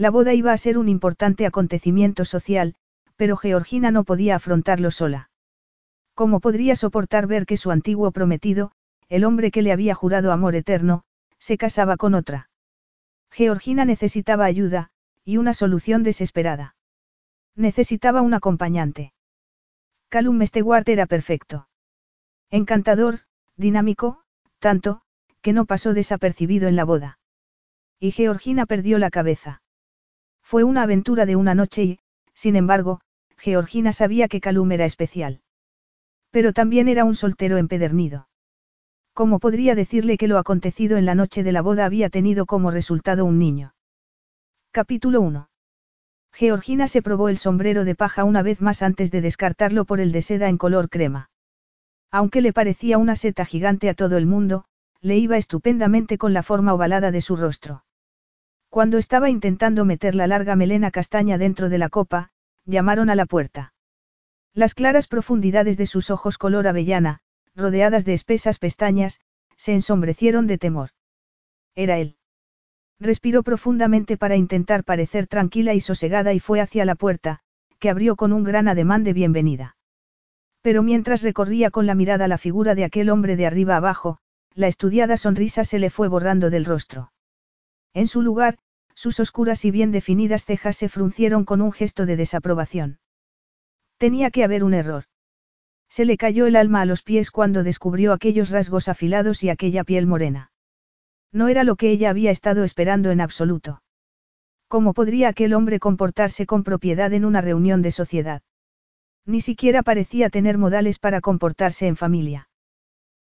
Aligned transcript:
La 0.00 0.08
boda 0.08 0.32
iba 0.32 0.50
a 0.52 0.56
ser 0.56 0.78
un 0.78 0.88
importante 0.88 1.44
acontecimiento 1.44 2.24
social, 2.24 2.74
pero 3.16 3.36
Georgina 3.36 3.90
no 3.90 4.04
podía 4.04 4.34
afrontarlo 4.34 4.90
sola. 4.90 5.28
¿Cómo 6.14 6.40
podría 6.40 6.74
soportar 6.74 7.26
ver 7.26 7.44
que 7.44 7.58
su 7.58 7.70
antiguo 7.70 8.10
prometido, 8.10 8.72
el 9.10 9.24
hombre 9.24 9.50
que 9.50 9.60
le 9.60 9.72
había 9.72 9.94
jurado 9.94 10.32
amor 10.32 10.54
eterno, 10.54 11.02
se 11.38 11.58
casaba 11.58 11.98
con 11.98 12.14
otra? 12.14 12.48
Georgina 13.30 13.84
necesitaba 13.84 14.46
ayuda, 14.46 14.88
y 15.22 15.36
una 15.36 15.52
solución 15.52 16.02
desesperada. 16.02 16.76
Necesitaba 17.54 18.22
un 18.22 18.32
acompañante. 18.32 19.12
Calum 20.08 20.42
Stewart 20.46 20.88
era 20.88 21.04
perfecto. 21.04 21.68
Encantador, 22.48 23.20
dinámico, 23.58 24.22
tanto, 24.60 25.02
que 25.42 25.52
no 25.52 25.66
pasó 25.66 25.92
desapercibido 25.92 26.68
en 26.68 26.76
la 26.76 26.84
boda. 26.84 27.18
Y 27.98 28.12
Georgina 28.12 28.64
perdió 28.64 28.96
la 28.96 29.10
cabeza. 29.10 29.60
Fue 30.50 30.64
una 30.64 30.82
aventura 30.82 31.26
de 31.26 31.36
una 31.36 31.54
noche 31.54 31.84
y, 31.84 31.98
sin 32.34 32.56
embargo, 32.56 33.00
Georgina 33.36 33.92
sabía 33.92 34.26
que 34.26 34.40
Calum 34.40 34.72
era 34.72 34.84
especial. 34.84 35.42
Pero 36.32 36.52
también 36.52 36.88
era 36.88 37.04
un 37.04 37.14
soltero 37.14 37.56
empedernido. 37.56 38.26
¿Cómo 39.14 39.38
podría 39.38 39.76
decirle 39.76 40.18
que 40.18 40.26
lo 40.26 40.38
acontecido 40.38 40.96
en 40.96 41.06
la 41.06 41.14
noche 41.14 41.44
de 41.44 41.52
la 41.52 41.62
boda 41.62 41.84
había 41.84 42.10
tenido 42.10 42.46
como 42.46 42.72
resultado 42.72 43.24
un 43.24 43.38
niño? 43.38 43.74
Capítulo 44.72 45.20
1. 45.20 45.48
Georgina 46.32 46.88
se 46.88 47.00
probó 47.00 47.28
el 47.28 47.38
sombrero 47.38 47.84
de 47.84 47.94
paja 47.94 48.24
una 48.24 48.42
vez 48.42 48.60
más 48.60 48.82
antes 48.82 49.12
de 49.12 49.20
descartarlo 49.20 49.84
por 49.84 50.00
el 50.00 50.10
de 50.10 50.20
seda 50.20 50.48
en 50.48 50.58
color 50.58 50.88
crema. 50.88 51.30
Aunque 52.10 52.40
le 52.40 52.52
parecía 52.52 52.98
una 52.98 53.14
seta 53.14 53.44
gigante 53.44 53.88
a 53.88 53.94
todo 53.94 54.16
el 54.16 54.26
mundo, 54.26 54.64
le 55.00 55.16
iba 55.16 55.36
estupendamente 55.36 56.18
con 56.18 56.32
la 56.32 56.42
forma 56.42 56.74
ovalada 56.74 57.12
de 57.12 57.20
su 57.20 57.36
rostro. 57.36 57.84
Cuando 58.70 58.98
estaba 58.98 59.28
intentando 59.28 59.84
meter 59.84 60.14
la 60.14 60.28
larga 60.28 60.54
melena 60.54 60.92
castaña 60.92 61.38
dentro 61.38 61.68
de 61.68 61.78
la 61.78 61.88
copa, 61.88 62.30
llamaron 62.64 63.10
a 63.10 63.16
la 63.16 63.26
puerta. 63.26 63.74
Las 64.54 64.74
claras 64.74 65.08
profundidades 65.08 65.76
de 65.76 65.86
sus 65.86 66.08
ojos 66.08 66.38
color 66.38 66.68
avellana, 66.68 67.18
rodeadas 67.56 68.04
de 68.04 68.14
espesas 68.14 68.60
pestañas, 68.60 69.20
se 69.56 69.74
ensombrecieron 69.74 70.46
de 70.46 70.56
temor. 70.56 70.90
Era 71.74 71.98
él. 71.98 72.16
Respiró 73.00 73.42
profundamente 73.42 74.16
para 74.16 74.36
intentar 74.36 74.84
parecer 74.84 75.26
tranquila 75.26 75.74
y 75.74 75.80
sosegada 75.80 76.32
y 76.32 76.38
fue 76.38 76.60
hacia 76.60 76.84
la 76.84 76.94
puerta, 76.94 77.40
que 77.80 77.90
abrió 77.90 78.14
con 78.14 78.32
un 78.32 78.44
gran 78.44 78.68
ademán 78.68 79.02
de 79.02 79.14
bienvenida. 79.14 79.76
Pero 80.62 80.84
mientras 80.84 81.22
recorría 81.22 81.70
con 81.70 81.86
la 81.86 81.96
mirada 81.96 82.28
la 82.28 82.38
figura 82.38 82.76
de 82.76 82.84
aquel 82.84 83.10
hombre 83.10 83.34
de 83.34 83.46
arriba 83.46 83.76
abajo, 83.76 84.18
la 84.54 84.68
estudiada 84.68 85.16
sonrisa 85.16 85.64
se 85.64 85.80
le 85.80 85.90
fue 85.90 86.06
borrando 86.06 86.50
del 86.50 86.66
rostro. 86.66 87.10
En 87.94 88.06
su 88.06 88.22
lugar, 88.22 88.58
sus 88.94 89.18
oscuras 89.20 89.64
y 89.64 89.70
bien 89.70 89.90
definidas 89.92 90.44
cejas 90.44 90.76
se 90.76 90.88
fruncieron 90.88 91.44
con 91.44 91.60
un 91.60 91.72
gesto 91.72 92.06
de 92.06 92.16
desaprobación. 92.16 92.98
Tenía 93.98 94.30
que 94.30 94.44
haber 94.44 94.64
un 94.64 94.74
error. 94.74 95.04
Se 95.88 96.04
le 96.04 96.16
cayó 96.16 96.46
el 96.46 96.56
alma 96.56 96.82
a 96.82 96.84
los 96.84 97.02
pies 97.02 97.30
cuando 97.30 97.62
descubrió 97.64 98.12
aquellos 98.12 98.50
rasgos 98.50 98.88
afilados 98.88 99.42
y 99.42 99.50
aquella 99.50 99.84
piel 99.84 100.06
morena. 100.06 100.52
No 101.32 101.48
era 101.48 101.64
lo 101.64 101.76
que 101.76 101.90
ella 101.90 102.10
había 102.10 102.30
estado 102.30 102.64
esperando 102.64 103.10
en 103.10 103.20
absoluto. 103.20 103.82
¿Cómo 104.68 104.94
podría 104.94 105.28
aquel 105.28 105.52
hombre 105.52 105.80
comportarse 105.80 106.46
con 106.46 106.62
propiedad 106.62 107.12
en 107.12 107.24
una 107.24 107.40
reunión 107.40 107.82
de 107.82 107.90
sociedad? 107.90 108.42
Ni 109.26 109.40
siquiera 109.40 109.82
parecía 109.82 110.30
tener 110.30 110.58
modales 110.58 110.98
para 110.98 111.20
comportarse 111.20 111.86
en 111.86 111.96
familia. 111.96 112.48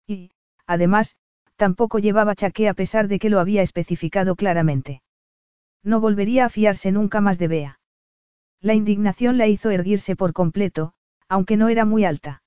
Y, 0.05 0.31
además, 0.65 1.15
tampoco 1.57 1.99
llevaba 1.99 2.35
chaqué 2.35 2.69
a 2.69 2.73
pesar 2.73 3.07
de 3.07 3.19
que 3.19 3.29
lo 3.29 3.39
había 3.39 3.61
especificado 3.61 4.35
claramente. 4.35 5.01
No 5.83 5.99
volvería 5.99 6.45
a 6.45 6.49
fiarse 6.49 6.91
nunca 6.91 7.19
más 7.19 7.37
de 7.39 7.47
Bea. 7.47 7.79
La 8.61 8.73
indignación 8.73 9.37
la 9.37 9.47
hizo 9.47 9.69
erguirse 9.69 10.15
por 10.15 10.33
completo, 10.33 10.93
aunque 11.27 11.57
no 11.57 11.67
era 11.67 11.85
muy 11.85 12.05
alta. 12.05 12.41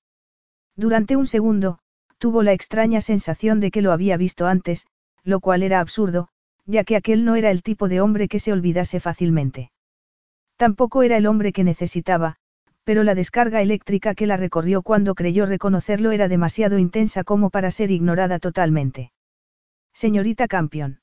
Durante 0.77 1.17
un 1.17 1.27
segundo, 1.27 1.79
tuvo 2.19 2.43
la 2.43 2.53
extraña 2.53 3.01
sensación 3.01 3.61
de 3.61 3.71
que 3.71 3.83
lo 3.83 3.93
había 3.93 4.17
visto 4.17 4.47
antes, 4.47 4.87
lo 5.23 5.41
cual 5.41 5.63
era 5.63 5.81
absurdo, 5.81 6.29
ya 6.67 6.85
que 6.85 6.97
aquel 6.97 7.25
no 7.25 7.37
era 7.37 7.51
el 7.51 7.63
tipo 7.63 7.89
de 7.89 8.01
hombre 8.01 8.29
que 8.29 8.39
se 8.39 8.53
olvidase 8.53 9.01
fácilmente. 9.01 9.71
Tampoco 10.57 11.03
era 11.03 11.17
el 11.17 11.27
hombre 11.27 11.53
que 11.53 11.65
necesitaba, 11.65 12.37
pero 12.91 13.05
la 13.05 13.15
descarga 13.15 13.63
eléctrica 13.63 14.17
que 14.17 14.27
la 14.27 14.37
recorrió 14.37 14.83
cuando 14.83 15.15
creyó 15.15 15.47
reconocerlo 15.47 16.11
era 16.11 16.27
demasiado 16.27 16.77
intensa 16.77 17.23
como 17.23 17.49
para 17.51 17.71
ser 17.71 17.93
ignorada 17.93 18.41
totalmente. 18.41 19.13
Señorita 19.93 20.49
Campion. 20.49 20.99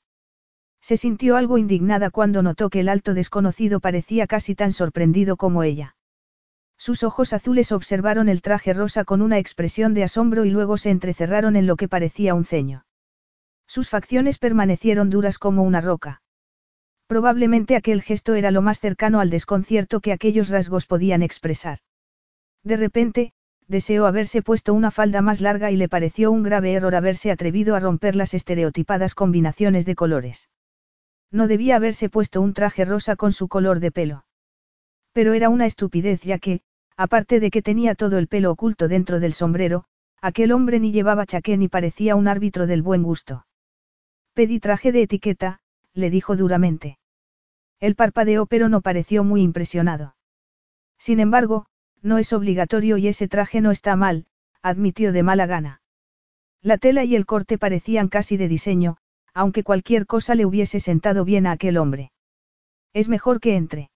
Se 0.82 0.98
sintió 0.98 1.38
algo 1.38 1.56
indignada 1.56 2.10
cuando 2.10 2.42
notó 2.42 2.68
que 2.68 2.80
el 2.80 2.90
alto 2.90 3.14
desconocido 3.14 3.80
parecía 3.80 4.26
casi 4.26 4.54
tan 4.54 4.74
sorprendido 4.74 5.38
como 5.38 5.62
ella. 5.62 5.96
Sus 6.76 7.02
ojos 7.02 7.32
azules 7.32 7.72
observaron 7.72 8.28
el 8.28 8.42
traje 8.42 8.74
rosa 8.74 9.04
con 9.04 9.22
una 9.22 9.38
expresión 9.38 9.94
de 9.94 10.04
asombro 10.04 10.44
y 10.44 10.50
luego 10.50 10.76
se 10.76 10.90
entrecerraron 10.90 11.56
en 11.56 11.66
lo 11.66 11.76
que 11.76 11.88
parecía 11.88 12.34
un 12.34 12.44
ceño. 12.44 12.84
Sus 13.66 13.88
facciones 13.88 14.36
permanecieron 14.36 15.08
duras 15.08 15.38
como 15.38 15.62
una 15.62 15.80
roca. 15.80 16.20
Probablemente 17.08 17.74
aquel 17.74 18.02
gesto 18.02 18.34
era 18.34 18.50
lo 18.50 18.60
más 18.60 18.80
cercano 18.80 19.18
al 19.18 19.30
desconcierto 19.30 20.00
que 20.00 20.12
aquellos 20.12 20.50
rasgos 20.50 20.84
podían 20.84 21.22
expresar. 21.22 21.78
De 22.62 22.76
repente, 22.76 23.32
deseó 23.66 24.04
haberse 24.04 24.42
puesto 24.42 24.74
una 24.74 24.90
falda 24.90 25.22
más 25.22 25.40
larga 25.40 25.70
y 25.70 25.76
le 25.76 25.88
pareció 25.88 26.30
un 26.30 26.42
grave 26.42 26.74
error 26.74 26.94
haberse 26.94 27.30
atrevido 27.30 27.74
a 27.74 27.80
romper 27.80 28.14
las 28.14 28.34
estereotipadas 28.34 29.14
combinaciones 29.14 29.86
de 29.86 29.94
colores. 29.94 30.50
No 31.30 31.48
debía 31.48 31.76
haberse 31.76 32.10
puesto 32.10 32.42
un 32.42 32.52
traje 32.52 32.84
rosa 32.84 33.16
con 33.16 33.32
su 33.32 33.48
color 33.48 33.80
de 33.80 33.90
pelo. 33.90 34.26
Pero 35.12 35.32
era 35.32 35.48
una 35.48 35.64
estupidez 35.64 36.20
ya 36.22 36.38
que, 36.38 36.60
aparte 36.94 37.40
de 37.40 37.50
que 37.50 37.62
tenía 37.62 37.94
todo 37.94 38.18
el 38.18 38.28
pelo 38.28 38.50
oculto 38.50 38.86
dentro 38.86 39.18
del 39.18 39.32
sombrero, 39.32 39.84
aquel 40.20 40.52
hombre 40.52 40.78
ni 40.78 40.92
llevaba 40.92 41.24
chaqué 41.24 41.56
ni 41.56 41.68
parecía 41.68 42.16
un 42.16 42.28
árbitro 42.28 42.66
del 42.66 42.82
buen 42.82 43.02
gusto. 43.02 43.46
Pedí 44.34 44.60
traje 44.60 44.92
de 44.92 45.02
etiqueta, 45.02 45.60
le 45.98 46.10
dijo 46.10 46.36
duramente. 46.36 46.98
El 47.80 47.94
parpadeó 47.94 48.46
pero 48.46 48.68
no 48.68 48.80
pareció 48.80 49.24
muy 49.24 49.42
impresionado. 49.42 50.16
Sin 50.98 51.20
embargo, 51.20 51.66
no 52.02 52.18
es 52.18 52.32
obligatorio 52.32 52.96
y 52.96 53.08
ese 53.08 53.28
traje 53.28 53.60
no 53.60 53.70
está 53.70 53.96
mal, 53.96 54.26
admitió 54.62 55.12
de 55.12 55.22
mala 55.22 55.46
gana. 55.46 55.82
La 56.62 56.78
tela 56.78 57.04
y 57.04 57.14
el 57.14 57.26
corte 57.26 57.58
parecían 57.58 58.08
casi 58.08 58.36
de 58.36 58.48
diseño, 58.48 58.96
aunque 59.34 59.62
cualquier 59.62 60.06
cosa 60.06 60.34
le 60.34 60.46
hubiese 60.46 60.80
sentado 60.80 61.24
bien 61.24 61.46
a 61.46 61.52
aquel 61.52 61.76
hombre. 61.76 62.10
Es 62.92 63.08
mejor 63.08 63.40
que 63.40 63.56
entre. 63.56 63.90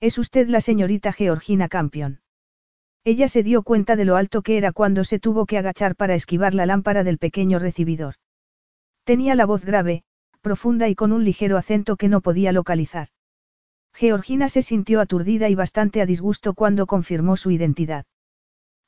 Es 0.00 0.18
usted 0.18 0.48
la 0.48 0.60
señorita 0.60 1.12
Georgina 1.12 1.68
Campion. 1.68 2.20
Ella 3.04 3.28
se 3.28 3.44
dio 3.44 3.62
cuenta 3.62 3.94
de 3.94 4.04
lo 4.04 4.16
alto 4.16 4.42
que 4.42 4.56
era 4.56 4.72
cuando 4.72 5.04
se 5.04 5.20
tuvo 5.20 5.46
que 5.46 5.58
agachar 5.58 5.94
para 5.94 6.16
esquivar 6.16 6.54
la 6.54 6.66
lámpara 6.66 7.04
del 7.04 7.18
pequeño 7.18 7.60
recibidor. 7.60 8.16
Tenía 9.04 9.36
la 9.36 9.46
voz 9.46 9.64
grave, 9.64 10.02
profunda 10.46 10.88
y 10.88 10.94
con 10.94 11.10
un 11.10 11.24
ligero 11.24 11.56
acento 11.56 11.96
que 11.96 12.08
no 12.08 12.20
podía 12.20 12.52
localizar. 12.52 13.08
Georgina 13.92 14.48
se 14.48 14.62
sintió 14.62 15.00
aturdida 15.00 15.48
y 15.48 15.56
bastante 15.56 16.00
a 16.00 16.06
disgusto 16.06 16.54
cuando 16.54 16.86
confirmó 16.86 17.36
su 17.36 17.50
identidad. 17.50 18.06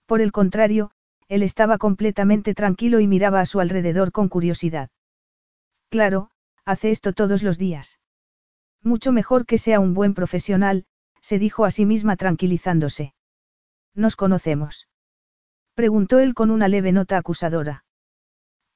Por 0.06 0.20
el 0.20 0.30
contrario, 0.30 0.92
él 1.26 1.42
estaba 1.42 1.76
completamente 1.76 2.54
tranquilo 2.54 3.00
y 3.00 3.08
miraba 3.08 3.40
a 3.40 3.46
su 3.46 3.58
alrededor 3.58 4.12
con 4.12 4.28
curiosidad. 4.28 4.90
Claro, 5.90 6.30
hace 6.64 6.92
esto 6.92 7.12
todos 7.12 7.42
los 7.42 7.58
días. 7.58 7.98
Mucho 8.84 9.10
mejor 9.10 9.44
que 9.44 9.58
sea 9.58 9.80
un 9.80 9.94
buen 9.94 10.14
profesional, 10.14 10.84
se 11.22 11.40
dijo 11.40 11.64
a 11.64 11.72
sí 11.72 11.86
misma 11.86 12.14
tranquilizándose. 12.14 13.14
¿Nos 13.96 14.14
conocemos? 14.14 14.86
Preguntó 15.74 16.20
él 16.20 16.34
con 16.34 16.52
una 16.52 16.68
leve 16.68 16.92
nota 16.92 17.18
acusadora. 17.18 17.82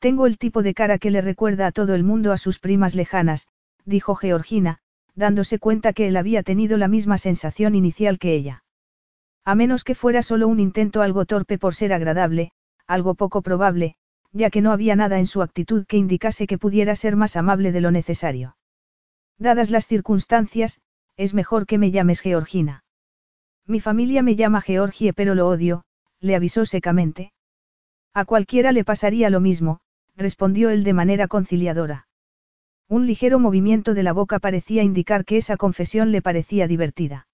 Tengo 0.02 0.26
el 0.26 0.37
tipo 0.37 0.64
de 0.64 0.75
cara 0.75 0.99
que 0.99 1.12
le 1.12 1.20
recuerda 1.20 1.69
a 1.69 1.70
todo 1.70 1.94
el 1.94 2.02
mundo 2.02 2.32
a 2.32 2.37
sus 2.37 2.58
primas 2.58 2.96
lejanas, 2.96 3.46
dijo 3.84 4.16
Georgina, 4.16 4.81
dándose 5.14 5.60
cuenta 5.60 5.93
que 5.93 6.08
él 6.08 6.16
había 6.16 6.43
tenido 6.43 6.76
la 6.76 6.88
misma 6.88 7.19
sensación 7.19 7.76
inicial 7.76 8.19
que 8.19 8.34
ella. 8.34 8.64
A 9.44 9.54
menos 9.54 9.84
que 9.84 9.94
fuera 9.94 10.22
solo 10.22 10.49
un 10.49 10.58
intento 10.58 11.02
algo 11.02 11.25
torpe 11.25 11.56
por 11.56 11.76
ser 11.76 11.93
agradable, 11.93 12.50
algo 12.88 13.14
poco 13.14 13.43
probable, 13.43 13.94
ya 14.32 14.50
que 14.50 14.60
no 14.60 14.72
había 14.72 14.96
nada 14.96 15.20
en 15.20 15.28
su 15.28 15.40
actitud 15.40 15.87
que 15.87 15.99
indicase 15.99 16.49
que 16.49 16.58
pudiera 16.58 16.96
ser 16.96 17.14
más 17.14 17.37
amable 17.37 17.70
de 17.70 17.81
lo 17.81 17.93
necesario. 17.93 18.56
Dadas 19.38 19.70
las 19.70 19.87
circunstancias, 19.87 20.81
es 21.16 21.32
mejor 21.32 21.64
que 21.64 21.78
me 21.78 21.93
llames 21.93 22.22
Georgina. 22.22 22.82
Mi 23.69 23.78
familia 23.78 24.25
me 24.25 24.34
llama 24.34 24.62
Georgie 24.62 25.12
pero 25.12 25.37
lo 25.37 25.46
odio, 25.46 25.84
le 26.19 26.34
avisó 26.34 26.66
secamente. 26.66 27.32
A 28.12 28.25
cualquiera 28.25 28.72
le 28.72 28.84
pasaría 28.84 29.31
lo 29.31 29.38
mismo, 29.38 29.78
respondió 30.17 30.70
él 30.70 30.85
de 30.85 30.93
manera 30.93 31.29
conciliadora. 31.29 32.06
Un 32.88 33.06
ligero 33.06 33.38
movimiento 33.38 33.94
de 33.94 34.03
la 34.03 34.12
boca 34.12 34.38
parecía 34.38 34.82
indicar 34.82 35.25
que 35.25 35.38
esa 35.38 35.56
confesión 35.56 36.12
le 36.12 36.23
parecía 36.23 36.67
divertida. 36.69 37.26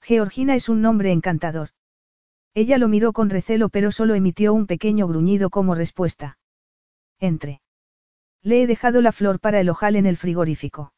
Georgina 0.00 0.54
es 0.54 0.68
un 0.68 0.82
nombre 0.82 1.12
encantador. 1.12 1.70
Ella 2.52 2.78
lo 2.78 2.88
miró 2.88 3.12
con 3.12 3.30
recelo 3.30 3.68
pero 3.68 3.90
solo 3.90 4.14
emitió 4.14 4.52
un 4.52 4.66
pequeño 4.66 5.08
gruñido 5.08 5.50
como 5.50 5.74
respuesta. 5.74 6.38
Entre. 7.18 7.62
Le 8.42 8.62
he 8.62 8.66
dejado 8.66 9.00
la 9.00 9.12
flor 9.12 9.40
para 9.40 9.60
el 9.60 9.70
ojal 9.70 9.96
en 9.96 10.06
el 10.06 10.18
frigorífico. 10.18 10.92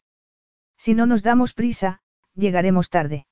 Si 0.76 0.94
no 0.94 1.06
nos 1.06 1.22
damos 1.22 1.54
prisa, 1.54 2.00
llegaremos 2.34 2.90
tarde. 2.90 3.26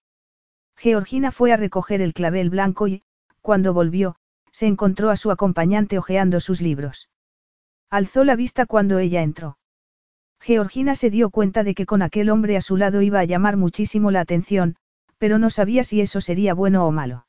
Georgina 0.76 1.32
fue 1.32 1.52
a 1.52 1.56
recoger 1.56 2.00
el 2.00 2.14
clavel 2.14 2.50
blanco 2.50 2.86
y, 2.86 3.02
cuando 3.40 3.74
volvió, 3.74 4.16
se 4.52 4.66
encontró 4.66 5.10
a 5.10 5.16
su 5.16 5.30
acompañante 5.30 5.98
hojeando 5.98 6.40
sus 6.40 6.60
libros. 6.60 7.08
Alzó 7.94 8.24
la 8.24 8.34
vista 8.34 8.66
cuando 8.66 8.98
ella 8.98 9.22
entró. 9.22 9.56
Georgina 10.40 10.96
se 10.96 11.10
dio 11.10 11.30
cuenta 11.30 11.62
de 11.62 11.76
que 11.76 11.86
con 11.86 12.02
aquel 12.02 12.28
hombre 12.28 12.56
a 12.56 12.60
su 12.60 12.76
lado 12.76 13.02
iba 13.02 13.20
a 13.20 13.24
llamar 13.24 13.56
muchísimo 13.56 14.10
la 14.10 14.18
atención, 14.18 14.74
pero 15.16 15.38
no 15.38 15.48
sabía 15.48 15.84
si 15.84 16.00
eso 16.00 16.20
sería 16.20 16.54
bueno 16.54 16.88
o 16.88 16.90
malo. 16.90 17.28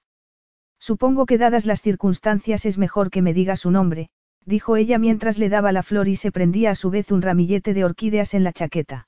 Supongo 0.80 1.28
que 1.28 1.38
dadas 1.38 1.68
las 1.68 1.84
circunstancias 1.84 2.66
es 2.66 2.80
mejor 2.80 3.12
que 3.12 3.22
me 3.22 3.32
diga 3.32 3.58
su 3.58 3.70
nombre, 3.70 4.10
dijo 4.44 4.76
ella 4.76 4.98
mientras 4.98 5.38
le 5.38 5.50
daba 5.50 5.72
la 5.72 5.84
flor 5.84 6.08
y 6.08 6.16
se 6.16 6.32
prendía 6.32 6.72
a 6.72 6.76
su 6.76 6.90
vez 6.90 7.12
un 7.12 7.22
ramillete 7.22 7.76
de 7.76 7.86
orquídeas 7.86 8.34
en 8.34 8.44
la 8.44 8.52
chaqueta. 8.52 9.08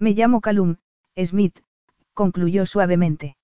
Me 0.00 0.10
llamo 0.10 0.40
Calum, 0.40 0.78
Smith, 1.16 1.56
concluyó 2.14 2.66
suavemente. 2.66 3.36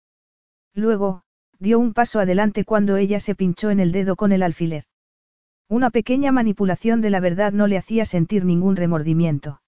Luego, 0.75 1.23
dio 1.61 1.79
un 1.79 1.95
paso 1.95 2.19
adelante 2.19 2.65
cuando 2.65 2.97
ella 2.97 3.21
se 3.21 3.37
pinchó 3.37 3.71
en 3.71 3.79
el 3.79 3.93
dedo 3.93 4.17
con 4.17 4.33
el 4.33 4.43
alfiler. 4.43 4.83
Una 5.71 5.91
pequeña 5.91 6.33
manipulación 6.33 7.01
de 7.01 7.11
la 7.11 7.21
verdad 7.21 7.53
no 7.53 7.69
le 7.69 7.79
hacía 7.79 8.05
sentir 8.05 8.45
ningún 8.45 8.75
remordimiento. 8.75 9.63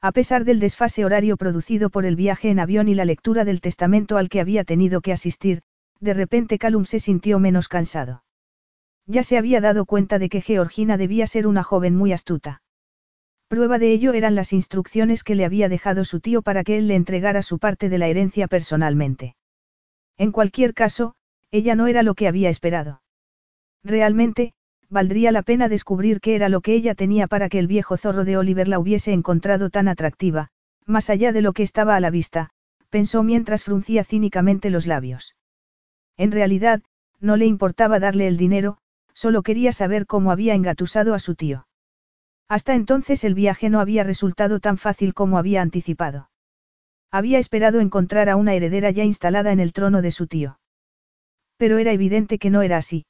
A 0.00 0.10
pesar 0.10 0.46
del 0.46 0.58
desfase 0.58 1.04
horario 1.04 1.36
producido 1.36 1.90
por 1.90 2.06
el 2.06 2.16
viaje 2.16 2.48
en 2.48 2.58
avión 2.58 2.88
y 2.88 2.94
la 2.94 3.04
lectura 3.04 3.44
del 3.44 3.60
testamento 3.60 4.16
al 4.16 4.30
que 4.30 4.40
había 4.40 4.64
tenido 4.64 5.02
que 5.02 5.12
asistir, 5.12 5.60
de 6.00 6.14
repente 6.14 6.58
Calum 6.58 6.86
se 6.86 6.98
sintió 6.98 7.40
menos 7.40 7.68
cansado. 7.68 8.24
Ya 9.04 9.22
se 9.22 9.36
había 9.36 9.60
dado 9.60 9.84
cuenta 9.84 10.18
de 10.18 10.30
que 10.30 10.40
Georgina 10.40 10.96
debía 10.96 11.26
ser 11.26 11.46
una 11.46 11.62
joven 11.62 11.94
muy 11.94 12.14
astuta. 12.14 12.62
Prueba 13.48 13.78
de 13.78 13.92
ello 13.92 14.14
eran 14.14 14.34
las 14.34 14.54
instrucciones 14.54 15.22
que 15.24 15.34
le 15.34 15.44
había 15.44 15.68
dejado 15.68 16.06
su 16.06 16.20
tío 16.20 16.40
para 16.40 16.64
que 16.64 16.78
él 16.78 16.88
le 16.88 16.94
entregara 16.94 17.42
su 17.42 17.58
parte 17.58 17.90
de 17.90 17.98
la 17.98 18.08
herencia 18.08 18.48
personalmente. 18.48 19.36
En 20.16 20.32
cualquier 20.32 20.72
caso, 20.72 21.16
ella 21.50 21.74
no 21.74 21.86
era 21.86 22.02
lo 22.02 22.14
que 22.14 22.28
había 22.28 22.48
esperado. 22.48 23.02
Realmente, 23.84 24.54
valdría 24.90 25.32
la 25.32 25.42
pena 25.42 25.68
descubrir 25.68 26.20
qué 26.20 26.34
era 26.34 26.48
lo 26.48 26.60
que 26.60 26.74
ella 26.74 26.94
tenía 26.94 27.26
para 27.26 27.48
que 27.48 27.58
el 27.58 27.66
viejo 27.66 27.96
zorro 27.96 28.24
de 28.24 28.36
Oliver 28.36 28.68
la 28.68 28.78
hubiese 28.78 29.12
encontrado 29.12 29.70
tan 29.70 29.88
atractiva, 29.88 30.48
más 30.86 31.10
allá 31.10 31.32
de 31.32 31.42
lo 31.42 31.52
que 31.52 31.62
estaba 31.62 31.96
a 31.96 32.00
la 32.00 32.10
vista, 32.10 32.50
pensó 32.88 33.22
mientras 33.22 33.64
fruncía 33.64 34.04
cínicamente 34.04 34.70
los 34.70 34.86
labios. 34.86 35.36
En 36.16 36.32
realidad, 36.32 36.82
no 37.20 37.36
le 37.36 37.46
importaba 37.46 38.00
darle 38.00 38.26
el 38.26 38.36
dinero, 38.36 38.78
solo 39.12 39.42
quería 39.42 39.72
saber 39.72 40.06
cómo 40.06 40.32
había 40.32 40.54
engatusado 40.54 41.14
a 41.14 41.18
su 41.18 41.34
tío. 41.34 41.66
Hasta 42.48 42.74
entonces 42.74 43.24
el 43.24 43.34
viaje 43.34 43.68
no 43.68 43.80
había 43.80 44.04
resultado 44.04 44.58
tan 44.58 44.78
fácil 44.78 45.12
como 45.12 45.36
había 45.36 45.60
anticipado. 45.60 46.30
Había 47.10 47.38
esperado 47.38 47.80
encontrar 47.80 48.28
a 48.28 48.36
una 48.36 48.54
heredera 48.54 48.90
ya 48.90 49.04
instalada 49.04 49.52
en 49.52 49.60
el 49.60 49.72
trono 49.72 50.02
de 50.02 50.10
su 50.10 50.26
tío. 50.26 50.58
Pero 51.56 51.78
era 51.78 51.92
evidente 51.92 52.38
que 52.38 52.50
no 52.50 52.62
era 52.62 52.78
así. 52.78 53.04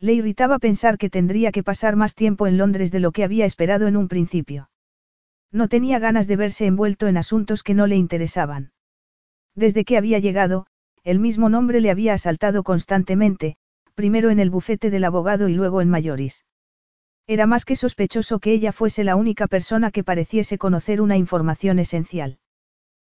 Le 0.00 0.14
irritaba 0.14 0.58
pensar 0.58 0.96
que 0.96 1.10
tendría 1.10 1.52
que 1.52 1.62
pasar 1.62 1.94
más 1.94 2.14
tiempo 2.14 2.46
en 2.46 2.56
Londres 2.56 2.90
de 2.90 3.00
lo 3.00 3.12
que 3.12 3.22
había 3.22 3.44
esperado 3.44 3.86
en 3.86 3.96
un 3.96 4.08
principio. 4.08 4.70
No 5.52 5.68
tenía 5.68 5.98
ganas 5.98 6.26
de 6.26 6.36
verse 6.36 6.64
envuelto 6.66 7.06
en 7.06 7.18
asuntos 7.18 7.62
que 7.62 7.74
no 7.74 7.86
le 7.86 7.96
interesaban. 7.96 8.72
Desde 9.54 9.84
que 9.84 9.98
había 9.98 10.18
llegado, 10.18 10.66
el 11.04 11.18
mismo 11.18 11.48
nombre 11.48 11.80
le 11.80 11.90
había 11.90 12.14
asaltado 12.14 12.62
constantemente, 12.62 13.56
primero 13.94 14.30
en 14.30 14.38
el 14.38 14.48
bufete 14.48 14.90
del 14.90 15.04
abogado 15.04 15.48
y 15.48 15.54
luego 15.54 15.82
en 15.82 15.90
Mayoris. 15.90 16.44
Era 17.26 17.46
más 17.46 17.64
que 17.64 17.76
sospechoso 17.76 18.38
que 18.38 18.52
ella 18.52 18.72
fuese 18.72 19.04
la 19.04 19.16
única 19.16 19.46
persona 19.46 19.90
que 19.90 20.04
pareciese 20.04 20.56
conocer 20.56 21.00
una 21.00 21.16
información 21.16 21.78
esencial. 21.78 22.38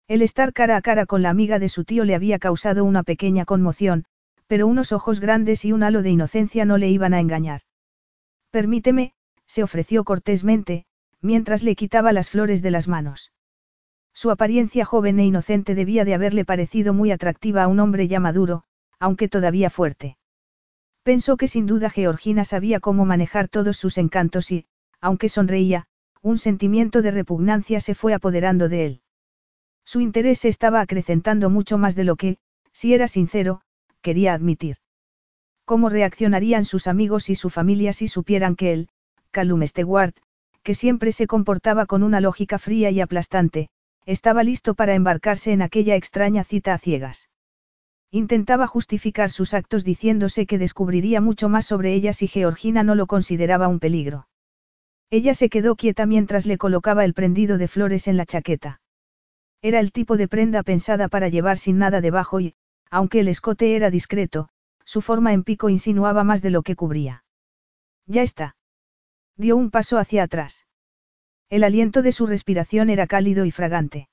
El 0.07 0.21
estar 0.21 0.53
cara 0.53 0.77
a 0.77 0.81
cara 0.81 1.05
con 1.05 1.23
la 1.23 1.31
amiga 1.31 1.57
de 1.57 1.69
su 1.69 1.83
tío 1.83 2.03
le 2.03 2.15
había 2.15 2.37
causado 2.37 2.85
una 2.85 3.01
pequeña 3.01 3.45
conmoción, 3.45 4.05
pero 4.47 4.67
unos 4.67 4.91
ojos 4.91 5.19
grandes 5.19 5.65
y 5.65 5.71
un 5.71 5.83
halo 5.83 6.01
de 6.01 6.11
inocencia 6.11 6.65
no 6.65 6.77
le 6.77 6.89
iban 6.89 7.13
a 7.13 7.19
engañar. 7.19 7.61
Permíteme, 8.51 9.13
se 9.45 9.63
ofreció 9.63 10.03
cortésmente, 10.03 10.85
mientras 11.21 11.63
le 11.63 11.75
quitaba 11.75 12.13
las 12.13 12.29
flores 12.29 12.61
de 12.61 12.71
las 12.71 12.87
manos. 12.87 13.31
Su 14.13 14.31
apariencia 14.31 14.85
joven 14.85 15.19
e 15.19 15.25
inocente 15.25 15.75
debía 15.75 16.05
de 16.05 16.13
haberle 16.13 16.45
parecido 16.45 16.93
muy 16.93 17.11
atractiva 17.11 17.63
a 17.63 17.67
un 17.67 17.79
hombre 17.79 18.07
ya 18.07 18.19
maduro, 18.19 18.63
aunque 18.99 19.27
todavía 19.27 19.69
fuerte. 19.69 20.17
Pensó 21.03 21.37
que 21.37 21.47
sin 21.47 21.65
duda 21.65 21.89
Georgina 21.89 22.45
sabía 22.45 22.79
cómo 22.79 23.05
manejar 23.05 23.49
todos 23.49 23.77
sus 23.77 23.97
encantos 23.97 24.51
y, 24.51 24.67
aunque 25.01 25.29
sonreía, 25.29 25.87
un 26.21 26.37
sentimiento 26.37 27.01
de 27.01 27.11
repugnancia 27.11 27.79
se 27.79 27.93
fue 27.93 28.13
apoderando 28.13 28.69
de 28.69 28.85
él. 28.85 29.01
Su 29.83 29.99
interés 29.99 30.39
se 30.39 30.49
estaba 30.49 30.81
acrecentando 30.81 31.49
mucho 31.49 31.77
más 31.77 31.93
de 31.95 32.05
lo 32.05 32.15
que, 32.15 32.37
si 32.71 32.93
era 32.93 33.07
sincero, 33.07 33.61
quería 34.05 34.35
admitir. 34.35 34.75
¿Cómo 35.65 35.89
reaccionarían 35.89 36.63
sus 36.63 36.85
amigos 36.85 37.31
y 37.31 37.35
su 37.35 37.49
familia 37.49 37.91
si 37.91 38.07
supieran 38.07 38.55
que 38.55 38.71
él, 38.71 38.87
Calum 39.31 39.65
Stewart, 39.65 40.15
que 40.61 40.75
siempre 40.75 41.11
se 41.11 41.25
comportaba 41.25 41.87
con 41.87 42.03
una 42.03 42.21
lógica 42.21 42.59
fría 42.59 42.91
y 42.91 43.01
aplastante, 43.01 43.69
estaba 44.05 44.43
listo 44.43 44.75
para 44.75 44.93
embarcarse 44.93 45.53
en 45.53 45.63
aquella 45.63 45.95
extraña 45.95 46.43
cita 46.43 46.75
a 46.75 46.77
ciegas? 46.77 47.29
Intentaba 48.11 48.67
justificar 48.67 49.31
sus 49.31 49.55
actos 49.55 49.83
diciéndose 49.83 50.45
que 50.45 50.59
descubriría 50.59 51.19
mucho 51.19 51.49
más 51.49 51.65
sobre 51.65 51.95
ella 51.95 52.13
si 52.13 52.27
Georgina 52.27 52.83
no 52.83 52.93
lo 52.93 53.07
consideraba 53.07 53.67
un 53.67 53.79
peligro. 53.79 54.27
Ella 55.09 55.33
se 55.33 55.49
quedó 55.49 55.75
quieta 55.75 56.05
mientras 56.05 56.45
le 56.45 56.59
colocaba 56.59 57.05
el 57.05 57.15
prendido 57.15 57.57
de 57.57 57.67
flores 57.67 58.07
en 58.07 58.17
la 58.17 58.27
chaqueta. 58.27 58.81
Era 59.63 59.79
el 59.79 59.91
tipo 59.91 60.15
de 60.15 60.27
prenda 60.27 60.61
pensada 60.61 61.07
para 61.07 61.27
llevar 61.27 61.57
sin 61.57 61.79
nada 61.79 61.99
debajo 61.99 62.39
y, 62.39 62.53
aunque 62.89 63.19
el 63.19 63.27
escote 63.27 63.75
era 63.75 63.89
discreto, 63.89 64.49
su 64.85 65.01
forma 65.01 65.33
en 65.33 65.43
pico 65.43 65.69
insinuaba 65.69 66.23
más 66.23 66.41
de 66.41 66.51
lo 66.51 66.61
que 66.61 66.75
cubría. 66.75 67.23
Ya 68.05 68.21
está. 68.21 68.55
Dio 69.35 69.57
un 69.57 69.71
paso 69.71 69.97
hacia 69.97 70.23
atrás. 70.23 70.65
El 71.49 71.63
aliento 71.63 72.01
de 72.01 72.11
su 72.11 72.27
respiración 72.27 72.89
era 72.89 73.07
cálido 73.07 73.45
y 73.45 73.51
fragante. 73.51 74.09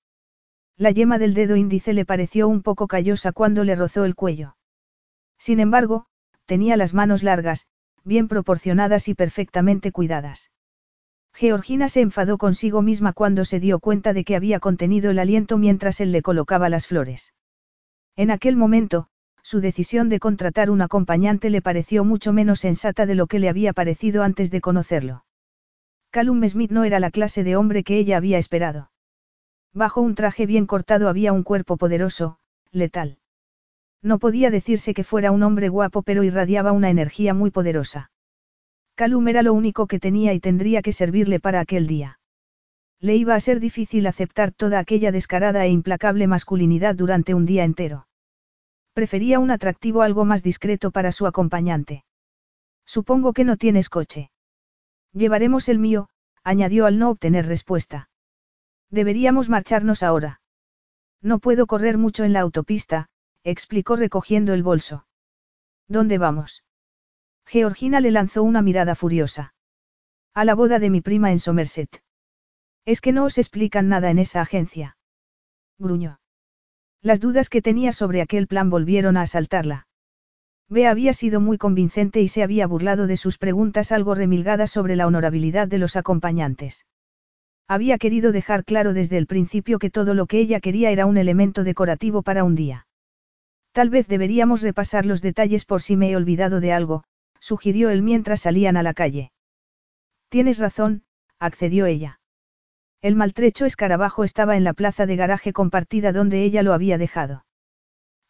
La 0.77 0.91
yema 0.91 1.19
del 1.19 1.35
dedo 1.35 1.57
índice 1.57 1.93
le 1.93 2.05
pareció 2.05 2.49
un 2.49 2.63
poco 2.63 2.89
callosa 2.89 3.33
cuando 3.33 3.65
le 3.65 3.75
rozó 3.75 4.05
el 4.05 4.15
cuello. 4.15 4.57
Sin 5.39 5.61
embargo, 5.61 6.07
tenía 6.47 6.77
las 6.77 6.95
manos 6.95 7.23
largas, 7.23 7.67
bien 8.05 8.29
proporcionadas 8.29 9.09
y 9.09 9.15
perfectamente 9.15 9.93
cuidadas. 9.93 10.51
Georgina 11.35 11.89
se 11.89 12.01
enfadó 12.01 12.37
consigo 12.37 12.83
misma 12.83 13.13
cuando 13.13 13.45
se 13.45 13.61
dio 13.61 13.79
cuenta 13.79 14.13
de 14.13 14.25
que 14.25 14.37
había 14.37 14.61
contenido 14.61 15.11
el 15.11 15.19
aliento 15.19 15.57
mientras 15.57 16.01
él 16.01 16.13
le 16.13 16.23
colocaba 16.23 16.69
las 16.69 16.87
flores. 16.87 17.33
En 18.17 18.31
aquel 18.31 18.57
momento, 18.57 19.09
su 19.43 19.61
decisión 19.61 20.09
de 20.09 20.21
contratar 20.21 20.71
un 20.71 20.83
acompañante 20.83 21.51
le 21.51 21.63
pareció 21.63 22.05
mucho 22.05 22.33
menos 22.33 22.61
sensata 22.61 23.07
de 23.07 23.15
lo 23.15 23.27
que 23.27 23.39
le 23.39 23.49
había 23.49 23.73
parecido 23.73 24.23
antes 24.23 24.51
de 24.51 24.61
conocerlo. 24.61 25.25
Calum 26.11 26.47
Smith 26.47 26.71
no 26.71 26.85
era 26.85 27.01
la 27.01 27.11
clase 27.11 27.43
de 27.43 27.57
hombre 27.57 27.85
que 27.85 27.99
ella 27.99 28.19
había 28.19 28.39
esperado. 28.39 28.91
Bajo 29.73 30.03
un 30.03 30.15
traje 30.15 30.47
bien 30.47 30.67
cortado 30.67 31.09
había 31.09 31.33
un 31.33 31.43
cuerpo 31.43 31.77
poderoso, 31.79 32.39
letal. 32.71 33.19
No 34.03 34.19
podía 34.19 34.51
decirse 34.51 34.95
que 34.95 35.05
fuera 35.05 35.31
un 35.31 35.43
hombre 35.43 35.69
guapo 35.69 36.03
pero 36.03 36.23
irradiaba 36.23 36.73
una 36.73 36.91
energía 36.91 37.35
muy 37.35 37.51
poderosa. 37.51 38.11
Calum 38.95 39.29
era 39.29 39.43
lo 39.43 39.55
único 39.55 39.87
que 39.87 39.99
tenía 39.99 40.35
y 40.35 40.41
tendría 40.41 40.83
que 40.83 40.93
servirle 40.93 41.41
para 41.41 41.61
aquel 41.61 41.87
día. 41.87 42.19
Le 43.03 43.17
iba 43.17 43.35
a 43.35 43.41
ser 43.41 43.59
difícil 43.59 44.07
aceptar 44.07 44.53
toda 44.53 44.79
aquella 44.79 45.11
descarada 45.11 45.67
e 45.67 45.71
implacable 45.71 46.29
masculinidad 46.29 46.95
durante 46.95 47.35
un 47.35 47.45
día 47.45 47.65
entero. 47.65 48.07
Prefería 48.95 49.41
un 49.41 49.51
atractivo 49.51 50.03
algo 50.03 50.25
más 50.25 50.45
discreto 50.45 50.93
para 50.93 51.11
su 51.11 51.27
acompañante. 51.27 52.05
Supongo 52.87 53.33
que 53.33 53.45
no 53.45 53.57
tienes 53.57 53.89
coche. 53.89 54.31
Llevaremos 55.13 55.69
el 55.69 55.81
mío, 55.81 56.11
añadió 56.45 56.87
al 56.87 57.01
no 57.01 57.11
obtener 57.11 57.47
respuesta. 57.47 58.09
Deberíamos 58.89 59.49
marcharnos 59.49 60.05
ahora. 60.05 60.41
No 61.21 61.41
puedo 61.41 61.67
correr 61.67 61.99
mucho 61.99 62.23
en 62.23 62.33
la 62.33 62.41
autopista, 62.41 63.09
explicó 63.43 63.97
recogiendo 63.97 64.55
el 64.55 64.63
bolso. 64.63 65.07
¿Dónde 65.89 66.19
vamos? 66.19 66.63
Georgina 67.47 67.99
le 67.99 68.13
lanzó 68.13 68.45
una 68.45 68.63
mirada 68.63 68.95
furiosa. 68.95 69.55
A 70.35 70.45
la 70.45 70.55
boda 70.55 70.79
de 70.79 70.91
mi 70.91 71.01
prima 71.01 71.33
en 71.33 71.41
Somerset. 71.41 72.02
Es 72.85 73.01
que 73.01 73.13
no 73.13 73.25
os 73.25 73.39
explican 73.39 73.89
nada 73.89 74.11
en 74.11 74.19
esa 74.19 74.41
agencia. 74.41 74.97
Gruñó. 75.79 76.21
Las 77.01 77.21
dudas 77.21 77.49
que 77.49 77.63
tenía 77.63 77.93
sobre 77.93 78.23
aquel 78.23 78.47
plan 78.47 78.71
volvieron 78.71 79.17
a 79.17 79.23
asaltarla. 79.23 79.87
Bea 80.69 80.91
había 80.91 81.13
sido 81.13 81.41
muy 81.41 81.59
convincente 81.59 82.21
y 82.23 82.29
se 82.29 82.43
había 82.43 82.67
burlado 82.67 83.07
de 83.07 83.17
sus 83.17 83.37
preguntas 83.37 83.93
algo 83.93 84.15
remilgadas 84.15 84.71
sobre 84.71 84.97
la 84.97 85.07
honorabilidad 85.07 85.69
de 85.69 85.79
los 85.79 85.97
acompañantes. 85.97 86.87
Había 87.69 87.99
querido 87.99 88.33
dejar 88.33 88.65
claro 88.65 88.93
desde 88.93 89.19
el 89.19 89.27
principio 89.27 89.79
que 89.79 89.91
todo 89.91 90.15
lo 90.15 90.27
que 90.27 90.39
ella 90.39 90.61
quería 90.61 90.91
era 90.91 91.07
un 91.07 91.19
elemento 91.19 91.63
decorativo 91.63 92.23
para 92.23 92.45
un 92.45 92.55
día. 92.55 92.87
Tal 93.73 93.91
vez 93.91 94.09
deberíamos 94.09 94.63
repasar 94.63 95.07
los 95.07 95.23
detalles 95.23 95.65
por 95.65 95.83
si 95.83 95.97
me 95.97 96.11
he 96.11 96.17
olvidado 96.17 96.61
de 96.61 96.73
algo, 96.73 97.05
sugirió 97.39 97.91
él 97.91 98.03
mientras 98.03 98.41
salían 98.41 98.77
a 98.77 98.83
la 98.83 98.95
calle. 98.95 99.33
Tienes 100.29 100.59
razón, 100.59 101.05
accedió 101.39 101.87
ella. 101.87 102.21
El 103.03 103.17
maltrecho 103.17 103.67
escarabajo 103.67 104.23
estaba 104.23 104.57
en 104.57 104.63
la 104.63 104.75
plaza 104.75 105.07
de 105.07 105.17
garaje 105.17 105.53
compartida 105.53 106.13
donde 106.13 106.45
ella 106.45 106.63
lo 106.63 106.73
había 106.73 106.99
dejado. 106.99 107.45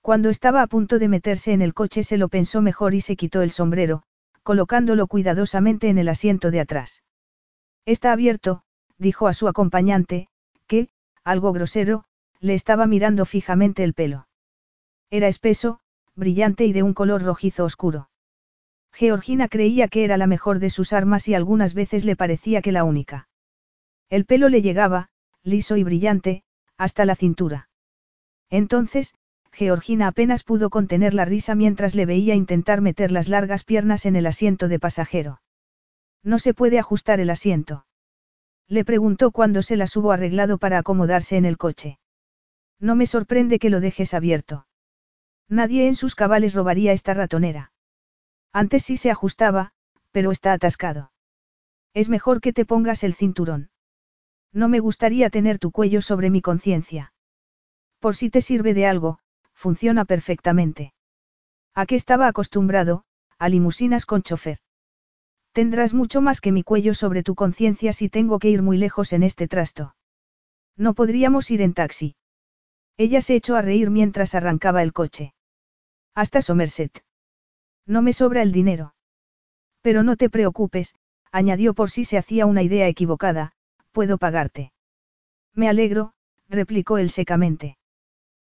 Cuando 0.00 0.30
estaba 0.30 0.62
a 0.62 0.66
punto 0.66 0.98
de 0.98 1.08
meterse 1.08 1.52
en 1.52 1.60
el 1.60 1.74
coche 1.74 2.02
se 2.02 2.16
lo 2.16 2.28
pensó 2.28 2.62
mejor 2.62 2.94
y 2.94 3.02
se 3.02 3.14
quitó 3.14 3.42
el 3.42 3.50
sombrero, 3.50 4.02
colocándolo 4.42 5.06
cuidadosamente 5.08 5.90
en 5.90 5.98
el 5.98 6.08
asiento 6.08 6.50
de 6.50 6.60
atrás. 6.60 7.02
Está 7.84 8.12
abierto, 8.12 8.62
dijo 8.96 9.28
a 9.28 9.34
su 9.34 9.46
acompañante, 9.46 10.28
que, 10.66 10.88
algo 11.22 11.52
grosero, 11.52 12.04
le 12.40 12.54
estaba 12.54 12.86
mirando 12.86 13.26
fijamente 13.26 13.84
el 13.84 13.92
pelo. 13.92 14.26
Era 15.10 15.28
espeso, 15.28 15.80
brillante 16.16 16.64
y 16.64 16.72
de 16.72 16.82
un 16.82 16.94
color 16.94 17.22
rojizo 17.22 17.66
oscuro. 17.66 18.08
Georgina 18.90 19.48
creía 19.48 19.88
que 19.88 20.04
era 20.04 20.16
la 20.16 20.26
mejor 20.26 20.60
de 20.60 20.70
sus 20.70 20.94
armas 20.94 21.28
y 21.28 21.34
algunas 21.34 21.74
veces 21.74 22.06
le 22.06 22.16
parecía 22.16 22.62
que 22.62 22.72
la 22.72 22.84
única. 22.84 23.28
El 24.12 24.26
pelo 24.26 24.50
le 24.50 24.60
llegaba, 24.60 25.08
liso 25.42 25.78
y 25.78 25.84
brillante, 25.84 26.42
hasta 26.76 27.06
la 27.06 27.16
cintura. 27.16 27.70
Entonces, 28.50 29.14
Georgina 29.52 30.06
apenas 30.06 30.42
pudo 30.42 30.68
contener 30.68 31.14
la 31.14 31.24
risa 31.24 31.54
mientras 31.54 31.94
le 31.94 32.04
veía 32.04 32.34
intentar 32.34 32.82
meter 32.82 33.10
las 33.10 33.30
largas 33.30 33.64
piernas 33.64 34.04
en 34.04 34.16
el 34.16 34.26
asiento 34.26 34.68
de 34.68 34.78
pasajero. 34.78 35.40
No 36.22 36.38
se 36.38 36.52
puede 36.52 36.78
ajustar 36.78 37.20
el 37.20 37.30
asiento. 37.30 37.86
Le 38.68 38.84
preguntó 38.84 39.30
cuando 39.30 39.62
se 39.62 39.78
las 39.78 39.96
hubo 39.96 40.12
arreglado 40.12 40.58
para 40.58 40.76
acomodarse 40.76 41.38
en 41.38 41.46
el 41.46 41.56
coche. 41.56 41.98
No 42.78 42.94
me 42.94 43.06
sorprende 43.06 43.58
que 43.58 43.70
lo 43.70 43.80
dejes 43.80 44.12
abierto. 44.12 44.66
Nadie 45.48 45.88
en 45.88 45.94
sus 45.94 46.14
cabales 46.14 46.52
robaría 46.52 46.92
esta 46.92 47.14
ratonera. 47.14 47.72
Antes 48.52 48.82
sí 48.82 48.98
se 48.98 49.10
ajustaba, 49.10 49.72
pero 50.10 50.32
está 50.32 50.52
atascado. 50.52 51.12
Es 51.94 52.10
mejor 52.10 52.42
que 52.42 52.52
te 52.52 52.66
pongas 52.66 53.04
el 53.04 53.14
cinturón. 53.14 53.71
No 54.52 54.68
me 54.68 54.80
gustaría 54.80 55.30
tener 55.30 55.58
tu 55.58 55.70
cuello 55.70 56.02
sobre 56.02 56.30
mi 56.30 56.42
conciencia. 56.42 57.12
Por 57.98 58.16
si 58.16 58.30
te 58.30 58.40
sirve 58.40 58.74
de 58.74 58.86
algo, 58.86 59.18
funciona 59.54 60.04
perfectamente. 60.04 60.92
¿A 61.74 61.86
qué 61.86 61.94
estaba 61.94 62.26
acostumbrado? 62.26 63.04
A 63.38 63.48
limusinas 63.48 64.06
con 64.06 64.22
chofer. 64.22 64.58
Tendrás 65.52 65.94
mucho 65.94 66.20
más 66.20 66.40
que 66.40 66.52
mi 66.52 66.62
cuello 66.62 66.94
sobre 66.94 67.22
tu 67.22 67.34
conciencia 67.34 67.92
si 67.92 68.08
tengo 68.08 68.38
que 68.38 68.50
ir 68.50 68.62
muy 68.62 68.76
lejos 68.76 69.12
en 69.12 69.22
este 69.22 69.48
trasto. 69.48 69.94
No 70.76 70.94
podríamos 70.94 71.50
ir 71.50 71.62
en 71.62 71.74
taxi. 71.74 72.16
Ella 72.96 73.20
se 73.20 73.36
echó 73.36 73.56
a 73.56 73.62
reír 73.62 73.90
mientras 73.90 74.34
arrancaba 74.34 74.82
el 74.82 74.92
coche. 74.92 75.34
Hasta 76.14 76.42
Somerset. 76.42 77.04
No 77.86 78.02
me 78.02 78.12
sobra 78.12 78.42
el 78.42 78.52
dinero. 78.52 78.94
Pero 79.80 80.02
no 80.02 80.16
te 80.16 80.30
preocupes, 80.30 80.94
añadió 81.30 81.74
por 81.74 81.90
si 81.90 82.04
se 82.04 82.18
hacía 82.18 82.46
una 82.46 82.62
idea 82.62 82.86
equivocada, 82.86 83.52
puedo 83.92 84.18
pagarte. 84.18 84.72
Me 85.54 85.68
alegro, 85.68 86.14
replicó 86.48 86.98
él 86.98 87.10
secamente. 87.10 87.76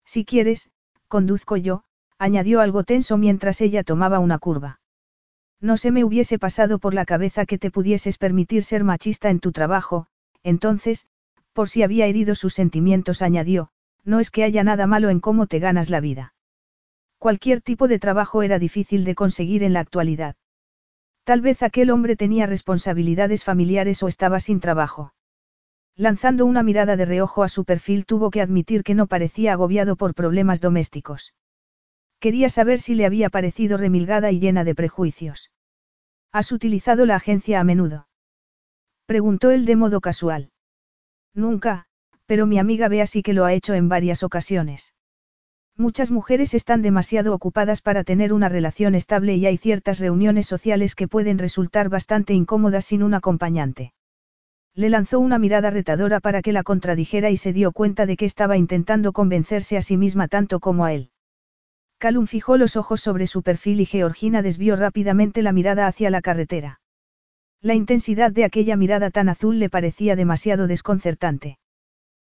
Si 0.04 0.24
quieres, 0.24 0.70
conduzco 1.08 1.56
yo, 1.56 1.84
añadió 2.18 2.60
algo 2.60 2.84
tenso 2.84 3.16
mientras 3.16 3.60
ella 3.60 3.84
tomaba 3.84 4.18
una 4.18 4.38
curva. 4.38 4.80
No 5.60 5.76
se 5.76 5.90
me 5.90 6.04
hubiese 6.04 6.38
pasado 6.38 6.78
por 6.78 6.94
la 6.94 7.04
cabeza 7.04 7.46
que 7.46 7.58
te 7.58 7.70
pudieses 7.70 8.18
permitir 8.18 8.62
ser 8.62 8.84
machista 8.84 9.30
en 9.30 9.40
tu 9.40 9.52
trabajo, 9.52 10.06
entonces, 10.42 11.06
por 11.52 11.68
si 11.68 11.82
había 11.82 12.06
herido 12.06 12.34
sus 12.34 12.54
sentimientos, 12.54 13.22
añadió, 13.22 13.70
no 14.04 14.20
es 14.20 14.30
que 14.30 14.44
haya 14.44 14.62
nada 14.62 14.86
malo 14.86 15.10
en 15.10 15.20
cómo 15.20 15.46
te 15.46 15.58
ganas 15.58 15.90
la 15.90 16.00
vida. 16.00 16.34
Cualquier 17.18 17.60
tipo 17.60 17.88
de 17.88 17.98
trabajo 17.98 18.42
era 18.42 18.60
difícil 18.60 19.04
de 19.04 19.16
conseguir 19.16 19.64
en 19.64 19.72
la 19.72 19.80
actualidad. 19.80 20.36
Tal 21.24 21.40
vez 21.40 21.62
aquel 21.62 21.90
hombre 21.90 22.14
tenía 22.14 22.46
responsabilidades 22.46 23.44
familiares 23.44 24.02
o 24.02 24.08
estaba 24.08 24.38
sin 24.38 24.60
trabajo. 24.60 25.12
Lanzando 26.00 26.46
una 26.46 26.62
mirada 26.62 26.96
de 26.96 27.04
reojo 27.04 27.42
a 27.42 27.48
su 27.48 27.64
perfil 27.64 28.06
tuvo 28.06 28.30
que 28.30 28.40
admitir 28.40 28.84
que 28.84 28.94
no 28.94 29.08
parecía 29.08 29.52
agobiado 29.52 29.96
por 29.96 30.14
problemas 30.14 30.60
domésticos. 30.60 31.34
Quería 32.20 32.48
saber 32.50 32.78
si 32.78 32.94
le 32.94 33.04
había 33.04 33.30
parecido 33.30 33.76
remilgada 33.76 34.30
y 34.30 34.38
llena 34.38 34.62
de 34.62 34.76
prejuicios. 34.76 35.50
¿Has 36.30 36.52
utilizado 36.52 37.04
la 37.04 37.16
agencia 37.16 37.58
a 37.58 37.64
menudo? 37.64 38.06
Preguntó 39.06 39.50
él 39.50 39.64
de 39.64 39.74
modo 39.74 40.00
casual. 40.00 40.52
Nunca, 41.34 41.86
pero 42.26 42.46
mi 42.46 42.60
amiga 42.60 42.86
Bea 42.86 43.08
sí 43.08 43.24
que 43.24 43.32
lo 43.32 43.44
ha 43.44 43.52
hecho 43.52 43.74
en 43.74 43.88
varias 43.88 44.22
ocasiones. 44.22 44.94
Muchas 45.76 46.12
mujeres 46.12 46.54
están 46.54 46.80
demasiado 46.80 47.34
ocupadas 47.34 47.80
para 47.80 48.04
tener 48.04 48.32
una 48.32 48.48
relación 48.48 48.94
estable 48.94 49.34
y 49.34 49.46
hay 49.46 49.56
ciertas 49.56 49.98
reuniones 49.98 50.46
sociales 50.46 50.94
que 50.94 51.08
pueden 51.08 51.38
resultar 51.38 51.88
bastante 51.88 52.34
incómodas 52.34 52.84
sin 52.84 53.02
un 53.02 53.14
acompañante. 53.14 53.94
Le 54.78 54.90
lanzó 54.90 55.18
una 55.18 55.40
mirada 55.40 55.70
retadora 55.70 56.20
para 56.20 56.40
que 56.40 56.52
la 56.52 56.62
contradijera 56.62 57.30
y 57.30 57.36
se 57.36 57.52
dio 57.52 57.72
cuenta 57.72 58.06
de 58.06 58.16
que 58.16 58.24
estaba 58.24 58.56
intentando 58.56 59.12
convencerse 59.12 59.76
a 59.76 59.82
sí 59.82 59.96
misma 59.96 60.28
tanto 60.28 60.60
como 60.60 60.84
a 60.84 60.92
él. 60.92 61.10
Calum 61.98 62.28
fijó 62.28 62.56
los 62.56 62.76
ojos 62.76 63.00
sobre 63.00 63.26
su 63.26 63.42
perfil 63.42 63.80
y 63.80 63.86
Georgina 63.86 64.40
desvió 64.40 64.76
rápidamente 64.76 65.42
la 65.42 65.50
mirada 65.50 65.88
hacia 65.88 66.10
la 66.10 66.20
carretera. 66.20 66.80
La 67.60 67.74
intensidad 67.74 68.30
de 68.30 68.44
aquella 68.44 68.76
mirada 68.76 69.10
tan 69.10 69.28
azul 69.28 69.58
le 69.58 69.68
parecía 69.68 70.14
demasiado 70.14 70.68
desconcertante. 70.68 71.58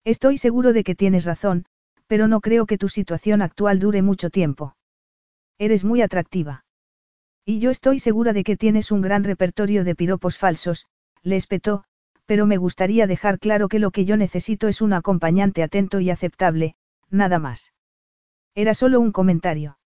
Estoy 0.03 0.37
seguro 0.37 0.73
de 0.73 0.83
que 0.83 0.97
tienes 0.97 1.25
razón, 1.25 1.65
pero 2.09 2.27
no 2.27 2.41
creo 2.41 2.67
que 2.67 2.77
tu 2.77 2.89
situación 2.89 3.41
actual 3.41 3.79
dure 3.79 4.03
mucho 4.03 4.31
tiempo. 4.31 4.75
Eres 5.59 5.85
muy 5.85 6.03
atractiva. 6.03 6.65
Y 7.45 7.61
yo 7.61 7.71
estoy 7.71 8.01
segura 8.01 8.33
de 8.33 8.43
que 8.43 8.57
tienes 8.57 8.91
un 8.91 9.01
gran 9.01 9.23
repertorio 9.23 9.85
de 9.85 9.95
piropos 9.95 10.39
falsos, 10.39 10.87
le 11.23 11.37
espetó, 11.37 11.85
pero 12.33 12.47
me 12.47 12.57
gustaría 12.57 13.07
dejar 13.07 13.39
claro 13.39 13.69
que 13.69 13.79
lo 13.79 13.91
que 13.91 14.07
yo 14.07 14.17
necesito 14.17 14.67
es 14.67 14.81
un 14.81 14.95
acompañante 14.95 15.62
atento 15.62 16.01
y 16.01 16.09
aceptable, 16.09 16.77
nada 17.11 17.39
más. 17.39 17.75
Era 18.55 18.73
solo 18.73 19.01
un 19.01 19.12
comentario. 19.12 19.77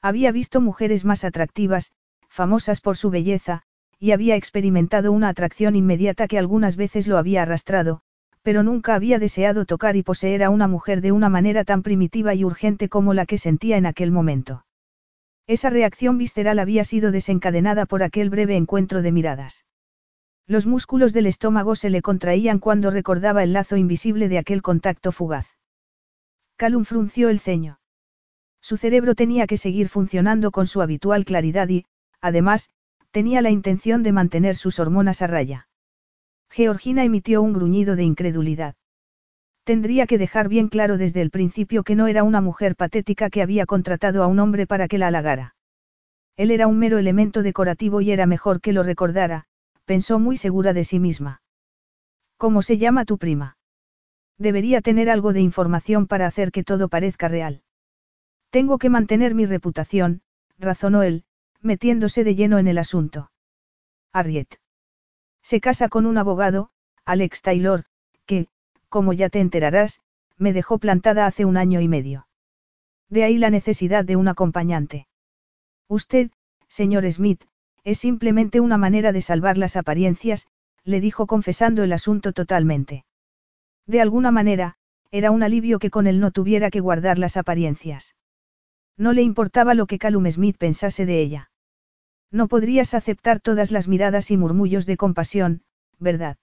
Había 0.00 0.30
visto 0.30 0.60
mujeres 0.60 1.04
más 1.04 1.24
atractivas, 1.24 1.90
famosas 2.28 2.80
por 2.80 2.96
su 2.96 3.10
belleza, 3.10 3.62
y 3.98 4.12
había 4.12 4.36
experimentado 4.36 5.10
una 5.10 5.28
atracción 5.28 5.74
inmediata 5.74 6.28
que 6.28 6.38
algunas 6.38 6.76
veces 6.76 7.08
lo 7.08 7.18
había 7.18 7.42
arrastrado, 7.42 8.02
pero 8.42 8.62
nunca 8.62 8.94
había 8.94 9.18
deseado 9.18 9.64
tocar 9.64 9.96
y 9.96 10.04
poseer 10.04 10.44
a 10.44 10.50
una 10.50 10.68
mujer 10.68 11.00
de 11.00 11.10
una 11.10 11.28
manera 11.28 11.64
tan 11.64 11.82
primitiva 11.82 12.36
y 12.36 12.44
urgente 12.44 12.88
como 12.88 13.14
la 13.14 13.26
que 13.26 13.36
sentía 13.36 13.78
en 13.78 13.86
aquel 13.86 14.12
momento. 14.12 14.64
Esa 15.48 15.70
reacción 15.70 16.18
visceral 16.18 16.60
había 16.60 16.84
sido 16.84 17.10
desencadenada 17.10 17.84
por 17.84 18.04
aquel 18.04 18.30
breve 18.30 18.54
encuentro 18.54 19.02
de 19.02 19.10
miradas. 19.10 19.64
Los 20.46 20.66
músculos 20.66 21.14
del 21.14 21.26
estómago 21.26 21.74
se 21.74 21.88
le 21.88 22.02
contraían 22.02 22.58
cuando 22.58 22.90
recordaba 22.90 23.42
el 23.42 23.54
lazo 23.54 23.76
invisible 23.76 24.28
de 24.28 24.38
aquel 24.38 24.60
contacto 24.60 25.10
fugaz. 25.10 25.46
Calum 26.56 26.84
frunció 26.84 27.30
el 27.30 27.40
ceño. 27.40 27.78
Su 28.60 28.76
cerebro 28.76 29.14
tenía 29.14 29.46
que 29.46 29.56
seguir 29.56 29.88
funcionando 29.88 30.50
con 30.50 30.66
su 30.66 30.82
habitual 30.82 31.24
claridad 31.24 31.68
y, 31.68 31.86
además, 32.20 32.68
tenía 33.10 33.40
la 33.40 33.50
intención 33.50 34.02
de 34.02 34.12
mantener 34.12 34.56
sus 34.56 34.78
hormonas 34.78 35.22
a 35.22 35.26
raya. 35.26 35.68
Georgina 36.50 37.04
emitió 37.04 37.40
un 37.40 37.54
gruñido 37.54 37.96
de 37.96 38.04
incredulidad. 38.04 38.74
Tendría 39.64 40.06
que 40.06 40.18
dejar 40.18 40.48
bien 40.48 40.68
claro 40.68 40.98
desde 40.98 41.22
el 41.22 41.30
principio 41.30 41.84
que 41.84 41.96
no 41.96 42.06
era 42.06 42.22
una 42.22 42.42
mujer 42.42 42.76
patética 42.76 43.30
que 43.30 43.40
había 43.40 43.64
contratado 43.64 44.22
a 44.22 44.26
un 44.26 44.38
hombre 44.38 44.66
para 44.66 44.88
que 44.88 44.98
la 44.98 45.06
halagara. 45.06 45.56
Él 46.36 46.50
era 46.50 46.66
un 46.66 46.78
mero 46.78 46.98
elemento 46.98 47.42
decorativo 47.42 48.02
y 48.02 48.10
era 48.10 48.26
mejor 48.26 48.60
que 48.60 48.72
lo 48.72 48.82
recordara, 48.82 49.46
pensó 49.84 50.18
muy 50.18 50.36
segura 50.36 50.72
de 50.72 50.84
sí 50.84 50.98
misma. 50.98 51.42
¿Cómo 52.36 52.62
se 52.62 52.78
llama 52.78 53.04
tu 53.04 53.18
prima? 53.18 53.56
Debería 54.38 54.80
tener 54.80 55.10
algo 55.10 55.32
de 55.32 55.40
información 55.40 56.06
para 56.06 56.26
hacer 56.26 56.50
que 56.50 56.64
todo 56.64 56.88
parezca 56.88 57.28
real. 57.28 57.62
Tengo 58.50 58.78
que 58.78 58.90
mantener 58.90 59.34
mi 59.34 59.46
reputación, 59.46 60.22
razonó 60.58 61.02
él, 61.02 61.24
metiéndose 61.60 62.24
de 62.24 62.34
lleno 62.34 62.58
en 62.58 62.68
el 62.68 62.78
asunto. 62.78 63.30
Harriet. 64.12 64.60
Se 65.42 65.60
casa 65.60 65.88
con 65.88 66.06
un 66.06 66.18
abogado, 66.18 66.70
Alex 67.04 67.42
Taylor, 67.42 67.84
que, 68.26 68.48
como 68.88 69.12
ya 69.12 69.28
te 69.28 69.40
enterarás, 69.40 70.00
me 70.36 70.52
dejó 70.52 70.78
plantada 70.78 71.26
hace 71.26 71.44
un 71.44 71.56
año 71.56 71.80
y 71.80 71.88
medio. 71.88 72.26
De 73.08 73.24
ahí 73.24 73.38
la 73.38 73.50
necesidad 73.50 74.04
de 74.04 74.16
un 74.16 74.28
acompañante. 74.28 75.06
Usted, 75.88 76.30
señor 76.68 77.10
Smith, 77.12 77.44
es 77.84 77.98
simplemente 77.98 78.60
una 78.60 78.78
manera 78.78 79.12
de 79.12 79.22
salvar 79.22 79.58
las 79.58 79.76
apariencias, 79.76 80.48
le 80.84 81.00
dijo 81.00 81.26
confesando 81.26 81.82
el 81.82 81.92
asunto 81.92 82.32
totalmente. 82.32 83.04
De 83.86 84.00
alguna 84.00 84.30
manera, 84.30 84.76
era 85.10 85.30
un 85.30 85.42
alivio 85.42 85.78
que 85.78 85.90
con 85.90 86.06
él 86.06 86.18
no 86.18 86.30
tuviera 86.30 86.70
que 86.70 86.80
guardar 86.80 87.18
las 87.18 87.36
apariencias. 87.36 88.16
No 88.96 89.12
le 89.12 89.22
importaba 89.22 89.74
lo 89.74 89.86
que 89.86 89.98
Calum 89.98 90.30
Smith 90.30 90.56
pensase 90.56 91.06
de 91.06 91.20
ella. 91.20 91.50
No 92.30 92.48
podrías 92.48 92.94
aceptar 92.94 93.40
todas 93.40 93.70
las 93.70 93.86
miradas 93.86 94.30
y 94.30 94.36
murmullos 94.36 94.86
de 94.86 94.96
compasión, 94.96 95.62
¿verdad? 95.98 96.36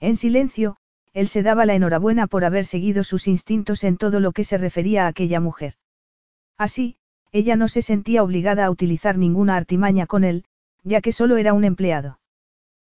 En 0.00 0.16
silencio, 0.16 0.76
él 1.12 1.28
se 1.28 1.42
daba 1.42 1.66
la 1.66 1.74
enhorabuena 1.74 2.26
por 2.26 2.44
haber 2.44 2.64
seguido 2.64 3.04
sus 3.04 3.28
instintos 3.28 3.84
en 3.84 3.96
todo 3.96 4.20
lo 4.20 4.32
que 4.32 4.44
se 4.44 4.58
refería 4.58 5.04
a 5.04 5.08
aquella 5.08 5.40
mujer. 5.40 5.74
Así, 6.56 6.96
ella 7.32 7.56
no 7.56 7.68
se 7.68 7.82
sentía 7.82 8.22
obligada 8.22 8.64
a 8.64 8.70
utilizar 8.70 9.18
ninguna 9.18 9.56
artimaña 9.56 10.06
con 10.06 10.24
él, 10.24 10.44
ya 10.82 11.00
que 11.00 11.12
solo 11.12 11.36
era 11.36 11.52
un 11.52 11.64
empleado. 11.64 12.20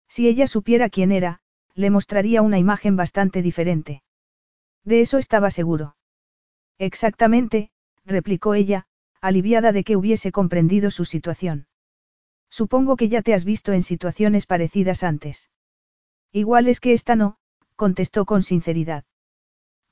Si 0.09 0.27
ella 0.29 0.47
supiera 0.47 0.89
quién 0.89 1.13
era, 1.13 1.41
le 1.75 1.91
mostraría 1.91 2.43
una 2.43 2.59
imagen 2.59 2.97
bastante 2.97 3.43
diferente. 3.43 4.03
De 4.85 5.01
eso 5.01 5.19
estaba 5.19 5.51
seguro. 5.51 5.97
Exactamente, 6.79 7.71
replicó 8.05 8.55
ella, 8.55 8.87
aliviada 9.21 9.73
de 9.73 9.85
que 9.85 9.97
hubiese 9.97 10.33
comprendido 10.33 10.91
su 10.91 11.05
situación. 11.05 11.67
Supongo 12.51 12.97
que 12.97 13.09
ya 13.09 13.23
te 13.23 13.35
has 13.35 13.45
visto 13.45 13.73
en 13.73 13.83
situaciones 13.83 14.47
parecidas 14.47 15.03
antes. 15.03 15.51
Igual 16.33 16.69
es 16.69 16.81
que 16.81 16.93
esta 16.95 17.17
no, 17.17 17.37
contestó 17.77 18.25
con 18.25 18.43
sinceridad. 18.43 19.05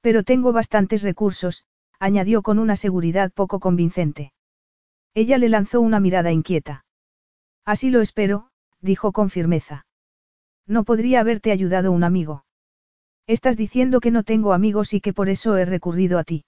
Pero 0.01 0.23
tengo 0.23 0.53
bastantes 0.53 1.03
recursos, 1.03 1.65
añadió 1.99 2.43
con 2.43 2.59
una 2.59 2.77
seguridad 2.77 3.33
poco 3.33 3.61
convincente. 3.61 4.33
Ella 5.15 5.39
le 5.39 5.49
lanzó 5.49 5.81
una 5.81 6.01
mirada 6.01 6.33
inquieta. 6.33 6.86
Así 7.67 7.91
lo 7.91 8.01
espero, 8.01 8.49
dijo 8.81 9.11
con 9.11 9.29
firmeza. 9.29 9.87
No 10.69 10.85
podría 10.85 11.21
haberte 11.21 11.51
ayudado 11.51 11.91
un 11.91 12.05
amigo. 12.05 12.45
Estás 13.27 13.57
diciendo 13.57 14.01
que 14.01 14.13
no 14.13 14.23
tengo 14.23 14.53
amigos 14.53 14.95
y 14.95 15.01
que 15.01 15.13
por 15.13 15.29
eso 15.29 15.57
he 15.57 15.65
recurrido 15.65 16.21
a 16.21 16.25
ti. 16.25 16.45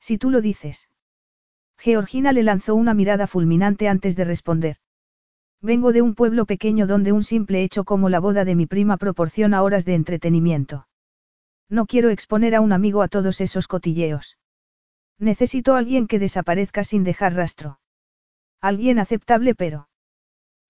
Si 0.00 0.16
tú 0.16 0.30
lo 0.30 0.40
dices. 0.40 0.88
Georgina 1.76 2.32
le 2.32 2.42
lanzó 2.42 2.74
una 2.74 2.94
mirada 2.94 3.26
fulminante 3.26 3.86
antes 3.86 4.16
de 4.16 4.24
responder. 4.24 4.76
Vengo 5.60 5.92
de 5.92 6.00
un 6.00 6.14
pueblo 6.14 6.46
pequeño 6.46 6.86
donde 6.86 7.12
un 7.12 7.22
simple 7.22 7.62
hecho 7.62 7.84
como 7.84 8.08
la 8.08 8.18
boda 8.18 8.46
de 8.46 8.54
mi 8.54 8.64
prima 8.64 8.96
proporciona 8.96 9.62
horas 9.62 9.84
de 9.84 9.94
entretenimiento. 9.94 10.88
No 11.68 11.84
quiero 11.84 12.08
exponer 12.08 12.54
a 12.54 12.62
un 12.62 12.72
amigo 12.72 13.02
a 13.02 13.08
todos 13.08 13.42
esos 13.42 13.68
cotilleos. 13.68 14.38
Necesito 15.18 15.74
alguien 15.74 16.06
que 16.06 16.18
desaparezca 16.18 16.82
sin 16.82 17.04
dejar 17.04 17.34
rastro. 17.34 17.78
Alguien 18.62 18.98
aceptable 18.98 19.54
pero... 19.54 19.89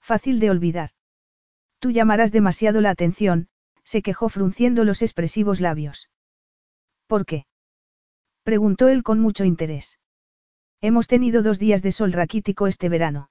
Fácil 0.00 0.40
de 0.40 0.50
olvidar. 0.50 0.90
Tú 1.78 1.90
llamarás 1.90 2.33
demasiado 2.33 2.80
la 2.80 2.90
atención, 2.90 3.49
se 3.85 4.02
quejó 4.02 4.28
frunciendo 4.28 4.85
los 4.85 5.02
expresivos 5.02 5.61
labios. 5.61 6.11
¿Por 7.07 7.26
qué? 7.26 7.47
Preguntó 8.42 8.88
él 8.88 9.02
con 9.02 9.21
mucho 9.21 9.45
interés. 9.45 9.99
Hemos 10.80 11.07
tenido 11.07 11.42
dos 11.42 11.59
días 11.59 11.83
de 11.83 11.92
sol 11.92 12.12
raquítico 12.12 12.66
este 12.66 12.88
verano. 12.88 13.30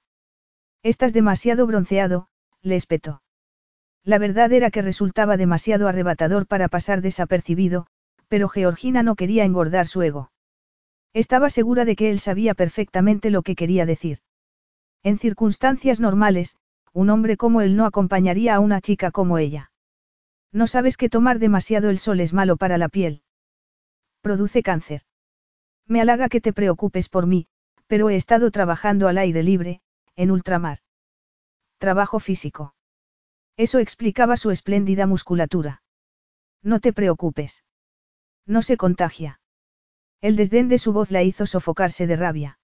Estás 0.82 1.12
demasiado 1.12 1.66
bronceado, 1.66 2.28
le 2.62 2.76
espetó. 2.76 3.22
La 4.04 4.18
verdad 4.18 4.52
era 4.52 4.70
que 4.70 4.82
resultaba 4.82 5.36
demasiado 5.36 5.88
arrebatador 5.88 6.46
para 6.46 6.68
pasar 6.68 7.02
desapercibido, 7.02 7.86
pero 8.28 8.48
Georgina 8.48 9.02
no 9.02 9.14
quería 9.16 9.44
engordar 9.44 9.86
su 9.86 10.02
ego. 10.02 10.30
Estaba 11.12 11.50
segura 11.50 11.84
de 11.84 11.96
que 11.96 12.10
él 12.10 12.20
sabía 12.20 12.54
perfectamente 12.54 13.30
lo 13.30 13.42
que 13.42 13.56
quería 13.56 13.84
decir. 13.84 14.20
En 15.02 15.18
circunstancias 15.18 15.98
normales, 16.00 16.56
un 16.92 17.10
hombre 17.10 17.36
como 17.36 17.62
él 17.62 17.76
no 17.76 17.86
acompañaría 17.86 18.54
a 18.54 18.60
una 18.60 18.80
chica 18.80 19.10
como 19.10 19.38
ella. 19.38 19.70
No 20.52 20.66
sabes 20.66 20.96
que 20.96 21.08
tomar 21.08 21.38
demasiado 21.38 21.90
el 21.90 21.98
sol 21.98 22.20
es 22.20 22.32
malo 22.32 22.56
para 22.56 22.76
la 22.76 22.88
piel. 22.88 23.22
Produce 24.20 24.62
cáncer. 24.62 25.02
Me 25.86 26.00
halaga 26.00 26.28
que 26.28 26.40
te 26.40 26.52
preocupes 26.52 27.08
por 27.08 27.26
mí, 27.26 27.48
pero 27.86 28.10
he 28.10 28.16
estado 28.16 28.50
trabajando 28.50 29.08
al 29.08 29.18
aire 29.18 29.42
libre, 29.42 29.80
en 30.16 30.30
ultramar. 30.30 30.78
Trabajo 31.78 32.20
físico. 32.20 32.74
Eso 33.56 33.78
explicaba 33.78 34.36
su 34.36 34.50
espléndida 34.50 35.06
musculatura. 35.06 35.82
No 36.62 36.80
te 36.80 36.92
preocupes. 36.92 37.64
No 38.46 38.62
se 38.62 38.76
contagia. 38.76 39.40
El 40.20 40.36
desdén 40.36 40.68
de 40.68 40.78
su 40.78 40.92
voz 40.92 41.10
la 41.10 41.22
hizo 41.22 41.46
sofocarse 41.46 42.06
de 42.06 42.16
rabia. 42.16 42.59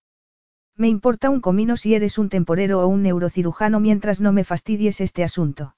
Me 0.76 0.88
importa 0.88 1.30
un 1.30 1.40
comino 1.40 1.76
si 1.76 1.94
eres 1.94 2.18
un 2.18 2.28
temporero 2.28 2.80
o 2.80 2.86
un 2.86 3.02
neurocirujano 3.02 3.80
mientras 3.80 4.20
no 4.20 4.32
me 4.32 4.44
fastidies 4.44 5.00
este 5.00 5.24
asunto. 5.24 5.74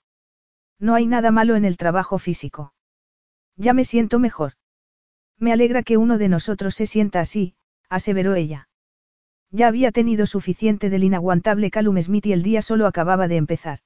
No 0.81 0.95
hay 0.95 1.07
nada 1.07 1.31
malo 1.31 1.55
en 1.55 1.65
el 1.65 1.77
trabajo 1.77 2.19
físico. 2.19 2.73
Ya 3.57 3.75
me 3.75 3.85
siento 3.85 4.19
mejor. 4.19 4.55
Me 5.39 5.53
alegra 5.53 5.83
que 5.83 5.97
uno 5.97 6.19
de 6.19 6.29
nosotros 6.29 6.75
se 6.75 6.87
sienta 6.87 7.21
así, 7.21 7.55
aseveró 7.89 8.35
ella. 8.35 8.69
Ya 9.51 9.69
había 9.69 9.93
tenido 9.93 10.27
suficiente 10.27 10.91
del 10.91 11.05
inaguantable 11.05 11.71
Calum 11.71 12.01
Smith 12.03 12.27
y 12.27 12.33
el 12.33 12.43
día 12.43 12.61
solo 12.61 12.87
acababa 12.87 13.29
de 13.29 13.37
empezar. 13.37 13.81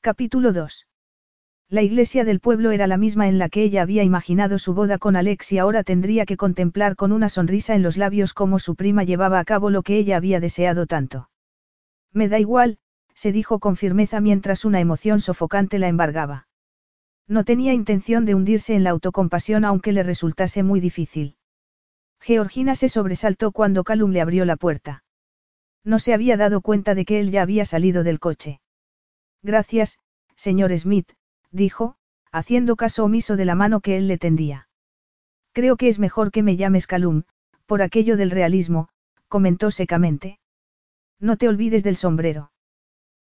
Capítulo 0.00 0.52
2. 0.52 0.86
La 1.70 1.82
iglesia 1.82 2.24
del 2.24 2.40
pueblo 2.40 2.72
era 2.72 2.88
la 2.88 2.96
misma 2.96 3.28
en 3.28 3.38
la 3.38 3.48
que 3.48 3.62
ella 3.62 3.82
había 3.82 4.02
imaginado 4.02 4.58
su 4.58 4.74
boda 4.74 4.98
con 4.98 5.14
Alex 5.14 5.52
y 5.52 5.58
ahora 5.58 5.84
tendría 5.84 6.26
que 6.26 6.36
contemplar 6.36 6.96
con 6.96 7.12
una 7.12 7.28
sonrisa 7.28 7.76
en 7.76 7.84
los 7.84 7.96
labios 7.96 8.34
cómo 8.34 8.58
su 8.58 8.74
prima 8.74 9.04
llevaba 9.04 9.38
a 9.38 9.44
cabo 9.44 9.70
lo 9.70 9.84
que 9.84 9.96
ella 9.96 10.16
había 10.16 10.40
deseado 10.40 10.86
tanto. 10.86 11.30
Me 12.12 12.28
da 12.28 12.40
igual, 12.40 12.78
se 13.14 13.30
dijo 13.30 13.60
con 13.60 13.76
firmeza 13.76 14.20
mientras 14.20 14.64
una 14.64 14.80
emoción 14.80 15.20
sofocante 15.20 15.78
la 15.78 15.86
embargaba. 15.86 16.48
No 17.28 17.44
tenía 17.44 17.72
intención 17.72 18.24
de 18.24 18.34
hundirse 18.34 18.74
en 18.74 18.82
la 18.82 18.90
autocompasión 18.90 19.64
aunque 19.64 19.92
le 19.92 20.02
resultase 20.02 20.64
muy 20.64 20.80
difícil. 20.80 21.36
Georgina 22.18 22.74
se 22.74 22.88
sobresaltó 22.88 23.52
cuando 23.52 23.84
Calum 23.84 24.10
le 24.10 24.20
abrió 24.20 24.44
la 24.44 24.56
puerta. 24.56 25.04
No 25.84 26.00
se 26.00 26.14
había 26.14 26.36
dado 26.36 26.62
cuenta 26.62 26.96
de 26.96 27.04
que 27.04 27.20
él 27.20 27.30
ya 27.30 27.42
había 27.42 27.64
salido 27.64 28.02
del 28.02 28.18
coche. 28.18 28.60
Gracias, 29.40 30.00
señor 30.34 30.76
Smith, 30.76 31.12
dijo, 31.50 31.96
haciendo 32.32 32.76
caso 32.76 33.04
omiso 33.04 33.36
de 33.36 33.44
la 33.44 33.54
mano 33.54 33.80
que 33.80 33.96
él 33.96 34.08
le 34.08 34.18
tendía. 34.18 34.68
Creo 35.52 35.76
que 35.76 35.88
es 35.88 35.98
mejor 35.98 36.30
que 36.30 36.42
me 36.42 36.56
llames 36.56 36.86
Calum, 36.86 37.24
por 37.66 37.82
aquello 37.82 38.16
del 38.16 38.30
realismo, 38.30 38.88
comentó 39.28 39.70
secamente. 39.70 40.38
No 41.18 41.36
te 41.36 41.48
olvides 41.48 41.82
del 41.82 41.96
sombrero. 41.96 42.52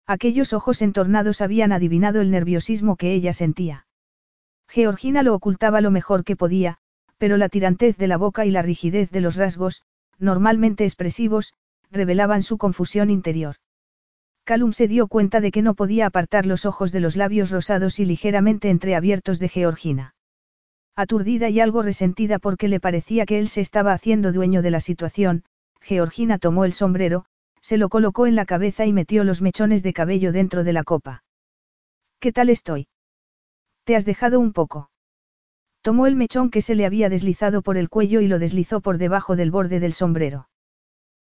Aquellos 0.05 0.53
ojos 0.53 0.81
entornados 0.81 1.41
habían 1.41 1.71
adivinado 1.71 2.21
el 2.21 2.31
nerviosismo 2.31 2.97
que 2.97 3.13
ella 3.13 3.33
sentía. 3.33 3.87
Georgina 4.67 5.23
lo 5.23 5.33
ocultaba 5.33 5.81
lo 5.81 5.91
mejor 5.91 6.23
que 6.23 6.35
podía, 6.35 6.77
pero 7.17 7.37
la 7.37 7.49
tirantez 7.49 7.97
de 7.97 8.07
la 8.07 8.17
boca 8.17 8.45
y 8.45 8.51
la 8.51 8.61
rigidez 8.61 9.11
de 9.11 9.21
los 9.21 9.35
rasgos, 9.35 9.83
normalmente 10.17 10.83
expresivos, 10.83 11.53
revelaban 11.91 12.43
su 12.43 12.57
confusión 12.57 13.09
interior. 13.09 13.57
Calum 14.45 14.73
se 14.73 14.89
dio 14.89 15.07
cuenta 15.07 15.39
de 15.39 15.51
que 15.51 15.61
no 15.61 15.73
podía 15.73 16.05
apartar 16.05 16.45
los 16.45 16.65
ojos 16.65 16.91
de 16.91 16.99
los 16.99 17.15
labios 17.15 17.49
rosados 17.49 17.99
y 17.99 18.05
ligeramente 18.05 18.69
entreabiertos 18.69 19.39
de 19.39 19.47
Georgina. 19.47 20.15
Aturdida 20.95 21.49
y 21.49 21.59
algo 21.61 21.81
resentida 21.81 22.39
porque 22.39 22.67
le 22.67 22.79
parecía 22.79 23.25
que 23.25 23.39
él 23.39 23.47
se 23.47 23.61
estaba 23.61 23.93
haciendo 23.93 24.33
dueño 24.33 24.61
de 24.61 24.71
la 24.71 24.79
situación, 24.79 25.43
Georgina 25.79 26.37
tomó 26.39 26.65
el 26.65 26.73
sombrero, 26.73 27.25
se 27.61 27.77
lo 27.77 27.87
colocó 27.87 28.27
en 28.27 28.35
la 28.35 28.45
cabeza 28.45 28.85
y 28.85 28.91
metió 28.91 29.23
los 29.23 29.41
mechones 29.41 29.81
de 29.81 29.93
cabello 29.93 30.33
dentro 30.33 30.65
de 30.65 30.73
la 30.73 30.83
copa. 30.83 31.23
¿Qué 32.19 32.33
tal 32.33 32.49
estoy? 32.49 32.87
¿Te 33.85 33.95
has 33.95 34.05
dejado 34.05 34.39
un 34.39 34.51
poco? 34.51 34.89
Tomó 35.81 36.05
el 36.05 36.15
mechón 36.15 36.49
que 36.49 36.61
se 36.61 36.75
le 36.75 36.85
había 36.85 37.09
deslizado 37.09 37.61
por 37.61 37.77
el 37.77 37.89
cuello 37.89 38.21
y 38.21 38.27
lo 38.27 38.39
deslizó 38.39 38.81
por 38.81 38.97
debajo 38.97 39.35
del 39.35 39.51
borde 39.51 39.79
del 39.79 39.93
sombrero. 39.93 40.47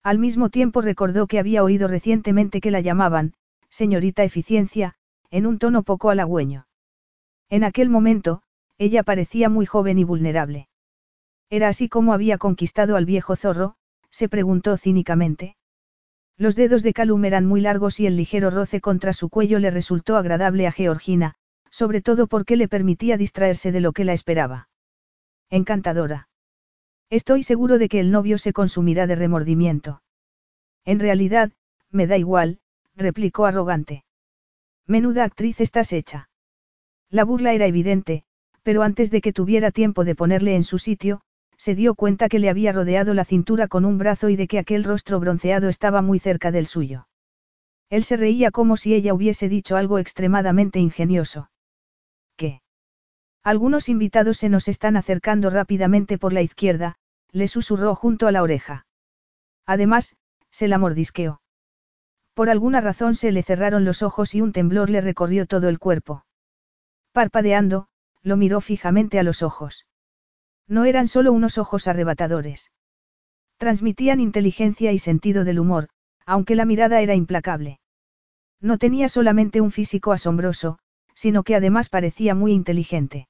Al 0.06 0.20
mismo 0.20 0.50
tiempo 0.50 0.82
recordó 0.82 1.26
que 1.26 1.40
había 1.40 1.64
oído 1.64 1.88
recientemente 1.88 2.60
que 2.60 2.70
la 2.70 2.78
llamaban, 2.78 3.32
señorita 3.70 4.22
Eficiencia, 4.22 4.94
en 5.32 5.48
un 5.48 5.58
tono 5.58 5.82
poco 5.82 6.10
halagüeño. 6.10 6.68
En 7.50 7.64
aquel 7.64 7.90
momento, 7.90 8.40
ella 8.78 9.02
parecía 9.02 9.48
muy 9.48 9.66
joven 9.66 9.98
y 9.98 10.04
vulnerable. 10.04 10.68
¿Era 11.50 11.66
así 11.66 11.88
como 11.88 12.12
había 12.12 12.38
conquistado 12.38 12.94
al 12.94 13.04
viejo 13.04 13.34
zorro? 13.34 13.74
se 14.08 14.28
preguntó 14.28 14.76
cínicamente. 14.76 15.56
Los 16.36 16.54
dedos 16.54 16.84
de 16.84 16.92
Calum 16.92 17.24
eran 17.24 17.44
muy 17.44 17.60
largos 17.60 17.98
y 17.98 18.06
el 18.06 18.16
ligero 18.16 18.50
roce 18.50 18.80
contra 18.80 19.12
su 19.12 19.28
cuello 19.28 19.58
le 19.58 19.72
resultó 19.72 20.16
agradable 20.16 20.68
a 20.68 20.70
Georgina, 20.70 21.34
sobre 21.68 22.00
todo 22.00 22.28
porque 22.28 22.54
le 22.54 22.68
permitía 22.68 23.16
distraerse 23.16 23.72
de 23.72 23.80
lo 23.80 23.90
que 23.92 24.04
la 24.04 24.12
esperaba. 24.12 24.68
Encantadora. 25.50 26.28
Estoy 27.10 27.44
seguro 27.44 27.78
de 27.78 27.88
que 27.88 28.00
el 28.00 28.10
novio 28.10 28.36
se 28.36 28.52
consumirá 28.52 29.06
de 29.06 29.14
remordimiento. 29.14 30.02
En 30.84 30.98
realidad, 30.98 31.52
me 31.90 32.06
da 32.06 32.16
igual, 32.16 32.58
replicó 32.96 33.46
arrogante. 33.46 34.04
Menuda 34.86 35.24
actriz 35.24 35.60
estás 35.60 35.92
hecha. 35.92 36.28
La 37.10 37.24
burla 37.24 37.52
era 37.52 37.66
evidente, 37.66 38.24
pero 38.62 38.82
antes 38.82 39.10
de 39.10 39.20
que 39.20 39.32
tuviera 39.32 39.70
tiempo 39.70 40.04
de 40.04 40.16
ponerle 40.16 40.56
en 40.56 40.64
su 40.64 40.78
sitio, 40.78 41.20
se 41.56 41.74
dio 41.74 41.94
cuenta 41.94 42.28
que 42.28 42.40
le 42.40 42.50
había 42.50 42.72
rodeado 42.72 43.14
la 43.14 43.24
cintura 43.24 43.68
con 43.68 43.84
un 43.84 43.98
brazo 43.98 44.28
y 44.28 44.36
de 44.36 44.48
que 44.48 44.58
aquel 44.58 44.82
rostro 44.84 45.20
bronceado 45.20 45.68
estaba 45.68 46.02
muy 46.02 46.18
cerca 46.18 46.50
del 46.50 46.66
suyo. 46.66 47.06
Él 47.88 48.02
se 48.02 48.16
reía 48.16 48.50
como 48.50 48.76
si 48.76 48.94
ella 48.94 49.14
hubiese 49.14 49.48
dicho 49.48 49.76
algo 49.76 49.98
extremadamente 49.98 50.80
ingenioso. 50.80 51.50
Algunos 53.46 53.88
invitados 53.88 54.38
se 54.38 54.48
nos 54.48 54.66
están 54.66 54.96
acercando 54.96 55.50
rápidamente 55.50 56.18
por 56.18 56.32
la 56.32 56.42
izquierda, 56.42 56.96
le 57.30 57.46
susurró 57.46 57.94
junto 57.94 58.26
a 58.26 58.32
la 58.32 58.42
oreja. 58.42 58.86
Además, 59.64 60.16
se 60.50 60.66
la 60.66 60.78
mordisqueó. 60.78 61.40
Por 62.34 62.50
alguna 62.50 62.80
razón 62.80 63.14
se 63.14 63.30
le 63.30 63.44
cerraron 63.44 63.84
los 63.84 64.02
ojos 64.02 64.34
y 64.34 64.40
un 64.40 64.50
temblor 64.50 64.90
le 64.90 65.00
recorrió 65.00 65.46
todo 65.46 65.68
el 65.68 65.78
cuerpo. 65.78 66.26
Parpadeando, 67.12 67.86
lo 68.20 68.36
miró 68.36 68.60
fijamente 68.60 69.20
a 69.20 69.22
los 69.22 69.44
ojos. 69.44 69.86
No 70.66 70.84
eran 70.84 71.06
solo 71.06 71.30
unos 71.32 71.56
ojos 71.56 71.86
arrebatadores. 71.86 72.72
Transmitían 73.58 74.18
inteligencia 74.18 74.90
y 74.90 74.98
sentido 74.98 75.44
del 75.44 75.60
humor, 75.60 75.88
aunque 76.24 76.56
la 76.56 76.64
mirada 76.64 77.00
era 77.00 77.14
implacable. 77.14 77.78
No 78.60 78.76
tenía 78.76 79.08
solamente 79.08 79.60
un 79.60 79.70
físico 79.70 80.10
asombroso, 80.10 80.80
sino 81.14 81.44
que 81.44 81.54
además 81.54 81.88
parecía 81.88 82.34
muy 82.34 82.50
inteligente. 82.50 83.28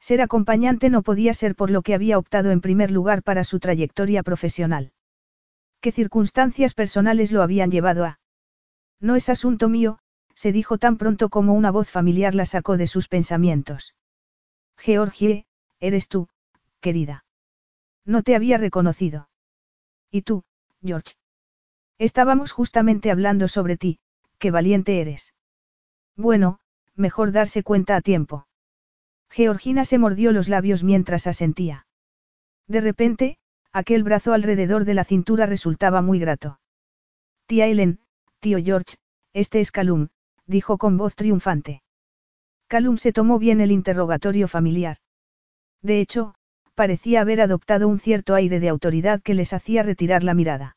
Ser 0.00 0.20
acompañante 0.20 0.90
no 0.90 1.02
podía 1.02 1.34
ser 1.34 1.54
por 1.54 1.70
lo 1.70 1.82
que 1.82 1.94
había 1.94 2.18
optado 2.18 2.50
en 2.50 2.60
primer 2.60 2.90
lugar 2.90 3.22
para 3.22 3.44
su 3.44 3.58
trayectoria 3.58 4.22
profesional. 4.22 4.92
¿Qué 5.80 5.92
circunstancias 5.92 6.74
personales 6.74 7.32
lo 7.32 7.42
habían 7.42 7.70
llevado 7.70 8.04
a? 8.04 8.20
No 9.00 9.16
es 9.16 9.28
asunto 9.28 9.68
mío, 9.68 9.98
se 10.34 10.52
dijo 10.52 10.78
tan 10.78 10.96
pronto 10.96 11.28
como 11.28 11.54
una 11.54 11.70
voz 11.70 11.90
familiar 11.90 12.34
la 12.34 12.46
sacó 12.46 12.76
de 12.76 12.86
sus 12.86 13.08
pensamientos. 13.08 13.94
Georgie, 14.76 15.46
eres 15.80 16.08
tú, 16.08 16.28
querida. 16.80 17.24
No 18.04 18.22
te 18.22 18.36
había 18.36 18.58
reconocido. 18.58 19.28
¿Y 20.10 20.22
tú, 20.22 20.44
George? 20.82 21.14
Estábamos 21.98 22.52
justamente 22.52 23.10
hablando 23.10 23.48
sobre 23.48 23.76
ti, 23.76 23.98
qué 24.38 24.50
valiente 24.50 25.00
eres. 25.00 25.34
Bueno, 26.16 26.60
mejor 26.94 27.32
darse 27.32 27.62
cuenta 27.62 27.96
a 27.96 28.00
tiempo. 28.00 28.45
Georgina 29.30 29.84
se 29.84 29.98
mordió 29.98 30.32
los 30.32 30.48
labios 30.48 30.84
mientras 30.84 31.26
asentía. 31.26 31.86
De 32.66 32.80
repente, 32.80 33.38
aquel 33.72 34.02
brazo 34.02 34.32
alrededor 34.32 34.84
de 34.84 34.94
la 34.94 35.04
cintura 35.04 35.46
resultaba 35.46 36.02
muy 36.02 36.18
grato. 36.18 36.58
Tía 37.46 37.66
Ellen, 37.66 38.00
tío 38.40 38.58
George, 38.62 38.96
este 39.32 39.60
es 39.60 39.70
Calum, 39.70 40.08
dijo 40.46 40.78
con 40.78 40.96
voz 40.96 41.14
triunfante. 41.14 41.82
Calum 42.68 42.96
se 42.96 43.12
tomó 43.12 43.38
bien 43.38 43.60
el 43.60 43.70
interrogatorio 43.70 44.48
familiar. 44.48 44.96
De 45.82 46.00
hecho, 46.00 46.34
parecía 46.74 47.20
haber 47.20 47.40
adoptado 47.40 47.88
un 47.88 47.98
cierto 47.98 48.34
aire 48.34 48.60
de 48.60 48.68
autoridad 48.68 49.22
que 49.22 49.34
les 49.34 49.52
hacía 49.52 49.82
retirar 49.82 50.24
la 50.24 50.34
mirada. 50.34 50.76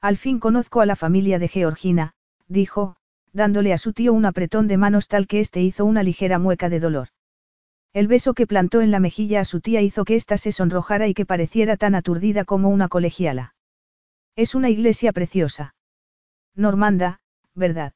Al 0.00 0.16
fin 0.16 0.38
conozco 0.38 0.80
a 0.80 0.86
la 0.86 0.96
familia 0.96 1.38
de 1.38 1.48
Georgina, 1.48 2.14
dijo, 2.46 2.96
dándole 3.32 3.72
a 3.72 3.78
su 3.78 3.92
tío 3.92 4.12
un 4.12 4.24
apretón 4.24 4.66
de 4.68 4.76
manos 4.76 5.08
tal 5.08 5.26
que 5.26 5.40
éste 5.40 5.60
hizo 5.60 5.84
una 5.84 6.02
ligera 6.02 6.38
mueca 6.38 6.68
de 6.68 6.80
dolor. 6.80 7.08
El 7.92 8.06
beso 8.06 8.34
que 8.34 8.46
plantó 8.46 8.80
en 8.80 8.90
la 8.90 9.00
mejilla 9.00 9.40
a 9.40 9.44
su 9.44 9.60
tía 9.60 9.80
hizo 9.80 10.04
que 10.04 10.14
ésta 10.14 10.36
se 10.36 10.52
sonrojara 10.52 11.08
y 11.08 11.14
que 11.14 11.26
pareciera 11.26 11.76
tan 11.76 11.94
aturdida 11.94 12.44
como 12.44 12.68
una 12.68 12.88
colegiala. 12.88 13.54
Es 14.36 14.54
una 14.54 14.70
iglesia 14.70 15.12
preciosa. 15.12 15.74
Normanda, 16.54 17.20
¿verdad? 17.54 17.92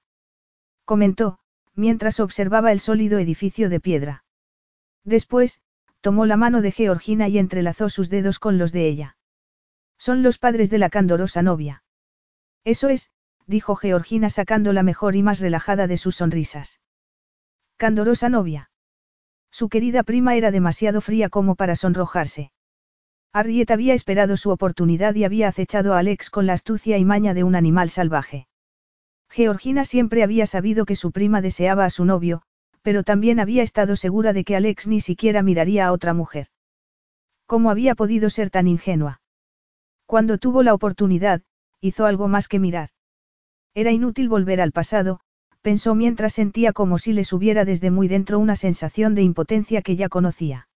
Comentó, 0.84 1.38
mientras 1.74 2.18
observaba 2.18 2.72
el 2.72 2.80
sólido 2.80 3.18
edificio 3.18 3.68
de 3.68 3.80
piedra. 3.80 4.24
Después, 5.04 5.60
tomó 6.00 6.26
la 6.26 6.36
mano 6.36 6.60
de 6.60 6.72
Georgina 6.72 7.28
y 7.28 7.38
entrelazó 7.38 7.88
sus 7.88 8.10
dedos 8.10 8.38
con 8.38 8.58
los 8.58 8.72
de 8.72 8.88
ella. 8.88 9.16
Son 9.96 10.22
los 10.22 10.38
padres 10.38 10.70
de 10.70 10.78
la 10.78 10.90
candorosa 10.90 11.40
novia. 11.40 11.84
Eso 12.64 12.88
es, 12.88 13.10
dijo 13.46 13.76
Georgina 13.76 14.28
sacando 14.28 14.72
la 14.72 14.82
mejor 14.82 15.14
y 15.14 15.22
más 15.22 15.40
relajada 15.40 15.86
de 15.86 15.98
sus 15.98 16.16
sonrisas. 16.16 16.80
Candorosa 17.76 18.28
novia. 18.28 18.70
Su 19.54 19.68
querida 19.68 20.02
prima 20.02 20.34
era 20.34 20.50
demasiado 20.50 21.00
fría 21.00 21.28
como 21.28 21.54
para 21.54 21.76
sonrojarse. 21.76 22.50
Harriet 23.32 23.70
había 23.70 23.94
esperado 23.94 24.36
su 24.36 24.50
oportunidad 24.50 25.14
y 25.14 25.22
había 25.22 25.46
acechado 25.46 25.94
a 25.94 26.00
Alex 26.00 26.28
con 26.28 26.46
la 26.46 26.54
astucia 26.54 26.98
y 26.98 27.04
maña 27.04 27.34
de 27.34 27.44
un 27.44 27.54
animal 27.54 27.88
salvaje. 27.88 28.48
Georgina 29.30 29.84
siempre 29.84 30.24
había 30.24 30.46
sabido 30.46 30.84
que 30.86 30.96
su 30.96 31.12
prima 31.12 31.40
deseaba 31.40 31.84
a 31.84 31.90
su 31.90 32.04
novio, 32.04 32.42
pero 32.82 33.04
también 33.04 33.38
había 33.38 33.62
estado 33.62 33.94
segura 33.94 34.32
de 34.32 34.42
que 34.42 34.56
Alex 34.56 34.88
ni 34.88 35.00
siquiera 35.00 35.40
miraría 35.44 35.86
a 35.86 35.92
otra 35.92 36.14
mujer. 36.14 36.48
¿Cómo 37.46 37.70
había 37.70 37.94
podido 37.94 38.30
ser 38.30 38.50
tan 38.50 38.66
ingenua? 38.66 39.20
Cuando 40.04 40.38
tuvo 40.38 40.64
la 40.64 40.74
oportunidad, 40.74 41.42
hizo 41.80 42.06
algo 42.06 42.26
más 42.26 42.48
que 42.48 42.58
mirar. 42.58 42.88
Era 43.72 43.92
inútil 43.92 44.28
volver 44.28 44.60
al 44.60 44.72
pasado, 44.72 45.20
pensó 45.64 45.94
mientras 45.94 46.34
sentía 46.34 46.74
como 46.74 46.98
si 46.98 47.14
le 47.14 47.24
subiera 47.24 47.64
desde 47.64 47.90
muy 47.90 48.06
dentro 48.06 48.38
una 48.38 48.54
sensación 48.54 49.14
de 49.14 49.22
impotencia 49.22 49.80
que 49.80 49.96
ya 49.96 50.10
conocía. 50.10 50.68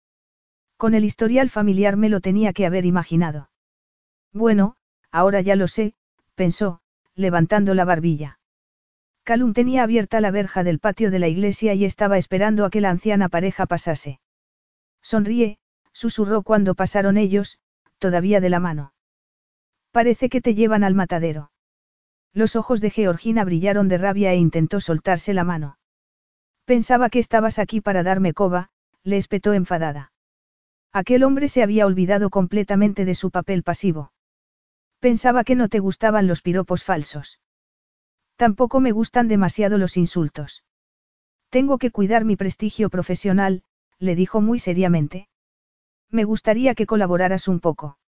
Con 0.78 0.94
el 0.94 1.04
historial 1.04 1.50
familiar 1.50 1.98
me 1.98 2.08
lo 2.08 2.22
tenía 2.22 2.54
que 2.54 2.64
haber 2.64 2.86
imaginado. 2.86 3.50
Bueno, 4.32 4.76
ahora 5.12 5.42
ya 5.42 5.56
lo 5.56 5.68
sé, 5.68 5.92
pensó, 6.34 6.80
levantando 7.14 7.74
la 7.74 7.84
barbilla. 7.84 8.40
Calum 9.24 9.52
tenía 9.52 9.82
abierta 9.82 10.22
la 10.22 10.30
verja 10.30 10.64
del 10.64 10.78
patio 10.78 11.10
de 11.10 11.18
la 11.18 11.28
iglesia 11.28 11.74
y 11.74 11.84
estaba 11.84 12.16
esperando 12.16 12.64
a 12.64 12.70
que 12.70 12.80
la 12.80 12.88
anciana 12.88 13.28
pareja 13.28 13.66
pasase. 13.66 14.20
Sonríe, 15.02 15.58
susurró 15.92 16.42
cuando 16.42 16.74
pasaron 16.74 17.18
ellos, 17.18 17.58
todavía 17.98 18.40
de 18.40 18.48
la 18.48 18.58
mano. 18.58 18.94
Parece 19.92 20.30
que 20.30 20.40
te 20.40 20.54
llevan 20.54 20.82
al 20.82 20.94
matadero. 20.94 21.50
Los 22.38 22.54
ojos 22.54 22.80
de 22.80 22.90
Georgina 22.90 23.44
brillaron 23.44 23.88
de 23.88 23.98
rabia 23.98 24.32
e 24.32 24.36
intentó 24.36 24.80
soltarse 24.80 25.34
la 25.34 25.42
mano. 25.42 25.76
Pensaba 26.66 27.10
que 27.10 27.18
estabas 27.18 27.58
aquí 27.58 27.80
para 27.80 28.04
darme 28.04 28.32
coba, 28.32 28.68
le 29.02 29.16
espetó 29.16 29.54
enfadada. 29.54 30.12
Aquel 30.92 31.24
hombre 31.24 31.48
se 31.48 31.64
había 31.64 31.84
olvidado 31.84 32.30
completamente 32.30 33.04
de 33.04 33.16
su 33.16 33.32
papel 33.32 33.64
pasivo. 33.64 34.12
Pensaba 35.00 35.42
que 35.42 35.56
no 35.56 35.68
te 35.68 35.80
gustaban 35.80 36.28
los 36.28 36.40
piropos 36.40 36.84
falsos. 36.84 37.40
Tampoco 38.36 38.78
me 38.78 38.92
gustan 38.92 39.26
demasiado 39.26 39.76
los 39.76 39.96
insultos. 39.96 40.62
Tengo 41.48 41.76
que 41.78 41.90
cuidar 41.90 42.24
mi 42.24 42.36
prestigio 42.36 42.88
profesional, 42.88 43.64
le 43.98 44.14
dijo 44.14 44.40
muy 44.40 44.60
seriamente. 44.60 45.28
Me 46.08 46.22
gustaría 46.22 46.76
que 46.76 46.86
colaboraras 46.86 47.48
un 47.48 47.58
poco. 47.58 47.98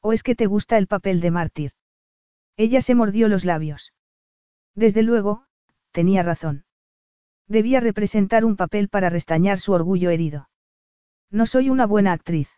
¿O 0.00 0.14
es 0.14 0.22
que 0.22 0.34
te 0.34 0.46
gusta 0.46 0.78
el 0.78 0.86
papel 0.86 1.20
de 1.20 1.30
mártir? 1.30 1.72
Ella 2.56 2.80
se 2.80 2.94
mordió 2.94 3.28
los 3.28 3.44
labios. 3.44 3.92
Desde 4.74 5.02
luego, 5.02 5.44
tenía 5.92 6.22
razón. 6.22 6.64
Debía 7.48 7.80
representar 7.80 8.44
un 8.44 8.56
papel 8.56 8.88
para 8.88 9.10
restañar 9.10 9.58
su 9.58 9.72
orgullo 9.72 10.10
herido. 10.10 10.48
No 11.30 11.46
soy 11.46 11.70
una 11.70 11.86
buena 11.86 12.12
actriz. 12.12 12.48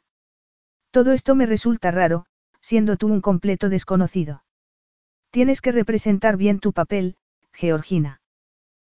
Todo 0.90 1.12
esto 1.12 1.34
me 1.34 1.46
resulta 1.46 1.90
raro, 1.90 2.26
siendo 2.60 2.96
tú 2.96 3.08
un 3.08 3.20
completo 3.20 3.68
desconocido. 3.68 4.44
Tienes 5.30 5.60
que 5.60 5.72
representar 5.72 6.36
bien 6.36 6.58
tu 6.58 6.72
papel, 6.72 7.16
Georgina. 7.52 8.20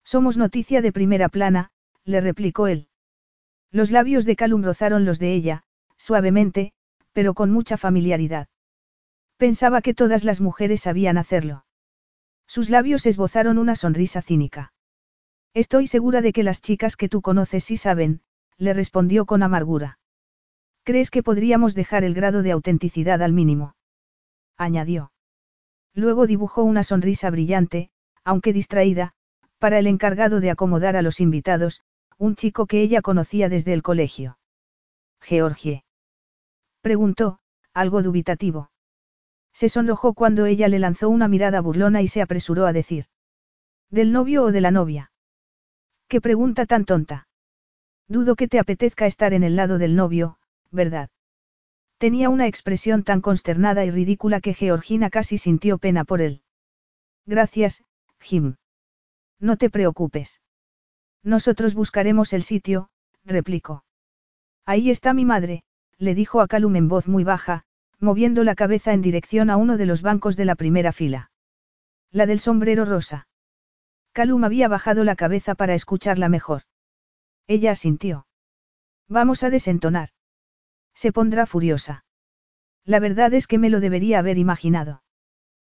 Somos 0.04 0.36
noticia 0.36 0.82
de 0.82 0.92
primera 0.92 1.28
plana, 1.28 1.70
le 2.04 2.20
replicó 2.20 2.66
él. 2.66 2.88
Los 3.70 3.90
labios 3.90 4.24
de 4.24 4.36
Calum 4.36 4.62
rozaron 4.62 5.04
los 5.04 5.18
de 5.18 5.32
ella, 5.32 5.64
suavemente, 5.96 6.72
pero 7.12 7.34
con 7.34 7.50
mucha 7.50 7.76
familiaridad. 7.76 8.48
Pensaba 9.36 9.82
que 9.82 9.94
todas 9.94 10.24
las 10.24 10.40
mujeres 10.40 10.82
sabían 10.82 11.18
hacerlo. 11.18 11.64
Sus 12.46 12.70
labios 12.70 13.06
esbozaron 13.06 13.58
una 13.58 13.74
sonrisa 13.74 14.22
cínica. 14.22 14.72
Estoy 15.54 15.86
segura 15.86 16.20
de 16.20 16.32
que 16.32 16.42
las 16.42 16.60
chicas 16.60 16.96
que 16.96 17.08
tú 17.08 17.22
conoces 17.22 17.64
sí 17.64 17.76
saben, 17.76 18.20
le 18.58 18.74
respondió 18.74 19.26
con 19.26 19.42
amargura. 19.42 19.98
¿Crees 20.82 21.10
que 21.10 21.22
podríamos 21.22 21.74
dejar 21.74 22.04
el 22.04 22.14
grado 22.14 22.42
de 22.42 22.50
autenticidad 22.50 23.22
al 23.22 23.32
mínimo? 23.32 23.74
añadió. 24.56 25.12
Luego 25.94 26.26
dibujó 26.26 26.62
una 26.64 26.82
sonrisa 26.82 27.30
brillante, 27.30 27.90
aunque 28.24 28.52
distraída, 28.52 29.14
para 29.58 29.78
el 29.78 29.86
encargado 29.86 30.40
de 30.40 30.50
acomodar 30.50 30.96
a 30.96 31.02
los 31.02 31.20
invitados, 31.20 31.82
un 32.18 32.36
chico 32.36 32.66
que 32.66 32.82
ella 32.82 33.00
conocía 33.00 33.48
desde 33.48 33.72
el 33.72 33.82
colegio. 33.82 34.38
Georgie. 35.20 35.84
Preguntó, 36.82 37.38
algo 37.72 38.02
dubitativo. 38.02 38.70
Se 39.54 39.68
sonrojó 39.68 40.14
cuando 40.14 40.46
ella 40.46 40.68
le 40.68 40.80
lanzó 40.80 41.08
una 41.08 41.28
mirada 41.28 41.60
burlona 41.60 42.02
y 42.02 42.08
se 42.08 42.20
apresuró 42.20 42.66
a 42.66 42.72
decir. 42.72 43.06
¿Del 43.88 44.12
novio 44.12 44.42
o 44.42 44.52
de 44.52 44.60
la 44.60 44.72
novia? 44.72 45.12
¿Qué 46.08 46.20
pregunta 46.20 46.66
tan 46.66 46.84
tonta? 46.84 47.28
Dudo 48.08 48.34
que 48.34 48.48
te 48.48 48.58
apetezca 48.58 49.06
estar 49.06 49.32
en 49.32 49.44
el 49.44 49.54
lado 49.54 49.78
del 49.78 49.94
novio, 49.94 50.38
¿verdad? 50.70 51.08
Tenía 51.98 52.28
una 52.28 52.48
expresión 52.48 53.04
tan 53.04 53.20
consternada 53.20 53.84
y 53.84 53.90
ridícula 53.90 54.40
que 54.40 54.54
Georgina 54.54 55.08
casi 55.08 55.38
sintió 55.38 55.78
pena 55.78 56.04
por 56.04 56.20
él. 56.20 56.42
Gracias, 57.24 57.84
Jim. 58.20 58.56
No 59.38 59.56
te 59.56 59.70
preocupes. 59.70 60.40
Nosotros 61.22 61.74
buscaremos 61.74 62.32
el 62.32 62.42
sitio, 62.42 62.90
replicó. 63.24 63.84
Ahí 64.66 64.90
está 64.90 65.14
mi 65.14 65.24
madre, 65.24 65.62
le 65.98 66.14
dijo 66.14 66.40
a 66.40 66.48
Calum 66.48 66.76
en 66.76 66.88
voz 66.88 67.08
muy 67.08 67.24
baja, 67.24 67.64
moviendo 68.04 68.44
la 68.44 68.54
cabeza 68.54 68.92
en 68.92 69.02
dirección 69.02 69.50
a 69.50 69.56
uno 69.56 69.76
de 69.76 69.86
los 69.86 70.02
bancos 70.02 70.36
de 70.36 70.44
la 70.44 70.54
primera 70.54 70.92
fila. 70.92 71.30
La 72.12 72.26
del 72.26 72.38
sombrero 72.38 72.84
rosa. 72.84 73.26
Calum 74.12 74.44
había 74.44 74.68
bajado 74.68 75.02
la 75.02 75.16
cabeza 75.16 75.56
para 75.56 75.74
escucharla 75.74 76.28
mejor. 76.28 76.62
Ella 77.48 77.72
asintió. 77.72 78.26
Vamos 79.08 79.42
a 79.42 79.50
desentonar. 79.50 80.10
Se 80.94 81.10
pondrá 81.10 81.46
furiosa. 81.46 82.04
La 82.84 83.00
verdad 83.00 83.34
es 83.34 83.46
que 83.46 83.58
me 83.58 83.70
lo 83.70 83.80
debería 83.80 84.20
haber 84.20 84.38
imaginado. 84.38 85.02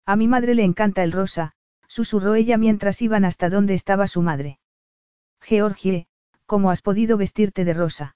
A 0.05 0.15
mi 0.15 0.27
madre 0.27 0.53
le 0.53 0.63
encanta 0.63 1.03
el 1.03 1.11
rosa, 1.11 1.53
susurró 1.88 2.35
ella 2.35 2.57
mientras 2.57 3.01
iban 3.01 3.25
hasta 3.25 3.49
donde 3.49 3.73
estaba 3.73 4.07
su 4.07 4.21
madre. 4.21 4.59
Georgie, 5.39 6.07
¿cómo 6.45 6.71
has 6.71 6.81
podido 6.81 7.17
vestirte 7.17 7.63
de 7.63 7.73
rosa? 7.73 8.15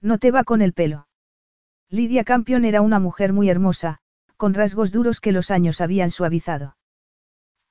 No 0.00 0.18
te 0.18 0.30
va 0.30 0.44
con 0.44 0.62
el 0.62 0.72
pelo. 0.72 1.06
Lidia 1.92 2.22
Campion 2.22 2.64
era 2.64 2.82
una 2.82 3.00
mujer 3.00 3.32
muy 3.32 3.50
hermosa, 3.50 3.98
con 4.36 4.54
rasgos 4.54 4.92
duros 4.92 5.18
que 5.18 5.32
los 5.32 5.50
años 5.50 5.80
habían 5.80 6.10
suavizado. 6.10 6.76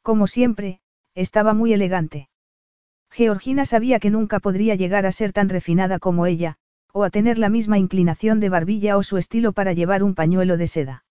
Como 0.01 0.27
siempre, 0.27 0.81
estaba 1.15 1.53
muy 1.53 1.71
elegante. 1.71 2.29
Georgina 3.09 3.63
sabía 3.63 3.99
que 4.01 4.09
nunca 4.09 4.41
podría 4.41 4.75
llegar 4.75 5.05
a 5.05 5.13
ser 5.13 5.31
tan 5.31 5.47
refinada 5.47 5.99
como 5.99 6.25
ella, 6.25 6.57
o 6.91 7.05
a 7.05 7.09
tener 7.09 7.39
la 7.39 7.47
misma 7.47 7.77
inclinación 7.77 8.41
de 8.41 8.49
barbilla 8.49 8.97
o 8.97 9.03
su 9.03 9.17
estilo 9.17 9.53
para 9.53 9.71
llevar 9.71 10.03
un 10.03 10.15
pañuelo 10.15 10.57
de 10.57 10.67
seda. 10.67 11.05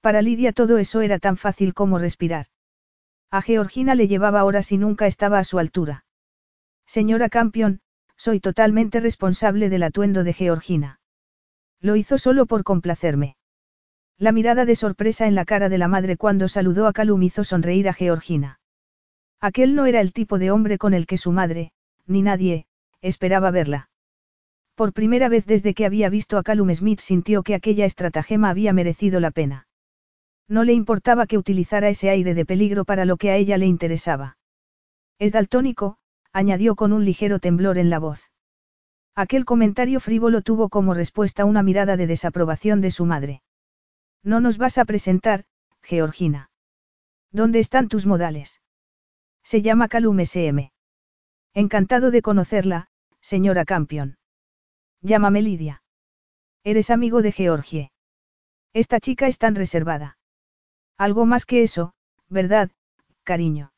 Para 0.00 0.22
Lidia 0.22 0.52
todo 0.52 0.78
eso 0.78 1.00
era 1.00 1.18
tan 1.18 1.36
fácil 1.36 1.74
como 1.74 1.98
respirar. 1.98 2.46
A 3.32 3.42
Georgina 3.42 3.96
le 3.96 4.06
llevaba 4.06 4.44
horas 4.44 4.70
y 4.70 4.78
nunca 4.78 5.08
estaba 5.08 5.40
a 5.40 5.44
su 5.44 5.58
altura. 5.58 6.04
Señora 6.86 7.28
Campion, 7.28 7.80
soy 8.16 8.38
totalmente 8.38 9.00
responsable 9.00 9.68
del 9.68 9.82
atuendo 9.82 10.22
de 10.22 10.32
Georgina. 10.32 10.99
Lo 11.80 11.96
hizo 11.96 12.18
solo 12.18 12.46
por 12.46 12.62
complacerme. 12.62 13.36
La 14.18 14.32
mirada 14.32 14.66
de 14.66 14.76
sorpresa 14.76 15.26
en 15.26 15.34
la 15.34 15.46
cara 15.46 15.68
de 15.68 15.78
la 15.78 15.88
madre 15.88 16.16
cuando 16.16 16.46
saludó 16.48 16.86
a 16.86 16.92
Calum 16.92 17.22
hizo 17.22 17.42
sonreír 17.42 17.88
a 17.88 17.94
Georgina. 17.94 18.60
Aquel 19.40 19.74
no 19.74 19.86
era 19.86 20.02
el 20.02 20.12
tipo 20.12 20.38
de 20.38 20.50
hombre 20.50 20.76
con 20.76 20.92
el 20.92 21.06
que 21.06 21.16
su 21.16 21.32
madre, 21.32 21.72
ni 22.06 22.20
nadie, 22.20 22.66
esperaba 23.00 23.50
verla. 23.50 23.88
Por 24.74 24.92
primera 24.92 25.30
vez 25.30 25.46
desde 25.46 25.72
que 25.72 25.86
había 25.86 26.10
visto 26.10 26.36
a 26.36 26.42
Calum 26.42 26.72
Smith 26.74 27.00
sintió 27.00 27.42
que 27.42 27.54
aquella 27.54 27.86
estratagema 27.86 28.50
había 28.50 28.74
merecido 28.74 29.20
la 29.20 29.30
pena. 29.30 29.66
No 30.48 30.64
le 30.64 30.74
importaba 30.74 31.26
que 31.26 31.38
utilizara 31.38 31.88
ese 31.88 32.10
aire 32.10 32.34
de 32.34 32.44
peligro 32.44 32.84
para 32.84 33.06
lo 33.06 33.16
que 33.16 33.30
a 33.30 33.36
ella 33.36 33.56
le 33.56 33.66
interesaba. 33.66 34.36
Es 35.18 35.32
daltónico, 35.32 35.96
añadió 36.32 36.76
con 36.76 36.92
un 36.92 37.04
ligero 37.04 37.38
temblor 37.38 37.78
en 37.78 37.88
la 37.88 37.98
voz. 37.98 38.29
Aquel 39.14 39.44
comentario 39.44 40.00
frívolo 40.00 40.42
tuvo 40.42 40.68
como 40.68 40.94
respuesta 40.94 41.44
una 41.44 41.62
mirada 41.62 41.96
de 41.96 42.06
desaprobación 42.06 42.80
de 42.80 42.90
su 42.90 43.06
madre. 43.06 43.42
No 44.22 44.40
nos 44.40 44.58
vas 44.58 44.78
a 44.78 44.84
presentar, 44.84 45.44
Georgina. 45.82 46.50
¿Dónde 47.32 47.58
están 47.58 47.88
tus 47.88 48.06
modales? 48.06 48.60
Se 49.42 49.62
llama 49.62 49.88
Calum 49.88 50.20
SM. 50.20 50.72
Encantado 51.54 52.10
de 52.10 52.22
conocerla, 52.22 52.88
señora 53.20 53.64
Campion. 53.64 54.16
Llámame 55.00 55.42
Lidia. 55.42 55.82
Eres 56.62 56.90
amigo 56.90 57.22
de 57.22 57.32
Georgie. 57.32 57.92
Esta 58.72 59.00
chica 59.00 59.26
es 59.26 59.38
tan 59.38 59.54
reservada. 59.54 60.18
Algo 60.96 61.24
más 61.24 61.46
que 61.46 61.62
eso, 61.62 61.94
¿verdad, 62.28 62.70
cariño? 63.24 63.72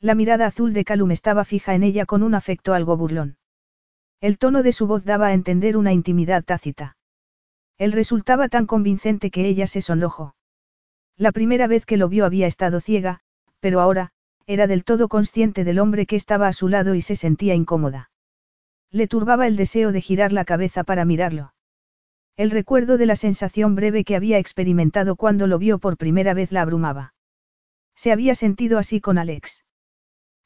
La 0.00 0.14
mirada 0.14 0.46
azul 0.46 0.72
de 0.72 0.84
Calum 0.84 1.10
estaba 1.10 1.44
fija 1.44 1.74
en 1.74 1.82
ella 1.82 2.06
con 2.06 2.22
un 2.22 2.34
afecto 2.34 2.74
algo 2.74 2.96
burlón. 2.96 3.36
El 4.20 4.38
tono 4.38 4.62
de 4.62 4.72
su 4.72 4.86
voz 4.86 5.04
daba 5.04 5.28
a 5.28 5.34
entender 5.34 5.76
una 5.76 5.92
intimidad 5.92 6.42
tácita. 6.42 6.96
Él 7.78 7.92
resultaba 7.92 8.48
tan 8.48 8.66
convincente 8.66 9.30
que 9.30 9.46
ella 9.46 9.66
se 9.66 9.82
sonrojó. 9.82 10.34
La 11.16 11.32
primera 11.32 11.66
vez 11.66 11.84
que 11.84 11.96
lo 11.96 12.08
vio 12.08 12.24
había 12.24 12.46
estado 12.46 12.80
ciega, 12.80 13.20
pero 13.60 13.80
ahora, 13.80 14.12
era 14.46 14.66
del 14.66 14.84
todo 14.84 15.08
consciente 15.08 15.64
del 15.64 15.78
hombre 15.78 16.06
que 16.06 16.16
estaba 16.16 16.48
a 16.48 16.52
su 16.52 16.68
lado 16.68 16.94
y 16.94 17.02
se 17.02 17.16
sentía 17.16 17.54
incómoda. 17.54 18.10
Le 18.90 19.08
turbaba 19.08 19.46
el 19.46 19.56
deseo 19.56 19.92
de 19.92 20.00
girar 20.00 20.32
la 20.32 20.44
cabeza 20.44 20.84
para 20.84 21.04
mirarlo. 21.04 21.52
El 22.36 22.50
recuerdo 22.50 22.96
de 22.96 23.06
la 23.06 23.16
sensación 23.16 23.74
breve 23.74 24.04
que 24.04 24.16
había 24.16 24.38
experimentado 24.38 25.16
cuando 25.16 25.46
lo 25.46 25.58
vio 25.58 25.78
por 25.78 25.96
primera 25.96 26.32
vez 26.32 26.52
la 26.52 26.62
abrumaba. 26.62 27.14
Se 27.94 28.12
había 28.12 28.34
sentido 28.34 28.78
así 28.78 29.00
con 29.00 29.18
Alex. 29.18 29.65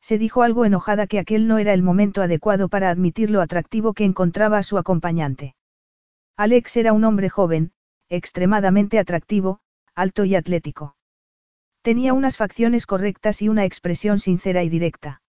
Se 0.01 0.19
dijo 0.19 0.43
algo 0.43 0.65
enojada 0.65 1.07
que 1.07 1.19
aquel 1.19 1.47
no 1.47 1.59
era 1.59 1.73
el 1.73 1.83
momento 1.83 2.23
adecuado 2.23 2.69
para 2.69 2.91
admitir 2.91 3.31
lo 3.31 3.41
atractivo 3.41 3.93
que 3.95 4.05
encontraba 4.05 4.59
a 4.59 4.63
su 4.63 4.79
acompañante. 4.79 5.55
Alex 6.37 6.77
era 6.77 6.93
un 6.93 7.05
hombre 7.05 7.29
joven, 7.29 7.73
extremadamente 8.09 8.99
atractivo, 8.99 9.61
alto 9.95 10.25
y 10.25 10.35
atlético. 10.35 10.97
Tenía 11.83 12.13
unas 12.13 12.37
facciones 12.37 12.87
correctas 12.87 13.41
y 13.41 13.49
una 13.49 13.65
expresión 13.65 14.19
sincera 14.19 14.63
y 14.63 14.69
directa. 14.69 15.23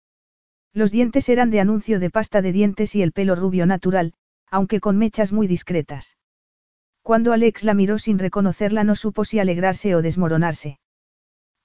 Los 0.73 0.91
dientes 0.91 1.29
eran 1.29 1.49
de 1.49 1.59
anuncio 1.59 1.99
de 1.99 2.09
pasta 2.09 2.41
de 2.41 2.51
dientes 2.51 2.95
y 2.95 3.01
el 3.01 3.11
pelo 3.11 3.35
rubio 3.35 3.65
natural, 3.65 4.13
aunque 4.49 4.79
con 4.79 4.97
mechas 4.97 5.31
muy 5.31 5.47
discretas. 5.47 6.17
Cuando 7.01 7.33
Alex 7.33 7.63
la 7.63 7.73
miró 7.73 7.97
sin 7.97 8.19
reconocerla 8.19 8.83
no 8.83 8.95
supo 8.95 9.25
si 9.25 9.39
alegrarse 9.39 9.95
o 9.95 10.01
desmoronarse. 10.01 10.79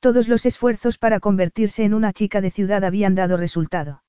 Todos 0.00 0.28
los 0.28 0.46
esfuerzos 0.46 0.98
para 0.98 1.20
convertirse 1.20 1.84
en 1.84 1.94
una 1.94 2.12
chica 2.12 2.40
de 2.40 2.50
ciudad 2.50 2.84
habían 2.84 3.14
dado 3.14 3.36
resultado. 3.36 4.02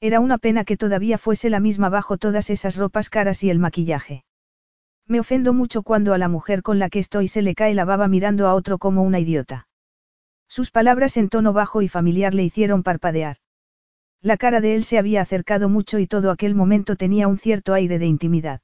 Era 0.00 0.20
una 0.20 0.38
pena 0.38 0.64
que 0.64 0.76
todavía 0.76 1.18
fuese 1.18 1.50
la 1.50 1.60
misma 1.60 1.88
bajo 1.88 2.18
todas 2.18 2.50
esas 2.50 2.76
ropas 2.76 3.08
caras 3.08 3.44
y 3.44 3.50
el 3.50 3.58
maquillaje. 3.58 4.24
Me 5.06 5.20
ofendo 5.20 5.52
mucho 5.52 5.82
cuando 5.82 6.14
a 6.14 6.18
la 6.18 6.28
mujer 6.28 6.62
con 6.62 6.78
la 6.78 6.88
que 6.88 6.98
estoy 6.98 7.28
se 7.28 7.42
le 7.42 7.54
cae 7.54 7.74
la 7.74 7.84
baba 7.84 8.08
mirando 8.08 8.46
a 8.46 8.54
otro 8.54 8.78
como 8.78 9.02
una 9.02 9.20
idiota. 9.20 9.68
Sus 10.48 10.70
palabras 10.70 11.16
en 11.16 11.28
tono 11.28 11.52
bajo 11.52 11.82
y 11.82 11.88
familiar 11.88 12.34
le 12.34 12.44
hicieron 12.44 12.82
parpadear. 12.82 13.36
La 14.20 14.36
cara 14.36 14.60
de 14.60 14.74
él 14.74 14.84
se 14.84 14.98
había 14.98 15.20
acercado 15.20 15.68
mucho 15.68 15.98
y 15.98 16.06
todo 16.06 16.30
aquel 16.30 16.54
momento 16.54 16.96
tenía 16.96 17.26
un 17.28 17.38
cierto 17.38 17.74
aire 17.74 17.98
de 17.98 18.06
intimidad. 18.06 18.60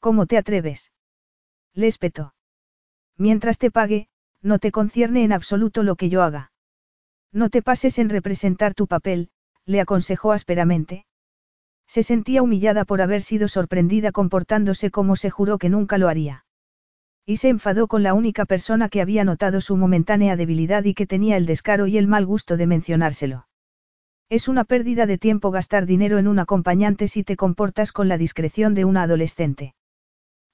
¿Cómo 0.00 0.26
te 0.26 0.36
atreves? 0.36 0.92
Le 1.74 1.86
espetó. 1.86 2.34
Mientras 3.16 3.58
te 3.58 3.70
pague, 3.70 4.08
no 4.42 4.58
te 4.58 4.72
concierne 4.72 5.24
en 5.24 5.32
absoluto 5.32 5.82
lo 5.82 5.96
que 5.96 6.08
yo 6.08 6.22
haga. 6.22 6.52
No 7.32 7.48
te 7.48 7.62
pases 7.62 7.98
en 7.98 8.08
representar 8.08 8.74
tu 8.74 8.86
papel, 8.86 9.30
le 9.64 9.80
aconsejó 9.80 10.32
ásperamente. 10.32 11.06
Se 11.86 12.02
sentía 12.02 12.42
humillada 12.42 12.84
por 12.84 13.00
haber 13.00 13.22
sido 13.22 13.48
sorprendida 13.48 14.12
comportándose 14.12 14.90
como 14.90 15.16
se 15.16 15.30
juró 15.30 15.58
que 15.58 15.68
nunca 15.68 15.98
lo 15.98 16.08
haría. 16.08 16.44
Y 17.24 17.36
se 17.36 17.48
enfadó 17.48 17.86
con 17.86 18.02
la 18.02 18.14
única 18.14 18.44
persona 18.44 18.88
que 18.88 19.00
había 19.00 19.24
notado 19.24 19.60
su 19.60 19.76
momentánea 19.76 20.36
debilidad 20.36 20.84
y 20.84 20.94
que 20.94 21.06
tenía 21.06 21.36
el 21.36 21.46
descaro 21.46 21.86
y 21.86 21.96
el 21.96 22.08
mal 22.08 22.26
gusto 22.26 22.56
de 22.56 22.66
mencionárselo. 22.66 23.46
Es 24.28 24.48
una 24.48 24.64
pérdida 24.64 25.06
de 25.06 25.18
tiempo 25.18 25.50
gastar 25.50 25.86
dinero 25.86 26.18
en 26.18 26.26
un 26.26 26.38
acompañante 26.38 27.06
si 27.06 27.22
te 27.22 27.36
comportas 27.36 27.92
con 27.92 28.08
la 28.08 28.18
discreción 28.18 28.74
de 28.74 28.84
una 28.84 29.02
adolescente. 29.02 29.74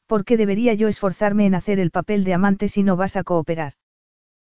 ¿Por 0.08 0.24
qué 0.24 0.38
debería 0.38 0.72
yo 0.72 0.88
esforzarme 0.88 1.44
en 1.44 1.54
hacer 1.54 1.78
el 1.78 1.90
papel 1.90 2.24
de 2.24 2.32
amante 2.32 2.68
si 2.68 2.82
no 2.82 2.96
vas 2.96 3.14
a 3.14 3.24
cooperar? 3.24 3.74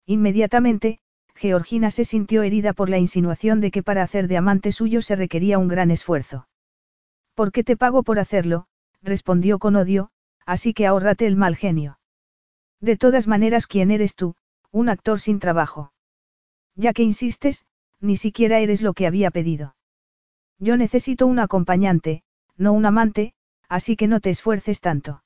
Inmediatamente, 0.05 1.01
Georgina 1.35 1.91
se 1.91 2.05
sintió 2.05 2.43
herida 2.43 2.75
por 2.75 2.91
la 2.91 2.99
insinuación 2.99 3.63
de 3.63 3.71
que 3.71 3.83
para 3.83 4.03
hacer 4.03 4.29
de 4.29 4.37
amante 4.37 4.71
suyo 4.71 5.01
se 5.01 5.17
requería 5.17 5.59
un 5.59 5.69
gran 5.69 5.91
esfuerzo. 5.91 6.47
¿Por 7.35 7.53
qué 7.53 7.65
te 7.65 7.75
pago 7.75 8.03
por 8.03 8.19
hacerlo? 8.19 8.69
respondió 9.03 9.59
con 9.59 9.77
odio, 9.77 10.11
así 10.45 10.75
que 10.75 10.87
ahórrate 10.87 11.27
el 11.27 11.37
mal 11.37 11.57
genio. 11.57 11.99
De 12.83 12.99
todas 12.99 13.27
maneras, 13.27 13.67
¿quién 13.67 13.91
eres 13.91 14.15
tú? 14.15 14.35
Un 14.73 14.91
actor 14.91 15.21
sin 15.21 15.39
trabajo. 15.41 15.91
Ya 16.75 16.93
que 16.93 17.03
insistes, 17.03 17.65
ni 17.99 18.19
siquiera 18.19 18.59
eres 18.59 18.83
lo 18.83 18.93
que 18.93 19.07
había 19.07 19.31
pedido. 19.31 19.75
Yo 20.59 20.77
necesito 20.77 21.27
un 21.27 21.39
acompañante, 21.39 22.25
no 22.59 22.75
un 22.75 22.85
amante, 22.85 23.33
así 23.71 23.97
que 23.97 24.07
no 24.07 24.21
te 24.21 24.29
esfuerces 24.29 24.83
tanto. 24.83 25.23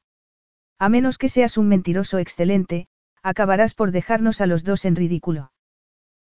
A 0.81 0.89
menos 0.89 1.19
que 1.19 1.29
seas 1.29 1.59
un 1.59 1.69
mentiroso 1.69 2.19
excelente, 2.19 2.89
acabarás 3.23 3.75
por 3.75 3.91
dejarnos 3.91 4.41
a 4.41 4.47
los 4.47 4.65
dos 4.65 4.87
en 4.87 4.97
ridículo. 4.97 5.53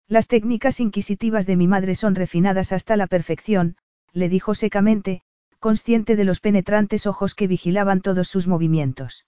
Las 0.07 0.29
técnicas 0.29 0.79
inquisitivas 0.79 1.45
de 1.45 1.57
mi 1.57 1.67
madre 1.67 1.97
son 1.97 2.14
refinadas 2.14 2.73
hasta 2.73 2.97
la 2.97 3.09
perfección, 3.09 3.77
le 4.12 4.29
dijo 4.29 4.55
secamente, 4.55 5.23
consciente 5.59 6.14
de 6.14 6.23
los 6.23 6.38
penetrantes 6.38 7.07
ojos 7.09 7.35
que 7.35 7.49
vigilaban 7.49 8.01
todos 8.01 8.29
sus 8.29 8.47
movimientos. 8.47 9.27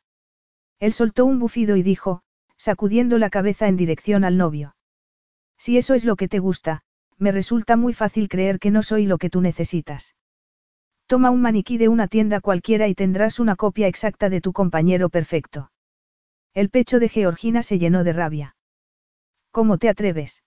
Él 0.78 0.92
soltó 0.92 1.24
un 1.26 1.40
bufido 1.40 1.76
y 1.76 1.82
dijo, 1.82 2.22
sacudiendo 2.56 3.18
la 3.18 3.28
cabeza 3.28 3.66
en 3.66 3.76
dirección 3.76 4.22
al 4.22 4.36
novio. 4.36 4.76
Si 5.58 5.76
eso 5.76 5.94
es 5.94 6.04
lo 6.04 6.14
que 6.14 6.28
te 6.28 6.38
gusta, 6.38 6.82
me 7.18 7.32
resulta 7.32 7.76
muy 7.76 7.94
fácil 7.94 8.28
creer 8.28 8.60
que 8.60 8.70
no 8.70 8.84
soy 8.84 9.06
lo 9.06 9.18
que 9.18 9.30
tú 9.30 9.40
necesitas. 9.40 10.14
Toma 11.06 11.30
un 11.30 11.40
maniquí 11.40 11.78
de 11.78 11.88
una 11.88 12.08
tienda 12.08 12.40
cualquiera 12.40 12.88
y 12.88 12.94
tendrás 12.94 13.38
una 13.38 13.54
copia 13.54 13.86
exacta 13.86 14.28
de 14.28 14.40
tu 14.40 14.52
compañero 14.52 15.08
perfecto. 15.08 15.70
El 16.52 16.68
pecho 16.68 16.98
de 16.98 17.08
Georgina 17.08 17.62
se 17.62 17.78
llenó 17.78 18.02
de 18.02 18.12
rabia. 18.12 18.56
¿Cómo 19.52 19.78
te 19.78 19.88
atreves? 19.88 20.42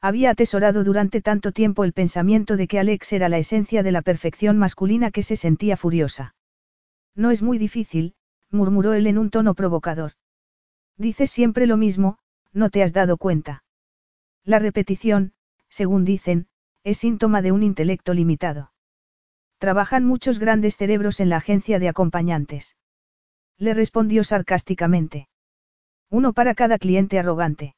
Había 0.00 0.30
atesorado 0.30 0.84
durante 0.84 1.20
tanto 1.20 1.52
tiempo 1.52 1.84
el 1.84 1.92
pensamiento 1.92 2.56
de 2.56 2.68
que 2.68 2.78
Alex 2.78 3.12
era 3.12 3.28
la 3.28 3.38
esencia 3.38 3.82
de 3.82 3.92
la 3.92 4.02
perfección 4.02 4.58
masculina 4.58 5.10
que 5.10 5.22
se 5.22 5.36
sentía 5.36 5.76
furiosa. 5.76 6.34
No 7.14 7.30
es 7.30 7.42
muy 7.42 7.58
difícil, 7.58 8.14
murmuró 8.50 8.94
él 8.94 9.06
en 9.06 9.18
un 9.18 9.30
tono 9.30 9.54
provocador. 9.54 10.12
Dices 10.96 11.30
siempre 11.30 11.66
lo 11.66 11.76
mismo, 11.76 12.18
no 12.52 12.70
te 12.70 12.82
has 12.82 12.92
dado 12.92 13.16
cuenta. 13.16 13.64
La 14.44 14.58
repetición, 14.58 15.34
según 15.68 16.04
dicen, 16.04 16.48
es 16.84 16.98
síntoma 16.98 17.42
de 17.42 17.52
un 17.52 17.62
intelecto 17.62 18.12
limitado. 18.12 18.71
Trabajan 19.62 20.04
muchos 20.04 20.40
grandes 20.40 20.76
cerebros 20.76 21.20
en 21.20 21.28
la 21.28 21.36
agencia 21.36 21.78
de 21.78 21.88
acompañantes. 21.88 22.74
Le 23.58 23.74
respondió 23.74 24.24
sarcásticamente. 24.24 25.28
Uno 26.10 26.32
para 26.32 26.56
cada 26.56 26.78
cliente 26.78 27.16
arrogante. 27.16 27.76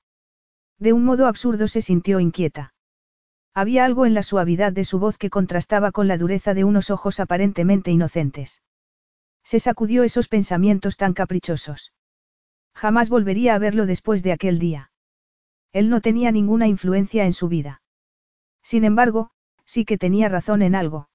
De 0.79 0.94
un 0.94 1.05
modo 1.05 1.27
absurdo 1.27 1.68
se 1.68 1.83
sintió 1.83 2.20
inquieta. 2.20 2.73
Había 3.53 3.85
algo 3.85 4.07
en 4.07 4.14
la 4.14 4.23
suavidad 4.23 4.73
de 4.73 4.85
su 4.85 4.99
voz 4.99 5.18
que 5.18 5.29
contrastaba 5.29 5.92
con 5.92 6.09
la 6.09 6.16
dureza 6.16 6.55
de 6.55 6.64
unos 6.64 6.88
ojos 6.88 7.20
aparentemente 7.20 7.90
inocentes. 7.90 8.62
Se 9.42 9.61
sacudió 9.61 10.05
esos 10.05 10.29
pensamientos 10.29 10.97
tan 10.97 11.12
caprichosos. 11.12 11.92
Jamás 12.73 13.11
volvería 13.11 13.55
a 13.55 13.59
verlo 13.59 13.85
después 13.85 14.23
de 14.23 14.33
aquel 14.33 14.59
día. 14.59 14.90
Él 15.75 15.90
no 15.90 16.01
tenía 16.01 16.33
ninguna 16.33 16.66
influencia 16.66 17.27
en 17.27 17.35
su 17.35 17.49
vida. 17.49 17.83
Sin 18.62 18.85
embargo, 18.85 19.33
sí 19.66 19.85
que 19.85 19.99
tenía 19.99 20.31
razón 20.31 20.62
en 20.62 20.77
algo. 20.77 21.11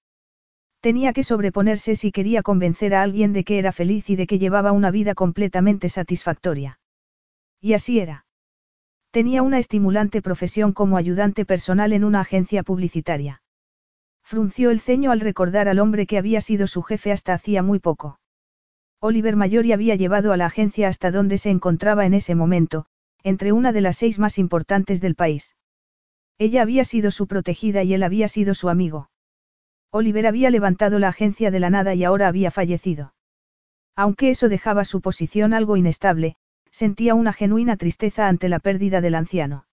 Tenía 0.81 1.11
que 1.11 1.23
sobreponerse 1.23 1.95
si 1.95 2.11
quería 2.11 2.41
convencer 2.41 2.95
a 2.95 3.01
alguien 3.01 3.33
de 3.33 3.43
que 3.43 3.59
era 3.59 3.71
feliz 3.71 4.09
y 4.09 4.15
de 4.15 4.27
que 4.27 4.39
llevaba 4.39 4.71
una 4.71 4.91
vida 4.91 5.13
completamente 5.13 5.89
satisfactoria. 5.89 6.79
Y 7.59 7.73
así 7.73 7.99
era. 7.99 8.25
Tenía 9.11 9.41
una 9.41 9.59
estimulante 9.59 10.21
profesión 10.21 10.71
como 10.71 10.95
ayudante 10.95 11.43
personal 11.43 11.91
en 11.91 12.03
una 12.03 12.21
agencia 12.21 12.63
publicitaria. 12.63 13.41
Frunció 14.23 14.69
el 14.69 14.79
ceño 14.79 15.11
al 15.11 15.19
recordar 15.19 15.67
al 15.67 15.79
hombre 15.79 16.05
que 16.05 16.17
había 16.17 16.39
sido 16.39 16.67
su 16.67 16.83
jefe 16.83 17.11
hasta 17.11 17.33
hacía 17.33 17.63
muy 17.63 17.79
poco. 17.79 18.19
Oliver 19.01 19.35
Mayori 19.35 19.73
había 19.73 19.95
llevado 19.95 20.31
a 20.31 20.37
la 20.37 20.45
agencia 20.45 20.87
hasta 20.87 21.09
donde 21.11 21.37
se 21.37 21.49
encontraba 21.49 22.05
en 22.05 22.13
ese 22.13 22.35
momento, 22.35 22.85
entre 23.23 23.51
una 23.51 23.71
de 23.71 23.81
las 23.81 23.97
seis 23.97 24.19
más 24.19 24.37
importantes 24.37 25.01
del 25.01 25.15
país. 25.15 25.55
Ella 26.37 26.61
había 26.61 26.85
sido 26.85 27.11
su 27.11 27.27
protegida 27.27 27.83
y 27.83 27.93
él 27.93 28.03
había 28.03 28.27
sido 28.27 28.53
su 28.53 28.69
amigo. 28.69 29.09
Oliver 29.91 30.27
había 30.27 30.49
levantado 30.49 30.99
la 30.99 31.09
agencia 31.09 31.51
de 31.51 31.59
la 31.59 31.69
nada 31.69 31.95
y 31.95 32.03
ahora 32.03 32.27
había 32.27 32.51
fallecido. 32.51 33.13
Aunque 33.95 34.29
eso 34.29 34.49
dejaba 34.49 34.85
su 34.85 35.01
posición 35.01 35.53
algo 35.53 35.77
inestable, 35.77 36.35
sentía 36.71 37.15
una 37.15 37.33
genuina 37.33 37.75
tristeza 37.75 38.27
ante 38.27 38.49
la 38.49 38.59
pérdida 38.59 39.01
del 39.01 39.15
anciano. 39.15 39.65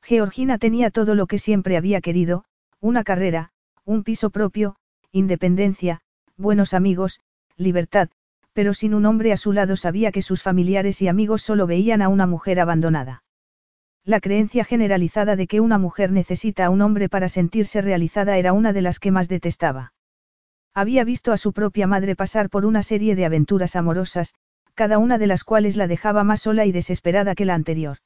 Georgina 0.00 0.58
tenía 0.58 0.90
todo 0.90 1.14
lo 1.14 1.26
que 1.26 1.38
siempre 1.38 1.76
había 1.76 2.00
querido, 2.00 2.44
una 2.80 3.04
carrera, 3.04 3.50
un 3.84 4.04
piso 4.04 4.30
propio, 4.30 4.76
independencia, 5.10 6.00
buenos 6.36 6.74
amigos, 6.74 7.20
libertad, 7.56 8.08
pero 8.52 8.74
sin 8.74 8.94
un 8.94 9.06
hombre 9.06 9.32
a 9.32 9.36
su 9.36 9.52
lado 9.52 9.76
sabía 9.76 10.12
que 10.12 10.22
sus 10.22 10.42
familiares 10.42 11.02
y 11.02 11.08
amigos 11.08 11.42
solo 11.42 11.66
veían 11.66 12.02
a 12.02 12.08
una 12.08 12.26
mujer 12.26 12.60
abandonada. 12.60 13.22
La 14.04 14.18
creencia 14.18 14.64
generalizada 14.64 15.36
de 15.36 15.46
que 15.46 15.60
una 15.60 15.78
mujer 15.78 16.10
necesita 16.10 16.66
a 16.66 16.70
un 16.70 16.82
hombre 16.82 17.08
para 17.08 17.28
sentirse 17.28 17.80
realizada 17.80 18.36
era 18.36 18.52
una 18.52 18.72
de 18.72 18.82
las 18.82 18.98
que 18.98 19.12
más 19.12 19.28
detestaba. 19.28 19.92
Había 20.74 21.04
visto 21.04 21.32
a 21.32 21.36
su 21.36 21.52
propia 21.52 21.86
madre 21.86 22.16
pasar 22.16 22.50
por 22.50 22.64
una 22.64 22.82
serie 22.82 23.14
de 23.14 23.24
aventuras 23.24 23.76
amorosas, 23.76 24.34
cada 24.74 24.98
una 24.98 25.18
de 25.18 25.28
las 25.28 25.44
cuales 25.44 25.76
la 25.76 25.86
dejaba 25.86 26.24
más 26.24 26.40
sola 26.40 26.66
y 26.66 26.72
desesperada 26.72 27.34
que 27.36 27.44
la 27.44 27.54
anterior. 27.54 27.98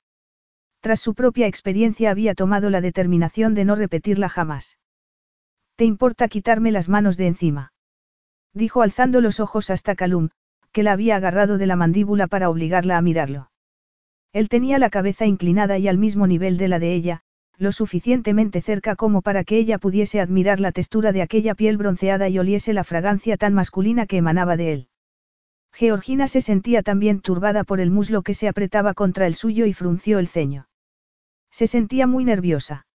Tras 0.81 1.01
su 1.01 1.15
propia 1.15 1.47
experiencia 1.47 2.11
había 2.11 2.35
tomado 2.35 2.69
la 2.69 2.83
determinación 2.83 3.55
de 3.55 3.65
no 3.65 3.75
repetirla 3.75 4.29
jamás. 4.29 4.79
¿Te 5.77 5.85
importa 5.85 6.29
quitarme 6.29 6.73
las 6.73 6.89
manos 6.89 7.17
de 7.17 7.27
encima? 7.27 7.73
Dijo 8.53 8.83
alzando 8.83 9.21
los 9.21 9.41
ojos 9.41 9.71
hasta 9.71 9.95
Calum, 9.95 10.29
que 10.73 10.83
la 10.83 10.93
había 10.93 11.17
agarrado 11.17 11.57
de 11.57 11.67
la 11.67 11.77
mandíbula 11.77 12.27
para 12.27 12.51
obligarla 12.51 12.99
a 12.99 13.03
mirarlo. 13.03 13.51
Él 14.37 14.51
tenía 14.51 14.79
la 14.79 14.91
cabeza 14.91 15.25
inclinada 15.25 15.79
y 15.79 15.89
al 15.89 15.97
mismo 15.97 16.27
nivel 16.27 16.59
de 16.59 16.69
la 16.69 16.79
de 16.79 16.93
ella, 16.93 17.23
lo 17.57 17.73
suficientemente 17.73 18.61
cerca 18.61 18.95
como 18.95 19.23
para 19.23 19.45
que 19.45 19.57
ella 19.57 19.79
pudiese 19.79 20.21
admirar 20.21 20.61
la 20.61 20.73
textura 20.73 21.13
de 21.13 21.23
aquella 21.23 21.55
piel 21.55 21.79
bronceada 21.79 22.29
y 22.29 22.39
oliese 22.39 22.75
la 22.75 22.85
fragancia 22.85 23.39
tan 23.39 23.55
masculina 23.55 24.05
que 24.05 24.19
emanaba 24.19 24.59
de 24.59 24.73
él. 24.75 24.89
Georgina 25.73 26.29
se 26.29 26.43
sentía 26.43 26.83
también 26.83 27.23
turbada 27.23 27.65
por 27.65 27.81
el 27.81 27.91
muslo 27.91 28.21
que 28.21 28.35
se 28.35 28.47
apretaba 28.47 28.93
contra 28.93 29.27
el 29.27 29.35
suyo 29.35 29.65
y 29.65 29.73
frunció 29.73 30.19
el 30.19 30.29
ceño. 30.29 30.69
Se 31.51 31.67
sentía 31.67 32.07
muy 32.07 32.27
nerviosa. 32.27 32.87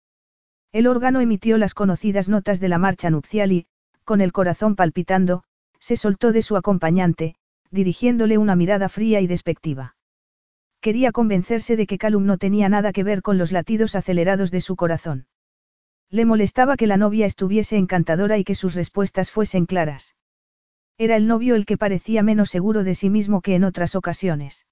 El 0.71 0.86
órgano 0.86 1.21
emitió 1.21 1.58
las 1.58 1.73
conocidas 1.73 2.30
notas 2.30 2.60
de 2.60 2.69
la 2.69 2.77
marcha 2.77 3.10
nupcial 3.10 3.51
y, 3.51 3.65
con 4.04 4.21
el 4.21 4.32
corazón 4.32 4.75
palpitando, 4.75 5.43
se 5.80 5.95
soltó 5.95 6.34
de 6.34 6.43
su 6.43 6.56
acompañante, 6.56 7.34
dirigiéndole 7.71 8.38
una 8.38 8.56
mirada 8.56 8.89
fría 8.89 9.21
y 9.21 9.25
despectiva. 9.25 9.95
Quería 10.81 11.11
convencerse 11.11 11.75
de 11.75 11.85
que 11.85 11.99
Calum 11.99 12.25
no 12.25 12.37
tenía 12.37 12.67
nada 12.67 12.91
que 12.91 13.03
ver 13.03 13.21
con 13.21 13.37
los 13.37 13.51
latidos 13.51 13.95
acelerados 13.95 14.49
de 14.49 14.61
su 14.61 14.75
corazón. 14.75 15.27
Le 16.09 16.25
molestaba 16.25 16.75
que 16.75 16.87
la 16.87 16.97
novia 16.97 17.27
estuviese 17.27 17.77
encantadora 17.77 18.39
y 18.39 18.43
que 18.43 18.55
sus 18.55 18.73
respuestas 18.73 19.29
fuesen 19.29 19.67
claras. 19.67 20.15
Era 20.97 21.15
el 21.15 21.27
novio 21.27 21.55
el 21.55 21.65
que 21.65 21.77
parecía 21.77 22.23
menos 22.23 22.49
seguro 22.49 22.83
de 22.83 22.95
sí 22.95 23.09
mismo 23.09 23.41
que 23.41 23.55
en 23.55 23.63
otras 23.63 23.95
ocasiones. 23.95 24.65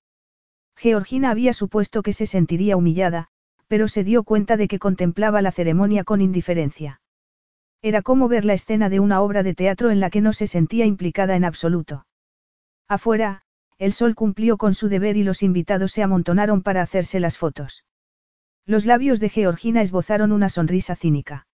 Georgina 0.76 1.30
había 1.30 1.54
supuesto 1.54 2.02
que 2.02 2.14
se 2.14 2.26
sentiría 2.26 2.76
humillada, 2.76 3.28
pero 3.68 3.88
se 3.88 4.04
dio 4.04 4.24
cuenta 4.24 4.58
de 4.58 4.68
que 4.68 4.80
contemplaba 4.80 5.42
la 5.44 5.52
ceremonia 5.52 6.04
con 6.04 6.22
indiferencia. 6.22 7.02
Era 7.82 8.02
como 8.02 8.28
ver 8.28 8.46
la 8.46 8.54
escena 8.54 8.90
de 8.90 9.00
una 9.00 9.22
obra 9.22 9.44
de 9.44 9.54
teatro 9.54 9.92
en 9.92 10.00
la 10.00 10.10
que 10.10 10.22
no 10.22 10.34
se 10.34 10.48
sentía 10.48 10.86
implicada 10.86 11.36
en 11.36 11.46
absoluto. 11.46 12.06
Afuera, 12.88 13.44
el 13.80 13.94
sol 13.94 14.14
cumplió 14.14 14.58
con 14.58 14.74
su 14.74 14.90
deber 14.90 15.16
y 15.16 15.24
los 15.24 15.42
invitados 15.42 15.94
se 15.94 16.04
amontonaron 16.04 16.62
para 16.62 16.82
hacerse 16.82 17.20
las 17.22 17.38
fotos. 17.38 17.86
Los 18.66 18.86
labios 18.86 19.22
de 19.22 19.30
Georgina 19.30 19.82
esbozaron 19.82 20.34
una 20.34 20.50
sonrisa 20.50 20.96
cínica. 20.96 21.48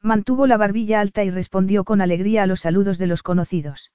Mantuvo 0.00 0.46
la 0.46 0.56
barbilla 0.56 1.00
alta 1.00 1.22
y 1.22 1.30
respondió 1.30 1.84
con 1.84 2.00
alegría 2.00 2.42
a 2.42 2.46
los 2.46 2.60
saludos 2.60 2.98
de 2.98 3.06
los 3.06 3.22
conocidos. 3.22 3.92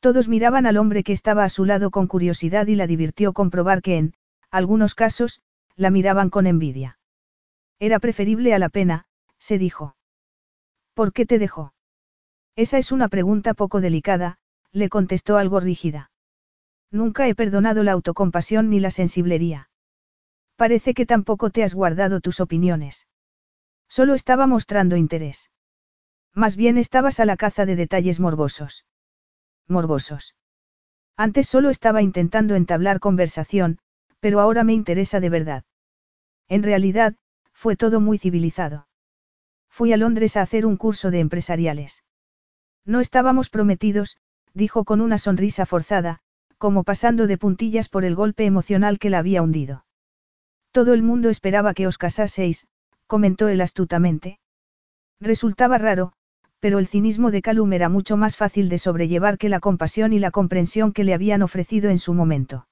Todos 0.00 0.28
miraban 0.28 0.66
al 0.66 0.76
hombre 0.76 1.04
que 1.04 1.14
estaba 1.14 1.44
a 1.44 1.48
su 1.48 1.64
lado 1.64 1.90
con 1.90 2.08
curiosidad 2.08 2.66
y 2.66 2.74
la 2.74 2.86
divirtió 2.88 3.32
comprobar 3.32 3.80
que 3.80 3.96
en, 3.96 4.14
algunos 4.50 4.94
casos, 4.94 5.40
la 5.76 5.90
miraban 5.90 6.28
con 6.28 6.46
envidia. 6.46 6.98
Era 7.78 8.00
preferible 8.00 8.52
a 8.52 8.58
la 8.58 8.68
pena, 8.68 9.06
se 9.38 9.58
dijo. 9.58 9.96
¿Por 10.92 11.12
qué 11.12 11.24
te 11.24 11.38
dejó? 11.38 11.72
Esa 12.56 12.78
es 12.78 12.92
una 12.92 13.08
pregunta 13.08 13.54
poco 13.54 13.80
delicada, 13.80 14.38
le 14.72 14.88
contestó 14.88 15.38
algo 15.38 15.60
rígida. 15.60 16.10
Nunca 16.94 17.26
he 17.26 17.34
perdonado 17.34 17.82
la 17.82 17.90
autocompasión 17.90 18.70
ni 18.70 18.78
la 18.78 18.92
sensiblería. 18.92 19.68
Parece 20.54 20.94
que 20.94 21.06
tampoco 21.06 21.50
te 21.50 21.64
has 21.64 21.74
guardado 21.74 22.20
tus 22.20 22.38
opiniones. 22.38 23.08
Solo 23.88 24.14
estaba 24.14 24.46
mostrando 24.46 24.94
interés. 24.94 25.50
Más 26.34 26.54
bien 26.54 26.78
estabas 26.78 27.18
a 27.18 27.24
la 27.24 27.36
caza 27.36 27.66
de 27.66 27.74
detalles 27.74 28.20
morbosos. 28.20 28.86
Morbosos. 29.66 30.36
Antes 31.16 31.48
solo 31.48 31.70
estaba 31.70 32.00
intentando 32.00 32.54
entablar 32.54 33.00
conversación, 33.00 33.80
pero 34.20 34.38
ahora 34.38 34.62
me 34.62 34.72
interesa 34.72 35.18
de 35.18 35.30
verdad. 35.30 35.64
En 36.46 36.62
realidad, 36.62 37.16
fue 37.52 37.74
todo 37.74 37.98
muy 37.98 38.18
civilizado. 38.18 38.86
Fui 39.68 39.92
a 39.92 39.96
Londres 39.96 40.36
a 40.36 40.42
hacer 40.42 40.64
un 40.64 40.76
curso 40.76 41.10
de 41.10 41.18
empresariales. 41.18 42.04
No 42.84 43.00
estábamos 43.00 43.50
prometidos, 43.50 44.16
dijo 44.52 44.84
con 44.84 45.00
una 45.00 45.18
sonrisa 45.18 45.66
forzada, 45.66 46.20
como 46.64 46.82
pasando 46.82 47.26
de 47.26 47.36
puntillas 47.36 47.90
por 47.90 48.06
el 48.06 48.14
golpe 48.14 48.46
emocional 48.46 48.98
que 48.98 49.10
la 49.10 49.18
había 49.18 49.42
hundido. 49.42 49.84
Todo 50.72 50.94
el 50.94 51.02
mundo 51.02 51.28
esperaba 51.28 51.74
que 51.74 51.86
os 51.86 51.98
casaseis, 51.98 52.66
comentó 53.06 53.48
él 53.48 53.60
astutamente. 53.60 54.38
Resultaba 55.20 55.76
raro, 55.76 56.14
pero 56.60 56.78
el 56.78 56.86
cinismo 56.86 57.30
de 57.30 57.42
Calum 57.42 57.74
era 57.74 57.90
mucho 57.90 58.16
más 58.16 58.38
fácil 58.38 58.70
de 58.70 58.78
sobrellevar 58.78 59.36
que 59.36 59.50
la 59.50 59.60
compasión 59.60 60.14
y 60.14 60.18
la 60.18 60.30
comprensión 60.30 60.94
que 60.94 61.04
le 61.04 61.12
habían 61.12 61.42
ofrecido 61.42 61.90
en 61.90 61.98
su 61.98 62.14
momento. 62.14 62.66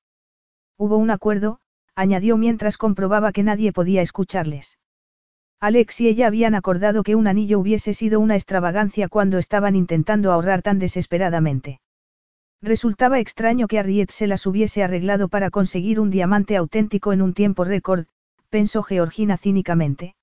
Hubo 0.78 0.96
un 0.96 1.10
acuerdo, 1.10 1.58
añadió 1.94 2.38
mientras 2.38 2.78
comprobaba 2.78 3.30
que 3.30 3.42
nadie 3.42 3.72
podía 3.72 4.00
escucharles. 4.00 4.78
Alex 5.60 6.00
y 6.00 6.08
ella 6.08 6.28
habían 6.28 6.54
acordado 6.54 7.02
que 7.02 7.14
un 7.14 7.26
anillo 7.26 7.58
hubiese 7.58 7.92
sido 7.92 8.20
una 8.20 8.36
extravagancia 8.36 9.08
cuando 9.08 9.36
estaban 9.36 9.76
intentando 9.76 10.32
ahorrar 10.32 10.62
tan 10.62 10.78
desesperadamente. 10.78 11.81
Resultaba 12.62 13.18
extraño 13.18 13.66
que 13.66 13.80
Harriet 13.80 14.10
se 14.10 14.28
las 14.28 14.46
hubiese 14.46 14.84
arreglado 14.84 15.28
para 15.28 15.50
conseguir 15.50 15.98
un 15.98 16.10
diamante 16.10 16.56
auténtico 16.56 17.12
en 17.12 17.20
un 17.20 17.34
tiempo 17.34 17.64
récord, 17.64 18.06
pensó 18.50 18.84
Georgina 18.84 19.36
cínicamente. 19.36 20.14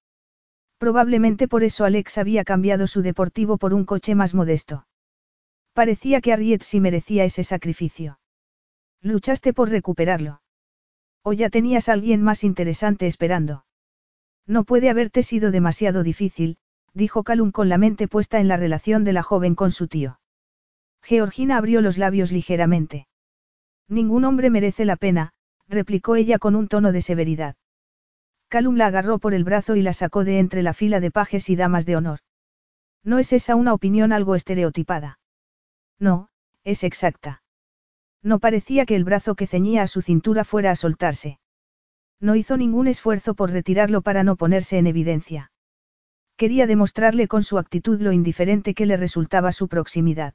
Probablemente 0.77 1.49
por 1.49 1.65
eso 1.65 1.83
Alex 1.83 2.17
había 2.17 2.45
cambiado 2.45 2.87
su 2.87 3.01
deportivo 3.01 3.57
por 3.57 3.73
un 3.73 3.83
coche 3.83 4.15
más 4.15 4.33
modesto. 4.33 4.87
Parecía 5.73 6.21
que 6.21 6.31
Harriet 6.31 6.63
sí 6.63 6.79
merecía 6.79 7.25
ese 7.25 7.43
sacrificio. 7.43 8.19
Luchaste 9.01 9.51
por 9.53 9.69
recuperarlo. 9.69 10.41
O 11.23 11.33
ya 11.33 11.49
tenías 11.49 11.89
a 11.89 11.93
alguien 11.93 12.21
más 12.23 12.45
interesante 12.45 13.07
esperando. 13.07 13.65
No 14.47 14.63
puede 14.63 14.89
haberte 14.89 15.23
sido 15.23 15.51
demasiado 15.51 16.03
difícil, 16.03 16.57
dijo 16.93 17.23
Calum 17.23 17.51
con 17.51 17.67
la 17.67 17.77
mente 17.77 18.07
puesta 18.07 18.39
en 18.39 18.47
la 18.47 18.55
relación 18.55 19.03
de 19.03 19.13
la 19.13 19.23
joven 19.23 19.55
con 19.55 19.71
su 19.71 19.89
tío. 19.89 20.19
Georgina 21.01 21.57
abrió 21.57 21.81
los 21.81 21.97
labios 21.97 22.31
ligeramente. 22.31 23.07
Ningún 23.87 24.25
hombre 24.25 24.49
merece 24.49 24.85
la 24.85 24.95
pena, 24.95 25.31
replicó 25.67 26.15
ella 26.15 26.39
con 26.39 26.55
un 26.55 26.67
tono 26.67 26.91
de 26.91 27.01
severidad. 27.01 27.55
Calum 28.47 28.75
la 28.75 28.87
agarró 28.87 29.19
por 29.19 29.33
el 29.33 29.43
brazo 29.43 29.75
y 29.75 29.81
la 29.81 29.93
sacó 29.93 30.23
de 30.23 30.39
entre 30.39 30.63
la 30.63 30.73
fila 30.73 30.99
de 30.99 31.11
pajes 31.11 31.49
y 31.49 31.55
damas 31.55 31.85
de 31.85 31.95
honor. 31.95 32.19
¿No 33.03 33.19
es 33.19 33.31
esa 33.33 33.55
una 33.55 33.73
opinión 33.73 34.11
algo 34.11 34.35
estereotipada? 34.35 35.19
No, 35.99 36.29
es 36.63 36.83
exacta. 36.83 37.43
No 38.21 38.39
parecía 38.39 38.85
que 38.85 38.95
el 38.95 39.03
brazo 39.03 39.35
que 39.35 39.47
ceñía 39.47 39.83
a 39.83 39.87
su 39.87 40.01
cintura 40.01 40.43
fuera 40.43 40.71
a 40.71 40.75
soltarse. 40.75 41.39
No 42.19 42.35
hizo 42.35 42.57
ningún 42.57 42.87
esfuerzo 42.87 43.33
por 43.33 43.51
retirarlo 43.51 44.01
para 44.01 44.23
no 44.23 44.35
ponerse 44.35 44.77
en 44.77 44.87
evidencia. 44.87 45.51
Quería 46.35 46.67
demostrarle 46.67 47.27
con 47.27 47.43
su 47.43 47.57
actitud 47.57 48.01
lo 48.01 48.11
indiferente 48.11 48.73
que 48.73 48.85
le 48.85 48.97
resultaba 48.97 49.51
su 49.51 49.67
proximidad. 49.67 50.33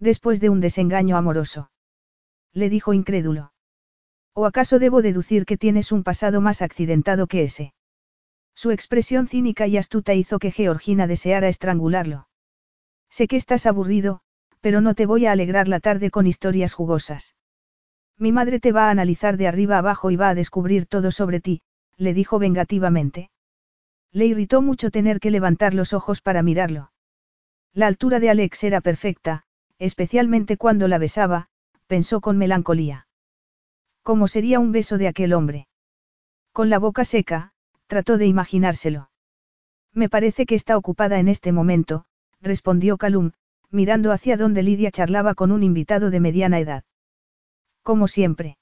Después 0.00 0.40
de 0.40 0.48
un 0.48 0.60
desengaño 0.60 1.16
amoroso. 1.16 1.70
Le 2.54 2.70
dijo 2.70 2.94
incrédulo. 2.94 3.52
¿O 4.32 4.46
acaso 4.46 4.78
debo 4.78 5.02
deducir 5.02 5.44
que 5.44 5.58
tienes 5.58 5.92
un 5.92 6.02
pasado 6.02 6.40
más 6.40 6.62
accidentado 6.62 7.26
que 7.26 7.44
ese? 7.44 7.74
Su 8.54 8.70
expresión 8.70 9.26
cínica 9.26 9.66
y 9.66 9.76
astuta 9.76 10.14
hizo 10.14 10.38
que 10.38 10.50
Georgina 10.50 11.06
deseara 11.06 11.48
estrangularlo. 11.48 12.28
Sé 13.10 13.28
que 13.28 13.36
estás 13.36 13.66
aburrido, 13.66 14.22
pero 14.60 14.80
no 14.80 14.94
te 14.94 15.04
voy 15.04 15.26
a 15.26 15.32
alegrar 15.32 15.68
la 15.68 15.80
tarde 15.80 16.10
con 16.10 16.26
historias 16.26 16.72
jugosas. 16.72 17.34
Mi 18.16 18.32
madre 18.32 18.60
te 18.60 18.72
va 18.72 18.86
a 18.86 18.90
analizar 18.90 19.36
de 19.36 19.48
arriba 19.48 19.78
abajo 19.78 20.10
y 20.10 20.16
va 20.16 20.30
a 20.30 20.34
descubrir 20.34 20.86
todo 20.86 21.10
sobre 21.10 21.40
ti, 21.40 21.62
le 21.96 22.14
dijo 22.14 22.38
vengativamente. 22.38 23.30
Le 24.12 24.26
irritó 24.26 24.62
mucho 24.62 24.90
tener 24.90 25.20
que 25.20 25.30
levantar 25.30 25.74
los 25.74 25.92
ojos 25.92 26.20
para 26.20 26.42
mirarlo. 26.42 26.90
La 27.72 27.86
altura 27.86 28.18
de 28.18 28.30
Alex 28.30 28.64
era 28.64 28.80
perfecta, 28.80 29.44
especialmente 29.80 30.56
cuando 30.56 30.86
la 30.86 30.98
besaba, 30.98 31.48
pensó 31.88 32.20
con 32.20 32.38
melancolía. 32.38 33.08
¿Cómo 34.02 34.28
sería 34.28 34.60
un 34.60 34.70
beso 34.70 34.98
de 34.98 35.08
aquel 35.08 35.32
hombre? 35.32 35.66
Con 36.52 36.70
la 36.70 36.78
boca 36.78 37.04
seca, 37.04 37.52
trató 37.86 38.18
de 38.18 38.26
imaginárselo. 38.26 39.10
Me 39.92 40.08
parece 40.08 40.46
que 40.46 40.54
está 40.54 40.76
ocupada 40.76 41.18
en 41.18 41.28
este 41.28 41.50
momento, 41.50 42.04
respondió 42.40 42.98
Calum, 42.98 43.32
mirando 43.70 44.12
hacia 44.12 44.36
donde 44.36 44.62
Lidia 44.62 44.90
charlaba 44.90 45.34
con 45.34 45.50
un 45.50 45.62
invitado 45.62 46.10
de 46.10 46.20
mediana 46.20 46.60
edad. 46.60 46.84
Como 47.82 48.06
siempre. 48.06 48.58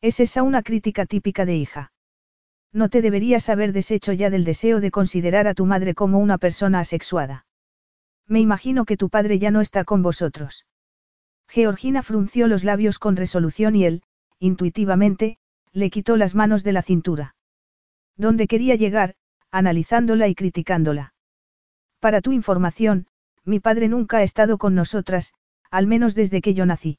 ¿Es 0.00 0.20
esa 0.20 0.42
una 0.42 0.62
crítica 0.62 1.06
típica 1.06 1.46
de 1.46 1.56
hija? 1.56 1.92
No 2.72 2.88
te 2.88 3.00
deberías 3.00 3.48
haber 3.48 3.72
deshecho 3.72 4.12
ya 4.12 4.30
del 4.30 4.44
deseo 4.44 4.80
de 4.80 4.90
considerar 4.90 5.46
a 5.46 5.54
tu 5.54 5.66
madre 5.66 5.94
como 5.94 6.18
una 6.18 6.38
persona 6.38 6.80
asexuada. 6.80 7.46
Me 8.28 8.40
imagino 8.40 8.84
que 8.84 8.96
tu 8.96 9.08
padre 9.08 9.38
ya 9.38 9.50
no 9.50 9.60
está 9.60 9.84
con 9.84 10.02
vosotros. 10.02 10.66
Georgina 11.48 12.02
frunció 12.02 12.46
los 12.46 12.64
labios 12.64 12.98
con 12.98 13.16
resolución 13.16 13.76
y 13.76 13.84
él, 13.84 14.02
intuitivamente, 14.38 15.38
le 15.72 15.90
quitó 15.90 16.16
las 16.16 16.34
manos 16.34 16.64
de 16.64 16.72
la 16.72 16.82
cintura. 16.82 17.34
¿Dónde 18.16 18.46
quería 18.46 18.74
llegar, 18.74 19.14
analizándola 19.50 20.28
y 20.28 20.34
criticándola? 20.34 21.14
Para 22.00 22.20
tu 22.20 22.32
información, 22.32 23.06
mi 23.44 23.60
padre 23.60 23.88
nunca 23.88 24.18
ha 24.18 24.22
estado 24.22 24.58
con 24.58 24.74
nosotras, 24.74 25.34
al 25.70 25.86
menos 25.86 26.14
desde 26.14 26.40
que 26.40 26.54
yo 26.54 26.66
nací. 26.66 26.98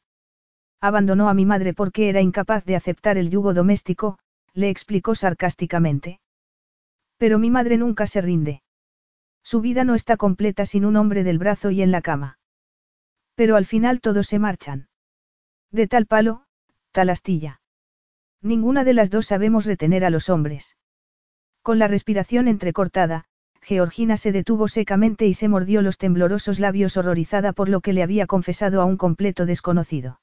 Abandonó 0.81 1.29
a 1.29 1.33
mi 1.33 1.45
madre 1.45 1.73
porque 1.73 2.09
era 2.09 2.21
incapaz 2.21 2.65
de 2.65 2.75
aceptar 2.75 3.17
el 3.17 3.29
yugo 3.29 3.53
doméstico, 3.53 4.19
le 4.53 4.69
explicó 4.69 5.15
sarcásticamente. 5.15 6.19
Pero 7.17 7.39
mi 7.39 7.49
madre 7.49 7.77
nunca 7.77 8.05
se 8.07 8.21
rinde. 8.21 8.61
Su 9.43 9.61
vida 9.61 9.83
no 9.83 9.95
está 9.95 10.17
completa 10.17 10.65
sin 10.65 10.85
un 10.85 10.95
hombre 10.95 11.23
del 11.23 11.37
brazo 11.37 11.69
y 11.69 11.81
en 11.81 11.91
la 11.91 12.01
cama. 12.01 12.39
Pero 13.35 13.55
al 13.55 13.65
final 13.65 14.01
todos 14.01 14.27
se 14.27 14.39
marchan. 14.39 14.87
De 15.71 15.87
tal 15.87 16.05
palo, 16.05 16.45
tal 16.91 17.09
astilla. 17.09 17.61
Ninguna 18.41 18.83
de 18.83 18.93
las 18.93 19.09
dos 19.09 19.27
sabemos 19.27 19.65
retener 19.65 20.05
a 20.05 20.09
los 20.09 20.29
hombres. 20.29 20.77
Con 21.61 21.79
la 21.79 21.87
respiración 21.87 22.47
entrecortada, 22.47 23.25
Georgina 23.61 24.17
se 24.17 24.33
detuvo 24.33 24.67
secamente 24.67 25.25
y 25.25 25.33
se 25.33 25.47
mordió 25.47 25.81
los 25.81 25.97
temblorosos 25.97 26.59
labios 26.59 26.97
horrorizada 26.97 27.53
por 27.53 27.69
lo 27.69 27.79
que 27.79 27.93
le 27.93 28.03
había 28.03 28.27
confesado 28.27 28.81
a 28.81 28.85
un 28.85 28.97
completo 28.97 29.45
desconocido. 29.45 30.19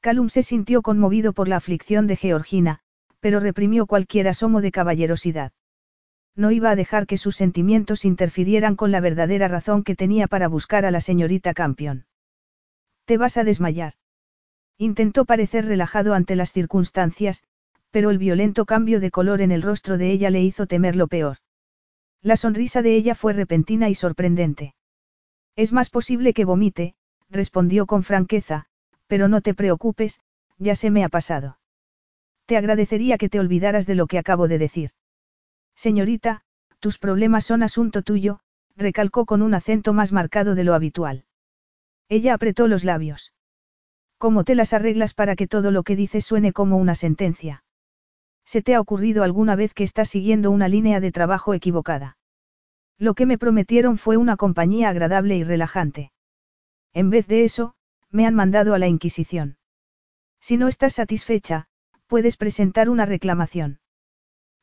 Calum 0.00 0.28
se 0.28 0.42
sintió 0.42 0.82
conmovido 0.82 1.32
por 1.32 1.48
la 1.48 1.56
aflicción 1.56 2.06
de 2.06 2.16
Georgina, 2.16 2.80
pero 3.20 3.40
reprimió 3.40 3.86
cualquier 3.86 4.28
asomo 4.28 4.60
de 4.60 4.72
caballerosidad. 4.72 5.52
No 6.38 6.52
iba 6.52 6.70
a 6.70 6.76
dejar 6.76 7.08
que 7.08 7.16
sus 7.16 7.34
sentimientos 7.34 8.04
interfirieran 8.04 8.76
con 8.76 8.92
la 8.92 9.00
verdadera 9.00 9.48
razón 9.48 9.82
que 9.82 9.96
tenía 9.96 10.28
para 10.28 10.46
buscar 10.46 10.86
a 10.86 10.92
la 10.92 11.00
señorita 11.00 11.52
Campion. 11.52 12.06
Te 13.06 13.18
vas 13.18 13.36
a 13.38 13.42
desmayar. 13.42 13.94
Intentó 14.76 15.24
parecer 15.24 15.66
relajado 15.66 16.14
ante 16.14 16.36
las 16.36 16.52
circunstancias, 16.52 17.42
pero 17.90 18.10
el 18.10 18.18
violento 18.18 18.66
cambio 18.66 19.00
de 19.00 19.10
color 19.10 19.40
en 19.40 19.50
el 19.50 19.62
rostro 19.62 19.98
de 19.98 20.12
ella 20.12 20.30
le 20.30 20.40
hizo 20.40 20.68
temer 20.68 20.94
lo 20.94 21.08
peor. 21.08 21.38
La 22.22 22.36
sonrisa 22.36 22.82
de 22.82 22.94
ella 22.94 23.16
fue 23.16 23.32
repentina 23.32 23.88
y 23.88 23.96
sorprendente. 23.96 24.76
Es 25.56 25.72
más 25.72 25.90
posible 25.90 26.34
que 26.34 26.44
vomite, 26.44 26.94
respondió 27.28 27.86
con 27.86 28.04
franqueza, 28.04 28.66
pero 29.08 29.26
no 29.26 29.40
te 29.40 29.54
preocupes, 29.54 30.20
ya 30.56 30.76
se 30.76 30.92
me 30.92 31.02
ha 31.02 31.08
pasado. 31.08 31.58
Te 32.46 32.56
agradecería 32.56 33.18
que 33.18 33.28
te 33.28 33.40
olvidaras 33.40 33.88
de 33.88 33.96
lo 33.96 34.06
que 34.06 34.18
acabo 34.18 34.46
de 34.46 34.58
decir. 34.58 34.92
Señorita, 35.78 36.42
tus 36.80 36.98
problemas 36.98 37.44
son 37.44 37.62
asunto 37.62 38.02
tuyo, 38.02 38.40
recalcó 38.76 39.26
con 39.26 39.42
un 39.42 39.54
acento 39.54 39.92
más 39.92 40.12
marcado 40.12 40.56
de 40.56 40.64
lo 40.64 40.74
habitual. 40.74 41.24
Ella 42.08 42.34
apretó 42.34 42.66
los 42.66 42.82
labios. 42.82 43.32
¿Cómo 44.18 44.42
te 44.42 44.56
las 44.56 44.72
arreglas 44.72 45.14
para 45.14 45.36
que 45.36 45.46
todo 45.46 45.70
lo 45.70 45.84
que 45.84 45.94
dices 45.94 46.24
suene 46.24 46.52
como 46.52 46.78
una 46.78 46.96
sentencia? 46.96 47.62
¿Se 48.44 48.60
te 48.60 48.74
ha 48.74 48.80
ocurrido 48.80 49.22
alguna 49.22 49.54
vez 49.54 49.72
que 49.72 49.84
estás 49.84 50.08
siguiendo 50.08 50.50
una 50.50 50.66
línea 50.66 50.98
de 50.98 51.12
trabajo 51.12 51.54
equivocada? 51.54 52.18
Lo 52.98 53.14
que 53.14 53.26
me 53.26 53.38
prometieron 53.38 53.98
fue 53.98 54.16
una 54.16 54.36
compañía 54.36 54.88
agradable 54.88 55.36
y 55.36 55.44
relajante. 55.44 56.10
En 56.92 57.08
vez 57.08 57.28
de 57.28 57.44
eso, 57.44 57.76
me 58.10 58.26
han 58.26 58.34
mandado 58.34 58.74
a 58.74 58.80
la 58.80 58.88
Inquisición. 58.88 59.58
Si 60.40 60.56
no 60.56 60.66
estás 60.66 60.94
satisfecha, 60.94 61.68
Puedes 62.08 62.38
presentar 62.38 62.88
una 62.88 63.04
reclamación. 63.04 63.80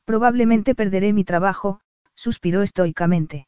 Probablemente 0.06 0.76
perderé 0.76 1.14
mi 1.14 1.24
trabajo, 1.24 1.82
suspiró 2.14 2.62
estoicamente. 2.62 3.48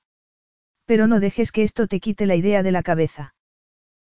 Pero 0.85 1.07
no 1.07 1.19
dejes 1.19 1.51
que 1.51 1.63
esto 1.63 1.87
te 1.87 1.99
quite 1.99 2.25
la 2.25 2.35
idea 2.35 2.63
de 2.63 2.71
la 2.71 2.83
cabeza. 2.83 3.35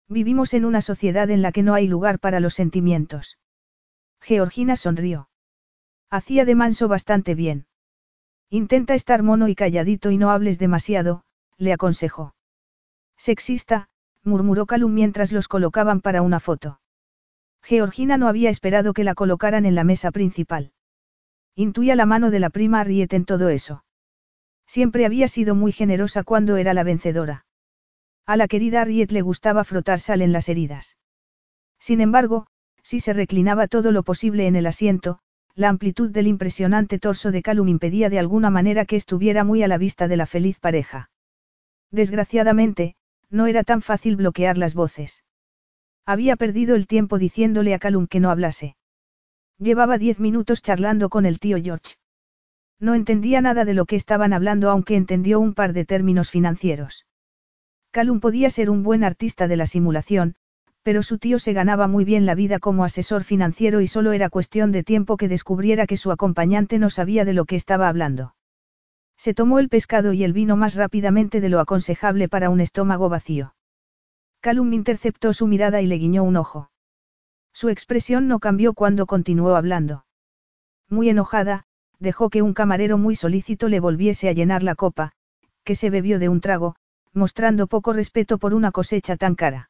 Vivimos 0.09 0.55
en 0.55 0.65
una 0.65 0.81
sociedad 0.81 1.31
en 1.31 1.43
la 1.43 1.53
que 1.53 1.63
no 1.63 1.75
hay 1.75 1.87
lugar 1.87 2.19
para 2.19 2.41
los 2.41 2.55
sentimientos. 2.55 3.39
Georgina 4.21 4.75
sonrió. 4.77 5.29
Hacía 6.11 6.45
de 6.45 6.57
manso 6.57 6.89
bastante 6.89 7.37
bien. 7.37 7.67
Intenta 8.51 8.95
estar 8.95 9.23
mono 9.23 9.47
y 9.47 9.55
calladito 9.55 10.11
y 10.11 10.19
no 10.19 10.31
hables 10.31 10.59
demasiado, 10.59 11.23
le 11.57 11.73
aconsejó. 11.73 12.35
Sexista, 13.17 13.89
murmuró 14.25 14.67
Calum 14.67 14.93
mientras 14.93 15.31
los 15.31 15.47
colocaban 15.47 16.01
para 16.01 16.23
una 16.23 16.41
foto. 16.41 16.81
Georgina 17.63 18.17
no 18.17 18.27
había 18.27 18.51
esperado 18.51 18.93
que 18.93 19.05
la 19.05 19.15
colocaran 19.15 19.67
en 19.67 19.77
la 19.77 19.85
mesa 19.85 20.11
principal. 20.11 20.73
Intuía 21.61 21.95
la 21.95 22.07
mano 22.07 22.31
de 22.31 22.41
la 22.41 22.49
prima 22.49 22.81
Arriet 22.81 23.13
en 23.13 23.27
todo 23.27 23.51
eso. 23.51 23.85
Siempre 24.67 25.05
había 25.05 25.29
sido 25.29 25.55
muy 25.55 25.73
generosa 25.73 26.25
cuando 26.25 26.57
era 26.57 26.73
la 26.73 26.85
vencedora. 26.85 27.45
A 28.25 28.39
la 28.39 28.49
querida 28.49 28.81
Arriet 28.81 29.13
le 29.13 29.21
gustaba 29.21 29.63
frotar 29.65 30.01
sal 30.01 30.23
en 30.23 30.33
las 30.33 30.49
heridas. 30.49 30.97
Sin 31.79 32.01
embargo, 32.01 32.47
si 32.83 32.99
se 33.01 33.13
reclinaba 33.13 33.67
todo 33.67 33.93
lo 33.93 34.05
posible 34.05 34.47
en 34.47 34.57
el 34.57 34.67
asiento, 34.67 35.19
la 35.55 35.69
amplitud 35.69 36.11
del 36.11 36.29
impresionante 36.29 36.99
torso 36.99 37.31
de 37.31 37.43
Calum 37.43 37.69
impedía 37.69 38.09
de 38.09 38.19
alguna 38.19 38.49
manera 38.49 38.87
que 38.87 38.97
estuviera 38.97 39.45
muy 39.45 39.63
a 39.63 39.69
la 39.69 39.77
vista 39.77 40.09
de 40.09 40.17
la 40.17 40.25
feliz 40.25 40.59
pareja. 40.61 41.11
Desgraciadamente, 41.91 42.95
no 43.29 43.47
era 43.47 43.65
tan 43.65 43.83
fácil 43.83 44.17
bloquear 44.17 44.57
las 44.57 44.73
voces. 44.73 45.25
Había 46.07 46.37
perdido 46.37 46.75
el 46.75 46.87
tiempo 46.87 47.19
diciéndole 47.19 47.75
a 47.75 47.79
Calum 47.79 48.07
que 48.07 48.19
no 48.19 48.31
hablase. 48.31 48.77
Llevaba 49.63 49.99
diez 49.99 50.19
minutos 50.19 50.63
charlando 50.63 51.11
con 51.11 51.27
el 51.27 51.39
tío 51.39 51.59
George. 51.63 51.97
No 52.79 52.95
entendía 52.95 53.43
nada 53.43 53.67
de 53.67 53.75
lo 53.75 53.85
que 53.85 53.95
estaban 53.95 54.33
hablando 54.33 54.71
aunque 54.71 54.97
entendió 54.97 55.39
un 55.39 55.53
par 55.53 55.75
de 55.75 55.85
términos 55.85 56.31
financieros. 56.31 57.05
Calum 57.91 58.21
podía 58.21 58.49
ser 58.49 58.71
un 58.71 58.83
buen 58.83 59.05
artista 59.05 59.49
de 59.49 59.59
la 59.59 59.67
simulación, 59.67 60.35
pero 60.83 61.03
su 61.03 61.19
tío 61.19 61.39
se 61.39 61.53
ganaba 61.53 61.89
muy 61.89 62.07
bien 62.07 62.25
la 62.25 62.35
vida 62.35 62.59
como 62.59 62.85
asesor 62.85 63.23
financiero 63.23 63.83
y 63.83 63.87
solo 63.87 64.13
era 64.13 64.31
cuestión 64.31 64.73
de 64.73 64.83
tiempo 64.83 65.19
que 65.19 65.29
descubriera 65.29 65.87
que 65.87 65.99
su 65.99 66.11
acompañante 66.11 66.79
no 66.79 66.89
sabía 66.89 67.27
de 67.27 67.35
lo 67.35 67.45
que 67.45 67.57
estaba 67.57 67.91
hablando. 67.91 68.35
Se 69.19 69.35
tomó 69.35 69.59
el 69.59 69.69
pescado 69.69 70.15
y 70.15 70.25
el 70.25 70.33
vino 70.33 70.57
más 70.57 70.75
rápidamente 70.75 71.43
de 71.43 71.51
lo 71.51 71.61
aconsejable 71.61 72.31
para 72.31 72.49
un 72.49 72.63
estómago 72.63 73.11
vacío. 73.11 73.55
Calum 74.41 74.73
interceptó 74.73 75.35
su 75.35 75.47
mirada 75.47 75.83
y 75.83 75.87
le 75.87 75.99
guiñó 75.99 76.25
un 76.25 76.39
ojo. 76.39 76.71
Su 77.61 77.69
expresión 77.69 78.27
no 78.27 78.39
cambió 78.39 78.73
cuando 78.73 79.05
continuó 79.05 79.55
hablando. 79.55 80.07
Muy 80.89 81.11
enojada, 81.11 81.67
dejó 81.99 82.31
que 82.31 82.41
un 82.41 82.55
camarero 82.55 82.97
muy 82.97 83.17
solícito 83.17 83.69
le 83.69 83.81
volviese 83.81 84.31
a 84.31 84.33
llenar 84.33 84.63
la 84.63 84.75
copa, 84.75 85.13
que 85.63 85.75
se 85.75 85.91
bebió 85.91 86.19
de 86.19 86.31
un 86.31 86.41
trago, 86.41 86.77
mostrando 87.13 87.67
poco 87.67 87.93
respeto 87.93 88.39
por 88.39 88.55
una 88.55 88.73
cosecha 88.73 89.19
tan 89.19 89.35
cara. 89.35 89.69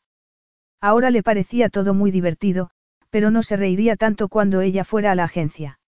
Ahora 0.80 1.10
le 1.10 1.24
parecía 1.24 1.68
todo 1.68 1.92
muy 1.92 2.12
divertido, 2.12 2.70
pero 3.10 3.32
no 3.32 3.42
se 3.42 3.56
reiría 3.56 3.96
tanto 3.96 4.28
cuando 4.28 4.60
ella 4.60 4.84
fuera 4.84 5.10
a 5.10 5.16
la 5.16 5.24
agencia. 5.24 5.80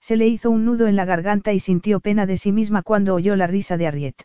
Se 0.00 0.16
le 0.16 0.26
hizo 0.26 0.50
un 0.50 0.64
nudo 0.64 0.88
en 0.88 0.96
la 0.96 1.04
garganta 1.04 1.52
y 1.52 1.60
sintió 1.60 2.00
pena 2.00 2.26
de 2.26 2.38
sí 2.38 2.50
misma 2.50 2.82
cuando 2.82 3.14
oyó 3.14 3.36
la 3.36 3.46
risa 3.46 3.76
de 3.76 3.86
Arriet. 3.86 4.24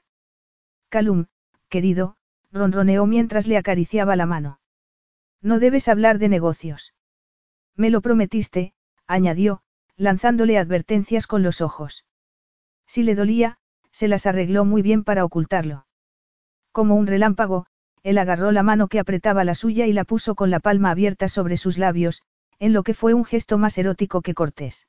Calum, 0.89 1.27
querido, 1.69 2.17
ronroneó 2.51 3.05
mientras 3.05 3.45
le 3.45 3.57
acariciaba 3.57 4.15
la 4.15 4.25
mano. 4.25 4.59
No 5.43 5.59
debes 5.59 5.87
hablar 5.87 6.17
de 6.17 6.29
negocios. 6.29 6.94
Me 7.75 7.89
lo 7.89 8.01
prometiste, 8.01 8.73
añadió, 9.07 9.61
lanzándole 9.97 10.57
advertencias 10.57 11.27
con 11.27 11.43
los 11.43 11.61
ojos. 11.61 12.05
Si 12.87 13.03
le 13.03 13.15
dolía, 13.15 13.57
se 13.91 14.07
las 14.07 14.25
arregló 14.25 14.65
muy 14.65 14.81
bien 14.81 15.03
para 15.03 15.25
ocultarlo. 15.25 15.85
Como 16.71 16.95
un 16.95 17.07
relámpago, 17.07 17.65
él 18.03 18.17
agarró 18.17 18.51
la 18.51 18.63
mano 18.63 18.87
que 18.87 18.99
apretaba 18.99 19.43
la 19.43 19.55
suya 19.55 19.87
y 19.87 19.93
la 19.93 20.03
puso 20.03 20.35
con 20.35 20.49
la 20.49 20.59
palma 20.59 20.91
abierta 20.91 21.27
sobre 21.27 21.57
sus 21.57 21.77
labios, 21.77 22.21
en 22.59 22.73
lo 22.73 22.83
que 22.83 22.93
fue 22.93 23.13
un 23.13 23.25
gesto 23.25 23.57
más 23.57 23.77
erótico 23.77 24.21
que 24.21 24.33
cortés. 24.33 24.87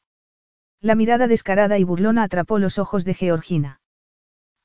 La 0.81 0.95
mirada 0.95 1.27
descarada 1.27 1.79
y 1.79 1.85
burlona 1.85 2.25
atrapó 2.25 2.59
los 2.59 2.79
ojos 2.79 3.05
de 3.05 3.15
Georgina. 3.15 3.81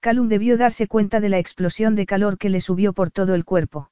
Calum 0.02 0.28
debió 0.28 0.58
darse 0.58 0.88
cuenta 0.88 1.20
de 1.20 1.30
la 1.30 1.40
explosión 1.40 1.96
de 1.96 2.06
calor 2.06 2.38
que 2.38 2.50
le 2.50 2.60
subió 2.60 2.94
por 2.94 3.12
todo 3.12 3.36
el 3.36 3.46
cuerpo. 3.46 3.92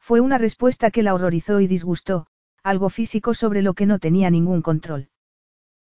Fue 0.00 0.20
una 0.20 0.38
respuesta 0.38 0.90
que 0.90 1.02
la 1.02 1.14
horrorizó 1.14 1.60
y 1.60 1.66
disgustó, 1.66 2.26
algo 2.68 2.90
físico 2.90 3.34
sobre 3.34 3.62
lo 3.62 3.74
que 3.74 3.86
no 3.86 3.98
tenía 3.98 4.30
ningún 4.30 4.62
control. 4.62 5.08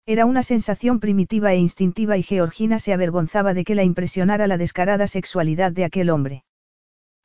Era 0.06 0.26
una 0.26 0.42
sensación 0.42 1.00
primitiva 1.00 1.54
e 1.54 1.58
instintiva 1.58 2.18
y 2.18 2.24
Georgina 2.24 2.80
se 2.80 2.94
avergonzaba 2.94 3.54
de 3.54 3.64
que 3.64 3.76
la 3.76 3.84
impresionara 3.84 4.48
la 4.48 4.58
descarada 4.58 5.08
sexualidad 5.08 5.72
de 5.72 5.86
aquel 5.86 6.10
hombre. 6.10 6.44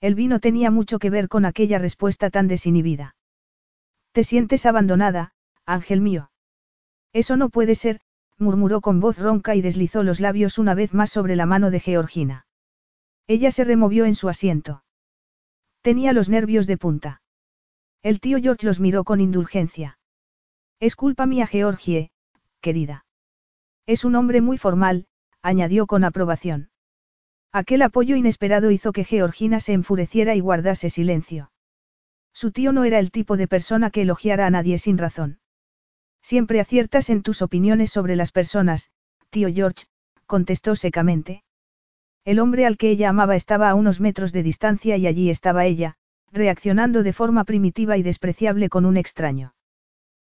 El 0.01 0.15
vino 0.15 0.41
tenía 0.41 0.71
mucho 0.71 0.99
que 0.99 1.11
ver 1.11 1.29
con 1.29 1.47
aquella 1.47 1.79
respuesta 1.79 2.29
tan 2.29 2.49
desinhibida. 2.49 3.17
Te 4.13 4.25
sientes 4.25 4.67
abandonada, 4.67 5.33
ángel 5.65 6.03
mío. 6.03 6.31
Eso 7.13 7.37
no 7.39 7.49
puede 7.49 7.75
ser, 7.75 8.01
murmuró 8.39 8.83
con 8.83 9.01
voz 9.01 9.19
ronca 9.19 9.55
y 9.55 9.63
deslizó 9.63 10.03
los 10.03 10.21
labios 10.21 10.59
una 10.59 10.75
vez 10.75 10.93
más 10.93 11.11
sobre 11.11 11.35
la 11.35 11.47
mano 11.47 11.71
de 11.71 11.81
Georgina. 11.81 12.47
Ella 13.27 13.51
se 13.51 13.65
removió 13.65 14.05
en 14.05 14.15
su 14.15 14.29
asiento. 14.29 14.85
Tenía 15.81 16.13
los 16.13 16.29
nervios 16.29 16.67
de 16.67 16.77
punta. 16.77 17.23
El 18.07 18.21
tío 18.21 18.39
George 18.41 18.65
los 18.65 18.79
miró 18.79 19.03
con 19.03 19.21
indulgencia. 19.21 19.99
Es 20.79 20.95
culpa 20.95 21.27
mía, 21.27 21.45
Georgie, 21.45 22.13
querida. 22.61 23.05
Es 23.85 24.05
un 24.05 24.15
hombre 24.15 24.41
muy 24.41 24.59
formal, 24.59 25.09
añadió 25.43 25.89
con 25.89 26.05
aprobación. 26.05 26.71
Aquel 27.51 27.83
apoyo 27.83 28.15
inesperado 28.15 28.71
hizo 28.71 28.93
que 28.93 29.03
Georgina 29.03 29.59
se 29.59 29.73
enfureciera 29.73 30.37
y 30.37 30.41
guardase 30.41 30.89
silencio. 30.89 31.51
Su 32.33 32.53
tío 32.53 32.71
no 32.71 32.85
era 32.85 33.01
el 33.01 33.11
tipo 33.11 33.37
de 33.37 33.49
persona 33.49 33.91
que 33.91 34.03
elogiara 34.03 34.47
a 34.47 34.51
nadie 34.51 34.79
sin 34.79 34.99
razón. 34.99 35.41
Siempre 36.23 36.61
aciertas 36.61 37.11
en 37.11 37.25
tus 37.25 37.43
opiniones 37.43 37.91
sobre 37.91 38.15
las 38.15 38.31
personas, 38.31 38.93
tío 39.31 39.49
George, 39.53 39.87
contestó 40.27 40.77
secamente. 40.77 41.43
El 42.25 42.39
hombre 42.39 42.67
al 42.67 42.77
que 42.77 42.89
ella 42.89 43.09
amaba 43.09 43.35
estaba 43.35 43.69
a 43.69 43.75
unos 43.75 44.01
metros 44.01 44.33
de 44.33 44.45
distancia 44.45 44.97
y 44.97 45.09
allí 45.09 45.29
estaba 45.29 45.65
ella, 45.65 45.97
reaccionando 46.37 47.03
de 47.03 47.13
forma 47.13 47.45
primitiva 47.45 47.97
y 47.97 48.03
despreciable 48.03 48.69
con 48.69 48.87
un 48.87 48.97
extraño. 48.97 49.55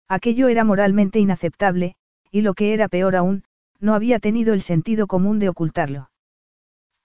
Aquello 0.08 0.48
era 0.48 0.64
moralmente 0.64 1.18
inaceptable, 1.18 1.94
y 2.30 2.40
lo 2.40 2.54
que 2.54 2.74
era 2.74 2.88
peor 2.88 3.14
aún, 3.14 3.44
no 3.78 3.94
había 3.94 4.18
tenido 4.18 4.54
el 4.54 4.62
sentido 4.62 5.06
común 5.06 5.38
de 5.38 5.48
ocultarlo. 5.48 6.10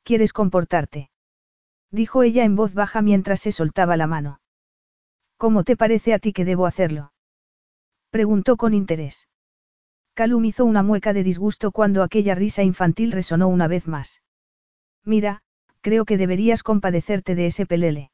¿Quieres 0.03 0.33
comportarte? 0.33 1.09
dijo 1.91 2.23
ella 2.23 2.43
en 2.43 2.55
voz 2.55 2.73
baja 2.73 3.01
mientras 3.01 3.41
se 3.41 3.51
soltaba 3.51 3.97
la 3.97 4.07
mano. 4.07 4.39
¿Cómo 5.37 5.63
te 5.63 5.77
parece 5.77 6.13
a 6.13 6.19
ti 6.19 6.33
que 6.33 6.45
debo 6.45 6.65
hacerlo? 6.65 7.13
Preguntó 8.09 8.57
con 8.57 8.73
interés. 8.73 9.27
Calum 10.13 10.45
hizo 10.45 10.65
una 10.65 10.83
mueca 10.83 11.13
de 11.13 11.23
disgusto 11.23 11.71
cuando 11.71 12.03
aquella 12.03 12.35
risa 12.35 12.63
infantil 12.63 13.11
resonó 13.11 13.47
una 13.47 13.67
vez 13.67 13.87
más. 13.87 14.21
Mira, 15.03 15.41
creo 15.81 16.05
que 16.05 16.17
deberías 16.17 16.63
compadecerte 16.63 17.35
de 17.35 17.47
ese 17.47 17.65
pelele. 17.65 18.12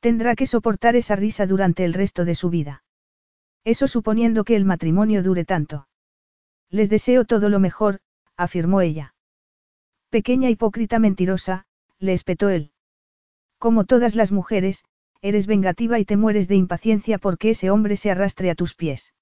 Tendrá 0.00 0.36
que 0.36 0.46
soportar 0.46 0.96
esa 0.96 1.16
risa 1.16 1.46
durante 1.46 1.84
el 1.84 1.94
resto 1.94 2.24
de 2.24 2.34
su 2.34 2.50
vida. 2.50 2.84
Eso 3.64 3.88
suponiendo 3.88 4.44
que 4.44 4.56
el 4.56 4.64
matrimonio 4.64 5.22
dure 5.22 5.44
tanto. 5.44 5.88
Les 6.70 6.88
deseo 6.88 7.24
todo 7.24 7.48
lo 7.48 7.58
mejor, 7.58 8.00
afirmó 8.36 8.80
ella. 8.80 9.14
Pequeña 10.10 10.50
hipócrita 10.50 10.98
mentirosa, 10.98 11.66
le 11.98 12.12
espetó 12.12 12.48
él. 12.48 12.70
Como 13.58 13.84
todas 13.84 14.14
las 14.14 14.32
mujeres, 14.32 14.84
eres 15.22 15.46
vengativa 15.46 15.98
y 15.98 16.04
te 16.04 16.16
mueres 16.16 16.46
de 16.46 16.56
impaciencia 16.56 17.18
porque 17.18 17.50
ese 17.50 17.70
hombre 17.70 17.96
se 17.96 18.10
arrastre 18.10 18.50
a 18.50 18.54
tus 18.54 18.74
pies. 18.74 19.14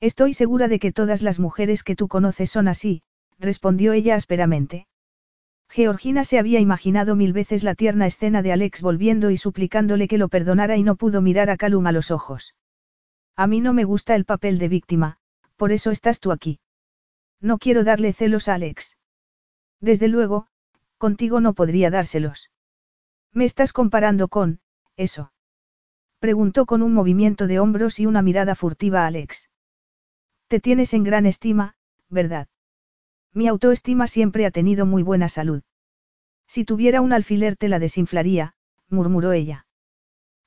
Estoy 0.00 0.34
segura 0.34 0.66
de 0.66 0.78
que 0.78 0.92
todas 0.92 1.22
las 1.22 1.38
mujeres 1.38 1.82
que 1.82 1.94
tú 1.94 2.08
conoces 2.08 2.50
son 2.50 2.68
así, 2.68 3.02
respondió 3.38 3.92
ella 3.92 4.16
ásperamente. 4.16 4.86
Georgina 5.72 6.24
se 6.24 6.40
había 6.40 6.58
imaginado 6.58 7.14
mil 7.14 7.32
veces 7.32 7.62
la 7.62 7.76
tierna 7.76 8.06
escena 8.06 8.42
de 8.42 8.52
Alex 8.52 8.82
volviendo 8.82 9.30
y 9.30 9.36
suplicándole 9.36 10.08
que 10.08 10.18
lo 10.18 10.28
perdonara 10.28 10.76
y 10.76 10.82
no 10.82 10.96
pudo 10.96 11.22
mirar 11.22 11.48
a 11.48 11.56
Calum 11.56 11.86
a 11.86 11.92
los 11.92 12.10
ojos. 12.10 12.56
A 13.36 13.46
mí 13.46 13.60
no 13.60 13.72
me 13.72 13.84
gusta 13.84 14.16
el 14.16 14.24
papel 14.24 14.58
de 14.58 14.68
víctima, 14.68 15.18
por 15.54 15.70
eso 15.70 15.92
estás 15.92 16.18
tú 16.18 16.32
aquí. 16.32 16.58
No 17.40 17.58
quiero 17.58 17.84
darle 17.84 18.12
celos 18.12 18.48
a 18.48 18.54
Alex. 18.54 18.96
Desde 19.80 20.08
luego, 20.08 20.48
contigo 20.98 21.40
no 21.40 21.54
podría 21.54 21.88
dárselos. 21.88 22.50
Me 23.32 23.44
estás 23.44 23.72
comparando 23.72 24.26
con, 24.26 24.58
eso. 24.96 25.32
Preguntó 26.18 26.66
con 26.66 26.82
un 26.82 26.92
movimiento 26.92 27.46
de 27.46 27.60
hombros 27.60 28.00
y 28.00 28.06
una 28.06 28.22
mirada 28.22 28.56
furtiva 28.56 29.04
a 29.04 29.06
Alex. 29.06 29.48
Te 30.48 30.58
tienes 30.58 30.94
en 30.94 31.04
gran 31.04 31.26
estima, 31.26 31.76
¿verdad? 32.08 32.48
Mi 33.32 33.46
autoestima 33.46 34.06
siempre 34.06 34.46
ha 34.46 34.50
tenido 34.50 34.86
muy 34.86 35.02
buena 35.02 35.28
salud. 35.28 35.62
Si 36.46 36.64
tuviera 36.64 37.00
un 37.00 37.12
alfiler 37.12 37.56
te 37.56 37.68
la 37.68 37.78
desinflaría, 37.78 38.54
murmuró 38.88 39.32
ella. 39.32 39.66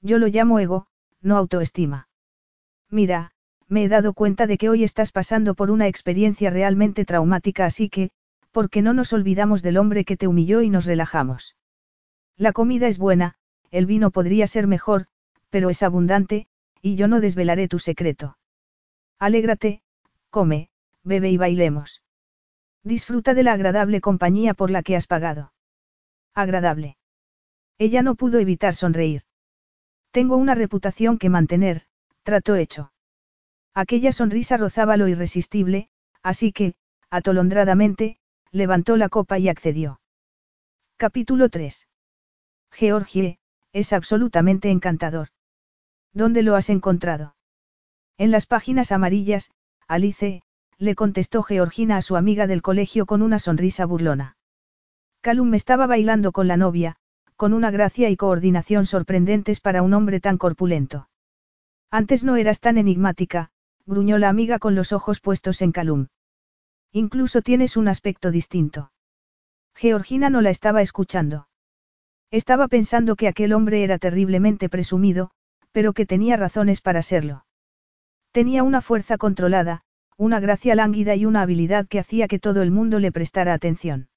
Yo 0.01 0.17
lo 0.17 0.27
llamo 0.27 0.59
ego, 0.59 0.87
no 1.21 1.37
autoestima. 1.37 2.09
Mira, 2.89 3.31
me 3.69 3.85
he 3.85 3.87
dado 3.89 4.13
cuenta 4.13 4.45
de 4.45 4.57
que 4.57 4.69
hoy 4.69 4.83
estás 4.83 5.11
pasando 5.11 5.55
por 5.55 5.71
una 5.71 5.87
experiencia 5.87 6.49
realmente 6.49 7.05
traumática, 7.05 7.65
así 7.65 7.89
que, 7.89 8.11
¿por 8.51 8.69
qué 8.69 8.81
no 8.81 8.93
nos 8.93 9.13
olvidamos 9.13 9.63
del 9.63 9.77
hombre 9.77 10.03
que 10.03 10.17
te 10.17 10.27
humilló 10.27 10.61
y 10.61 10.69
nos 10.69 10.85
relajamos? 10.85 11.55
La 12.37 12.51
comida 12.51 12.87
es 12.87 12.97
buena, 12.97 13.35
el 13.71 13.85
vino 13.85 14.11
podría 14.11 14.45
ser 14.45 14.67
mejor, 14.67 15.07
pero 15.49 15.69
es 15.69 15.81
abundante, 15.81 16.47
y 16.81 16.95
yo 16.95 17.07
no 17.07 17.21
desvelaré 17.21 17.67
tu 17.67 17.79
secreto. 17.79 18.37
Alégrate, 19.17 19.81
come, 20.29 20.69
bebe 21.03 21.31
y 21.31 21.37
bailemos. 21.37 22.02
Disfruta 22.83 23.33
de 23.33 23.43
la 23.43 23.53
agradable 23.53 24.01
compañía 24.01 24.53
por 24.53 24.69
la 24.69 24.83
que 24.83 24.95
has 24.95 25.07
pagado. 25.07 25.53
Agradable. 26.35 26.97
Ella 27.77 28.01
no 28.01 28.15
pudo 28.15 28.39
evitar 28.39 28.75
sonreír. 28.75 29.23
Tengo 30.11 30.37
una 30.37 30.53
reputación 30.53 31.17
que 31.17 31.29
mantener, 31.29 31.87
trato 32.23 32.55
hecho. 32.55 32.91
Aquella 33.73 34.11
sonrisa 34.11 34.57
rozaba 34.57 34.97
lo 34.97 35.07
irresistible, 35.07 35.89
así 36.21 36.51
que, 36.51 36.75
atolondradamente, 37.09 38.19
levantó 38.51 38.97
la 38.97 39.09
copa 39.09 39.39
y 39.39 39.49
accedió. 39.49 39.99
Capítulo 40.97 41.49
3. 41.49 41.87
Georgie, 42.71 43.39
es 43.71 43.93
absolutamente 43.93 44.69
encantador. 44.69 45.29
¿Dónde 46.13 46.43
lo 46.43 46.55
has 46.55 46.69
encontrado? 46.69 47.35
En 48.17 48.29
las 48.29 48.45
páginas 48.45 48.91
amarillas, 48.91 49.49
Alice, 49.87 50.42
le 50.77 50.95
contestó 50.95 51.43
Georgina 51.43 51.97
a 51.97 52.01
su 52.01 52.15
amiga 52.15 52.47
del 52.47 52.61
colegio 52.61 53.05
con 53.05 53.21
una 53.21 53.39
sonrisa 53.39 53.85
burlona. 53.85 54.37
Calum 55.21 55.53
estaba 55.53 55.87
bailando 55.87 56.31
con 56.31 56.47
la 56.47 56.57
novia, 56.57 56.97
con 57.35 57.53
una 57.53 57.71
gracia 57.71 58.09
y 58.09 58.17
coordinación 58.17 58.85
sorprendentes 58.85 59.59
para 59.59 59.81
un 59.81 59.93
hombre 59.93 60.19
tan 60.19 60.37
corpulento. 60.37 61.09
Antes 61.89 62.23
no 62.23 62.35
eras 62.35 62.59
tan 62.59 62.77
enigmática, 62.77 63.51
gruñó 63.85 64.17
la 64.17 64.29
amiga 64.29 64.59
con 64.59 64.75
los 64.75 64.93
ojos 64.93 65.19
puestos 65.19 65.61
en 65.61 65.71
Calum. 65.71 66.07
Incluso 66.91 67.41
tienes 67.41 67.77
un 67.77 67.87
aspecto 67.87 68.31
distinto. 68.31 68.91
Georgina 69.75 70.29
no 70.29 70.41
la 70.41 70.49
estaba 70.49 70.81
escuchando. 70.81 71.47
Estaba 72.31 72.67
pensando 72.67 73.15
que 73.15 73.27
aquel 73.27 73.53
hombre 73.53 73.83
era 73.83 73.97
terriblemente 73.97 74.69
presumido, 74.69 75.31
pero 75.71 75.93
que 75.93 76.05
tenía 76.05 76.37
razones 76.37 76.81
para 76.81 77.01
serlo. 77.01 77.45
Tenía 78.31 78.63
una 78.63 78.81
fuerza 78.81 79.17
controlada, 79.17 79.81
una 80.23 80.39
gracia 80.39 80.73
lánguida 80.73 81.15
y 81.15 81.25
una 81.25 81.41
habilidad 81.41 81.87
que 81.87 81.99
hacía 81.99 82.27
que 82.27 82.39
todo 82.39 82.61
el 82.61 82.71
mundo 82.71 82.99
le 82.99 83.11
prestara 83.11 83.53
atención. 83.53 84.07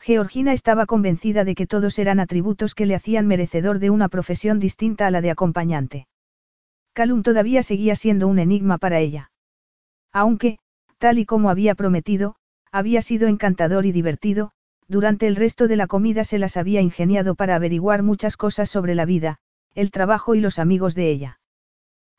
Georgina 0.00 0.52
estaba 0.52 0.86
convencida 0.86 1.44
de 1.44 1.54
que 1.54 1.66
todos 1.66 1.98
eran 1.98 2.20
atributos 2.20 2.74
que 2.74 2.86
le 2.86 2.94
hacían 2.94 3.26
merecedor 3.26 3.78
de 3.78 3.90
una 3.90 4.08
profesión 4.08 4.58
distinta 4.58 5.06
a 5.06 5.10
la 5.10 5.20
de 5.20 5.30
acompañante. 5.30 6.08
Calum 6.94 7.22
todavía 7.22 7.62
seguía 7.62 7.94
siendo 7.94 8.26
un 8.26 8.38
enigma 8.38 8.78
para 8.78 8.98
ella. 8.98 9.30
Aunque, 10.12 10.58
tal 10.98 11.18
y 11.18 11.26
como 11.26 11.48
había 11.48 11.74
prometido, 11.74 12.34
había 12.72 13.00
sido 13.00 13.28
encantador 13.28 13.86
y 13.86 13.92
divertido, 13.92 14.50
durante 14.88 15.28
el 15.28 15.36
resto 15.36 15.68
de 15.68 15.76
la 15.76 15.86
comida 15.86 16.24
se 16.24 16.38
las 16.38 16.56
había 16.56 16.80
ingeniado 16.80 17.36
para 17.36 17.54
averiguar 17.54 18.02
muchas 18.02 18.36
cosas 18.36 18.68
sobre 18.68 18.96
la 18.96 19.04
vida, 19.04 19.38
el 19.74 19.92
trabajo 19.92 20.34
y 20.34 20.40
los 20.40 20.58
amigos 20.58 20.96
de 20.96 21.10
ella. 21.10 21.40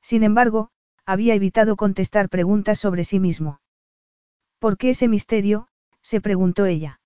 Sin 0.02 0.24
embargo, 0.24 0.70
había 1.12 1.36
evitado 1.36 1.76
contestar 1.76 2.30
preguntas 2.30 2.80
sobre 2.80 3.04
sí 3.04 3.20
mismo. 3.20 3.60
¿Por 4.60 4.78
qué 4.78 4.92
ese 4.92 5.08
misterio? 5.08 5.68
se 6.02 6.22
preguntó 6.22 6.66
ella. 6.66 7.02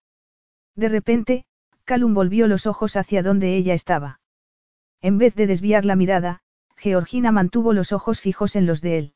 De 0.75 0.89
repente, 0.89 1.45
Calum 1.85 2.13
volvió 2.13 2.47
los 2.47 2.67
ojos 2.67 2.97
hacia 2.97 3.23
donde 3.23 3.55
ella 3.55 3.73
estaba. 3.73 4.19
En 5.01 5.17
vez 5.17 5.33
de 5.35 5.47
desviar 5.47 5.85
la 5.85 5.95
mirada, 5.95 6.41
Georgina 6.75 7.31
mantuvo 7.31 7.73
los 7.73 7.91
ojos 7.93 8.21
fijos 8.21 8.55
en 8.55 8.67
los 8.67 8.81
de 8.81 8.97
él. 8.99 9.13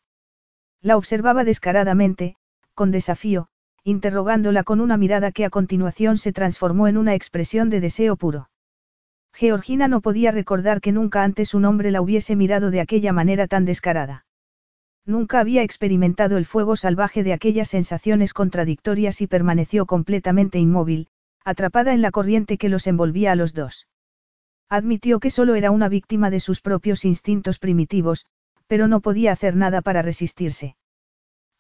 La 0.82 0.98
observaba 0.98 1.44
descaradamente, 1.44 2.36
con 2.74 2.90
desafío, 2.90 3.50
interrogándola 3.84 4.64
con 4.64 4.82
una 4.82 4.98
mirada 4.98 5.32
que 5.32 5.46
a 5.46 5.50
continuación 5.50 6.18
se 6.18 6.32
transformó 6.32 6.88
en 6.88 6.98
una 6.98 7.14
expresión 7.14 7.70
de 7.70 7.80
deseo 7.80 8.16
puro. 8.16 8.50
Georgina 9.34 9.88
no 9.88 10.02
podía 10.02 10.32
recordar 10.32 10.82
que 10.82 10.92
nunca 10.92 11.24
antes 11.24 11.54
un 11.54 11.66
hombre 11.66 11.92
la 11.92 12.02
hubiese 12.02 12.36
mirado 12.36 12.72
de 12.72 12.82
aquella 12.82 13.14
manera 13.14 13.48
tan 13.48 13.66
descarada. 13.66 14.26
Nunca 15.10 15.40
había 15.40 15.64
experimentado 15.64 16.38
el 16.38 16.46
fuego 16.46 16.76
salvaje 16.76 17.24
de 17.24 17.34
aquellas 17.34 17.70
sensaciones 17.70 18.32
contradictorias 18.32 19.22
y 19.22 19.26
permaneció 19.26 19.88
completamente 19.88 20.60
inmóvil, 20.60 21.08
atrapada 21.44 21.96
en 21.96 22.04
la 22.04 22.12
corriente 22.12 22.60
que 22.60 22.70
los 22.70 22.86
envolvía 22.86 23.32
a 23.32 23.36
los 23.36 23.56
dos. 23.56 23.88
Admitió 24.70 25.20
que 25.20 25.32
solo 25.32 25.56
era 25.56 25.72
una 25.72 25.90
víctima 25.90 26.30
de 26.30 26.40
sus 26.40 26.62
propios 26.62 27.06
instintos 27.06 27.58
primitivos, 27.58 28.28
pero 28.68 28.88
no 28.88 29.00
podía 29.00 29.32
hacer 29.32 29.56
nada 29.56 29.82
para 29.82 30.04
resistirse. 30.04 30.76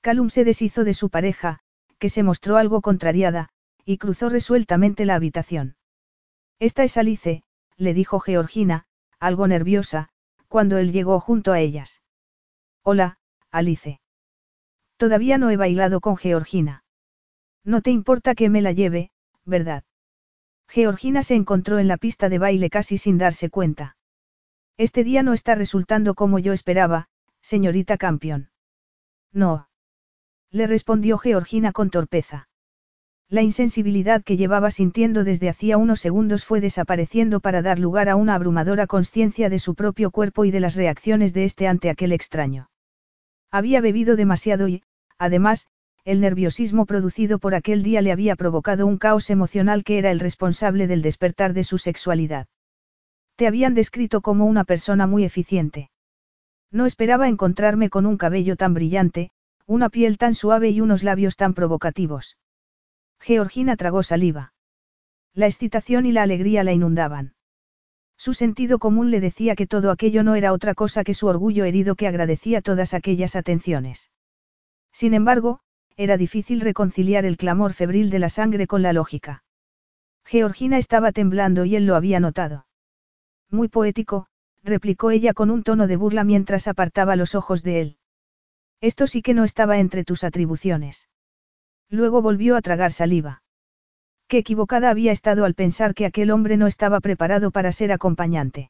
Calum 0.01 0.29
se 0.29 0.43
deshizo 0.43 0.83
de 0.83 0.93
su 0.93 1.09
pareja, 1.09 1.61
que 1.97 2.09
se 2.09 2.21
mostró 2.21 2.57
algo 2.57 2.81
contrariada, 2.81 3.49
y 3.83 3.97
cruzó 3.97 4.29
resueltamente 4.29 5.05
la 5.05 5.15
habitación. 5.15 5.75
Esta 6.59 6.83
es 6.83 6.97
Alice, 6.97 7.41
le 7.77 7.95
dijo 7.95 8.19
Georgina, 8.19 8.85
algo 9.19 9.47
nerviosa, 9.47 10.09
cuando 10.47 10.77
él 10.77 10.91
llegó 10.91 11.19
junto 11.19 11.51
a 11.51 11.59
ellas. 11.59 12.03
Hola, 12.83 13.18
Alice. 13.51 13.99
Todavía 14.97 15.37
no 15.37 15.49
he 15.49 15.57
bailado 15.57 16.01
con 16.01 16.17
Georgina. 16.17 16.83
No 17.63 17.81
te 17.81 17.91
importa 17.91 18.35
que 18.35 18.49
me 18.49 18.61
la 18.61 18.71
lleve, 18.71 19.11
¿verdad? 19.45 19.83
Georgina 20.67 21.23
se 21.23 21.35
encontró 21.35 21.79
en 21.79 21.87
la 21.87 21.97
pista 21.97 22.29
de 22.29 22.37
baile 22.37 22.69
casi 22.69 22.97
sin 22.97 23.17
darse 23.17 23.49
cuenta. 23.49 23.97
Este 24.77 25.03
día 25.03 25.23
no 25.23 25.33
está 25.33 25.55
resultando 25.55 26.13
como 26.13 26.37
yo 26.39 26.53
esperaba, 26.53 27.07
señorita 27.41 27.97
Campion. 27.97 28.49
No. 29.33 29.67
Le 30.51 30.67
respondió 30.67 31.17
Georgina 31.17 31.71
con 31.71 31.89
torpeza. 31.89 32.47
La 33.29 33.41
insensibilidad 33.41 34.23
que 34.23 34.37
llevaba 34.37 34.71
sintiendo 34.71 35.23
desde 35.23 35.49
hacía 35.49 35.77
unos 35.77 35.99
segundos 35.99 36.45
fue 36.45 36.61
desapareciendo 36.61 37.39
para 37.39 37.61
dar 37.61 37.77
lugar 37.77 38.09
a 38.09 38.15
una 38.15 38.35
abrumadora 38.35 38.87
conciencia 38.87 39.49
de 39.49 39.59
su 39.59 39.75
propio 39.75 40.11
cuerpo 40.11 40.45
y 40.45 40.51
de 40.51 40.59
las 40.59 40.75
reacciones 40.75 41.33
de 41.33 41.45
este 41.45 41.67
ante 41.67 41.89
aquel 41.89 42.11
extraño. 42.11 42.69
Había 43.51 43.81
bebido 43.81 44.15
demasiado 44.15 44.67
y, 44.67 44.83
además, 45.17 45.67
el 46.05 46.21
nerviosismo 46.21 46.85
producido 46.85 47.39
por 47.39 47.55
aquel 47.55 47.83
día 47.83 48.01
le 48.01 48.11
había 48.11 48.35
provocado 48.35 48.85
un 48.87 48.97
caos 48.97 49.29
emocional 49.29 49.83
que 49.83 49.97
era 49.97 50.11
el 50.11 50.19
responsable 50.19 50.87
del 50.87 51.01
despertar 51.01 51.53
de 51.53 51.63
su 51.63 51.77
sexualidad. 51.77 52.47
Te 53.35 53.47
habían 53.47 53.73
descrito 53.73 54.21
como 54.21 54.45
una 54.45 54.63
persona 54.63 55.07
muy 55.07 55.23
eficiente. 55.23 55.89
No 56.71 56.85
esperaba 56.85 57.27
encontrarme 57.27 57.89
con 57.89 58.05
un 58.05 58.17
cabello 58.17 58.55
tan 58.55 58.73
brillante, 58.73 59.31
una 59.65 59.89
piel 59.89 60.17
tan 60.17 60.35
suave 60.35 60.69
y 60.69 60.81
unos 60.81 61.03
labios 61.03 61.35
tan 61.35 61.53
provocativos. 61.53 62.37
Georgina 63.19 63.75
tragó 63.75 64.03
saliva. 64.03 64.53
La 65.33 65.47
excitación 65.47 66.05
y 66.05 66.11
la 66.11 66.23
alegría 66.23 66.63
la 66.63 66.73
inundaban. 66.73 67.33
Su 68.19 68.33
sentido 68.33 68.79
común 68.79 69.11
le 69.11 69.21
decía 69.21 69.55
que 69.55 69.65
todo 69.65 69.91
aquello 69.91 70.23
no 70.23 70.35
era 70.35 70.51
otra 70.51 70.75
cosa 70.75 71.05
que 71.05 71.13
su 71.13 71.27
orgullo 71.27 71.63
herido 71.63 71.95
que 71.95 72.05
agradecía 72.05 72.61
todas 72.61 72.93
aquellas 72.93 73.37
atenciones. 73.37 74.11
Sin 74.91 75.13
embargo, 75.13 75.61
era 75.95 76.17
difícil 76.17 76.59
reconciliar 76.59 77.23
el 77.23 77.37
clamor 77.37 77.71
febril 77.71 78.09
de 78.09 78.19
la 78.19 78.27
sangre 78.27 78.67
con 78.67 78.81
la 78.81 78.91
lógica. 78.91 79.45
Georgina 80.25 80.77
estaba 80.77 81.13
temblando 81.13 81.63
y 81.63 81.77
él 81.77 81.85
lo 81.85 81.95
había 81.95 82.19
notado. 82.19 82.67
Muy 83.49 83.69
poético, 83.69 84.27
replicó 84.63 85.11
ella 85.11 85.33
con 85.33 85.49
un 85.49 85.63
tono 85.63 85.87
de 85.87 85.95
burla 85.95 86.25
mientras 86.25 86.67
apartaba 86.67 87.15
los 87.15 87.35
ojos 87.35 87.63
de 87.63 87.79
él. 87.79 87.97
Esto 88.81 89.07
sí 89.07 89.21
que 89.21 89.33
no 89.33 89.45
estaba 89.45 89.79
entre 89.79 90.03
tus 90.03 90.25
atribuciones. 90.25 91.07
Luego 91.89 92.21
volvió 92.21 92.57
a 92.57 92.61
tragar 92.61 92.91
saliva. 92.91 93.43
Qué 94.29 94.37
equivocada 94.37 94.91
había 94.91 95.11
estado 95.11 95.43
al 95.43 95.55
pensar 95.55 95.95
que 95.95 96.05
aquel 96.05 96.29
hombre 96.29 96.55
no 96.55 96.67
estaba 96.67 96.99
preparado 96.99 97.49
para 97.49 97.71
ser 97.71 97.91
acompañante. 97.91 98.69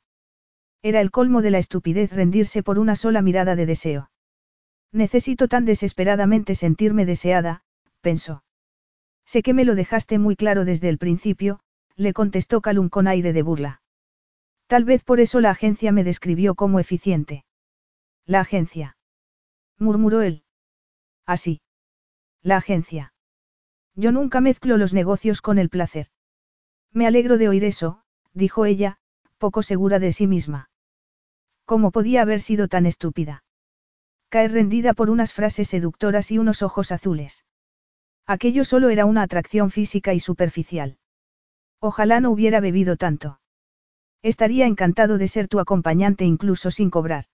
Era 0.81 1.01
el 1.01 1.11
colmo 1.11 1.41
de 1.41 1.51
la 1.51 1.57
estupidez 1.57 2.13
rendirse 2.13 2.63
por 2.63 2.79
una 2.79 2.95
sola 2.95 3.21
mirada 3.21 3.57
de 3.57 3.65
deseo. 3.65 4.09
Necesito 4.93 5.49
tan 5.49 5.65
desesperadamente 5.65 6.55
sentirme 6.55 7.05
deseada, 7.05 7.63
pensó. 7.99 8.45
Sé 9.25 9.43
que 9.43 9.53
me 9.53 9.65
lo 9.65 9.75
dejaste 9.75 10.17
muy 10.17 10.37
claro 10.37 10.63
desde 10.63 10.87
el 10.87 10.97
principio, 10.97 11.59
le 11.97 12.13
contestó 12.13 12.61
Calum 12.61 12.87
con 12.87 13.07
aire 13.07 13.33
de 13.33 13.43
burla. 13.43 13.81
Tal 14.67 14.85
vez 14.85 15.03
por 15.03 15.19
eso 15.19 15.41
la 15.41 15.49
agencia 15.49 15.91
me 15.91 16.05
describió 16.05 16.55
como 16.55 16.79
eficiente. 16.79 17.43
La 18.25 18.39
agencia. 18.39 18.95
murmuró 19.77 20.21
él. 20.21 20.43
Así. 21.25 21.59
La 22.41 22.55
agencia. 22.55 23.11
Yo 23.99 24.13
nunca 24.13 24.39
mezclo 24.39 24.77
los 24.77 24.93
negocios 24.93 25.41
con 25.41 25.57
el 25.57 25.67
placer. 25.67 26.07
Me 26.93 27.05
alegro 27.05 27.37
de 27.37 27.49
oír 27.49 27.65
eso, 27.65 28.01
dijo 28.33 28.65
ella, 28.65 28.95
poco 29.37 29.61
segura 29.61 29.99
de 29.99 30.13
sí 30.13 30.25
misma. 30.25 30.69
¿Cómo 31.65 31.91
podía 31.91 32.21
haber 32.21 32.39
sido 32.39 32.69
tan 32.69 32.85
estúpida? 32.85 33.43
Caer 34.29 34.53
rendida 34.53 34.93
por 34.93 35.09
unas 35.09 35.33
frases 35.33 35.67
seductoras 35.67 36.31
y 36.31 36.37
unos 36.37 36.61
ojos 36.61 36.93
azules. 36.93 37.43
Aquello 38.25 38.63
solo 38.63 38.87
era 38.89 39.05
una 39.05 39.21
atracción 39.21 39.69
física 39.69 40.13
y 40.13 40.21
superficial. 40.21 40.97
Ojalá 41.81 42.21
no 42.21 42.31
hubiera 42.31 42.61
bebido 42.61 42.95
tanto. 42.95 43.41
Estaría 44.21 44.65
encantado 44.65 45.17
de 45.17 45.27
ser 45.27 45.49
tu 45.49 45.59
acompañante 45.59 46.23
incluso 46.23 46.71
sin 46.71 46.89
cobrar. 46.89 47.25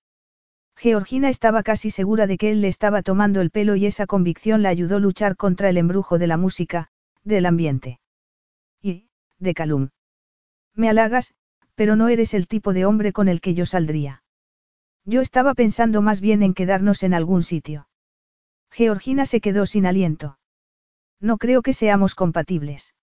Georgina 0.78 1.30
estaba 1.30 1.64
casi 1.64 1.90
segura 1.90 2.28
de 2.28 2.38
que 2.38 2.52
él 2.52 2.62
le 2.62 2.68
estaba 2.68 3.02
tomando 3.02 3.42
el 3.42 3.50
pelo 3.50 3.76
y 3.76 3.86
esa 3.86 4.06
convicción 4.06 4.62
la 4.62 4.70
ayudó 4.70 4.98
a 4.98 5.00
luchar 5.00 5.36
contra 5.38 5.70
el 5.70 5.78
embrujo 5.78 6.18
de 6.20 6.28
la 6.28 6.38
música, 6.38 6.90
del 7.24 7.46
ambiente. 7.46 8.00
Y, 8.82 9.08
de 9.40 9.54
Calum. 9.54 9.90
Me 10.76 10.90
halagas, 10.90 11.34
pero 11.76 11.96
no 11.96 12.10
eres 12.10 12.34
el 12.34 12.48
tipo 12.48 12.74
de 12.74 12.86
hombre 12.86 13.14
con 13.14 13.30
el 13.30 13.42
que 13.42 13.54
yo 13.54 13.66
saldría. 13.66 14.24
Yo 15.06 15.22
estaba 15.22 15.54
pensando 15.54 16.02
más 16.02 16.20
bien 16.20 16.44
en 16.44 16.54
quedarnos 16.54 17.04
en 17.04 17.14
algún 17.14 17.44
sitio. 17.44 17.88
Georgina 18.72 19.26
se 19.26 19.40
quedó 19.40 19.66
sin 19.66 19.86
aliento. 19.86 20.38
No 21.22 21.38
creo 21.38 21.62
que 21.62 21.74
seamos 21.74 22.16
compatibles. 22.16 22.94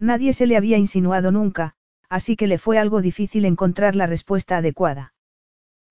Nadie 0.00 0.32
se 0.32 0.46
le 0.46 0.56
había 0.56 0.78
insinuado 0.78 1.30
nunca, 1.30 1.74
así 2.08 2.34
que 2.34 2.46
le 2.46 2.58
fue 2.58 2.78
algo 2.78 3.00
difícil 3.02 3.44
encontrar 3.44 3.94
la 3.94 4.06
respuesta 4.06 4.56
adecuada. 4.56 5.12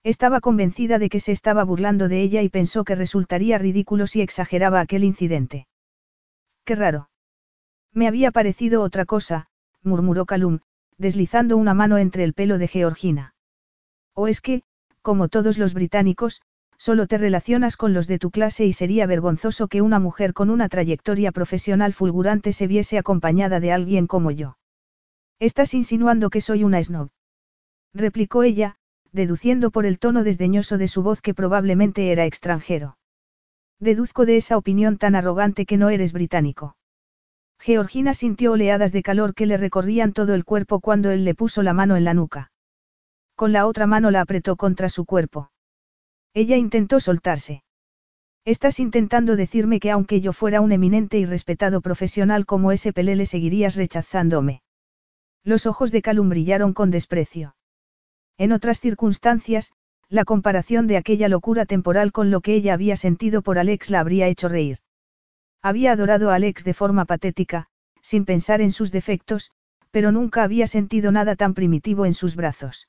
Estaba 0.04 0.42
convencida 0.42 1.00
de 1.00 1.10
que 1.10 1.20
se 1.20 1.32
estaba 1.32 1.64
burlando 1.64 2.08
de 2.08 2.22
ella 2.22 2.42
y 2.42 2.50
pensó 2.50 2.84
que 2.84 2.96
resultaría 2.96 3.58
ridículo 3.58 4.08
si 4.08 4.22
exageraba 4.22 4.80
aquel 4.80 5.04
incidente. 5.04 5.68
Qué 6.66 6.76
raro. 6.76 7.10
Me 7.94 8.08
había 8.08 8.32
parecido 8.32 8.82
otra 8.82 9.06
cosa, 9.06 9.48
murmuró 9.84 10.26
Calum, 10.26 10.60
deslizando 10.98 11.58
una 11.58 11.74
mano 11.74 11.98
entre 11.98 12.24
el 12.24 12.34
pelo 12.34 12.58
de 12.58 12.68
Georgina. 12.68 13.34
O 14.14 14.28
es 14.28 14.42
que, 14.42 14.64
como 15.02 15.30
todos 15.30 15.58
los 15.58 15.74
británicos, 15.74 16.42
solo 16.78 17.08
te 17.08 17.18
relacionas 17.18 17.78
con 17.78 17.94
los 17.94 18.08
de 18.08 18.20
tu 18.20 18.32
clase 18.32 18.66
y 18.66 18.74
sería 18.74 19.06
vergonzoso 19.08 19.68
que 19.68 19.82
una 19.82 20.00
mujer 20.00 20.34
con 20.34 20.50
una 20.50 20.70
trayectoria 20.70 21.32
profesional 21.32 21.94
fulgurante 21.94 22.54
se 22.54 22.68
viese 22.68 22.98
acompañada 22.98 23.60
de 23.60 23.72
alguien 23.72 24.08
como 24.08 24.32
yo. 24.32 24.58
Estás 25.40 25.74
insinuando 25.74 26.30
que 26.30 26.42
soy 26.42 26.64
una 26.64 26.84
snob. 26.84 27.10
Replicó 27.94 28.44
ella, 28.44 28.78
deduciendo 29.12 29.72
por 29.72 29.86
el 29.86 30.00
tono 30.00 30.24
desdeñoso 30.24 30.78
de 30.78 30.88
su 30.88 31.04
voz 31.04 31.22
que 31.22 31.34
probablemente 31.34 32.12
era 32.12 32.26
extranjero. 32.26 32.98
Deduzco 33.80 34.26
de 34.26 34.38
esa 34.38 34.58
opinión 34.58 34.98
tan 34.98 35.16
arrogante 35.16 35.66
que 35.66 35.78
no 35.78 35.90
eres 35.90 36.14
británico. 36.14 36.76
Georgina 37.60 38.14
sintió 38.14 38.54
oleadas 38.54 38.92
de 38.92 39.04
calor 39.04 39.34
que 39.34 39.46
le 39.46 39.58
recorrían 39.58 40.14
todo 40.14 40.34
el 40.34 40.46
cuerpo 40.46 40.80
cuando 40.80 41.12
él 41.12 41.26
le 41.26 41.36
puso 41.36 41.64
la 41.64 41.74
mano 41.74 41.96
en 41.96 42.04
la 42.04 42.14
nuca. 42.14 42.52
Con 43.36 43.52
la 43.52 43.68
otra 43.68 43.88
mano 43.88 44.12
la 44.12 44.22
apretó 44.22 44.56
contra 44.56 44.90
su 44.90 45.06
cuerpo. 45.06 45.52
Ella 46.34 46.56
intentó 46.56 47.00
soltarse. 47.00 47.64
Estás 48.46 48.80
intentando 48.80 49.36
decirme 49.36 49.82
que 49.82 49.92
aunque 49.92 50.22
yo 50.22 50.32
fuera 50.32 50.62
un 50.62 50.72
eminente 50.72 51.20
y 51.20 51.26
respetado 51.26 51.82
profesional 51.82 52.46
como 52.46 52.72
ese 52.72 52.94
pelele 52.94 53.26
seguirías 53.26 53.76
rechazándome. 53.76 54.62
Los 55.44 55.66
ojos 55.66 55.92
de 55.92 56.02
Calum 56.02 56.30
brillaron 56.30 56.72
con 56.72 56.90
desprecio. 56.90 57.57
En 58.38 58.52
otras 58.52 58.80
circunstancias, 58.80 59.72
la 60.10 60.24
comparación 60.24 60.88
de 60.88 60.98
aquella 60.98 61.28
locura 61.28 61.66
temporal 61.66 62.12
con 62.12 62.30
lo 62.32 62.42
que 62.42 62.54
ella 62.54 62.74
había 62.74 62.96
sentido 62.96 63.42
por 63.42 63.58
Alex 63.58 63.90
la 63.90 64.00
habría 64.00 64.28
hecho 64.28 64.48
reír. 64.48 64.80
Había 65.62 65.92
adorado 65.92 66.30
a 66.30 66.36
Alex 66.36 66.64
de 66.64 66.74
forma 66.74 67.06
patética, 67.06 67.68
sin 68.02 68.26
pensar 68.26 68.62
en 68.62 68.72
sus 68.72 68.92
defectos, 68.92 69.52
pero 69.92 70.12
nunca 70.12 70.44
había 70.44 70.68
sentido 70.68 71.12
nada 71.12 71.36
tan 71.36 71.56
primitivo 71.56 72.06
en 72.06 72.14
sus 72.14 72.36
brazos. 72.36 72.88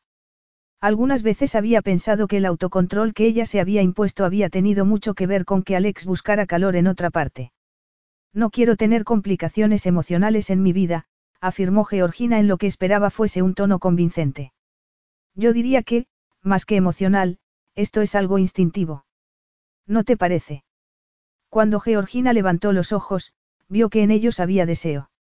Algunas 0.81 1.23
veces 1.23 1.55
había 1.55 1.83
pensado 1.83 2.29
que 2.29 2.37
el 2.37 2.47
autocontrol 2.47 3.15
que 3.15 3.27
ella 3.27 3.47
se 3.47 3.59
había 3.59 3.83
impuesto 3.83 4.25
había 4.25 4.49
tenido 4.49 4.85
mucho 4.85 5.15
que 5.15 5.27
ver 5.27 5.45
con 5.45 5.63
que 5.63 5.75
Alex 5.75 6.05
buscara 6.05 6.47
calor 6.47 6.77
en 6.77 6.87
otra 6.87 7.11
parte. 7.11 7.53
No 8.33 8.51
quiero 8.51 8.77
tener 8.77 9.03
complicaciones 9.03 9.87
emocionales 9.87 10.51
en 10.51 10.63
mi 10.63 10.73
vida, 10.73 11.07
afirmó 11.41 11.85
Georgina 11.85 12.39
en 12.39 12.47
lo 12.47 12.59
que 12.59 12.67
esperaba 12.67 13.11
fuese 13.11 13.43
un 13.43 13.55
tono 13.55 13.79
convincente. 13.79 14.53
Yo 15.39 15.53
diría 15.53 15.85
que, 15.85 16.07
más 16.43 16.67
que 16.67 16.75
emocional, 16.75 17.39
esto 17.77 18.01
es 18.01 18.17
algo 18.17 18.39
instintivo. 18.39 19.07
¿No 19.87 20.03
te 20.03 20.17
parece? 20.17 20.65
Cuando 21.49 21.79
Georgina 21.79 22.33
levantó 22.33 22.73
los 22.73 22.91
ojos, 22.91 23.33
vio 23.69 23.89
que 23.89 24.03
en 24.03 24.11
ellos 24.11 24.41
había 24.41 24.67
deseo. 24.67 25.11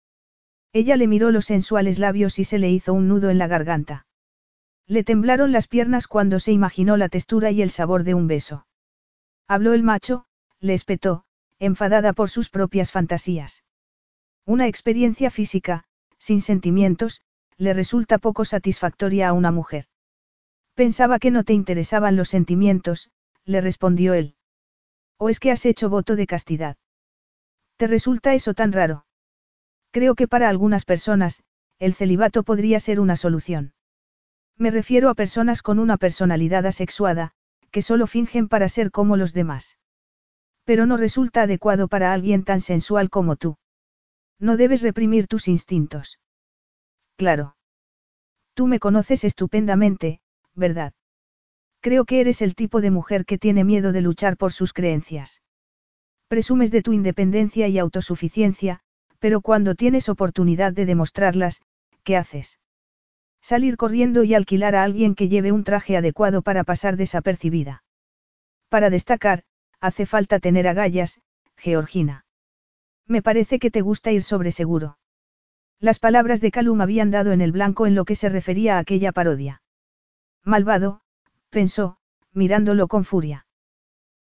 Ella 0.73 0.97
le 0.97 1.07
miró 1.07 1.31
los 1.31 1.45
sensuales 1.45 2.01
labios 2.01 2.41
y 2.41 2.45
se 2.45 2.59
le 2.59 2.69
hizo 2.69 2.95
un 2.95 3.07
nudo 3.07 3.31
en 3.31 3.39
la 3.39 3.47
garganta. 3.47 4.07
Le 4.89 5.05
temblaron 5.05 5.53
las 5.53 5.69
piernas 5.69 6.09
cuando 6.09 6.41
se 6.41 6.51
imaginó 6.51 6.97
la 6.97 7.09
textura 7.09 7.53
y 7.53 7.63
el 7.63 7.71
sabor 7.71 8.03
de 8.03 8.15
un 8.15 8.27
beso. 8.27 8.67
Habló 9.47 9.73
el 9.73 9.85
macho, 9.85 10.27
le 10.59 10.75
espetó, 10.75 11.27
enfadada 11.61 12.13
por 12.13 12.29
sus 12.29 12.51
propias 12.51 12.91
fantasías. 12.91 13.63
Una 14.45 14.67
experiencia 14.67 15.31
física, 15.31 15.85
sin 16.19 16.41
sentimientos, 16.41 17.23
le 17.57 17.73
resulta 17.73 18.19
poco 18.19 18.45
satisfactoria 18.45 19.29
a 19.29 19.33
una 19.33 19.53
mujer. 19.53 19.87
Pensaba 20.79 21.19
que 21.19 21.33
no 21.33 21.43
te 21.43 21.55
interesaban 21.55 22.15
los 22.15 22.29
sentimientos, 22.29 23.11
le 23.45 23.61
respondió 23.61 24.15
él. 24.15 24.37
¿O 25.17 25.29
es 25.29 25.41
que 25.41 25.51
has 25.51 25.67
hecho 25.67 25.91
voto 25.91 26.15
de 26.15 26.29
castidad? 26.29 26.77
¿Te 27.77 27.89
resulta 27.89 28.33
eso 28.33 28.55
tan 28.55 28.71
raro? 28.71 29.05
Creo 29.91 30.15
que 30.15 30.29
para 30.29 30.49
algunas 30.49 30.85
personas, 30.85 31.43
el 31.81 31.95
celibato 31.95 32.45
podría 32.45 32.79
ser 32.79 33.01
una 33.01 33.17
solución. 33.17 33.75
Me 34.57 34.71
refiero 34.71 35.11
a 35.11 35.17
personas 35.17 35.63
con 35.63 35.81
una 35.81 35.97
personalidad 35.97 36.65
asexuada, 36.65 37.33
que 37.73 37.83
solo 37.83 38.07
fingen 38.07 38.47
para 38.47 38.69
ser 38.69 38.93
como 38.93 39.17
los 39.17 39.33
demás. 39.33 39.79
Pero 40.63 40.87
no 40.87 40.97
resulta 40.97 41.43
adecuado 41.43 41.89
para 41.89 42.13
alguien 42.13 42.45
tan 42.45 42.61
sensual 42.61 43.11
como 43.11 43.35
tú. 43.35 43.59
No 44.39 44.57
debes 44.57 44.83
reprimir 44.83 45.27
tus 45.27 45.49
instintos. 45.49 46.21
Claro. 47.17 47.57
Tú 48.55 48.69
me 48.69 48.79
conoces 48.79 49.25
estupendamente, 49.25 50.21
¿verdad? 50.59 50.93
Creo 51.81 52.05
que 52.05 52.21
eres 52.21 52.43
el 52.43 52.55
tipo 52.55 52.81
de 52.81 52.91
mujer 52.91 53.25
que 53.25 53.39
tiene 53.39 53.65
miedo 53.65 53.93
de 53.93 54.01
luchar 54.03 54.37
por 54.37 54.53
sus 54.53 54.73
creencias. 54.73 55.41
Presumes 56.27 56.71
de 56.71 56.83
tu 56.83 56.93
independencia 56.93 57.69
y 57.69 57.79
autosuficiencia, 57.79 58.81
pero 59.21 59.41
cuando 59.41 59.75
tienes 59.75 60.09
oportunidad 60.09 60.73
de 60.73 60.85
demostrarlas, 60.85 61.63
¿qué 62.03 62.17
haces? 62.17 62.59
Salir 63.41 63.77
corriendo 63.77 64.25
y 64.25 64.35
alquilar 64.35 64.75
a 64.75 64.83
alguien 64.83 65.15
que 65.15 65.29
lleve 65.29 65.53
un 65.53 65.65
traje 65.65 65.97
adecuado 65.97 66.43
para 66.43 66.65
pasar 66.65 66.97
desapercibida. 66.97 67.85
Para 68.69 68.91
destacar, 68.91 69.45
hace 69.81 70.05
falta 70.05 70.41
tener 70.41 70.67
agallas, 70.67 71.21
Georgina. 71.57 72.27
Me 73.07 73.23
parece 73.23 73.59
que 73.59 73.71
te 73.71 73.81
gusta 73.81 74.13
ir 74.13 74.23
sobre 74.23 74.53
seguro. 74.53 74.99
Las 75.81 76.01
palabras 76.01 76.41
de 76.41 76.51
Calum 76.51 76.81
habían 76.81 77.11
dado 77.11 77.33
en 77.33 77.41
el 77.41 77.53
blanco 77.53 77.87
en 77.87 77.95
lo 77.95 78.05
que 78.05 78.17
se 78.17 78.29
refería 78.29 78.77
a 78.77 78.81
aquella 78.81 79.13
parodia. 79.13 79.63
Malvado, 80.45 81.01
pensó, 81.51 81.99
mirándolo 82.33 82.89
con 82.89 83.05
furia. 83.05 83.47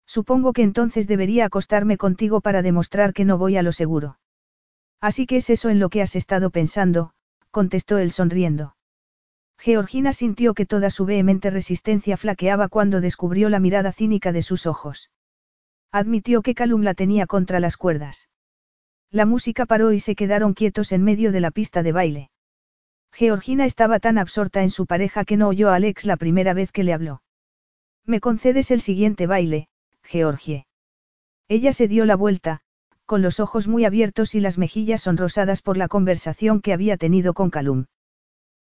Supongo 0.06 0.54
que 0.54 0.64
entonces 0.64 1.08
debería 1.08 1.46
acostarme 1.46 1.98
contigo 1.98 2.42
para 2.42 2.62
demostrar 2.62 3.14
que 3.14 3.26
no 3.26 3.38
voy 3.38 3.58
a 3.58 3.64
lo 3.64 3.72
seguro. 3.72 4.20
Así 5.02 5.26
que 5.26 5.38
es 5.38 5.50
eso 5.50 5.70
en 5.70 5.80
lo 5.80 5.90
que 5.90 6.02
has 6.02 6.16
estado 6.16 6.50
pensando, 6.50 7.12
contestó 7.52 7.98
él 7.98 8.12
sonriendo. 8.12 8.76
Georgina 9.60 10.14
sintió 10.14 10.54
que 10.54 10.66
toda 10.66 10.90
su 10.90 11.06
vehemente 11.06 11.50
resistencia 11.50 12.16
flaqueaba 12.16 12.70
cuando 12.70 13.02
descubrió 13.02 13.50
la 13.50 13.60
mirada 13.60 13.92
cínica 13.92 14.32
de 14.32 14.42
sus 14.42 14.66
ojos. 14.66 15.10
Admitió 15.92 16.42
que 16.42 16.56
Calum 16.56 16.84
la 16.84 16.94
tenía 16.94 17.28
contra 17.28 17.60
las 17.60 17.78
cuerdas. 17.78 18.30
La 19.10 19.26
música 19.26 19.66
paró 19.66 19.94
y 19.94 20.00
se 20.00 20.16
quedaron 20.16 20.54
quietos 20.54 20.92
en 20.92 21.04
medio 21.04 21.32
de 21.32 21.40
la 21.40 21.52
pista 21.52 21.82
de 21.82 21.92
baile. 21.92 22.30
Georgina 23.18 23.66
estaba 23.66 24.00
tan 24.00 24.20
absorta 24.20 24.62
en 24.62 24.70
su 24.70 24.86
pareja 24.86 25.26
que 25.26 25.38
no 25.38 25.48
oyó 25.48 25.72
a 25.72 25.76
Alex 25.76 26.06
la 26.06 26.18
primera 26.18 26.54
vez 26.54 26.72
que 26.72 26.84
le 26.84 26.94
habló. 26.94 27.24
¿Me 28.06 28.20
concedes 28.20 28.70
el 28.70 28.80
siguiente 28.80 29.26
baile, 29.26 29.70
Georgie? 30.04 30.68
Ella 31.48 31.74
se 31.74 31.88
dio 31.88 32.06
la 32.06 32.16
vuelta, 32.16 32.62
con 33.08 33.24
los 33.24 33.40
ojos 33.40 33.68
muy 33.68 33.86
abiertos 33.86 34.36
y 34.36 34.40
las 34.40 34.60
mejillas 34.60 35.02
sonrosadas 35.02 35.64
por 35.64 35.78
la 35.78 35.88
conversación 35.88 36.62
que 36.62 36.74
había 36.74 36.96
tenido 36.96 37.34
con 37.34 37.50
Calum. 37.50 37.86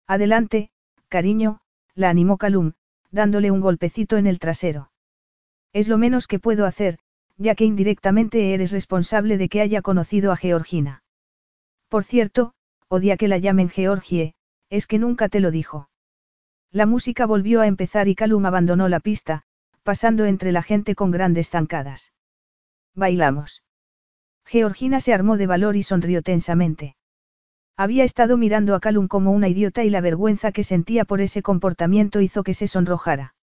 Adelante, 0.06 0.70
cariño, 1.08 1.58
la 1.96 2.08
animó 2.08 2.38
Calum, 2.38 2.74
dándole 3.10 3.50
un 3.50 3.60
golpecito 3.60 4.18
en 4.18 4.28
el 4.28 4.38
trasero. 4.38 4.92
Es 5.72 5.88
lo 5.88 5.98
menos 5.98 6.28
que 6.28 6.38
puedo 6.38 6.64
hacer, 6.64 7.00
ya 7.38 7.56
que 7.56 7.64
indirectamente 7.64 8.54
eres 8.54 8.70
responsable 8.70 9.36
de 9.36 9.48
que 9.48 9.62
haya 9.62 9.82
conocido 9.82 10.30
a 10.30 10.36
Georgina. 10.36 11.02
Por 11.88 12.04
cierto, 12.04 12.54
odia 12.86 13.16
que 13.16 13.26
la 13.26 13.38
llamen 13.38 13.68
Georgie, 13.68 14.36
es 14.74 14.88
que 14.88 14.98
nunca 14.98 15.28
te 15.28 15.38
lo 15.38 15.52
dijo. 15.52 15.88
La 16.72 16.86
música 16.86 17.26
volvió 17.26 17.60
a 17.60 17.68
empezar 17.68 18.08
y 18.08 18.16
Calum 18.16 18.44
abandonó 18.46 18.88
la 18.88 18.98
pista, 18.98 19.44
pasando 19.84 20.24
entre 20.24 20.50
la 20.50 20.62
gente 20.62 20.96
con 20.96 21.12
grandes 21.12 21.48
zancadas. 21.48 22.12
Bailamos. 22.94 23.62
Georgina 24.44 24.98
se 24.98 25.14
armó 25.14 25.36
de 25.36 25.46
valor 25.46 25.76
y 25.76 25.84
sonrió 25.84 26.22
tensamente. 26.22 26.96
Había 27.76 28.02
estado 28.02 28.36
mirando 28.36 28.74
a 28.74 28.80
Calum 28.80 29.06
como 29.06 29.30
una 29.30 29.48
idiota 29.48 29.84
y 29.84 29.90
la 29.90 30.00
vergüenza 30.00 30.50
que 30.50 30.64
sentía 30.64 31.04
por 31.04 31.20
ese 31.20 31.40
comportamiento 31.42 32.20
hizo 32.20 32.42
que 32.42 32.54
se 32.54 32.66
sonrojara. 32.66 33.36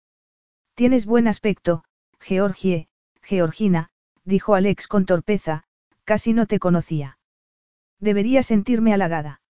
Tienes 0.74 1.04
buen 1.04 1.28
aspecto, 1.28 1.84
Georgie, 2.20 2.88
Georgina, 3.20 3.90
dijo 4.24 4.54
Alex 4.54 4.88
con 4.88 5.04
torpeza, 5.04 5.64
casi 6.04 6.32
no 6.32 6.46
te 6.46 6.58
conocía. 6.58 7.18
Debería 8.00 8.42
sentirme 8.42 8.94
halagada. 8.94 9.42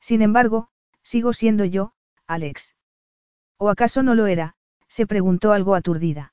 Sin 0.00 0.22
embargo, 0.22 0.68
sigo 1.06 1.32
siendo 1.32 1.64
yo, 1.64 1.92
Alex. 2.26 2.74
¿O 3.58 3.68
acaso 3.68 4.02
no 4.02 4.16
lo 4.16 4.26
era? 4.26 4.56
se 4.88 5.06
preguntó 5.06 5.52
algo 5.52 5.76
aturdida. 5.76 6.32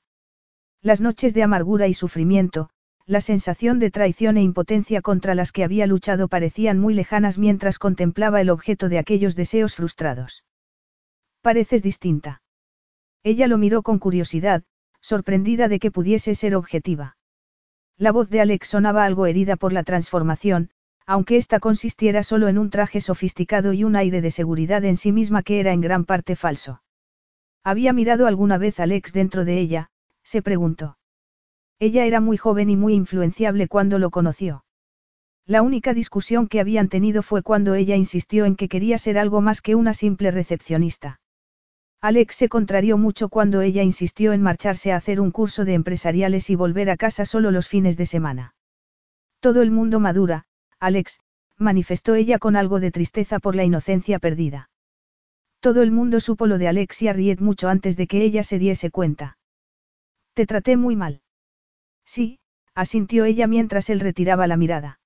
Las 0.82 1.00
noches 1.00 1.32
de 1.32 1.44
amargura 1.44 1.86
y 1.86 1.94
sufrimiento, 1.94 2.70
la 3.06 3.20
sensación 3.20 3.78
de 3.78 3.92
traición 3.92 4.36
e 4.36 4.42
impotencia 4.42 5.00
contra 5.00 5.36
las 5.36 5.52
que 5.52 5.62
había 5.62 5.86
luchado 5.86 6.26
parecían 6.26 6.80
muy 6.80 6.92
lejanas 6.92 7.38
mientras 7.38 7.78
contemplaba 7.78 8.40
el 8.40 8.50
objeto 8.50 8.88
de 8.88 8.98
aquellos 8.98 9.36
deseos 9.36 9.76
frustrados. 9.76 10.44
Pareces 11.40 11.80
distinta. 11.82 12.42
Ella 13.22 13.46
lo 13.46 13.58
miró 13.58 13.82
con 13.82 14.00
curiosidad, 14.00 14.64
sorprendida 15.00 15.68
de 15.68 15.78
que 15.78 15.92
pudiese 15.92 16.34
ser 16.34 16.56
objetiva. 16.56 17.16
La 17.96 18.10
voz 18.10 18.28
de 18.28 18.40
Alex 18.40 18.68
sonaba 18.68 19.04
algo 19.04 19.26
herida 19.26 19.54
por 19.54 19.72
la 19.72 19.84
transformación, 19.84 20.70
aunque 21.06 21.36
ésta 21.36 21.60
consistiera 21.60 22.22
solo 22.22 22.48
en 22.48 22.58
un 22.58 22.70
traje 22.70 23.00
sofisticado 23.00 23.72
y 23.72 23.84
un 23.84 23.96
aire 23.96 24.20
de 24.20 24.30
seguridad 24.30 24.84
en 24.84 24.96
sí 24.96 25.12
misma 25.12 25.42
que 25.42 25.60
era 25.60 25.72
en 25.72 25.80
gran 25.80 26.04
parte 26.04 26.36
falso. 26.36 26.82
¿Había 27.62 27.92
mirado 27.92 28.26
alguna 28.26 28.58
vez 28.58 28.80
a 28.80 28.84
Alex 28.84 29.12
dentro 29.12 29.44
de 29.44 29.58
ella? 29.58 29.90
se 30.22 30.42
preguntó. 30.42 30.98
Ella 31.78 32.06
era 32.06 32.20
muy 32.20 32.36
joven 32.36 32.70
y 32.70 32.76
muy 32.76 32.94
influenciable 32.94 33.68
cuando 33.68 33.98
lo 33.98 34.10
conoció. 34.10 34.64
La 35.46 35.60
única 35.60 35.92
discusión 35.92 36.48
que 36.48 36.60
habían 36.60 36.88
tenido 36.88 37.22
fue 37.22 37.42
cuando 37.42 37.74
ella 37.74 37.96
insistió 37.96 38.46
en 38.46 38.56
que 38.56 38.68
quería 38.68 38.96
ser 38.96 39.18
algo 39.18 39.42
más 39.42 39.60
que 39.60 39.74
una 39.74 39.92
simple 39.92 40.30
recepcionista. 40.30 41.20
Alex 42.00 42.36
se 42.36 42.48
contrarió 42.48 42.96
mucho 42.96 43.28
cuando 43.28 43.60
ella 43.60 43.82
insistió 43.82 44.32
en 44.32 44.42
marcharse 44.42 44.92
a 44.92 44.96
hacer 44.96 45.20
un 45.20 45.30
curso 45.30 45.64
de 45.64 45.74
empresariales 45.74 46.48
y 46.48 46.54
volver 46.54 46.88
a 46.88 46.96
casa 46.96 47.26
solo 47.26 47.50
los 47.50 47.68
fines 47.68 47.96
de 47.96 48.06
semana. 48.06 48.54
Todo 49.40 49.60
el 49.60 49.70
mundo 49.70 50.00
madura, 50.00 50.44
Alex, 50.84 51.20
manifestó 51.56 52.14
ella 52.14 52.38
con 52.38 52.56
algo 52.56 52.78
de 52.78 52.90
tristeza 52.90 53.38
por 53.38 53.56
la 53.56 53.64
inocencia 53.64 54.18
perdida. 54.18 54.68
Todo 55.60 55.82
el 55.82 55.90
mundo 55.90 56.20
supo 56.20 56.46
lo 56.46 56.58
de 56.58 56.68
Alex 56.68 57.00
y 57.00 57.08
Arriet 57.08 57.40
mucho 57.40 57.68
antes 57.68 57.96
de 57.96 58.06
que 58.06 58.22
ella 58.22 58.42
se 58.42 58.58
diese 58.58 58.90
cuenta. 58.90 59.38
Te 60.34 60.44
traté 60.46 60.76
muy 60.76 60.94
mal. 60.94 61.22
Sí, 62.04 62.38
asintió 62.74 63.24
ella 63.24 63.46
mientras 63.46 63.88
él 63.88 64.00
retiraba 64.00 64.46
la 64.46 64.58
mirada. 64.58 65.00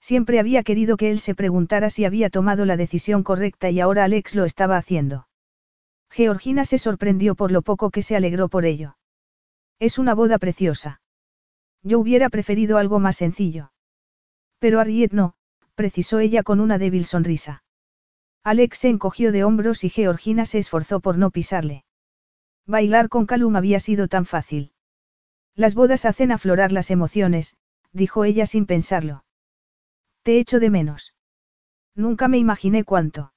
Siempre 0.00 0.40
había 0.40 0.62
querido 0.62 0.96
que 0.96 1.10
él 1.10 1.20
se 1.20 1.34
preguntara 1.34 1.90
si 1.90 2.06
había 2.06 2.30
tomado 2.30 2.64
la 2.64 2.78
decisión 2.78 3.22
correcta 3.24 3.68
y 3.68 3.80
ahora 3.80 4.04
Alex 4.04 4.34
lo 4.34 4.46
estaba 4.46 4.78
haciendo. 4.78 5.28
Georgina 6.08 6.64
se 6.64 6.78
sorprendió 6.78 7.34
por 7.34 7.50
lo 7.50 7.60
poco 7.60 7.90
que 7.90 8.00
se 8.00 8.16
alegró 8.16 8.48
por 8.48 8.64
ello. 8.64 8.96
Es 9.80 9.98
una 9.98 10.14
boda 10.14 10.38
preciosa. 10.38 11.02
Yo 11.82 11.98
hubiera 11.98 12.30
preferido 12.30 12.78
algo 12.78 13.00
más 13.00 13.16
sencillo. 13.16 13.73
Pero 14.58 14.80
Arriet 14.80 15.12
no, 15.12 15.34
precisó 15.74 16.18
ella 16.18 16.42
con 16.42 16.60
una 16.60 16.78
débil 16.78 17.04
sonrisa. 17.04 17.62
Alex 18.42 18.78
se 18.78 18.88
encogió 18.88 19.32
de 19.32 19.44
hombros 19.44 19.84
y 19.84 19.90
Georgina 19.90 20.46
se 20.46 20.58
esforzó 20.58 21.00
por 21.00 21.18
no 21.18 21.30
pisarle. 21.30 21.84
Bailar 22.66 23.08
con 23.08 23.26
Calum 23.26 23.56
había 23.56 23.80
sido 23.80 24.08
tan 24.08 24.26
fácil. 24.26 24.72
Las 25.54 25.74
bodas 25.74 26.04
hacen 26.04 26.32
aflorar 26.32 26.72
las 26.72 26.90
emociones, 26.90 27.56
dijo 27.92 28.24
ella 28.24 28.46
sin 28.46 28.66
pensarlo. 28.66 29.24
Te 30.22 30.38
echo 30.38 30.60
de 30.60 30.70
menos. 30.70 31.14
Nunca 31.94 32.28
me 32.28 32.38
imaginé 32.38 32.84
cuánto. 32.84 33.32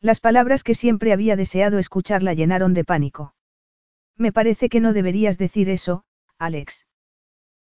Las 0.00 0.20
palabras 0.20 0.64
que 0.64 0.74
siempre 0.74 1.12
había 1.12 1.36
deseado 1.36 1.78
escuchar 1.78 2.22
la 2.22 2.34
llenaron 2.34 2.74
de 2.74 2.84
pánico. 2.84 3.34
Me 4.16 4.32
parece 4.32 4.68
que 4.68 4.80
no 4.80 4.92
deberías 4.92 5.38
decir 5.38 5.70
eso, 5.70 6.04
Alex. 6.38 6.86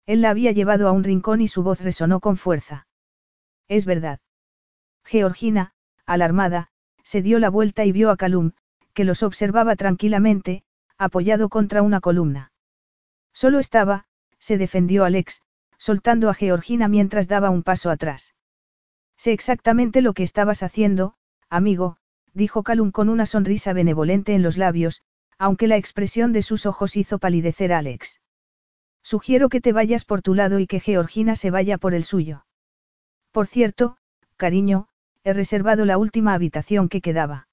Él 0.07 0.21
la 0.21 0.31
había 0.31 0.53
llevado 0.53 0.87
a 0.87 0.93
un 0.93 1.03
rincón 1.03 1.41
y 1.41 1.47
su 1.47 1.61
voz 1.61 1.81
resonó 1.81 2.21
con 2.21 2.37
fuerza. 2.37 2.87
Es 3.67 3.85
verdad. 3.85 4.19
Georgina, 5.03 5.73
alarmada, 6.05 6.69
se 7.03 7.21
dio 7.21 7.39
la 7.39 7.49
vuelta 7.49 7.85
y 7.85 7.91
vio 7.91 8.09
a 8.09 8.17
Calum, 8.17 8.53
que 8.93 9.03
los 9.03 9.21
observaba 9.21 9.75
tranquilamente, 9.75 10.63
apoyado 10.97 11.49
contra 11.49 11.81
una 11.81 11.99
columna. 11.99 12.51
Solo 13.33 13.59
estaba, 13.59 14.05
se 14.39 14.57
defendió 14.57 15.03
Alex, 15.03 15.43
soltando 15.77 16.29
a 16.29 16.33
Georgina 16.33 16.87
mientras 16.87 17.27
daba 17.27 17.49
un 17.49 17.63
paso 17.63 17.89
atrás. 17.89 18.33
Sé 19.17 19.33
exactamente 19.33 20.01
lo 20.01 20.13
que 20.13 20.23
estabas 20.23 20.63
haciendo, 20.63 21.15
amigo, 21.49 21.97
dijo 22.33 22.63
Calum 22.63 22.91
con 22.91 23.09
una 23.09 23.25
sonrisa 23.25 23.73
benevolente 23.73 24.35
en 24.35 24.41
los 24.41 24.57
labios, 24.57 25.01
aunque 25.37 25.67
la 25.67 25.75
expresión 25.75 26.31
de 26.31 26.43
sus 26.43 26.65
ojos 26.65 26.95
hizo 26.95 27.19
palidecer 27.19 27.73
a 27.73 27.79
Alex. 27.79 28.21
Sugiero 29.07 29.47
que 29.47 29.61
te 29.61 29.71
vayas 29.71 30.03
por 30.03 30.21
tu 30.21 30.35
lado 30.35 30.59
y 30.59 30.67
que 30.67 30.81
Georgina 30.81 31.37
se 31.37 31.49
vaya 31.49 31.77
por 31.77 31.93
el 31.93 32.03
suyo. 32.03 32.45
Por 33.31 33.47
cierto, 33.47 33.95
cariño, 34.35 34.89
he 35.23 35.31
reservado 35.31 35.85
la 35.85 35.97
última 35.97 36.33
habitación 36.33 36.89
que 36.89 36.99
quedaba. 36.99 37.47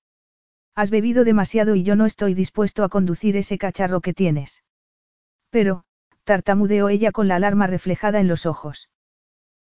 Has 0.75 0.91
bebido 0.91 1.23
demasiado 1.23 1.77
y 1.77 1.85
yo 1.85 1.95
no 1.95 2.07
estoy 2.07 2.35
dispuesto 2.35 2.83
a 2.83 2.89
conducir 2.89 3.37
ese 3.37 3.57
cacharro 3.57 4.01
que 4.01 4.13
tienes. 4.13 4.65
Pero, 5.51 5.85
tartamudeó 6.25 6.89
ella 6.89 7.13
con 7.13 7.29
la 7.29 7.37
alarma 7.37 7.69
reflejada 7.69 8.19
en 8.19 8.27
los 8.27 8.47
ojos. 8.47 8.91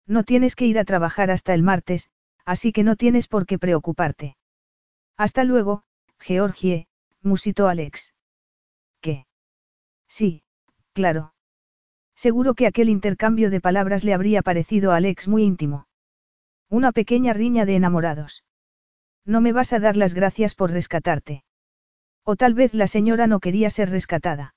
No 0.06 0.22
tienes 0.22 0.54
que 0.54 0.66
ir 0.66 0.78
a 0.78 0.84
trabajar 0.84 1.32
hasta 1.32 1.54
el 1.54 1.64
martes, 1.64 2.08
así 2.44 2.70
que 2.70 2.84
no 2.84 2.94
tienes 2.94 3.26
por 3.26 3.46
qué 3.46 3.58
preocuparte. 3.58 4.36
Hasta 5.16 5.42
luego, 5.42 5.82
Georgie, 6.20 6.86
musitó 7.20 7.66
Alex. 7.66 8.14
¿Qué? 9.00 9.26
Sí, 10.06 10.44
claro. 10.92 11.34
Seguro 12.24 12.52
que 12.52 12.66
aquel 12.66 12.90
intercambio 12.90 13.48
de 13.48 13.62
palabras 13.62 14.04
le 14.04 14.12
habría 14.12 14.42
parecido 14.42 14.92
a 14.92 14.96
Alex 14.96 15.26
muy 15.26 15.42
íntimo. 15.42 15.86
Una 16.68 16.92
pequeña 16.92 17.32
riña 17.32 17.64
de 17.64 17.76
enamorados. 17.76 18.44
No 19.24 19.40
me 19.40 19.54
vas 19.54 19.72
a 19.72 19.80
dar 19.80 19.96
las 19.96 20.12
gracias 20.12 20.54
por 20.54 20.70
rescatarte. 20.70 21.44
O 22.22 22.36
tal 22.36 22.52
vez 22.52 22.74
la 22.74 22.88
señora 22.88 23.26
no 23.26 23.40
quería 23.40 23.70
ser 23.70 23.88
rescatada. 23.88 24.54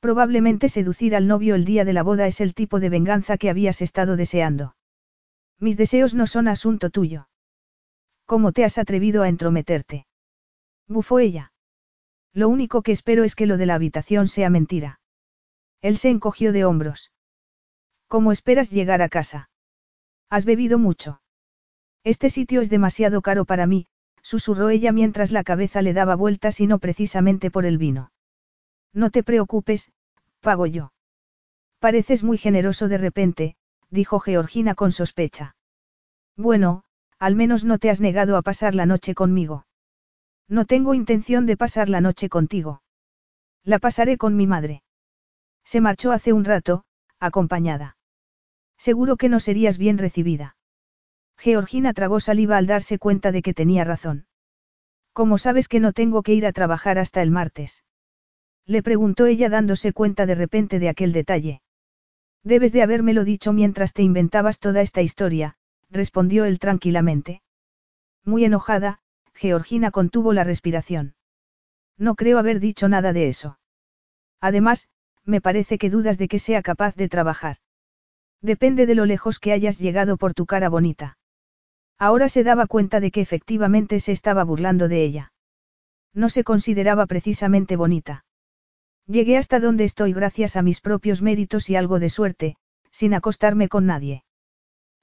Probablemente 0.00 0.70
seducir 0.70 1.14
al 1.14 1.26
novio 1.26 1.54
el 1.54 1.66
día 1.66 1.84
de 1.84 1.92
la 1.92 2.02
boda 2.02 2.26
es 2.26 2.40
el 2.40 2.54
tipo 2.54 2.80
de 2.80 2.88
venganza 2.88 3.36
que 3.36 3.50
habías 3.50 3.82
estado 3.82 4.16
deseando. 4.16 4.74
Mis 5.58 5.76
deseos 5.76 6.14
no 6.14 6.26
son 6.26 6.48
asunto 6.48 6.88
tuyo. 6.88 7.28
¿Cómo 8.24 8.52
te 8.52 8.64
has 8.64 8.78
atrevido 8.78 9.22
a 9.22 9.28
entrometerte? 9.28 10.06
Bufó 10.88 11.18
ella. 11.18 11.52
Lo 12.32 12.48
único 12.48 12.80
que 12.80 12.92
espero 12.92 13.22
es 13.22 13.34
que 13.34 13.44
lo 13.44 13.58
de 13.58 13.66
la 13.66 13.74
habitación 13.74 14.28
sea 14.28 14.48
mentira. 14.48 14.99
Él 15.82 15.96
se 15.98 16.10
encogió 16.10 16.52
de 16.52 16.64
hombros. 16.64 17.10
¿Cómo 18.06 18.32
esperas 18.32 18.70
llegar 18.70 19.02
a 19.02 19.08
casa? 19.08 19.50
Has 20.28 20.44
bebido 20.44 20.78
mucho. 20.78 21.22
Este 22.04 22.30
sitio 22.30 22.60
es 22.60 22.70
demasiado 22.70 23.22
caro 23.22 23.44
para 23.44 23.66
mí, 23.66 23.86
susurró 24.22 24.70
ella 24.70 24.92
mientras 24.92 25.32
la 25.32 25.44
cabeza 25.44 25.82
le 25.82 25.92
daba 25.92 26.14
vueltas 26.16 26.60
y 26.60 26.66
no 26.66 26.78
precisamente 26.78 27.50
por 27.50 27.66
el 27.66 27.78
vino. 27.78 28.12
No 28.92 29.10
te 29.10 29.22
preocupes, 29.22 29.92
pago 30.40 30.66
yo. 30.66 30.92
Pareces 31.78 32.22
muy 32.22 32.36
generoso 32.36 32.88
de 32.88 32.98
repente, 32.98 33.56
dijo 33.90 34.20
Georgina 34.20 34.74
con 34.74 34.92
sospecha. 34.92 35.56
Bueno, 36.36 36.84
al 37.18 37.36
menos 37.36 37.64
no 37.64 37.78
te 37.78 37.90
has 37.90 38.00
negado 38.00 38.36
a 38.36 38.42
pasar 38.42 38.74
la 38.74 38.86
noche 38.86 39.14
conmigo. 39.14 39.66
No 40.48 40.64
tengo 40.64 40.94
intención 40.94 41.46
de 41.46 41.56
pasar 41.56 41.88
la 41.88 42.00
noche 42.00 42.28
contigo. 42.28 42.82
La 43.62 43.78
pasaré 43.78 44.16
con 44.16 44.36
mi 44.36 44.46
madre. 44.46 44.82
Se 45.64 45.80
marchó 45.80 46.12
hace 46.12 46.32
un 46.32 46.44
rato, 46.44 46.84
acompañada. 47.18 47.96
Seguro 48.76 49.16
que 49.16 49.28
no 49.28 49.40
serías 49.40 49.78
bien 49.78 49.98
recibida. 49.98 50.56
Georgina 51.36 51.92
tragó 51.92 52.20
saliva 52.20 52.56
al 52.56 52.66
darse 52.66 52.98
cuenta 52.98 53.32
de 53.32 53.42
que 53.42 53.54
tenía 53.54 53.84
razón. 53.84 54.26
¿Cómo 55.12 55.38
sabes 55.38 55.68
que 55.68 55.80
no 55.80 55.92
tengo 55.92 56.22
que 56.22 56.34
ir 56.34 56.46
a 56.46 56.52
trabajar 56.52 56.98
hasta 56.98 57.22
el 57.22 57.30
martes? 57.30 57.84
Le 58.66 58.82
preguntó 58.82 59.26
ella 59.26 59.48
dándose 59.48 59.92
cuenta 59.92 60.26
de 60.26 60.34
repente 60.34 60.78
de 60.78 60.88
aquel 60.88 61.12
detalle. 61.12 61.62
Debes 62.42 62.72
de 62.72 62.82
habérmelo 62.82 63.24
dicho 63.24 63.52
mientras 63.52 63.92
te 63.92 64.02
inventabas 64.02 64.60
toda 64.60 64.80
esta 64.80 65.02
historia, 65.02 65.56
respondió 65.90 66.44
él 66.44 66.58
tranquilamente. 66.58 67.42
Muy 68.24 68.44
enojada, 68.44 69.00
Georgina 69.34 69.90
contuvo 69.90 70.32
la 70.32 70.44
respiración. 70.44 71.14
No 71.98 72.14
creo 72.14 72.38
haber 72.38 72.60
dicho 72.60 72.88
nada 72.88 73.12
de 73.12 73.28
eso. 73.28 73.58
Además, 74.40 74.88
me 75.24 75.40
parece 75.40 75.78
que 75.78 75.90
dudas 75.90 76.18
de 76.18 76.28
que 76.28 76.38
sea 76.38 76.62
capaz 76.62 76.94
de 76.96 77.08
trabajar. 77.08 77.56
Depende 78.42 78.86
de 78.86 78.94
lo 78.94 79.04
lejos 79.04 79.38
que 79.38 79.52
hayas 79.52 79.78
llegado 79.78 80.16
por 80.16 80.34
tu 80.34 80.46
cara 80.46 80.68
bonita. 80.68 81.18
Ahora 81.98 82.28
se 82.28 82.42
daba 82.42 82.66
cuenta 82.66 83.00
de 83.00 83.10
que 83.10 83.20
efectivamente 83.20 84.00
se 84.00 84.12
estaba 84.12 84.42
burlando 84.44 84.88
de 84.88 85.04
ella. 85.04 85.32
No 86.14 86.28
se 86.28 86.44
consideraba 86.44 87.06
precisamente 87.06 87.76
bonita. 87.76 88.24
Llegué 89.06 89.36
hasta 89.36 89.60
donde 89.60 89.84
estoy 89.84 90.12
gracias 90.12 90.56
a 90.56 90.62
mis 90.62 90.80
propios 90.80 91.20
méritos 91.20 91.68
y 91.68 91.76
algo 91.76 91.98
de 91.98 92.08
suerte, 92.08 92.56
sin 92.90 93.12
acostarme 93.12 93.68
con 93.68 93.86
nadie. 93.86 94.24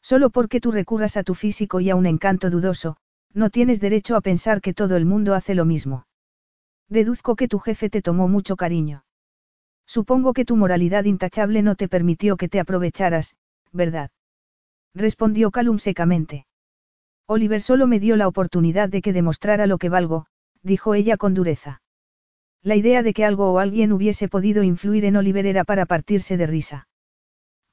Solo 0.01 0.29
porque 0.29 0.59
tú 0.59 0.71
recurras 0.71 1.17
a 1.17 1.23
tu 1.23 1.35
físico 1.35 1.79
y 1.79 1.89
a 1.89 1.95
un 1.95 2.05
encanto 2.05 2.49
dudoso, 2.49 2.97
no 3.33 3.49
tienes 3.49 3.79
derecho 3.79 4.15
a 4.15 4.21
pensar 4.21 4.61
que 4.61 4.73
todo 4.73 4.95
el 4.95 5.05
mundo 5.05 5.33
hace 5.33 5.53
lo 5.53 5.65
mismo. 5.65 6.07
Deduzco 6.89 7.35
que 7.35 7.47
tu 7.47 7.59
jefe 7.59 7.89
te 7.89 8.01
tomó 8.01 8.27
mucho 8.27 8.55
cariño. 8.55 9.03
Supongo 9.87 10.33
que 10.33 10.45
tu 10.45 10.57
moralidad 10.57 11.05
intachable 11.05 11.61
no 11.63 11.75
te 11.75 11.87
permitió 11.87 12.35
que 12.35 12.49
te 12.49 12.59
aprovecharas, 12.59 13.35
¿verdad? 13.71 14.11
Respondió 14.93 15.49
Calum 15.49 15.79
secamente. 15.79 16.45
Oliver 17.25 17.61
solo 17.61 17.87
me 17.87 17.99
dio 17.99 18.15
la 18.17 18.27
oportunidad 18.27 18.89
de 18.89 19.01
que 19.01 19.13
demostrara 19.13 19.65
lo 19.65 19.77
que 19.77 19.89
valgo, 19.89 20.27
dijo 20.61 20.93
ella 20.93 21.17
con 21.17 21.33
dureza. 21.33 21.81
La 22.63 22.75
idea 22.75 23.01
de 23.03 23.13
que 23.13 23.23
algo 23.23 23.51
o 23.51 23.59
alguien 23.59 23.91
hubiese 23.91 24.27
podido 24.27 24.63
influir 24.63 25.05
en 25.05 25.15
Oliver 25.15 25.45
era 25.45 25.63
para 25.63 25.85
partirse 25.85 26.35
de 26.37 26.47
risa. 26.47 26.87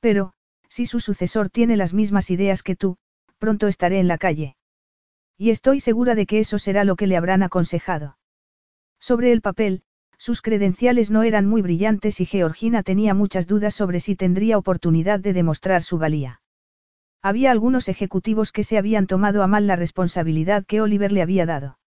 Pero, 0.00 0.34
si 0.68 0.86
su 0.86 1.00
sucesor 1.00 1.50
tiene 1.50 1.76
las 1.76 1.94
mismas 1.94 2.30
ideas 2.30 2.62
que 2.62 2.76
tú, 2.76 2.96
pronto 3.38 3.66
estaré 3.66 3.98
en 3.98 4.08
la 4.08 4.18
calle. 4.18 4.56
Y 5.36 5.50
estoy 5.50 5.80
segura 5.80 6.14
de 6.14 6.26
que 6.26 6.38
eso 6.40 6.58
será 6.58 6.84
lo 6.84 6.96
que 6.96 7.06
le 7.06 7.16
habrán 7.16 7.42
aconsejado. 7.42 8.18
Sobre 9.00 9.32
el 9.32 9.40
papel, 9.40 9.82
sus 10.18 10.42
credenciales 10.42 11.10
no 11.10 11.22
eran 11.22 11.46
muy 11.46 11.62
brillantes 11.62 12.20
y 12.20 12.26
Georgina 12.26 12.82
tenía 12.82 13.14
muchas 13.14 13.46
dudas 13.46 13.74
sobre 13.74 14.00
si 14.00 14.16
tendría 14.16 14.58
oportunidad 14.58 15.20
de 15.20 15.32
demostrar 15.32 15.82
su 15.82 15.98
valía. 15.98 16.40
Había 17.22 17.50
algunos 17.50 17.88
ejecutivos 17.88 18.52
que 18.52 18.64
se 18.64 18.76
habían 18.76 19.06
tomado 19.06 19.42
a 19.42 19.46
mal 19.46 19.66
la 19.66 19.76
responsabilidad 19.76 20.64
que 20.66 20.80
Oliver 20.80 21.10
le 21.10 21.22
había 21.22 21.46
dado. 21.46 21.78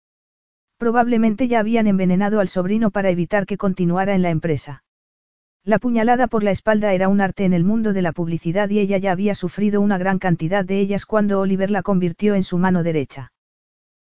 Probablemente 0.77 1.47
ya 1.47 1.59
habían 1.59 1.87
envenenado 1.87 2.39
al 2.39 2.47
sobrino 2.47 2.91
para 2.91 3.09
evitar 3.09 3.45
que 3.45 3.57
continuara 3.57 4.15
en 4.15 4.21
la 4.21 4.29
empresa. 4.29 4.83
La 5.63 5.79
puñalada 5.79 6.27
por 6.27 6.43
la 6.43 6.51
espalda 6.51 6.93
era 6.93 7.09
un 7.09 7.19
arte 7.19 7.43
en 7.43 7.53
el 7.53 7.63
mundo 7.63 7.93
de 7.93 8.01
la 8.01 8.13
publicidad 8.13 8.69
y 8.69 8.79
ella 8.79 8.97
ya 8.97 9.11
había 9.11 9.35
sufrido 9.35 9.81
una 9.81 9.97
gran 9.97 10.17
cantidad 10.17 10.63
de 10.63 10.79
ellas 10.79 11.05
cuando 11.05 11.39
Oliver 11.39 11.71
la 11.71 11.83
convirtió 11.83 12.35
en 12.35 12.43
su 12.43 12.57
mano 12.57 12.83
derecha. 12.83 13.33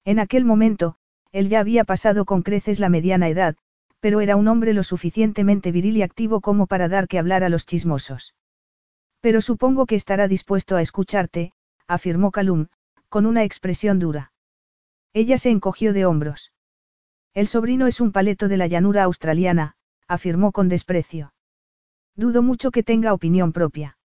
En 0.04 0.20
aquel 0.20 0.44
momento, 0.44 0.96
él 1.32 1.48
ya 1.48 1.60
había 1.60 1.84
pasado 1.84 2.24
con 2.24 2.42
creces 2.42 2.80
la 2.80 2.88
mediana 2.88 3.28
edad, 3.28 3.56
pero 4.00 4.20
era 4.20 4.36
un 4.36 4.48
hombre 4.48 4.72
lo 4.72 4.82
suficientemente 4.82 5.72
viril 5.72 5.96
y 5.96 6.02
activo 6.02 6.40
como 6.40 6.66
para 6.66 6.88
dar 6.88 7.08
que 7.08 7.18
hablar 7.18 7.44
a 7.44 7.48
los 7.48 7.66
chismosos. 7.66 8.34
Pero 9.20 9.40
supongo 9.40 9.86
que 9.86 9.96
estará 9.96 10.28
dispuesto 10.28 10.76
a 10.76 10.82
escucharte, 10.82 11.52
afirmó 11.86 12.30
Calum, 12.30 12.68
con 13.08 13.26
una 13.26 13.44
expresión 13.44 13.98
dura. 13.98 14.32
Ella 15.12 15.38
se 15.38 15.50
encogió 15.50 15.92
de 15.92 16.06
hombros. 16.06 16.52
El 17.34 17.48
sobrino 17.48 17.86
es 17.86 18.00
un 18.00 18.12
paleto 18.12 18.48
de 18.48 18.56
la 18.56 18.66
llanura 18.66 19.04
australiana, 19.04 19.74
afirmó 20.06 20.52
con 20.52 20.68
desprecio. 20.68 21.32
Dudo 22.14 22.42
mucho 22.42 22.70
que 22.70 22.82
tenga 22.82 23.12
opinión 23.12 23.52
propia. 23.52 23.98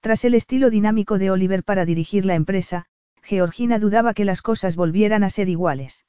Tras 0.00 0.24
el 0.24 0.34
estilo 0.34 0.70
dinámico 0.70 1.18
de 1.18 1.30
Oliver 1.30 1.64
para 1.64 1.84
dirigir 1.84 2.24
la 2.24 2.34
empresa, 2.34 2.86
Georgina 3.22 3.78
dudaba 3.78 4.14
que 4.14 4.24
las 4.24 4.40
cosas 4.40 4.76
volvieran 4.76 5.24
a 5.24 5.30
ser 5.30 5.48
iguales. 5.48 6.06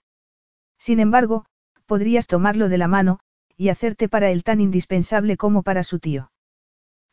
Sin 0.77 0.99
embargo, 0.99 1.45
podrías 1.87 2.27
tomarlo 2.27 2.69
de 2.69 2.77
la 2.77 2.87
mano, 2.87 3.19
y 3.57 3.69
hacerte 3.69 4.07
para 4.07 4.29
él 4.29 4.43
tan 4.43 4.61
indispensable 4.61 5.37
como 5.37 5.63
para 5.63 5.83
su 5.83 5.97
tío. 5.97 6.31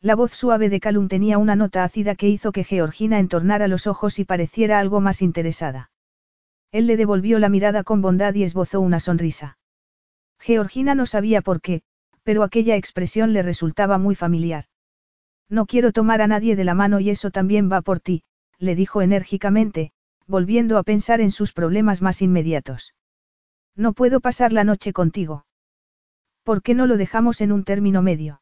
La 0.01 0.13
voz 0.13 0.33
suave 0.33 0.69
de 0.69 0.79
Calum 0.79 1.07
tenía 1.07 1.39
una 1.39 1.55
nota 1.55 1.83
ácida 1.83 2.13
que 2.13 2.29
hizo 2.29 2.51
que 2.51 2.63
Georgina 2.63 3.17
entornara 3.17 3.67
los 3.67 3.87
ojos 3.87 4.19
y 4.19 4.25
pareciera 4.25 4.79
algo 4.79 5.01
más 5.01 5.23
interesada. 5.23 5.89
Él 6.71 6.85
le 6.85 6.97
devolvió 6.97 7.39
la 7.39 7.49
mirada 7.49 7.83
con 7.83 8.01
bondad 8.01 8.35
y 8.35 8.43
esbozó 8.43 8.81
una 8.81 8.99
sonrisa. 8.99 9.57
Georgina 10.39 10.93
no 10.93 11.07
sabía 11.07 11.41
por 11.41 11.61
qué, 11.61 11.81
pero 12.21 12.43
aquella 12.43 12.75
expresión 12.75 13.33
le 13.33 13.41
resultaba 13.41 13.97
muy 13.97 14.13
familiar. 14.13 14.65
No 15.49 15.65
quiero 15.65 15.91
tomar 15.91 16.21
a 16.21 16.27
nadie 16.27 16.55
de 16.55 16.65
la 16.65 16.75
mano 16.75 16.99
y 16.99 17.09
eso 17.09 17.31
también 17.31 17.71
va 17.71 17.81
por 17.81 17.99
ti, 17.99 18.23
le 18.59 18.75
dijo 18.75 19.01
enérgicamente, 19.01 19.91
volviendo 20.27 20.77
a 20.77 20.83
pensar 20.83 21.21
en 21.21 21.31
sus 21.31 21.53
problemas 21.53 22.01
más 22.01 22.21
inmediatos. 22.21 22.93
No 23.75 23.93
puedo 23.93 24.19
pasar 24.21 24.53
la 24.53 24.63
noche 24.63 24.93
contigo. 24.93 25.45
¿Por 26.43 26.61
qué 26.61 26.73
no 26.73 26.85
lo 26.85 26.97
dejamos 26.97 27.41
en 27.41 27.51
un 27.51 27.63
término 27.63 28.01
medio? 28.01 28.41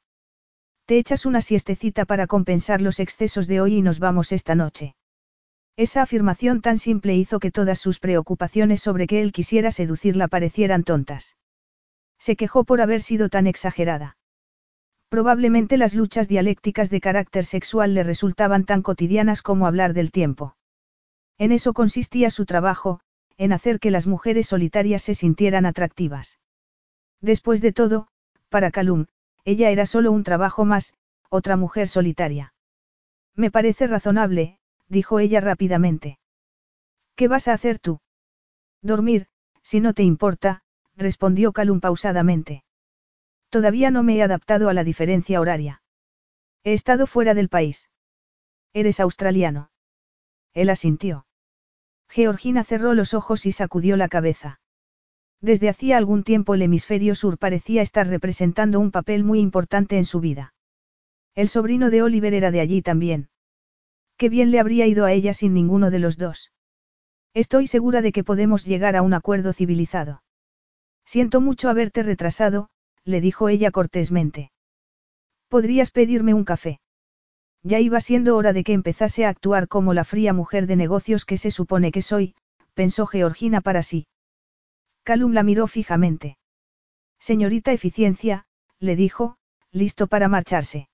Te 0.85 0.97
echas 0.97 1.25
una 1.25 1.41
siestecita 1.41 2.05
para 2.05 2.27
compensar 2.27 2.81
los 2.81 2.99
excesos 2.99 3.47
de 3.47 3.61
hoy 3.61 3.77
y 3.77 3.81
nos 3.81 3.99
vamos 3.99 4.31
esta 4.31 4.53
noche. 4.53 4.95
Esa 5.75 6.03
afirmación 6.03 6.61
tan 6.61 6.77
simple 6.77 7.15
hizo 7.15 7.39
que 7.39 7.49
todas 7.49 7.79
sus 7.79 7.99
preocupaciones 7.99 8.81
sobre 8.81 9.07
que 9.07 9.21
él 9.21 9.31
quisiera 9.31 9.71
seducirla 9.71 10.27
parecieran 10.27 10.83
tontas. 10.83 11.35
Se 12.19 12.35
quejó 12.35 12.63
por 12.63 12.81
haber 12.81 13.01
sido 13.01 13.29
tan 13.29 13.47
exagerada. 13.47 14.17
Probablemente 15.09 15.77
las 15.77 15.95
luchas 15.95 16.27
dialécticas 16.27 16.89
de 16.89 17.01
carácter 17.01 17.45
sexual 17.45 17.93
le 17.93 18.03
resultaban 18.03 18.65
tan 18.65 18.81
cotidianas 18.81 19.41
como 19.41 19.65
hablar 19.65 19.93
del 19.93 20.11
tiempo. 20.11 20.55
En 21.37 21.51
eso 21.51 21.73
consistía 21.73 22.29
su 22.29 22.45
trabajo, 22.45 22.99
en 23.37 23.53
hacer 23.53 23.79
que 23.79 23.91
las 23.91 24.07
mujeres 24.07 24.47
solitarias 24.47 25.01
se 25.01 25.15
sintieran 25.15 25.65
atractivas. 25.65 26.39
Después 27.21 27.61
de 27.61 27.73
todo, 27.73 28.07
para 28.49 28.71
Calum, 28.71 29.07
ella 29.45 29.69
era 29.69 29.85
solo 29.85 30.11
un 30.11 30.23
trabajo 30.23 30.65
más, 30.65 30.93
otra 31.29 31.57
mujer 31.57 31.87
solitaria. 31.87 32.53
Me 33.35 33.49
parece 33.49 33.87
razonable, 33.87 34.59
dijo 34.87 35.19
ella 35.19 35.41
rápidamente. 35.41 36.19
¿Qué 37.15 37.27
vas 37.27 37.47
a 37.47 37.53
hacer 37.53 37.79
tú? 37.79 37.99
Dormir, 38.81 39.27
si 39.61 39.79
no 39.79 39.93
te 39.93 40.03
importa, 40.03 40.61
respondió 40.95 41.51
Calum 41.51 41.79
pausadamente. 41.79 42.63
Todavía 43.49 43.91
no 43.91 44.03
me 44.03 44.17
he 44.17 44.23
adaptado 44.23 44.69
a 44.69 44.73
la 44.73 44.83
diferencia 44.83 45.39
horaria. 45.39 45.81
He 46.63 46.73
estado 46.73 47.07
fuera 47.07 47.33
del 47.33 47.49
país. 47.49 47.89
Eres 48.73 48.99
australiano. 48.99 49.71
Él 50.53 50.69
asintió. 50.69 51.25
Georgina 52.13 52.63
cerró 52.63 52.93
los 52.93 53.15
ojos 53.15 53.47
y 53.47 53.51
sacudió 53.51 53.97
la 53.97 54.07
cabeza. 54.07 54.59
Desde 55.41 55.67
hacía 55.67 55.97
algún 55.97 56.23
tiempo 56.23 56.53
el 56.53 56.61
hemisferio 56.61 57.15
sur 57.15 57.39
parecía 57.39 57.81
estar 57.81 58.05
representando 58.05 58.79
un 58.79 58.91
papel 58.91 59.23
muy 59.23 59.39
importante 59.39 59.97
en 59.97 60.05
su 60.05 60.19
vida. 60.19 60.53
El 61.33 61.49
sobrino 61.49 61.89
de 61.89 62.03
Oliver 62.03 62.35
era 62.35 62.51
de 62.51 62.59
allí 62.59 62.83
también. 62.83 63.29
Qué 64.15 64.29
bien 64.29 64.51
le 64.51 64.59
habría 64.59 64.85
ido 64.85 65.05
a 65.05 65.11
ella 65.11 65.33
sin 65.33 65.55
ninguno 65.55 65.89
de 65.89 65.97
los 65.97 66.19
dos. 66.19 66.51
Estoy 67.33 67.65
segura 67.65 68.03
de 68.03 68.11
que 68.11 68.23
podemos 68.23 68.63
llegar 68.63 68.95
a 68.95 69.01
un 69.01 69.15
acuerdo 69.15 69.51
civilizado. 69.51 70.21
Siento 71.05 71.41
mucho 71.41 71.67
haberte 71.67 72.03
retrasado, 72.03 72.69
le 73.05 73.21
dijo 73.21 73.49
ella 73.49 73.71
cortésmente. 73.71 74.51
¿Podrías 75.47 75.89
pedirme 75.89 76.35
un 76.35 76.45
café? 76.45 76.79
Ya 77.63 77.79
iba 77.79 78.01
siendo 78.01 78.35
hora 78.35 78.51
de 78.51 78.63
que 78.63 78.73
empezase 78.73 79.25
a 79.25 79.29
actuar 79.29 79.69
como 79.69 79.93
la 79.93 80.03
fría 80.03 80.33
mujer 80.33 80.67
de 80.67 80.75
negocios 80.75 81.23
que 81.25 81.37
se 81.37 81.49
supone 81.49 81.91
que 81.91 82.01
soy, 82.01 82.35
pensó 82.73 83.07
Georgina 83.07 83.61
para 83.61 83.83
sí. 83.83 84.07
Calum 85.03 85.31
la 85.33 85.43
miró 85.43 85.67
fijamente. 85.67 86.37
Señorita 87.19 87.71
Eficiencia, 87.71 88.45
le 88.79 88.97
dijo, 88.97 89.37
listo 89.71 90.07
para 90.07 90.27
marcharse. 90.27 90.89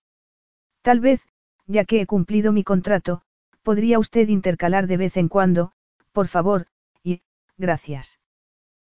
Tal 0.83 0.99
vez, 0.99 1.27
ya 1.65 1.85
que 1.85 2.01
he 2.01 2.05
cumplido 2.05 2.51
mi 2.51 2.63
contrato, 2.63 3.23
podría 3.63 3.97
usted 3.97 4.27
intercalar 4.29 4.85
de 4.85 4.97
vez 4.97 5.17
en 5.17 5.27
cuando, 5.27 5.71
por 6.11 6.27
favor, 6.27 6.67
y, 7.03 7.21
gracias. 7.57 8.19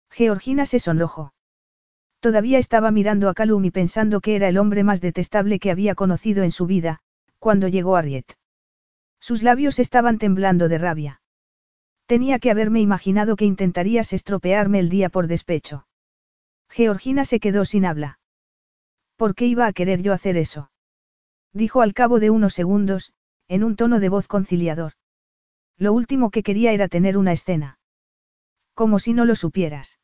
Georgina 0.10 0.66
se 0.66 0.80
sonrojó. 0.80 1.34
Todavía 2.20 2.58
estaba 2.58 2.90
mirando 2.90 3.30
a 3.30 3.36
Calum 3.36 3.66
y 3.66 3.72
pensando 3.72 4.20
que 4.22 4.36
era 4.36 4.50
el 4.50 4.58
hombre 4.58 4.84
más 4.84 5.00
detestable 5.00 5.60
que 5.60 5.70
había 5.70 5.94
conocido 5.94 6.44
en 6.44 6.52
su 6.52 6.66
vida, 6.66 7.02
cuando 7.40 7.68
llegó 7.68 7.96
Harriet. 7.96 8.26
Sus 9.20 9.44
labios 9.44 9.80
estaban 9.80 10.18
temblando 10.18 10.70
de 10.70 10.78
rabia. 10.78 11.22
Tenía 12.06 12.40
que 12.40 12.52
haberme 12.52 12.82
imaginado 12.82 13.36
que 13.36 13.46
intentarías 13.46 14.14
estropearme 14.14 14.80
el 14.80 14.90
día 14.90 15.10
por 15.10 15.28
despecho. 15.28 15.88
Georgina 16.70 17.26
se 17.26 17.40
quedó 17.40 17.66
sin 17.66 17.86
habla. 17.86 18.20
¿Por 19.16 19.36
qué 19.36 19.46
iba 19.46 19.66
a 19.66 19.74
querer 19.74 20.02
yo 20.02 20.14
hacer 20.14 20.38
eso? 20.38 20.72
Dijo 21.54 21.82
al 21.82 21.94
cabo 21.94 22.20
de 22.20 22.30
unos 22.30 22.54
segundos, 22.54 23.14
en 23.48 23.64
un 23.64 23.76
tono 23.76 24.00
de 24.00 24.10
voz 24.10 24.28
conciliador. 24.28 24.94
Lo 25.78 25.94
último 25.94 26.32
que 26.32 26.44
quería 26.44 26.72
era 26.72 26.88
tener 26.88 27.18
una 27.18 27.34
escena. 27.34 27.80
Como 28.74 29.00
si 29.00 29.14
no 29.14 29.26
lo 29.26 29.36
supieras. 29.36 30.00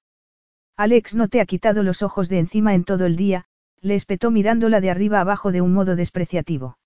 Alex 0.76 1.14
no 1.16 1.28
te 1.28 1.42
ha 1.42 1.46
quitado 1.46 1.84
los 1.84 2.02
ojos 2.02 2.30
de 2.30 2.40
encima 2.40 2.74
en 2.74 2.84
todo 2.84 3.06
el 3.06 3.16
día, 3.16 3.46
le 3.80 3.96
espetó 3.96 4.32
mirándola 4.32 4.82
de 4.82 4.90
arriba 4.90 5.20
abajo 5.20 5.52
de 5.52 5.62
un 5.62 5.74
modo 5.74 5.96
despreciativo. 5.96 6.78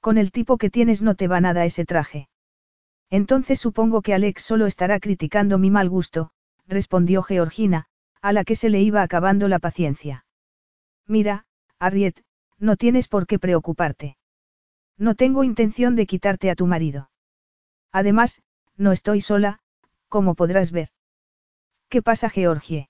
Con 0.00 0.18
el 0.18 0.32
tipo 0.32 0.56
que 0.58 0.70
tienes 0.70 1.02
no 1.02 1.14
te 1.14 1.28
va 1.28 1.40
nada 1.40 1.64
ese 1.64 1.84
traje. 1.84 2.28
Entonces 3.10 3.58
supongo 3.58 4.02
que 4.02 4.14
Alex 4.14 4.42
solo 4.42 4.66
estará 4.66 5.00
criticando 5.00 5.58
mi 5.58 5.70
mal 5.70 5.88
gusto, 5.88 6.30
respondió 6.66 7.22
Georgina, 7.22 7.86
a 8.22 8.32
la 8.32 8.44
que 8.44 8.56
se 8.56 8.70
le 8.70 8.80
iba 8.80 9.02
acabando 9.02 9.48
la 9.48 9.58
paciencia. 9.58 10.24
Mira, 11.06 11.44
Harriet, 11.78 12.22
no 12.58 12.76
tienes 12.76 13.08
por 13.08 13.26
qué 13.26 13.38
preocuparte. 13.38 14.16
No 14.96 15.14
tengo 15.14 15.44
intención 15.44 15.96
de 15.96 16.06
quitarte 16.06 16.50
a 16.50 16.54
tu 16.54 16.66
marido. 16.66 17.10
Además, 17.90 18.42
no 18.76 18.92
estoy 18.92 19.20
sola, 19.20 19.60
como 20.08 20.34
podrás 20.34 20.70
ver. 20.70 20.90
¿Qué 21.88 22.02
pasa, 22.02 22.30
Georgie? 22.30 22.88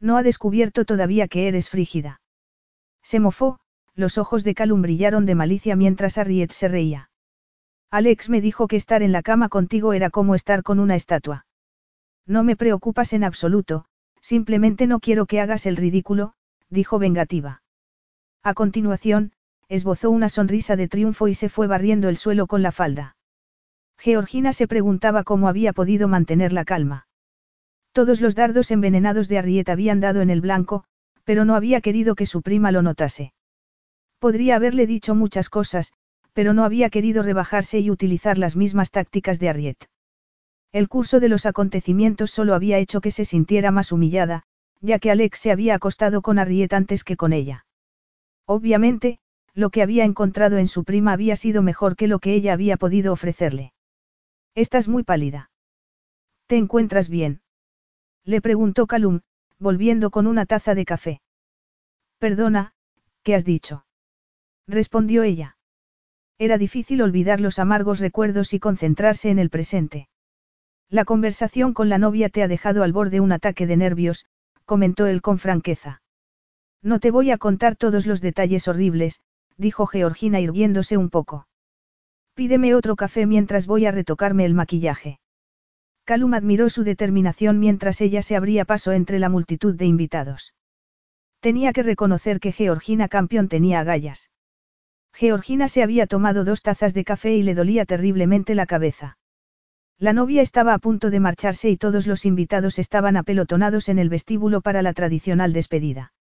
No 0.00 0.16
ha 0.16 0.22
descubierto 0.22 0.84
todavía 0.84 1.28
que 1.28 1.48
eres 1.48 1.70
frígida. 1.70 2.20
Se 3.02 3.20
mofó, 3.20 3.60
los 4.00 4.18
ojos 4.18 4.42
de 4.42 4.54
Calum 4.54 4.82
brillaron 4.82 5.26
de 5.26 5.36
malicia 5.36 5.76
mientras 5.76 6.18
Harriet 6.18 6.50
se 6.50 6.66
reía. 6.66 7.10
Alex 7.90 8.28
me 8.28 8.40
dijo 8.40 8.66
que 8.66 8.76
estar 8.76 9.02
en 9.02 9.12
la 9.12 9.22
cama 9.22 9.48
contigo 9.48 9.92
era 9.92 10.10
como 10.10 10.34
estar 10.34 10.62
con 10.62 10.80
una 10.80 10.96
estatua. 10.96 11.46
No 12.26 12.42
me 12.42 12.56
preocupas 12.56 13.12
en 13.12 13.24
absoluto, 13.24 13.84
simplemente 14.20 14.86
no 14.86 15.00
quiero 15.00 15.26
que 15.26 15.40
hagas 15.40 15.66
el 15.66 15.76
ridículo, 15.76 16.34
dijo 16.68 16.98
vengativa. 16.98 17.62
A 18.42 18.54
continuación, 18.54 19.32
esbozó 19.68 20.10
una 20.10 20.28
sonrisa 20.28 20.76
de 20.76 20.88
triunfo 20.88 21.28
y 21.28 21.34
se 21.34 21.48
fue 21.48 21.66
barriendo 21.66 22.08
el 22.08 22.16
suelo 22.16 22.46
con 22.46 22.62
la 22.62 22.72
falda. 22.72 23.16
Georgina 23.98 24.52
se 24.52 24.66
preguntaba 24.66 25.24
cómo 25.24 25.48
había 25.48 25.72
podido 25.72 26.08
mantener 26.08 26.52
la 26.52 26.64
calma. 26.64 27.06
Todos 27.92 28.20
los 28.20 28.34
dardos 28.34 28.70
envenenados 28.70 29.28
de 29.28 29.38
Harriet 29.38 29.68
habían 29.68 30.00
dado 30.00 30.22
en 30.22 30.30
el 30.30 30.40
blanco, 30.40 30.84
pero 31.24 31.44
no 31.44 31.54
había 31.54 31.80
querido 31.80 32.14
que 32.14 32.26
su 32.26 32.40
prima 32.40 32.72
lo 32.72 32.82
notase. 32.82 33.32
Podría 34.20 34.56
haberle 34.56 34.86
dicho 34.86 35.14
muchas 35.14 35.48
cosas, 35.48 35.94
pero 36.34 36.52
no 36.52 36.64
había 36.64 36.90
querido 36.90 37.22
rebajarse 37.22 37.80
y 37.80 37.90
utilizar 37.90 38.36
las 38.36 38.54
mismas 38.54 38.90
tácticas 38.90 39.40
de 39.40 39.48
Arriet. 39.48 39.88
El 40.72 40.88
curso 40.88 41.20
de 41.20 41.30
los 41.30 41.46
acontecimientos 41.46 42.30
solo 42.30 42.54
había 42.54 42.78
hecho 42.78 43.00
que 43.00 43.10
se 43.10 43.24
sintiera 43.24 43.70
más 43.70 43.92
humillada, 43.92 44.44
ya 44.82 44.98
que 44.98 45.10
Alex 45.10 45.38
se 45.38 45.50
había 45.50 45.74
acostado 45.74 46.20
con 46.20 46.38
Arriet 46.38 46.74
antes 46.74 47.02
que 47.02 47.16
con 47.16 47.32
ella. 47.32 47.64
Obviamente, 48.46 49.18
lo 49.54 49.70
que 49.70 49.82
había 49.82 50.04
encontrado 50.04 50.58
en 50.58 50.68
su 50.68 50.84
prima 50.84 51.12
había 51.12 51.34
sido 51.34 51.62
mejor 51.62 51.96
que 51.96 52.06
lo 52.06 52.18
que 52.18 52.34
ella 52.34 52.52
había 52.52 52.76
podido 52.76 53.14
ofrecerle. 53.14 53.72
Estás 54.54 54.86
muy 54.86 55.02
pálida. 55.02 55.50
¿Te 56.46 56.58
encuentras 56.58 57.08
bien? 57.08 57.40
Le 58.24 58.42
preguntó 58.42 58.86
Calum, 58.86 59.20
volviendo 59.58 60.10
con 60.10 60.26
una 60.26 60.44
taza 60.44 60.74
de 60.74 60.84
café. 60.84 61.20
Perdona, 62.18 62.74
¿qué 63.22 63.34
has 63.34 63.44
dicho? 63.44 63.86
Respondió 64.70 65.22
ella. 65.22 65.56
Era 66.38 66.56
difícil 66.56 67.02
olvidar 67.02 67.40
los 67.40 67.58
amargos 67.58 68.00
recuerdos 68.00 68.54
y 68.54 68.60
concentrarse 68.60 69.30
en 69.30 69.38
el 69.38 69.50
presente. 69.50 70.08
La 70.88 71.04
conversación 71.04 71.74
con 71.74 71.88
la 71.88 71.98
novia 71.98 72.28
te 72.28 72.42
ha 72.42 72.48
dejado 72.48 72.82
al 72.82 72.92
borde 72.92 73.20
un 73.20 73.32
ataque 73.32 73.66
de 73.66 73.76
nervios, 73.76 74.26
comentó 74.64 75.06
él 75.06 75.20
con 75.20 75.38
franqueza. 75.38 76.02
No 76.82 76.98
te 76.98 77.10
voy 77.10 77.30
a 77.30 77.38
contar 77.38 77.76
todos 77.76 78.06
los 78.06 78.20
detalles 78.20 78.66
horribles, 78.68 79.20
dijo 79.58 79.86
Georgina 79.86 80.40
irguiéndose 80.40 80.96
un 80.96 81.10
poco. 81.10 81.46
Pídeme 82.34 82.74
otro 82.74 82.96
café 82.96 83.26
mientras 83.26 83.66
voy 83.66 83.84
a 83.84 83.90
retocarme 83.90 84.46
el 84.46 84.54
maquillaje. 84.54 85.20
Calum 86.04 86.32
admiró 86.34 86.70
su 86.70 86.84
determinación 86.84 87.58
mientras 87.58 88.00
ella 88.00 88.22
se 88.22 88.34
abría 88.34 88.64
paso 88.64 88.92
entre 88.92 89.18
la 89.18 89.28
multitud 89.28 89.74
de 89.74 89.84
invitados. 89.84 90.54
Tenía 91.40 91.72
que 91.72 91.82
reconocer 91.82 92.40
que 92.40 92.52
Georgina 92.52 93.08
Campion 93.08 93.48
tenía 93.48 93.80
agallas. 93.80 94.29
Georgina 95.12 95.68
se 95.68 95.82
había 95.82 96.06
tomado 96.06 96.44
dos 96.44 96.62
tazas 96.62 96.94
de 96.94 97.04
café 97.04 97.34
y 97.36 97.42
le 97.42 97.54
dolía 97.54 97.84
terriblemente 97.84 98.54
la 98.54 98.66
cabeza. 98.66 99.18
La 99.98 100.14
novia 100.14 100.40
estaba 100.40 100.72
a 100.72 100.78
punto 100.78 101.10
de 101.10 101.20
marcharse 101.20 101.68
y 101.68 101.76
todos 101.76 102.06
los 102.06 102.24
invitados 102.24 102.78
estaban 102.78 103.18
apelotonados 103.18 103.90
en 103.90 103.98
el 103.98 104.08
vestíbulo 104.08 104.62
para 104.62 104.80
la 104.80 104.94
tradicional 104.94 105.52
despedida. 105.52 106.14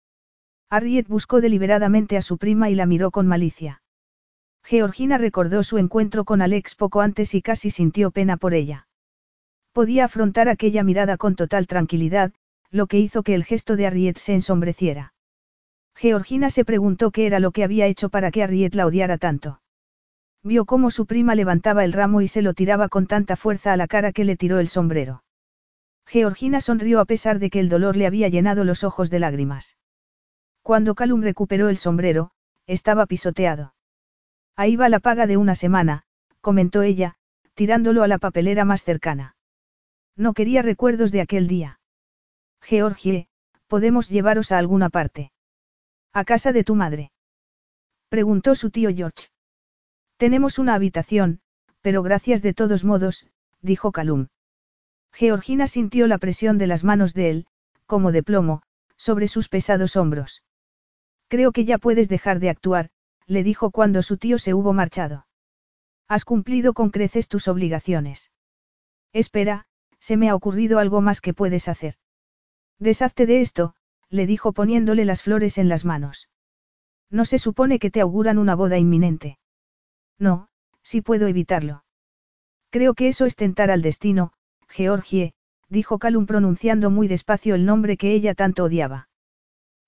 Harriet 0.70 1.07
buscó 1.07 1.41
deliberadamente 1.41 2.16
a 2.16 2.22
su 2.22 2.39
prima 2.39 2.70
y 2.70 2.74
la 2.74 2.87
miró 2.87 3.11
con 3.11 3.26
malicia. 3.26 3.82
Georgina 4.64 5.18
recordó 5.18 5.62
su 5.62 5.78
encuentro 5.78 6.24
con 6.24 6.43
Alex 6.43 6.74
poco 6.74 7.01
antes 7.01 7.34
y 7.34 7.43
casi 7.43 7.70
sintió 7.70 8.11
pena 8.11 8.37
por 8.37 8.55
ella. 8.55 8.89
Podía 9.72 10.07
afrontar 10.07 10.49
aquella 10.49 10.82
mirada 10.82 11.18
con 11.18 11.37
total 11.37 11.66
tranquilidad, 11.66 12.32
lo 12.70 12.87
que 12.87 12.99
hizo 12.99 13.22
que 13.22 13.34
el 13.34 13.45
gesto 13.45 13.76
de 13.76 13.87
Harriet 13.87 14.16
se 14.16 14.32
ensombreciera. 14.32 15.12
Georgina 15.97 16.51
se 16.51 16.67
preguntó 16.67 17.11
qué 17.11 17.27
era 17.27 17.41
lo 17.41 17.53
que 17.53 17.65
había 17.65 17.87
hecho 17.87 18.11
para 18.11 18.31
que 18.31 18.43
Harriet 18.43 18.75
la 18.75 18.87
odiara 18.87 19.17
tanto. 19.17 19.63
Vio 20.43 20.67
cómo 20.67 20.91
su 20.91 21.07
prima 21.07 21.35
levantaba 21.35 21.85
el 21.85 21.95
ramo 21.95 22.21
y 22.21 22.29
se 22.29 22.43
lo 22.43 22.53
tiraba 22.53 22.91
con 22.91 23.07
tanta 23.07 23.35
fuerza 23.35 23.73
a 23.73 23.79
la 23.79 23.89
cara 23.89 24.13
que 24.13 24.25
le 24.25 24.37
tiró 24.37 24.59
el 24.61 24.69
sombrero. 24.69 25.25
Georgina 26.05 26.61
sonrió 26.61 27.01
a 27.01 27.07
pesar 27.07 27.39
de 27.39 27.49
que 27.49 27.61
el 27.61 27.71
dolor 27.71 27.97
le 27.97 28.07
había 28.07 28.29
llenado 28.29 28.63
los 28.63 28.85
ojos 28.85 29.09
de 29.09 29.21
lágrimas. 29.21 29.79
Cuando 30.63 30.95
Calum 30.95 31.23
recuperó 31.23 31.71
el 31.71 31.79
sombrero, 31.79 32.31
estaba 32.67 33.07
pisoteado. 33.07 33.75
Ahí 34.55 34.77
va 34.77 34.91
la 34.91 35.01
paga 35.01 35.27
de 35.27 35.39
una 35.39 35.55
semana, 35.55 36.05
comentó 36.43 36.83
ella, 36.83 37.17
tirándolo 37.55 38.03
a 38.03 38.09
la 38.09 38.19
papelera 38.19 38.67
más 38.67 38.85
cercana. 38.85 39.35
No 40.15 40.35
quería 40.35 40.61
recuerdos 40.61 41.11
de 41.11 41.23
aquel 41.23 41.49
día. 41.49 41.81
Georgie, 42.61 43.29
¿podemos 43.67 44.11
llevaros 44.11 44.53
a 44.53 44.59
alguna 44.59 44.91
parte? 44.91 45.33
¿A 46.21 46.25
casa 46.25 46.51
de 46.53 46.64
tu 46.64 46.75
madre? 46.75 47.12
Preguntó 48.09 48.55
su 48.55 48.71
tío 48.71 48.89
George. 48.89 49.29
Tenemos 50.17 50.59
una 50.59 50.73
habitación, 50.73 51.41
pero 51.83 52.03
gracias 52.03 52.41
de 52.41 52.55
todos 52.55 52.85
modos, 52.85 53.27
dijo 53.61 53.93
Calum. 53.93 54.29
Georgina 55.12 55.67
sintió 55.67 56.07
la 56.07 56.17
presión 56.17 56.57
de 56.57 56.69
las 56.69 56.85
manos 56.85 57.12
de 57.12 57.29
él, 57.29 57.47
como 57.85 58.12
de 58.12 58.23
plomo, 58.23 58.62
sobre 58.97 59.29
sus 59.29 59.51
pesados 59.51 59.95
hombros. 59.95 60.43
Creo 61.29 61.53
que 61.53 61.67
ya 61.67 61.77
puedes 61.77 62.09
dejar 62.09 62.41
de 62.41 62.49
actuar, 62.49 62.89
le 63.27 63.43
dijo 63.43 63.71
cuando 63.71 64.01
su 64.01 64.17
tío 64.17 64.39
se 64.39 64.55
hubo 64.55 64.73
marchado. 64.73 65.27
Has 66.09 66.25
cumplido 66.25 66.73
con 66.73 66.89
creces 66.89 67.29
tus 67.29 67.47
obligaciones. 67.47 68.31
Espera, 69.12 69.67
se 70.01 70.17
me 70.17 70.31
ha 70.31 70.35
ocurrido 70.35 70.79
algo 70.79 71.03
más 71.03 71.21
que 71.21 71.35
puedes 71.35 71.69
hacer. 71.69 71.97
Deshazte 72.79 73.27
de 73.27 73.43
esto, 73.43 73.75
le 74.11 74.27
dijo 74.27 74.53
poniéndole 74.53 75.05
las 75.05 75.23
flores 75.23 75.59
en 75.59 75.69
las 75.69 75.85
manos. 75.85 76.29
No 77.11 77.25
se 77.25 77.39
supone 77.39 77.79
que 77.79 77.91
te 77.91 78.01
auguran 78.01 78.39
una 78.39 78.55
boda 78.55 78.79
inminente. 78.79 79.39
No, 80.19 80.49
si 80.83 81.03
puedo 81.03 81.27
evitarlo. 81.27 81.85
Creo 82.71 82.95
que 82.95 83.09
eso 83.09 83.27
es 83.27 83.37
tentar 83.37 83.71
al 83.71 83.83
destino, 83.83 84.33
Georgie, 84.69 85.35
dijo 85.69 85.99
Calum 85.99 86.27
pronunciando 86.27 86.91
muy 86.91 87.09
despacio 87.09 87.55
el 87.55 87.65
nombre 87.65 87.97
que 87.97 88.13
ella 88.13 88.35
tanto 88.35 88.65
odiaba. 88.65 89.09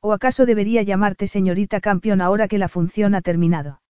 ¿O 0.00 0.12
acaso 0.12 0.46
debería 0.46 0.82
llamarte 0.82 1.26
señorita 1.26 1.80
campeón 1.80 2.20
ahora 2.20 2.48
que 2.48 2.58
la 2.58 2.68
función 2.68 3.14
ha 3.14 3.20
terminado? 3.20 3.82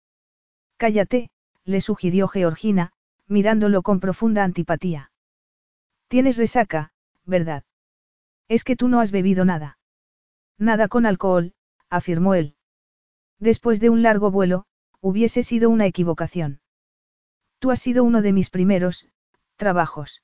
Cállate, 0.76 1.30
le 1.64 1.80
sugirió 1.80 2.28
Georgina, 2.28 2.92
mirándolo 3.26 3.82
con 3.82 4.00
profunda 4.00 4.44
antipatía. 4.44 5.10
Tienes 6.08 6.38
resaca, 6.38 6.92
¿verdad? 7.26 7.64
Es 8.48 8.64
que 8.64 8.76
tú 8.76 8.88
no 8.88 9.00
has 9.00 9.10
bebido 9.10 9.44
nada. 9.44 9.77
Nada 10.58 10.88
con 10.88 11.06
alcohol, 11.06 11.54
afirmó 11.88 12.34
él. 12.34 12.56
Después 13.38 13.80
de 13.80 13.90
un 13.90 14.02
largo 14.02 14.30
vuelo, 14.30 14.66
hubiese 15.00 15.42
sido 15.42 15.70
una 15.70 15.86
equivocación. 15.86 16.60
Tú 17.60 17.70
has 17.70 17.80
sido 17.80 18.04
uno 18.04 18.22
de 18.22 18.32
mis 18.32 18.50
primeros, 18.50 19.06
trabajos. 19.56 20.22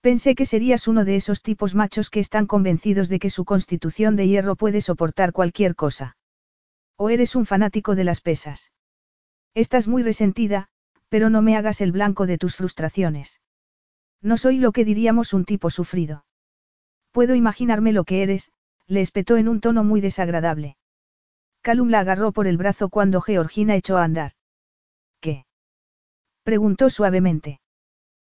Pensé 0.00 0.34
que 0.34 0.46
serías 0.46 0.88
uno 0.88 1.04
de 1.04 1.16
esos 1.16 1.42
tipos 1.42 1.74
machos 1.74 2.08
que 2.10 2.20
están 2.20 2.46
convencidos 2.46 3.08
de 3.08 3.18
que 3.18 3.30
su 3.30 3.44
constitución 3.44 4.16
de 4.16 4.28
hierro 4.28 4.56
puede 4.56 4.80
soportar 4.80 5.32
cualquier 5.32 5.74
cosa. 5.74 6.16
O 6.96 7.10
eres 7.10 7.36
un 7.36 7.44
fanático 7.44 7.94
de 7.94 8.04
las 8.04 8.20
pesas. 8.20 8.72
Estás 9.54 9.88
muy 9.88 10.02
resentida, 10.02 10.68
pero 11.08 11.28
no 11.28 11.42
me 11.42 11.56
hagas 11.56 11.80
el 11.80 11.92
blanco 11.92 12.26
de 12.26 12.38
tus 12.38 12.56
frustraciones. 12.56 13.40
No 14.22 14.36
soy 14.36 14.58
lo 14.58 14.72
que 14.72 14.84
diríamos 14.84 15.34
un 15.34 15.44
tipo 15.44 15.70
sufrido. 15.70 16.24
Puedo 17.10 17.34
imaginarme 17.34 17.92
lo 17.92 18.04
que 18.04 18.22
eres, 18.22 18.52
le 18.90 19.00
espetó 19.00 19.36
en 19.36 19.48
un 19.48 19.60
tono 19.60 19.84
muy 19.84 20.00
desagradable. 20.00 20.76
Calum 21.62 21.90
la 21.90 22.00
agarró 22.00 22.32
por 22.32 22.48
el 22.48 22.56
brazo 22.56 22.88
cuando 22.88 23.20
Georgina 23.20 23.76
echó 23.76 23.96
a 23.96 24.02
andar. 24.02 24.32
¿Qué? 25.20 25.46
preguntó 26.42 26.90
suavemente. 26.90 27.60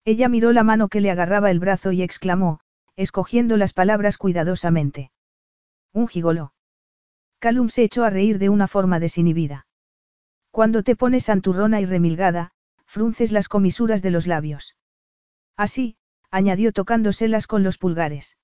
Ella 0.05 0.29
miró 0.29 0.53
la 0.53 0.63
mano 0.63 0.89
que 0.89 1.01
le 1.01 1.09
agarraba 1.09 1.49
el 1.49 1.59
brazo 1.59 1.91
y 1.91 2.03
exclamó, 2.03 2.59
escogiendo 2.95 3.57
las 3.57 3.73
palabras 3.73 4.19
cuidadosamente. 4.19 5.11
Un 5.91 6.07
gigoló. 6.07 6.53
Calum 7.39 7.69
se 7.69 7.83
echó 7.83 8.03
a 8.03 8.11
reír 8.11 8.37
de 8.37 8.49
una 8.49 8.67
forma 8.67 8.99
desinhibida. 8.99 9.65
Cuando 10.51 10.83
te 10.83 10.95
pones 10.95 11.29
anturrona 11.29 11.81
y 11.81 11.85
remilgada, 11.85 12.51
frunces 12.85 13.31
las 13.31 13.49
comisuras 13.49 14.03
de 14.03 14.11
los 14.11 14.27
labios. 14.27 14.75
Así, 15.57 15.97
añadió 16.29 16.73
tocándoselas 16.73 17.47
con 17.47 17.63
los 17.63 17.79
pulgares. 17.79 18.37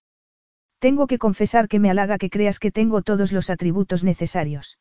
Tengo 0.80 1.08
que 1.08 1.18
confesar 1.18 1.68
que 1.68 1.80
me 1.80 1.90
halaga 1.90 2.18
que 2.18 2.30
creas 2.30 2.58
que 2.58 2.72
tengo 2.72 3.02
todos 3.02 3.32
los 3.32 3.50
atributos 3.50 4.04
necesarios. 4.04 4.80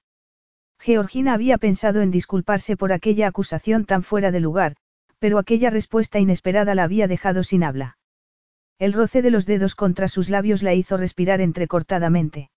Georgina 0.78 1.34
había 1.34 1.58
pensado 1.58 2.02
en 2.02 2.12
disculparse 2.12 2.76
por 2.76 2.92
aquella 2.92 3.26
acusación 3.26 3.84
tan 3.84 4.04
fuera 4.04 4.30
de 4.30 4.40
lugar, 4.40 4.76
pero 5.18 5.38
aquella 5.38 5.70
respuesta 5.70 6.20
inesperada 6.20 6.76
la 6.76 6.84
había 6.84 7.08
dejado 7.08 7.42
sin 7.42 7.64
habla. 7.64 7.98
El 8.78 8.92
roce 8.92 9.22
de 9.22 9.32
los 9.32 9.44
dedos 9.44 9.74
contra 9.74 10.06
sus 10.06 10.30
labios 10.30 10.62
la 10.62 10.72
hizo 10.72 10.96
respirar 10.96 11.40
entrecortadamente. 11.40 12.50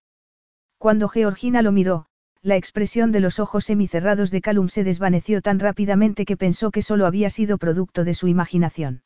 Cuando 0.78 1.10
Georgina 1.10 1.64
lo 1.64 1.72
miró, 1.72 2.06
la 2.44 2.58
expresión 2.58 3.12
de 3.12 3.22
los 3.22 3.40
ojos 3.40 3.66
semicerrados 3.66 4.30
de 4.30 4.42
Calum 4.42 4.68
se 4.70 4.84
desvaneció 4.84 5.42
tan 5.42 5.60
rápidamente 5.60 6.26
que 6.26 6.38
pensó 6.38 6.70
que 6.70 6.84
solo 6.84 7.08
había 7.08 7.32
sido 7.32 7.58
producto 7.58 8.04
de 8.04 8.14
su 8.14 8.28
imaginación. 8.28 9.02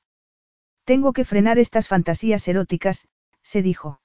Tengo 0.84 1.14
que 1.14 1.24
frenar 1.24 1.58
estas 1.58 1.88
fantasías 1.88 2.46
eróticas, 2.50 3.08
se 3.44 3.62
dijo. 3.62 4.02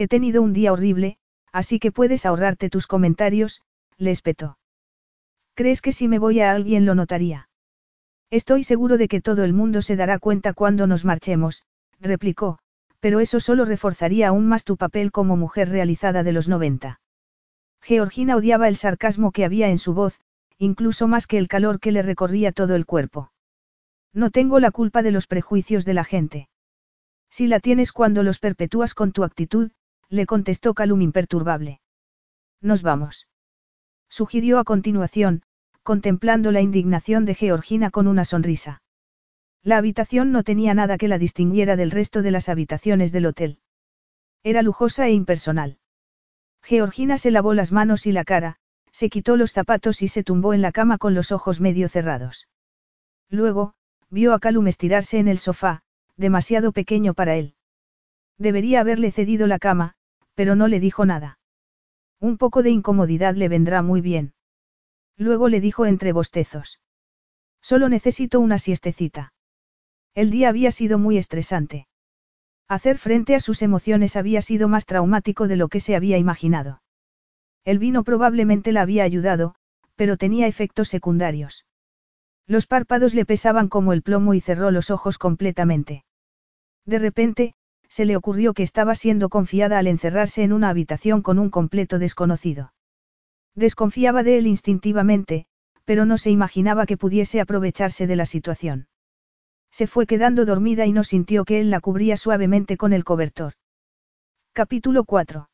He 0.00 0.08
tenido 0.08 0.40
un 0.40 0.54
día 0.54 0.72
horrible, 0.72 1.18
así 1.52 1.78
que 1.78 1.92
puedes 1.92 2.24
ahorrarte 2.24 2.70
tus 2.70 2.86
comentarios, 2.86 3.60
le 3.98 4.10
espetó. 4.10 4.56
¿Crees 5.54 5.82
que 5.82 5.92
si 5.92 6.08
me 6.08 6.18
voy 6.18 6.40
a 6.40 6.52
alguien 6.52 6.86
lo 6.86 6.94
notaría? 6.94 7.50
Estoy 8.30 8.64
seguro 8.64 8.96
de 8.96 9.08
que 9.08 9.20
todo 9.20 9.44
el 9.44 9.52
mundo 9.52 9.82
se 9.82 9.96
dará 9.96 10.18
cuenta 10.18 10.54
cuando 10.54 10.86
nos 10.86 11.04
marchemos, 11.04 11.64
replicó, 12.00 12.60
pero 13.00 13.20
eso 13.20 13.40
solo 13.40 13.66
reforzaría 13.66 14.28
aún 14.28 14.46
más 14.46 14.64
tu 14.64 14.78
papel 14.78 15.12
como 15.12 15.36
mujer 15.36 15.68
realizada 15.68 16.22
de 16.22 16.32
los 16.32 16.48
90. 16.48 16.98
Georgina 17.82 18.36
odiaba 18.36 18.68
el 18.68 18.76
sarcasmo 18.76 19.32
que 19.32 19.44
había 19.44 19.68
en 19.68 19.76
su 19.76 19.92
voz, 19.92 20.18
incluso 20.56 21.08
más 21.08 21.26
que 21.26 21.36
el 21.36 21.46
calor 21.46 21.78
que 21.78 21.92
le 21.92 22.00
recorría 22.00 22.52
todo 22.52 22.74
el 22.74 22.86
cuerpo. 22.86 23.32
No 24.14 24.30
tengo 24.30 24.60
la 24.60 24.70
culpa 24.70 25.02
de 25.02 25.10
los 25.10 25.26
prejuicios 25.26 25.84
de 25.84 25.92
la 25.92 26.04
gente. 26.04 26.48
Si 27.28 27.48
la 27.48 27.60
tienes 27.60 27.92
cuando 27.92 28.22
los 28.22 28.38
perpetúas 28.38 28.94
con 28.94 29.12
tu 29.12 29.24
actitud, 29.24 29.72
le 30.10 30.26
contestó 30.26 30.74
Calum 30.74 31.02
imperturbable. 31.02 31.80
Nos 32.60 32.82
vamos. 32.82 33.28
Sugirió 34.08 34.58
a 34.58 34.64
continuación, 34.64 35.42
contemplando 35.82 36.52
la 36.52 36.60
indignación 36.60 37.24
de 37.24 37.34
Georgina 37.34 37.90
con 37.90 38.08
una 38.08 38.24
sonrisa. 38.24 38.82
La 39.62 39.76
habitación 39.76 40.32
no 40.32 40.42
tenía 40.42 40.74
nada 40.74 40.98
que 40.98 41.08
la 41.08 41.18
distinguiera 41.18 41.76
del 41.76 41.90
resto 41.90 42.22
de 42.22 42.32
las 42.32 42.48
habitaciones 42.48 43.12
del 43.12 43.26
hotel. 43.26 43.58
Era 44.42 44.62
lujosa 44.62 45.06
e 45.06 45.12
impersonal. 45.12 45.78
Georgina 46.62 47.16
se 47.16 47.30
lavó 47.30 47.54
las 47.54 47.72
manos 47.72 48.06
y 48.06 48.12
la 48.12 48.24
cara, 48.24 48.56
se 48.90 49.10
quitó 49.10 49.36
los 49.36 49.52
zapatos 49.52 50.02
y 50.02 50.08
se 50.08 50.24
tumbó 50.24 50.54
en 50.54 50.62
la 50.62 50.72
cama 50.72 50.98
con 50.98 51.14
los 51.14 51.30
ojos 51.30 51.60
medio 51.60 51.88
cerrados. 51.88 52.48
Luego, 53.28 53.74
vio 54.10 54.34
a 54.34 54.40
Calum 54.40 54.66
estirarse 54.66 55.18
en 55.18 55.28
el 55.28 55.38
sofá, 55.38 55.82
demasiado 56.16 56.72
pequeño 56.72 57.14
para 57.14 57.36
él. 57.36 57.54
Debería 58.38 58.80
haberle 58.80 59.12
cedido 59.12 59.46
la 59.46 59.58
cama, 59.58 59.94
pero 60.40 60.56
no 60.56 60.68
le 60.68 60.80
dijo 60.80 61.04
nada. 61.04 61.38
Un 62.18 62.38
poco 62.38 62.62
de 62.62 62.70
incomodidad 62.70 63.34
le 63.34 63.50
vendrá 63.50 63.82
muy 63.82 64.00
bien. 64.00 64.32
Luego 65.18 65.50
le 65.50 65.60
dijo 65.60 65.84
entre 65.84 66.14
bostezos. 66.14 66.80
Solo 67.60 67.90
necesito 67.90 68.40
una 68.40 68.56
siestecita. 68.56 69.34
El 70.14 70.30
día 70.30 70.48
había 70.48 70.70
sido 70.70 70.96
muy 70.98 71.18
estresante. 71.18 71.88
Hacer 72.68 72.96
frente 72.96 73.34
a 73.34 73.40
sus 73.40 73.60
emociones 73.60 74.16
había 74.16 74.40
sido 74.40 74.66
más 74.66 74.86
traumático 74.86 75.46
de 75.46 75.56
lo 75.56 75.68
que 75.68 75.78
se 75.78 75.94
había 75.94 76.16
imaginado. 76.16 76.80
El 77.66 77.78
vino 77.78 78.02
probablemente 78.02 78.72
la 78.72 78.80
había 78.80 79.04
ayudado, 79.04 79.56
pero 79.94 80.16
tenía 80.16 80.46
efectos 80.46 80.88
secundarios. 80.88 81.66
Los 82.46 82.66
párpados 82.66 83.12
le 83.12 83.26
pesaban 83.26 83.68
como 83.68 83.92
el 83.92 84.00
plomo 84.00 84.32
y 84.32 84.40
cerró 84.40 84.70
los 84.70 84.90
ojos 84.90 85.18
completamente. 85.18 86.06
De 86.86 86.98
repente, 86.98 87.52
se 87.90 88.04
le 88.04 88.16
ocurrió 88.16 88.54
que 88.54 88.62
estaba 88.62 88.94
siendo 88.94 89.28
confiada 89.28 89.78
al 89.78 89.88
encerrarse 89.88 90.44
en 90.44 90.52
una 90.52 90.68
habitación 90.68 91.22
con 91.22 91.38
un 91.38 91.50
completo 91.50 91.98
desconocido. 91.98 92.72
Desconfiaba 93.56 94.22
de 94.22 94.38
él 94.38 94.46
instintivamente, 94.46 95.46
pero 95.84 96.06
no 96.06 96.16
se 96.16 96.30
imaginaba 96.30 96.86
que 96.86 96.96
pudiese 96.96 97.40
aprovecharse 97.40 98.06
de 98.06 98.14
la 98.14 98.26
situación. 98.26 98.86
Se 99.72 99.88
fue 99.88 100.06
quedando 100.06 100.44
dormida 100.44 100.86
y 100.86 100.92
no 100.92 101.02
sintió 101.02 101.44
que 101.44 101.60
él 101.60 101.70
la 101.70 101.80
cubría 101.80 102.16
suavemente 102.16 102.76
con 102.76 102.92
el 102.92 103.02
cobertor. 103.02 103.54
Capítulo 104.52 105.04
4. 105.04 105.50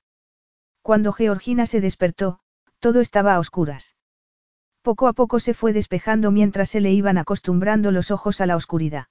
Cuando 0.83 1.13
Georgina 1.13 1.65
se 1.65 1.81
despertó, 1.81 2.41
todo 2.81 3.01
estaba 3.01 3.35
a 3.35 3.39
oscuras. 3.39 3.97
Poco 4.83 5.09
a 5.09 5.15
poco 5.15 5.41
se 5.41 5.55
fue 5.55 5.73
despejando 5.73 6.31
mientras 6.31 6.69
se 6.69 6.81
le 6.81 6.93
iban 6.93 7.19
acostumbrando 7.19 7.91
los 7.91 8.11
ojos 8.11 8.41
a 8.43 8.47
la 8.47 8.57
oscuridad. 8.57 9.07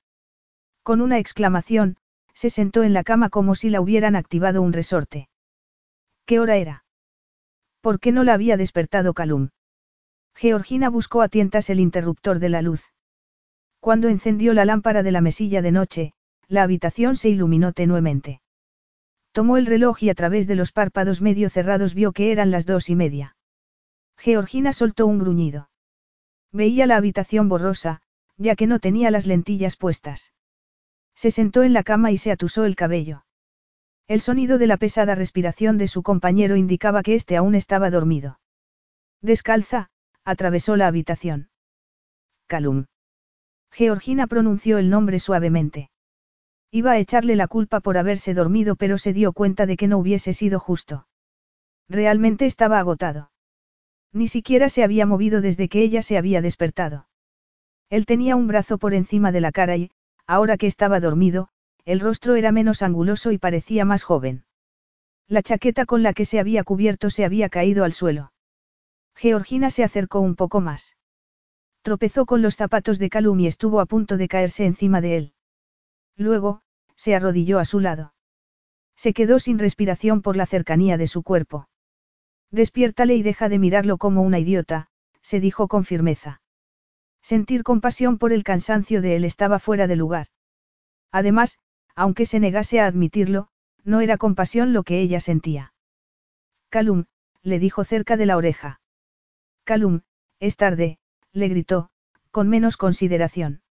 Con 0.83 1.01
una 1.01 1.17
exclamación, 1.17 1.97
se 2.35 2.51
sentó 2.51 2.83
en 2.83 2.93
la 2.93 3.03
cama 3.03 3.29
como 3.29 3.55
si 3.55 3.69
la 3.69 3.81
hubieran 3.81 4.15
activado 4.15 4.61
un 4.61 4.73
resorte. 4.73 5.29
¿Qué 6.25 6.39
hora 6.39 6.57
era? 6.57 6.85
¿Por 7.81 7.99
qué 7.99 8.11
no 8.11 8.23
la 8.23 8.33
había 8.33 8.57
despertado 8.57 9.13
Calum? 9.13 9.49
Georgina 10.35 10.89
buscó 10.89 11.21
a 11.21 11.29
tientas 11.29 11.69
el 11.69 11.79
interruptor 11.79 12.39
de 12.39 12.49
la 12.49 12.61
luz. 12.61 12.83
Cuando 13.79 14.09
encendió 14.09 14.53
la 14.53 14.65
lámpara 14.65 15.01
de 15.01 15.11
la 15.11 15.21
mesilla 15.21 15.61
de 15.61 15.71
noche, 15.71 16.13
la 16.47 16.63
habitación 16.63 17.15
se 17.15 17.29
iluminó 17.29 17.71
tenuemente. 17.71 18.41
Tomó 19.31 19.57
el 19.57 19.65
reloj 19.65 20.03
y 20.03 20.09
a 20.09 20.15
través 20.15 20.47
de 20.47 20.55
los 20.55 20.71
párpados 20.71 21.21
medio 21.21 21.49
cerrados 21.49 21.93
vio 21.93 22.11
que 22.11 22.31
eran 22.31 22.51
las 22.51 22.65
dos 22.65 22.89
y 22.89 22.95
media. 22.95 23.35
Georgina 24.17 24.73
soltó 24.73 25.07
un 25.07 25.19
gruñido. 25.19 25.69
Veía 26.51 26.85
la 26.85 26.97
habitación 26.97 27.49
borrosa, 27.49 28.01
ya 28.37 28.55
que 28.55 28.67
no 28.67 28.79
tenía 28.79 29.11
las 29.11 29.25
lentillas 29.25 29.77
puestas. 29.77 30.33
Se 31.15 31.31
sentó 31.31 31.63
en 31.63 31.73
la 31.73 31.83
cama 31.83 32.11
y 32.11 32.17
se 32.17 32.31
atusó 32.31 32.65
el 32.65 32.75
cabello. 32.75 33.25
El 34.07 34.21
sonido 34.21 34.57
de 34.57 34.67
la 34.67 34.77
pesada 34.77 35.15
respiración 35.15 35.77
de 35.77 35.87
su 35.87 36.03
compañero 36.03 36.55
indicaba 36.55 37.01
que 37.01 37.15
éste 37.15 37.37
aún 37.37 37.55
estaba 37.55 37.89
dormido. 37.89 38.39
Descalza, 39.21 39.89
atravesó 40.23 40.75
la 40.75 40.87
habitación. 40.87 41.49
Calum. 42.47 42.85
Georgina 43.71 44.27
pronunció 44.27 44.77
el 44.77 44.89
nombre 44.89 45.19
suavemente. 45.19 45.89
Iba 46.71 46.91
a 46.91 46.99
echarle 46.99 47.35
la 47.35 47.47
culpa 47.47 47.79
por 47.79 47.97
haberse 47.97 48.33
dormido 48.33 48.75
pero 48.75 48.97
se 48.97 49.13
dio 49.13 49.33
cuenta 49.33 49.65
de 49.65 49.77
que 49.77 49.87
no 49.87 49.97
hubiese 49.97 50.33
sido 50.33 50.59
justo. 50.59 51.07
Realmente 51.87 52.45
estaba 52.45 52.79
agotado. 52.79 53.31
Ni 54.11 54.27
siquiera 54.27 54.69
se 54.69 54.83
había 54.83 55.05
movido 55.05 55.41
desde 55.41 55.67
que 55.69 55.81
ella 55.81 56.01
se 56.01 56.17
había 56.17 56.41
despertado. 56.41 57.07
Él 57.89 58.05
tenía 58.05 58.35
un 58.35 58.47
brazo 58.47 58.77
por 58.77 58.93
encima 58.93 59.31
de 59.31 59.41
la 59.41 59.51
cara 59.51 59.77
y, 59.77 59.91
ahora 60.27 60.57
que 60.57 60.67
estaba 60.67 60.99
dormido, 60.99 61.49
el 61.85 61.99
rostro 61.99 62.35
era 62.35 62.51
menos 62.51 62.81
anguloso 62.81 63.31
y 63.31 63.37
parecía 63.37 63.85
más 63.85 64.03
joven. 64.03 64.43
La 65.27 65.41
chaqueta 65.41 65.85
con 65.85 66.03
la 66.03 66.13
que 66.13 66.25
se 66.25 66.39
había 66.39 66.63
cubierto 66.63 67.09
se 67.09 67.25
había 67.25 67.49
caído 67.49 67.83
al 67.83 67.93
suelo. 67.93 68.31
Georgina 69.15 69.69
se 69.69 69.83
acercó 69.83 70.19
un 70.19 70.35
poco 70.35 70.61
más. 70.61 70.95
Tropezó 71.81 72.25
con 72.25 72.41
los 72.41 72.55
zapatos 72.55 72.99
de 72.99 73.09
Calum 73.09 73.39
y 73.39 73.47
estuvo 73.47 73.79
a 73.79 73.85
punto 73.85 74.17
de 74.17 74.27
caerse 74.27 74.65
encima 74.65 75.01
de 75.01 75.17
él. 75.17 75.33
Luego, 76.15 76.61
se 76.95 77.15
arrodilló 77.15 77.59
a 77.59 77.65
su 77.65 77.79
lado. 77.79 78.13
Se 78.95 79.13
quedó 79.13 79.39
sin 79.39 79.59
respiración 79.59 80.21
por 80.21 80.35
la 80.35 80.45
cercanía 80.45 80.97
de 80.97 81.07
su 81.07 81.21
cuerpo. 81.21 81.67
Despiértale 82.51 83.15
y 83.15 83.23
deja 83.23 83.49
de 83.49 83.59
mirarlo 83.59 83.97
como 83.97 84.21
una 84.21 84.39
idiota, 84.39 84.87
se 85.21 85.39
dijo 85.39 85.67
con 85.67 85.85
firmeza. 85.85 86.41
Sentir 87.25 87.63
compasión 87.63 88.19
por 88.19 88.31
el 88.33 88.43
cansancio 88.43 89.01
de 89.01 89.15
él 89.15 89.25
estaba 89.25 89.57
fuera 89.57 89.87
de 89.87 89.95
lugar. 89.95 90.27
Además, 91.11 91.57
aunque 91.95 92.27
se 92.27 92.39
negase 92.39 92.79
a 92.79 92.85
admitirlo, 92.85 93.47
no 93.83 94.01
era 94.01 94.17
compasión 94.17 94.73
lo 94.73 94.83
que 94.83 94.99
ella 94.99 95.19
sentía. 95.19 95.73
Calum, 96.69 97.05
le 97.41 97.57
dijo 97.57 97.83
cerca 97.83 98.15
de 98.15 98.27
la 98.27 98.37
oreja. 98.37 98.79
Calum, 99.63 100.01
es 100.39 100.55
tarde, 100.55 100.99
le 101.31 101.47
gritó, 101.47 101.89
con 102.29 102.47
menos 102.47 102.77
consideración. 102.77 103.63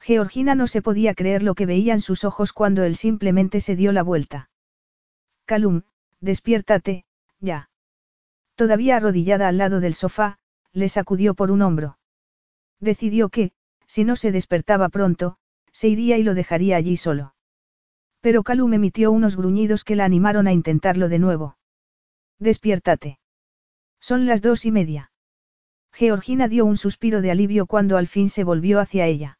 Georgina 0.00 0.54
no 0.54 0.66
se 0.66 0.80
podía 0.80 1.12
creer 1.14 1.42
lo 1.42 1.54
que 1.54 1.66
veía 1.66 1.92
en 1.92 2.00
sus 2.00 2.24
ojos 2.24 2.54
cuando 2.54 2.82
él 2.84 2.96
simplemente 2.96 3.60
se 3.60 3.76
dio 3.76 3.92
la 3.92 4.02
vuelta. 4.02 4.48
Calum, 5.44 5.82
despiértate, 6.20 7.04
ya. 7.40 7.68
Todavía 8.54 8.96
arrodillada 8.96 9.48
al 9.48 9.58
lado 9.58 9.80
del 9.80 9.92
sofá, 9.92 10.38
le 10.72 10.88
sacudió 10.88 11.34
por 11.34 11.50
un 11.50 11.60
hombro. 11.60 11.98
Decidió 12.80 13.28
que, 13.28 13.52
si 13.86 14.04
no 14.04 14.16
se 14.16 14.32
despertaba 14.32 14.88
pronto, 14.88 15.36
se 15.72 15.88
iría 15.88 16.18
y 16.18 16.22
lo 16.22 16.34
dejaría 16.34 16.76
allí 16.76 16.96
solo. 16.96 17.34
Pero 18.20 18.42
Calum 18.42 18.74
emitió 18.74 19.12
unos 19.12 19.36
gruñidos 19.36 19.84
que 19.84 19.96
la 19.96 20.04
animaron 20.04 20.46
a 20.46 20.52
intentarlo 20.52 21.08
de 21.08 21.18
nuevo. 21.18 21.56
Despiértate. 22.38 23.18
Son 24.00 24.26
las 24.26 24.42
dos 24.42 24.64
y 24.64 24.72
media. 24.72 25.12
Georgina 25.92 26.48
dio 26.48 26.64
un 26.64 26.76
suspiro 26.76 27.20
de 27.20 27.30
alivio 27.30 27.66
cuando 27.66 27.96
al 27.96 28.06
fin 28.06 28.30
se 28.30 28.44
volvió 28.44 28.80
hacia 28.80 29.06
ella. 29.06 29.38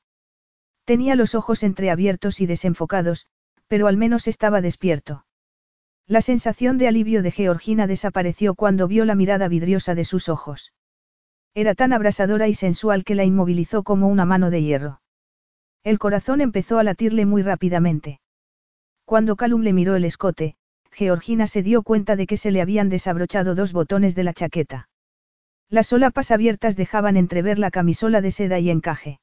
Tenía 0.84 1.14
los 1.14 1.34
ojos 1.34 1.62
entreabiertos 1.62 2.40
y 2.40 2.46
desenfocados, 2.46 3.28
pero 3.68 3.86
al 3.86 3.96
menos 3.96 4.26
estaba 4.26 4.60
despierto. 4.60 5.24
La 6.06 6.20
sensación 6.20 6.76
de 6.76 6.88
alivio 6.88 7.22
de 7.22 7.30
Georgina 7.30 7.86
desapareció 7.86 8.54
cuando 8.54 8.88
vio 8.88 9.04
la 9.04 9.14
mirada 9.14 9.46
vidriosa 9.46 9.94
de 9.94 10.04
sus 10.04 10.28
ojos. 10.28 10.72
Era 11.55 11.74
tan 11.74 11.93
abrasadora 11.93 12.48
y 12.48 12.55
sensual 12.55 13.05
que 13.05 13.14
la 13.14 13.24
inmovilizó 13.24 13.82
como 13.82 14.09
una 14.09 14.24
mano 14.24 14.51
de 14.51 14.62
hierro. 14.62 15.01
El 15.82 15.98
corazón 15.98 16.40
empezó 16.40 16.78
a 16.78 16.85
latirle 16.85 17.27
muy 17.27 17.43
rápidamente. 17.43 18.20
Cuando 19.05 19.35
Calum 19.35 19.62
le 19.62 19.72
miró 19.72 19.97
el 19.97 20.05
escote, 20.05 20.55
Georgina 20.93 21.47
se 21.47 21.62
dio 21.62 21.82
cuenta 21.82 22.16
de 22.16 22.27
que 22.27 22.36
se 22.36 22.51
le 22.51 22.60
habían 22.60 22.89
desabrochado 22.89 23.55
dos 23.55 23.72
botones 23.72 24.14
de 24.14 24.24
la 24.24 24.32
chaqueta. 24.32 24.89
Las 25.68 25.89
solapas 25.89 26.31
abiertas 26.31 26.77
dejaban 26.77 27.16
entrever 27.16 27.59
la 27.59 27.70
camisola 27.70 28.20
de 28.20 28.31
seda 28.31 28.59
y 28.59 28.70
encaje. 28.70 29.20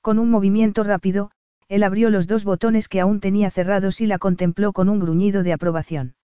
Con 0.00 0.18
un 0.18 0.30
movimiento 0.30 0.84
rápido, 0.84 1.30
él 1.68 1.82
abrió 1.82 2.10
los 2.10 2.26
dos 2.26 2.44
botones 2.44 2.88
que 2.88 3.00
aún 3.00 3.20
tenía 3.20 3.50
cerrados 3.50 4.00
y 4.00 4.06
la 4.06 4.18
contempló 4.18 4.72
con 4.72 4.88
un 4.88 5.00
gruñido 5.00 5.42
de 5.42 5.52
aprobación. 5.52 6.14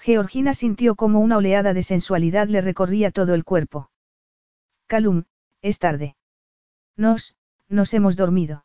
Georgina 0.00 0.54
sintió 0.54 0.96
como 0.96 1.20
una 1.20 1.36
oleada 1.36 1.72
de 1.72 1.82
sensualidad 1.82 2.48
le 2.48 2.60
recorría 2.60 3.10
todo 3.10 3.34
el 3.34 3.44
cuerpo. 3.44 3.88
Calum, 4.86 5.24
es 5.62 5.78
tarde. 5.78 6.16
Nos, 6.96 7.36
nos 7.68 7.92
hemos 7.92 8.16
dormido. 8.16 8.64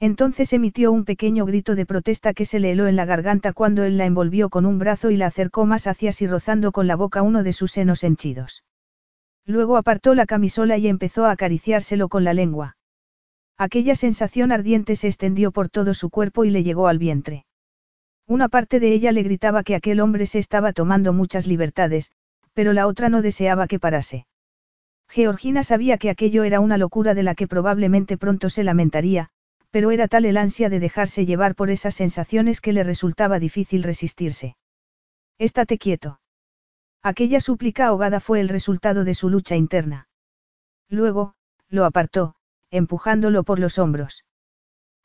Entonces 0.00 0.52
emitió 0.52 0.92
un 0.92 1.04
pequeño 1.04 1.44
grito 1.44 1.74
de 1.74 1.86
protesta 1.86 2.32
que 2.32 2.44
se 2.44 2.60
le 2.60 2.72
heló 2.72 2.86
en 2.86 2.96
la 2.96 3.04
garganta 3.04 3.52
cuando 3.52 3.84
él 3.84 3.98
la 3.98 4.04
envolvió 4.04 4.48
con 4.48 4.66
un 4.66 4.78
brazo 4.78 5.10
y 5.10 5.16
la 5.16 5.26
acercó 5.26 5.66
más 5.66 5.86
hacia 5.86 6.12
sí 6.12 6.26
rozando 6.26 6.70
con 6.70 6.86
la 6.86 6.96
boca 6.96 7.22
uno 7.22 7.42
de 7.42 7.52
sus 7.52 7.72
senos 7.72 8.04
henchidos. 8.04 8.64
Luego 9.44 9.76
apartó 9.76 10.14
la 10.14 10.26
camisola 10.26 10.76
y 10.76 10.88
empezó 10.88 11.24
a 11.24 11.32
acariciárselo 11.32 12.08
con 12.08 12.22
la 12.22 12.34
lengua. 12.34 12.76
Aquella 13.56 13.96
sensación 13.96 14.52
ardiente 14.52 14.94
se 14.94 15.08
extendió 15.08 15.50
por 15.50 15.68
todo 15.68 15.94
su 15.94 16.10
cuerpo 16.10 16.44
y 16.44 16.50
le 16.50 16.62
llegó 16.62 16.86
al 16.86 16.98
vientre. 16.98 17.44
Una 18.26 18.48
parte 18.48 18.78
de 18.78 18.92
ella 18.92 19.10
le 19.10 19.22
gritaba 19.22 19.64
que 19.64 19.74
aquel 19.74 20.00
hombre 20.00 20.26
se 20.26 20.38
estaba 20.38 20.72
tomando 20.72 21.12
muchas 21.12 21.46
libertades, 21.46 22.12
pero 22.52 22.72
la 22.72 22.86
otra 22.86 23.08
no 23.08 23.22
deseaba 23.22 23.66
que 23.66 23.80
parase. 23.80 24.26
Georgina 25.08 25.62
sabía 25.62 25.98
que 25.98 26.10
aquello 26.10 26.44
era 26.44 26.60
una 26.60 26.78
locura 26.78 27.14
de 27.14 27.22
la 27.22 27.34
que 27.34 27.48
probablemente 27.48 28.18
pronto 28.18 28.50
se 28.50 28.62
lamentaría, 28.62 29.30
pero 29.70 29.90
era 29.90 30.08
tal 30.08 30.24
el 30.24 30.36
ansia 30.36 30.68
de 30.68 30.80
dejarse 30.80 31.26
llevar 31.26 31.54
por 31.54 31.70
esas 31.70 31.94
sensaciones 31.94 32.60
que 32.60 32.72
le 32.72 32.84
resultaba 32.84 33.38
difícil 33.38 33.82
resistirse. 33.82 34.56
Estate 35.38 35.78
quieto. 35.78 36.20
Aquella 37.02 37.40
súplica 37.40 37.86
ahogada 37.86 38.20
fue 38.20 38.40
el 38.40 38.48
resultado 38.48 39.04
de 39.04 39.14
su 39.14 39.28
lucha 39.28 39.56
interna. 39.56 40.08
Luego, 40.88 41.34
lo 41.68 41.84
apartó, 41.84 42.34
empujándolo 42.70 43.44
por 43.44 43.58
los 43.58 43.78
hombros. 43.78 44.24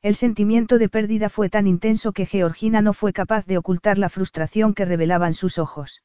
El 0.01 0.15
sentimiento 0.15 0.79
de 0.79 0.89
pérdida 0.89 1.29
fue 1.29 1.49
tan 1.49 1.65
intenso 1.65 2.11
que 2.11 2.25
Georgina 2.25 2.81
no 2.81 2.93
fue 2.93 3.13
capaz 3.13 3.45
de 3.45 3.57
ocultar 3.57 3.97
la 3.97 4.09
frustración 4.09 4.73
que 4.73 4.85
revelaban 4.85 5.33
sus 5.33 5.57
ojos. 5.57 6.03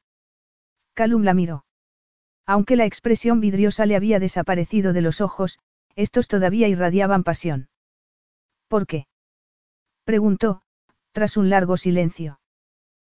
Calum 0.95 1.23
la 1.23 1.35
miró. 1.35 1.65
Aunque 2.49 2.77
la 2.77 2.87
expresión 2.87 3.41
vidriosa 3.41 3.85
le 3.85 3.95
había 3.95 4.19
desaparecido 4.19 4.95
de 4.95 5.03
los 5.03 5.21
ojos, 5.21 5.59
estos 5.97 6.29
todavía 6.29 6.67
irradiaban 6.67 7.23
pasión. 7.23 7.69
¿Por 8.69 8.87
qué? 8.87 9.07
preguntó, 10.05 10.63
tras 11.13 11.37
un 11.37 11.51
largo 11.51 11.77
silencio. 11.77 12.41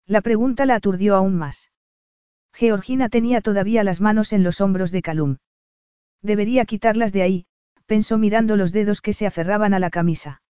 La 0.05 0.21
pregunta 0.21 0.67
la 0.67 0.75
aturdió 0.75 1.15
aún 1.15 1.35
más. 1.35 1.71
Georgina 2.53 3.09
tenía 3.09 3.41
todavía 3.41 3.83
las 3.83 4.01
manos 4.01 4.33
en 4.33 4.43
los 4.43 4.61
hombros 4.61 4.91
de 4.91 5.01
Calum. 5.01 5.37
Debería 6.21 6.65
quitarlas 6.65 7.11
de 7.11 7.23
ahí, 7.23 7.45
pensó 7.87 8.19
mirando 8.19 8.55
los 8.55 8.71
dedos 8.71 9.01
que 9.01 9.13
se 9.13 9.25
aferraban 9.25 9.73
a 9.73 9.79
la 9.79 9.89
camisa. 9.89 10.43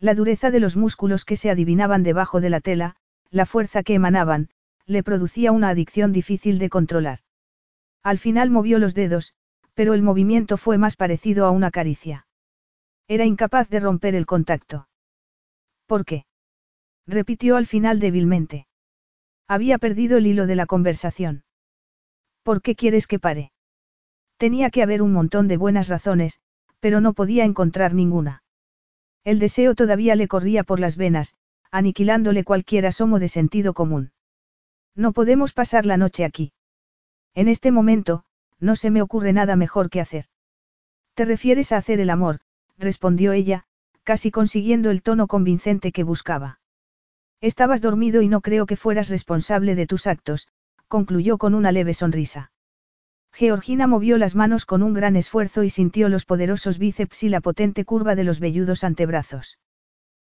La 0.00 0.16
dureza 0.16 0.50
de 0.50 0.58
los 0.58 0.76
músculos 0.76 1.24
que 1.24 1.36
se 1.36 1.48
adivinaban 1.48 2.02
debajo 2.02 2.40
de 2.40 2.50
la 2.50 2.60
tela, 2.60 2.96
la 3.30 3.46
fuerza 3.46 3.84
que 3.84 3.94
emanaban, 3.94 4.48
le 4.84 5.04
producía 5.04 5.52
una 5.52 5.68
adicción 5.68 6.10
difícil 6.10 6.58
de 6.58 6.70
controlar. 6.70 7.20
Al 8.02 8.18
final 8.18 8.50
movió 8.50 8.78
los 8.78 8.94
dedos, 8.94 9.34
pero 9.74 9.94
el 9.94 10.02
movimiento 10.02 10.56
fue 10.56 10.78
más 10.78 10.96
parecido 10.96 11.46
a 11.46 11.50
una 11.50 11.70
caricia. 11.70 12.26
Era 13.08 13.24
incapaz 13.24 13.68
de 13.68 13.80
romper 13.80 14.14
el 14.14 14.26
contacto. 14.26 14.88
¿Por 15.86 16.04
qué? 16.04 16.24
repitió 17.06 17.56
al 17.56 17.66
final 17.66 17.98
débilmente. 17.98 18.66
Había 19.48 19.78
perdido 19.78 20.18
el 20.18 20.26
hilo 20.26 20.46
de 20.46 20.54
la 20.54 20.66
conversación. 20.66 21.44
¿Por 22.42 22.62
qué 22.62 22.76
quieres 22.76 23.06
que 23.06 23.18
pare? 23.18 23.52
Tenía 24.36 24.70
que 24.70 24.82
haber 24.82 25.02
un 25.02 25.12
montón 25.12 25.48
de 25.48 25.56
buenas 25.56 25.88
razones, 25.88 26.40
pero 26.78 27.00
no 27.00 27.12
podía 27.12 27.44
encontrar 27.44 27.94
ninguna. 27.94 28.42
El 29.24 29.38
deseo 29.38 29.74
todavía 29.74 30.14
le 30.14 30.28
corría 30.28 30.64
por 30.64 30.80
las 30.80 30.96
venas, 30.96 31.34
aniquilándole 31.70 32.44
cualquier 32.44 32.86
asomo 32.86 33.18
de 33.18 33.28
sentido 33.28 33.74
común. 33.74 34.12
No 34.94 35.12
podemos 35.12 35.52
pasar 35.52 35.84
la 35.84 35.96
noche 35.96 36.24
aquí. 36.24 36.52
En 37.34 37.48
este 37.48 37.70
momento, 37.70 38.24
no 38.58 38.76
se 38.76 38.90
me 38.90 39.02
ocurre 39.02 39.32
nada 39.32 39.56
mejor 39.56 39.90
que 39.90 40.00
hacer. 40.00 40.26
¿Te 41.14 41.24
refieres 41.24 41.72
a 41.72 41.76
hacer 41.76 42.00
el 42.00 42.10
amor? 42.10 42.40
respondió 42.78 43.32
ella, 43.32 43.64
casi 44.04 44.30
consiguiendo 44.30 44.90
el 44.90 45.02
tono 45.02 45.26
convincente 45.26 45.92
que 45.92 46.04
buscaba. 46.04 46.60
Estabas 47.40 47.80
dormido 47.80 48.22
y 48.22 48.28
no 48.28 48.40
creo 48.40 48.66
que 48.66 48.76
fueras 48.76 49.08
responsable 49.08 49.74
de 49.74 49.86
tus 49.86 50.06
actos, 50.06 50.48
concluyó 50.88 51.38
con 51.38 51.54
una 51.54 51.72
leve 51.72 51.94
sonrisa. 51.94 52.52
Georgina 53.32 53.86
movió 53.86 54.18
las 54.18 54.34
manos 54.34 54.66
con 54.66 54.82
un 54.82 54.92
gran 54.92 55.16
esfuerzo 55.16 55.62
y 55.62 55.70
sintió 55.70 56.08
los 56.08 56.24
poderosos 56.24 56.78
bíceps 56.78 57.22
y 57.22 57.28
la 57.28 57.40
potente 57.40 57.84
curva 57.84 58.14
de 58.14 58.24
los 58.24 58.40
velludos 58.40 58.82
antebrazos. 58.82 59.58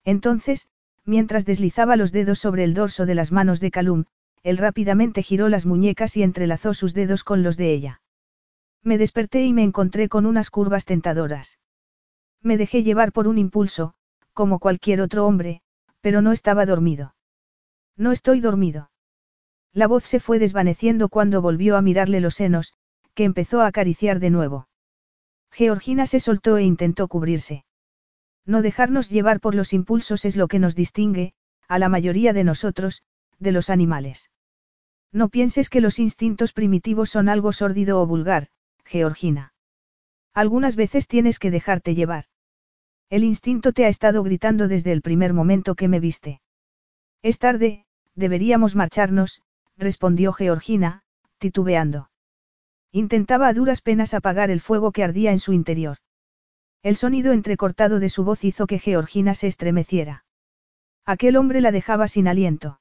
Entonces, 0.04 0.68
mientras 1.04 1.44
deslizaba 1.44 1.96
los 1.96 2.12
dedos 2.12 2.38
sobre 2.38 2.64
el 2.64 2.72
dorso 2.72 3.04
de 3.04 3.14
las 3.14 3.32
manos 3.32 3.60
de 3.60 3.70
Calum, 3.70 4.04
él 4.44 4.58
rápidamente 4.58 5.22
giró 5.22 5.48
las 5.48 5.66
muñecas 5.66 6.16
y 6.16 6.22
entrelazó 6.22 6.74
sus 6.74 6.92
dedos 6.92 7.24
con 7.24 7.42
los 7.42 7.56
de 7.56 7.72
ella. 7.72 8.02
Me 8.82 8.98
desperté 8.98 9.42
y 9.44 9.54
me 9.54 9.62
encontré 9.62 10.10
con 10.10 10.26
unas 10.26 10.50
curvas 10.50 10.84
tentadoras. 10.84 11.58
Me 12.42 12.58
dejé 12.58 12.82
llevar 12.82 13.10
por 13.10 13.26
un 13.26 13.38
impulso, 13.38 13.94
como 14.34 14.58
cualquier 14.58 15.00
otro 15.00 15.26
hombre, 15.26 15.62
pero 16.02 16.20
no 16.20 16.30
estaba 16.32 16.66
dormido. 16.66 17.14
No 17.96 18.12
estoy 18.12 18.40
dormido. 18.40 18.90
La 19.72 19.86
voz 19.86 20.04
se 20.04 20.20
fue 20.20 20.38
desvaneciendo 20.38 21.08
cuando 21.08 21.40
volvió 21.40 21.78
a 21.78 21.82
mirarle 21.82 22.20
los 22.20 22.34
senos, 22.34 22.74
que 23.14 23.24
empezó 23.24 23.62
a 23.62 23.66
acariciar 23.66 24.20
de 24.20 24.28
nuevo. 24.28 24.68
Georgina 25.50 26.04
se 26.04 26.20
soltó 26.20 26.58
e 26.58 26.64
intentó 26.64 27.08
cubrirse. 27.08 27.64
No 28.44 28.60
dejarnos 28.60 29.08
llevar 29.08 29.40
por 29.40 29.54
los 29.54 29.72
impulsos 29.72 30.26
es 30.26 30.36
lo 30.36 30.48
que 30.48 30.58
nos 30.58 30.74
distingue, 30.74 31.32
a 31.66 31.78
la 31.78 31.88
mayoría 31.88 32.34
de 32.34 32.44
nosotros, 32.44 33.02
de 33.38 33.52
los 33.52 33.70
animales. 33.70 34.30
No 35.14 35.28
pienses 35.28 35.70
que 35.70 35.80
los 35.80 36.00
instintos 36.00 36.52
primitivos 36.52 37.08
son 37.08 37.28
algo 37.28 37.52
sórdido 37.52 38.02
o 38.02 38.06
vulgar, 38.06 38.48
Georgina. 38.84 39.54
Algunas 40.34 40.74
veces 40.74 41.06
tienes 41.06 41.38
que 41.38 41.52
dejarte 41.52 41.94
llevar. 41.94 42.24
El 43.10 43.22
instinto 43.22 43.72
te 43.72 43.84
ha 43.84 43.88
estado 43.88 44.24
gritando 44.24 44.66
desde 44.66 44.90
el 44.90 45.02
primer 45.02 45.32
momento 45.32 45.76
que 45.76 45.86
me 45.86 46.00
viste. 46.00 46.40
Es 47.22 47.38
tarde, 47.38 47.86
deberíamos 48.16 48.74
marcharnos, 48.74 49.40
respondió 49.76 50.32
Georgina, 50.32 51.04
titubeando. 51.38 52.10
Intentaba 52.90 53.46
a 53.46 53.54
duras 53.54 53.82
penas 53.82 54.14
apagar 54.14 54.50
el 54.50 54.60
fuego 54.60 54.90
que 54.90 55.04
ardía 55.04 55.30
en 55.30 55.38
su 55.38 55.52
interior. 55.52 55.98
El 56.82 56.96
sonido 56.96 57.32
entrecortado 57.32 58.00
de 58.00 58.08
su 58.08 58.24
voz 58.24 58.42
hizo 58.42 58.66
que 58.66 58.80
Georgina 58.80 59.34
se 59.34 59.46
estremeciera. 59.46 60.24
Aquel 61.04 61.36
hombre 61.36 61.60
la 61.60 61.70
dejaba 61.70 62.08
sin 62.08 62.26
aliento. 62.26 62.80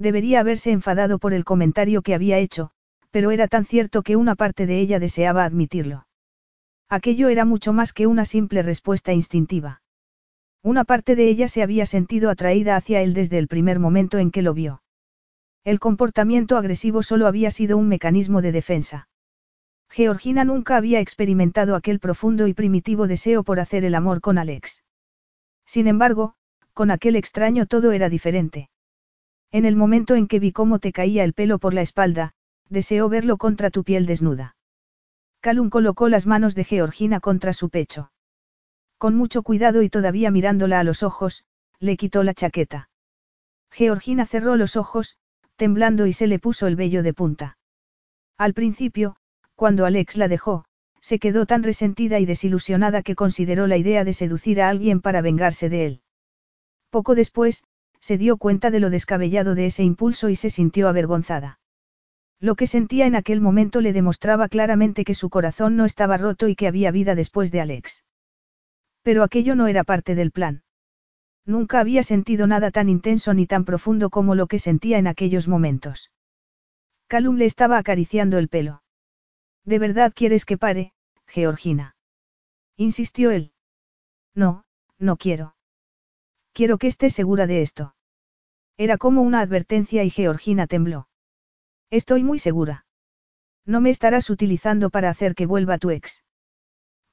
Debería 0.00 0.40
haberse 0.40 0.70
enfadado 0.70 1.18
por 1.18 1.34
el 1.34 1.44
comentario 1.44 2.00
que 2.00 2.14
había 2.14 2.38
hecho, 2.38 2.70
pero 3.10 3.32
era 3.32 3.48
tan 3.48 3.66
cierto 3.66 4.02
que 4.02 4.16
una 4.16 4.34
parte 4.34 4.64
de 4.64 4.80
ella 4.80 4.98
deseaba 4.98 5.44
admitirlo. 5.44 6.06
Aquello 6.88 7.28
era 7.28 7.44
mucho 7.44 7.74
más 7.74 7.92
que 7.92 8.06
una 8.06 8.24
simple 8.24 8.62
respuesta 8.62 9.12
instintiva. 9.12 9.82
Una 10.62 10.84
parte 10.84 11.16
de 11.16 11.28
ella 11.28 11.48
se 11.48 11.62
había 11.62 11.84
sentido 11.84 12.30
atraída 12.30 12.76
hacia 12.76 13.02
él 13.02 13.12
desde 13.12 13.36
el 13.36 13.46
primer 13.46 13.78
momento 13.78 14.16
en 14.16 14.30
que 14.30 14.40
lo 14.40 14.54
vio. 14.54 14.82
El 15.64 15.78
comportamiento 15.78 16.56
agresivo 16.56 17.02
solo 17.02 17.26
había 17.26 17.50
sido 17.50 17.76
un 17.76 17.86
mecanismo 17.86 18.40
de 18.40 18.52
defensa. 18.52 19.06
Georgina 19.90 20.44
nunca 20.44 20.78
había 20.78 21.00
experimentado 21.00 21.76
aquel 21.76 22.00
profundo 22.00 22.46
y 22.46 22.54
primitivo 22.54 23.06
deseo 23.06 23.44
por 23.44 23.60
hacer 23.60 23.84
el 23.84 23.94
amor 23.94 24.22
con 24.22 24.38
Alex. 24.38 24.82
Sin 25.66 25.88
embargo, 25.88 26.36
con 26.72 26.90
aquel 26.90 27.16
extraño 27.16 27.66
todo 27.66 27.92
era 27.92 28.08
diferente. 28.08 28.69
En 29.52 29.64
el 29.64 29.76
momento 29.76 30.14
en 30.14 30.28
que 30.28 30.38
vi 30.38 30.52
cómo 30.52 30.78
te 30.78 30.92
caía 30.92 31.24
el 31.24 31.32
pelo 31.32 31.58
por 31.58 31.74
la 31.74 31.82
espalda, 31.82 32.32
deseó 32.68 33.08
verlo 33.08 33.36
contra 33.36 33.70
tu 33.70 33.82
piel 33.82 34.06
desnuda. 34.06 34.56
Calum 35.40 35.70
colocó 35.70 36.08
las 36.08 36.26
manos 36.26 36.54
de 36.54 36.64
Georgina 36.64 37.18
contra 37.20 37.52
su 37.52 37.68
pecho. 37.70 38.12
Con 38.98 39.16
mucho 39.16 39.42
cuidado 39.42 39.82
y 39.82 39.88
todavía 39.88 40.30
mirándola 40.30 40.78
a 40.78 40.84
los 40.84 41.02
ojos, 41.02 41.44
le 41.78 41.96
quitó 41.96 42.22
la 42.22 42.34
chaqueta. 42.34 42.90
Georgina 43.70 44.26
cerró 44.26 44.56
los 44.56 44.76
ojos, 44.76 45.16
temblando 45.56 46.06
y 46.06 46.12
se 46.12 46.26
le 46.26 46.38
puso 46.38 46.66
el 46.66 46.76
vello 46.76 47.02
de 47.02 47.14
punta. 47.14 47.58
Al 48.36 48.54
principio, 48.54 49.16
cuando 49.54 49.84
Alex 49.84 50.16
la 50.16 50.28
dejó, 50.28 50.64
se 51.00 51.18
quedó 51.18 51.46
tan 51.46 51.62
resentida 51.62 52.18
y 52.20 52.26
desilusionada 52.26 53.02
que 53.02 53.14
consideró 53.14 53.66
la 53.66 53.78
idea 53.78 54.04
de 54.04 54.12
seducir 54.12 54.60
a 54.60 54.68
alguien 54.68 55.00
para 55.00 55.22
vengarse 55.22 55.68
de 55.68 55.86
él. 55.86 56.02
Poco 56.90 57.14
después, 57.14 57.64
se 58.00 58.18
dio 58.18 58.36
cuenta 58.36 58.70
de 58.70 58.80
lo 58.80 58.90
descabellado 58.90 59.54
de 59.54 59.66
ese 59.66 59.82
impulso 59.82 60.28
y 60.28 60.36
se 60.36 60.50
sintió 60.50 60.88
avergonzada. 60.88 61.60
Lo 62.40 62.54
que 62.54 62.66
sentía 62.66 63.06
en 63.06 63.14
aquel 63.14 63.40
momento 63.40 63.82
le 63.82 63.92
demostraba 63.92 64.48
claramente 64.48 65.04
que 65.04 65.14
su 65.14 65.28
corazón 65.28 65.76
no 65.76 65.84
estaba 65.84 66.16
roto 66.16 66.48
y 66.48 66.56
que 66.56 66.66
había 66.66 66.90
vida 66.90 67.14
después 67.14 67.52
de 67.52 67.60
Alex. 67.60 68.02
Pero 69.02 69.22
aquello 69.22 69.54
no 69.54 69.66
era 69.66 69.84
parte 69.84 70.14
del 70.14 70.30
plan. 70.30 70.62
Nunca 71.44 71.80
había 71.80 72.02
sentido 72.02 72.46
nada 72.46 72.70
tan 72.70 72.88
intenso 72.88 73.34
ni 73.34 73.46
tan 73.46 73.64
profundo 73.64 74.08
como 74.08 74.34
lo 74.34 74.46
que 74.46 74.58
sentía 74.58 74.98
en 74.98 75.06
aquellos 75.06 75.48
momentos. 75.48 76.10
Calum 77.08 77.36
le 77.36 77.44
estaba 77.44 77.76
acariciando 77.76 78.38
el 78.38 78.48
pelo. 78.48 78.82
¿De 79.64 79.78
verdad 79.78 80.12
quieres 80.14 80.44
que 80.44 80.56
pare, 80.56 80.92
Georgina? 81.26 81.96
Insistió 82.76 83.30
él. 83.30 83.52
No, 84.34 84.64
no 84.98 85.16
quiero. 85.16 85.54
Quiero 86.52 86.78
que 86.78 86.88
estés 86.88 87.14
segura 87.14 87.46
de 87.46 87.62
esto. 87.62 87.94
Era 88.76 88.98
como 88.98 89.22
una 89.22 89.40
advertencia 89.40 90.04
y 90.04 90.10
Georgina 90.10 90.66
tembló. 90.66 91.08
Estoy 91.90 92.24
muy 92.24 92.38
segura. 92.38 92.86
No 93.66 93.80
me 93.80 93.90
estarás 93.90 94.30
utilizando 94.30 94.90
para 94.90 95.10
hacer 95.10 95.34
que 95.34 95.46
vuelva 95.46 95.78
tu 95.78 95.90
ex. 95.90 96.24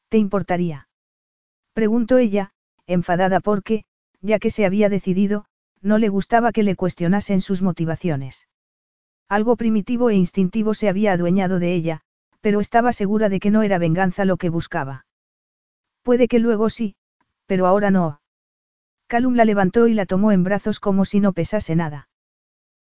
¿Te 0.09 0.18
importaría? 0.18 0.88
Preguntó 1.73 2.18
ella, 2.18 2.51
enfadada 2.85 3.39
porque, 3.39 3.84
ya 4.22 4.39
que 4.39 4.49
se 4.49 4.65
había 4.65 4.89
decidido, 4.89 5.45
no 5.81 5.97
le 5.97 6.09
gustaba 6.09 6.51
que 6.51 6.64
le 6.64 6.76
cuestionasen 6.76 7.41
sus 7.41 7.61
motivaciones. 7.61 8.47
Algo 9.27 9.57
primitivo 9.57 10.09
e 10.09 10.15
instintivo 10.15 10.73
se 10.73 10.89
había 10.89 11.14
adueñado 11.14 11.59
de 11.59 11.73
ella, 11.73 12.01
pero 12.41 12.61
estaba 12.61 12.93
segura 12.93 13.30
de 13.30 13.39
que 13.39 13.51
no 13.51 13.61
era 13.61 13.77
venganza 13.77 14.26
lo 14.26 14.38
que 14.38 14.49
buscaba. 14.49 15.05
Puede 16.01 16.27
que 16.27 16.39
luego 16.39 16.69
sí, 16.69 16.95
pero 17.45 17.68
ahora 17.68 17.91
no. 17.91 18.22
Calum 19.07 19.35
la 19.35 19.45
levantó 19.45 19.88
y 19.88 19.93
la 19.93 20.05
tomó 20.05 20.31
en 20.31 20.43
brazos 20.43 20.79
como 20.79 21.05
si 21.05 21.19
no 21.19 21.34
pesase 21.34 21.75
nada. 21.75 22.09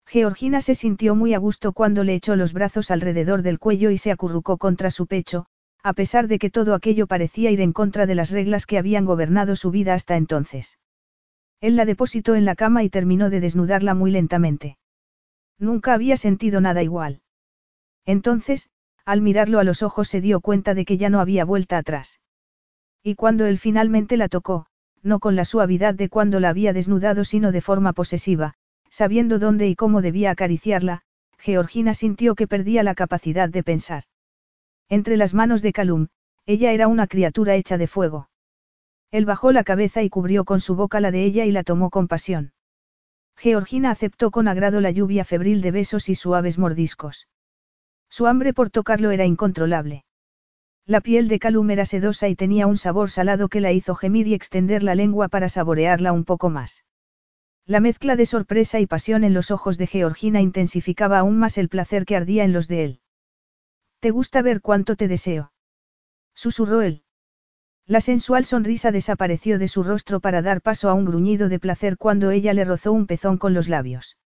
Georgina 0.06 0.62
se 0.62 0.76
sintió 0.76 1.16
muy 1.16 1.34
a 1.34 1.38
gusto 1.38 1.74
cuando 1.74 2.04
le 2.04 2.16
echó 2.16 2.36
los 2.36 2.54
brazos 2.54 2.91
alrededor 2.91 3.41
del 3.41 3.60
cuello 3.60 3.90
y 3.90 3.98
se 3.98 4.12
acurrucó 4.12 4.58
contra 4.58 4.90
su 4.90 5.08
pecho, 5.08 5.45
a 5.82 5.94
pesar 5.94 6.28
de 6.28 6.40
que 6.40 6.50
todo 6.50 6.76
aquello 6.76 7.08
parecía 7.08 7.52
ir 7.52 7.60
en 7.60 7.74
contra 7.74 8.06
de 8.06 8.16
las 8.16 8.32
reglas 8.32 8.66
que 8.66 8.78
habían 8.78 9.06
gobernado 9.06 9.56
su 9.58 9.70
vida 9.70 9.94
hasta 9.94 10.16
entonces. 10.16 10.80
Él 11.60 11.76
la 11.76 11.86
depositó 11.86 12.36
en 12.36 12.45
la 12.45 12.56
cama 12.56 12.84
y 12.84 12.90
terminó 12.90 13.30
de 13.30 13.41
desnudarla 13.41 13.94
muy 13.94 14.12
lentamente. 14.12 14.78
Nunca 15.60 15.94
había 15.94 16.18
sentido 16.18 16.62
nada 16.62 16.84
igual. 16.84 17.22
Entonces, 18.06 18.70
al 19.06 19.22
mirarlo 19.22 19.60
a 19.60 19.64
los 19.64 19.84
ojos 19.84 20.08
se 20.08 20.22
dio 20.22 20.40
cuenta 20.40 20.74
de 20.74 20.86
que 20.86 20.98
ya 20.98 21.10
no 21.10 21.20
había 21.20 21.44
vuelta 21.44 21.78
atrás. 21.78 22.22
Y 23.02 23.16
cuando 23.16 23.45
él 23.45 23.58
finalmente 23.58 24.16
la 24.16 24.30
tocó, 24.30 24.68
no 25.04 25.20
con 25.20 25.36
la 25.36 25.46
suavidad 25.46 25.94
de 25.94 26.10
cuando 26.10 26.40
la 26.40 26.50
había 26.50 26.74
desnudado 26.74 27.26
sino 27.26 27.52
de 27.52 27.62
forma 27.62 27.94
posesiva, 27.94 28.56
sabiendo 28.90 29.38
dónde 29.38 29.68
y 29.68 29.76
cómo 29.76 30.02
debía 30.02 30.32
acariciarla, 30.32 31.02
Georgina 31.38 31.94
sintió 31.94 32.36
que 32.36 32.48
perdía 32.48 32.84
la 32.84 32.96
capacidad 32.96 33.50
de 33.50 33.64
pensar. 33.64 34.06
Entre 34.90 35.18
las 35.18 35.34
manos 35.34 35.62
de 35.62 35.74
Calum, 35.74 36.08
ella 36.46 36.72
era 36.72 36.88
una 36.88 37.08
criatura 37.08 37.56
hecha 37.56 37.78
de 37.78 37.88
fuego. 37.88 38.30
Él 39.12 39.26
bajó 39.26 39.52
la 39.52 39.64
cabeza 39.64 40.02
y 40.04 40.10
cubrió 40.10 40.46
con 40.46 40.60
su 40.60 40.76
boca 40.76 41.00
la 41.00 41.12
de 41.12 41.24
ella 41.24 41.46
y 41.46 41.52
la 41.52 41.64
tomó 41.64 41.90
con 41.90 42.08
pasión. 42.08 42.54
Georgina 43.36 43.92
aceptó 43.92 44.32
con 44.32 44.48
agrado 44.48 44.82
la 44.82 44.92
lluvia 44.92 45.26
febril 45.26 45.62
de 45.62 45.72
besos 45.72 46.10
y 46.10 46.16
suaves 46.16 46.58
mordiscos. 46.58 47.28
Su 48.10 48.28
hambre 48.28 48.54
por 48.54 48.70
tocarlo 48.70 49.12
era 49.12 49.26
incontrolable. 49.26 50.06
La 50.86 51.00
piel 51.00 51.30
de 51.30 51.40
Calum 51.40 51.70
era 51.72 51.86
sedosa 51.86 52.28
y 52.28 52.36
tenía 52.36 52.68
un 52.68 52.76
sabor 52.76 53.10
salado 53.10 53.48
que 53.48 53.62
la 53.62 53.72
hizo 53.72 53.96
gemir 53.96 54.28
y 54.28 54.34
extender 54.34 54.84
la 54.84 54.96
lengua 54.96 55.30
para 55.30 55.48
saborearla 55.48 56.12
un 56.12 56.26
poco 56.26 56.50
más. 56.50 56.84
La 57.66 57.80
mezcla 57.80 58.18
de 58.18 58.26
sorpresa 58.26 58.82
y 58.82 58.86
pasión 58.86 59.24
en 59.24 59.34
los 59.34 59.50
ojos 59.50 59.78
de 59.78 59.88
Georgina 59.88 60.42
intensificaba 60.42 61.20
aún 61.20 61.38
más 61.38 61.58
el 61.58 61.70
placer 61.70 62.04
que 62.06 62.18
ardía 62.18 62.44
en 62.44 62.52
los 62.52 62.68
de 62.68 62.84
él. 62.84 63.00
¿Te 64.02 64.12
gusta 64.12 64.42
ver 64.42 64.60
cuánto 64.60 64.98
te 64.98 65.08
deseo? 65.08 65.54
Susurró 66.34 66.82
él. 66.82 67.04
La 67.86 68.02
sensual 68.02 68.44
sonrisa 68.44 68.92
desapareció 68.92 69.60
de 69.60 69.70
su 69.70 69.84
rostro 69.84 70.20
para 70.20 70.42
dar 70.42 70.62
paso 70.62 70.90
a 70.90 70.94
un 70.94 71.06
gruñido 71.06 71.48
de 71.48 71.60
placer 71.60 71.98
cuando 71.98 72.32
ella 72.32 72.54
le 72.54 72.66
rozó 72.66 72.92
un 72.92 73.08
pezón 73.08 73.38
con 73.38 73.54
los 73.54 73.70
labios. 73.70 74.18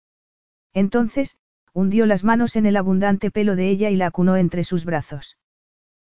Entonces, 0.73 1.37
hundió 1.73 2.07
las 2.07 2.23
manos 2.23 2.55
en 2.55 2.65
el 2.65 2.77
abundante 2.77 3.29
pelo 3.29 3.55
de 3.55 3.69
ella 3.69 3.91
y 3.91 3.95
la 3.95 4.07
acunó 4.07 4.35
entre 4.37 4.63
sus 4.63 4.85
brazos. 4.85 5.37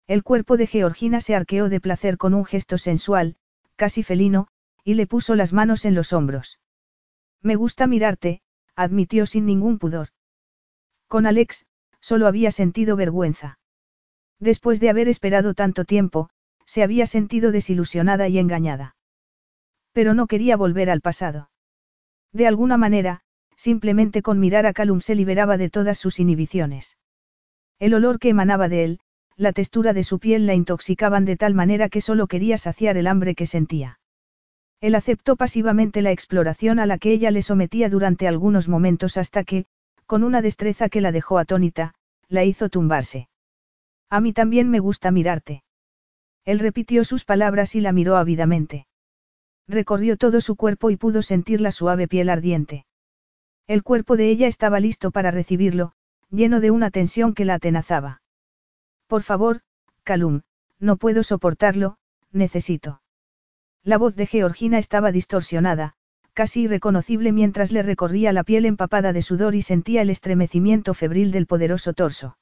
El 0.08 0.24
cuerpo 0.24 0.56
de 0.58 0.68
Georgina 0.68 1.20
se 1.20 1.36
arqueó 1.36 1.68
de 1.68 1.80
placer 1.80 2.18
con 2.18 2.34
un 2.34 2.46
gesto 2.46 2.78
sensual, 2.78 3.38
casi 3.76 4.04
felino, 4.04 4.48
y 4.84 4.94
le 4.94 5.08
puso 5.08 5.36
las 5.36 5.52
manos 5.52 5.84
en 5.86 5.96
los 5.96 6.14
hombros. 6.14 6.60
Me 7.42 7.56
gusta 7.56 7.88
mirarte, 7.88 8.42
admitió 8.76 9.26
sin 9.26 9.46
ningún 9.46 9.80
pudor. 9.80 10.10
Con 11.08 11.26
Alex, 11.26 11.66
solo 12.02 12.28
había 12.28 12.52
sentido 12.52 12.96
vergüenza. 12.96 13.58
Después 14.40 14.80
de 14.80 14.90
haber 14.90 15.08
esperado 15.08 15.54
tanto 15.56 15.86
tiempo, 15.86 16.30
se 16.66 16.84
había 16.84 17.08
sentido 17.08 17.52
desilusionada 17.52 18.28
y 18.28 18.38
engañada. 18.38 18.96
Pero 19.92 20.14
no 20.14 20.28
quería 20.28 20.58
volver 20.58 20.90
al 20.90 21.02
pasado. 21.02 21.50
De 22.32 22.48
alguna 22.48 22.78
manera, 22.78 23.22
simplemente 23.56 24.22
con 24.22 24.40
mirar 24.40 24.66
a 24.66 24.74
Calum 24.74 25.00
se 25.00 25.16
liberaba 25.16 25.58
de 25.58 25.70
todas 25.70 25.98
sus 25.98 26.20
inhibiciones. 26.20 26.98
El 27.80 27.94
olor 27.94 28.20
que 28.20 28.30
emanaba 28.30 28.68
de 28.68 28.84
él, 28.84 29.00
la 29.38 29.52
textura 29.52 29.94
de 29.94 30.04
su 30.04 30.20
piel 30.20 30.46
la 30.46 30.54
intoxicaban 30.54 31.26
de 31.26 31.36
tal 31.36 31.54
manera 31.54 31.90
que 31.90 32.02
solo 32.02 32.28
quería 32.28 32.58
saciar 32.58 32.98
el 32.98 33.08
hambre 33.08 33.36
que 33.36 33.46
sentía. 33.46 34.00
Él 34.82 34.96
aceptó 34.96 35.36
pasivamente 35.36 36.02
la 36.02 36.12
exploración 36.12 36.80
a 36.80 36.86
la 36.86 36.98
que 36.98 37.12
ella 37.12 37.32
le 37.32 37.42
sometía 37.42 37.90
durante 37.90 38.28
algunos 38.28 38.68
momentos 38.68 39.18
hasta 39.18 39.44
que, 39.44 39.66
con 40.06 40.24
una 40.24 40.42
destreza 40.42 40.90
que 40.90 41.02
la 41.02 41.12
dejó 41.12 41.38
atónita, 41.38 41.96
la 42.30 42.44
hizo 42.44 42.70
tumbarse. 42.70 43.28
A 44.10 44.22
mí 44.22 44.34
también 44.34 44.70
me 44.70 44.80
gusta 44.80 45.12
mirarte. 45.12 45.64
Él 46.46 46.60
repitió 46.60 47.04
sus 47.04 47.26
palabras 47.26 47.76
y 47.76 47.82
la 47.82 47.92
miró 47.92 48.18
ávidamente. 48.18 48.88
Recorrió 49.68 50.16
todo 50.16 50.42
su 50.42 50.56
cuerpo 50.56 50.92
y 50.92 50.96
pudo 50.96 51.22
sentir 51.24 51.60
la 51.60 51.72
suave 51.72 52.08
piel 52.08 52.30
ardiente. 52.30 52.86
El 53.68 53.82
cuerpo 53.82 54.16
de 54.16 54.30
ella 54.30 54.48
estaba 54.48 54.80
listo 54.80 55.10
para 55.10 55.32
recibirlo, 55.32 55.94
lleno 56.30 56.60
de 56.60 56.70
una 56.70 56.92
tensión 56.92 57.34
que 57.34 57.46
la 57.46 57.56
atenazaba. 57.56 58.22
Por 59.08 59.24
favor, 59.24 59.62
Calum, 60.04 60.42
no 60.80 60.98
puedo 60.98 61.24
soportarlo, 61.24 61.98
necesito. 62.32 63.02
La 63.84 63.98
voz 63.98 64.16
de 64.16 64.26
Georgina 64.26 64.80
estaba 64.80 65.12
distorsionada, 65.12 65.94
casi 66.34 66.64
irreconocible 66.64 67.32
mientras 67.32 67.72
le 67.72 67.82
recorría 67.82 68.34
la 68.34 68.44
piel 68.44 68.66
empapada 68.66 69.14
de 69.14 69.22
sudor 69.22 69.56
y 69.56 69.62
sentía 69.62 70.02
el 70.02 70.10
estremecimiento 70.10 70.94
febril 70.94 71.32
del 71.32 71.48
poderoso 71.48 71.94
torso. 71.94 72.38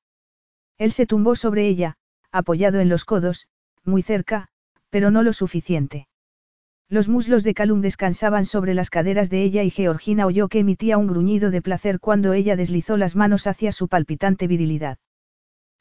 Él 0.77 0.91
se 0.91 1.05
tumbó 1.05 1.35
sobre 1.35 1.67
ella, 1.67 1.95
apoyado 2.31 2.79
en 2.79 2.89
los 2.89 3.05
codos, 3.05 3.47
muy 3.83 4.01
cerca, 4.01 4.47
pero 4.89 5.11
no 5.11 5.21
lo 5.21 5.33
suficiente. 5.33 6.07
Los 6.89 7.07
muslos 7.07 7.43
de 7.43 7.53
Calum 7.53 7.81
descansaban 7.81 8.45
sobre 8.45 8.73
las 8.73 8.89
caderas 8.89 9.29
de 9.29 9.43
ella 9.43 9.63
y 9.63 9.69
Georgina 9.69 10.25
oyó 10.25 10.47
que 10.47 10.59
emitía 10.59 10.97
un 10.97 11.07
gruñido 11.07 11.51
de 11.51 11.61
placer 11.61 11.99
cuando 11.99 12.33
ella 12.33 12.55
deslizó 12.55 12.97
las 12.97 13.15
manos 13.15 13.47
hacia 13.47 13.71
su 13.71 13.87
palpitante 13.87 14.47
virilidad. 14.47 14.97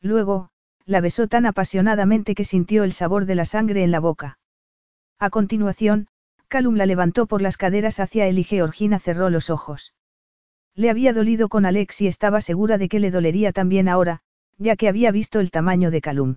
Luego, 0.00 0.50
la 0.86 1.00
besó 1.00 1.28
tan 1.28 1.46
apasionadamente 1.46 2.34
que 2.34 2.44
sintió 2.44 2.84
el 2.84 2.92
sabor 2.92 3.26
de 3.26 3.34
la 3.34 3.44
sangre 3.44 3.84
en 3.84 3.90
la 3.90 4.00
boca. 4.00 4.38
A 5.18 5.30
continuación, 5.30 6.08
Calum 6.48 6.76
la 6.76 6.86
levantó 6.86 7.26
por 7.26 7.40
las 7.40 7.56
caderas 7.56 8.00
hacia 8.00 8.26
él 8.26 8.38
y 8.38 8.44
Georgina 8.44 8.98
cerró 8.98 9.30
los 9.30 9.50
ojos. 9.50 9.94
Le 10.74 10.90
había 10.90 11.12
dolido 11.12 11.48
con 11.48 11.66
Alex 11.66 12.00
y 12.00 12.06
estaba 12.06 12.40
segura 12.40 12.78
de 12.78 12.88
que 12.88 13.00
le 13.00 13.10
dolería 13.10 13.52
también 13.52 13.88
ahora, 13.88 14.20
ya 14.58 14.76
que 14.76 14.88
había 14.88 15.10
visto 15.10 15.40
el 15.40 15.50
tamaño 15.50 15.90
de 15.90 16.00
Calum. 16.00 16.36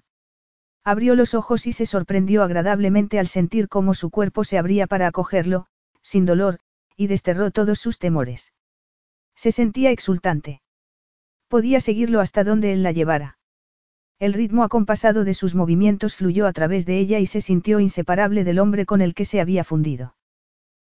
Abrió 0.84 1.15
los 1.15 1.34
ojos 1.34 1.65
y 1.67 1.73
se 1.73 1.85
sorprendió 1.85 2.43
agradablemente 2.43 3.17
al 3.17 3.27
sentir 3.27 3.67
cómo 3.67 3.93
su 3.93 4.09
cuerpo 4.09 4.43
se 4.43 4.57
abría 4.57 4.88
para 4.88 5.07
acogerlo, 5.07 5.67
sin 6.01 6.26
dolor, 6.26 6.59
y 6.95 7.07
desterró 7.07 7.51
todos 7.51 7.80
sus 7.80 7.97
temores. 7.97 8.53
Se 9.35 9.51
sentía 9.51 9.91
exultante. 9.91 10.61
Podía 11.47 11.80
seguirlo 11.80 12.22
hasta 12.22 12.43
donde 12.43 12.73
él 12.73 12.84
la 12.84 12.91
llevara. 12.91 13.35
El 14.17 14.31
ritmo 14.33 14.63
acompasado 14.63 15.25
de 15.25 15.33
sus 15.33 15.55
movimientos 15.55 16.15
fluyó 16.15 16.47
a 16.47 16.53
través 16.53 16.85
de 16.85 16.99
ella 16.99 17.19
y 17.19 17.25
se 17.25 17.41
sintió 17.41 17.81
inseparable 17.81 18.45
del 18.45 18.59
hombre 18.59 18.85
con 18.85 19.01
el 19.01 19.13
que 19.13 19.25
se 19.25 19.41
había 19.41 19.65
fundido. 19.65 20.15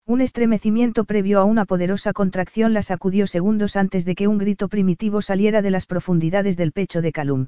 Un 0.05 0.19
estremecimiento 0.19 1.05
previo 1.05 1.39
a 1.39 1.45
una 1.45 1.63
poderosa 1.63 2.11
contracción 2.11 2.73
la 2.73 2.81
sacudió 2.81 3.25
segundos 3.25 3.77
antes 3.77 4.03
de 4.03 4.15
que 4.15 4.27
un 4.27 4.37
grito 4.37 4.67
primitivo 4.67 5.21
saliera 5.21 5.61
de 5.61 5.71
las 5.71 5.85
profundidades 5.85 6.57
del 6.57 6.73
pecho 6.73 7.01
de 7.01 7.13
Calum. 7.13 7.47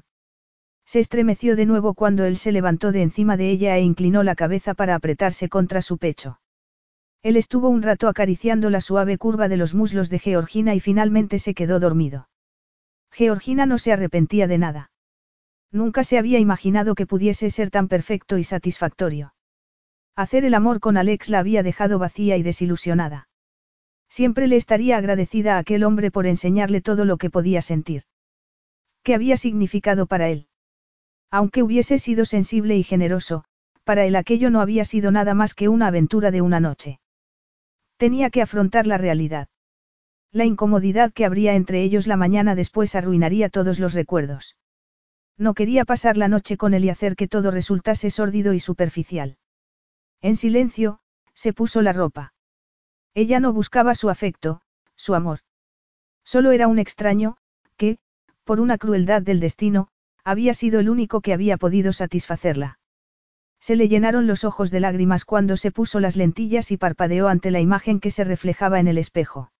Se 0.86 1.00
estremeció 1.00 1.56
de 1.56 1.66
nuevo 1.66 1.92
cuando 1.92 2.24
él 2.24 2.38
se 2.38 2.52
levantó 2.52 2.92
de 2.92 3.02
encima 3.02 3.36
de 3.36 3.50
ella 3.50 3.76
e 3.76 3.82
inclinó 3.82 4.22
la 4.22 4.34
cabeza 4.34 4.72
para 4.72 4.94
apretarse 4.94 5.50
contra 5.50 5.82
su 5.82 5.98
pecho. 5.98 6.40
Él 7.22 7.36
estuvo 7.36 7.68
un 7.68 7.82
rato 7.82 8.08
acariciando 8.08 8.70
la 8.70 8.80
suave 8.80 9.18
curva 9.18 9.48
de 9.48 9.58
los 9.58 9.74
muslos 9.74 10.08
de 10.08 10.20
Georgina 10.20 10.74
y 10.74 10.80
finalmente 10.80 11.38
se 11.38 11.52
quedó 11.52 11.80
dormido. 11.80 12.30
Georgina 13.10 13.66
no 13.66 13.76
se 13.76 13.92
arrepentía 13.92 14.46
de 14.46 14.56
nada. 14.56 14.90
Nunca 15.72 16.04
se 16.04 16.18
había 16.18 16.38
imaginado 16.38 16.94
que 16.94 17.06
pudiese 17.06 17.50
ser 17.50 17.70
tan 17.70 17.88
perfecto 17.88 18.38
y 18.38 18.44
satisfactorio. 18.44 19.34
Hacer 20.14 20.44
el 20.44 20.54
amor 20.54 20.80
con 20.80 20.96
Alex 20.96 21.28
la 21.28 21.40
había 21.40 21.62
dejado 21.62 21.98
vacía 21.98 22.36
y 22.36 22.42
desilusionada. 22.42 23.28
Siempre 24.08 24.46
le 24.46 24.56
estaría 24.56 24.96
agradecida 24.96 25.56
a 25.56 25.58
aquel 25.58 25.84
hombre 25.84 26.10
por 26.10 26.26
enseñarle 26.26 26.80
todo 26.80 27.04
lo 27.04 27.16
que 27.18 27.28
podía 27.28 27.60
sentir. 27.60 28.04
¿Qué 29.02 29.14
había 29.14 29.36
significado 29.36 30.06
para 30.06 30.28
él? 30.28 30.48
Aunque 31.30 31.62
hubiese 31.62 31.98
sido 31.98 32.24
sensible 32.24 32.76
y 32.76 32.82
generoso, 32.82 33.44
para 33.84 34.06
él 34.06 34.16
aquello 34.16 34.50
no 34.50 34.60
había 34.60 34.84
sido 34.84 35.10
nada 35.10 35.34
más 35.34 35.54
que 35.54 35.68
una 35.68 35.88
aventura 35.88 36.30
de 36.30 36.40
una 36.40 36.60
noche. 36.60 37.00
Tenía 37.96 38.30
que 38.30 38.42
afrontar 38.42 38.86
la 38.86 38.98
realidad. 38.98 39.48
La 40.32 40.44
incomodidad 40.44 41.12
que 41.12 41.24
habría 41.24 41.54
entre 41.54 41.82
ellos 41.82 42.06
la 42.06 42.16
mañana 42.16 42.54
después 42.54 42.94
arruinaría 42.94 43.48
todos 43.48 43.78
los 43.78 43.94
recuerdos. 43.94 44.56
No 45.38 45.54
quería 45.54 45.84
pasar 45.84 46.16
la 46.16 46.28
noche 46.28 46.56
con 46.56 46.72
él 46.74 46.84
y 46.84 46.90
hacer 46.90 47.14
que 47.16 47.28
todo 47.28 47.50
resultase 47.50 48.10
sórdido 48.10 48.52
y 48.54 48.60
superficial. 48.60 49.36
En 50.22 50.36
silencio, 50.36 51.00
se 51.34 51.52
puso 51.52 51.82
la 51.82 51.92
ropa. 51.92 52.32
Ella 53.14 53.40
no 53.40 53.52
buscaba 53.52 53.94
su 53.94 54.08
afecto, 54.08 54.62
su 54.94 55.14
amor. 55.14 55.40
Solo 56.24 56.52
era 56.52 56.68
un 56.68 56.78
extraño, 56.78 57.36
que, 57.76 57.98
por 58.44 58.60
una 58.60 58.78
crueldad 58.78 59.22
del 59.22 59.40
destino, 59.40 59.88
había 60.24 60.54
sido 60.54 60.80
el 60.80 60.88
único 60.88 61.20
que 61.20 61.32
había 61.32 61.56
podido 61.56 61.92
satisfacerla. 61.92 62.78
Se 63.60 63.76
le 63.76 63.88
llenaron 63.88 64.26
los 64.26 64.44
ojos 64.44 64.70
de 64.70 64.80
lágrimas 64.80 65.24
cuando 65.24 65.56
se 65.56 65.70
puso 65.70 66.00
las 66.00 66.16
lentillas 66.16 66.70
y 66.70 66.76
parpadeó 66.76 67.28
ante 67.28 67.50
la 67.50 67.60
imagen 67.60 68.00
que 68.00 68.10
se 68.10 68.24
reflejaba 68.24 68.80
en 68.80 68.88
el 68.88 68.98
espejo. 68.98 69.52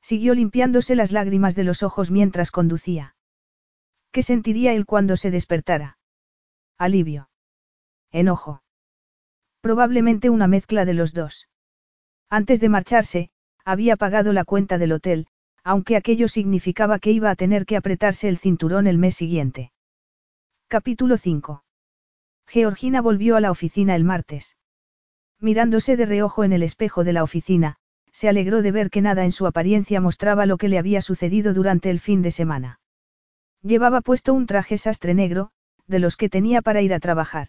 Siguió 0.00 0.34
limpiándose 0.34 0.94
las 0.94 1.12
lágrimas 1.12 1.54
de 1.54 1.64
los 1.64 1.82
ojos 1.82 2.10
mientras 2.10 2.50
conducía. 2.50 3.13
¿Qué 4.14 4.22
sentiría 4.22 4.74
él 4.74 4.86
cuando 4.86 5.16
se 5.16 5.32
despertara? 5.32 5.98
Alivio. 6.78 7.30
Enojo. 8.12 8.62
Probablemente 9.60 10.30
una 10.30 10.46
mezcla 10.46 10.84
de 10.84 10.94
los 10.94 11.14
dos. 11.14 11.48
Antes 12.30 12.60
de 12.60 12.68
marcharse, 12.68 13.30
había 13.64 13.96
pagado 13.96 14.32
la 14.32 14.44
cuenta 14.44 14.78
del 14.78 14.92
hotel, 14.92 15.26
aunque 15.64 15.96
aquello 15.96 16.28
significaba 16.28 17.00
que 17.00 17.10
iba 17.10 17.28
a 17.28 17.34
tener 17.34 17.66
que 17.66 17.76
apretarse 17.76 18.28
el 18.28 18.38
cinturón 18.38 18.86
el 18.86 18.98
mes 18.98 19.16
siguiente. 19.16 19.72
Capítulo 20.68 21.16
5. 21.16 21.64
Georgina 22.46 23.00
volvió 23.00 23.34
a 23.34 23.40
la 23.40 23.50
oficina 23.50 23.96
el 23.96 24.04
martes. 24.04 24.56
Mirándose 25.40 25.96
de 25.96 26.06
reojo 26.06 26.44
en 26.44 26.52
el 26.52 26.62
espejo 26.62 27.02
de 27.02 27.14
la 27.14 27.24
oficina, 27.24 27.78
se 28.12 28.28
alegró 28.28 28.62
de 28.62 28.70
ver 28.70 28.90
que 28.90 29.02
nada 29.02 29.24
en 29.24 29.32
su 29.32 29.48
apariencia 29.48 30.00
mostraba 30.00 30.46
lo 30.46 30.56
que 30.56 30.68
le 30.68 30.78
había 30.78 31.02
sucedido 31.02 31.52
durante 31.52 31.90
el 31.90 31.98
fin 31.98 32.22
de 32.22 32.30
semana. 32.30 32.78
Llevaba 33.64 34.02
puesto 34.02 34.34
un 34.34 34.44
traje 34.44 34.76
sastre 34.76 35.14
negro, 35.14 35.50
de 35.86 35.98
los 35.98 36.18
que 36.18 36.28
tenía 36.28 36.60
para 36.60 36.82
ir 36.82 36.92
a 36.92 37.00
trabajar. 37.00 37.48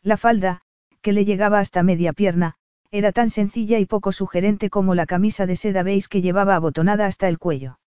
La 0.00 0.16
falda, 0.16 0.60
que 1.02 1.12
le 1.12 1.24
llegaba 1.24 1.58
hasta 1.58 1.82
media 1.82 2.12
pierna, 2.12 2.54
era 2.92 3.10
tan 3.10 3.30
sencilla 3.30 3.80
y 3.80 3.84
poco 3.84 4.12
sugerente 4.12 4.70
como 4.70 4.94
la 4.94 5.06
camisa 5.06 5.44
de 5.46 5.56
seda 5.56 5.82
beige 5.82 6.06
que 6.08 6.22
llevaba 6.22 6.54
abotonada 6.54 7.06
hasta 7.06 7.28
el 7.28 7.40
cuello. 7.40 7.80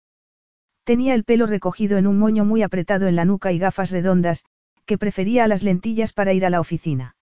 Tenía 0.84 1.14
el 1.14 1.24
pelo 1.24 1.45
recogido 1.45 1.98
en 1.98 2.06
un 2.06 2.19
moño 2.19 2.44
muy 2.44 2.64
apretado 2.64 3.07
en 3.07 3.15
la 3.15 3.24
nuca 3.24 3.53
y 3.53 3.60
gafas 3.60 3.91
redondas, 3.91 4.44
que 4.86 4.98
prefería 4.98 5.45
a 5.45 5.48
las 5.48 5.64
lentillas 5.64 6.11
para 6.11 6.34
ir 6.34 6.45
a 6.45 6.49
la 6.49 6.60
oficina. 6.60 7.15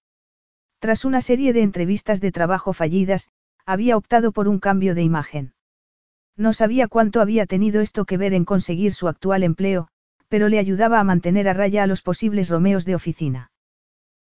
Tras 0.79 1.05
una 1.05 1.21
serie 1.21 1.53
de 1.53 1.61
entrevistas 1.61 2.19
de 2.19 2.31
trabajo 2.31 2.73
fallidas, 2.73 3.29
había 3.63 3.95
optado 3.95 4.31
por 4.31 4.47
un 4.47 4.57
cambio 4.57 4.95
de 4.95 5.03
imagen. 5.03 5.53
No 6.35 6.51
sabía 6.51 6.87
cuánto 6.87 7.21
había 7.21 7.45
tenido 7.45 7.81
esto 7.81 8.05
que 8.05 8.17
ver 8.17 8.33
en 8.33 8.43
conseguir 8.43 8.91
su 8.91 9.07
actual 9.07 9.43
empleo, 9.43 9.89
pero 10.27 10.49
le 10.49 10.59
ayudaba 10.59 10.99
a 10.99 11.03
mantener 11.03 11.47
a 11.47 11.53
raya 11.53 11.83
a 11.83 11.87
los 11.87 12.01
posibles 12.01 12.49
Romeos 12.49 12.85
de 12.85 12.95
oficina. 12.95 13.51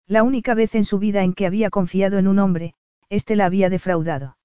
La 0.06 0.22
única 0.22 0.54
vez 0.54 0.74
en 0.74 0.84
su 0.84 0.98
vida 0.98 1.22
en 1.22 1.34
que 1.34 1.46
había 1.46 1.70
confiado 1.70 2.18
en 2.18 2.26
un 2.26 2.38
hombre, 2.38 2.74
éste 3.08 3.36
la 3.36 3.46
había 3.46 3.70
defraudado. 3.70 4.36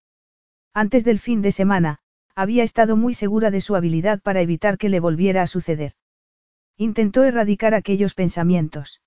Antes 0.73 1.03
del 1.05 1.19
fin 1.19 1.41
de 1.41 1.51
semana, 1.51 1.99
había 2.35 2.63
estado 2.63 2.97
muy 2.97 3.13
segura 3.13 3.49
de 3.49 3.61
su 3.61 3.75
habilidad 3.75 4.21
para 4.21 4.41
evitar 4.41 4.77
que 4.77 4.89
le 4.89 4.99
volviera 4.99 5.41
a 5.41 5.47
suceder. 5.47 5.93
Intentó 6.77 7.23
erradicar 7.23 7.73
aquellos 7.73 8.13
pensamientos. 8.13 9.01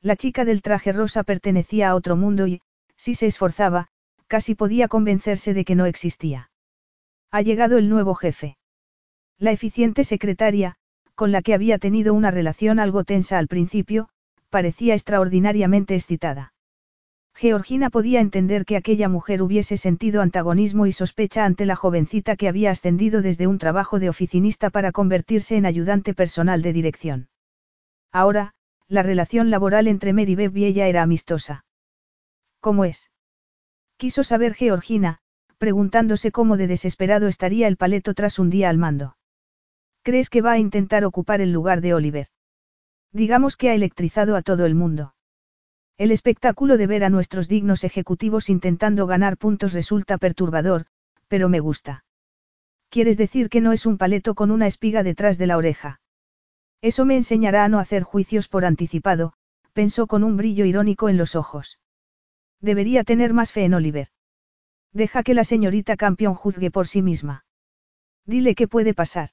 La 0.00 0.16
chica 0.16 0.44
del 0.44 0.62
traje 0.62 0.92
rosa 0.92 1.24
pertenecía 1.24 1.90
a 1.90 1.94
otro 1.96 2.14
mundo 2.14 2.46
y, 2.46 2.62
si 2.96 3.14
se 3.14 3.26
esforzaba, 3.26 3.88
casi 4.28 4.54
podía 4.54 4.86
convencerse 4.86 5.54
de 5.54 5.64
que 5.64 5.74
no 5.74 5.86
existía. 5.86 6.50
Ha 7.30 7.42
llegado 7.42 7.78
el 7.78 7.88
nuevo 7.88 8.14
jefe. 8.14 8.56
La 9.38 9.50
eficiente 9.50 10.04
secretaria, 10.04 10.76
con 11.14 11.32
la 11.32 11.42
que 11.42 11.54
había 11.54 11.78
tenido 11.78 12.14
una 12.14 12.30
relación 12.30 12.78
algo 12.78 13.04
tensa 13.04 13.38
al 13.38 13.48
principio, 13.48 14.08
parecía 14.50 14.94
extraordinariamente 14.94 15.94
excitada. 15.94 16.52
Georgina 17.34 17.90
podía 17.90 18.20
entender 18.20 18.64
que 18.64 18.76
aquella 18.76 19.08
mujer 19.08 19.42
hubiese 19.42 19.76
sentido 19.76 20.22
antagonismo 20.22 20.86
y 20.86 20.92
sospecha 20.92 21.44
ante 21.44 21.66
la 21.66 21.74
jovencita 21.74 22.36
que 22.36 22.48
había 22.48 22.70
ascendido 22.70 23.22
desde 23.22 23.48
un 23.48 23.58
trabajo 23.58 23.98
de 23.98 24.08
oficinista 24.08 24.70
para 24.70 24.92
convertirse 24.92 25.56
en 25.56 25.66
ayudante 25.66 26.14
personal 26.14 26.62
de 26.62 26.72
dirección. 26.72 27.28
Ahora, 28.12 28.54
la 28.86 29.02
relación 29.02 29.50
laboral 29.50 29.88
entre 29.88 30.12
Beb 30.12 30.56
y 30.56 30.64
ella 30.64 30.86
era 30.86 31.02
amistosa. 31.02 31.64
¿Cómo 32.60 32.84
es? 32.84 33.10
Quiso 33.96 34.22
saber 34.22 34.54
Georgina, 34.54 35.18
preguntándose 35.58 36.30
cómo 36.30 36.56
de 36.56 36.68
desesperado 36.68 37.26
estaría 37.26 37.66
el 37.66 37.76
paleto 37.76 38.14
tras 38.14 38.38
un 38.38 38.50
día 38.50 38.68
al 38.68 38.78
mando. 38.78 39.16
¿Crees 40.04 40.28
que 40.28 40.42
va 40.42 40.52
a 40.52 40.58
intentar 40.58 41.02
ocupar 41.06 41.40
el 41.40 41.50
lugar 41.50 41.80
de 41.80 41.94
Oliver? 41.94 42.26
Digamos 43.10 43.56
que 43.56 43.70
ha 43.70 43.74
electrizado 43.74 44.36
a 44.36 44.42
todo 44.42 44.66
el 44.66 44.74
mundo. 44.74 45.14
El 45.96 46.12
espectáculo 46.12 46.76
de 46.76 46.86
ver 46.86 47.04
a 47.04 47.08
nuestros 47.08 47.48
dignos 47.48 47.84
ejecutivos 47.84 48.50
intentando 48.50 49.06
ganar 49.06 49.38
puntos 49.38 49.72
resulta 49.72 50.18
perturbador, 50.18 50.84
pero 51.26 51.48
me 51.48 51.58
gusta. 51.58 52.04
¿Quieres 52.90 53.16
decir 53.16 53.48
que 53.48 53.62
no 53.62 53.72
es 53.72 53.86
un 53.86 53.96
paleto 53.96 54.34
con 54.34 54.50
una 54.50 54.66
espiga 54.66 55.02
detrás 55.02 55.38
de 55.38 55.46
la 55.46 55.56
oreja? 55.56 56.02
Eso 56.82 57.06
me 57.06 57.16
enseñará 57.16 57.64
a 57.64 57.68
no 57.68 57.78
hacer 57.78 58.02
juicios 58.02 58.46
por 58.46 58.66
anticipado, 58.66 59.32
pensó 59.72 60.06
con 60.06 60.22
un 60.22 60.36
brillo 60.36 60.66
irónico 60.66 61.08
en 61.08 61.16
los 61.16 61.34
ojos. 61.34 61.78
Debería 62.60 63.04
tener 63.04 63.32
más 63.32 63.52
fe 63.52 63.64
en 63.64 63.72
Oliver. 63.72 64.08
Deja 64.92 65.22
que 65.22 65.32
la 65.32 65.44
señorita 65.44 65.96
campeón 65.96 66.34
juzgue 66.34 66.70
por 66.70 66.88
sí 66.88 67.00
misma. 67.00 67.46
Dile 68.26 68.54
qué 68.54 68.68
puede 68.68 68.92
pasar. 68.92 69.30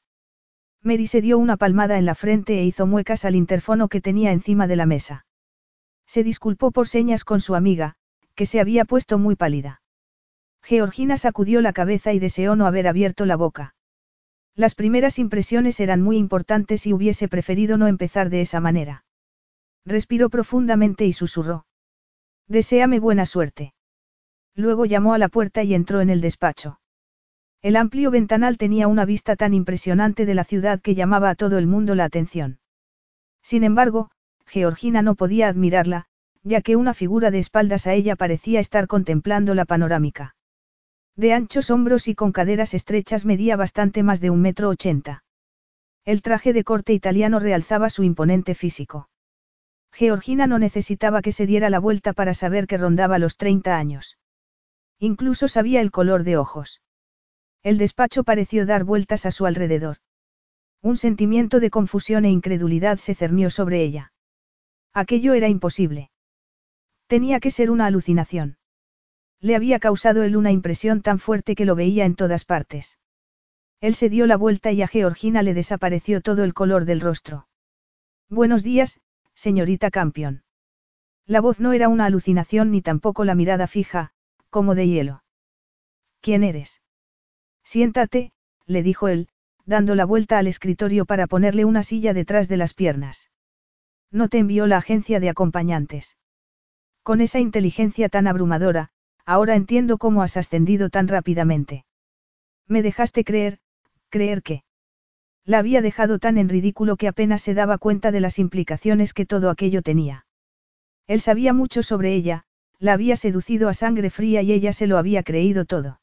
Mary 0.83 1.05
se 1.05 1.21
dio 1.21 1.37
una 1.37 1.57
palmada 1.57 1.97
en 1.97 2.05
la 2.05 2.15
frente 2.15 2.59
e 2.59 2.65
hizo 2.65 2.87
muecas 2.87 3.23
al 3.25 3.35
interfono 3.35 3.87
que 3.87 4.01
tenía 4.01 4.31
encima 4.31 4.65
de 4.65 4.75
la 4.75 4.87
mesa. 4.87 5.25
Se 6.07 6.23
disculpó 6.23 6.71
por 6.71 6.87
señas 6.87 7.23
con 7.23 7.39
su 7.39 7.55
amiga, 7.55 7.95
que 8.35 8.45
se 8.45 8.59
había 8.59 8.85
puesto 8.85 9.19
muy 9.19 9.35
pálida. 9.35 9.81
Georgina 10.63 11.17
sacudió 11.17 11.61
la 11.61 11.73
cabeza 11.73 12.13
y 12.13 12.19
deseó 12.19 12.55
no 12.55 12.65
haber 12.65 12.87
abierto 12.87 13.25
la 13.25 13.35
boca. 13.35 13.75
Las 14.55 14.75
primeras 14.75 15.19
impresiones 15.19 15.79
eran 15.79 16.01
muy 16.01 16.17
importantes 16.17 16.85
y 16.85 16.93
hubiese 16.93 17.27
preferido 17.27 17.77
no 17.77 17.87
empezar 17.87 18.29
de 18.29 18.41
esa 18.41 18.59
manera. 18.59 19.05
Respiró 19.85 20.29
profundamente 20.29 21.05
y 21.05 21.13
susurró. 21.13 21.65
Deseame 22.47 22.99
buena 22.99 23.25
suerte. 23.25 23.73
Luego 24.55 24.85
llamó 24.85 25.13
a 25.13 25.17
la 25.17 25.29
puerta 25.29 25.63
y 25.63 25.73
entró 25.73 26.01
en 26.01 26.09
el 26.09 26.21
despacho. 26.21 26.80
El 27.61 27.75
amplio 27.75 28.09
ventanal 28.09 28.57
tenía 28.57 28.87
una 28.87 29.05
vista 29.05 29.35
tan 29.35 29.53
impresionante 29.53 30.25
de 30.25 30.33
la 30.33 30.43
ciudad 30.43 30.81
que 30.81 30.95
llamaba 30.95 31.29
a 31.29 31.35
todo 31.35 31.59
el 31.59 31.67
mundo 31.67 31.93
la 31.93 32.05
atención. 32.05 32.59
Sin 33.43 33.63
embargo, 33.63 34.09
Georgina 34.47 35.03
no 35.03 35.13
podía 35.13 35.47
admirarla, 35.47 36.07
ya 36.43 36.61
que 36.61 36.75
una 36.75 36.95
figura 36.95 37.29
de 37.29 37.37
espaldas 37.37 37.85
a 37.85 37.93
ella 37.93 38.15
parecía 38.15 38.59
estar 38.59 38.87
contemplando 38.87 39.53
la 39.53 39.65
panorámica. 39.65 40.35
De 41.15 41.33
anchos 41.33 41.69
hombros 41.69 42.07
y 42.07 42.15
con 42.15 42.31
caderas 42.31 42.73
estrechas 42.73 43.25
medía 43.25 43.55
bastante 43.57 44.01
más 44.01 44.21
de 44.21 44.31
un 44.31 44.41
metro 44.41 44.69
ochenta. 44.69 45.23
El 46.03 46.23
traje 46.23 46.53
de 46.53 46.63
corte 46.63 46.93
italiano 46.93 47.39
realzaba 47.39 47.91
su 47.91 48.03
imponente 48.03 48.55
físico. 48.55 49.07
Georgina 49.91 50.47
no 50.47 50.57
necesitaba 50.57 51.21
que 51.21 51.31
se 51.31 51.45
diera 51.45 51.69
la 51.69 51.79
vuelta 51.79 52.13
para 52.13 52.33
saber 52.33 52.65
que 52.65 52.77
rondaba 52.77 53.19
los 53.19 53.37
30 53.37 53.77
años. 53.77 54.17
Incluso 54.97 55.47
sabía 55.47 55.81
el 55.81 55.91
color 55.91 56.23
de 56.23 56.37
ojos. 56.37 56.81
El 57.63 57.77
despacho 57.77 58.23
pareció 58.23 58.65
dar 58.65 58.83
vueltas 58.83 59.25
a 59.25 59.31
su 59.31 59.45
alrededor. 59.45 59.97
Un 60.81 60.97
sentimiento 60.97 61.59
de 61.59 61.69
confusión 61.69 62.25
e 62.25 62.31
incredulidad 62.31 62.97
se 62.97 63.13
cernió 63.13 63.51
sobre 63.51 63.83
ella. 63.83 64.13
Aquello 64.93 65.33
era 65.33 65.47
imposible. 65.47 66.09
Tenía 67.05 67.39
que 67.39 67.51
ser 67.51 67.69
una 67.69 67.85
alucinación. 67.85 68.57
Le 69.39 69.55
había 69.55 69.79
causado 69.79 70.23
él 70.23 70.35
una 70.35 70.51
impresión 70.51 71.01
tan 71.01 71.19
fuerte 71.19 71.55
que 71.55 71.65
lo 71.65 71.75
veía 71.75 72.05
en 72.05 72.15
todas 72.15 72.45
partes. 72.45 72.97
Él 73.79 73.95
se 73.95 74.09
dio 74.09 74.27
la 74.27 74.37
vuelta 74.37 74.71
y 74.71 74.81
a 74.81 74.87
Georgina 74.87 75.43
le 75.43 75.53
desapareció 75.53 76.21
todo 76.21 76.43
el 76.43 76.53
color 76.53 76.85
del 76.85 77.01
rostro. 77.01 77.47
Buenos 78.29 78.63
días, 78.63 79.01
señorita 79.33 79.91
Campion. 79.91 80.43
La 81.25 81.41
voz 81.41 81.59
no 81.59 81.73
era 81.73 81.89
una 81.89 82.05
alucinación 82.05 82.71
ni 82.71 82.81
tampoco 82.81 83.23
la 83.23 83.35
mirada 83.35 83.67
fija, 83.67 84.11
como 84.49 84.75
de 84.75 84.87
hielo. 84.87 85.23
¿Quién 86.21 86.43
eres? 86.43 86.80
Siéntate, 87.63 88.31
le 88.65 88.83
dijo 88.83 89.07
él, 89.07 89.27
dando 89.65 89.95
la 89.95 90.05
vuelta 90.05 90.37
al 90.37 90.47
escritorio 90.47 91.05
para 91.05 91.27
ponerle 91.27 91.65
una 91.65 91.83
silla 91.83 92.13
detrás 92.13 92.47
de 92.47 92.57
las 92.57 92.73
piernas. 92.73 93.29
No 94.11 94.27
te 94.27 94.39
envió 94.39 94.67
la 94.67 94.77
agencia 94.77 95.19
de 95.19 95.29
acompañantes. 95.29 96.17
Con 97.03 97.21
esa 97.21 97.39
inteligencia 97.39 98.09
tan 98.09 98.27
abrumadora, 98.27 98.89
ahora 99.25 99.55
entiendo 99.55 99.97
cómo 99.97 100.21
has 100.21 100.37
ascendido 100.37 100.89
tan 100.89 101.07
rápidamente. 101.07 101.85
Me 102.67 102.81
dejaste 102.81 103.23
creer, 103.23 103.59
creer 104.09 104.43
que. 104.43 104.63
La 105.45 105.59
había 105.59 105.81
dejado 105.81 106.19
tan 106.19 106.37
en 106.37 106.49
ridículo 106.49 106.97
que 106.97 107.07
apenas 107.07 107.41
se 107.41 107.53
daba 107.53 107.77
cuenta 107.77 108.11
de 108.11 108.19
las 108.19 108.37
implicaciones 108.37 109.13
que 109.13 109.25
todo 109.25 109.49
aquello 109.49 109.81
tenía. 109.81 110.25
Él 111.07 111.21
sabía 111.21 111.53
mucho 111.53 111.81
sobre 111.81 112.13
ella, 112.13 112.43
la 112.77 112.93
había 112.93 113.15
seducido 113.15 113.69
a 113.69 113.73
sangre 113.73 114.09
fría 114.09 114.41
y 114.41 114.51
ella 114.51 114.73
se 114.73 114.87
lo 114.87 114.97
había 114.97 115.23
creído 115.23 115.65
todo. 115.65 116.00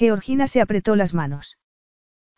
Georgina 0.00 0.46
se 0.46 0.62
apretó 0.62 0.96
las 0.96 1.12
manos. 1.12 1.58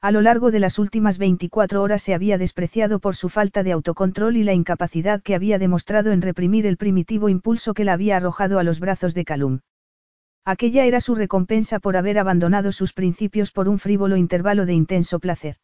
A 0.00 0.10
lo 0.10 0.20
largo 0.20 0.50
de 0.50 0.58
las 0.58 0.80
últimas 0.80 1.16
24 1.16 1.80
horas 1.80 2.02
se 2.02 2.12
había 2.12 2.36
despreciado 2.36 2.98
por 2.98 3.14
su 3.14 3.28
falta 3.28 3.62
de 3.62 3.70
autocontrol 3.70 4.36
y 4.36 4.42
la 4.42 4.52
incapacidad 4.52 5.22
que 5.22 5.36
había 5.36 5.60
demostrado 5.60 6.10
en 6.10 6.22
reprimir 6.22 6.66
el 6.66 6.76
primitivo 6.76 7.28
impulso 7.28 7.72
que 7.72 7.84
la 7.84 7.92
había 7.92 8.16
arrojado 8.16 8.58
a 8.58 8.64
los 8.64 8.80
brazos 8.80 9.14
de 9.14 9.24
Calum. 9.24 9.60
Aquella 10.44 10.86
era 10.86 11.00
su 11.00 11.14
recompensa 11.14 11.78
por 11.78 11.96
haber 11.96 12.18
abandonado 12.18 12.72
sus 12.72 12.92
principios 12.92 13.52
por 13.52 13.68
un 13.68 13.78
frívolo 13.78 14.16
intervalo 14.16 14.66
de 14.66 14.72
intenso 14.72 15.20
placer. 15.20 15.54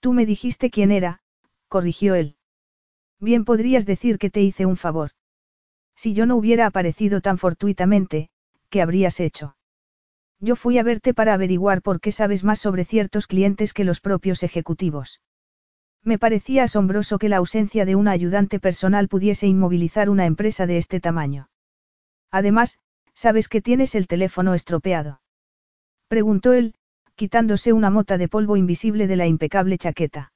Tú 0.00 0.12
me 0.12 0.26
dijiste 0.26 0.70
quién 0.70 0.90
era, 0.90 1.20
corrigió 1.68 2.16
él. 2.16 2.34
Bien 3.20 3.44
podrías 3.44 3.86
decir 3.86 4.18
que 4.18 4.28
te 4.28 4.42
hice 4.42 4.66
un 4.66 4.76
favor. 4.76 5.12
Si 5.94 6.14
yo 6.14 6.26
no 6.26 6.34
hubiera 6.34 6.66
aparecido 6.66 7.20
tan 7.20 7.38
fortuitamente, 7.38 8.28
¿qué 8.70 8.82
habrías 8.82 9.20
hecho? 9.20 9.55
Yo 10.40 10.54
fui 10.54 10.78
a 10.78 10.82
verte 10.82 11.14
para 11.14 11.34
averiguar 11.34 11.82
por 11.82 12.00
qué 12.00 12.12
sabes 12.12 12.44
más 12.44 12.58
sobre 12.60 12.84
ciertos 12.84 13.26
clientes 13.26 13.72
que 13.72 13.84
los 13.84 14.00
propios 14.00 14.42
ejecutivos. 14.42 15.20
Me 16.02 16.18
parecía 16.18 16.64
asombroso 16.64 17.18
que 17.18 17.28
la 17.28 17.38
ausencia 17.38 17.84
de 17.84 17.96
una 17.96 18.12
ayudante 18.12 18.60
personal 18.60 19.08
pudiese 19.08 19.46
inmovilizar 19.46 20.08
una 20.08 20.26
empresa 20.26 20.66
de 20.66 20.78
este 20.78 21.00
tamaño. 21.00 21.48
Además, 22.30 22.78
sabes 23.14 23.48
que 23.48 23.62
tienes 23.62 23.94
el 23.94 24.06
teléfono 24.06 24.54
estropeado. 24.54 25.20
Preguntó 26.08 26.52
él, 26.52 26.74
quitándose 27.16 27.72
una 27.72 27.90
mota 27.90 28.18
de 28.18 28.28
polvo 28.28 28.56
invisible 28.56 29.06
de 29.06 29.16
la 29.16 29.26
impecable 29.26 29.78
chaqueta. 29.78 30.32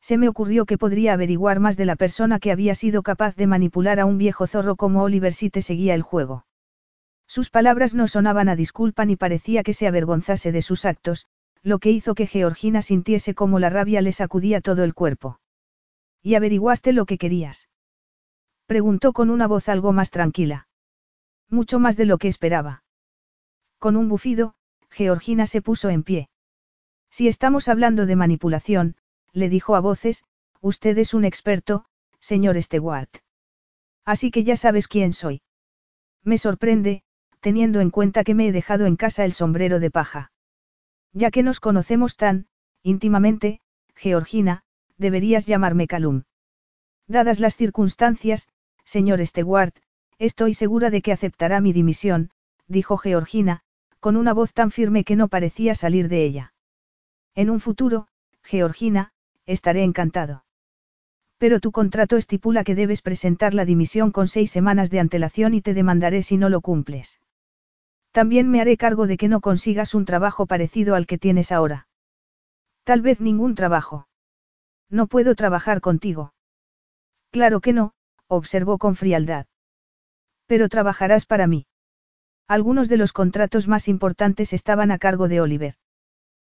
Se 0.00 0.18
me 0.18 0.28
ocurrió 0.28 0.66
que 0.66 0.76
podría 0.76 1.14
averiguar 1.14 1.60
más 1.60 1.78
de 1.78 1.86
la 1.86 1.96
persona 1.96 2.38
que 2.38 2.52
había 2.52 2.74
sido 2.74 3.02
capaz 3.02 3.34
de 3.36 3.46
manipular 3.46 3.98
a 3.98 4.04
un 4.04 4.18
viejo 4.18 4.46
zorro 4.46 4.76
como 4.76 5.02
Oliver 5.02 5.32
si 5.32 5.48
te 5.48 5.62
seguía 5.62 5.94
el 5.94 6.02
juego. 6.02 6.44
Sus 7.26 7.50
palabras 7.50 7.94
no 7.94 8.06
sonaban 8.06 8.48
a 8.48 8.56
disculpa 8.56 9.04
ni 9.04 9.16
parecía 9.16 9.62
que 9.62 9.72
se 9.72 9.86
avergonzase 9.86 10.52
de 10.52 10.62
sus 10.62 10.84
actos, 10.84 11.26
lo 11.62 11.78
que 11.78 11.90
hizo 11.90 12.14
que 12.14 12.26
Georgina 12.26 12.82
sintiese 12.82 13.34
como 13.34 13.58
la 13.58 13.70
rabia 13.70 14.02
le 14.02 14.12
sacudía 14.12 14.60
todo 14.60 14.84
el 14.84 14.94
cuerpo. 14.94 15.40
¿Y 16.22 16.34
averiguaste 16.34 16.92
lo 16.92 17.06
que 17.06 17.18
querías? 17.18 17.68
Preguntó 18.66 19.12
con 19.12 19.30
una 19.30 19.46
voz 19.46 19.68
algo 19.68 19.92
más 19.92 20.10
tranquila. 20.10 20.68
Mucho 21.50 21.78
más 21.78 21.96
de 21.96 22.06
lo 22.06 22.18
que 22.18 22.28
esperaba. 22.28 22.84
Con 23.78 23.96
un 23.96 24.08
bufido, 24.08 24.54
Georgina 24.90 25.46
se 25.46 25.60
puso 25.60 25.90
en 25.90 26.02
pie. 26.02 26.28
Si 27.10 27.28
estamos 27.28 27.68
hablando 27.68 28.06
de 28.06 28.16
manipulación, 28.16 28.96
le 29.32 29.48
dijo 29.48 29.76
a 29.76 29.80
voces, 29.80 30.24
usted 30.60 30.96
es 30.98 31.14
un 31.14 31.24
experto, 31.24 31.84
señor 32.20 32.60
Stewart. 32.62 33.10
Así 34.04 34.30
que 34.30 34.44
ya 34.44 34.56
sabes 34.56 34.88
quién 34.88 35.12
soy. 35.12 35.42
Me 36.22 36.38
sorprende, 36.38 37.02
teniendo 37.44 37.82
en 37.82 37.90
cuenta 37.90 38.24
que 38.24 38.32
me 38.32 38.48
he 38.48 38.52
dejado 38.52 38.86
en 38.86 38.96
casa 38.96 39.26
el 39.26 39.34
sombrero 39.34 39.78
de 39.78 39.90
paja. 39.90 40.32
Ya 41.12 41.30
que 41.30 41.42
nos 41.42 41.60
conocemos 41.60 42.16
tan, 42.16 42.46
íntimamente, 42.82 43.60
Georgina, 43.94 44.62
deberías 44.96 45.44
llamarme 45.44 45.86
Calum. 45.86 46.22
Dadas 47.06 47.40
las 47.40 47.58
circunstancias, 47.58 48.48
señor 48.86 49.20
Stewart, 49.26 49.74
estoy 50.18 50.54
segura 50.54 50.88
de 50.88 51.02
que 51.02 51.12
aceptará 51.12 51.60
mi 51.60 51.74
dimisión, 51.74 52.30
dijo 52.66 52.96
Georgina, 52.96 53.60
con 54.00 54.16
una 54.16 54.32
voz 54.32 54.54
tan 54.54 54.70
firme 54.70 55.04
que 55.04 55.14
no 55.14 55.28
parecía 55.28 55.74
salir 55.74 56.08
de 56.08 56.24
ella. 56.24 56.54
En 57.34 57.50
un 57.50 57.60
futuro, 57.60 58.08
Georgina, 58.42 59.12
estaré 59.44 59.82
encantado. 59.82 60.46
Pero 61.36 61.60
tu 61.60 61.72
contrato 61.72 62.16
estipula 62.16 62.64
que 62.64 62.74
debes 62.74 63.02
presentar 63.02 63.52
la 63.52 63.66
dimisión 63.66 64.12
con 64.12 64.28
seis 64.28 64.50
semanas 64.50 64.88
de 64.88 65.00
antelación 65.00 65.52
y 65.52 65.60
te 65.60 65.74
demandaré 65.74 66.22
si 66.22 66.38
no 66.38 66.48
lo 66.48 66.62
cumples. 66.62 67.20
También 68.14 68.48
me 68.48 68.60
haré 68.60 68.76
cargo 68.76 69.08
de 69.08 69.16
que 69.16 69.26
no 69.26 69.40
consigas 69.40 69.92
un 69.92 70.04
trabajo 70.04 70.46
parecido 70.46 70.94
al 70.94 71.08
que 71.08 71.18
tienes 71.18 71.50
ahora. 71.50 71.88
Tal 72.84 73.02
vez 73.02 73.20
ningún 73.20 73.56
trabajo. 73.56 74.06
No 74.88 75.08
puedo 75.08 75.34
trabajar 75.34 75.80
contigo. 75.80 76.32
Claro 77.32 77.60
que 77.60 77.72
no, 77.72 77.92
observó 78.28 78.78
con 78.78 78.94
frialdad. 78.94 79.46
Pero 80.46 80.68
trabajarás 80.68 81.26
para 81.26 81.48
mí. 81.48 81.66
Algunos 82.46 82.88
de 82.88 82.98
los 82.98 83.12
contratos 83.12 83.66
más 83.66 83.88
importantes 83.88 84.52
estaban 84.52 84.92
a 84.92 84.98
cargo 84.98 85.26
de 85.26 85.40
Oliver. 85.40 85.74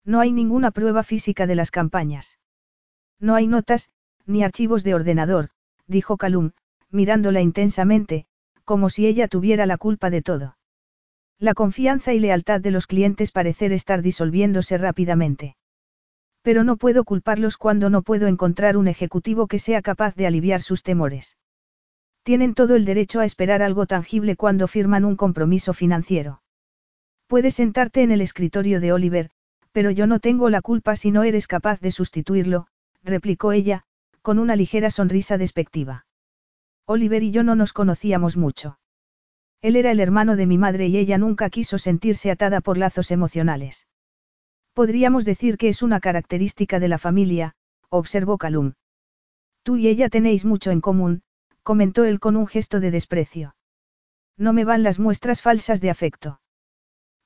No 0.02 0.20
hay 0.20 0.32
ninguna 0.32 0.70
prueba 0.70 1.02
física 1.02 1.46
de 1.46 1.56
las 1.56 1.70
campañas. 1.70 2.38
No 3.18 3.34
hay 3.34 3.46
notas, 3.46 3.90
ni 4.24 4.42
archivos 4.42 4.82
de 4.82 4.94
ordenador, 4.94 5.50
dijo 5.86 6.16
Calum, 6.16 6.52
mirándola 6.88 7.42
intensamente, 7.42 8.24
como 8.64 8.88
si 8.88 9.06
ella 9.06 9.28
tuviera 9.28 9.66
la 9.66 9.76
culpa 9.76 10.08
de 10.08 10.22
todo. 10.22 10.56
La 11.40 11.54
confianza 11.54 12.12
y 12.12 12.20
lealtad 12.20 12.60
de 12.60 12.70
los 12.70 12.86
clientes 12.86 13.32
parecer 13.32 13.72
estar 13.72 14.02
disolviéndose 14.02 14.76
rápidamente. 14.76 15.56
Pero 16.42 16.64
no 16.64 16.76
puedo 16.76 17.02
culparlos 17.02 17.56
cuando 17.56 17.88
no 17.88 18.02
puedo 18.02 18.26
encontrar 18.26 18.76
un 18.76 18.88
ejecutivo 18.88 19.46
que 19.46 19.58
sea 19.58 19.80
capaz 19.80 20.14
de 20.16 20.26
aliviar 20.26 20.60
sus 20.60 20.82
temores. 20.82 21.38
Tienen 22.24 22.52
todo 22.52 22.76
el 22.76 22.84
derecho 22.84 23.20
a 23.20 23.24
esperar 23.24 23.62
algo 23.62 23.86
tangible 23.86 24.36
cuando 24.36 24.68
firman 24.68 25.06
un 25.06 25.16
compromiso 25.16 25.72
financiero. 25.72 26.42
Puedes 27.26 27.54
sentarte 27.54 28.02
en 28.02 28.10
el 28.10 28.20
escritorio 28.20 28.78
de 28.78 28.92
Oliver, 28.92 29.30
pero 29.72 29.90
yo 29.90 30.06
no 30.06 30.18
tengo 30.18 30.50
la 30.50 30.60
culpa 30.60 30.94
si 30.94 31.10
no 31.10 31.22
eres 31.22 31.46
capaz 31.46 31.80
de 31.80 31.90
sustituirlo, 31.90 32.66
replicó 33.02 33.52
ella, 33.52 33.84
con 34.20 34.38
una 34.38 34.56
ligera 34.56 34.90
sonrisa 34.90 35.38
despectiva. 35.38 36.04
Oliver 36.84 37.22
y 37.22 37.30
yo 37.30 37.44
no 37.44 37.54
nos 37.54 37.72
conocíamos 37.72 38.36
mucho. 38.36 38.79
Él 39.62 39.76
era 39.76 39.90
el 39.90 40.00
hermano 40.00 40.36
de 40.36 40.46
mi 40.46 40.56
madre 40.56 40.86
y 40.86 40.96
ella 40.96 41.18
nunca 41.18 41.50
quiso 41.50 41.76
sentirse 41.76 42.30
atada 42.30 42.60
por 42.60 42.78
lazos 42.78 43.10
emocionales. 43.10 43.86
Podríamos 44.72 45.24
decir 45.24 45.58
que 45.58 45.68
es 45.68 45.82
una 45.82 46.00
característica 46.00 46.80
de 46.80 46.88
la 46.88 46.98
familia, 46.98 47.54
observó 47.90 48.38
Calum. 48.38 48.72
Tú 49.62 49.76
y 49.76 49.88
ella 49.88 50.08
tenéis 50.08 50.44
mucho 50.44 50.70
en 50.70 50.80
común, 50.80 51.22
comentó 51.62 52.04
él 52.04 52.20
con 52.20 52.36
un 52.36 52.46
gesto 52.46 52.80
de 52.80 52.90
desprecio. 52.90 53.54
No 54.38 54.54
me 54.54 54.64
van 54.64 54.82
las 54.82 54.98
muestras 54.98 55.42
falsas 55.42 55.82
de 55.82 55.90
afecto. 55.90 56.40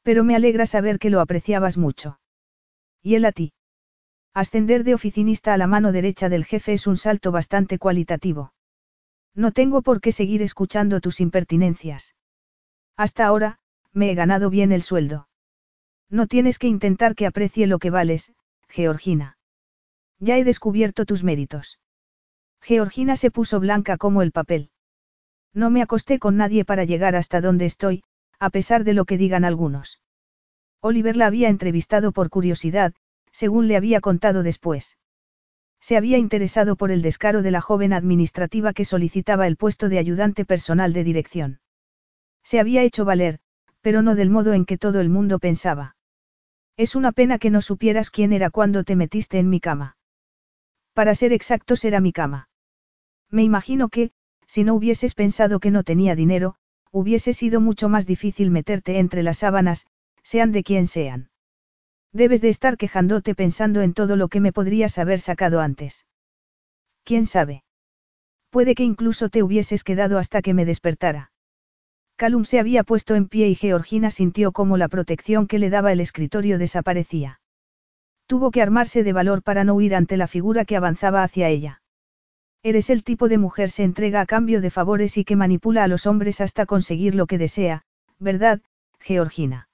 Pero 0.03 0.25
me 0.25 0.35
alegra 0.35 0.67
saber 0.67 0.99
que 0.99 1.11
lo 1.11 1.21
apreciabas 1.21 1.77
mucho. 1.77 2.19
¿Y 3.01 3.15
él 3.15 3.25
a 3.25 3.33
ti? 3.33 3.53
Ascender 4.35 4.83
de 4.83 4.95
oficinista 4.95 5.55
a 5.55 5.59
la 5.59 5.69
mano 5.69 5.93
derecha 5.93 6.29
del 6.29 6.45
jefe 6.45 6.73
es 6.73 6.89
un 6.89 6.97
salto 6.97 7.31
bastante 7.31 7.79
cualitativo. 7.79 8.53
No 9.37 9.53
tengo 9.53 9.83
por 9.83 10.01
qué 10.01 10.11
seguir 10.11 10.43
escuchando 10.43 11.01
tus 11.01 11.21
impertinencias. 11.21 12.15
Hasta 12.97 13.27
ahora, 13.27 13.59
me 13.93 14.11
he 14.11 14.15
ganado 14.15 14.51
bien 14.51 14.73
el 14.73 14.83
sueldo. 14.83 15.29
No 16.11 16.27
tienes 16.27 16.59
que 16.59 16.69
intentar 16.69 17.15
que 17.15 17.27
aprecie 17.27 17.67
lo 17.67 17.79
que 17.79 17.91
vales, 17.91 18.33
Georgina. 18.69 19.37
Ya 20.19 20.39
he 20.39 20.45
descubierto 20.45 21.05
tus 21.05 21.25
méritos. 21.25 21.81
Georgina 22.61 23.17
se 23.17 23.31
puso 23.31 23.61
blanca 23.61 23.97
como 23.97 24.23
el 24.23 24.33
papel. 24.33 24.71
No 25.53 25.71
me 25.71 25.83
acosté 25.83 26.19
con 26.19 26.37
nadie 26.37 26.65
para 26.65 26.85
llegar 26.85 27.15
hasta 27.15 27.41
donde 27.41 27.67
estoy, 27.67 28.03
a 28.39 28.51
pesar 28.51 28.85
de 28.85 28.95
lo 28.95 29.05
que 29.05 29.19
digan 29.19 29.45
algunos. 29.45 30.01
Oliver 30.81 31.17
la 31.17 31.27
había 31.27 31.49
entrevistado 31.49 32.13
por 32.13 32.31
curiosidad, 32.31 32.95
según 33.33 33.69
le 33.69 33.77
había 33.77 34.01
contado 34.01 34.43
después. 34.43 34.99
Se 35.81 35.97
había 35.97 36.19
interesado 36.19 36.77
por 36.77 36.91
el 36.91 37.03
descaro 37.03 37.43
de 37.43 37.51
la 37.51 37.61
joven 37.61 37.93
administrativa 37.93 38.73
que 38.73 38.85
solicitaba 38.85 39.47
el 39.47 39.57
puesto 39.57 39.89
de 39.89 39.99
ayudante 39.99 40.45
personal 40.45 40.93
de 40.93 41.05
dirección. 41.05 41.61
Se 42.45 42.61
había 42.61 42.83
hecho 42.83 43.05
valer, 43.05 43.41
pero 43.81 44.03
no 44.03 44.15
del 44.15 44.31
modo 44.31 44.53
en 44.53 44.67
que 44.67 44.79
todo 44.79 45.01
el 45.01 45.09
mundo 45.09 45.39
pensaba. 45.39 45.97
Es 46.77 46.95
una 46.95 47.13
pena 47.13 47.39
que 47.39 47.51
no 47.51 47.61
supieras 47.61 48.11
quién 48.11 48.33
era 48.33 48.51
cuando 48.51 48.85
te 48.85 48.97
metiste 48.97 49.39
en 49.39 49.49
mi 49.49 49.61
cama. 49.61 49.97
Para 50.93 51.15
ser 51.15 51.33
exactos 51.33 51.85
era 51.85 52.01
mi 52.01 52.13
cama. 52.13 52.49
Me 53.31 53.43
imagino 53.43 53.89
que, 53.89 54.13
si 54.47 54.65
no 54.65 54.75
hubieses 54.75 55.15
pensado 55.15 55.59
que 55.59 55.71
no 55.71 55.83
tenía 55.83 56.15
dinero, 56.15 56.57
hubiese 56.91 57.33
sido 57.33 57.61
mucho 57.61 57.89
más 57.89 58.07
difícil 58.07 58.51
meterte 58.51 58.99
entre 58.99 59.23
las 59.23 59.39
sábanas, 59.39 59.87
sean 60.23 60.53
de 60.53 60.63
quien 60.63 60.87
sean. 60.87 61.31
Debes 62.13 62.41
de 62.41 62.49
estar 62.49 62.77
quejándote 62.77 63.35
pensando 63.35 63.83
en 63.83 63.93
todo 63.93 64.15
lo 64.17 64.29
que 64.29 64.41
me 64.41 64.53
podrías 64.53 64.99
haber 64.99 65.21
sacado 65.21 65.61
antes. 65.61 66.07
¿Quién 67.03 67.27
sabe? 67.27 67.65
Puede 68.51 68.75
que 68.77 68.85
incluso 68.85 69.29
te 69.29 69.43
hubieses 69.43 69.83
quedado 69.83 70.19
hasta 70.19 70.41
que 70.41 70.55
me 70.55 70.65
despertara. 70.65 71.33
Calum 72.17 72.45
se 72.45 72.61
había 72.61 72.85
puesto 72.85 73.17
en 73.17 73.29
pie 73.29 73.49
y 73.49 73.55
Georgina 73.57 74.11
sintió 74.11 74.53
como 74.53 74.77
la 74.77 74.89
protección 74.89 75.47
que 75.49 75.59
le 75.59 75.69
daba 75.69 75.93
el 75.93 76.01
escritorio 76.01 76.59
desaparecía. 76.59 77.41
Tuvo 78.27 78.51
que 78.51 78.63
armarse 78.63 79.03
de 79.03 79.13
valor 79.13 79.43
para 79.43 79.65
no 79.65 79.75
huir 79.75 79.95
ante 79.95 80.17
la 80.17 80.29
figura 80.29 80.65
que 80.65 80.77
avanzaba 80.77 81.23
hacia 81.23 81.49
ella. 81.49 81.83
Eres 82.63 82.89
el 82.89 83.05
tipo 83.05 83.29
de 83.29 83.37
mujer 83.37 83.69
se 83.71 83.83
entrega 83.83 84.21
a 84.21 84.27
cambio 84.27 84.61
de 84.61 84.71
favores 84.71 85.19
y 85.19 85.25
que 85.25 85.37
manipula 85.37 85.85
a 85.85 85.89
los 85.89 86.07
hombres 86.07 86.41
hasta 86.41 86.67
conseguir 86.67 87.15
lo 87.15 87.27
que 87.27 87.37
desea, 87.37 87.85
¿verdad, 88.19 88.63
Georgina? 89.01 89.69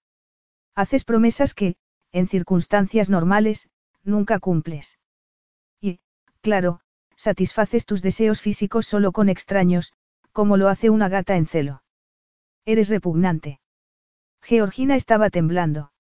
Haces 0.74 1.04
promesas 1.04 1.54
que, 1.54 1.76
en 2.10 2.26
circunstancias 2.26 3.10
normales, 3.10 3.68
nunca 4.02 4.40
cumples. 4.40 4.98
Y, 5.80 6.00
claro, 6.40 6.80
satisfaces 7.16 7.86
tus 7.86 8.02
deseos 8.02 8.40
físicos 8.40 8.86
solo 8.86 9.12
con 9.12 9.28
extraños, 9.28 9.92
como 10.32 10.56
lo 10.56 10.68
hace 10.68 10.90
una 10.90 11.08
gata 11.08 11.36
en 11.36 11.46
celo. 11.46 11.82
Eres 12.64 12.88
repugnante. 12.88 13.60
Georgina 14.42 14.96
estaba 14.96 15.30
temblando. 15.30 15.92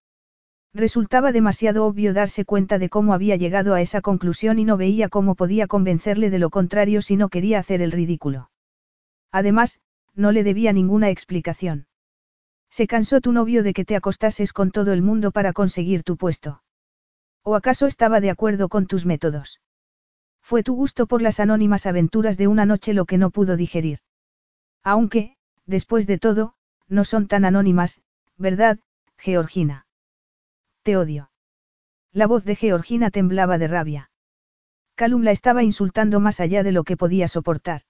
Resultaba 0.72 1.32
demasiado 1.32 1.84
obvio 1.84 2.14
darse 2.14 2.44
cuenta 2.44 2.78
de 2.78 2.88
cómo 2.88 3.12
había 3.12 3.36
llegado 3.36 3.74
a 3.74 3.80
esa 3.80 4.00
conclusión 4.00 4.58
y 4.58 4.64
no 4.64 4.76
veía 4.76 5.08
cómo 5.08 5.34
podía 5.34 5.66
convencerle 5.66 6.30
de 6.30 6.38
lo 6.38 6.50
contrario 6.50 7.02
si 7.02 7.16
no 7.16 7.28
quería 7.28 7.58
hacer 7.58 7.82
el 7.82 7.90
ridículo. 7.90 8.50
Además, 9.32 9.80
no 10.14 10.32
le 10.32 10.44
debía 10.44 10.72
ninguna 10.72 11.10
explicación. 11.10 11.86
¿Se 12.70 12.86
cansó 12.86 13.20
tu 13.20 13.32
novio 13.32 13.64
de 13.64 13.72
que 13.72 13.84
te 13.84 13.96
acostases 13.96 14.52
con 14.52 14.70
todo 14.70 14.92
el 14.92 15.02
mundo 15.02 15.32
para 15.32 15.52
conseguir 15.52 16.04
tu 16.04 16.16
puesto? 16.16 16.62
¿O 17.42 17.56
acaso 17.56 17.86
estaba 17.86 18.20
de 18.20 18.30
acuerdo 18.30 18.68
con 18.68 18.86
tus 18.86 19.06
métodos? 19.06 19.60
Fue 20.40 20.62
tu 20.62 20.74
gusto 20.74 21.06
por 21.06 21.20
las 21.20 21.40
anónimas 21.40 21.86
aventuras 21.86 22.36
de 22.36 22.46
una 22.46 22.66
noche 22.66 22.94
lo 22.94 23.06
que 23.06 23.18
no 23.18 23.30
pudo 23.30 23.56
digerir. 23.56 24.00
Aunque, 24.84 25.36
después 25.70 26.06
de 26.06 26.18
todo, 26.18 26.54
no 26.88 27.04
son 27.04 27.28
tan 27.28 27.44
anónimas, 27.44 28.02
¿verdad, 28.36 28.78
Georgina? 29.16 29.86
Te 30.82 30.96
odio. 30.96 31.30
La 32.12 32.26
voz 32.26 32.44
de 32.44 32.56
Georgina 32.56 33.10
temblaba 33.10 33.56
de 33.56 33.68
rabia. 33.68 34.10
Calum 34.96 35.22
la 35.22 35.30
estaba 35.30 35.62
insultando 35.62 36.18
más 36.20 36.40
allá 36.40 36.62
de 36.62 36.72
lo 36.72 36.84
que 36.84 36.96
podía 36.96 37.28
soportar. 37.28 37.82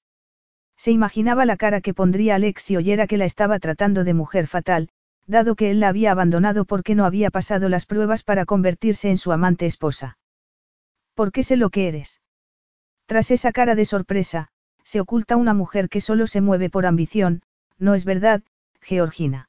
Se 0.76 0.90
imaginaba 0.90 1.44
la 1.44 1.56
cara 1.56 1.80
que 1.80 1.94
pondría 1.94 2.34
Alex 2.34 2.62
si 2.62 2.76
oyera 2.76 3.06
que 3.06 3.16
la 3.16 3.24
estaba 3.24 3.58
tratando 3.58 4.04
de 4.04 4.14
mujer 4.14 4.46
fatal, 4.46 4.90
dado 5.26 5.54
que 5.54 5.70
él 5.70 5.80
la 5.80 5.88
había 5.88 6.12
abandonado 6.12 6.64
porque 6.64 6.94
no 6.94 7.04
había 7.04 7.30
pasado 7.30 7.68
las 7.68 7.86
pruebas 7.86 8.22
para 8.22 8.44
convertirse 8.44 9.10
en 9.10 9.18
su 9.18 9.32
amante 9.32 9.66
esposa. 9.66 10.18
¿Por 11.14 11.32
qué 11.32 11.42
sé 11.42 11.56
lo 11.56 11.70
que 11.70 11.88
eres? 11.88 12.20
Tras 13.06 13.30
esa 13.30 13.52
cara 13.52 13.74
de 13.74 13.84
sorpresa, 13.84 14.48
se 14.84 15.00
oculta 15.00 15.36
una 15.36 15.54
mujer 15.54 15.88
que 15.88 16.00
solo 16.00 16.26
se 16.26 16.40
mueve 16.40 16.70
por 16.70 16.86
ambición, 16.86 17.42
no 17.80 17.94
es 17.94 18.04
verdad, 18.04 18.42
Georgina. 18.80 19.48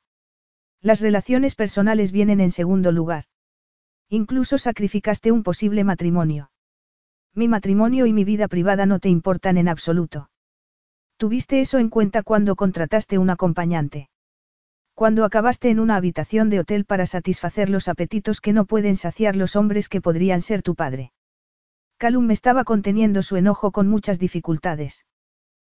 Las 0.82 1.00
relaciones 1.02 1.54
personales 1.54 2.12
vienen 2.12 2.40
en 2.40 2.50
segundo 2.50 2.92
lugar. 2.92 3.26
Incluso 4.10 4.58
sacrificaste 4.58 5.32
un 5.32 5.44
posible 5.44 5.84
matrimonio. 5.84 6.52
Mi 7.36 7.48
matrimonio 7.48 8.08
y 8.08 8.14
mi 8.14 8.24
vida 8.24 8.48
privada 8.48 8.86
no 8.86 9.00
te 9.00 9.10
importan 9.10 9.58
en 9.58 9.68
absoluto. 9.68 10.30
Tuviste 11.18 11.62
eso 11.62 11.78
en 11.78 11.90
cuenta 11.90 12.24
cuando 12.24 12.56
contrataste 12.56 13.20
un 13.20 13.30
acompañante. 13.30 14.10
Cuando 14.96 15.24
acabaste 15.24 15.70
en 15.70 15.80
una 15.80 15.96
habitación 15.96 16.50
de 16.50 16.60
hotel 16.60 16.84
para 16.86 17.06
satisfacer 17.06 17.70
los 17.70 17.88
apetitos 17.88 18.42
que 18.42 18.54
no 18.54 18.66
pueden 18.66 18.96
saciar 18.96 19.36
los 19.36 19.56
hombres 19.56 19.88
que 19.88 20.02
podrían 20.02 20.42
ser 20.42 20.62
tu 20.62 20.76
padre. 20.76 21.12
Calum 21.98 22.32
estaba 22.32 22.64
conteniendo 22.64 23.22
su 23.22 23.38
enojo 23.38 23.72
con 23.72 23.88
muchas 23.88 24.20
dificultades. 24.20 25.06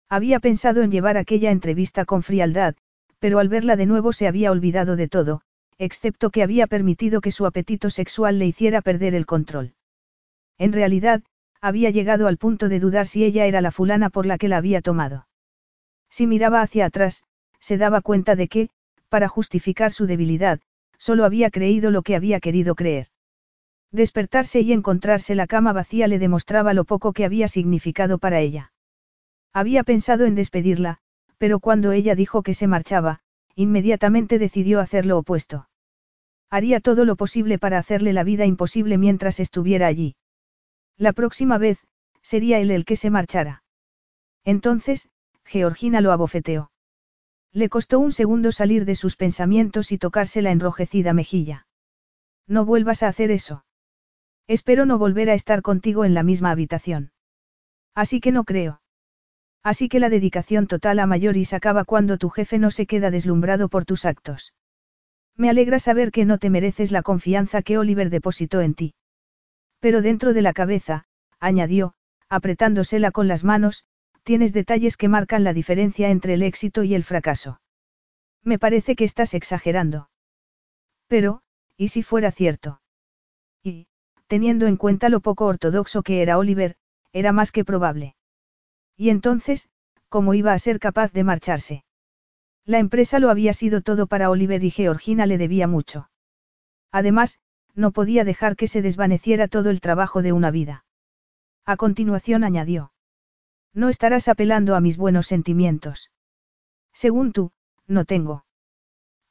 Había 0.09 0.39
pensado 0.39 0.81
en 0.81 0.91
llevar 0.91 1.17
aquella 1.17 1.51
entrevista 1.51 2.05
con 2.05 2.23
frialdad, 2.23 2.75
pero 3.19 3.39
al 3.39 3.49
verla 3.49 3.75
de 3.75 3.85
nuevo 3.85 4.13
se 4.13 4.27
había 4.27 4.51
olvidado 4.51 4.95
de 4.95 5.07
todo, 5.07 5.41
excepto 5.77 6.29
que 6.29 6.43
había 6.43 6.67
permitido 6.67 7.21
que 7.21 7.31
su 7.31 7.45
apetito 7.45 7.89
sexual 7.89 8.39
le 8.39 8.45
hiciera 8.45 8.81
perder 8.81 9.15
el 9.15 9.25
control. 9.25 9.73
En 10.57 10.73
realidad, 10.73 11.23
había 11.61 11.89
llegado 11.89 12.27
al 12.27 12.37
punto 12.37 12.67
de 12.67 12.79
dudar 12.79 13.07
si 13.07 13.23
ella 13.23 13.45
era 13.45 13.61
la 13.61 13.71
fulana 13.71 14.09
por 14.09 14.25
la 14.25 14.37
que 14.37 14.49
la 14.49 14.57
había 14.57 14.81
tomado. 14.81 15.27
Si 16.09 16.27
miraba 16.27 16.61
hacia 16.61 16.85
atrás, 16.85 17.23
se 17.59 17.77
daba 17.77 18.01
cuenta 18.01 18.35
de 18.35 18.49
que, 18.49 18.69
para 19.07 19.29
justificar 19.29 19.93
su 19.93 20.05
debilidad, 20.05 20.59
solo 20.97 21.23
había 21.23 21.49
creído 21.49 21.91
lo 21.91 22.01
que 22.01 22.15
había 22.17 22.41
querido 22.41 22.75
creer. 22.75 23.07
Despertarse 23.91 24.59
y 24.59 24.73
encontrarse 24.73 25.35
la 25.35 25.47
cama 25.47 25.71
vacía 25.71 26.07
le 26.07 26.19
demostraba 26.19 26.73
lo 26.73 26.83
poco 26.83 27.13
que 27.13 27.23
había 27.23 27.47
significado 27.47 28.17
para 28.17 28.41
ella. 28.41 28.72
Había 29.53 29.83
pensado 29.83 30.25
en 30.25 30.35
despedirla, 30.35 30.97
pero 31.37 31.59
cuando 31.59 31.91
ella 31.91 32.15
dijo 32.15 32.41
que 32.41 32.53
se 32.53 32.67
marchaba, 32.67 33.19
inmediatamente 33.55 34.39
decidió 34.39 34.79
hacer 34.79 35.05
lo 35.05 35.17
opuesto. 35.19 35.69
Haría 36.49 36.79
todo 36.79 37.05
lo 37.05 37.15
posible 37.15 37.59
para 37.59 37.77
hacerle 37.77 38.13
la 38.13 38.23
vida 38.23 38.45
imposible 38.45 38.97
mientras 38.97 39.39
estuviera 39.39 39.87
allí. 39.87 40.15
La 40.97 41.13
próxima 41.13 41.57
vez, 41.57 41.79
sería 42.21 42.59
él 42.59 42.71
el 42.71 42.85
que 42.85 42.95
se 42.95 43.09
marchara. 43.09 43.63
Entonces, 44.43 45.09
Georgina 45.45 46.01
lo 46.01 46.11
abofeteó. 46.11 46.71
Le 47.51 47.69
costó 47.69 47.99
un 47.99 48.11
segundo 48.11 48.51
salir 48.51 48.85
de 48.85 48.95
sus 48.95 49.15
pensamientos 49.15 49.91
y 49.91 49.97
tocarse 49.97 50.41
la 50.41 50.51
enrojecida 50.51 51.13
mejilla. 51.13 51.67
No 52.47 52.65
vuelvas 52.65 53.03
a 53.03 53.07
hacer 53.07 53.29
eso. 53.31 53.65
Espero 54.47 54.85
no 54.85 54.97
volver 54.97 55.29
a 55.29 55.33
estar 55.33 55.61
contigo 55.61 56.05
en 56.05 56.13
la 56.13 56.23
misma 56.23 56.51
habitación. 56.51 57.11
Así 57.95 58.19
que 58.19 58.31
no 58.31 58.43
creo. 58.43 58.82
Así 59.63 59.87
que 59.87 59.99
la 60.01 60.09
dedicación 60.09 60.67
total 60.67 60.99
a 60.99 61.07
Mayoris 61.07 61.53
acaba 61.53 61.85
cuando 61.85 62.17
tu 62.17 62.29
jefe 62.29 62.59
no 62.59 62.69
se 62.69 62.85
queda 62.85 63.11
deslumbrado 63.11 63.69
por 63.69 63.85
tus 63.85 64.05
actos. 64.05 64.53
Me 65.37 65.49
alegra 65.49 65.79
saber 65.79 66.11
que 66.11 66.25
no 66.25 66.37
te 66.37 66.49
mereces 66.49 66.91
la 66.91 67.01
confianza 67.01 67.61
que 67.61 67.77
Oliver 67.77 68.09
depositó 68.09 68.61
en 68.61 68.73
ti. 68.73 68.93
Pero 69.79 70.01
dentro 70.01 70.33
de 70.33 70.41
la 70.41 70.53
cabeza, 70.53 71.05
añadió, 71.39 71.93
apretándosela 72.29 73.11
con 73.11 73.27
las 73.27 73.43
manos, 73.43 73.85
tienes 74.23 74.53
detalles 74.53 74.97
que 74.97 75.07
marcan 75.07 75.43
la 75.43 75.53
diferencia 75.53 76.09
entre 76.09 76.33
el 76.33 76.43
éxito 76.43 76.83
y 76.83 76.93
el 76.93 77.03
fracaso. 77.03 77.61
Me 78.43 78.59
parece 78.59 78.95
que 78.95 79.05
estás 79.05 79.33
exagerando. 79.33 80.09
Pero, 81.07 81.41
¿y 81.77 81.87
si 81.89 82.03
fuera 82.03 82.31
cierto? 82.31 82.81
Y, 83.63 83.87
teniendo 84.27 84.67
en 84.67 84.77
cuenta 84.77 85.09
lo 85.09 85.21
poco 85.21 85.45
ortodoxo 85.45 86.03
que 86.03 86.21
era 86.21 86.37
Oliver, 86.37 86.75
era 87.13 87.31
más 87.31 87.51
que 87.51 87.63
probable. 87.63 88.15
Y 88.97 89.09
entonces, 89.09 89.69
¿cómo 90.09 90.33
iba 90.33 90.53
a 90.53 90.59
ser 90.59 90.79
capaz 90.79 91.11
de 91.11 91.23
marcharse? 91.23 91.83
La 92.65 92.79
empresa 92.79 93.19
lo 93.19 93.29
había 93.29 93.53
sido 93.53 93.81
todo 93.81 94.07
para 94.07 94.29
Oliver 94.29 94.63
y 94.63 94.71
Georgina 94.71 95.25
le 95.25 95.37
debía 95.37 95.67
mucho. 95.67 96.09
Además, 96.91 97.39
no 97.75 97.91
podía 97.91 98.23
dejar 98.23 98.55
que 98.55 98.67
se 98.67 98.81
desvaneciera 98.81 99.47
todo 99.47 99.69
el 99.69 99.81
trabajo 99.81 100.21
de 100.21 100.31
una 100.31 100.51
vida. 100.51 100.85
A 101.65 101.75
continuación 101.77 102.43
añadió. 102.43 102.93
No 103.73 103.89
estarás 103.89 104.27
apelando 104.27 104.75
a 104.75 104.81
mis 104.81 104.97
buenos 104.97 105.27
sentimientos. 105.27 106.11
Según 106.93 107.33
tú, 107.33 107.51
no 107.87 108.05
tengo. 108.05 108.45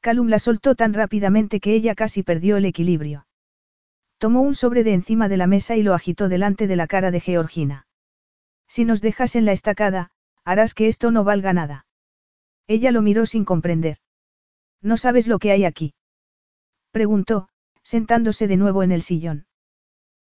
Calum 0.01 0.27
la 0.27 0.39
soltó 0.39 0.75
tan 0.75 0.93
rápidamente 0.93 1.61
que 1.61 1.73
ella 1.73 1.95
casi 1.95 2.23
perdió 2.23 2.57
el 2.57 2.65
equilibrio. 2.65 3.25
Tomó 4.17 4.41
un 4.41 4.53
sobre 4.53 4.83
de 4.83 4.93
encima 4.93 5.29
de 5.29 5.37
la 5.37 5.47
mesa 5.47 5.77
y 5.77 5.83
lo 5.83 5.93
agitó 5.93 6.27
delante 6.27 6.67
de 6.67 6.75
la 6.75 6.87
cara 6.87 7.09
de 7.09 7.21
Georgina. 7.21 7.87
Si 8.75 8.85
nos 8.85 9.01
dejas 9.01 9.35
en 9.35 9.45
la 9.45 9.51
estacada, 9.51 10.09
harás 10.43 10.73
que 10.73 10.87
esto 10.87 11.11
no 11.11 11.23
valga 11.23 11.53
nada. 11.53 11.85
Ella 12.65 12.91
lo 12.91 13.03
miró 13.03 13.27
sin 13.27 13.45
comprender. 13.45 13.97
¿No 14.81 14.97
sabes 14.97 15.27
lo 15.27 15.37
que 15.37 15.51
hay 15.51 15.63
aquí? 15.63 15.93
Preguntó, 16.89 17.49
sentándose 17.83 18.47
de 18.47 18.57
nuevo 18.57 18.81
en 18.81 18.91
el 18.91 19.03
sillón. 19.03 19.45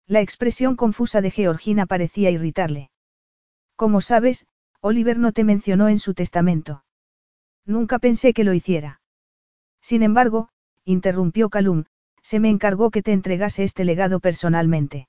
La 0.06 0.20
expresión 0.20 0.76
confusa 0.76 1.22
de 1.22 1.32
Georgina 1.32 1.86
parecía 1.86 2.30
irritarle. 2.30 2.92
Como 3.78 4.02
sabes, 4.02 4.46
Oliver 4.82 5.18
no 5.18 5.32
te 5.32 5.46
mencionó 5.46 5.88
en 5.88 5.98
su 5.98 6.14
testamento. 6.14 6.84
Nunca 7.66 8.00
pensé 8.00 8.34
que 8.34 8.44
lo 8.44 8.54
hiciera. 8.54 9.00
Sin 9.80 10.04
embargo, 10.04 10.50
interrumpió 10.84 11.50
Calum, 11.50 11.86
se 12.22 12.42
me 12.42 12.50
encargó 12.50 12.92
que 12.92 13.02
te 13.02 13.14
entregase 13.14 13.64
este 13.64 13.86
legado 13.86 14.20
personalmente. 14.20 15.08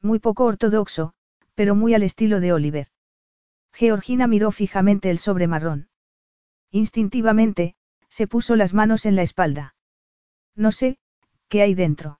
Muy 0.00 0.20
poco 0.20 0.44
ortodoxo, 0.44 1.16
pero 1.62 1.76
muy 1.76 1.94
al 1.94 2.02
estilo 2.02 2.40
de 2.40 2.52
Oliver. 2.52 2.88
Georgina 3.72 4.26
miró 4.26 4.50
fijamente 4.50 5.10
el 5.10 5.18
sobre 5.18 5.46
marrón. 5.46 5.88
Instintivamente, 6.72 7.76
se 8.08 8.26
puso 8.26 8.56
las 8.56 8.74
manos 8.74 9.06
en 9.06 9.14
la 9.14 9.22
espalda. 9.22 9.76
No 10.56 10.72
sé, 10.72 10.98
¿qué 11.48 11.62
hay 11.62 11.76
dentro? 11.76 12.18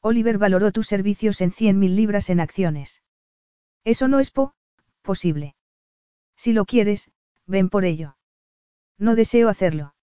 Oliver 0.00 0.38
valoró 0.38 0.70
tus 0.70 0.86
servicios 0.86 1.40
en 1.40 1.50
cien 1.50 1.80
mil 1.80 1.96
libras 1.96 2.30
en 2.30 2.38
acciones. 2.38 3.02
Eso 3.82 4.06
no 4.06 4.20
es 4.20 4.30
po 4.30 4.54
posible. 5.02 5.56
Si 6.36 6.52
lo 6.52 6.64
quieres, 6.64 7.10
ven 7.48 7.68
por 7.68 7.84
ello. 7.84 8.16
No 8.96 9.16
deseo 9.16 9.48
hacerlo. 9.48 9.96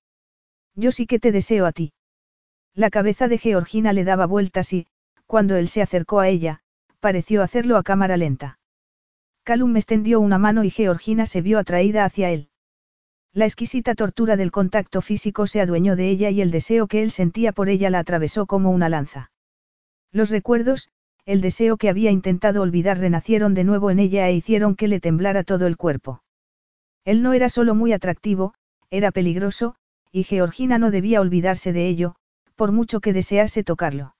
Yo 0.75 0.91
sí 0.91 1.07
que 1.07 1.17
te 1.21 1.31
deseo 1.31 1.65
a 1.65 1.71
ti. 1.71 1.93
La 2.73 2.89
cabeza 2.89 3.29
de 3.29 3.37
Georgina 3.37 3.93
le 3.93 4.03
daba 4.03 4.25
vueltas 4.25 4.73
y, 4.73 4.85
cuando 5.27 5.55
él 5.55 5.69
se 5.69 5.81
acercó 5.81 6.19
a 6.19 6.27
ella, 6.27 6.61
pareció 6.99 7.43
hacerlo 7.43 7.77
a 7.77 7.83
cámara 7.83 8.17
lenta. 8.17 8.59
Calum 9.43 9.75
extendió 9.77 10.19
una 10.19 10.37
mano 10.37 10.63
y 10.63 10.69
Georgina 10.69 11.25
se 11.25 11.41
vio 11.41 11.59
atraída 11.59 12.05
hacia 12.05 12.29
él. 12.29 12.49
La 13.33 13.45
exquisita 13.45 13.95
tortura 13.95 14.35
del 14.35 14.51
contacto 14.51 15.01
físico 15.01 15.47
se 15.47 15.61
adueñó 15.61 15.95
de 15.95 16.09
ella 16.09 16.29
y 16.29 16.41
el 16.41 16.51
deseo 16.51 16.87
que 16.87 17.03
él 17.03 17.11
sentía 17.11 17.51
por 17.51 17.69
ella 17.69 17.89
la 17.89 17.99
atravesó 17.99 18.45
como 18.47 18.71
una 18.71 18.89
lanza. 18.89 19.31
Los 20.11 20.29
recuerdos, 20.29 20.89
el 21.25 21.41
deseo 21.41 21.77
que 21.77 21.89
había 21.89 22.09
intentado 22.09 22.61
olvidar 22.61 22.97
renacieron 22.97 23.53
de 23.53 23.63
nuevo 23.63 23.91
en 23.91 23.99
ella 23.99 24.27
e 24.27 24.33
hicieron 24.33 24.75
que 24.75 24.87
le 24.87 24.99
temblara 24.99 25.43
todo 25.43 25.67
el 25.67 25.77
cuerpo. 25.77 26.23
Él 27.05 27.21
no 27.21 27.33
era 27.33 27.49
solo 27.49 27.75
muy 27.75 27.93
atractivo, 27.93 28.55
era 28.89 29.11
peligroso, 29.11 29.75
y 30.11 30.23
Georgina 30.23 30.79
no 30.79 30.89
debía 30.89 31.21
olvidarse 31.21 31.71
de 31.71 31.87
ello, 31.87 32.15
por 32.55 32.71
mucho 32.71 32.99
que 32.99 33.13
desease 33.13 33.63
tocarlo. 33.63 34.15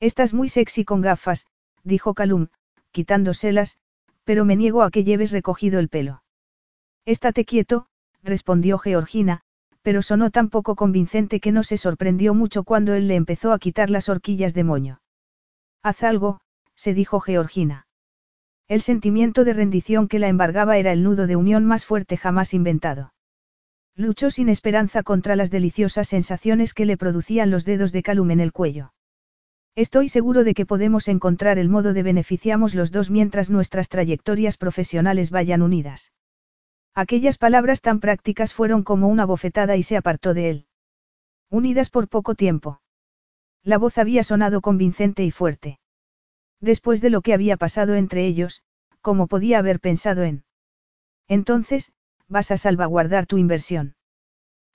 Estás 0.00 0.32
muy 0.32 0.48
sexy 0.48 0.84
con 0.84 1.02
gafas, 1.02 1.46
dijo 1.84 2.14
Calum, 2.14 2.48
quitándoselas, 2.90 3.78
pero 4.24 4.44
me 4.44 4.56
niego 4.56 4.82
a 4.82 4.90
que 4.90 5.04
lleves 5.04 5.32
recogido 5.32 5.80
el 5.80 5.88
pelo. 5.88 6.22
Estate 7.04 7.44
quieto, 7.44 7.86
respondió 8.22 8.78
Georgina, 8.78 9.42
pero 9.82 10.00
sonó 10.02 10.30
tan 10.30 10.48
poco 10.48 10.76
convincente 10.76 11.40
que 11.40 11.52
no 11.52 11.64
se 11.64 11.76
sorprendió 11.76 12.34
mucho 12.34 12.62
cuando 12.62 12.94
él 12.94 13.08
le 13.08 13.16
empezó 13.16 13.52
a 13.52 13.58
quitar 13.58 13.90
las 13.90 14.08
horquillas 14.08 14.54
de 14.54 14.64
moño. 14.64 15.00
Haz 15.82 16.04
algo, 16.04 16.40
se 16.76 16.94
dijo 16.94 17.20
Georgina. 17.20 17.86
El 18.68 18.80
sentimiento 18.80 19.44
de 19.44 19.52
rendición 19.52 20.06
que 20.06 20.20
la 20.20 20.28
embargaba 20.28 20.78
era 20.78 20.92
el 20.92 21.02
nudo 21.02 21.26
de 21.26 21.36
unión 21.36 21.64
más 21.64 21.84
fuerte 21.84 22.16
jamás 22.16 22.54
inventado. 22.54 23.12
Luchó 23.96 24.30
sin 24.30 24.48
esperanza 24.48 25.02
contra 25.02 25.36
las 25.36 25.50
deliciosas 25.50 26.08
sensaciones 26.08 26.72
que 26.72 26.86
le 26.86 26.96
producían 26.96 27.50
los 27.50 27.64
dedos 27.64 27.92
de 27.92 28.02
Calum 28.02 28.30
en 28.30 28.40
el 28.40 28.52
cuello. 28.52 28.92
Estoy 29.74 30.10
seguro 30.10 30.44
de 30.44 30.52
que 30.52 30.66
podemos 30.66 31.08
encontrar 31.08 31.58
el 31.58 31.70
modo 31.70 31.94
de 31.94 32.02
beneficiamos 32.02 32.74
los 32.74 32.92
dos 32.92 33.10
mientras 33.10 33.48
nuestras 33.48 33.88
trayectorias 33.88 34.58
profesionales 34.58 35.30
vayan 35.30 35.62
unidas. 35.62 36.12
Aquellas 36.94 37.38
palabras 37.38 37.80
tan 37.80 37.98
prácticas 37.98 38.52
fueron 38.52 38.82
como 38.82 39.08
una 39.08 39.24
bofetada 39.24 39.76
y 39.76 39.82
se 39.82 39.96
apartó 39.96 40.34
de 40.34 40.50
él. 40.50 40.66
Unidas 41.48 41.88
por 41.88 42.08
poco 42.08 42.34
tiempo. 42.34 42.82
La 43.62 43.78
voz 43.78 43.96
había 43.96 44.22
sonado 44.24 44.60
convincente 44.60 45.24
y 45.24 45.30
fuerte. 45.30 45.78
Después 46.60 47.00
de 47.00 47.08
lo 47.08 47.22
que 47.22 47.32
había 47.32 47.56
pasado 47.56 47.94
entre 47.94 48.26
ellos, 48.26 48.62
¿cómo 49.00 49.26
podía 49.26 49.58
haber 49.58 49.80
pensado 49.80 50.22
en? 50.22 50.44
Entonces, 51.28 51.92
vas 52.28 52.50
a 52.50 52.58
salvaguardar 52.58 53.26
tu 53.26 53.38
inversión. 53.38 53.94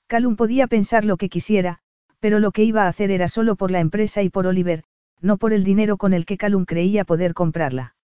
Calum 0.08 0.36
podía 0.36 0.66
pensar 0.66 1.06
lo 1.06 1.18
que 1.18 1.30
quisiera, 1.30 1.82
pero 2.20 2.40
lo 2.40 2.52
que 2.52 2.64
iba 2.64 2.84
a 2.84 2.88
hacer 2.88 3.12
era 3.12 3.28
solo 3.28 3.56
por 3.56 3.70
la 3.70 3.80
empresa 3.80 4.24
y 4.24 4.30
por 4.30 4.48
Oliver, 4.48 4.84
no 5.22 5.38
por 5.38 5.54
el 5.54 5.64
dinero 5.64 5.98
con 5.98 6.14
el 6.14 6.26
que 6.26 6.38
Calum 6.38 6.66
creía 6.66 7.06
poder 7.06 7.34
comprarla. 7.34 7.96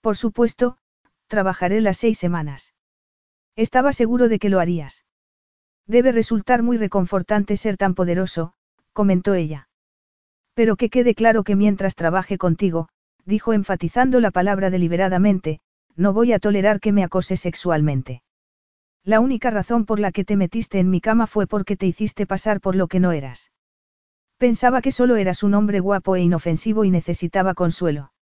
Por 0.00 0.16
supuesto, 0.16 0.78
trabajaré 1.26 1.80
las 1.80 1.98
seis 1.98 2.18
semanas. 2.18 2.74
Estaba 3.56 3.92
seguro 3.92 4.28
de 4.28 4.38
que 4.38 4.48
lo 4.48 4.60
harías. 4.60 5.04
Debe 5.86 6.12
resultar 6.12 6.62
muy 6.62 6.76
reconfortante 6.76 7.56
ser 7.56 7.76
tan 7.76 7.94
poderoso, 7.94 8.52
comentó 8.92 9.34
ella. 9.34 9.68
Pero 10.54 10.76
que 10.76 10.90
quede 10.90 11.14
claro 11.14 11.44
que 11.44 11.56
mientras 11.56 11.94
trabaje 11.94 12.38
contigo, 12.38 12.88
dijo 13.24 13.52
enfatizando 13.52 14.20
la 14.20 14.30
palabra 14.30 14.70
deliberadamente, 14.70 15.60
no 15.96 16.12
voy 16.12 16.32
a 16.32 16.38
tolerar 16.38 16.80
que 16.80 16.92
me 16.92 17.04
acose 17.04 17.36
sexualmente. 17.36 18.22
La 19.04 19.20
única 19.20 19.50
razón 19.50 19.86
por 19.86 20.00
la 20.00 20.12
que 20.12 20.24
te 20.24 20.36
metiste 20.36 20.78
en 20.78 20.90
mi 20.90 21.00
cama 21.00 21.26
fue 21.26 21.46
porque 21.46 21.76
te 21.76 21.86
hiciste 21.86 22.26
pasar 22.26 22.60
por 22.60 22.74
lo 22.74 22.88
que 22.88 23.00
no 23.00 23.12
eras. 23.12 23.50
Pensaba 24.38 24.82
que 24.82 24.92
solo 24.92 25.16
eras 25.16 25.42
un 25.42 25.54
hombre 25.54 25.80
guapo 25.80 26.16
e 26.16 26.20
inofensivo 26.20 26.84
y 26.84 26.90
necesitaba 26.90 27.54
consuelo. 27.54 28.12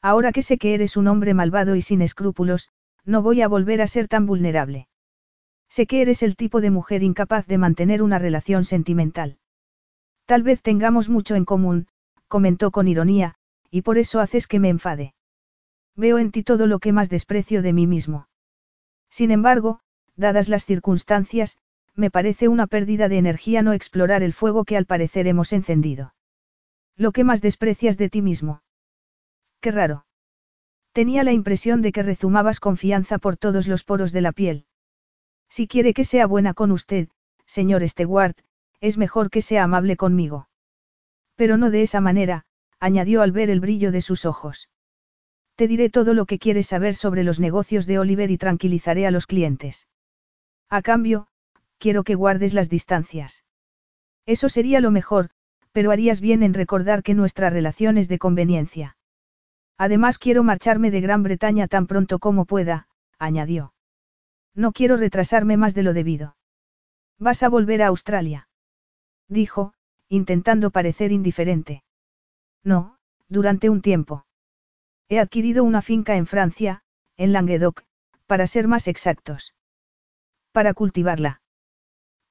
Ahora 0.00 0.32
que 0.32 0.42
sé 0.42 0.58
que 0.58 0.74
eres 0.74 0.96
un 0.96 1.06
hombre 1.08 1.34
malvado 1.34 1.76
y 1.76 1.82
sin 1.82 2.02
escrúpulos, 2.02 2.70
no 3.04 3.22
voy 3.22 3.42
a 3.42 3.48
volver 3.48 3.82
a 3.82 3.86
ser 3.86 4.08
tan 4.08 4.26
vulnerable. 4.26 4.88
Sé 5.68 5.86
que 5.86 6.02
eres 6.02 6.22
el 6.22 6.36
tipo 6.36 6.60
de 6.60 6.70
mujer 6.70 7.02
incapaz 7.02 7.46
de 7.46 7.58
mantener 7.58 8.02
una 8.02 8.18
relación 8.18 8.64
sentimental. 8.64 9.38
Tal 10.24 10.42
vez 10.42 10.62
tengamos 10.62 11.08
mucho 11.08 11.34
en 11.34 11.44
común, 11.44 11.88
comentó 12.28 12.70
con 12.70 12.88
ironía, 12.88 13.34
y 13.70 13.82
por 13.82 13.98
eso 13.98 14.20
haces 14.20 14.46
que 14.46 14.60
me 14.60 14.70
enfade. 14.70 15.14
Veo 15.96 16.18
en 16.18 16.32
ti 16.32 16.42
todo 16.42 16.66
lo 16.66 16.78
que 16.78 16.92
más 16.92 17.10
desprecio 17.10 17.60
de 17.60 17.72
mí 17.72 17.86
mismo. 17.86 18.28
Sin 19.10 19.30
embargo, 19.30 19.80
dadas 20.16 20.48
las 20.48 20.64
circunstancias, 20.64 21.58
me 21.96 22.10
parece 22.10 22.48
una 22.48 22.66
pérdida 22.66 23.08
de 23.08 23.18
energía 23.18 23.62
no 23.62 23.72
explorar 23.72 24.22
el 24.22 24.32
fuego 24.32 24.64
que 24.64 24.76
al 24.76 24.86
parecer 24.86 25.26
hemos 25.26 25.52
encendido. 25.52 26.14
Lo 26.96 27.12
que 27.12 27.24
más 27.24 27.40
desprecias 27.40 27.96
de 27.96 28.10
ti 28.10 28.22
mismo. 28.22 28.62
Qué 29.60 29.70
raro. 29.70 30.06
Tenía 30.92 31.24
la 31.24 31.32
impresión 31.32 31.82
de 31.82 31.92
que 31.92 32.02
rezumabas 32.02 32.60
confianza 32.60 33.18
por 33.18 33.36
todos 33.36 33.66
los 33.66 33.82
poros 33.82 34.12
de 34.12 34.20
la 34.20 34.32
piel. 34.32 34.66
Si 35.48 35.66
quiere 35.66 35.94
que 35.94 36.04
sea 36.04 36.26
buena 36.26 36.54
con 36.54 36.70
usted, 36.70 37.08
señor 37.46 37.88
Stewart, 37.88 38.36
es 38.80 38.98
mejor 38.98 39.30
que 39.30 39.42
sea 39.42 39.64
amable 39.64 39.96
conmigo. 39.96 40.48
Pero 41.36 41.56
no 41.56 41.70
de 41.70 41.82
esa 41.82 42.00
manera, 42.00 42.44
añadió 42.78 43.22
al 43.22 43.32
ver 43.32 43.50
el 43.50 43.60
brillo 43.60 43.90
de 43.90 44.02
sus 44.02 44.24
ojos. 44.24 44.68
Te 45.56 45.68
diré 45.68 45.90
todo 45.90 46.14
lo 46.14 46.26
que 46.26 46.38
quieres 46.38 46.68
saber 46.68 46.94
sobre 46.94 47.24
los 47.24 47.40
negocios 47.40 47.86
de 47.86 47.98
Oliver 47.98 48.30
y 48.30 48.38
tranquilizaré 48.38 49.06
a 49.06 49.10
los 49.10 49.26
clientes. 49.26 49.86
A 50.68 50.82
cambio, 50.82 51.28
quiero 51.78 52.04
que 52.04 52.14
guardes 52.14 52.54
las 52.54 52.68
distancias. 52.68 53.44
Eso 54.26 54.48
sería 54.48 54.80
lo 54.80 54.90
mejor, 54.90 55.30
pero 55.72 55.90
harías 55.90 56.20
bien 56.20 56.42
en 56.42 56.54
recordar 56.54 57.02
que 57.02 57.14
nuestra 57.14 57.50
relación 57.50 57.98
es 57.98 58.08
de 58.08 58.18
conveniencia. 58.18 58.96
Además 59.76 60.18
quiero 60.18 60.42
marcharme 60.44 60.90
de 60.90 61.00
Gran 61.00 61.22
Bretaña 61.22 61.66
tan 61.66 61.86
pronto 61.86 62.18
como 62.18 62.44
pueda, 62.44 62.86
añadió. 63.18 63.74
No 64.54 64.72
quiero 64.72 64.96
retrasarme 64.96 65.56
más 65.56 65.74
de 65.74 65.82
lo 65.82 65.92
debido. 65.92 66.36
¿Vas 67.18 67.42
a 67.42 67.48
volver 67.48 67.82
a 67.82 67.88
Australia? 67.88 68.48
Dijo, 69.28 69.74
intentando 70.08 70.70
parecer 70.70 71.10
indiferente. 71.10 71.82
No, 72.62 72.96
durante 73.28 73.68
un 73.68 73.82
tiempo. 73.82 74.26
He 75.08 75.18
adquirido 75.18 75.64
una 75.64 75.82
finca 75.82 76.16
en 76.16 76.26
Francia, 76.26 76.82
en 77.16 77.32
Languedoc, 77.32 77.82
para 78.26 78.46
ser 78.46 78.68
más 78.68 78.88
exactos. 78.88 79.54
¿Para 80.52 80.72
cultivarla? 80.72 81.42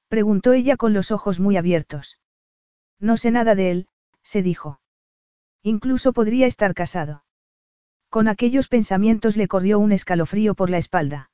Preguntó 0.08 0.52
ella 0.52 0.76
con 0.76 0.92
los 0.92 1.10
ojos 1.10 1.40
muy 1.40 1.56
abiertos. 1.56 2.18
No 3.00 3.16
sé 3.16 3.30
nada 3.30 3.54
de 3.54 3.70
él, 3.70 3.88
se 4.22 4.42
dijo. 4.42 4.80
Incluso 5.62 6.12
podría 6.12 6.46
estar 6.46 6.74
casado. 6.74 7.24
Con 8.08 8.28
aquellos 8.28 8.68
pensamientos 8.68 9.36
le 9.36 9.48
corrió 9.48 9.78
un 9.78 9.92
escalofrío 9.92 10.54
por 10.54 10.70
la 10.70 10.78
espalda. 10.78 11.30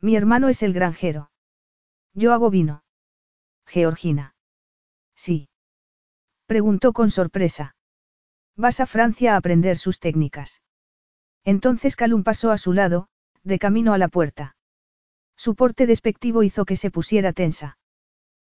Mi 0.00 0.16
hermano 0.16 0.48
es 0.48 0.62
el 0.62 0.72
granjero. 0.72 1.30
Yo 2.14 2.32
hago 2.32 2.50
vino. 2.50 2.82
Georgina. 3.66 4.34
Sí. 5.14 5.48
Preguntó 6.46 6.92
con 6.92 7.10
sorpresa. 7.10 7.76
Vas 8.56 8.80
a 8.80 8.86
Francia 8.86 9.34
a 9.34 9.36
aprender 9.36 9.78
sus 9.78 10.00
técnicas. 10.00 10.60
Entonces 11.44 11.96
Calum 11.96 12.24
pasó 12.24 12.50
a 12.50 12.58
su 12.58 12.72
lado, 12.72 13.08
de 13.42 13.58
camino 13.58 13.94
a 13.94 13.98
la 13.98 14.08
puerta. 14.08 14.56
Su 15.36 15.54
porte 15.54 15.86
despectivo 15.86 16.42
hizo 16.42 16.64
que 16.64 16.76
se 16.76 16.90
pusiera 16.90 17.32
tensa. 17.32 17.78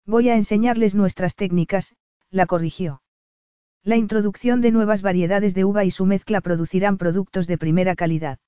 Voy 0.09 0.27
a 0.27 0.35
enseñarles 0.35 0.95
nuestras 0.95 1.35
técnicas, 1.35 1.93
la 2.31 2.47
corrigió. 2.47 3.03
La 3.83 3.95
introducción 3.95 4.59
de 4.59 4.71
nuevas 4.71 5.03
variedades 5.03 5.53
de 5.53 5.65
uva 5.65 5.83
y 5.83 5.91
su 5.91 6.07
mezcla 6.07 6.41
producirán 6.41 6.97
productos 6.97 7.45
de 7.45 7.59
primera 7.59 7.93
calidad. 7.93 8.39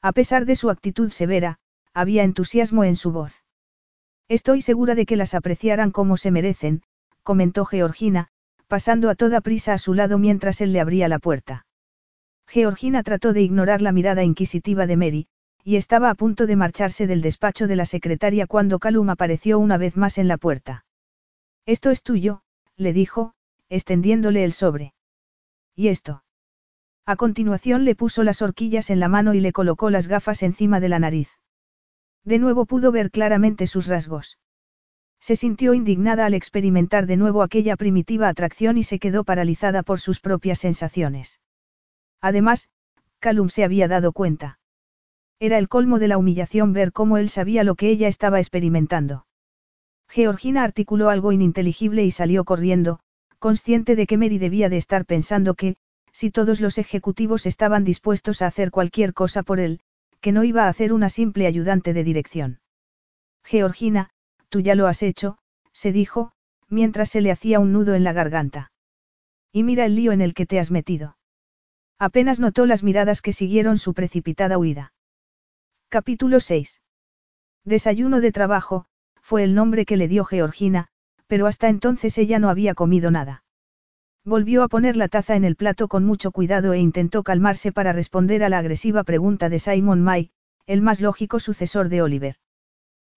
A 0.00 0.12
pesar 0.12 0.46
de 0.46 0.56
su 0.56 0.70
actitud 0.70 1.10
severa, 1.10 1.58
había 1.92 2.22
entusiasmo 2.24 2.84
en 2.84 2.96
su 2.96 3.12
voz. 3.12 3.44
Estoy 4.28 4.62
segura 4.62 4.94
de 4.94 5.04
que 5.04 5.16
las 5.16 5.34
apreciarán 5.34 5.90
como 5.90 6.16
se 6.16 6.30
merecen, 6.30 6.80
comentó 7.22 7.66
Georgina, 7.66 8.28
pasando 8.66 9.10
a 9.10 9.14
toda 9.14 9.42
prisa 9.42 9.74
a 9.74 9.78
su 9.78 9.92
lado 9.92 10.16
mientras 10.16 10.62
él 10.62 10.72
le 10.72 10.80
abría 10.80 11.06
la 11.08 11.18
puerta. 11.18 11.66
Georgina 12.46 13.02
trató 13.02 13.34
de 13.34 13.42
ignorar 13.42 13.82
la 13.82 13.92
mirada 13.92 14.24
inquisitiva 14.24 14.86
de 14.86 14.96
Mary, 14.96 15.28
y 15.68 15.76
estaba 15.76 16.08
a 16.08 16.14
punto 16.14 16.46
de 16.46 16.56
marcharse 16.56 17.06
del 17.06 17.20
despacho 17.20 17.66
de 17.66 17.76
la 17.76 17.84
secretaria 17.84 18.46
cuando 18.46 18.78
Calum 18.78 19.10
apareció 19.10 19.58
una 19.58 19.76
vez 19.76 19.98
más 19.98 20.16
en 20.16 20.26
la 20.26 20.38
puerta. 20.38 20.86
Esto 21.66 21.90
es 21.90 22.02
tuyo, 22.02 22.40
le 22.78 22.94
dijo, 22.94 23.34
extendiéndole 23.68 24.44
el 24.44 24.54
sobre. 24.54 24.94
¿Y 25.76 25.88
esto? 25.88 26.24
A 27.04 27.16
continuación 27.16 27.84
le 27.84 27.94
puso 27.94 28.24
las 28.24 28.40
horquillas 28.40 28.88
en 28.88 28.98
la 28.98 29.08
mano 29.08 29.34
y 29.34 29.40
le 29.40 29.52
colocó 29.52 29.90
las 29.90 30.06
gafas 30.06 30.42
encima 30.42 30.80
de 30.80 30.88
la 30.88 31.00
nariz. 31.00 31.28
De 32.24 32.38
nuevo 32.38 32.64
pudo 32.64 32.90
ver 32.90 33.10
claramente 33.10 33.66
sus 33.66 33.88
rasgos. 33.88 34.38
Se 35.20 35.36
sintió 35.36 35.74
indignada 35.74 36.24
al 36.24 36.32
experimentar 36.32 37.04
de 37.04 37.18
nuevo 37.18 37.42
aquella 37.42 37.76
primitiva 37.76 38.30
atracción 38.30 38.78
y 38.78 38.84
se 38.84 38.98
quedó 38.98 39.22
paralizada 39.22 39.82
por 39.82 40.00
sus 40.00 40.18
propias 40.20 40.60
sensaciones. 40.60 41.42
Además, 42.22 42.70
Calum 43.18 43.50
se 43.50 43.64
había 43.64 43.86
dado 43.86 44.12
cuenta. 44.12 44.58
Era 45.40 45.58
el 45.58 45.68
colmo 45.68 45.98
de 45.98 46.08
la 46.08 46.18
humillación 46.18 46.72
ver 46.72 46.92
cómo 46.92 47.16
él 47.16 47.28
sabía 47.28 47.62
lo 47.62 47.76
que 47.76 47.90
ella 47.90 48.08
estaba 48.08 48.38
experimentando. 48.38 49.26
Georgina 50.08 50.64
articuló 50.64 51.10
algo 51.10 51.32
ininteligible 51.32 52.04
y 52.04 52.10
salió 52.10 52.44
corriendo, 52.44 53.00
consciente 53.38 53.94
de 53.94 54.06
que 54.06 54.16
Mary 54.16 54.38
debía 54.38 54.68
de 54.68 54.78
estar 54.78 55.04
pensando 55.04 55.54
que, 55.54 55.76
si 56.12 56.30
todos 56.30 56.60
los 56.60 56.78
ejecutivos 56.78 57.46
estaban 57.46 57.84
dispuestos 57.84 58.42
a 58.42 58.46
hacer 58.48 58.70
cualquier 58.70 59.14
cosa 59.14 59.42
por 59.42 59.60
él, 59.60 59.80
que 60.20 60.32
no 60.32 60.42
iba 60.42 60.64
a 60.64 60.68
hacer 60.68 60.92
una 60.92 61.10
simple 61.10 61.46
ayudante 61.46 61.92
de 61.92 62.02
dirección. 62.02 62.60
Georgina, 63.44 64.10
tú 64.48 64.60
ya 64.60 64.74
lo 64.74 64.88
has 64.88 65.02
hecho, 65.04 65.38
se 65.72 65.92
dijo, 65.92 66.32
mientras 66.68 67.10
se 67.10 67.20
le 67.20 67.30
hacía 67.30 67.60
un 67.60 67.72
nudo 67.72 67.94
en 67.94 68.02
la 68.02 68.12
garganta. 68.12 68.72
Y 69.52 69.62
mira 69.62 69.84
el 69.84 69.94
lío 69.94 70.10
en 70.10 70.20
el 70.20 70.34
que 70.34 70.46
te 70.46 70.58
has 70.58 70.72
metido. 70.72 71.16
Apenas 71.98 72.40
notó 72.40 72.66
las 72.66 72.82
miradas 72.82 73.22
que 73.22 73.32
siguieron 73.32 73.78
su 73.78 73.94
precipitada 73.94 74.58
huida. 74.58 74.92
Capítulo 75.90 76.38
6. 76.38 76.82
Desayuno 77.64 78.20
de 78.20 78.30
trabajo, 78.30 78.84
fue 79.22 79.42
el 79.42 79.54
nombre 79.54 79.86
que 79.86 79.96
le 79.96 80.06
dio 80.06 80.26
Georgina, 80.26 80.88
pero 81.26 81.46
hasta 81.46 81.70
entonces 81.70 82.18
ella 82.18 82.38
no 82.38 82.50
había 82.50 82.74
comido 82.74 83.10
nada. 83.10 83.42
Volvió 84.22 84.64
a 84.64 84.68
poner 84.68 84.98
la 84.98 85.08
taza 85.08 85.34
en 85.34 85.44
el 85.44 85.56
plato 85.56 85.88
con 85.88 86.04
mucho 86.04 86.30
cuidado 86.30 86.74
e 86.74 86.78
intentó 86.78 87.22
calmarse 87.22 87.72
para 87.72 87.94
responder 87.94 88.44
a 88.44 88.50
la 88.50 88.58
agresiva 88.58 89.02
pregunta 89.02 89.48
de 89.48 89.60
Simon 89.60 90.02
May, 90.02 90.30
el 90.66 90.82
más 90.82 91.00
lógico 91.00 91.40
sucesor 91.40 91.88
de 91.88 92.02
Oliver. 92.02 92.36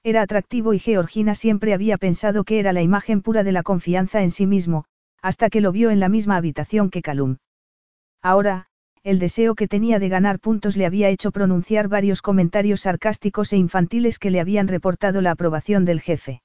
Era 0.02 0.22
atractivo 0.22 0.73
y 0.73 0.80
Georgina 0.80 1.35
siempre 1.35 1.73
había 1.73 1.98
pensado 1.98 2.45
que 2.45 2.57
era 2.57 2.72
la 2.72 2.81
imagen 2.81 3.22
pura 3.22 3.43
de 3.43 3.52
la 3.52 3.64
confianza 3.64 4.22
en 4.23 4.31
sí 4.31 4.48
mismo, 4.48 4.85
hasta 5.22 5.49
que 5.49 5.60
lo 5.60 5.73
vio 5.73 5.89
en 5.89 5.99
la 5.99 6.07
misma 6.07 6.38
habitación 6.38 6.89
que 6.89 7.02
Calum. 7.02 7.35
Ahora, 8.22 8.69
el 9.03 9.18
deseo 9.18 9.56
que 9.56 9.68
tenía 9.68 9.98
de 9.98 10.10
ganar 10.10 10.40
puntos 10.40 10.78
le 10.78 10.86
había 10.86 11.10
hecho 11.10 11.32
pronunciar 11.32 11.88
varios 11.88 12.22
comentarios 12.22 12.82
sarcásticos 12.82 13.52
e 13.52 13.57
infantiles 13.57 14.19
que 14.19 14.30
le 14.30 14.40
habían 14.40 14.68
reportado 14.68 15.22
la 15.22 15.32
aprobación 15.32 15.86
del 15.86 16.02
jefe. 16.02 16.41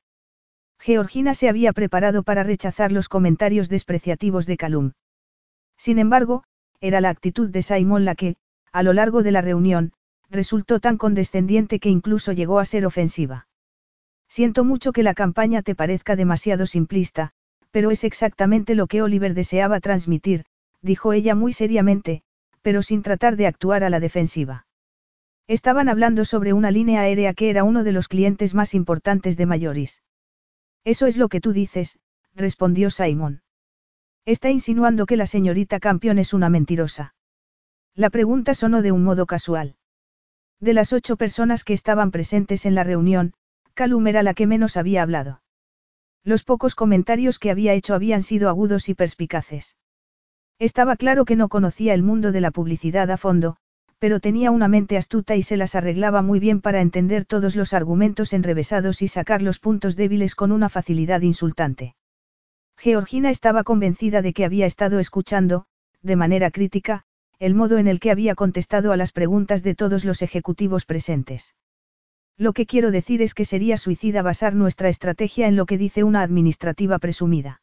Georgina 0.78 1.34
se 1.34 1.48
había 1.48 1.72
preparado 1.72 2.22
para 2.22 2.42
rechazar 2.42 2.92
los 2.92 3.08
comentarios 3.08 3.68
despreciativos 3.68 4.46
de 4.46 4.56
Calum. 4.56 4.92
Sin 5.76 5.98
embargo, 5.98 6.44
era 6.80 7.00
la 7.00 7.10
actitud 7.10 7.50
de 7.50 7.62
Simon 7.62 8.04
la 8.04 8.14
que, 8.14 8.36
a 8.72 8.82
lo 8.82 8.92
largo 8.92 9.22
de 9.22 9.32
la 9.32 9.42
reunión, 9.42 9.92
resultó 10.30 10.80
tan 10.80 10.96
condescendiente 10.96 11.78
que 11.78 11.90
incluso 11.90 12.32
llegó 12.32 12.58
a 12.58 12.64
ser 12.64 12.86
ofensiva. 12.86 13.48
Siento 14.28 14.64
mucho 14.64 14.92
que 14.92 15.02
la 15.02 15.14
campaña 15.14 15.62
te 15.62 15.74
parezca 15.74 16.16
demasiado 16.16 16.66
simplista, 16.66 17.32
pero 17.70 17.90
es 17.90 18.04
exactamente 18.04 18.74
lo 18.74 18.86
que 18.86 19.02
Oliver 19.02 19.34
deseaba 19.34 19.80
transmitir, 19.80 20.44
dijo 20.82 21.12
ella 21.12 21.34
muy 21.34 21.52
seriamente, 21.52 22.22
pero 22.66 22.82
sin 22.82 23.05
tratar 23.05 23.36
de 23.36 23.47
actuar 23.47 23.84
a 23.84 23.90
la 23.90 24.01
defensiva. 24.01 24.66
Estaban 25.47 25.88
hablando 25.88 26.24
sobre 26.24 26.52
una 26.52 26.72
línea 26.72 27.02
aérea 27.02 27.32
que 27.32 27.48
era 27.48 27.62
uno 27.62 27.84
de 27.84 27.93
los 27.93 28.09
clientes 28.09 28.55
más 28.55 28.74
importantes 28.74 29.36
de 29.36 29.47
Mayoris. 29.47 30.02
Eso 30.82 31.06
es 31.06 31.16
lo 31.16 31.28
que 31.28 31.40
tú 31.40 31.52
dices, 31.52 32.01
respondió 32.34 32.90
Simon. 32.90 33.40
Está 34.24 34.51
insinuando 34.51 35.06
que 35.06 35.16
la 35.16 35.26
señorita 35.26 35.78
Campion 35.78 36.18
es 36.18 36.34
una 36.34 36.48
mentirosa. 36.48 37.14
La 37.94 38.10
pregunta 38.10 38.52
sonó 38.52 38.82
de 38.82 38.90
un 38.90 39.05
modo 39.05 39.26
casual. 39.26 39.76
De 40.59 40.72
las 40.72 40.93
ocho 40.93 41.16
personas 41.16 41.62
que 41.62 41.72
estaban 41.72 42.10
presentes 42.10 42.66
en 42.66 42.74
la 42.74 42.82
reunión, 42.82 43.34
Calum 43.74 44.09
era 44.09 44.24
la 44.24 44.34
que 44.34 44.48
menos 44.48 44.76
había 44.76 45.05
hablado. 45.05 45.40
Los 46.24 46.43
pocos 46.43 46.74
comentarios 46.74 47.38
que 47.38 47.52
había 47.52 47.74
hecho 47.74 47.94
habían 47.94 48.24
sido 48.24 48.48
agudos 48.48 48.88
y 48.88 48.94
perspicaces. 48.94 49.76
Estaba 50.58 50.96
claro 50.96 51.26
que 51.26 51.36
no 51.36 51.48
conocía 51.48 51.92
el 51.92 52.02
mundo 52.02 52.32
de 52.32 52.40
la 52.40 52.50
publicidad 52.50 53.10
a 53.10 53.18
fondo, 53.18 53.56
pero 53.98 54.20
tenía 54.20 54.50
una 54.50 54.68
mente 54.68 54.96
astuta 54.96 55.36
y 55.36 55.42
se 55.42 55.56
las 55.56 55.74
arreglaba 55.74 56.22
muy 56.22 56.40
bien 56.40 56.60
para 56.62 56.80
entender 56.80 57.26
todos 57.26 57.56
los 57.56 57.74
argumentos 57.74 58.32
enrevesados 58.32 59.02
y 59.02 59.08
sacar 59.08 59.42
los 59.42 59.58
puntos 59.58 59.96
débiles 59.96 60.34
con 60.34 60.52
una 60.52 60.68
facilidad 60.68 61.20
insultante. 61.20 61.94
Georgina 62.78 63.30
estaba 63.30 63.64
convencida 63.64 64.22
de 64.22 64.32
que 64.32 64.44
había 64.44 64.66
estado 64.66 64.98
escuchando, 64.98 65.66
de 66.02 66.16
manera 66.16 66.50
crítica, 66.50 67.04
el 67.38 67.54
modo 67.54 67.76
en 67.78 67.86
el 67.86 68.00
que 68.00 68.10
había 68.10 68.34
contestado 68.34 68.92
a 68.92 68.96
las 68.96 69.12
preguntas 69.12 69.62
de 69.62 69.74
todos 69.74 70.04
los 70.04 70.22
ejecutivos 70.22 70.86
presentes. 70.86 71.54
Lo 72.38 72.52
que 72.52 72.66
quiero 72.66 72.90
decir 72.90 73.22
es 73.22 73.34
que 73.34 73.44
sería 73.44 73.76
suicida 73.76 74.22
basar 74.22 74.54
nuestra 74.54 74.88
estrategia 74.88 75.48
en 75.48 75.56
lo 75.56 75.66
que 75.66 75.78
dice 75.78 76.04
una 76.04 76.22
administrativa 76.22 76.98
presumida. 76.98 77.60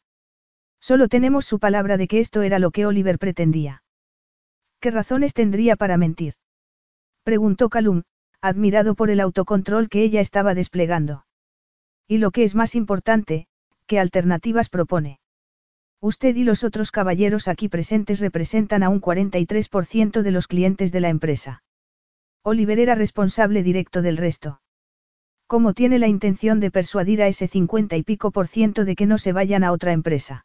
Solo 0.86 1.08
tenemos 1.08 1.46
su 1.46 1.58
palabra 1.58 1.96
de 1.96 2.06
que 2.06 2.20
esto 2.20 2.42
era 2.42 2.58
lo 2.58 2.70
que 2.70 2.84
Oliver 2.84 3.18
pretendía. 3.18 3.82
¿Qué 4.80 4.90
razones 4.90 5.32
tendría 5.32 5.76
para 5.76 5.96
mentir? 5.96 6.34
Preguntó 7.22 7.70
Calum, 7.70 8.02
admirado 8.42 8.94
por 8.94 9.08
el 9.08 9.20
autocontrol 9.20 9.88
que 9.88 10.02
ella 10.02 10.20
estaba 10.20 10.52
desplegando. 10.52 11.24
Y 12.06 12.18
lo 12.18 12.32
que 12.32 12.42
es 12.44 12.54
más 12.54 12.74
importante, 12.74 13.46
¿qué 13.86 13.98
alternativas 13.98 14.68
propone? 14.68 15.20
Usted 16.02 16.36
y 16.36 16.44
los 16.44 16.64
otros 16.64 16.90
caballeros 16.90 17.48
aquí 17.48 17.70
presentes 17.70 18.20
representan 18.20 18.82
a 18.82 18.90
un 18.90 19.00
43% 19.00 20.20
de 20.20 20.30
los 20.32 20.48
clientes 20.48 20.92
de 20.92 21.00
la 21.00 21.08
empresa. 21.08 21.62
Oliver 22.42 22.78
era 22.78 22.94
responsable 22.94 23.62
directo 23.62 24.02
del 24.02 24.18
resto. 24.18 24.60
¿Cómo 25.46 25.72
tiene 25.72 25.98
la 25.98 26.08
intención 26.08 26.60
de 26.60 26.70
persuadir 26.70 27.22
a 27.22 27.26
ese 27.26 27.48
50 27.48 27.96
y 27.96 28.02
pico 28.02 28.32
por 28.32 28.48
ciento 28.48 28.84
de 28.84 28.96
que 28.96 29.06
no 29.06 29.16
se 29.16 29.32
vayan 29.32 29.64
a 29.64 29.72
otra 29.72 29.92
empresa? 29.92 30.44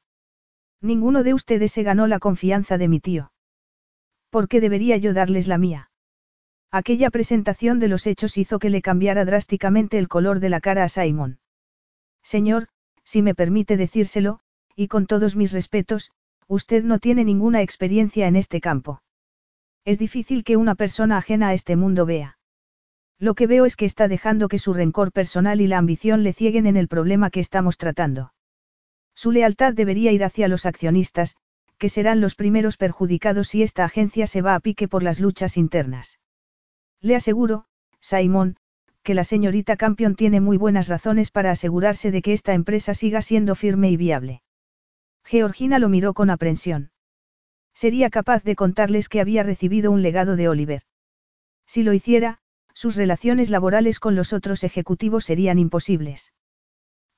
Ninguno 0.81 1.23
de 1.23 1.33
ustedes 1.33 1.71
se 1.71 1.83
ganó 1.83 2.07
la 2.07 2.19
confianza 2.19 2.77
de 2.77 2.87
mi 2.87 2.99
tío. 2.99 3.31
¿Por 4.29 4.47
qué 4.47 4.61
debería 4.61 4.97
yo 4.97 5.13
darles 5.13 5.47
la 5.47 5.57
mía? 5.57 5.91
Aquella 6.71 7.09
presentación 7.09 7.79
de 7.79 7.87
los 7.87 8.05
hechos 8.05 8.37
hizo 8.37 8.59
que 8.59 8.69
le 8.69 8.81
cambiara 8.81 9.25
drásticamente 9.25 9.97
el 9.97 10.07
color 10.07 10.39
de 10.39 10.49
la 10.49 10.61
cara 10.61 10.83
a 10.83 10.89
Simon. 10.89 11.39
Señor, 12.21 12.67
si 13.03 13.21
me 13.21 13.33
permite 13.33 13.75
decírselo, 13.75 14.39
y 14.75 14.87
con 14.87 15.07
todos 15.07 15.35
mis 15.35 15.51
respetos, 15.51 16.11
usted 16.47 16.83
no 16.83 16.99
tiene 16.99 17.25
ninguna 17.25 17.61
experiencia 17.61 18.27
en 18.27 18.35
este 18.35 18.61
campo. 18.61 19.01
Es 19.83 19.97
difícil 19.97 20.43
que 20.43 20.57
una 20.57 20.75
persona 20.75 21.17
ajena 21.17 21.49
a 21.49 21.53
este 21.53 21.75
mundo 21.75 22.05
vea. 22.05 22.37
Lo 23.17 23.33
que 23.33 23.47
veo 23.47 23.65
es 23.65 23.75
que 23.75 23.85
está 23.85 24.07
dejando 24.07 24.47
que 24.47 24.59
su 24.59 24.73
rencor 24.73 25.11
personal 25.11 25.59
y 25.59 25.67
la 25.67 25.77
ambición 25.77 26.23
le 26.23 26.33
cieguen 26.33 26.67
en 26.67 26.77
el 26.77 26.87
problema 26.87 27.31
que 27.31 27.39
estamos 27.39 27.77
tratando. 27.77 28.31
Su 29.21 29.33
lealtad 29.33 29.73
debería 29.73 30.13
ir 30.13 30.23
hacia 30.23 30.47
los 30.47 30.65
accionistas, 30.65 31.35
que 31.77 31.89
serán 31.89 32.21
los 32.21 32.35
primeros 32.35 32.77
perjudicados 32.77 33.49
si 33.49 33.63
esta 33.63 33.83
agencia 33.83 34.27
se 34.27 34.41
va 34.41 34.55
a 34.55 34.61
pique 34.61 34.87
por 34.87 35.03
las 35.03 35.19
luchas 35.19 35.57
internas. 35.57 36.21
Le 37.01 37.17
aseguro, 37.17 37.65
Simon, 37.99 38.55
que 39.03 39.13
la 39.13 39.25
señorita 39.25 39.75
Campion 39.75 40.15
tiene 40.15 40.39
muy 40.39 40.55
buenas 40.55 40.87
razones 40.87 41.31
para 41.31 41.51
asegurarse 41.51 42.11
de 42.11 42.21
que 42.21 42.31
esta 42.31 42.53
empresa 42.53 42.93
siga 42.93 43.21
siendo 43.21 43.55
firme 43.55 43.91
y 43.91 43.97
viable. 43.97 44.41
Georgina 45.25 45.79
lo 45.79 45.89
miró 45.89 46.13
con 46.13 46.29
aprensión. 46.29 46.91
Sería 47.73 48.09
capaz 48.09 48.45
de 48.45 48.55
contarles 48.55 49.09
que 49.09 49.19
había 49.19 49.43
recibido 49.43 49.91
un 49.91 50.01
legado 50.01 50.37
de 50.37 50.47
Oliver. 50.47 50.83
Si 51.67 51.83
lo 51.83 51.91
hiciera, 51.91 52.39
sus 52.73 52.95
relaciones 52.95 53.49
laborales 53.49 53.99
con 53.99 54.15
los 54.15 54.31
otros 54.31 54.63
ejecutivos 54.63 55.25
serían 55.25 55.59
imposibles. 55.59 56.31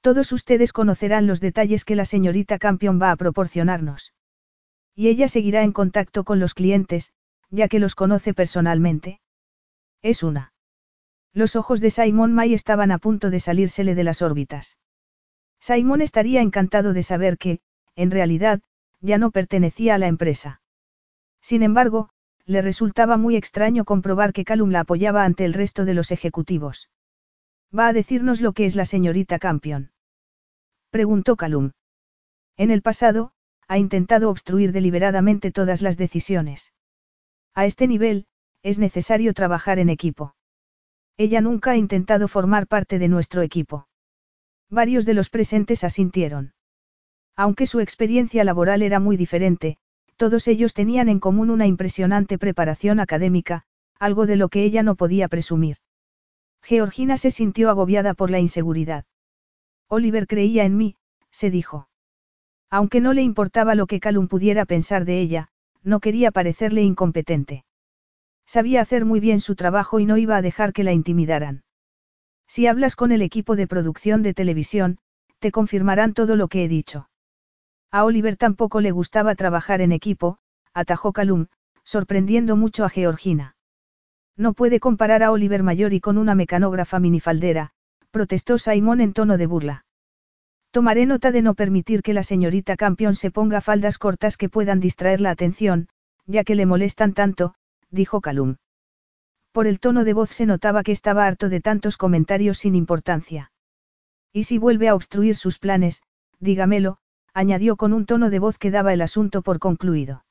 Todos 0.01 0.31
ustedes 0.31 0.73
conocerán 0.73 1.27
los 1.27 1.39
detalles 1.39 1.85
que 1.85 1.95
la 1.95 2.05
señorita 2.05 2.57
Campion 2.57 2.99
va 2.99 3.11
a 3.11 3.15
proporcionarnos. 3.15 4.13
Y 4.95 5.09
ella 5.09 5.27
seguirá 5.27 5.63
en 5.63 5.71
contacto 5.71 6.23
con 6.23 6.39
los 6.39 6.55
clientes, 6.55 7.13
ya 7.51 7.67
que 7.67 7.79
los 7.79 7.93
conoce 7.93 8.33
personalmente. 8.33 9.21
Es 10.01 10.23
una. 10.23 10.53
Los 11.33 11.55
ojos 11.55 11.79
de 11.81 11.91
Simon 11.91 12.33
May 12.33 12.53
estaban 12.53 12.91
a 12.91 12.97
punto 12.97 13.29
de 13.29 13.39
salírsele 13.39 13.93
de 13.93 14.03
las 14.03 14.21
órbitas. 14.23 14.77
Simon 15.59 16.01
estaría 16.01 16.41
encantado 16.41 16.93
de 16.93 17.03
saber 17.03 17.37
que, 17.37 17.59
en 17.95 18.09
realidad, 18.09 18.61
ya 18.99 19.19
no 19.19 19.29
pertenecía 19.29 19.95
a 19.95 19.97
la 19.99 20.07
empresa. 20.07 20.61
Sin 21.41 21.61
embargo, 21.61 22.09
le 22.45 22.61
resultaba 22.61 23.17
muy 23.17 23.35
extraño 23.35 23.85
comprobar 23.85 24.33
que 24.33 24.45
Calum 24.45 24.71
la 24.71 24.81
apoyaba 24.81 25.23
ante 25.23 25.45
el 25.45 25.53
resto 25.53 25.85
de 25.85 25.93
los 25.93 26.11
ejecutivos. 26.11 26.89
¿Va 27.77 27.87
a 27.87 27.93
decirnos 27.93 28.41
lo 28.41 28.53
que 28.53 28.65
es 28.65 28.75
la 28.75 28.85
señorita 28.85 29.39
Campion? 29.39 29.90
Preguntó 30.91 31.37
Calum. 31.37 31.71
En 32.57 32.69
el 32.69 32.81
pasado, 32.81 33.31
ha 33.69 33.77
intentado 33.77 34.29
obstruir 34.29 34.73
deliberadamente 34.73 35.49
todas 35.49 35.81
las 35.81 35.95
decisiones. 35.95 36.73
A 37.55 37.65
este 37.65 37.87
nivel, 37.87 38.25
es 38.61 38.77
necesario 38.77 39.33
trabajar 39.33 39.79
en 39.79 39.89
equipo. 39.89 40.35
Ella 41.15 41.39
nunca 41.39 41.71
ha 41.71 41.77
intentado 41.77 42.27
formar 42.27 42.67
parte 42.67 42.99
de 42.99 43.07
nuestro 43.07 43.41
equipo. 43.41 43.87
Varios 44.69 45.05
de 45.05 45.13
los 45.13 45.29
presentes 45.29 45.85
asintieron. 45.85 46.55
Aunque 47.37 47.67
su 47.67 47.79
experiencia 47.79 48.43
laboral 48.43 48.81
era 48.81 48.99
muy 48.99 49.15
diferente, 49.15 49.77
todos 50.17 50.45
ellos 50.49 50.73
tenían 50.73 51.07
en 51.07 51.21
común 51.21 51.51
una 51.51 51.67
impresionante 51.67 52.37
preparación 52.37 52.99
académica, 52.99 53.63
algo 53.97 54.25
de 54.25 54.35
lo 54.35 54.49
que 54.49 54.65
ella 54.65 54.83
no 54.83 54.95
podía 54.95 55.29
presumir. 55.29 55.77
Georgina 56.61 57.15
se 57.15 57.31
sintió 57.31 57.69
agobiada 57.69 58.13
por 58.13 58.29
la 58.29 58.39
inseguridad. 58.39 59.05
Oliver 59.93 60.25
creía 60.25 60.63
en 60.63 60.77
mí, 60.77 60.95
se 61.31 61.51
dijo. 61.51 61.89
Aunque 62.69 63.01
no 63.01 63.11
le 63.11 63.23
importaba 63.23 63.75
lo 63.75 63.87
que 63.87 63.99
Calum 63.99 64.29
pudiera 64.29 64.63
pensar 64.63 65.03
de 65.03 65.19
ella, 65.19 65.49
no 65.83 65.99
quería 65.99 66.31
parecerle 66.31 66.81
incompetente. 66.81 67.65
Sabía 68.45 68.79
hacer 68.79 69.03
muy 69.03 69.19
bien 69.19 69.41
su 69.41 69.55
trabajo 69.55 69.99
y 69.99 70.05
no 70.05 70.15
iba 70.15 70.37
a 70.37 70.41
dejar 70.41 70.71
que 70.71 70.85
la 70.85 70.93
intimidaran. 70.93 71.65
Si 72.47 72.67
hablas 72.67 72.95
con 72.95 73.11
el 73.11 73.21
equipo 73.21 73.57
de 73.57 73.67
producción 73.67 74.23
de 74.23 74.33
televisión, 74.33 74.97
te 75.39 75.51
confirmarán 75.51 76.13
todo 76.13 76.37
lo 76.37 76.47
que 76.47 76.63
he 76.63 76.69
dicho. 76.69 77.09
A 77.91 78.05
Oliver 78.05 78.37
tampoco 78.37 78.79
le 78.79 78.91
gustaba 78.91 79.35
trabajar 79.35 79.81
en 79.81 79.91
equipo, 79.91 80.37
atajó 80.73 81.11
Calum, 81.11 81.47
sorprendiendo 81.83 82.55
mucho 82.55 82.85
a 82.85 82.89
Georgina. 82.89 83.57
No 84.37 84.53
puede 84.53 84.79
comparar 84.79 85.21
a 85.21 85.31
Oliver 85.33 85.63
mayor 85.63 85.91
y 85.91 85.99
con 85.99 86.17
una 86.17 86.33
mecanógrafa 86.33 86.97
minifaldera, 87.01 87.73
protestó 88.11 88.57
Simon 88.57 89.01
en 89.01 89.13
tono 89.13 89.37
de 89.37 89.47
burla. 89.47 89.85
Tomaré 90.71 91.05
nota 91.05 91.31
de 91.31 91.41
no 91.41 91.53
permitir 91.53 92.01
que 92.01 92.13
la 92.13 92.23
señorita 92.23 92.77
Campion 92.77 93.15
se 93.15 93.31
ponga 93.31 93.59
faldas 93.59 93.97
cortas 93.97 94.37
que 94.37 94.49
puedan 94.49 94.79
distraer 94.79 95.19
la 95.19 95.31
atención, 95.31 95.89
ya 96.25 96.43
que 96.43 96.55
le 96.55 96.65
molestan 96.65 97.13
tanto, 97.13 97.55
dijo 97.89 98.21
Calum. 98.21 98.55
Por 99.51 99.67
el 99.67 99.79
tono 99.81 100.05
de 100.05 100.13
voz 100.13 100.29
se 100.29 100.45
notaba 100.45 100.83
que 100.83 100.93
estaba 100.93 101.25
harto 101.25 101.49
de 101.49 101.59
tantos 101.59 101.97
comentarios 101.97 102.59
sin 102.59 102.75
importancia. 102.75 103.51
Y 104.31 104.45
si 104.45 104.57
vuelve 104.57 104.87
a 104.87 104.95
obstruir 104.95 105.35
sus 105.35 105.59
planes, 105.59 106.01
dígamelo, 106.39 106.99
añadió 107.33 107.75
con 107.75 107.91
un 107.91 108.05
tono 108.05 108.29
de 108.29 108.39
voz 108.39 108.57
que 108.57 108.71
daba 108.71 108.93
el 108.93 109.01
asunto 109.01 109.41
por 109.41 109.59
concluido. 109.59 110.23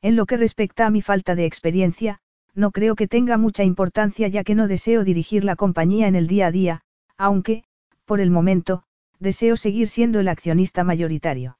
En 0.00 0.14
lo 0.14 0.26
que 0.26 0.36
respecta 0.36 0.86
a 0.86 0.90
mi 0.90 1.02
falta 1.02 1.34
de 1.34 1.44
experiencia, 1.44 2.20
no 2.54 2.70
creo 2.70 2.94
que 2.94 3.08
tenga 3.08 3.36
mucha 3.36 3.64
importancia 3.64 4.28
ya 4.28 4.44
que 4.44 4.54
no 4.54 4.68
deseo 4.68 5.02
dirigir 5.02 5.44
la 5.44 5.56
compañía 5.56 6.06
en 6.06 6.14
el 6.14 6.28
día 6.28 6.46
a 6.46 6.50
día, 6.52 6.82
aunque, 7.18 7.64
por 8.04 8.20
el 8.20 8.30
momento, 8.30 8.84
deseo 9.18 9.56
seguir 9.56 9.88
siendo 9.88 10.20
el 10.20 10.28
accionista 10.28 10.84
mayoritario. 10.84 11.58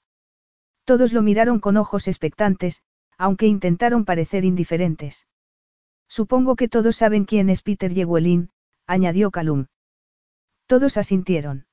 Todos 0.84 1.12
lo 1.12 1.22
miraron 1.22 1.58
con 1.60 1.76
ojos 1.76 2.06
expectantes, 2.08 2.82
aunque 3.18 3.46
intentaron 3.46 4.04
parecer 4.04 4.44
indiferentes. 4.44 5.26
Supongo 6.08 6.54
que 6.54 6.68
todos 6.68 6.96
saben 6.96 7.24
quién 7.24 7.50
es 7.50 7.62
Peter 7.62 7.92
Yewelin, 7.92 8.50
añadió 8.86 9.30
Calum. 9.30 9.66
Todos 10.66 10.96
asintieron. 10.96 11.66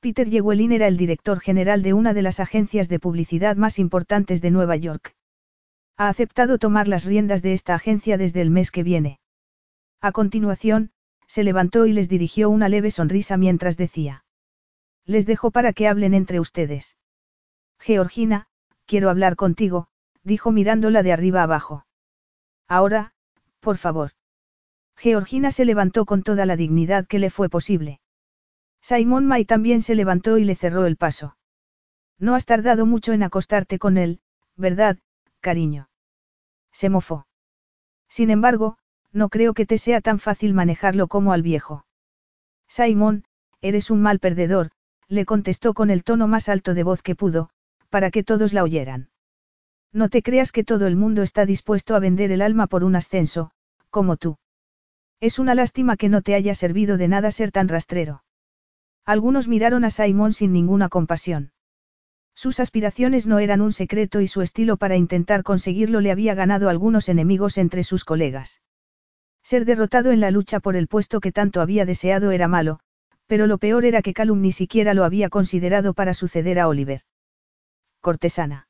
Peter 0.00 0.28
Yewelin 0.28 0.72
era 0.72 0.88
el 0.88 0.96
director 0.96 1.40
general 1.40 1.82
de 1.82 1.92
una 1.92 2.14
de 2.14 2.22
las 2.22 2.40
agencias 2.40 2.88
de 2.88 2.98
publicidad 2.98 3.56
más 3.56 3.78
importantes 3.78 4.40
de 4.42 4.50
Nueva 4.50 4.76
York. 4.76 5.14
Ha 5.96 6.08
aceptado 6.08 6.58
tomar 6.58 6.88
las 6.88 7.04
riendas 7.04 7.42
de 7.42 7.52
esta 7.52 7.74
agencia 7.74 8.16
desde 8.16 8.40
el 8.40 8.50
mes 8.50 8.70
que 8.70 8.82
viene. 8.82 9.20
A 10.00 10.10
continuación, 10.10 10.90
se 11.32 11.44
levantó 11.44 11.86
y 11.86 11.94
les 11.94 12.10
dirigió 12.10 12.50
una 12.50 12.68
leve 12.68 12.90
sonrisa 12.90 13.38
mientras 13.38 13.78
decía. 13.78 14.22
Les 15.06 15.24
dejo 15.24 15.50
para 15.50 15.72
que 15.72 15.88
hablen 15.88 16.12
entre 16.12 16.40
ustedes. 16.40 16.98
Georgina, 17.78 18.48
quiero 18.84 19.08
hablar 19.08 19.34
contigo, 19.34 19.88
dijo 20.24 20.52
mirándola 20.52 21.02
de 21.02 21.10
arriba 21.10 21.42
abajo. 21.42 21.86
Ahora, 22.68 23.14
por 23.60 23.78
favor. 23.78 24.10
Georgina 24.94 25.50
se 25.50 25.64
levantó 25.64 26.04
con 26.04 26.22
toda 26.22 26.44
la 26.44 26.54
dignidad 26.54 27.06
que 27.06 27.18
le 27.18 27.30
fue 27.30 27.48
posible. 27.48 28.02
Simon 28.82 29.24
May 29.24 29.46
también 29.46 29.80
se 29.80 29.94
levantó 29.94 30.36
y 30.36 30.44
le 30.44 30.54
cerró 30.54 30.84
el 30.84 30.98
paso. 30.98 31.38
No 32.18 32.34
has 32.34 32.44
tardado 32.44 32.84
mucho 32.84 33.14
en 33.14 33.22
acostarte 33.22 33.78
con 33.78 33.96
él, 33.96 34.20
¿verdad, 34.54 34.98
cariño? 35.40 35.88
Se 36.72 36.90
mofó. 36.90 37.26
Sin 38.06 38.28
embargo, 38.28 38.76
no 39.12 39.28
creo 39.28 39.54
que 39.54 39.66
te 39.66 39.78
sea 39.78 40.00
tan 40.00 40.18
fácil 40.18 40.54
manejarlo 40.54 41.08
como 41.08 41.32
al 41.32 41.42
viejo. 41.42 41.86
Simon, 42.68 43.24
eres 43.60 43.90
un 43.90 44.00
mal 44.00 44.18
perdedor, 44.18 44.70
le 45.08 45.24
contestó 45.24 45.74
con 45.74 45.90
el 45.90 46.04
tono 46.04 46.26
más 46.26 46.48
alto 46.48 46.74
de 46.74 46.82
voz 46.82 47.02
que 47.02 47.14
pudo, 47.14 47.50
para 47.90 48.10
que 48.10 48.24
todos 48.24 48.52
la 48.52 48.62
oyeran. 48.62 49.10
No 49.92 50.08
te 50.08 50.22
creas 50.22 50.52
que 50.52 50.64
todo 50.64 50.86
el 50.86 50.96
mundo 50.96 51.22
está 51.22 51.44
dispuesto 51.44 51.94
a 51.94 51.98
vender 51.98 52.32
el 52.32 52.40
alma 52.40 52.66
por 52.66 52.82
un 52.82 52.96
ascenso, 52.96 53.50
como 53.90 54.16
tú. 54.16 54.38
Es 55.20 55.38
una 55.38 55.54
lástima 55.54 55.96
que 55.96 56.08
no 56.08 56.22
te 56.22 56.34
haya 56.34 56.54
servido 56.54 56.96
de 56.96 57.08
nada 57.08 57.30
ser 57.30 57.52
tan 57.52 57.68
rastrero. 57.68 58.24
Algunos 59.04 59.48
miraron 59.48 59.84
a 59.84 59.90
Simon 59.90 60.32
sin 60.32 60.52
ninguna 60.52 60.88
compasión. 60.88 61.52
Sus 62.34 62.60
aspiraciones 62.60 63.26
no 63.26 63.38
eran 63.38 63.60
un 63.60 63.72
secreto 63.72 64.20
y 64.22 64.26
su 64.26 64.40
estilo 64.40 64.78
para 64.78 64.96
intentar 64.96 65.42
conseguirlo 65.42 66.00
le 66.00 66.10
había 66.10 66.34
ganado 66.34 66.70
algunos 66.70 67.08
enemigos 67.10 67.58
entre 67.58 67.84
sus 67.84 68.04
colegas. 68.04 68.62
Ser 69.42 69.64
derrotado 69.64 70.12
en 70.12 70.20
la 70.20 70.30
lucha 70.30 70.60
por 70.60 70.76
el 70.76 70.88
puesto 70.88 71.20
que 71.20 71.32
tanto 71.32 71.60
había 71.60 71.84
deseado 71.84 72.30
era 72.30 72.48
malo, 72.48 72.80
pero 73.26 73.46
lo 73.46 73.58
peor 73.58 73.84
era 73.84 74.02
que 74.02 74.14
Calum 74.14 74.40
ni 74.40 74.52
siquiera 74.52 74.94
lo 74.94 75.04
había 75.04 75.28
considerado 75.28 75.94
para 75.94 76.14
suceder 76.14 76.58
a 76.58 76.68
Oliver. 76.68 77.02
Cortesana. 78.00 78.68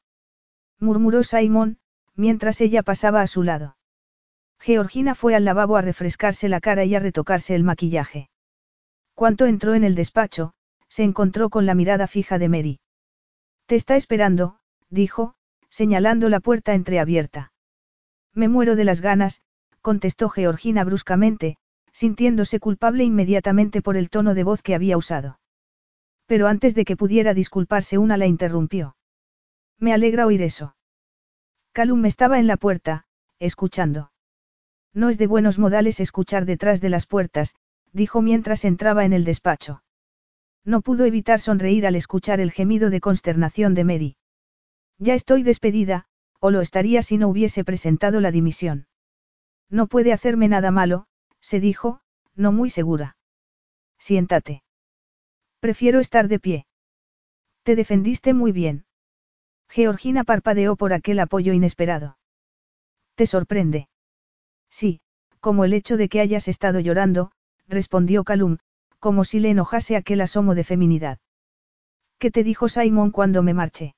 Murmuró 0.79 1.23
Simon, 1.23 1.79
mientras 2.15 2.61
ella 2.61 2.83
pasaba 2.83 3.23
a 3.23 3.27
su 3.27 3.43
lado. 3.43 3.77
Georgina 4.59 5.15
fue 5.15 5.35
al 5.35 5.45
lavabo 5.45 5.77
a 5.77 5.83
refrescarse 5.83 6.49
la 6.49 6.61
cara 6.61 6.85
y 6.85 6.95
a 6.95 7.01
retocarse 7.01 7.55
el 7.55 7.65
maquillaje. 7.65 8.31
Cuando 9.15 9.47
entró 9.47 9.75
en 9.75 9.85
el 9.85 9.95
despacho, 9.95 10.55
se 10.89 11.03
encontró 11.03 11.51
con 11.51 11.67
la 11.67 11.75
mirada 11.75 12.07
fija 12.07 12.39
de 12.39 12.49
Mary. 12.49 12.81
Te 13.67 13.75
está 13.75 13.97
esperando, 13.97 14.59
dijo, 14.89 15.35
señalando 15.69 16.29
la 16.29 16.41
puerta 16.41 16.75
entreabierta. 16.75 17.53
Me 18.35 18.49
muero 18.49 18.77
de 18.77 18.85
las 18.85 19.01
ganas, 19.01 19.43
contestó 19.83 20.31
Georgina 20.31 20.85
bruscamente, 20.85 21.59
sintiéndose 21.93 22.59
culpable 22.59 23.05
inmediatamente 23.05 23.83
por 23.83 23.97
el 23.97 24.09
tono 24.09 24.35
de 24.35 24.45
voz 24.45 24.63
que 24.63 24.75
había 24.75 24.97
usado. 24.97 25.39
Pero 26.27 26.47
antes 26.47 26.75
de 26.75 26.85
que 26.85 26.97
pudiera 26.97 27.35
disculparse 27.35 27.99
una 27.99 28.17
la 28.17 28.27
interrumpió. 28.27 28.97
Me 29.79 29.93
alegra 29.93 30.25
oír 30.27 30.41
eso. 30.41 30.77
Calum 31.73 32.07
estaba 32.07 32.39
en 32.39 32.47
la 32.47 32.57
puerta, 32.57 33.05
escuchando. 33.39 34.13
No 34.95 35.09
es 35.09 35.19
de 35.19 35.27
buenos 35.27 35.59
modales 35.59 36.01
escuchar 36.01 36.47
detrás 36.47 36.81
de 36.81 36.89
las 36.89 37.07
puertas, 37.07 37.57
dijo 37.93 38.23
mientras 38.23 38.65
entraba 38.65 39.05
en 39.05 39.13
el 39.13 39.25
despacho. 39.25 39.83
No 40.65 40.81
pudo 40.81 41.05
evitar 41.05 41.41
sonreír 41.41 41.87
al 41.87 41.97
escuchar 41.97 42.41
el 42.41 42.53
gemido 42.53 42.89
de 42.89 43.01
consternación 43.01 43.75
de 43.75 43.85
Mary. 43.85 44.17
Ya 44.99 45.15
estoy 45.15 45.43
despedida, 45.43 46.07
o 46.39 46.51
lo 46.51 46.61
estaría 46.61 47.03
si 47.03 47.19
no 47.19 47.29
hubiese 47.29 47.65
presentado 47.65 48.21
la 48.21 48.31
dimisión. 48.31 48.87
No 49.71 49.87
puede 49.87 50.13
hacerme 50.13 50.49
nada 50.49 50.71
malo, 50.71 51.07
se 51.41 51.61
dijo, 51.61 52.01
no 52.35 52.53
muy 52.53 52.71
segura. 52.71 53.17
Siéntate. 53.99 54.63
Prefiero 55.61 56.01
estar 56.01 56.29
de 56.29 56.41
pie. 56.41 56.67
Te 57.63 57.77
defendiste 57.77 58.35
muy 58.35 58.53
bien. 58.53 58.85
Georgina 59.69 60.25
parpadeó 60.25 60.77
por 60.77 60.93
aquel 60.93 61.21
apoyo 61.21 61.53
inesperado. 61.53 62.19
¿Te 63.15 63.27
sorprende? 63.27 63.89
Sí, 64.69 65.01
como 65.41 65.65
el 65.65 65.73
hecho 65.73 65.97
de 65.97 66.09
que 66.09 66.21
hayas 66.21 66.49
estado 66.49 66.81
llorando, 66.81 67.33
respondió 67.69 68.25
Calum, 68.25 68.59
como 68.99 69.25
si 69.25 69.41
le 69.41 69.51
enojase 69.51 69.97
aquel 69.97 70.21
asomo 70.21 70.55
de 70.55 70.65
feminidad. 70.65 71.19
¿Qué 72.19 72.31
te 72.31 72.45
dijo 72.45 72.69
Simon 72.69 73.11
cuando 73.11 73.43
me 73.43 73.55
marché? 73.55 73.95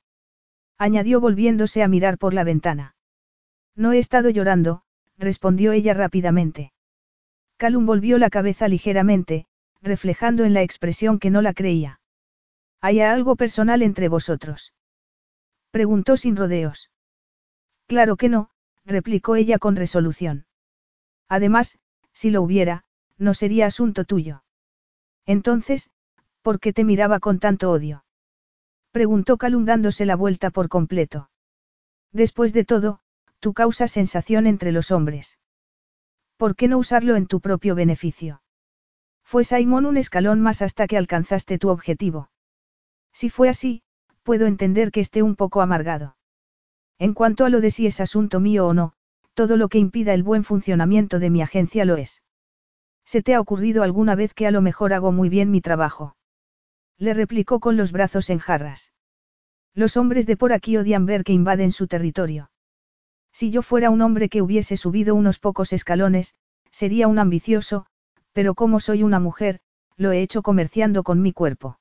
añadió 0.79 1.21
volviéndose 1.21 1.83
a 1.83 1.89
mirar 1.89 2.19
por 2.19 2.35
la 2.35 2.45
ventana. 2.45 2.97
No 3.77 3.93
he 3.93 3.99
estado 3.99 4.31
llorando, 4.31 4.84
respondió 5.19 5.73
ella 5.73 5.95
rápidamente. 5.95 6.73
Calum 7.57 7.87
volvió 7.87 8.19
la 8.19 8.31
cabeza 8.31 8.69
ligeramente, 8.69 9.47
reflejando 9.81 10.45
en 10.45 10.55
la 10.55 10.63
expresión 10.63 11.19
que 11.19 11.31
no 11.31 11.43
la 11.43 11.55
creía. 11.55 12.01
¿Hay 12.81 13.01
algo 13.01 13.37
personal 13.37 13.83
entre 13.83 14.09
vosotros? 14.09 14.73
Preguntó 15.71 16.17
sin 16.17 16.37
rodeos. 16.37 16.91
Claro 17.87 18.17
que 18.17 18.29
no, 18.29 18.51
replicó 18.85 19.37
ella 19.37 19.59
con 19.59 19.77
resolución. 19.77 20.47
Además, 21.29 21.79
si 22.13 22.31
lo 22.31 22.43
hubiera, 22.43 22.85
no 23.19 23.35
sería 23.35 23.67
asunto 23.67 24.05
tuyo. 24.05 24.45
Entonces, 25.27 25.91
¿por 26.43 26.61
qué 26.61 26.73
te 26.73 26.85
miraba 26.85 27.21
con 27.21 27.39
tanto 27.39 27.71
odio? 27.71 28.05
Preguntó 28.91 29.39
Calum 29.39 29.65
dándose 29.65 30.07
la 30.07 30.17
vuelta 30.17 30.51
por 30.51 30.69
completo. 30.69 31.31
Después 32.13 32.53
de 32.53 32.65
todo, 32.65 33.01
tú 33.45 33.53
causas 33.53 33.93
sensación 33.93 34.47
entre 34.47 34.73
los 34.73 34.91
hombres. 34.91 35.39
¿Por 36.39 36.57
qué 36.57 36.67
no 36.67 36.79
usarlo 36.79 37.15
en 37.15 37.27
tu 37.27 37.41
propio 37.41 37.75
beneficio? 37.75 38.41
Fue 39.23 39.45
Simon 39.45 39.85
un 39.85 39.99
escalón 39.99 40.41
más 40.41 40.63
hasta 40.63 40.87
que 40.87 40.97
alcanzaste 40.97 41.59
tu 41.59 41.69
objetivo. 41.69 42.31
Si 43.13 43.29
fue 43.29 43.51
así, 43.51 43.83
puedo 44.23 44.47
entender 44.47 44.91
que 44.91 45.01
esté 45.01 45.23
un 45.23 45.37
poco 45.37 45.61
amargado. 45.61 46.17
En 46.99 47.13
cuanto 47.13 47.45
a 47.45 47.51
lo 47.51 47.61
de 47.61 47.71
si 47.71 47.87
es 47.87 48.01
asunto 48.01 48.41
mío 48.41 48.67
o 48.67 48.73
no, 48.73 48.95
todo 49.35 49.59
lo 49.59 49.69
que 49.69 49.77
impida 49.79 50.15
el 50.15 50.23
buen 50.23 50.43
funcionamiento 50.43 51.19
de 51.19 51.29
mi 51.29 51.43
agencia 51.43 51.85
lo 51.85 51.99
es. 51.99 52.23
¿Se 53.05 53.21
te 53.21 53.35
ha 53.35 53.43
ocurrido 53.43 53.83
alguna 53.83 54.15
vez 54.15 54.33
que 54.33 54.47
a 54.47 54.53
lo 54.53 54.63
mejor 54.63 54.95
hago 54.95 55.13
muy 55.13 55.29
bien 55.29 55.51
mi 55.51 55.61
trabajo? 55.61 56.17
Le 56.97 57.13
replicó 57.13 57.61
con 57.61 57.77
los 57.77 57.93
brazos 57.93 58.31
en 58.31 58.39
jarras. 58.39 58.95
Los 59.75 59.99
hombres 59.99 60.25
de 60.25 60.39
por 60.39 60.55
aquí 60.55 60.79
odian 60.79 61.05
ver 61.05 61.25
que 61.25 61.35
invaden 61.35 61.73
su 61.73 61.89
territorio. 61.89 62.49
Si 63.35 63.51
yo 63.51 63.63
fuera 63.63 63.91
un 63.91 64.01
hombre 64.01 64.29
que 64.29 64.43
hubiese 64.43 64.77
subido 64.77 65.17
unos 65.17 65.41
pocos 65.41 65.73
escalones, 65.73 66.35
sería 66.71 67.09
un 67.09 67.19
ambicioso, 67.19 67.85
pero 68.33 68.55
como 68.55 68.79
soy 68.79 69.03
una 69.03 69.19
mujer, 69.19 69.59
lo 69.97 70.13
he 70.13 70.23
hecho 70.23 70.43
comerciando 70.43 71.03
con 71.03 71.21
mi 71.21 71.33
cuerpo. 71.33 71.81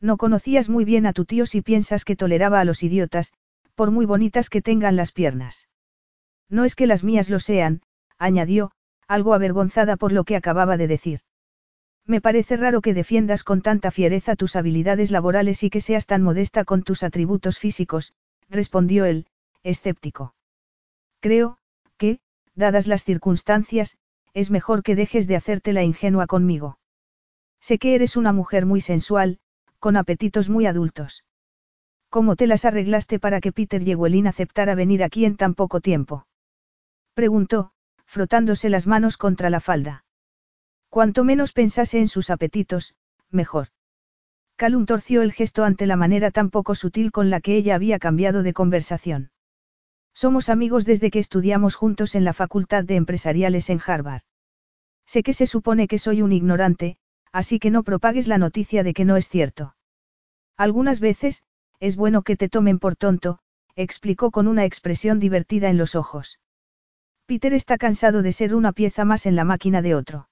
No 0.00 0.16
conocías 0.16 0.68
muy 0.68 0.84
bien 0.84 1.06
a 1.06 1.12
tu 1.12 1.26
tío 1.26 1.46
si 1.46 1.62
piensas 1.62 2.04
que 2.04 2.16
toleraba 2.16 2.58
a 2.58 2.64
los 2.64 2.82
idiotas, 2.82 3.32
por 3.76 3.92
muy 3.92 4.04
bonitas 4.04 4.50
que 4.50 4.62
tengan 4.62 4.96
las 4.96 5.12
piernas. 5.12 5.68
No 6.50 6.64
es 6.64 6.74
que 6.74 6.88
las 6.88 7.04
mías 7.04 7.30
lo 7.30 7.38
sean, 7.38 7.82
añadió, 8.18 8.72
algo 9.06 9.32
avergonzada 9.32 9.96
por 9.96 10.10
lo 10.10 10.24
que 10.24 10.34
acababa 10.34 10.76
de 10.76 10.88
decir. 10.88 11.20
Me 12.04 12.20
parece 12.20 12.56
raro 12.56 12.82
que 12.82 12.94
defiendas 12.94 13.44
con 13.44 13.62
tanta 13.62 13.92
fiereza 13.92 14.34
tus 14.34 14.56
habilidades 14.56 15.12
laborales 15.12 15.62
y 15.62 15.70
que 15.70 15.80
seas 15.80 16.06
tan 16.06 16.22
modesta 16.22 16.64
con 16.64 16.82
tus 16.82 17.04
atributos 17.04 17.60
físicos, 17.60 18.12
respondió 18.50 19.04
él, 19.04 19.26
escéptico. 19.62 20.34
Creo, 21.24 21.56
que, 21.96 22.20
dadas 22.54 22.86
las 22.86 23.02
circunstancias, 23.02 23.96
es 24.34 24.50
mejor 24.50 24.82
que 24.82 24.94
dejes 24.94 25.26
de 25.26 25.36
hacerte 25.36 25.72
la 25.72 25.82
ingenua 25.82 26.26
conmigo. 26.26 26.78
Sé 27.62 27.78
que 27.78 27.94
eres 27.94 28.18
una 28.18 28.34
mujer 28.34 28.66
muy 28.66 28.82
sensual, 28.82 29.38
con 29.78 29.96
apetitos 29.96 30.50
muy 30.50 30.66
adultos. 30.66 31.24
¿Cómo 32.10 32.36
te 32.36 32.46
las 32.46 32.66
arreglaste 32.66 33.18
para 33.18 33.40
que 33.40 33.52
Peter 33.52 33.82
Yeguelin 33.82 34.26
aceptara 34.26 34.74
venir 34.74 35.02
aquí 35.02 35.24
en 35.24 35.38
tan 35.38 35.54
poco 35.54 35.80
tiempo? 35.80 36.26
Preguntó, 37.14 37.70
frotándose 38.04 38.68
las 38.68 38.86
manos 38.86 39.16
contra 39.16 39.48
la 39.48 39.60
falda. 39.60 40.04
Cuanto 40.90 41.24
menos 41.24 41.52
pensase 41.54 42.00
en 42.00 42.08
sus 42.08 42.28
apetitos, 42.28 42.96
mejor. 43.30 43.68
Calum 44.56 44.84
torció 44.84 45.22
el 45.22 45.32
gesto 45.32 45.64
ante 45.64 45.86
la 45.86 45.96
manera 45.96 46.30
tan 46.30 46.50
poco 46.50 46.74
sutil 46.74 47.12
con 47.12 47.30
la 47.30 47.40
que 47.40 47.56
ella 47.56 47.76
había 47.76 47.98
cambiado 47.98 48.42
de 48.42 48.52
conversación. 48.52 49.30
Somos 50.14 50.48
amigos 50.48 50.84
desde 50.84 51.10
que 51.10 51.18
estudiamos 51.18 51.74
juntos 51.74 52.14
en 52.14 52.24
la 52.24 52.32
Facultad 52.32 52.84
de 52.84 52.94
Empresariales 52.94 53.68
en 53.68 53.80
Harvard. 53.84 54.22
Sé 55.06 55.22
que 55.22 55.32
se 55.32 55.46
supone 55.46 55.88
que 55.88 55.98
soy 55.98 56.22
un 56.22 56.32
ignorante, 56.32 56.96
así 57.32 57.58
que 57.58 57.70
no 57.70 57.82
propagues 57.82 58.28
la 58.28 58.38
noticia 58.38 58.84
de 58.84 58.94
que 58.94 59.04
no 59.04 59.16
es 59.16 59.28
cierto. 59.28 59.74
Algunas 60.56 61.00
veces, 61.00 61.42
es 61.80 61.96
bueno 61.96 62.22
que 62.22 62.36
te 62.36 62.48
tomen 62.48 62.78
por 62.78 62.94
tonto, 62.94 63.40
explicó 63.74 64.30
con 64.30 64.46
una 64.46 64.64
expresión 64.64 65.18
divertida 65.18 65.68
en 65.68 65.78
los 65.78 65.96
ojos. 65.96 66.38
Peter 67.26 67.52
está 67.52 67.76
cansado 67.76 68.22
de 68.22 68.32
ser 68.32 68.54
una 68.54 68.72
pieza 68.72 69.04
más 69.04 69.26
en 69.26 69.34
la 69.34 69.44
máquina 69.44 69.82
de 69.82 69.96
otro. 69.96 70.28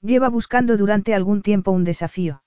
Lleva 0.00 0.30
buscando 0.30 0.78
durante 0.78 1.14
algún 1.14 1.42
tiempo 1.42 1.72
un 1.72 1.84
desafío. 1.84 2.42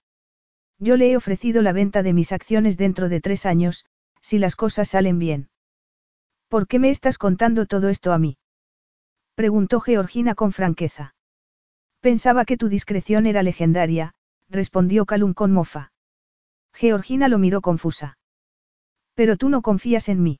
Yo 0.79 0.97
le 0.97 1.11
he 1.11 1.17
ofrecido 1.17 1.61
la 1.61 1.73
venta 1.73 2.01
de 2.01 2.13
mis 2.13 2.31
acciones 2.31 2.77
dentro 2.77 3.09
de 3.09 3.21
tres 3.21 3.45
años, 3.45 3.85
si 4.21 4.39
las 4.39 4.55
cosas 4.55 4.89
salen 4.89 5.19
bien. 5.19 5.49
¿Por 6.47 6.67
qué 6.67 6.79
me 6.79 6.89
estás 6.89 7.17
contando 7.17 7.65
todo 7.65 7.89
esto 7.89 8.13
a 8.13 8.17
mí? 8.17 8.37
Preguntó 9.35 9.81
Georgina 9.81 10.33
con 10.33 10.53
franqueza. 10.53 11.13
Pensaba 11.99 12.45
que 12.45 12.57
tu 12.57 12.69
discreción 12.69 13.25
era 13.25 13.43
legendaria, 13.43 14.13
respondió 14.49 15.05
Calum 15.05 15.33
con 15.33 15.51
mofa. 15.51 15.91
Georgina 16.73 17.27
lo 17.27 17.37
miró 17.37 17.61
confusa. 17.61 18.17
Pero 19.13 19.35
tú 19.35 19.49
no 19.49 19.61
confías 19.61 20.09
en 20.09 20.23
mí. 20.23 20.39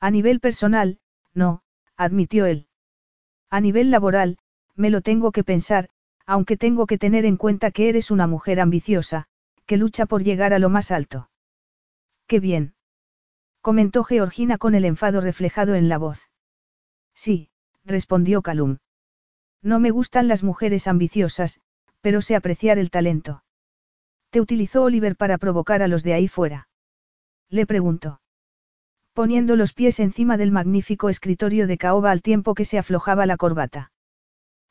A 0.00 0.10
nivel 0.10 0.38
personal, 0.38 1.00
no, 1.34 1.62
admitió 1.96 2.46
él. 2.46 2.68
A 3.50 3.60
nivel 3.60 3.90
laboral, 3.90 4.38
me 4.74 4.90
lo 4.90 5.00
tengo 5.00 5.32
que 5.32 5.42
pensar, 5.42 5.88
aunque 6.26 6.56
tengo 6.56 6.86
que 6.86 6.98
tener 6.98 7.24
en 7.24 7.36
cuenta 7.36 7.70
que 7.70 7.88
eres 7.88 8.10
una 8.10 8.26
mujer 8.26 8.60
ambiciosa, 8.60 9.26
que 9.64 9.76
lucha 9.76 10.06
por 10.06 10.22
llegar 10.22 10.52
a 10.52 10.58
lo 10.58 10.68
más 10.68 10.90
alto. 10.90 11.30
Qué 12.26 12.38
bien. 12.38 12.75
Comentó 13.66 14.04
Georgina 14.04 14.58
con 14.58 14.76
el 14.76 14.84
enfado 14.84 15.20
reflejado 15.20 15.74
en 15.74 15.88
la 15.88 15.98
voz. 15.98 16.30
Sí, 17.16 17.48
respondió 17.84 18.40
Calum. 18.40 18.76
No 19.60 19.80
me 19.80 19.90
gustan 19.90 20.28
las 20.28 20.44
mujeres 20.44 20.86
ambiciosas, 20.86 21.58
pero 22.00 22.20
sé 22.20 22.36
apreciar 22.36 22.78
el 22.78 22.92
talento. 22.92 23.42
¿Te 24.30 24.40
utilizó 24.40 24.84
Oliver 24.84 25.16
para 25.16 25.36
provocar 25.36 25.82
a 25.82 25.88
los 25.88 26.04
de 26.04 26.14
ahí 26.14 26.28
fuera? 26.28 26.68
Le 27.48 27.66
preguntó 27.66 28.20
poniendo 29.14 29.56
los 29.56 29.72
pies 29.72 29.98
encima 29.98 30.36
del 30.36 30.52
magnífico 30.52 31.08
escritorio 31.08 31.66
de 31.66 31.76
caoba 31.76 32.12
al 32.12 32.22
tiempo 32.22 32.54
que 32.54 32.64
se 32.64 32.78
aflojaba 32.78 33.26
la 33.26 33.36
corbata. 33.36 33.90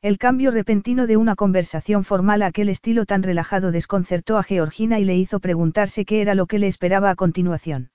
El 0.02 0.18
cambio 0.18 0.52
repentino 0.52 1.06
de 1.06 1.18
una 1.18 1.36
conversación 1.36 2.06
formal 2.06 2.44
a 2.44 2.46
aquel 2.46 2.70
estilo 2.70 3.06
tan 3.06 3.24
relajado 3.24 3.74
desconcertó 3.74 4.38
a 4.38 4.44
Georgina 4.44 5.00
y 5.00 5.04
le 5.04 5.18
hizo 5.18 5.42
preguntarse 5.42 6.06
qué 6.06 6.22
era 6.22 6.34
lo 6.34 6.46
que 6.46 6.60
le 6.60 6.68
esperaba 6.68 7.10
a 7.10 7.16
continuación. 7.16 7.90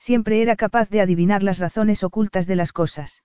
Siempre 0.00 0.40
era 0.40 0.56
capaz 0.56 0.88
de 0.88 1.02
adivinar 1.02 1.42
las 1.42 1.58
razones 1.58 2.02
ocultas 2.02 2.46
de 2.46 2.56
las 2.56 2.72
cosas. 2.72 3.22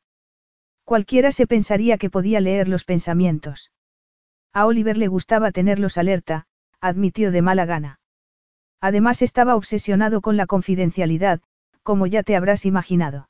Cualquiera 0.83 1.31
se 1.31 1.47
pensaría 1.47 1.97
que 1.97 2.09
podía 2.09 2.41
leer 2.41 2.67
los 2.67 2.83
pensamientos. 2.83 3.71
A 4.53 4.65
Oliver 4.65 4.97
le 4.97 5.07
gustaba 5.07 5.51
tenerlos 5.51 5.97
alerta, 5.97 6.47
admitió 6.81 7.31
de 7.31 7.41
mala 7.41 7.65
gana. 7.65 7.99
Además 8.81 9.21
estaba 9.21 9.55
obsesionado 9.55 10.21
con 10.21 10.35
la 10.37 10.45
confidencialidad, 10.45 11.41
como 11.81 12.07
ya 12.07 12.23
te 12.23 12.35
habrás 12.35 12.65
imaginado. 12.65 13.29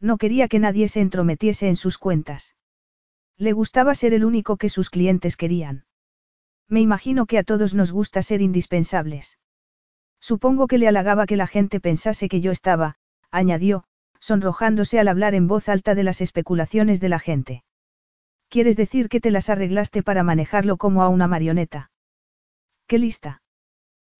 No 0.00 0.16
quería 0.16 0.48
que 0.48 0.58
nadie 0.58 0.88
se 0.88 1.00
entrometiese 1.00 1.68
en 1.68 1.76
sus 1.76 1.98
cuentas. 1.98 2.56
Le 3.36 3.52
gustaba 3.52 3.94
ser 3.94 4.14
el 4.14 4.24
único 4.24 4.56
que 4.56 4.68
sus 4.68 4.90
clientes 4.90 5.36
querían. 5.36 5.84
Me 6.68 6.80
imagino 6.80 7.26
que 7.26 7.38
a 7.38 7.44
todos 7.44 7.74
nos 7.74 7.92
gusta 7.92 8.22
ser 8.22 8.40
indispensables. 8.40 9.38
Supongo 10.30 10.68
que 10.68 10.78
le 10.78 10.88
halagaba 10.88 11.26
que 11.26 11.36
la 11.36 11.46
gente 11.46 11.80
pensase 11.80 12.30
que 12.30 12.40
yo 12.40 12.50
estaba, 12.50 12.94
añadió, 13.30 13.84
sonrojándose 14.20 14.98
al 14.98 15.08
hablar 15.08 15.34
en 15.34 15.48
voz 15.48 15.68
alta 15.68 15.94
de 15.94 16.02
las 16.02 16.22
especulaciones 16.22 16.98
de 16.98 17.10
la 17.10 17.18
gente. 17.18 17.62
¿Quieres 18.48 18.74
decir 18.74 19.10
que 19.10 19.20
te 19.20 19.30
las 19.30 19.50
arreglaste 19.50 20.02
para 20.02 20.22
manejarlo 20.22 20.78
como 20.78 21.02
a 21.02 21.10
una 21.10 21.26
marioneta? 21.26 21.90
¡Qué 22.86 22.96
lista! 22.96 23.42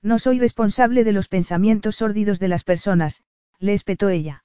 No 0.02 0.18
soy 0.18 0.39
responsable 0.39 1.05
de 1.05 1.12
los 1.12 1.28
pensamientos 1.28 1.97
sórdidos 1.97 2.39
de 2.39 2.48
las 2.48 2.64
personas, 2.64 3.22
le 3.59 3.72
espetó 3.72 4.10
ella. 4.10 4.44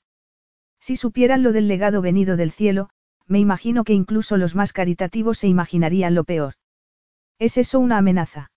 Si 0.80 0.96
supieran 0.96 1.44
lo 1.44 1.52
del 1.52 1.68
legado 1.68 2.02
venido 2.02 2.38
del 2.38 2.52
cielo, 2.52 2.90
me 3.28 3.40
imagino 3.40 3.84
que 3.84 3.92
incluso 3.92 4.38
los 4.38 4.56
más 4.56 4.72
caritativos 4.72 5.40
se 5.40 5.50
imaginarían 5.50 6.16
lo 6.16 6.24
peor. 6.24 6.54
¿Es 7.38 7.58
eso 7.58 7.82
una 7.82 7.98
amenaza? 7.98 8.50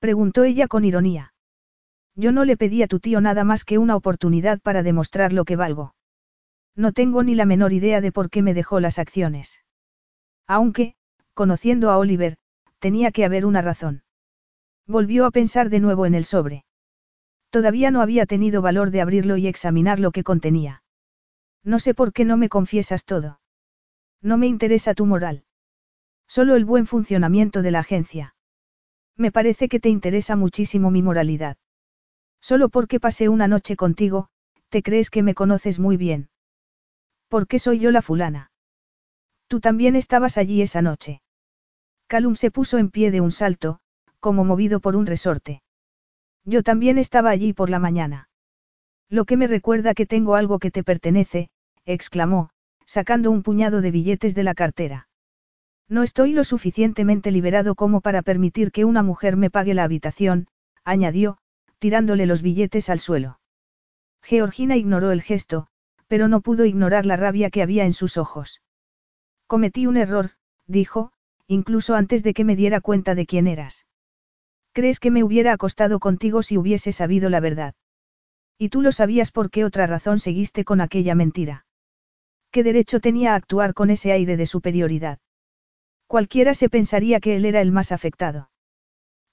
Preguntó 0.00 0.42
ella 0.42 0.66
con 0.66 0.84
ironía. 0.84 1.29
Yo 2.16 2.32
no 2.32 2.44
le 2.44 2.56
pedí 2.56 2.82
a 2.82 2.88
tu 2.88 3.00
tío 3.00 3.20
nada 3.20 3.44
más 3.44 3.64
que 3.64 3.78
una 3.78 3.96
oportunidad 3.96 4.60
para 4.60 4.82
demostrar 4.82 5.32
lo 5.32 5.44
que 5.44 5.56
valgo. 5.56 5.94
No 6.76 6.92
tengo 6.92 7.22
ni 7.22 7.34
la 7.34 7.46
menor 7.46 7.72
idea 7.72 8.00
de 8.00 8.12
por 8.12 8.30
qué 8.30 8.42
me 8.42 8.54
dejó 8.54 8.80
las 8.80 8.98
acciones. 8.98 9.62
Aunque, 10.46 10.94
conociendo 11.34 11.90
a 11.90 11.98
Oliver, 11.98 12.36
tenía 12.78 13.12
que 13.12 13.24
haber 13.24 13.46
una 13.46 13.62
razón. 13.62 14.02
Volvió 14.86 15.26
a 15.26 15.30
pensar 15.30 15.70
de 15.70 15.80
nuevo 15.80 16.06
en 16.06 16.14
el 16.14 16.24
sobre. 16.24 16.64
Todavía 17.50 17.90
no 17.90 18.00
había 18.00 18.26
tenido 18.26 18.62
valor 18.62 18.90
de 18.90 19.00
abrirlo 19.00 19.36
y 19.36 19.46
examinar 19.46 20.00
lo 20.00 20.10
que 20.12 20.24
contenía. 20.24 20.82
No 21.64 21.78
sé 21.78 21.94
por 21.94 22.12
qué 22.12 22.24
no 22.24 22.36
me 22.36 22.48
confiesas 22.48 23.04
todo. 23.04 23.40
No 24.22 24.38
me 24.38 24.46
interesa 24.46 24.94
tu 24.94 25.06
moral. 25.06 25.44
Solo 26.26 26.54
el 26.54 26.64
buen 26.64 26.86
funcionamiento 26.86 27.62
de 27.62 27.70
la 27.70 27.80
agencia. 27.80 28.34
Me 29.16 29.32
parece 29.32 29.68
que 29.68 29.80
te 29.80 29.88
interesa 29.88 30.36
muchísimo 30.36 30.90
mi 30.90 31.02
moralidad. 31.02 31.56
Solo 32.40 32.68
porque 32.68 33.00
pasé 33.00 33.28
una 33.28 33.48
noche 33.48 33.76
contigo, 33.76 34.28
te 34.68 34.82
crees 34.82 35.10
que 35.10 35.22
me 35.22 35.34
conoces 35.34 35.78
muy 35.78 35.96
bien. 35.96 36.30
¿Por 37.28 37.46
qué 37.46 37.58
soy 37.58 37.78
yo 37.78 37.90
la 37.90 38.02
fulana? 38.02 38.50
Tú 39.46 39.60
también 39.60 39.96
estabas 39.96 40.38
allí 40.38 40.62
esa 40.62 40.82
noche. 40.82 41.22
Calum 42.06 42.34
se 42.34 42.50
puso 42.50 42.78
en 42.78 42.90
pie 42.90 43.10
de 43.10 43.20
un 43.20 43.32
salto, 43.32 43.80
como 44.20 44.44
movido 44.44 44.80
por 44.80 44.96
un 44.96 45.06
resorte. 45.06 45.62
Yo 46.44 46.62
también 46.62 46.98
estaba 46.98 47.30
allí 47.30 47.52
por 47.52 47.70
la 47.70 47.78
mañana. 47.78 48.28
Lo 49.08 49.24
que 49.24 49.36
me 49.36 49.46
recuerda 49.46 49.94
que 49.94 50.06
tengo 50.06 50.34
algo 50.34 50.58
que 50.58 50.70
te 50.70 50.84
pertenece, 50.84 51.50
exclamó, 51.84 52.50
sacando 52.86 53.30
un 53.30 53.42
puñado 53.42 53.80
de 53.80 53.90
billetes 53.90 54.34
de 54.34 54.44
la 54.44 54.54
cartera. 54.54 55.08
No 55.88 56.04
estoy 56.04 56.32
lo 56.32 56.44
suficientemente 56.44 57.32
liberado 57.32 57.74
como 57.74 58.00
para 58.00 58.22
permitir 58.22 58.70
que 58.70 58.84
una 58.84 59.02
mujer 59.02 59.36
me 59.36 59.50
pague 59.50 59.74
la 59.74 59.82
habitación, 59.82 60.46
añadió, 60.84 61.38
tirándole 61.80 62.26
los 62.26 62.42
billetes 62.42 62.88
al 62.88 63.00
suelo. 63.00 63.40
Georgina 64.22 64.76
ignoró 64.76 65.10
el 65.10 65.22
gesto, 65.22 65.66
pero 66.06 66.28
no 66.28 66.42
pudo 66.42 66.64
ignorar 66.64 67.06
la 67.06 67.16
rabia 67.16 67.50
que 67.50 67.62
había 67.62 67.84
en 67.84 67.92
sus 67.92 68.16
ojos. 68.16 68.62
Cometí 69.48 69.86
un 69.86 69.96
error, 69.96 70.30
dijo, 70.66 71.12
incluso 71.48 71.96
antes 71.96 72.22
de 72.22 72.34
que 72.34 72.44
me 72.44 72.54
diera 72.54 72.80
cuenta 72.80 73.14
de 73.14 73.26
quién 73.26 73.48
eras. 73.48 73.86
¿Crees 74.72 75.00
que 75.00 75.10
me 75.10 75.24
hubiera 75.24 75.52
acostado 75.52 75.98
contigo 75.98 76.42
si 76.42 76.58
hubiese 76.58 76.92
sabido 76.92 77.30
la 77.30 77.40
verdad? 77.40 77.74
Y 78.58 78.68
tú 78.68 78.82
lo 78.82 78.92
sabías 78.92 79.32
por 79.32 79.50
qué 79.50 79.64
otra 79.64 79.86
razón 79.86 80.18
seguiste 80.20 80.64
con 80.64 80.80
aquella 80.80 81.14
mentira. 81.14 81.64
¿Qué 82.50 82.62
derecho 82.62 83.00
tenía 83.00 83.32
a 83.32 83.36
actuar 83.36 83.72
con 83.72 83.90
ese 83.90 84.12
aire 84.12 84.36
de 84.36 84.46
superioridad? 84.46 85.18
Cualquiera 86.06 86.54
se 86.54 86.68
pensaría 86.68 87.20
que 87.20 87.36
él 87.36 87.46
era 87.46 87.62
el 87.62 87.72
más 87.72 87.90
afectado. 87.90 88.49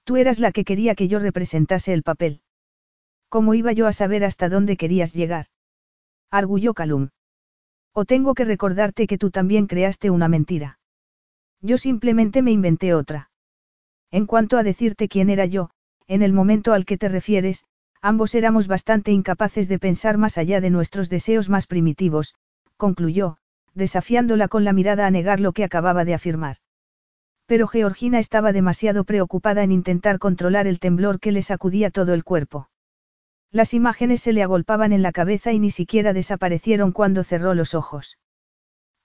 Tú 0.07 0.15
eras 0.15 0.39
la 0.39 0.53
que 0.53 0.63
quería 0.63 0.95
que 0.95 1.09
yo 1.09 1.19
representase 1.19 1.91
el 1.91 2.01
papel. 2.01 2.39
¿Cómo 3.27 3.55
iba 3.55 3.73
yo 3.73 3.87
a 3.87 3.91
saber 3.91 4.23
hasta 4.23 4.47
dónde 4.47 4.77
querías 4.77 5.13
llegar? 5.13 5.47
Arguyó 6.31 6.73
Calum. 6.73 7.09
O 7.91 8.05
tengo 8.05 8.33
que 8.33 8.45
recordarte 8.45 9.05
que 9.05 9.17
tú 9.17 9.31
también 9.31 9.67
creaste 9.67 10.09
una 10.09 10.29
mentira. 10.29 10.79
Yo 11.61 11.77
simplemente 11.77 12.41
me 12.41 12.51
inventé 12.51 12.93
otra. 12.93 13.31
En 14.09 14.27
cuanto 14.27 14.57
a 14.57 14.63
decirte 14.63 15.09
quién 15.09 15.29
era 15.29 15.45
yo, 15.45 15.71
en 16.07 16.21
el 16.21 16.31
momento 16.31 16.71
al 16.71 16.85
que 16.85 16.97
te 16.97 17.09
refieres, 17.09 17.65
ambos 18.01 18.33
éramos 18.33 18.67
bastante 18.67 19.11
incapaces 19.11 19.67
de 19.67 19.77
pensar 19.77 20.17
más 20.17 20.37
allá 20.37 20.61
de 20.61 20.69
nuestros 20.69 21.09
deseos 21.09 21.49
más 21.49 21.67
primitivos, 21.67 22.33
concluyó, 22.77 23.39
desafiándola 23.73 24.47
con 24.47 24.63
la 24.63 24.71
mirada 24.71 25.05
a 25.05 25.11
negar 25.11 25.41
lo 25.41 25.51
que 25.51 25.65
acababa 25.65 26.05
de 26.05 26.13
afirmar. 26.13 26.59
Pero 27.47 27.67
Georgina 27.67 28.19
estaba 28.19 28.51
demasiado 28.51 29.05
preocupada 29.05 29.63
en 29.63 29.71
intentar 29.71 30.19
controlar 30.19 30.67
el 30.67 30.79
temblor 30.79 31.19
que 31.19 31.31
le 31.31 31.41
sacudía 31.41 31.89
todo 31.89 32.13
el 32.13 32.23
cuerpo. 32.23 32.69
Las 33.51 33.73
imágenes 33.73 34.21
se 34.21 34.33
le 34.33 34.43
agolpaban 34.43 34.91
en 34.91 35.01
la 35.01 35.13
cabeza 35.13 35.53
y 35.53 35.59
ni 35.59 35.71
siquiera 35.71 36.11
desaparecieron 36.11 36.91
cuando 36.91 37.23
cerró 37.23 37.53
los 37.53 37.73
ojos. 37.73 38.19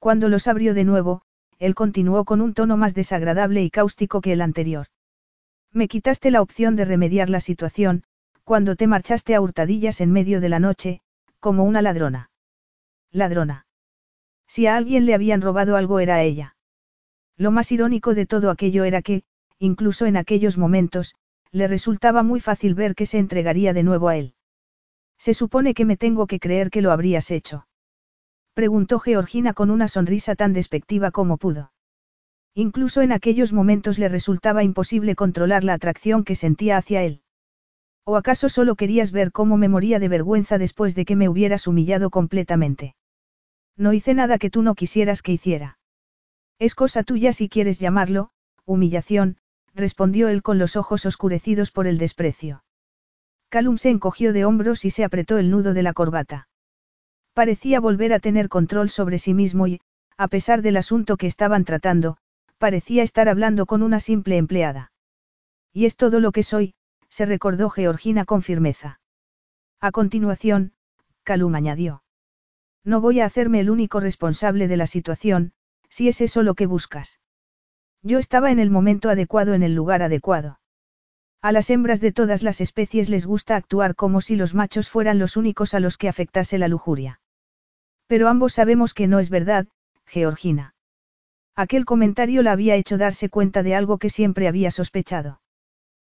Cuando 0.01 0.29
los 0.29 0.49
abrió 0.49 0.75
de 0.75 0.83
nuevo, 0.83 1.23
él 1.61 1.77
continuó 1.77 2.25
con 2.25 2.41
un 2.41 2.55
tono 2.55 2.77
más 2.77 2.95
desagradable 2.95 3.63
y 3.63 3.71
cáustico 3.71 4.21
que 4.21 4.33
el 4.33 4.43
anterior. 4.43 4.89
Me 5.71 5.87
quitaste 5.87 6.33
la 6.33 6.43
opción 6.43 6.75
de 6.75 6.85
remediar 6.85 7.31
la 7.31 7.39
situación, 7.39 8.03
cuando 8.43 8.75
te 8.75 8.89
marchaste 8.89 9.37
a 9.37 9.41
hurtadillas 9.41 10.01
en 10.01 10.11
medio 10.11 10.41
de 10.41 10.49
la 10.49 10.59
noche, 10.59 11.01
como 11.39 11.63
una 11.63 11.81
ladrona. 11.81 12.31
Ladrona. 13.13 13.67
Si 14.49 14.67
a 14.67 14.77
alguien 14.77 15.07
le 15.07 15.15
habían 15.15 15.41
robado 15.41 15.77
algo 15.77 16.01
era 16.01 16.17
a 16.17 16.23
ella. 16.23 16.57
Lo 17.37 17.51
más 17.51 17.73
irónico 17.73 18.15
de 18.15 18.27
todo 18.27 18.51
aquello 18.51 18.85
era 18.85 19.03
que, 19.03 19.23
incluso 19.59 20.07
en 20.07 20.17
aquellos 20.17 20.59
momentos, 20.59 21.15
le 21.51 21.69
resultaba 21.69 22.23
muy 22.23 22.41
fácil 22.41 22.75
ver 22.75 22.95
que 22.95 23.07
se 23.07 23.19
entregaría 23.19 23.73
de 23.73 23.83
nuevo 23.83 24.09
a 24.09 24.17
él. 24.17 24.35
Se 25.19 25.35
supone 25.35 25.75
que 25.75 25.85
me 25.85 25.97
tengo 25.97 26.27
que 26.27 26.41
creer 26.41 26.71
que 26.71 26.83
lo 26.83 26.91
habrías 26.91 27.31
hecho. 27.31 27.67
Preguntó 28.55 28.99
Georgina 28.99 29.53
con 29.55 29.71
una 29.71 29.89
sonrisa 29.89 30.35
tan 30.35 30.53
despectiva 30.53 31.11
como 31.11 31.37
pudo. 31.39 31.73
Incluso 32.55 33.01
en 33.01 33.13
aquellos 33.13 33.53
momentos 33.53 33.99
le 33.99 34.09
resultaba 34.09 34.63
imposible 34.63 35.15
controlar 35.15 35.65
la 35.65 35.75
atracción 35.75 36.25
que 36.25 36.35
sentía 36.35 36.77
hacia 36.77 37.03
él. 37.03 37.23
¿O 38.05 38.17
acaso 38.17 38.49
solo 38.49 38.75
querías 38.75 39.13
ver 39.13 39.33
cómo 39.33 39.57
me 39.57 39.69
moría 39.69 39.99
de 39.99 40.09
vergüenza 40.09 40.59
después 40.59 40.95
de 40.95 41.05
que 41.05 41.17
me 41.17 41.29
hubieras 41.29 41.67
humillado 41.67 42.11
completamente? 42.11 42.95
No 43.77 43.93
hice 43.93 44.13
nada 44.13 44.39
que 44.39 44.51
tú 44.51 44.63
no 44.63 44.75
quisieras 44.75 45.23
que 45.23 45.33
hiciera. 45.33 45.79
Es 46.63 46.77
cosa 46.77 47.03
tuya 47.03 47.33
si 47.33 47.49
quieres 47.49 47.81
llamarlo, 47.81 48.31
humillación, 48.67 49.37
respondió 49.75 50.29
él 50.29 50.45
con 50.45 50.61
los 50.61 50.77
ojos 50.77 51.05
oscurecidos 51.07 51.73
por 51.73 51.89
el 51.89 51.99
desprecio. 51.99 52.63
Calum 53.49 53.79
se 53.79 53.91
encogió 53.91 54.33
de 54.33 54.45
hombros 54.45 54.85
y 54.85 54.91
se 54.91 55.03
apretó 55.03 55.39
el 55.39 55.51
nudo 55.51 55.75
de 55.75 55.83
la 55.83 55.93
corbata. 55.93 56.47
Parecía 57.35 57.81
volver 57.81 58.13
a 58.13 58.21
tener 58.21 58.49
control 58.49 58.91
sobre 58.91 59.19
sí 59.19 59.35
mismo 59.35 59.67
y, 59.67 59.81
a 60.17 60.29
pesar 60.29 60.63
del 60.63 60.77
asunto 60.77 61.17
que 61.17 61.27
estaban 61.27 61.65
tratando, 61.65 62.17
parecía 62.59 63.03
estar 63.03 63.29
hablando 63.29 63.67
con 63.67 63.83
una 63.83 63.99
simple 63.99 64.37
empleada. 64.37 64.93
Y 65.73 65.87
es 65.87 65.97
todo 65.97 66.21
lo 66.21 66.31
que 66.31 66.45
soy, 66.45 66.75
se 67.09 67.27
recordó 67.27 67.71
Georgina 67.71 68.25
con 68.25 68.43
firmeza. 68.43 69.01
A 69.81 69.91
continuación, 69.91 70.75
Calum 71.25 71.57
añadió. 71.57 72.05
No 72.85 73.01
voy 73.01 73.19
a 73.19 73.25
hacerme 73.25 73.59
el 73.59 73.69
único 73.69 73.99
responsable 73.99 74.69
de 74.69 74.77
la 74.77 74.87
situación, 74.87 75.55
si 75.93 76.09
es 76.09 76.23
eso 76.23 76.43
lo 76.43 76.55
que 76.55 76.67
buscas. 76.67 77.21
Yo 78.03 78.19
estaba 78.19 78.51
en 78.51 78.59
el 78.59 78.71
momento 78.71 79.11
adecuado 79.11 79.53
en 79.53 79.63
el 79.63 79.75
lugar 79.75 80.03
adecuado. 80.03 80.59
A 81.43 81.53
las 81.53 81.69
hembras 81.69 82.01
de 82.01 82.13
todas 82.13 82.43
las 82.43 82.63
especies 82.63 83.11
les 83.11 83.27
gusta 83.27 83.57
actuar 83.57 83.95
como 83.95 84.23
si 84.23 84.35
los 84.35 84.55
machos 84.55 84.89
fueran 84.89 85.19
los 85.19 85.37
únicos 85.37 85.75
a 85.75 85.81
los 85.81 85.99
que 85.99 86.09
afectase 86.09 86.57
la 86.57 86.69
lujuria. 86.69 87.21
Pero 88.07 88.29
ambos 88.29 88.55
sabemos 88.55 88.95
que 88.95 89.07
no 89.07 89.19
es 89.19 89.29
verdad, 89.29 89.67
Georgina. 90.07 90.75
Aquel 91.55 91.85
comentario 91.85 92.43
la 92.43 92.53
había 92.53 92.77
hecho 92.77 92.97
darse 92.97 93.29
cuenta 93.29 93.63
de 93.63 93.75
algo 93.75 93.99
que 93.99 94.09
siempre 94.09 94.49
había 94.49 94.71
sospechado. 94.71 95.43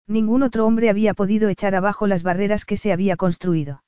Ningún 0.08 0.42
otro 0.42 0.66
hombre 0.66 0.90
había 0.90 1.14
podido 1.14 1.50
echar 1.50 1.76
abajo 1.76 2.08
las 2.08 2.24
barreras 2.24 2.66
que 2.66 2.78
se 2.78 2.92
había 2.92 3.16
construido. 3.16 3.84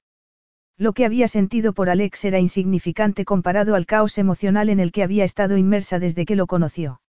Lo 0.79 0.93
que 0.93 1.03
había 1.03 1.27
sentido 1.27 1.73
por 1.73 1.89
Alex 1.89 2.23
era 2.23 2.39
insignificante 2.39 3.25
comparado 3.25 3.75
al 3.75 3.85
caos 3.85 4.17
emocional 4.17 4.69
en 4.69 4.79
el 4.79 4.93
que 4.93 5.03
había 5.03 5.25
estado 5.25 5.57
inmersa 5.57 5.99
desde 5.99 6.25
que 6.25 6.37
lo 6.37 6.47
conoció. 6.47 7.01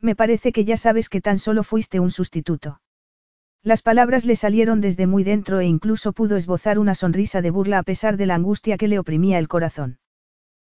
Me 0.00 0.16
parece 0.16 0.50
que 0.50 0.64
ya 0.64 0.78
sabes 0.78 1.10
que 1.10 1.20
tan 1.20 1.38
solo 1.38 1.62
fuiste 1.62 2.00
un 2.00 2.10
sustituto. 2.10 2.80
Las 3.62 3.82
palabras 3.82 4.24
le 4.24 4.34
salieron 4.34 4.80
desde 4.80 5.06
muy 5.06 5.24
dentro 5.24 5.60
e 5.60 5.66
incluso 5.66 6.14
pudo 6.14 6.36
esbozar 6.36 6.78
una 6.78 6.94
sonrisa 6.94 7.42
de 7.42 7.50
burla 7.50 7.80
a 7.80 7.82
pesar 7.82 8.16
de 8.16 8.24
la 8.24 8.34
angustia 8.34 8.78
que 8.78 8.88
le 8.88 8.98
oprimía 8.98 9.38
el 9.38 9.48
corazón. 9.48 9.98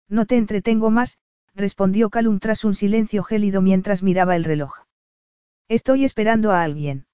No 0.07 0.25
te 0.25 0.37
entretengo 0.37 0.91
más, 0.91 1.17
respondió 1.53 2.09
Calum 2.09 2.39
tras 2.39 2.63
un 2.63 2.73
silencio 2.73 3.23
gélido 3.23 3.61
mientras 3.61 4.01
miraba 4.01 4.37
el 4.37 4.45
reloj. 4.45 4.85
Estoy 5.67 6.05
esperando 6.05 6.51
a 6.51 6.63
alguien. 6.63 7.05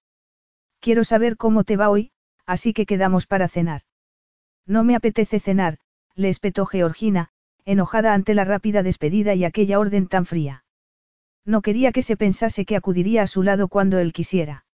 Quiero 0.80 1.04
saber 1.04 1.36
cómo 1.36 1.64
te 1.64 1.78
va 1.78 1.90
hoy, 1.90 2.12
así 2.46 2.74
que 2.74 2.86
quedamos 2.86 3.26
para 3.26 3.48
cenar. 3.48 3.82
No 4.70 4.84
me 4.84 4.96
apetece 4.96 5.40
cenar, 5.40 5.80
le 6.14 6.30
espetó 6.30 6.68
Georgina, 6.68 7.30
enojada 7.66 8.14
ante 8.14 8.36
la 8.36 8.44
rápida 8.44 8.84
despedida 8.84 9.34
y 9.34 9.44
aquella 9.44 9.80
orden 9.80 10.08
tan 10.08 10.28
fría. 10.28 10.64
No 11.44 11.64
quería 11.64 11.92
que 11.92 12.04
se 12.04 12.16
pensase 12.16 12.66
que 12.66 12.76
acudiría 12.76 13.24
a 13.24 13.28
su 13.28 13.42
lado 13.42 13.68
cuando 13.68 13.98
él 13.98 14.14
quisiera. 14.14 14.66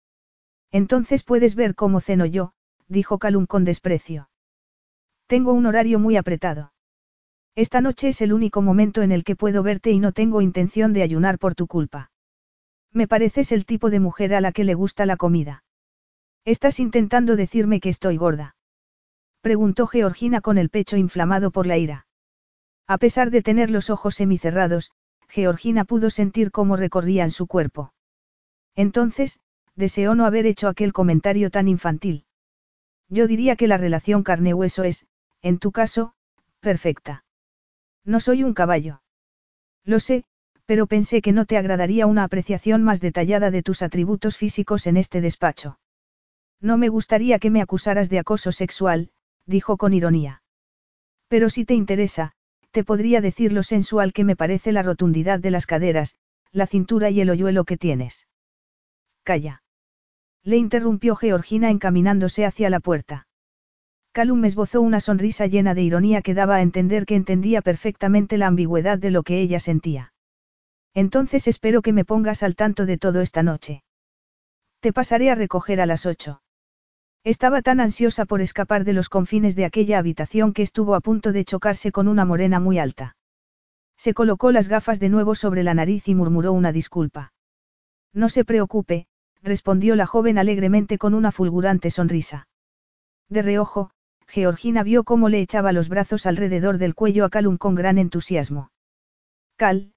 Entonces 0.73 1.23
puedes 1.23 1.55
ver 1.55 1.77
cómo 1.77 2.01
ceno 2.01 2.27
yo, 2.27 2.55
dijo 2.89 3.21
Calum 3.21 3.47
con 3.47 3.65
desprecio. 3.65 4.29
Tengo 5.29 5.53
un 5.53 5.65
horario 5.65 6.01
muy 6.01 6.17
apretado. 6.17 6.73
Esta 7.55 7.81
noche 7.81 8.09
es 8.09 8.21
el 8.21 8.33
único 8.33 8.63
momento 8.63 9.03
en 9.03 9.13
el 9.13 9.23
que 9.23 9.37
puedo 9.37 9.63
verte 9.63 9.93
y 9.93 10.01
no 10.01 10.11
tengo 10.11 10.41
intención 10.41 10.93
de 10.93 11.03
ayunar 11.03 11.39
por 11.39 11.55
tu 11.55 11.69
culpa. 11.69 12.11
Me 12.93 13.07
pareces 13.07 13.53
el 13.53 13.65
tipo 13.65 13.91
de 13.91 14.01
mujer 14.01 14.35
a 14.35 14.41
la 14.41 14.51
que 14.51 14.65
le 14.65 14.75
gusta 14.75 15.07
la 15.07 15.17
comida. 15.17 15.63
¿Estás 16.45 16.81
intentando 16.81 17.37
decirme 17.37 17.79
que 17.79 17.91
estoy 17.91 18.17
gorda? 18.17 18.57
Preguntó 19.45 19.87
Georgina 19.87 20.41
con 20.41 20.57
el 20.57 20.71
pecho 20.71 20.97
inflamado 20.97 21.51
por 21.51 21.67
la 21.67 21.77
ira. 21.77 22.07
A 22.87 22.97
pesar 22.97 23.31
de 23.31 23.43
tener 23.43 23.71
los 23.71 23.91
ojos 23.91 24.15
semicerrados, 24.15 24.91
Georgina 25.29 25.85
pudo 25.85 26.09
sentir 26.09 26.51
cómo 26.51 26.77
recorrían 26.77 27.31
su 27.31 27.47
cuerpo. 27.47 27.93
Entonces, 28.75 29.41
deseó 29.75 30.15
no 30.15 30.25
haber 30.25 30.47
hecho 30.47 30.67
aquel 30.67 30.95
comentario 30.95 31.51
tan 31.51 31.69
infantil. 31.69 32.25
Yo 33.11 33.27
diría 33.27 33.55
que 33.55 33.69
la 33.69 33.77
relación 33.77 34.23
carne-hueso 34.23 34.83
es, 34.83 35.05
en 35.43 35.59
tu 35.59 35.73
caso, 35.73 36.15
perfecta. 36.61 37.27
No 38.03 38.21
soy 38.21 38.45
un 38.45 38.55
caballo. 38.55 39.03
Lo 39.85 40.01
sé, 40.01 40.25
pero 40.65 40.87
pensé 40.87 41.21
que 41.21 41.33
no 41.33 41.45
te 41.45 41.59
agradaría 41.59 42.07
una 42.07 42.25
apreciación 42.25 42.83
más 42.83 43.03
detallada 43.03 43.51
de 43.51 43.63
tus 43.63 43.83
atributos 43.83 44.39
físicos 44.39 44.87
en 44.87 44.97
este 44.97 45.21
despacho. 45.21 45.79
No 46.63 46.79
me 46.79 46.89
gustaría 46.89 47.39
que 47.39 47.51
me 47.51 47.61
acusaras 47.61 48.09
de 48.09 48.21
acoso 48.21 48.51
sexual, 48.51 49.11
dijo 49.47 49.77
con 49.77 49.93
ironía. 49.93 50.43
Pero 51.29 51.51
si 51.51 51.65
te 51.65 51.75
interesa, 51.75 52.33
te 52.71 52.85
podría 52.85 53.21
decir 53.21 53.53
lo 53.53 53.63
sensual 53.63 54.13
que 54.13 54.25
me 54.25 54.37
parece 54.37 54.73
la 54.73 54.83
rotundidad 54.83 55.41
de 55.41 55.51
las 55.51 55.67
caderas, 55.67 56.17
la 56.53 56.67
cintura 56.67 57.11
y 57.11 57.21
el 57.21 57.31
hoyuelo 57.31 57.65
que 57.65 57.77
tienes. 57.77 58.29
Calla. 59.23 59.63
Le 60.43 60.57
interrumpió 60.57 61.17
Georgina 61.17 61.71
encaminándose 61.71 62.45
hacia 62.45 62.71
la 62.71 62.81
puerta. 62.81 63.27
Calum 64.13 64.45
esbozó 64.45 64.81
una 64.81 65.01
sonrisa 65.01 65.47
llena 65.47 65.75
de 65.75 65.83
ironía 65.83 66.23
que 66.23 66.35
daba 66.35 66.57
a 66.57 66.63
entender 66.63 67.07
que 67.07 67.17
entendía 67.17 67.63
perfectamente 67.63 68.39
la 68.39 68.47
ambigüedad 68.47 68.99
de 68.99 69.11
lo 69.11 69.25
que 69.25 69.41
ella 69.41 69.59
sentía. 69.59 70.13
Entonces 70.95 71.49
espero 71.49 71.83
que 71.83 71.93
me 71.93 72.05
pongas 72.05 72.45
al 72.45 72.55
tanto 72.55 72.87
de 72.87 72.99
todo 72.99 73.21
esta 73.21 73.43
noche. 73.43 73.83
Te 74.79 74.93
pasaré 74.93 75.31
a 75.31 75.35
recoger 75.35 75.81
a 75.81 75.87
las 75.87 76.07
ocho. 76.07 76.44
Estaba 77.25 77.63
tan 77.63 77.81
ansiosa 77.81 78.27
por 78.27 78.43
escapar 78.43 78.85
de 78.85 78.93
los 78.93 79.09
confines 79.09 79.57
de 79.57 79.65
aquella 79.65 79.99
habitación 79.99 80.53
que 80.53 80.63
estuvo 80.63 80.95
a 80.95 81.01
punto 81.01 81.33
de 81.33 81.47
chocarse 81.47 81.91
con 81.91 82.07
una 82.07 82.27
morena 82.27 82.61
muy 82.61 82.79
alta. 82.79 83.17
Se 83.97 84.13
colocó 84.13 84.53
las 84.53 84.69
gafas 84.69 85.01
de 85.01 85.09
nuevo 85.09 85.35
sobre 85.35 85.63
la 85.63 85.73
nariz 85.73 86.07
y 86.07 86.15
murmuró 86.15 86.53
una 86.53 86.71
disculpa. 86.71 87.33
No 88.13 88.29
se 88.29 88.45
preocupe, 88.45 89.07
respondió 89.43 89.97
la 89.97 90.05
joven 90.05 90.37
alegremente 90.37 90.99
con 90.99 91.15
una 91.15 91.33
fulgurante 91.33 91.91
sonrisa. 91.91 92.47
De 93.31 93.41
reojo, 93.41 93.91
Georgina 94.27 94.83
vio 94.83 95.05
cómo 95.05 95.31
le 95.31 95.41
echaba 95.41 95.73
los 95.73 95.89
brazos 95.89 96.27
alrededor 96.27 96.77
del 96.77 96.95
cuello 96.95 97.25
a 97.25 97.31
Calum 97.31 97.57
con 97.57 97.75
gran 97.75 97.97
entusiasmo. 97.97 98.71
Cal, 99.57 99.95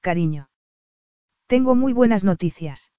cariño. 0.00 0.48
Tengo 1.46 1.74
muy 1.74 1.92
buenas 1.92 2.24
noticias. 2.24 2.90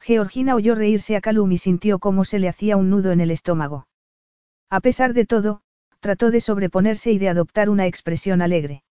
Georgina 0.00 0.54
oyó 0.54 0.74
reírse 0.74 1.16
a 1.16 1.20
Calum 1.20 1.52
y 1.52 1.58
sintió 1.58 1.98
cómo 1.98 2.24
se 2.24 2.38
le 2.38 2.48
hacía 2.48 2.76
un 2.76 2.90
nudo 2.90 3.12
en 3.12 3.20
el 3.20 3.30
estómago. 3.30 3.88
A 4.70 4.80
pesar 4.80 5.14
de 5.14 5.26
todo, 5.26 5.62
trató 6.00 6.30
de 6.30 6.40
sobreponerse 6.40 7.12
y 7.12 7.18
de 7.18 7.28
adoptar 7.28 7.68
una 7.68 7.86
expresión 7.86 8.42
alegre. 8.42 8.82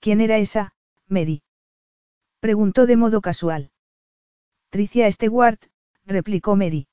¿Quién 0.00 0.20
era 0.20 0.38
esa, 0.38 0.72
Mary? 1.08 1.42
Preguntó 2.40 2.86
de 2.86 2.96
modo 2.96 3.20
casual. 3.20 3.70
Tricia 4.70 5.10
Stewart, 5.10 5.60
replicó 6.04 6.56
Mary. 6.56 6.88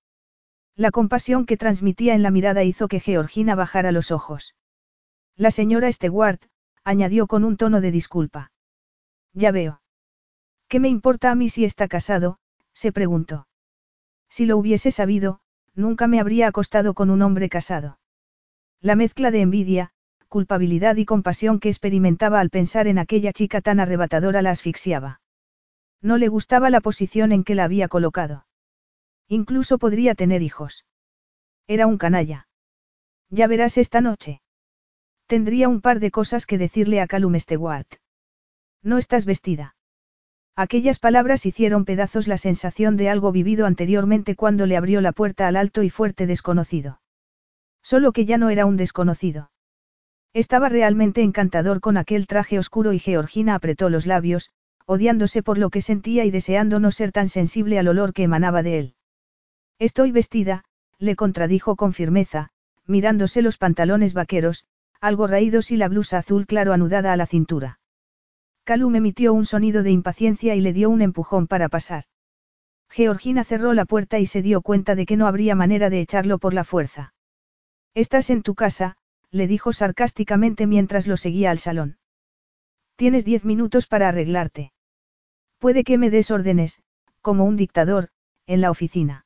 La 0.75 0.91
compasión 0.91 1.45
que 1.45 1.57
transmitía 1.57 2.15
en 2.15 2.23
la 2.23 2.31
mirada 2.31 2.63
hizo 2.63 2.87
que 2.87 2.99
Georgina 2.99 3.55
bajara 3.55 3.91
los 3.91 4.11
ojos. 4.11 4.55
La 5.35 5.51
señora 5.51 5.91
Stewart, 5.91 6.41
añadió 6.83 7.27
con 7.27 7.43
un 7.43 7.57
tono 7.57 7.81
de 7.81 7.91
disculpa. 7.91 8.51
Ya 9.33 9.51
veo. 9.51 9.81
¿Qué 10.67 10.79
me 10.79 10.89
importa 10.89 11.31
a 11.31 11.35
mí 11.35 11.49
si 11.49 11.65
está 11.65 11.87
casado? 11.87 12.39
Se 12.73 12.91
preguntó. 12.91 13.47
Si 14.29 14.45
lo 14.45 14.57
hubiese 14.57 14.91
sabido, 14.91 15.39
nunca 15.75 16.07
me 16.07 16.19
habría 16.19 16.47
acostado 16.47 16.93
con 16.93 17.09
un 17.09 17.21
hombre 17.21 17.49
casado. 17.49 17.99
La 18.81 18.95
mezcla 18.95 19.31
de 19.31 19.41
envidia, 19.41 19.91
culpabilidad 20.27 20.95
y 20.95 21.05
compasión 21.05 21.59
que 21.59 21.69
experimentaba 21.69 22.39
al 22.39 22.49
pensar 22.49 22.87
en 22.87 22.97
aquella 22.97 23.33
chica 23.33 23.61
tan 23.61 23.79
arrebatadora 23.79 24.41
la 24.41 24.51
asfixiaba. 24.51 25.21
No 26.01 26.17
le 26.17 26.27
gustaba 26.27 26.69
la 26.69 26.81
posición 26.81 27.31
en 27.31 27.43
que 27.43 27.55
la 27.55 27.63
había 27.63 27.87
colocado. 27.87 28.45
Incluso 29.27 29.77
podría 29.77 30.15
tener 30.15 30.41
hijos. 30.41 30.85
Era 31.67 31.87
un 31.87 31.97
canalla. 31.97 32.47
Ya 33.29 33.47
verás 33.47 33.77
esta 33.77 34.01
noche. 34.01 34.41
Tendría 35.27 35.69
un 35.69 35.81
par 35.81 35.99
de 35.99 36.11
cosas 36.11 36.45
que 36.45 36.57
decirle 36.57 36.99
a 36.99 37.07
Calum 37.07 37.39
Stewart. 37.39 37.87
No 38.81 38.97
estás 38.97 39.25
vestida. 39.25 39.75
Aquellas 40.55 40.99
palabras 40.99 41.47
hicieron 41.47 41.83
pedazos 41.83 42.27
la 42.27 42.37
sensación 42.37 42.95
de 42.95 43.09
algo 43.09 43.31
vivido 43.31 43.65
anteriormente 43.65 44.35
cuando 44.35 44.67
le 44.67 44.77
abrió 44.77 45.01
la 45.01 45.11
puerta 45.11 45.47
al 45.47 45.55
alto 45.55 45.81
y 45.81 45.89
fuerte 45.89 46.27
desconocido. 46.27 47.01
Solo 47.81 48.11
que 48.11 48.25
ya 48.25 48.37
no 48.37 48.49
era 48.51 48.67
un 48.67 48.77
desconocido. 48.77 49.49
Estaba 50.31 50.69
realmente 50.69 51.23
encantador 51.23 51.79
con 51.79 51.97
aquel 51.97 52.27
traje 52.27 52.59
oscuro 52.59 52.93
y 52.93 52.99
Georgina 52.99 53.55
apretó 53.55 53.89
los 53.89 54.05
labios, 54.05 54.51
odiándose 54.85 55.41
por 55.41 55.57
lo 55.57 55.71
que 55.71 55.81
sentía 55.81 56.23
y 56.23 56.31
deseando 56.31 56.79
no 56.79 56.91
ser 56.91 57.11
tan 57.11 57.29
sensible 57.29 57.79
al 57.79 57.87
olor 57.87 58.13
que 58.13 58.23
emanaba 58.23 58.61
de 58.61 58.79
él. 58.79 58.95
Estoy 59.79 60.11
vestida, 60.11 60.65
le 60.99 61.15
contradijo 61.15 61.75
con 61.75 61.93
firmeza, 61.93 62.49
mirándose 62.85 63.41
los 63.41 63.57
pantalones 63.57 64.13
vaqueros, 64.13 64.65
algo 65.01 65.25
raídos 65.27 65.71
y 65.71 65.77
la 65.77 65.87
blusa 65.87 66.19
azul 66.19 66.45
claro 66.45 66.73
anudada 66.73 67.11
a 67.11 67.17
la 67.17 67.25
cintura. 67.25 67.79
Calum 68.63 68.95
emitió 68.95 69.33
un 69.33 69.45
sonido 69.45 69.83
de 69.83 69.91
impaciencia 69.91 70.55
y 70.55 70.61
le 70.61 70.71
dio 70.71 70.89
un 70.89 71.01
empujón 71.01 71.47
para 71.47 71.67
pasar. 71.69 72.05
Georgina 72.89 73.43
cerró 73.43 73.73
la 73.73 73.85
puerta 73.85 74.19
y 74.19 74.25
se 74.25 74.41
dio 74.41 74.61
cuenta 74.61 74.95
de 74.95 75.05
que 75.05 75.17
no 75.17 75.27
habría 75.27 75.55
manera 75.55 75.89
de 75.89 75.99
echarlo 75.99 76.37
por 76.37 76.53
la 76.53 76.63
fuerza. 76.63 77.13
Estás 77.93 78.29
en 78.29 78.41
tu 78.41 78.55
casa, 78.55 78.95
le 79.31 79.47
dijo 79.47 79.73
sarcásticamente 79.73 80.67
mientras 80.67 81.07
lo 81.07 81.17
seguía 81.17 81.51
al 81.51 81.59
salón. 81.59 81.97
Tienes 82.95 83.25
diez 83.25 83.43
minutos 83.45 83.87
para 83.87 84.09
arreglarte. 84.09 84.71
Puede 85.57 85.83
que 85.83 85.97
me 85.97 86.09
des 86.09 86.31
órdenes, 86.31 86.81
como 87.21 87.45
un 87.45 87.57
dictador, 87.57 88.09
en 88.45 88.61
la 88.61 88.69
oficina. 88.69 89.25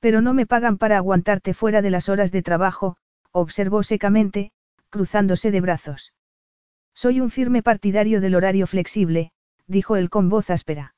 Pero 0.00 0.20
no 0.20 0.34
me 0.34 0.46
pagan 0.46 0.76
para 0.76 0.96
aguantarte 0.96 1.54
fuera 1.54 1.80
de 1.82 1.90
las 1.90 2.08
horas 2.08 2.32
de 2.32 2.42
trabajo, 2.42 2.96
observó 3.30 3.82
secamente, 3.82 4.50
cruzándose 4.90 5.50
de 5.50 5.60
brazos. 5.60 6.12
Soy 6.94 7.20
un 7.20 7.30
firme 7.30 7.62
partidario 7.62 8.20
del 8.20 8.34
horario 8.34 8.66
flexible, 8.66 9.32
dijo 9.66 9.96
él 9.96 10.10
con 10.10 10.28
voz 10.28 10.50
áspera. 10.50 10.94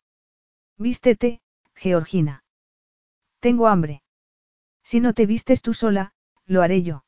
Vístete, 0.76 1.40
Georgina. 1.74 2.44
Tengo 3.40 3.68
hambre. 3.68 4.02
Si 4.82 5.00
no 5.00 5.12
te 5.14 5.26
vistes 5.26 5.62
tú 5.62 5.72
sola, 5.72 6.12
lo 6.46 6.62
haré 6.62 6.82
yo. 6.82 7.04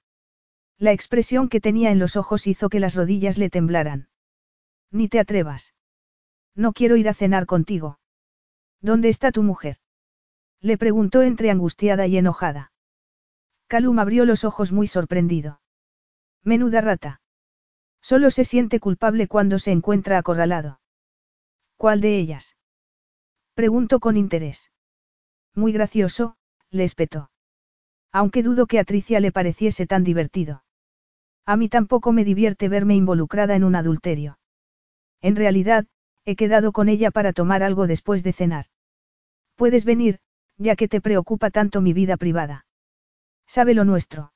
La 0.79 0.93
expresión 0.93 1.49
que 1.49 1.61
tenía 1.61 1.91
en 1.91 1.99
los 1.99 2.17
ojos 2.17 2.47
hizo 2.47 2.69
que 2.69 2.81
las 2.81 2.95
rodillas 2.95 3.39
le 3.39 3.51
temblaran. 3.51 4.09
Ni 4.91 5.09
te 5.09 5.19
atrevas. 5.19 5.75
No 6.55 6.73
quiero 6.73 6.97
ir 6.97 7.09
a 7.09 7.15
cenar 7.15 7.47
contigo. 7.47 7.99
¿Dónde 8.81 9.09
está 9.09 9.33
tu 9.33 9.43
mujer? 9.43 9.79
Le 10.61 10.79
preguntó 10.79 11.23
entre 11.23 11.51
angustiada 11.51 12.07
y 12.07 12.17
enojada. 12.17 12.73
Calum 13.67 13.99
abrió 13.99 14.25
los 14.25 14.45
ojos 14.45 14.73
muy 14.73 14.87
sorprendido. 14.87 15.61
Menuda 16.43 16.81
rata. 16.81 17.21
Solo 18.09 18.31
se 18.31 18.45
siente 18.45 18.79
culpable 18.79 19.27
cuando 19.27 19.59
se 19.59 19.73
encuentra 19.73 20.17
acorralado. 20.17 20.79
¿Cuál 21.77 22.01
de 22.01 22.21
ellas? 22.21 22.57
Preguntó 23.55 23.99
con 23.99 24.17
interés. 24.17 24.71
Muy 25.57 25.73
gracioso, 25.73 26.37
le 26.71 26.85
espetó. 26.85 27.33
Aunque 28.13 28.45
dudo 28.45 28.69
que 28.69 28.79
a 28.79 28.85
Tricia 28.85 29.19
le 29.19 29.33
pareciese 29.33 29.89
tan 29.89 30.05
divertido. 30.05 30.63
A 31.47 31.57
mí 31.57 31.69
tampoco 31.69 32.13
me 32.13 32.23
divierte 32.23 32.69
verme 32.69 32.95
involucrada 32.95 33.57
en 33.57 33.65
un 33.65 33.75
adulterio. 33.75 34.39
En 35.21 35.35
realidad, 35.35 35.87
he 36.25 36.37
quedado 36.37 36.71
con 36.71 36.89
ella 36.89 37.11
para 37.11 37.33
tomar 37.33 37.65
algo 37.65 37.89
después 37.89 38.23
de 38.23 38.33
cenar. 38.33 38.67
Puedes 39.57 39.85
venir, 39.85 40.21
ya 40.59 40.77
que 40.77 40.87
te 40.87 41.01
preocupa 41.01 41.51
tanto 41.51 41.81
mi 41.81 41.93
vida 41.93 42.17
privada. 42.17 42.67
¿Sabe 43.49 43.75
lo 43.75 43.85
nuestro? 43.85 44.33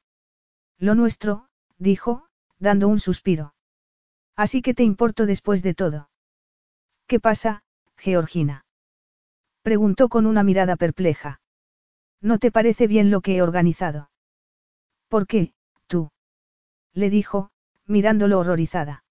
Lo 0.77 0.97
nuestro, 0.97 1.47
dijo, 1.79 2.27
dando 2.59 2.89
un 2.89 2.99
suspiro. 2.99 3.55
Así 4.45 4.63
que 4.63 4.73
te 4.73 4.85
importo 4.85 5.27
después 5.27 5.63
de 5.63 5.75
todo. 5.75 6.09
¿Qué 7.07 7.21
pasa, 7.21 7.63
Georgina? 7.99 8.65
Preguntó 9.61 10.09
con 10.09 10.25
una 10.25 10.43
mirada 10.43 10.77
perpleja. 10.77 11.43
¿No 12.23 12.39
te 12.39 12.51
parece 12.51 12.87
bien 12.87 13.11
lo 13.11 13.21
que 13.21 13.37
he 13.37 13.43
organizado? 13.43 14.11
¿Por 15.09 15.27
qué, 15.27 15.53
tú? 15.89 16.11
Le 16.95 17.11
dijo, 17.11 17.51
mirándolo 17.85 18.39
horrorizada. 18.39 19.05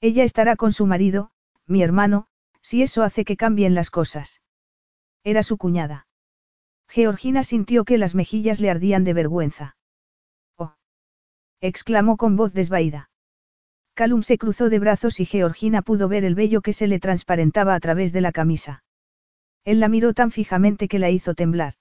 Ella 0.00 0.24
estará 0.24 0.56
con 0.56 0.72
su 0.72 0.86
marido, 0.86 1.32
mi 1.66 1.82
hermano, 1.82 2.26
si 2.62 2.82
eso 2.82 3.02
hace 3.02 3.26
que 3.26 3.36
cambien 3.36 3.74
las 3.74 3.90
cosas. 3.90 4.40
Era 5.22 5.42
su 5.42 5.58
cuñada. 5.58 6.06
Georgina 6.88 7.42
sintió 7.42 7.84
que 7.84 7.98
las 7.98 8.14
mejillas 8.14 8.60
le 8.60 8.70
ardían 8.70 9.04
de 9.04 9.12
vergüenza. 9.12 9.76
Oh. 10.56 10.72
exclamó 11.60 12.16
con 12.16 12.36
voz 12.36 12.54
desvaída. 12.54 13.10
Calum 13.96 14.22
se 14.22 14.36
cruzó 14.36 14.68
de 14.68 14.78
brazos 14.78 15.20
y 15.20 15.24
Georgina 15.24 15.80
pudo 15.80 16.06
ver 16.06 16.22
el 16.22 16.34
vello 16.34 16.60
que 16.60 16.74
se 16.74 16.86
le 16.86 17.00
transparentaba 17.00 17.74
a 17.74 17.80
través 17.80 18.12
de 18.12 18.20
la 18.20 18.30
camisa. 18.30 18.84
Él 19.64 19.80
la 19.80 19.88
miró 19.88 20.12
tan 20.12 20.30
fijamente 20.30 20.86
que 20.86 20.98
la 20.98 21.08
hizo 21.08 21.32
temblar. 21.32 21.76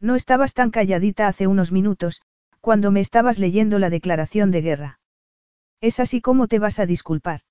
No 0.00 0.16
estabas 0.16 0.52
tan 0.52 0.72
calladita 0.72 1.28
hace 1.28 1.46
unos 1.46 1.70
minutos, 1.70 2.22
cuando 2.60 2.90
me 2.90 2.98
estabas 2.98 3.38
leyendo 3.38 3.78
la 3.78 3.88
declaración 3.88 4.50
de 4.50 4.62
guerra. 4.62 5.00
Es 5.80 6.00
así 6.00 6.20
como 6.20 6.48
te 6.48 6.58
vas 6.58 6.80
a 6.80 6.86
disculpar. 6.86 7.42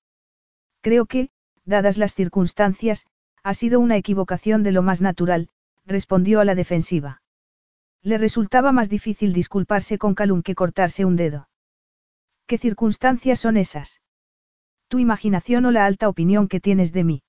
Creo 0.82 1.06
que, 1.06 1.30
dadas 1.64 1.96
las 1.96 2.14
circunstancias, 2.14 3.06
ha 3.42 3.54
sido 3.54 3.80
una 3.80 3.96
equivocación 3.96 4.62
de 4.64 4.72
lo 4.72 4.82
más 4.82 5.00
natural, 5.00 5.48
respondió 5.86 6.40
a 6.40 6.44
la 6.44 6.54
defensiva. 6.54 7.22
Le 8.02 8.18
resultaba 8.18 8.70
más 8.70 8.90
difícil 8.90 9.32
disculparse 9.32 9.96
con 9.96 10.14
Calum 10.14 10.42
que 10.42 10.54
cortarse 10.54 11.06
un 11.06 11.16
dedo. 11.16 11.47
¿Qué 12.48 12.56
circunstancias 12.56 13.40
son 13.40 13.58
esas? 13.58 14.00
Tu 14.88 14.98
imaginación 14.98 15.66
o 15.66 15.70
la 15.70 15.84
alta 15.84 16.08
opinión 16.08 16.48
que 16.48 16.60
tienes 16.60 16.94
de 16.94 17.04
mí. 17.04 17.22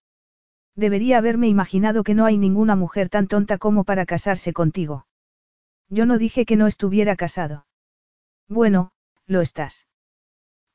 Debería 0.78 1.18
haberme 1.18 1.50
imaginado 1.50 2.06
que 2.06 2.14
no 2.14 2.24
hay 2.24 2.38
ninguna 2.38 2.78
mujer 2.78 3.10
tan 3.10 3.28
tonta 3.28 3.58
como 3.58 3.84
para 3.84 4.06
casarse 4.06 4.54
contigo. 4.54 5.08
Yo 5.90 6.06
no 6.06 6.18
dije 6.18 6.46
que 6.46 6.56
no 6.56 6.68
estuviera 6.68 7.18
casado. 7.18 7.66
Bueno, 8.48 8.94
lo 9.28 9.42
estás. 9.42 9.88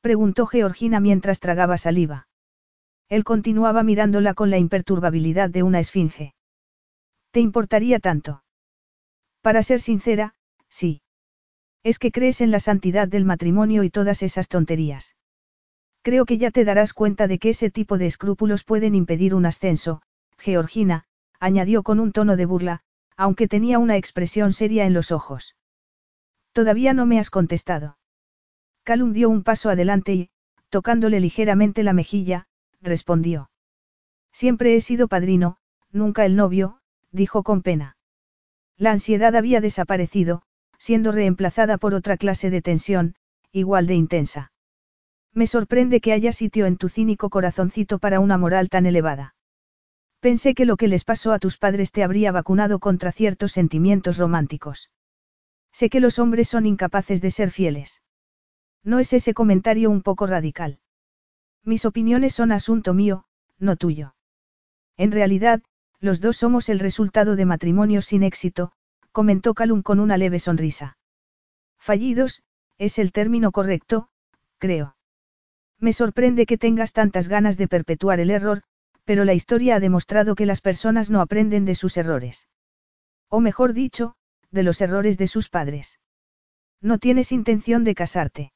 Preguntó 0.01 0.45
Georgina 0.45 0.99
mientras 0.99 1.39
tragaba 1.39 1.79
saliva. 1.79 2.27
Él 3.09 3.23
continuaba 3.23 3.81
mirándola 3.81 4.35
con 4.35 4.51
la 4.51 4.59
imperturbabilidad 4.59 5.49
de 5.49 5.63
una 5.63 5.79
esfinge. 5.79 6.35
¿Te 7.31 7.39
importaría 7.39 7.99
tanto? 7.99 8.43
Para 9.41 9.63
ser 9.63 9.81
sincera, 9.81 10.35
sí. 10.69 11.01
Es 11.85 11.99
que 11.99 12.11
crees 12.11 12.41
en 12.41 12.49
la 12.49 12.59
santidad 12.59 13.07
del 13.07 13.25
matrimonio 13.25 13.83
y 13.83 13.91
todas 13.91 14.23
esas 14.23 14.47
tonterías. 14.47 15.15
Creo 16.01 16.25
que 16.25 16.39
ya 16.39 16.49
te 16.49 16.65
darás 16.65 16.93
cuenta 16.93 17.27
de 17.27 17.37
que 17.37 17.49
ese 17.49 17.69
tipo 17.69 17.99
de 17.99 18.07
escrúpulos 18.07 18.63
pueden 18.63 18.95
impedir 18.95 19.35
un 19.35 19.45
ascenso, 19.45 20.01
Georgina, 20.39 21.05
añadió 21.39 21.83
con 21.83 21.99
un 21.99 22.11
tono 22.11 22.37
de 22.37 22.47
burla, 22.47 22.81
aunque 23.15 23.47
tenía 23.47 23.77
una 23.77 23.97
expresión 23.97 24.51
seria 24.51 24.87
en 24.87 24.95
los 24.95 25.11
ojos. 25.11 25.55
Todavía 26.53 26.93
no 26.93 27.05
me 27.05 27.19
has 27.19 27.29
contestado. 27.29 27.99
Calum 28.83 29.13
dio 29.13 29.29
un 29.29 29.43
paso 29.43 29.69
adelante 29.69 30.13
y, 30.15 30.29
tocándole 30.69 31.19
ligeramente 31.19 31.83
la 31.83 31.93
mejilla, 31.93 32.47
respondió. 32.81 33.51
Siempre 34.31 34.75
he 34.75 34.81
sido 34.81 35.07
padrino, 35.07 35.57
nunca 35.91 36.25
el 36.25 36.35
novio, 36.35 36.79
dijo 37.11 37.43
con 37.43 37.61
pena. 37.61 37.95
La 38.75 38.91
ansiedad 38.91 39.35
había 39.35 39.61
desaparecido, 39.61 40.41
siendo 40.85 41.11
reemplazada 41.11 41.79
por 41.79 41.95
otra 41.95 42.15
clase 42.15 42.51
de 42.51 42.61
tensión, 42.61 43.15
igual 43.51 43.87
de 43.87 43.95
intensa. 43.95 44.51
Me 45.33 45.47
sorprende 45.47 45.99
que 45.99 46.13
haya 46.13 46.31
sitio 46.31 46.67
en 46.67 46.77
tu 46.77 46.89
cínico 46.89 47.31
corazoncito 47.31 47.97
para 47.97 48.19
una 48.19 48.37
moral 48.37 48.69
tan 48.69 48.85
elevada. 48.85 49.33
Pensé 50.19 50.53
que 50.53 50.65
lo 50.65 50.77
que 50.77 50.87
les 50.87 51.03
pasó 51.03 51.33
a 51.33 51.39
tus 51.39 51.57
padres 51.57 51.91
te 51.91 52.03
habría 52.03 52.31
vacunado 52.31 52.77
contra 52.77 53.11
ciertos 53.11 53.51
sentimientos 53.51 54.19
románticos. 54.19 54.91
Sé 55.71 55.89
que 55.89 55.99
los 55.99 56.19
hombres 56.19 56.49
son 56.49 56.67
incapaces 56.67 57.19
de 57.19 57.31
ser 57.31 57.49
fieles. 57.49 58.03
¿No 58.83 58.99
es 58.99 59.11
ese 59.11 59.33
comentario 59.33 59.89
un 59.89 60.03
poco 60.03 60.27
radical? 60.27 60.77
Mis 61.63 61.85
opiniones 61.85 62.35
son 62.35 62.51
asunto 62.51 62.93
mío, 62.93 63.25
no 63.57 63.75
tuyo. 63.75 64.13
En 64.97 65.11
realidad, 65.11 65.63
los 65.99 66.21
dos 66.21 66.37
somos 66.37 66.69
el 66.69 66.77
resultado 66.77 67.35
de 67.35 67.45
matrimonios 67.45 68.05
sin 68.05 68.21
éxito, 68.21 68.71
comentó 69.15 69.53
Calum 69.53 69.81
con 69.81 70.01
una 70.01 70.17
leve 70.17 70.39
sonrisa. 70.39 70.97
Fallidos, 71.79 72.43
es 72.77 72.99
el 72.99 73.13
término 73.13 73.53
correcto, 73.53 74.09
creo. 74.57 74.97
Me 75.79 75.93
sorprende 75.93 76.45
que 76.45 76.57
tengas 76.57 76.91
tantas 76.91 77.29
ganas 77.29 77.55
de 77.55 77.69
perpetuar 77.69 78.19
el 78.19 78.29
error, 78.29 78.63
pero 79.05 79.23
la 79.23 79.33
historia 79.33 79.75
ha 79.75 79.79
demostrado 79.79 80.35
que 80.35 80.45
las 80.45 80.59
personas 80.59 81.09
no 81.09 81.21
aprenden 81.21 81.63
de 81.63 81.75
sus 81.75 81.95
errores. 81.95 82.49
O 83.29 83.39
mejor 83.39 83.71
dicho, 83.71 84.15
de 84.51 84.63
los 84.63 84.81
errores 84.81 85.17
de 85.17 85.27
sus 85.27 85.47
padres. 85.47 85.97
¿No 86.81 86.97
tienes 86.97 87.31
intención 87.31 87.85
de 87.85 87.95
casarte? 87.95 88.51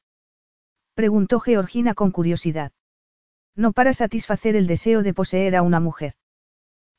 Preguntó 0.92 1.40
Georgina 1.40 1.94
con 1.94 2.10
curiosidad. 2.10 2.72
No 3.56 3.72
para 3.72 3.94
satisfacer 3.94 4.56
el 4.56 4.66
deseo 4.66 5.02
de 5.02 5.14
poseer 5.14 5.56
a 5.56 5.62
una 5.62 5.80
mujer. 5.80 6.16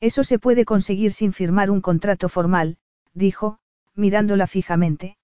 Eso 0.00 0.24
se 0.24 0.40
puede 0.40 0.64
conseguir 0.64 1.12
sin 1.12 1.32
firmar 1.32 1.70
un 1.70 1.80
contrato 1.80 2.28
formal, 2.28 2.78
dijo, 3.14 3.58
mirándola 3.94 4.46
fijamente. 4.46 5.16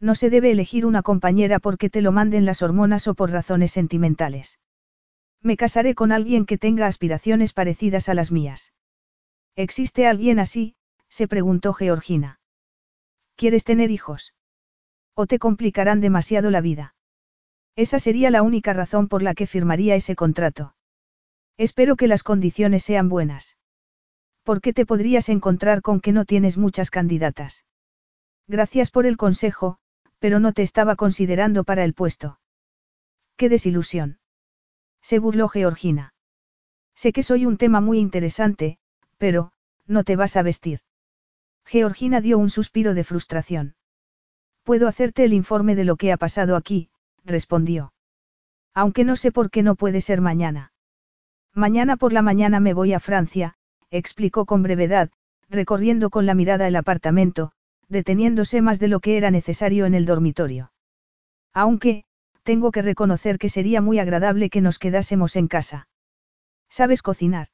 No 0.00 0.14
se 0.14 0.30
debe 0.30 0.50
elegir 0.50 0.86
una 0.86 1.02
compañera 1.02 1.58
porque 1.58 1.90
te 1.90 2.02
lo 2.02 2.12
manden 2.12 2.44
las 2.44 2.62
hormonas 2.62 3.06
o 3.08 3.14
por 3.14 3.30
razones 3.30 3.72
sentimentales. 3.72 4.58
Me 5.40 5.56
casaré 5.56 5.94
con 5.94 6.12
alguien 6.12 6.46
que 6.46 6.58
tenga 6.58 6.86
aspiraciones 6.86 7.52
parecidas 7.52 8.08
a 8.08 8.14
las 8.14 8.32
mías. 8.32 8.72
¿Existe 9.56 10.06
alguien 10.06 10.38
así? 10.38 10.76
se 11.08 11.28
preguntó 11.28 11.72
Georgina. 11.72 12.40
¿Quieres 13.36 13.64
tener 13.64 13.90
hijos? 13.90 14.34
¿O 15.14 15.26
te 15.26 15.38
complicarán 15.38 16.00
demasiado 16.00 16.50
la 16.50 16.60
vida? 16.60 16.94
Esa 17.76 17.98
sería 17.98 18.30
la 18.30 18.42
única 18.42 18.72
razón 18.72 19.08
por 19.08 19.22
la 19.22 19.34
que 19.34 19.46
firmaría 19.46 19.94
ese 19.94 20.16
contrato. 20.16 20.74
Espero 21.56 21.96
que 21.96 22.08
las 22.08 22.22
condiciones 22.22 22.82
sean 22.84 23.08
buenas. 23.08 23.56
¿Por 24.44 24.60
qué 24.60 24.74
te 24.74 24.84
podrías 24.84 25.30
encontrar 25.30 25.80
con 25.80 26.00
que 26.00 26.12
no 26.12 26.26
tienes 26.26 26.58
muchas 26.58 26.90
candidatas? 26.90 27.64
Gracias 28.46 28.90
por 28.90 29.06
el 29.06 29.16
consejo, 29.16 29.78
pero 30.18 30.38
no 30.38 30.52
te 30.52 30.62
estaba 30.62 30.96
considerando 30.96 31.64
para 31.64 31.82
el 31.82 31.94
puesto. 31.94 32.38
Qué 33.36 33.48
desilusión. 33.48 34.18
Se 35.00 35.18
burló 35.18 35.48
Georgina. 35.48 36.14
Sé 36.94 37.12
que 37.12 37.22
soy 37.22 37.46
un 37.46 37.56
tema 37.56 37.80
muy 37.80 37.98
interesante, 37.98 38.78
pero, 39.16 39.52
no 39.86 40.04
te 40.04 40.14
vas 40.14 40.36
a 40.36 40.42
vestir. 40.42 40.80
Georgina 41.64 42.20
dio 42.20 42.36
un 42.36 42.50
suspiro 42.50 42.92
de 42.92 43.04
frustración. 43.04 43.74
Puedo 44.62 44.88
hacerte 44.88 45.24
el 45.24 45.32
informe 45.32 45.74
de 45.74 45.84
lo 45.84 45.96
que 45.96 46.12
ha 46.12 46.18
pasado 46.18 46.56
aquí, 46.56 46.90
respondió. 47.24 47.94
Aunque 48.74 49.04
no 49.04 49.16
sé 49.16 49.32
por 49.32 49.50
qué 49.50 49.62
no 49.62 49.74
puede 49.74 50.02
ser 50.02 50.20
mañana. 50.20 50.72
Mañana 51.54 51.96
por 51.96 52.12
la 52.12 52.22
mañana 52.22 52.60
me 52.60 52.74
voy 52.74 52.92
a 52.92 53.00
Francia, 53.00 53.56
explicó 53.96 54.44
con 54.44 54.62
brevedad, 54.62 55.10
recorriendo 55.48 56.10
con 56.10 56.26
la 56.26 56.34
mirada 56.34 56.66
el 56.66 56.76
apartamento, 56.76 57.52
deteniéndose 57.88 58.60
más 58.60 58.80
de 58.80 58.88
lo 58.88 59.00
que 59.00 59.16
era 59.16 59.30
necesario 59.30 59.86
en 59.86 59.94
el 59.94 60.04
dormitorio. 60.04 60.72
Aunque, 61.52 62.04
tengo 62.42 62.72
que 62.72 62.82
reconocer 62.82 63.38
que 63.38 63.48
sería 63.48 63.80
muy 63.80 63.98
agradable 63.98 64.50
que 64.50 64.60
nos 64.60 64.78
quedásemos 64.78 65.36
en 65.36 65.46
casa. 65.46 65.88
¿Sabes 66.68 67.02
cocinar? 67.02 67.48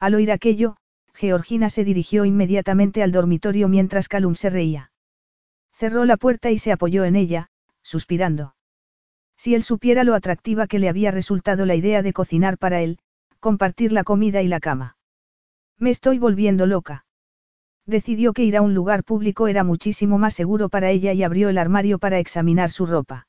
Al 0.00 0.14
oír 0.14 0.32
aquello, 0.32 0.76
Georgina 1.14 1.70
se 1.70 1.84
dirigió 1.84 2.24
inmediatamente 2.24 3.02
al 3.02 3.12
dormitorio 3.12 3.68
mientras 3.68 4.08
Calum 4.08 4.34
se 4.34 4.50
reía. 4.50 4.90
Cerró 5.72 6.04
la 6.04 6.16
puerta 6.16 6.50
y 6.50 6.58
se 6.58 6.72
apoyó 6.72 7.04
en 7.04 7.14
ella, 7.14 7.50
suspirando. 7.82 8.56
Si 9.36 9.54
él 9.54 9.62
supiera 9.62 10.02
lo 10.02 10.14
atractiva 10.14 10.66
que 10.66 10.78
le 10.78 10.88
había 10.88 11.12
resultado 11.12 11.66
la 11.66 11.76
idea 11.76 12.02
de 12.02 12.12
cocinar 12.12 12.58
para 12.58 12.80
él, 12.80 12.98
compartir 13.38 13.92
la 13.92 14.02
comida 14.04 14.42
y 14.42 14.48
la 14.48 14.60
cama. 14.60 14.96
Me 15.82 15.90
estoy 15.90 16.20
volviendo 16.20 16.66
loca. 16.66 17.06
Decidió 17.86 18.34
que 18.34 18.44
ir 18.44 18.56
a 18.56 18.62
un 18.62 18.72
lugar 18.72 19.02
público 19.02 19.48
era 19.48 19.64
muchísimo 19.64 20.16
más 20.16 20.32
seguro 20.32 20.68
para 20.68 20.90
ella 20.90 21.12
y 21.12 21.24
abrió 21.24 21.48
el 21.48 21.58
armario 21.58 21.98
para 21.98 22.20
examinar 22.20 22.70
su 22.70 22.86
ropa. 22.86 23.26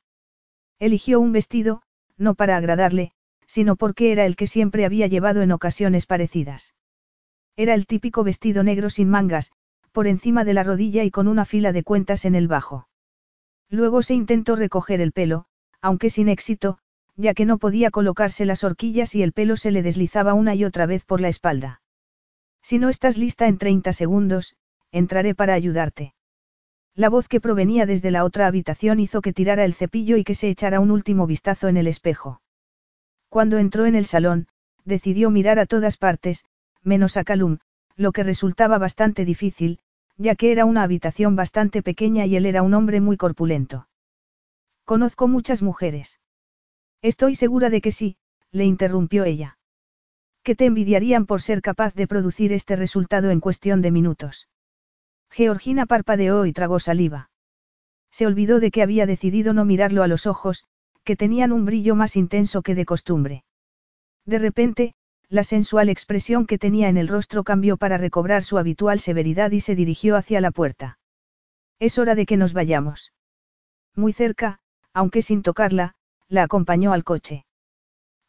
Eligió 0.78 1.20
un 1.20 1.32
vestido, 1.32 1.82
no 2.16 2.36
para 2.36 2.56
agradarle, 2.56 3.12
sino 3.48 3.76
porque 3.76 4.12
era 4.12 4.28
el 4.28 4.36
que 4.36 4.46
siempre 4.46 4.86
había 4.86 5.08
llevado 5.08 5.42
en 5.42 5.52
ocasiones 5.52 6.06
parecidas. 6.06 6.76
Era 7.56 7.74
el 7.74 7.88
típico 7.88 8.24
vestido 8.24 8.62
negro 8.62 8.92
sin 8.92 9.10
mangas, 9.10 9.52
por 9.92 10.06
encima 10.06 10.44
de 10.44 10.54
la 10.54 10.62
rodilla 10.62 11.04
y 11.04 11.10
con 11.10 11.28
una 11.28 11.46
fila 11.46 11.72
de 11.72 11.82
cuentas 11.82 12.24
en 12.24 12.36
el 12.36 12.48
bajo. 12.48 12.88
Luego 13.68 14.04
se 14.04 14.14
intentó 14.14 14.56
recoger 14.56 15.02
el 15.02 15.12
pelo, 15.12 15.46
aunque 15.82 16.12
sin 16.12 16.30
éxito, 16.30 16.78
ya 17.16 17.34
que 17.34 17.46
no 17.46 17.58
podía 17.58 17.90
colocarse 17.90 18.46
las 18.46 18.64
horquillas 18.64 19.16
y 19.16 19.24
el 19.24 19.34
pelo 19.34 19.58
se 19.58 19.72
le 19.72 19.82
deslizaba 19.82 20.36
una 20.36 20.54
y 20.54 20.66
otra 20.66 20.86
vez 20.86 21.04
por 21.04 21.20
la 21.20 21.30
espalda. 21.30 21.80
Si 22.64 22.80
no 22.80 22.88
estás 22.88 23.18
lista 23.18 23.48
en 23.48 23.58
30 23.58 23.92
segundos, 23.92 24.56
entraré 24.92 25.36
para 25.36 25.54
ayudarte. 25.54 26.14
La 26.96 27.10
voz 27.10 27.28
que 27.28 27.42
provenía 27.42 27.86
desde 27.86 28.10
la 28.10 28.24
otra 28.24 28.48
habitación 28.48 29.02
hizo 29.02 29.22
que 29.22 29.34
tirara 29.34 29.66
el 29.66 29.74
cepillo 29.74 30.16
y 30.16 30.24
que 30.24 30.34
se 30.34 30.48
echara 30.48 30.80
un 30.80 30.90
último 30.90 31.28
vistazo 31.28 31.68
en 31.68 31.76
el 31.76 31.88
espejo. 31.88 32.42
Cuando 33.28 33.58
entró 33.58 33.86
en 33.86 33.96
el 33.96 34.06
salón, 34.06 34.48
decidió 34.86 35.30
mirar 35.30 35.60
a 35.60 35.66
todas 35.66 35.98
partes, 35.98 36.46
menos 36.84 37.18
a 37.18 37.26
Calum, 37.26 37.58
lo 37.98 38.14
que 38.14 38.24
resultaba 38.24 38.78
bastante 38.78 39.26
difícil, 39.26 39.80
ya 40.16 40.36
que 40.36 40.54
era 40.54 40.64
una 40.64 40.84
habitación 40.84 41.36
bastante 41.36 41.82
pequeña 41.82 42.26
y 42.26 42.38
él 42.38 42.46
era 42.46 42.62
un 42.62 42.76
hombre 42.76 43.02
muy 43.02 43.18
corpulento. 43.18 43.90
Conozco 44.86 45.28
muchas 45.28 45.62
mujeres. 45.62 46.22
Estoy 47.02 47.36
segura 47.36 47.70
de 47.70 47.82
que 47.82 47.92
sí, 47.92 48.16
le 48.52 48.64
interrumpió 48.64 49.26
ella 49.26 49.58
que 50.44 50.56
te 50.56 50.66
envidiarían 50.66 51.26
por 51.26 51.42
ser 51.42 51.62
capaz 51.62 51.94
de 51.94 52.08
producir 52.08 52.54
este 52.54 52.76
resultado 52.76 53.32
en 53.32 53.40
cuestión 53.40 53.82
de 53.82 53.92
minutos. 53.92 54.48
Georgina 55.30 55.86
parpadeó 55.86 56.46
y 56.46 56.54
tragó 56.54 56.80
saliva. 56.80 57.30
Se 58.12 58.28
olvidó 58.28 58.60
de 58.60 58.70
que 58.70 58.84
había 58.84 59.06
decidido 59.06 59.54
no 59.54 59.66
mirarlo 59.66 60.04
a 60.04 60.08
los 60.08 60.28
ojos, 60.28 60.66
que 61.04 61.16
tenían 61.16 61.52
un 61.52 61.66
brillo 61.66 61.96
más 61.96 62.16
intenso 62.16 62.62
que 62.62 62.76
de 62.76 62.86
costumbre. 62.86 63.44
De 64.26 64.38
repente, 64.38 64.94
la 65.30 65.44
sensual 65.44 65.90
expresión 65.90 66.46
que 66.46 66.60
tenía 66.60 66.90
en 66.90 66.98
el 66.98 67.08
rostro 67.08 67.44
cambió 67.44 67.78
para 67.78 67.98
recobrar 67.98 68.44
su 68.44 68.58
habitual 68.58 69.00
severidad 69.00 69.52
y 69.52 69.62
se 69.62 69.76
dirigió 69.76 70.16
hacia 70.16 70.42
la 70.42 70.52
puerta. 70.52 71.00
Es 71.80 71.98
hora 71.98 72.14
de 72.14 72.26
que 72.26 72.38
nos 72.38 72.54
vayamos. 72.54 73.14
Muy 73.96 74.14
cerca, 74.14 74.60
aunque 74.94 75.22
sin 75.22 75.42
tocarla, 75.42 75.96
la 76.28 76.44
acompañó 76.44 76.94
al 76.94 77.04
coche. 77.04 77.46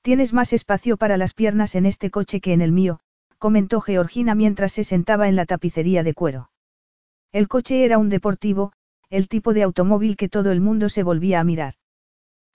Tienes 0.04 0.34
más 0.34 0.52
espacio 0.52 0.98
para 0.98 1.16
las 1.16 1.32
piernas 1.32 1.74
en 1.74 1.86
este 1.86 2.10
coche 2.10 2.42
que 2.42 2.52
en 2.52 2.60
el 2.60 2.72
mío, 2.72 3.00
comentó 3.38 3.80
Georgina 3.80 4.34
mientras 4.34 4.70
se 4.72 4.84
sentaba 4.84 5.28
en 5.28 5.34
la 5.34 5.46
tapicería 5.46 6.02
de 6.02 6.12
cuero. 6.12 6.50
El 7.32 7.48
coche 7.48 7.86
era 7.86 7.96
un 7.96 8.10
deportivo, 8.10 8.74
el 9.08 9.28
tipo 9.28 9.54
de 9.54 9.62
automóvil 9.62 10.18
que 10.18 10.28
todo 10.28 10.52
el 10.52 10.60
mundo 10.60 10.90
se 10.90 11.02
volvía 11.02 11.40
a 11.40 11.44
mirar. 11.44 11.76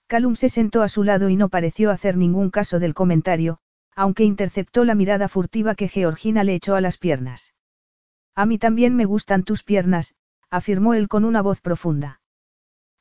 Calum 0.06 0.36
se 0.36 0.48
sentó 0.48 0.84
a 0.84 0.90
su 0.90 1.04
lado 1.04 1.28
y 1.28 1.38
no 1.38 1.50
pareció 1.50 1.90
hacer 1.90 2.18
ningún 2.18 2.52
caso 2.52 2.78
del 2.78 2.94
comentario, 2.94 3.58
aunque 3.96 4.26
interceptó 4.26 4.86
la 4.86 4.94
mirada 4.94 5.28
furtiva 5.28 5.74
que 5.74 5.88
Georgina 5.88 6.44
le 6.44 6.54
echó 6.54 6.76
a 6.76 6.82
las 6.82 6.98
piernas. 6.98 7.56
A 8.36 8.46
mí 8.46 8.60
también 8.60 8.96
me 8.96 9.06
gustan 9.06 9.42
tus 9.42 9.64
piernas, 9.64 10.14
afirmó 10.52 10.94
él 10.94 11.08
con 11.08 11.26
una 11.26 11.42
voz 11.42 11.62
profunda. 11.62 12.22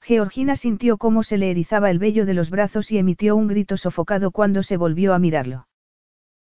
Georgina 0.01 0.57
sintió 0.57 0.97
cómo 0.97 1.23
se 1.23 1.39
le 1.39 1.51
erizaba 1.51 1.91
el 1.91 1.99
vello 1.99 2.25
de 2.25 2.35
los 2.35 2.51
brazos 2.51 2.91
y 2.91 2.99
emitió 2.99 3.37
un 3.37 3.49
grito 3.49 3.77
sofocado 3.77 4.31
cuando 4.31 4.63
se 4.63 4.77
volvió 4.77 5.15
a 5.15 5.19
mirarlo. 5.19 5.69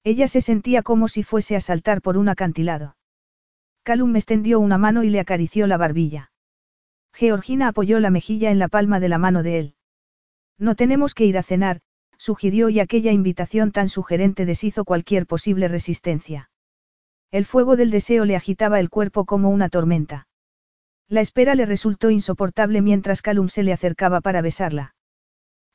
Ella 0.05 0.27
se 0.27 0.41
sentía 0.41 0.83
como 0.83 1.09
si 1.09 1.23
fuese 1.23 1.55
a 1.55 1.61
saltar 1.61 2.03
por 2.03 2.17
un 2.17 2.29
acantilado. 2.29 2.97
Calum 3.85 4.17
extendió 4.17 4.59
una 4.59 4.79
mano 4.79 5.05
y 5.05 5.11
le 5.11 5.21
acarició 5.21 5.67
la 5.67 5.77
barbilla. 5.77 6.33
Georgina 7.13 7.69
apoyó 7.69 8.01
la 8.01 8.11
mejilla 8.11 8.51
en 8.51 8.59
la 8.59 8.69
palma 8.69 9.01
de 9.01 9.09
la 9.09 9.19
mano 9.19 9.43
de 9.43 9.59
él. 9.59 9.75
No 10.59 10.75
tenemos 10.75 11.15
que 11.15 11.25
ir 11.27 11.39
a 11.39 11.43
cenar, 11.43 11.81
sugirió 12.17 12.69
y 12.69 12.81
aquella 12.81 13.13
invitación 13.13 13.73
tan 13.73 13.89
sugerente 13.89 14.47
deshizo 14.47 14.85
cualquier 14.85 15.27
posible 15.27 15.69
resistencia. 15.69 16.51
El 17.31 17.45
fuego 17.45 17.77
del 17.77 17.91
deseo 17.91 18.25
le 18.25 18.37
agitaba 18.37 18.79
el 18.79 18.91
cuerpo 18.91 19.25
como 19.25 19.51
una 19.51 19.69
tormenta. 19.69 20.27
La 21.09 21.21
espera 21.21 21.55
le 21.55 21.67
resultó 21.67 22.11
insoportable 22.11 22.81
mientras 22.83 23.23
Calum 23.23 23.49
se 23.49 23.63
le 23.63 23.73
acercaba 23.73 24.21
para 24.21 24.43
besarla. 24.43 24.95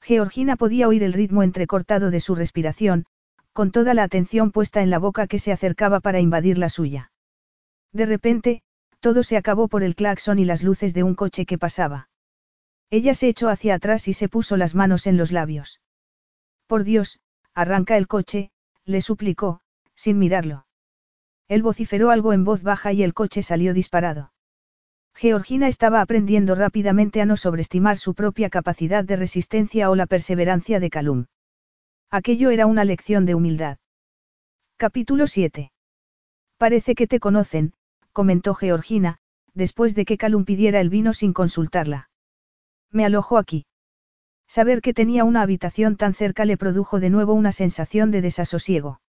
Georgina 0.02 0.56
podía 0.56 0.88
oír 0.88 1.04
el 1.04 1.14
ritmo 1.14 1.44
entrecortado 1.44 2.12
de 2.12 2.20
su 2.20 2.36
respiración, 2.36 3.06
con 3.54 3.72
toda 3.72 3.94
la 3.94 4.04
atención 4.04 4.52
puesta 4.52 4.82
en 4.82 4.90
la 4.90 4.99
boca 4.99 5.28
que 5.28 5.40
se 5.40 5.52
acercaba 5.52 5.99
para 5.99 6.20
invadir 6.20 6.58
la 6.58 6.70
suya. 6.70 7.12
De 7.91 8.06
repente, 8.06 8.62
todo 8.99 9.24
se 9.24 9.38
acabó 9.38 9.68
por 9.68 9.84
el 9.84 9.95
claxon 9.95 10.40
y 10.40 10.45
las 10.45 10.64
luces 10.64 10.94
de 10.94 11.04
un 11.04 11.16
coche 11.16 11.45
que 11.45 11.58
pasaba. 11.58 12.10
Ella 12.90 13.14
se 13.14 13.28
echó 13.28 13.49
hacia 13.49 13.76
atrás 13.76 14.08
y 14.08 14.14
se 14.14 14.30
puso 14.30 14.58
las 14.58 14.76
manos 14.76 15.08
en 15.08 15.18
los 15.18 15.32
labios. 15.32 15.82
Por 16.68 16.84
Dios, 16.84 17.20
arranca 17.54 17.98
el 17.98 18.08
coche, 18.08 18.52
le 18.86 19.02
suplicó, 19.02 19.62
sin 19.95 20.20
mirarlo. 20.20 20.68
Él 21.48 21.64
vociferó 21.64 22.12
algo 22.12 22.34
en 22.34 22.44
voz 22.44 22.62
baja 22.62 22.94
y 22.94 23.04
el 23.04 23.14
coche 23.14 23.41
salió 23.41 23.74
disparado. 23.74 24.32
Georgina 25.19 25.68
estaba 25.68 26.02
aprendiendo 26.02 26.53
rápidamente 26.53 27.22
a 27.22 27.26
no 27.26 27.38
sobreestimar 27.38 27.98
su 27.98 28.14
propia 28.14 28.52
capacidad 28.52 29.03
de 29.03 29.15
resistencia 29.15 29.89
o 29.89 29.95
la 29.95 30.06
perseverancia 30.06 30.80
de 30.80 30.91
Calum. 30.91 31.26
Aquello 32.11 32.52
era 32.52 32.68
una 32.68 32.85
lección 32.85 33.26
de 33.26 33.34
humildad. 33.34 33.80
Capítulo 34.77 35.26
7. 35.26 35.72
Parece 36.57 36.94
que 36.94 37.07
te 37.07 37.19
conocen, 37.19 37.73
comentó 38.14 38.53
Georgina, 38.53 39.18
después 39.56 39.95
de 39.95 40.06
que 40.06 40.19
Calum 40.19 40.45
pidiera 40.45 40.80
el 40.81 40.89
vino 40.91 41.14
sin 41.14 41.34
consultarla. 41.34 42.11
Me 42.91 43.03
alojo 43.03 43.39
aquí. 43.39 43.65
Saber 44.48 44.81
que 44.81 44.94
tenía 44.94 45.23
una 45.23 45.41
habitación 45.41 45.95
tan 45.95 46.14
cerca 46.14 46.45
le 46.45 46.57
produjo 46.57 46.99
de 46.99 47.10
nuevo 47.10 47.34
una 47.34 47.52
sensación 47.52 48.11
de 48.11 48.22
desasosiego. 48.22 49.02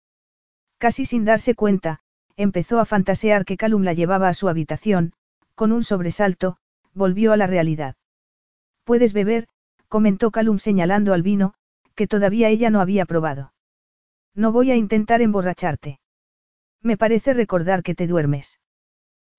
Casi 0.78 1.04
sin 1.04 1.26
darse 1.26 1.54
cuenta, 1.54 2.00
empezó 2.38 2.80
a 2.80 2.86
fantasear 2.86 3.44
que 3.44 3.58
Calum 3.58 3.84
la 3.84 3.92
llevaba 3.92 4.30
a 4.30 4.34
su 4.34 4.48
habitación, 4.48 5.12
con 5.58 5.72
un 5.72 5.84
sobresalto, 5.84 6.58
volvió 6.94 7.34
a 7.34 7.38
la 7.38 7.48
realidad. 7.48 7.96
Puedes 8.84 9.12
beber, 9.12 9.48
comentó 9.88 10.30
Calum 10.30 10.60
señalando 10.60 11.14
al 11.14 11.24
vino, 11.24 11.56
que 11.96 12.06
todavía 12.06 12.50
ella 12.50 12.70
no 12.70 12.80
había 12.80 13.06
probado. 13.06 13.54
No 14.36 14.52
voy 14.52 14.70
a 14.70 14.76
intentar 14.76 15.24
emborracharte. 15.24 16.00
Me 16.84 16.96
parece 16.96 17.34
recordar 17.34 17.82
que 17.82 17.96
te 17.96 18.06
duermes. 18.06 18.60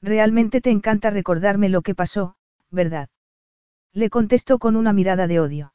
Realmente 0.03 0.61
te 0.61 0.71
encanta 0.71 1.11
recordarme 1.11 1.69
lo 1.69 1.83
que 1.83 1.95
pasó, 1.95 2.35
¿verdad? 2.69 3.09
Le 3.93 4.11
contestó 4.11 4.59
con 4.59 4.75
una 4.75 4.93
mirada 4.93 5.29
de 5.29 5.39
odio. 5.39 5.73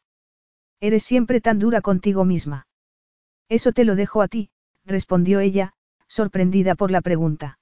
Eres 0.82 1.03
siempre 1.03 1.40
tan 1.40 1.57
dura 1.57 1.80
contigo 1.80 2.26
misma. 2.26 2.68
Eso 3.48 3.72
te 3.72 3.86
lo 3.86 3.95
dejo 3.95 4.22
a 4.22 4.28
ti, 4.28 4.49
respondió 4.84 5.40
ella, 5.40 5.72
sorprendida 6.07 6.76
por 6.76 6.91
la 6.91 6.99
pregunta. 6.99 7.60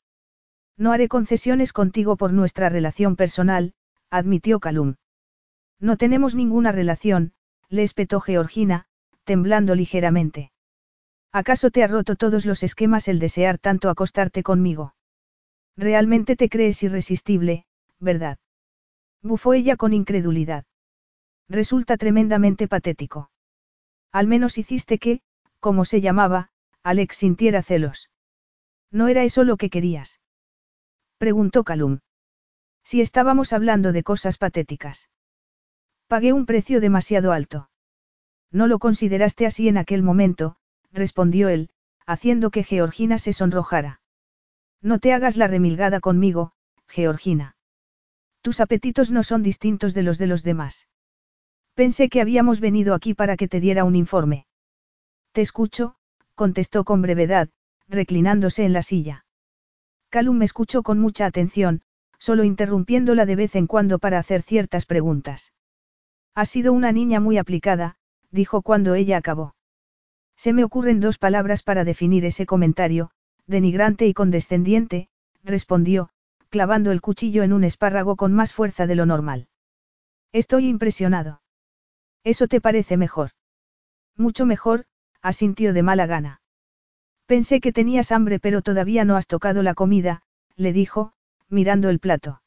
No 0.77 0.91
haré 0.91 1.07
concesiones 1.07 1.73
contigo 1.73 2.15
por 2.15 2.34
nuestra 2.34 2.69
relación 2.69 3.15
personal, 3.15 3.73
admitió 4.10 4.60
Calum. 4.60 4.95
No 5.80 5.98
tenemos 5.98 6.35
ninguna 6.35 6.72
relación, 6.72 7.34
le 7.69 7.84
espetó 7.84 8.19
Georgina, 8.19 8.85
temblando 9.23 9.76
ligeramente. 9.76 10.52
¿Acaso 11.31 11.72
te 11.72 11.84
ha 11.84 11.88
roto 11.88 12.15
todos 12.15 12.45
los 12.45 12.64
esquemas 12.64 13.07
el 13.07 13.19
desear 13.19 13.57
tanto 13.57 13.89
acostarte 13.89 14.43
conmigo? 14.43 14.95
Realmente 15.77 16.35
te 16.35 16.49
crees 16.49 16.84
irresistible, 16.84 17.65
¿verdad? 17.99 18.38
Bufó 19.22 19.53
ella 19.53 19.77
con 19.77 19.93
incredulidad. 19.93 20.65
Resulta 21.48 21.98
tremendamente 21.98 22.68
patético. 22.68 23.30
Al 24.11 24.27
menos 24.27 24.57
hiciste 24.57 24.98
que, 24.99 25.22
como 25.60 25.85
se 25.85 26.02
llamaba, 26.02 26.49
Alex 26.84 27.18
sintiera 27.18 27.61
celos. 27.61 28.10
¿No 28.89 29.07
era 29.07 29.23
eso 29.23 29.43
lo 29.43 29.57
que 29.57 29.69
querías? 29.69 30.20
Preguntó 31.22 31.64
Calum. 31.64 31.99
Si 32.84 32.99
estábamos 32.99 33.53
hablando 33.53 33.91
de 33.91 34.02
cosas 34.02 34.39
patéticas. 34.39 35.11
Pagué 36.07 36.34
un 36.34 36.48
precio 36.48 36.81
demasiado 36.81 37.31
alto. 37.31 37.69
No 38.52 38.65
lo 38.65 38.80
consideraste 38.80 39.45
así 39.45 39.68
en 39.68 39.77
aquel 39.77 40.02
momento, 40.02 40.56
respondió 40.91 41.48
él, 41.48 41.69
haciendo 42.07 42.49
que 42.49 42.64
Georgina 42.64 43.19
se 43.19 43.34
sonrojara. 43.34 44.02
No 44.81 44.98
te 44.98 45.14
hagas 45.14 45.38
la 45.38 45.45
remilgada 45.45 45.99
conmigo, 45.99 46.53
Georgina. 46.88 47.56
Tus 48.41 48.60
apetitos 48.60 49.11
no 49.11 49.22
son 49.22 49.43
distintos 49.43 49.93
de 49.93 50.02
los 50.02 50.18
de 50.18 50.26
los 50.26 50.41
demás. 50.41 50.88
Pensé 51.76 52.10
que 52.10 52.22
habíamos 52.22 52.60
venido 52.60 52.95
aquí 52.95 53.14
para 53.14 53.38
que 53.38 53.48
te 53.48 53.60
diera 53.60 53.84
un 53.84 53.95
informe. 53.95 54.48
Te 55.34 55.41
escucho, 55.41 55.98
contestó 56.34 56.84
con 56.84 57.03
brevedad, 57.03 57.49
reclinándose 57.88 58.65
en 58.65 58.73
la 58.73 58.81
silla. 58.81 59.23
Calum 60.11 60.38
me 60.38 60.45
escuchó 60.45 60.83
con 60.83 60.99
mucha 60.99 61.25
atención, 61.25 61.83
solo 62.19 62.43
interrumpiéndola 62.43 63.25
de 63.25 63.38
vez 63.38 63.55
en 63.55 63.65
cuando 63.65 63.97
para 63.97 64.19
hacer 64.19 64.41
ciertas 64.41 64.85
preguntas. 64.85 65.53
Ha 66.35 66.43
sido 66.43 66.73
una 66.73 66.91
niña 66.91 67.21
muy 67.21 67.38
aplicada, 67.38 67.95
dijo 68.29 68.61
cuando 68.61 68.93
ella 68.93 69.15
acabó. 69.15 69.55
Se 70.35 70.51
me 70.51 70.65
ocurren 70.65 70.99
dos 70.99 71.17
palabras 71.17 71.63
para 71.63 71.85
definir 71.85 72.25
ese 72.25 72.45
comentario, 72.45 73.11
denigrante 73.47 74.05
y 74.05 74.13
condescendiente, 74.13 75.07
respondió, 75.45 76.09
clavando 76.49 76.91
el 76.91 76.99
cuchillo 76.99 77.43
en 77.43 77.53
un 77.53 77.63
espárrago 77.63 78.17
con 78.17 78.33
más 78.33 78.51
fuerza 78.51 78.88
de 78.88 78.95
lo 78.95 79.05
normal. 79.05 79.47
Estoy 80.33 80.67
impresionado. 80.67 81.41
¿Eso 82.25 82.47
te 82.49 82.59
parece 82.59 82.97
mejor? 82.97 83.31
Mucho 84.17 84.45
mejor, 84.45 84.83
asintió 85.21 85.71
de 85.71 85.83
mala 85.83 86.05
gana. 86.05 86.40
Pensé 87.31 87.61
que 87.61 87.71
tenías 87.71 88.11
hambre 88.11 88.41
pero 88.41 88.61
todavía 88.61 89.05
no 89.05 89.15
has 89.15 89.25
tocado 89.25 89.63
la 89.63 89.73
comida, 89.73 90.21
le 90.57 90.73
dijo, 90.73 91.13
mirando 91.47 91.87
el 91.87 91.97
plato. 91.97 92.41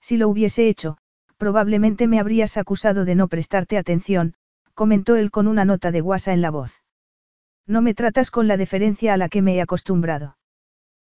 Si 0.00 0.16
lo 0.16 0.30
hubiese 0.30 0.66
hecho, 0.66 0.96
probablemente 1.36 2.06
me 2.06 2.18
habrías 2.18 2.56
acusado 2.56 3.04
de 3.04 3.14
no 3.14 3.28
prestarte 3.28 3.76
atención, 3.76 4.32
comentó 4.72 5.16
él 5.16 5.30
con 5.30 5.46
una 5.46 5.66
nota 5.66 5.90
de 5.90 6.00
guasa 6.00 6.32
en 6.32 6.40
la 6.40 6.50
voz. 6.50 6.82
No 7.66 7.82
me 7.82 7.92
tratas 7.92 8.30
con 8.30 8.48
la 8.48 8.56
deferencia 8.56 9.12
a 9.12 9.18
la 9.18 9.28
que 9.28 9.42
me 9.42 9.56
he 9.56 9.60
acostumbrado. 9.60 10.38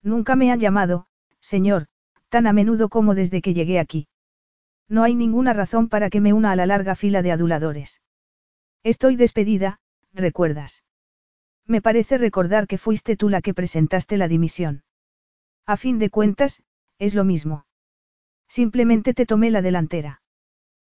Nunca 0.02 0.36
me 0.36 0.52
han 0.52 0.60
llamado, 0.60 1.06
señor, 1.40 1.86
tan 2.28 2.46
a 2.46 2.52
menudo 2.52 2.90
como 2.90 3.14
desde 3.14 3.40
que 3.40 3.54
llegué 3.54 3.78
aquí. 3.78 4.06
No 4.86 5.02
hay 5.02 5.14
ninguna 5.14 5.54
razón 5.54 5.88
para 5.88 6.10
que 6.10 6.20
me 6.20 6.34
una 6.34 6.52
a 6.52 6.56
la 6.56 6.66
larga 6.66 6.94
fila 6.94 7.22
de 7.22 7.32
aduladores. 7.32 8.02
Estoy 8.82 9.16
despedida, 9.16 9.80
recuerdas. 10.12 10.82
Me 11.66 11.80
parece 11.80 12.18
recordar 12.18 12.66
que 12.66 12.78
fuiste 12.78 13.16
tú 13.16 13.28
la 13.28 13.40
que 13.40 13.54
presentaste 13.54 14.16
la 14.16 14.28
dimisión. 14.28 14.82
A 15.66 15.76
fin 15.76 15.98
de 15.98 16.10
cuentas, 16.10 16.62
es 16.98 17.14
lo 17.14 17.24
mismo. 17.24 17.66
Simplemente 18.48 19.14
te 19.14 19.26
tomé 19.26 19.50
la 19.50 19.62
delantera. 19.62 20.22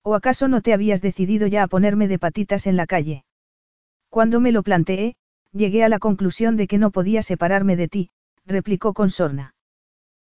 ¿O 0.04 0.16
acaso 0.16 0.48
no 0.48 0.62
te 0.62 0.74
habías 0.74 1.02
decidido 1.02 1.48
ya 1.48 1.64
a 1.64 1.68
ponerme 1.68 2.08
de 2.08 2.20
patitas 2.20 2.68
en 2.68 2.76
la 2.76 2.88
calle? 2.88 3.26
Cuando 4.10 4.40
me 4.40 4.52
lo 4.52 4.64
planteé, 4.64 5.16
llegué 5.52 5.84
a 5.84 5.90
la 5.90 6.00
conclusión 6.00 6.58
de 6.58 6.68
que 6.68 6.78
no 6.78 6.92
podía 6.92 7.22
separarme 7.22 7.76
de 7.76 7.88
ti, 7.88 8.10
replicó 8.46 8.94
con 8.94 9.10
sorna. 9.10 9.56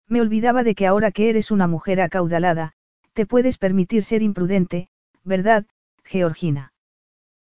Me 0.09 0.21
olvidaba 0.21 0.63
de 0.63 0.75
que 0.75 0.87
ahora 0.87 1.11
que 1.11 1.31
eres 1.31 1.51
una 1.51 1.67
mujer 1.67 2.01
acaudalada, 2.01 2.73
te 3.15 3.27
puedes 3.27 3.59
permitir 3.59 4.05
ser 4.05 4.23
imprudente, 4.23 4.89
¿verdad, 5.25 5.67
Georgina? 6.05 6.73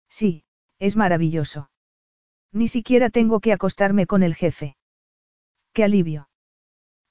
Sí, 0.09 0.43
es 0.79 0.95
maravilloso. 0.95 1.69
Ni 2.51 2.67
siquiera 2.67 3.09
tengo 3.09 3.39
que 3.39 3.53
acostarme 3.53 4.07
con 4.07 4.23
el 4.23 4.35
jefe. 4.35 4.75
¡Qué 5.73 5.83
alivio! 5.83 6.29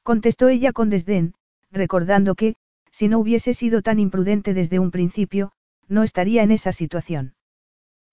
Contestó 0.03 0.49
ella 0.49 0.73
con 0.73 0.91
desdén, 0.91 1.35
recordando 1.71 2.35
que, 2.35 2.57
si 2.91 3.09
no 3.09 3.19
hubiese 3.19 3.55
sido 3.55 3.83
tan 3.83 4.01
imprudente 4.01 4.55
desde 4.55 4.79
un 4.79 4.91
principio, 4.91 5.53
no 5.87 6.03
estaría 6.03 6.43
en 6.43 6.51
esa 6.51 6.73
situación. 6.73 7.35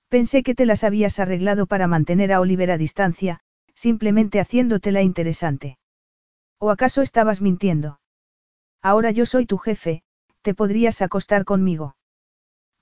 Pensé 0.10 0.44
que 0.44 0.56
te 0.56 0.66
las 0.66 0.84
habías 0.84 1.20
arreglado 1.20 1.66
para 1.66 1.88
mantener 1.88 2.32
a 2.32 2.40
Oliver 2.40 2.72
a 2.72 2.78
distancia, 2.78 3.40
simplemente 3.74 4.40
haciéndotela 4.40 5.02
interesante. 5.02 5.78
¿O 6.60 6.70
acaso 6.70 7.02
estabas 7.02 7.42
mintiendo? 7.42 8.00
Ahora 8.82 9.12
yo 9.12 9.26
soy 9.26 9.46
tu 9.46 9.58
jefe, 9.58 10.04
te 10.42 10.54
podrías 10.54 11.02
acostar 11.02 11.44
conmigo. 11.44 11.96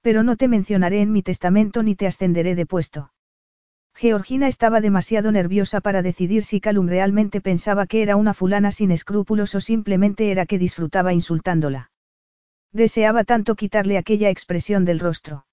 Pero 0.02 0.24
no 0.24 0.36
te 0.36 0.49
mencionaré 0.49 1.02
en 1.02 1.14
mi 1.14 1.24
testamento 1.24 1.82
ni 1.82 1.95
te 1.95 2.07
ascenderé 2.07 2.56
de 2.56 2.65
puesto. 2.65 3.12
Georgina 3.95 4.48
estaba 4.48 4.82
demasiado 4.82 5.32
nerviosa 5.32 5.80
para 5.80 6.02
decidir 6.02 6.44
si 6.44 6.60
Calum 6.60 6.88
realmente 6.88 7.41
pensaba 7.41 7.86
que 7.86 8.02
era 8.02 8.15
una 8.15 8.34
fulana 8.34 8.72
sin 8.72 8.91
escrúpulos 8.91 9.53
o 9.56 9.61
simplemente 9.61 10.32
era 10.32 10.45
que 10.45 10.57
disfrutaba 10.57 11.14
insultándola. 11.14 11.91
Deseaba 12.72 13.24
tanto 13.24 13.56
quitarle 13.56 13.98
aquella 13.98 14.30
expresión 14.30 14.84
del 14.84 14.99
rostro. 14.99 15.45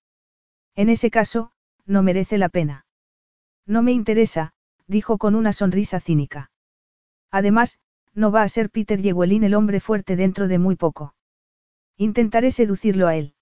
En 0.75 0.89
ese 0.89 1.11
caso, 1.11 1.53
no 1.85 2.03
merece 2.03 2.39
la 2.39 2.49
pena. 2.49 2.87
No 3.67 3.83
me 3.83 3.93
interesa, 3.93 4.53
dijo 4.87 5.19
con 5.19 5.35
una 5.35 5.53
sonrisa 5.53 6.01
cínica. 6.01 6.51
Además, 7.31 7.79
no 8.15 8.33
va 8.33 8.43
a 8.43 8.49
ser 8.49 8.71
Peter 8.71 9.01
Yeguelin 9.01 9.45
el 9.45 9.55
hombre 9.55 9.81
fuerte 9.81 10.17
dentro 10.17 10.49
de 10.49 10.59
muy 10.59 10.77
poco. 10.77 11.15
Intentaré 11.97 12.51
seducirlo 12.51 13.07
a 13.07 13.17
él. 13.17 13.35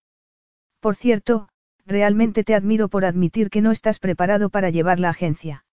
Por 0.81 0.97
cierto, 0.97 1.49
realmente 1.89 2.45
te 2.45 2.55
admiro 2.55 2.89
por 2.89 3.05
admitir 3.05 3.49
que 3.49 3.63
no 3.63 3.73
estás 3.73 3.99
preparado 3.99 4.51
para 4.51 4.71
llevar 4.71 5.01
la 5.01 5.09
agencia. 5.09 5.65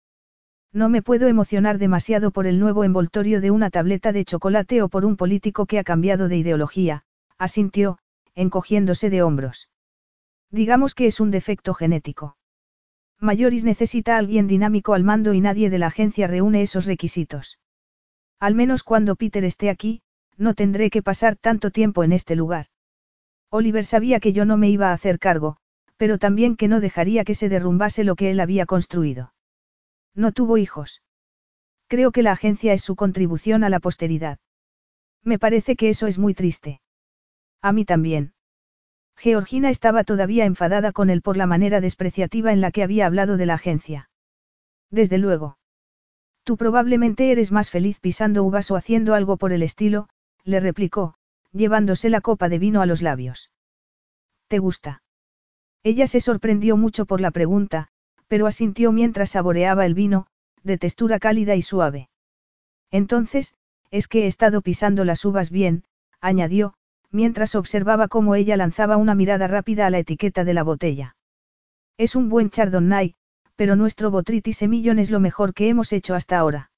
No 0.72 0.90
me 0.90 1.02
puedo 1.02 1.28
emocionar 1.28 1.78
demasiado 1.78 2.32
por 2.32 2.48
el 2.48 2.60
nuevo 2.60 2.84
envoltorio 2.84 3.42
de 3.42 3.52
una 3.52 3.70
tableta 3.70 4.12
de 4.12 4.26
chocolate 4.26 4.82
o 4.82 4.90
por 4.90 5.06
un 5.06 5.18
político 5.18 5.66
que 5.66 5.78
ha 5.78 5.84
cambiado 5.84 6.28
de 6.28 6.38
ideología, 6.38 7.04
asintió, 7.38 8.00
encogiéndose 8.34 9.10
de 9.10 9.22
hombros. 9.22 9.70
Digamos 10.52 10.96
que 10.96 11.08
es 11.08 11.20
un 11.20 11.32
defecto 11.32 11.74
genético. 11.74 12.38
Mayoris 13.20 13.64
necesita 13.64 14.16
a 14.16 14.20
alguien 14.20 14.48
dinámico 14.48 14.94
al 14.94 15.04
mando 15.04 15.34
y 15.34 15.42
nadie 15.42 15.70
de 15.70 15.80
la 15.80 15.88
agencia 15.88 16.28
reúne 16.28 16.62
esos 16.62 16.86
requisitos. 16.86 17.60
Al 18.40 18.56
menos 18.56 18.84
cuando 18.84 19.16
Peter 19.16 19.44
esté 19.44 19.70
aquí, 19.70 20.02
no 20.38 20.54
tendré 20.54 20.90
que 20.90 21.02
pasar 21.02 21.36
tanto 21.36 21.72
tiempo 21.72 22.04
en 22.04 22.12
este 22.12 22.36
lugar. 22.36 22.68
Oliver 23.50 23.86
sabía 23.86 24.20
que 24.20 24.34
yo 24.34 24.46
no 24.46 24.58
me 24.58 24.70
iba 24.70 24.90
a 24.90 24.94
hacer 24.94 25.20
cargo, 25.20 25.58
pero 25.98 26.18
también 26.18 26.56
que 26.56 26.68
no 26.68 26.80
dejaría 26.80 27.24
que 27.24 27.36
se 27.36 27.50
derrumbase 27.50 28.04
lo 28.04 28.16
que 28.16 28.32
él 28.32 28.40
había 28.40 28.66
construido. 28.66 29.34
No 30.14 30.32
tuvo 30.32 30.58
hijos. 30.58 31.02
Creo 31.88 32.12
que 32.12 32.24
la 32.24 32.32
agencia 32.32 32.74
es 32.74 32.82
su 32.84 32.96
contribución 32.96 33.64
a 33.64 33.70
la 33.70 33.80
posteridad. 33.80 34.40
Me 35.24 35.40
parece 35.40 35.76
que 35.76 35.90
eso 35.90 36.08
es 36.08 36.18
muy 36.18 36.34
triste. 36.34 36.82
A 37.62 37.72
mí 37.72 37.86
también. 37.86 38.34
Georgina 39.18 39.70
estaba 39.70 40.04
todavía 40.04 40.46
enfadada 40.46 40.92
con 40.92 41.10
él 41.10 41.22
por 41.22 41.38
la 41.38 41.48
manera 41.48 41.82
despreciativa 41.82 42.52
en 42.52 42.62
la 42.62 42.72
que 42.72 42.84
había 42.84 43.06
hablado 43.06 43.38
de 43.38 43.46
la 43.46 43.54
agencia. 43.54 44.10
Desde 44.92 45.18
luego. 45.18 45.58
Tú 46.44 46.58
probablemente 46.58 47.32
eres 47.32 47.52
más 47.52 47.70
feliz 47.70 48.00
pisando 48.00 48.44
uvas 48.44 48.70
o 48.72 48.76
haciendo 48.76 49.14
algo 49.14 49.38
por 49.38 49.52
el 49.52 49.64
estilo, 49.64 50.10
le 50.44 50.60
replicó, 50.60 51.16
llevándose 51.54 52.10
la 52.10 52.22
copa 52.22 52.50
de 52.50 52.60
vino 52.60 52.82
a 52.82 52.86
los 52.86 53.02
labios. 53.02 53.50
¿Te 54.48 54.60
gusta? 54.60 55.02
Ella 55.86 56.08
se 56.08 56.20
sorprendió 56.20 56.78
mucho 56.78 57.06
por 57.06 57.22
la 57.22 57.30
pregunta, 57.30 57.90
pero 58.28 58.48
asintió 58.48 58.92
mientras 58.92 59.30
saboreaba 59.30 59.86
el 59.86 59.94
vino, 59.94 60.26
de 60.64 60.80
textura 60.80 61.20
cálida 61.20 61.54
y 61.54 61.62
suave. 61.62 62.10
Entonces, 62.90 63.54
es 63.92 64.08
que 64.08 64.24
he 64.24 64.26
estado 64.26 64.64
pisando 64.64 65.06
las 65.06 65.24
uvas 65.26 65.52
bien, 65.52 65.84
añadió, 66.20 66.74
mientras 67.12 67.54
observaba 67.54 68.08
cómo 68.08 68.34
ella 68.34 68.58
lanzaba 68.58 68.98
una 68.98 69.14
mirada 69.14 69.46
rápida 69.46 69.86
a 69.86 69.92
la 69.92 70.00
etiqueta 70.00 70.44
de 70.44 70.56
la 70.56 70.64
botella. 70.64 71.18
Es 72.00 72.16
un 72.16 72.30
buen 72.30 72.50
chardonnay, 72.50 73.14
pero 73.56 73.76
nuestro 73.76 74.10
Botriti 74.10 74.54
Semillon 74.54 74.98
es 74.98 75.12
lo 75.12 75.20
mejor 75.20 75.54
que 75.54 75.70
hemos 75.70 75.94
hecho 75.94 76.16
hasta 76.16 76.40
ahora. 76.40 76.72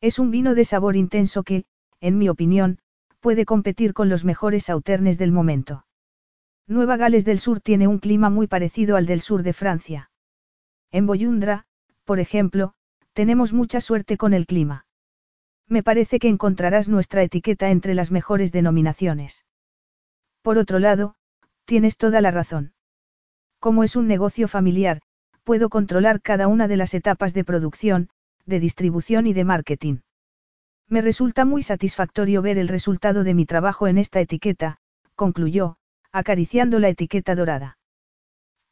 Es 0.00 0.18
un 0.18 0.32
vino 0.32 0.56
de 0.56 0.64
sabor 0.64 0.96
intenso 0.96 1.44
que, 1.44 1.66
en 2.00 2.18
mi 2.18 2.28
opinión, 2.28 2.80
puede 3.20 3.44
competir 3.44 3.94
con 3.94 4.08
los 4.08 4.24
mejores 4.24 4.64
sauternes 4.64 5.18
del 5.18 5.30
momento. 5.30 5.84
Nueva 6.66 6.96
Gales 6.96 7.26
del 7.26 7.40
Sur 7.40 7.60
tiene 7.60 7.88
un 7.88 7.98
clima 7.98 8.30
muy 8.30 8.46
parecido 8.46 8.96
al 8.96 9.04
del 9.04 9.20
sur 9.20 9.42
de 9.42 9.52
Francia. 9.52 10.10
En 10.90 11.06
Boyundra, 11.06 11.66
por 12.04 12.20
ejemplo, 12.20 12.72
tenemos 13.12 13.52
mucha 13.52 13.82
suerte 13.82 14.16
con 14.16 14.32
el 14.32 14.46
clima. 14.46 14.86
Me 15.68 15.82
parece 15.82 16.18
que 16.18 16.28
encontrarás 16.28 16.88
nuestra 16.88 17.22
etiqueta 17.22 17.70
entre 17.70 17.94
las 17.94 18.10
mejores 18.10 18.50
denominaciones. 18.50 19.44
Por 20.40 20.56
otro 20.56 20.78
lado, 20.78 21.16
tienes 21.66 21.98
toda 21.98 22.22
la 22.22 22.30
razón. 22.30 22.72
Como 23.60 23.84
es 23.84 23.94
un 23.94 24.06
negocio 24.06 24.48
familiar, 24.48 25.02
puedo 25.42 25.68
controlar 25.68 26.22
cada 26.22 26.48
una 26.48 26.66
de 26.66 26.78
las 26.78 26.94
etapas 26.94 27.34
de 27.34 27.44
producción, 27.44 28.08
de 28.46 28.58
distribución 28.58 29.26
y 29.26 29.34
de 29.34 29.44
marketing. 29.44 29.98
Me 30.88 31.02
resulta 31.02 31.44
muy 31.44 31.62
satisfactorio 31.62 32.40
ver 32.40 32.56
el 32.56 32.68
resultado 32.68 33.22
de 33.22 33.34
mi 33.34 33.44
trabajo 33.44 33.86
en 33.86 33.98
esta 33.98 34.20
etiqueta, 34.20 34.78
concluyó, 35.14 35.76
acariciando 36.14 36.78
la 36.78 36.90
etiqueta 36.90 37.34
dorada. 37.34 37.76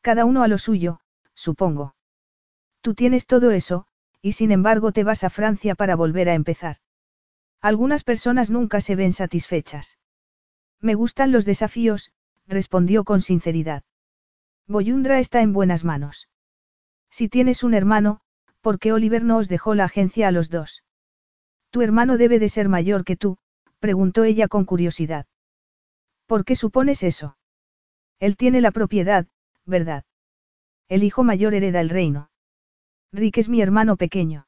Cada 0.01 0.25
uno 0.25 0.45
a 0.45 0.49
lo 0.49 0.59
suyo, 0.59 1.01
supongo. 1.35 1.97
Tú 2.83 2.95
tienes 2.95 3.27
todo 3.27 3.51
eso, 3.51 3.87
y 4.21 4.33
sin 4.33 4.53
embargo 4.53 4.93
te 4.93 5.03
vas 5.03 5.25
a 5.25 5.31
Francia 5.31 5.75
para 5.75 5.97
volver 5.97 6.29
a 6.29 6.35
empezar. 6.35 6.77
Algunas 7.61 8.05
personas 8.05 8.51
nunca 8.51 8.81
se 8.81 8.95
ven 8.95 9.13
satisfechas. 9.13 9.99
Me 10.81 10.95
gustan 10.95 11.33
los 11.33 11.45
desafíos, 11.45 12.13
respondió 12.47 13.03
con 13.03 13.21
sinceridad. 13.23 13.83
Boyundra 14.69 15.19
está 15.19 15.43
en 15.43 15.53
buenas 15.53 15.83
manos. 15.83 16.29
Si 17.11 17.29
tienes 17.29 17.65
un 17.65 17.75
hermano, 17.75 18.21
¿por 18.61 18.79
qué 18.79 18.93
Oliver 18.93 19.25
no 19.25 19.39
os 19.39 19.49
dejó 19.49 19.75
la 19.75 19.87
agencia 19.87 20.29
a 20.29 20.33
los 20.33 20.49
dos? 20.49 20.85
Tu 21.71 21.83
hermano 21.83 22.19
debe 22.19 22.39
de 22.39 22.49
ser 22.49 22.69
mayor 22.69 23.05
que 23.05 23.17
tú, 23.17 23.39
preguntó 23.81 24.23
ella 24.23 24.47
con 24.47 24.65
curiosidad. 24.65 25.27
¿Por 26.33 26.47
qué 26.47 26.57
supones 26.57 27.03
eso? 27.03 27.37
Él 28.19 28.39
tiene 28.39 28.63
la 28.63 28.71
propiedad, 28.71 29.27
¿verdad? 29.67 30.07
El 30.89 31.05
hijo 31.05 31.25
mayor 31.25 31.53
hereda 31.53 31.83
el 31.83 31.91
reino. 31.91 32.31
Rick 33.13 33.37
es 33.37 33.51
mi 33.51 33.61
hermano 33.61 33.99
pequeño. 33.99 34.47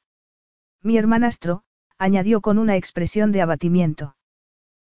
Mi 0.81 0.97
hermanastro, 0.97 1.63
añadió 1.99 2.41
con 2.41 2.57
una 2.57 2.77
expresión 2.77 3.33
de 3.33 3.43
abatimiento. 3.43 4.17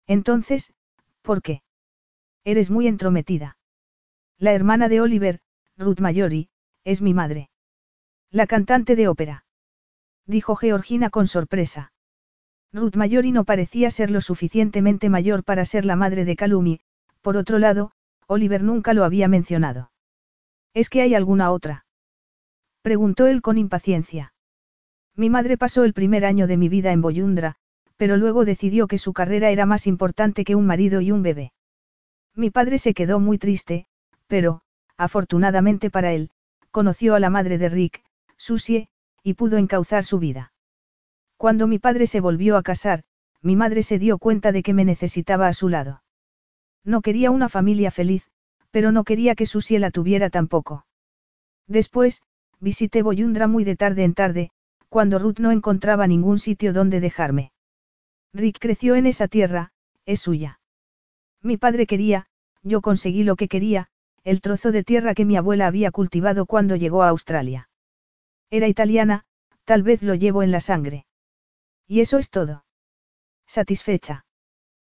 Entonces, 0.06 0.74
¿por 1.22 1.40
qué? 1.40 1.62
Eres 2.44 2.70
muy 2.70 2.88
entrometida. 2.88 3.56
La 4.36 4.52
hermana 4.52 4.90
de 4.90 5.00
Oliver, 5.00 5.40
Ruth 5.78 6.00
Mayori, 6.00 6.50
es 6.84 7.00
mi 7.00 7.14
madre. 7.14 7.48
La 8.28 8.46
cantante 8.46 8.96
de 8.96 9.08
ópera. 9.08 9.46
Dijo 10.26 10.56
Georgina 10.56 11.08
con 11.08 11.26
sorpresa. 11.26 11.91
Ruth 12.73 12.97
Mayori 12.97 13.33
no 13.33 13.44
parecía 13.44 13.91
ser 13.91 14.10
lo 14.10 14.20
suficientemente 14.20 15.10
mayor 15.10 15.44
para 15.44 15.65
ser 15.65 15.84
la 15.84 15.97
madre 15.97 16.25
de 16.25 16.36
Calumi, 16.36 16.81
por 17.20 17.36
otro 17.36 17.59
lado, 17.59 17.92
Oliver 18.26 18.62
nunca 18.62 18.94
lo 18.94 19.05
había 19.05 19.28
mencionado. 19.28 19.91
¿Es 20.73 20.89
que 20.89 21.02
hay 21.02 21.15
alguna 21.15 21.51
otra? 21.51 21.84
Preguntó 22.81 23.26
él 23.26 23.42
con 23.42 23.59
impaciencia. 23.59 24.33
Mi 25.15 25.28
madre 25.28 25.59
pasó 25.59 25.84
el 25.84 25.92
primer 25.92 26.25
año 26.25 26.47
de 26.47 26.57
mi 26.57 26.70
vida 26.70 26.92
en 26.92 27.02
Boyundra, 27.02 27.57
pero 27.97 28.17
luego 28.17 28.47
decidió 28.47 28.86
que 28.86 28.97
su 28.97 29.12
carrera 29.12 29.51
era 29.51 29.67
más 29.67 29.86
importante 29.86 30.44
que 30.44 30.55
un 30.55 30.67
marido 30.67 31.02
y 31.02 31.12
un 31.12 31.23
bebé. 31.23 31.52
Mi 32.34 32.51
padre 32.51 32.78
se 32.78 32.94
quedó 32.94 33.20
muy 33.20 33.36
triste, 33.36 33.86
pero, 34.26 34.62
afortunadamente 34.97 35.91
para 35.91 36.12
él, 36.12 36.31
conoció 36.70 37.15
a 37.15 37.20
la 37.20 37.28
madre 37.28 37.59
de 37.59 37.68
Rick, 37.68 38.02
Susie, 38.39 38.89
y 39.23 39.34
pudo 39.34 39.59
encauzar 39.59 40.05
su 40.05 40.18
vida. 40.18 40.51
Cuando 41.42 41.66
mi 41.66 41.80
padre 41.80 42.06
se 42.06 42.20
volvió 42.20 42.56
a 42.56 42.62
casar, 42.62 43.02
mi 43.40 43.56
madre 43.56 43.82
se 43.82 43.98
dio 43.98 44.18
cuenta 44.18 44.52
de 44.52 44.62
que 44.62 44.74
me 44.74 44.84
necesitaba 44.84 45.48
a 45.48 45.52
su 45.52 45.68
lado. 45.68 46.04
No 46.84 47.00
quería 47.00 47.32
una 47.32 47.48
familia 47.48 47.90
feliz, 47.90 48.30
pero 48.70 48.92
no 48.92 49.02
quería 49.02 49.34
que 49.34 49.46
Susie 49.46 49.80
la 49.80 49.90
tuviera 49.90 50.30
tampoco. 50.30 50.86
Después, 51.66 52.22
visité 52.60 53.02
Boyundra 53.02 53.48
muy 53.48 53.64
de 53.64 53.74
tarde 53.74 54.04
en 54.04 54.14
tarde, 54.14 54.50
cuando 54.88 55.18
Ruth 55.18 55.40
no 55.40 55.50
encontraba 55.50 56.06
ningún 56.06 56.38
sitio 56.38 56.72
donde 56.72 57.00
dejarme. 57.00 57.50
Rick 58.32 58.58
creció 58.60 58.94
en 58.94 59.06
esa 59.06 59.26
tierra, 59.26 59.72
es 60.06 60.20
suya. 60.20 60.60
Mi 61.42 61.56
padre 61.56 61.88
quería, 61.88 62.26
yo 62.62 62.82
conseguí 62.82 63.24
lo 63.24 63.34
que 63.34 63.48
quería, 63.48 63.88
el 64.22 64.40
trozo 64.42 64.70
de 64.70 64.84
tierra 64.84 65.12
que 65.12 65.24
mi 65.24 65.36
abuela 65.36 65.66
había 65.66 65.90
cultivado 65.90 66.46
cuando 66.46 66.76
llegó 66.76 67.02
a 67.02 67.08
Australia. 67.08 67.68
Era 68.48 68.68
italiana, 68.68 69.24
tal 69.64 69.82
vez 69.82 70.04
lo 70.04 70.14
llevo 70.14 70.44
en 70.44 70.52
la 70.52 70.60
sangre. 70.60 71.04
Y 71.86 72.01
eso 72.01 72.19
es 72.19 72.31
todo. 72.31 72.65
Satisfecha. 73.47 74.25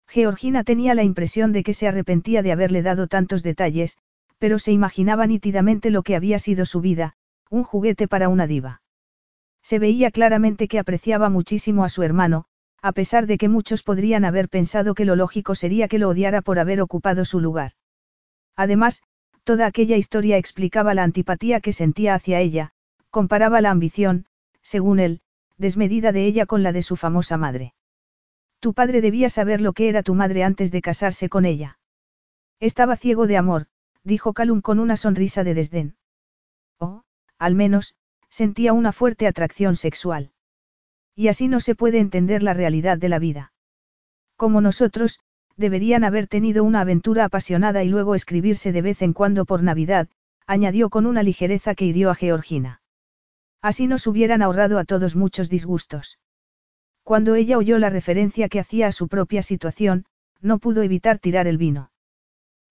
Georgina 0.07 0.63
tenía 0.63 0.93
la 0.93 1.03
impresión 1.03 1.53
de 1.53 1.63
que 1.63 1.73
se 1.73 1.87
arrepentía 1.87 2.43
de 2.43 2.51
haberle 2.51 2.81
dado 2.81 3.07
tantos 3.07 3.41
detalles, 3.41 3.97
pero 4.37 4.59
se 4.59 4.71
imaginaba 4.71 5.25
nítidamente 5.25 5.89
lo 5.89 6.03
que 6.03 6.15
había 6.15 6.39
sido 6.39 6.65
su 6.65 6.81
vida, 6.81 7.13
un 7.49 7.63
juguete 7.63 8.07
para 8.07 8.29
una 8.29 8.45
diva. 8.45 8.81
Se 9.63 9.79
veía 9.79 10.11
claramente 10.11 10.67
que 10.67 10.79
apreciaba 10.79 11.29
muchísimo 11.29 11.83
a 11.83 11.89
su 11.89 12.03
hermano, 12.03 12.45
a 12.81 12.91
pesar 12.91 13.27
de 13.27 13.37
que 13.37 13.47
muchos 13.47 13.81
podrían 13.81 14.25
haber 14.25 14.49
pensado 14.49 14.93
que 14.93 15.05
lo 15.05 15.15
lógico 15.15 15.55
sería 15.55 15.87
que 15.87 15.99
lo 15.99 16.09
odiara 16.09 16.41
por 16.41 16.59
haber 16.59 16.81
ocupado 16.81 17.23
su 17.23 17.39
lugar. 17.39 17.71
Además, 18.57 19.01
toda 19.45 19.65
aquella 19.65 19.95
historia 19.95 20.37
explicaba 20.37 20.93
la 20.93 21.03
antipatía 21.03 21.61
que 21.61 21.71
sentía 21.71 22.13
hacia 22.13 22.41
ella, 22.41 22.71
comparaba 23.09 23.61
la 23.61 23.71
ambición, 23.71 24.25
según 24.61 24.99
él, 24.99 25.21
desmedida 25.63 26.11
de 26.11 26.25
ella 26.27 26.45
con 26.45 26.61
la 26.61 26.71
de 26.71 26.83
su 26.83 26.95
famosa 26.95 27.37
madre. 27.37 27.73
Tu 28.59 28.75
padre 28.75 29.01
debía 29.01 29.29
saber 29.29 29.61
lo 29.61 29.73
que 29.73 29.89
era 29.89 30.03
tu 30.03 30.13
madre 30.13 30.43
antes 30.43 30.71
de 30.71 30.81
casarse 30.81 31.27
con 31.29 31.45
ella. 31.45 31.79
Estaba 32.59 32.95
ciego 32.95 33.25
de 33.25 33.37
amor, 33.37 33.65
dijo 34.03 34.33
Calum 34.33 34.61
con 34.61 34.79
una 34.79 34.97
sonrisa 34.97 35.43
de 35.43 35.55
desdén. 35.55 35.95
Oh, 36.77 37.01
al 37.39 37.55
menos, 37.55 37.95
sentía 38.29 38.73
una 38.73 38.91
fuerte 38.91 39.25
atracción 39.25 39.75
sexual. 39.75 40.31
Y 41.15 41.29
así 41.29 41.47
no 41.47 41.59
se 41.59 41.75
puede 41.75 41.99
entender 41.99 42.43
la 42.43 42.53
realidad 42.53 42.97
de 42.97 43.09
la 43.09 43.19
vida. 43.19 43.53
Como 44.35 44.61
nosotros, 44.61 45.19
deberían 45.55 46.03
haber 46.03 46.27
tenido 46.27 46.63
una 46.63 46.81
aventura 46.81 47.25
apasionada 47.25 47.83
y 47.83 47.89
luego 47.89 48.15
escribirse 48.15 48.71
de 48.71 48.81
vez 48.81 49.01
en 49.01 49.13
cuando 49.13 49.45
por 49.45 49.63
Navidad, 49.63 50.07
añadió 50.45 50.89
con 50.89 51.05
una 51.05 51.23
ligereza 51.23 51.75
que 51.75 51.85
hirió 51.85 52.09
a 52.09 52.15
Georgina. 52.15 52.82
Así 53.63 53.87
nos 53.87 54.07
hubieran 54.07 54.41
ahorrado 54.41 54.77
a 54.77 54.83
todos 54.83 55.15
muchos 55.15 55.49
disgustos. 55.49 56.19
Cuando 57.01 57.35
ella 57.35 57.57
oyó 57.57 57.79
la 57.79 57.89
referencia 57.89 58.49
que 58.49 58.59
hacía 58.59 58.87
a 58.87 58.91
su 58.91 59.07
propia 59.07 59.41
situación, 59.41 60.05
no 60.41 60.59
pudo 60.59 60.83
evitar 60.83 61.17
tirar 61.17 61.47
el 61.47 61.57
vino. 61.57 61.89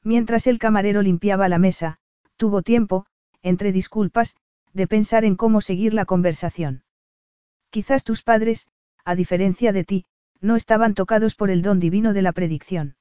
Mientras 0.04 0.46
el 0.46 0.58
camarero 0.58 1.00
limpiaba 1.00 1.48
la 1.48 1.58
mesa, 1.58 1.98
tuvo 2.36 2.60
tiempo, 2.60 3.06
entre 3.40 3.72
disculpas, 3.72 4.36
de 4.74 4.86
pensar 4.86 5.24
en 5.24 5.34
cómo 5.34 5.62
seguir 5.62 5.94
la 5.94 6.04
conversación. 6.04 6.84
Quizás 7.70 8.04
tus 8.04 8.22
padres, 8.22 8.68
a 9.02 9.14
diferencia 9.14 9.72
de 9.72 9.84
ti, 9.84 10.04
no 10.42 10.56
estaban 10.56 10.92
tocados 10.92 11.34
por 11.34 11.50
el 11.50 11.62
don 11.62 11.80
divino 11.80 12.12
de 12.12 12.20
la 12.20 12.32
predicción. 12.32 12.96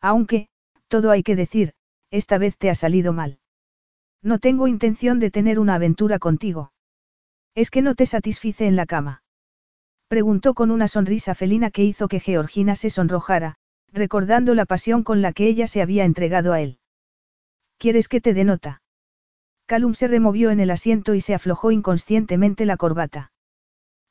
Aunque, 0.00 0.48
todo 0.88 1.12
hay 1.12 1.22
que 1.22 1.36
decir, 1.36 1.74
esta 2.10 2.38
vez 2.38 2.58
te 2.58 2.70
ha 2.70 2.74
salido 2.74 3.12
mal. 3.12 3.38
No 4.20 4.40
tengo 4.40 4.66
intención 4.66 5.20
de 5.20 5.30
tener 5.30 5.60
una 5.60 5.76
aventura 5.76 6.18
contigo. 6.18 6.73
¿Es 7.54 7.70
que 7.70 7.82
no 7.82 7.94
te 7.94 8.06
satisfice 8.06 8.66
en 8.66 8.76
la 8.76 8.86
cama? 8.86 9.22
Preguntó 10.08 10.54
con 10.54 10.70
una 10.70 10.88
sonrisa 10.88 11.34
felina 11.34 11.70
que 11.70 11.84
hizo 11.84 12.08
que 12.08 12.20
Georgina 12.20 12.74
se 12.74 12.90
sonrojara, 12.90 13.56
recordando 13.92 14.54
la 14.54 14.66
pasión 14.66 15.04
con 15.04 15.22
la 15.22 15.32
que 15.32 15.46
ella 15.46 15.66
se 15.66 15.80
había 15.80 16.04
entregado 16.04 16.52
a 16.52 16.60
él. 16.60 16.78
¿Quieres 17.78 18.08
que 18.08 18.20
te 18.20 18.34
denota? 18.34 18.82
Calum 19.66 19.94
se 19.94 20.08
removió 20.08 20.50
en 20.50 20.60
el 20.60 20.70
asiento 20.70 21.14
y 21.14 21.20
se 21.20 21.34
aflojó 21.34 21.70
inconscientemente 21.70 22.66
la 22.66 22.76
corbata. 22.76 23.32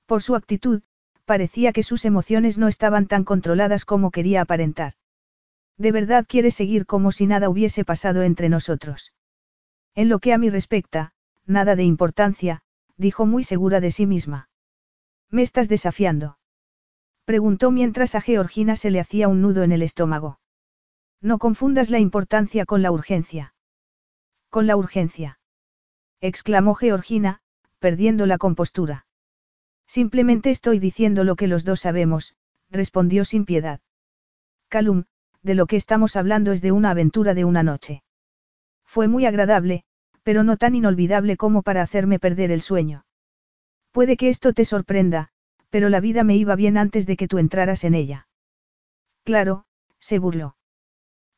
Por 0.06 0.24
su 0.24 0.36
actitud, 0.36 0.82
parecía 1.26 1.74
que 1.74 1.84
sus 1.84 2.06
emociones 2.06 2.58
no 2.58 2.68
estaban 2.68 3.08
tan 3.08 3.24
controladas 3.24 3.86
como 3.86 4.12
quería 4.12 4.42
aparentar. 4.42 4.94
¿De 5.78 5.92
verdad 5.92 6.26
quieres 6.28 6.56
seguir 6.56 6.86
como 6.86 7.12
si 7.12 7.28
nada 7.28 7.50
hubiese 7.50 7.86
pasado 7.86 8.24
entre 8.24 8.50
nosotros? 8.50 9.14
En 9.96 10.10
lo 10.10 10.20
que 10.20 10.34
a 10.34 10.38
mí 10.38 10.50
respecta, 10.50 11.14
nada 11.46 11.76
de 11.76 11.84
importancia, 11.84 12.64
dijo 13.04 13.26
muy 13.26 13.44
segura 13.44 13.82
de 13.82 13.92
sí 13.92 14.08
misma. 14.08 14.50
¿Me 15.30 15.42
estás 15.42 15.68
desafiando? 15.68 16.38
Preguntó 17.26 17.70
mientras 17.70 18.16
a 18.16 18.22
Georgina 18.22 18.76
se 18.76 18.92
le 18.92 19.00
hacía 19.02 19.28
un 19.28 19.42
nudo 19.42 19.64
en 19.64 19.74
el 19.74 19.82
estómago. 19.82 20.40
No 21.22 21.38
confundas 21.38 21.90
la 21.90 22.00
importancia 22.00 22.66
con 22.66 22.82
la 22.82 22.92
urgencia. 22.92 23.54
Con 24.50 24.68
la 24.68 24.76
urgencia. 24.78 25.40
exclamó 26.22 26.76
Georgina, 26.76 27.42
perdiendo 27.80 28.26
la 28.26 28.38
compostura. 28.38 29.06
Simplemente 29.86 30.50
estoy 30.50 30.80
diciendo 30.80 31.26
lo 31.26 31.36
que 31.36 31.48
los 31.48 31.66
dos 31.66 31.82
sabemos, 31.82 32.36
respondió 32.70 33.26
sin 33.26 33.44
piedad. 33.44 33.82
Calum, 34.70 35.04
de 35.42 35.56
lo 35.56 35.66
que 35.66 35.76
estamos 35.76 36.16
hablando 36.16 36.54
es 36.54 36.62
de 36.62 36.72
una 36.72 36.92
aventura 36.92 37.34
de 37.34 37.44
una 37.44 37.64
noche. 37.64 38.04
Fue 38.86 39.10
muy 39.10 39.26
agradable, 39.26 39.84
pero 40.24 40.44
no 40.44 40.58
tan 40.58 40.76
inolvidable 40.76 41.38
como 41.38 41.62
para 41.62 41.82
hacerme 41.82 42.20
perder 42.20 42.52
el 42.52 42.62
sueño. 42.62 43.06
Puede 43.92 44.18
que 44.18 44.30
esto 44.30 44.54
te 44.54 44.66
sorprenda, 44.66 45.30
pero 45.70 45.90
la 45.90 46.00
vida 46.00 46.24
me 46.24 46.36
iba 46.36 46.56
bien 46.56 46.78
antes 46.78 47.06
de 47.06 47.16
que 47.16 47.28
tú 47.28 47.38
entraras 47.38 47.84
en 47.84 47.94
ella. 47.94 48.28
Claro, 49.24 49.66
se 50.00 50.20
burló. 50.20 50.56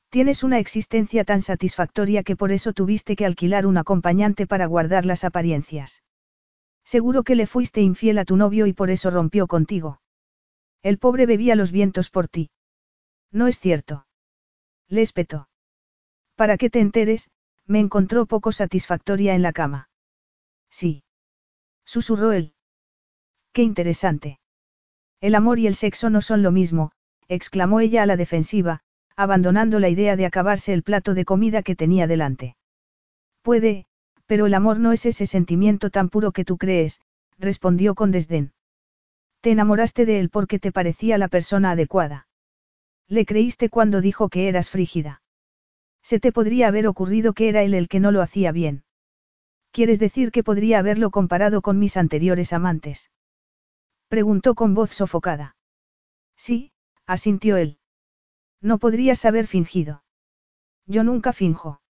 Tienes 0.10 0.44
una 0.44 0.60
existencia 0.60 1.26
tan 1.26 1.42
satisfactoria 1.42 2.24
que 2.24 2.36
por 2.36 2.52
eso 2.52 2.72
tuviste 2.72 3.16
que 3.16 3.26
alquilar 3.26 3.66
un 3.66 3.78
acompañante 3.78 4.48
para 4.48 4.66
guardar 4.66 5.06
las 5.06 5.24
apariencias. 5.24 6.04
Seguro 6.86 7.24
que 7.24 7.36
le 7.36 7.48
fuiste 7.48 7.82
infiel 7.82 8.20
a 8.20 8.26
tu 8.26 8.38
novio 8.38 8.68
y 8.68 8.74
por 8.74 8.92
eso 8.92 9.10
rompió 9.10 9.48
contigo. 9.48 10.00
El 10.84 11.00
pobre 11.00 11.26
bebía 11.26 11.56
los 11.56 11.72
vientos 11.72 12.10
por 12.10 12.28
ti. 12.28 12.50
No 13.32 13.48
es 13.48 13.60
cierto. 13.60 14.06
Le 14.88 15.02
espetó. 15.02 15.50
Para 16.36 16.58
que 16.58 16.70
te 16.70 16.80
enteres, 16.80 17.32
me 17.68 17.80
encontró 17.80 18.26
poco 18.26 18.52
satisfactoria 18.52 19.36
en 19.36 19.42
la 19.42 19.54
cama. 19.54 19.90
Sí. 20.70 21.04
Susurró 21.86 22.32
él. 22.32 22.54
Qué 23.54 23.64
interesante. 23.64 24.40
El 25.22 25.36
amor 25.36 25.60
y 25.60 25.68
el 25.68 25.76
sexo 25.76 26.10
no 26.10 26.22
son 26.22 26.44
lo 26.44 26.52
mismo, 26.52 26.92
exclamó 27.28 27.80
ella 27.80 28.04
a 28.04 28.06
la 28.06 28.18
defensiva, 28.18 28.82
abandonando 29.16 29.80
la 29.80 29.90
idea 29.90 30.16
de 30.16 30.26
acabarse 30.26 30.74
el 30.74 30.84
plato 30.84 31.14
de 31.14 31.26
comida 31.26 31.64
que 31.64 31.76
tenía 31.76 32.06
delante. 32.06 32.58
Puede, 33.42 33.86
pero 34.26 34.46
el 34.46 34.54
amor 34.54 34.80
no 34.80 34.92
es 34.92 35.06
ese 35.06 35.26
sentimiento 35.26 35.90
tan 35.90 36.10
puro 36.10 36.32
que 36.32 36.46
tú 36.46 36.58
crees, 36.58 37.00
respondió 37.38 37.96
con 37.96 38.12
desdén. 38.12 38.54
Te 39.42 39.52
enamoraste 39.52 40.06
de 40.06 40.20
él 40.20 40.30
porque 40.30 40.60
te 40.60 40.72
parecía 40.72 41.18
la 41.18 41.28
persona 41.28 41.72
adecuada. 41.72 42.28
Le 43.08 43.26
creíste 43.26 43.70
cuando 43.70 44.02
dijo 44.02 44.30
que 44.30 44.48
eras 44.48 44.70
frígida. 44.70 45.22
Se 46.06 46.20
te 46.20 46.32
podría 46.32 46.68
haber 46.68 46.86
ocurrido 46.86 47.34
que 47.34 47.50
era 47.50 47.64
él 47.64 47.74
el 47.74 47.88
que 47.88 48.00
no 48.00 48.12
lo 48.12 48.22
hacía 48.22 48.52
bien. 48.52 48.84
¿Quieres 49.72 49.98
decir 49.98 50.32
que 50.32 50.44
podría 50.44 50.78
haberlo 50.78 51.10
comparado 51.10 51.64
con 51.64 51.80
mis 51.80 51.98
anteriores 51.98 52.54
amantes? 52.54 53.10
Preguntó 54.08 54.54
con 54.54 54.76
voz 54.76 54.92
sofocada. 54.92 55.58
Sí, 56.38 56.72
asintió 57.08 57.58
él. 57.58 57.80
No 58.62 58.78
podrías 58.78 59.26
haber 59.26 59.48
fingido. 59.48 60.04
Yo 60.86 61.04
nunca 61.04 61.34
finjo. 61.34 61.82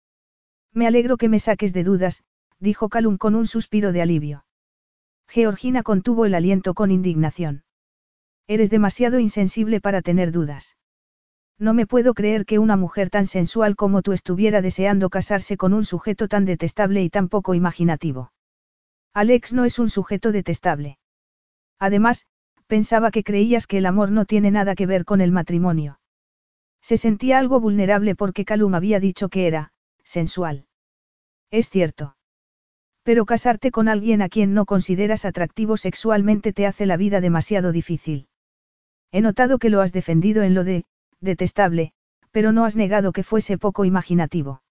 Me 0.72 0.86
alegro 0.86 1.16
que 1.16 1.28
me 1.28 1.40
saques 1.40 1.72
de 1.72 1.82
dudas, 1.82 2.22
dijo 2.60 2.88
Calum 2.88 3.18
con 3.18 3.34
un 3.34 3.48
suspiro 3.48 3.90
de 3.90 4.02
alivio. 4.02 4.46
Georgina 5.26 5.82
contuvo 5.82 6.24
el 6.24 6.36
aliento 6.36 6.74
con 6.74 6.92
indignación. 6.92 7.64
Eres 8.46 8.70
demasiado 8.70 9.18
insensible 9.18 9.80
para 9.80 10.02
tener 10.02 10.30
dudas. 10.30 10.76
No 11.58 11.74
me 11.74 11.86
puedo 11.86 12.14
creer 12.14 12.46
que 12.46 12.58
una 12.58 12.76
mujer 12.76 13.10
tan 13.10 13.26
sensual 13.26 13.76
como 13.76 14.02
tú 14.02 14.12
estuviera 14.12 14.60
deseando 14.60 15.08
casarse 15.08 15.56
con 15.56 15.72
un 15.72 15.84
sujeto 15.84 16.28
tan 16.28 16.44
detestable 16.44 17.02
y 17.02 17.10
tan 17.10 17.28
poco 17.28 17.54
imaginativo. 17.54 18.32
Alex 19.12 19.52
no 19.52 19.64
es 19.64 19.78
un 19.78 19.88
sujeto 19.88 20.32
detestable. 20.32 20.98
Además, 21.78 22.26
pensaba 22.66 23.10
que 23.10 23.22
creías 23.22 23.66
que 23.66 23.78
el 23.78 23.86
amor 23.86 24.10
no 24.10 24.24
tiene 24.24 24.50
nada 24.50 24.74
que 24.74 24.86
ver 24.86 25.04
con 25.04 25.20
el 25.20 25.30
matrimonio. 25.30 26.00
Se 26.82 26.96
sentía 26.96 27.38
algo 27.38 27.60
vulnerable 27.60 28.14
porque 28.14 28.44
Calum 28.44 28.74
había 28.74 29.00
dicho 29.00 29.28
que 29.28 29.46
era, 29.46 29.72
sensual. 30.02 30.66
Es 31.50 31.70
cierto. 31.70 32.16
Pero 33.04 33.26
casarte 33.26 33.70
con 33.70 33.88
alguien 33.88 34.22
a 34.22 34.28
quien 34.28 34.54
no 34.54 34.66
consideras 34.66 35.24
atractivo 35.24 35.76
sexualmente 35.76 36.52
te 36.52 36.66
hace 36.66 36.86
la 36.86 36.96
vida 36.96 37.20
demasiado 37.20 37.70
difícil. 37.70 38.28
He 39.12 39.20
notado 39.20 39.58
que 39.58 39.70
lo 39.70 39.80
has 39.80 39.92
defendido 39.92 40.42
en 40.42 40.54
lo 40.54 40.64
de, 40.64 40.84
detestable, 41.24 41.92
pero 42.30 42.52
no 42.52 42.64
has 42.64 42.76
negado 42.76 43.12
que 43.12 43.22
fuese 43.22 43.58
poco 43.58 43.84
imaginativo. 43.84 44.62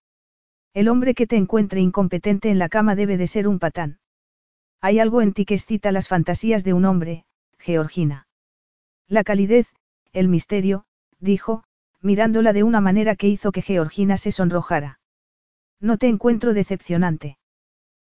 El 0.74 0.88
hombre 0.88 1.14
que 1.14 1.28
te 1.28 1.36
encuentre 1.36 1.82
incompetente 1.82 2.50
en 2.50 2.60
la 2.60 2.70
cama 2.70 2.96
debe 2.96 3.18
de 3.18 3.28
ser 3.28 3.48
un 3.48 3.60
patán. 3.60 4.00
Hay 4.82 5.00
algo 5.00 5.22
en 5.22 5.34
ti 5.34 5.46
que 5.46 5.54
excita 5.54 5.92
las 5.92 6.08
fantasías 6.08 6.64
de 6.64 6.74
un 6.74 6.86
hombre, 6.86 7.26
Georgina. 7.60 8.28
La 9.08 9.24
calidez, 9.24 9.68
el 10.12 10.28
misterio, 10.28 10.86
dijo, 11.20 11.64
mirándola 12.02 12.54
de 12.54 12.64
una 12.64 12.82
manera 12.82 13.16
que 13.16 13.28
hizo 13.28 13.52
que 13.52 13.62
Georgina 13.62 14.18
se 14.18 14.32
sonrojara. 14.32 15.00
No 15.80 15.98
te 15.98 16.08
encuentro 16.08 16.54
decepcionante. 16.54 17.38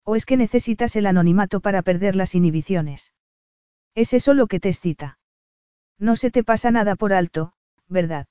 ¿O 0.03 0.15
es 0.15 0.25
que 0.25 0.37
necesitas 0.37 0.95
el 0.95 1.05
anonimato 1.05 1.59
para 1.59 1.81
perder 1.81 2.15
las 2.15 2.35
inhibiciones? 2.35 3.13
¿Es 3.95 4.13
eso 4.13 4.33
lo 4.33 4.47
que 4.47 4.59
te 4.59 4.69
excita? 4.69 5.17
No 5.97 6.15
se 6.15 6.31
te 6.31 6.43
pasa 6.43 6.71
nada 6.71 6.95
por 6.95 7.13
alto, 7.13 7.53
¿verdad? 7.89 8.27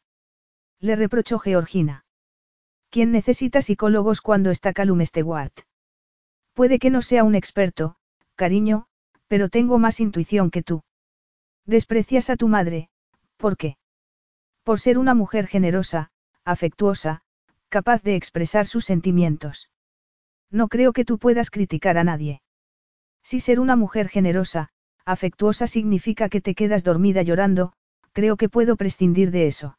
Le 0.81 0.97
reprochó 0.97 1.39
Georgina. 1.39 2.05
¿Quién 2.91 3.12
necesita 3.12 3.61
psicólogos 3.61 4.20
cuando 4.20 4.51
está 4.51 4.73
Calum 4.73 5.05
Stewart? 5.05 5.53
Puede 6.55 6.78
que 6.78 6.91
no 6.91 7.03
sea 7.03 7.25
un 7.25 7.35
experto, 7.35 7.97
cariño, 8.35 8.87
pero 9.27 9.49
tengo 9.49 9.78
más 9.78 10.01
intuición 10.01 10.51
que 10.51 10.62
tú. 10.62 10.83
Desprecias 11.67 12.31
a 12.31 12.37
tu 12.37 12.49
madre, 12.49 12.89
¿por 13.37 13.57
qué? 13.57 13.77
Por 14.62 14.81
ser 14.81 14.97
una 14.99 15.15
mujer 15.15 15.47
generosa, 15.47 16.11
afectuosa, 16.45 17.23
capaz 17.69 18.03
de 18.03 18.17
expresar 18.17 18.67
sus 18.67 18.87
sentimientos. 18.87 19.70
No 20.51 20.69
creo 20.69 20.93
que 20.93 21.05
tú 21.05 21.19
puedas 21.19 21.51
criticar 21.51 21.99
a 21.99 22.05
nadie. 22.05 22.41
Si 23.23 23.41
ser 23.41 23.61
una 23.61 23.77
mujer 23.77 24.09
generosa, 24.09 24.70
afectuosa 25.05 25.67
significa 25.67 26.28
que 26.28 26.41
te 26.41 26.55
quedas 26.55 26.85
dormida 26.85 27.23
llorando, 27.23 27.75
creo 28.19 28.37
que 28.37 28.49
puedo 28.49 28.75
prescindir 28.75 29.31
de 29.31 29.47
eso. 29.47 29.79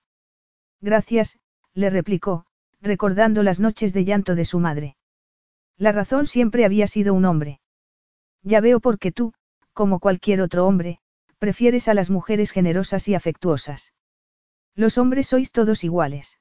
Gracias, 0.79 1.37
le 1.73 1.89
replicó, 1.89 2.45
recordando 2.79 3.43
las 3.43 3.59
noches 3.59 3.91
de 3.91 4.05
llanto 4.05 4.33
de 4.33 4.45
su 4.45 4.59
madre. 4.61 4.95
La 5.77 5.91
razón 5.91 6.25
siempre 6.25 6.63
había 6.63 6.87
sido 6.87 7.13
un 7.13 7.25
hombre. 7.25 7.59
Ya 8.41 8.61
veo 8.61 8.79
por 8.79 8.97
qué 8.97 9.11
tú, 9.11 9.33
como 9.73 9.99
cualquier 9.99 10.39
otro 10.39 10.65
hombre, 10.65 10.99
prefieres 11.37 11.89
a 11.89 11.93
las 11.93 12.09
mujeres 12.09 12.51
generosas 12.51 13.09
y 13.09 13.13
afectuosas. 13.13 13.91
Los 14.73 14.97
hombres 14.97 15.27
sois 15.27 15.51
todos 15.51 15.83
iguales. 15.83 16.39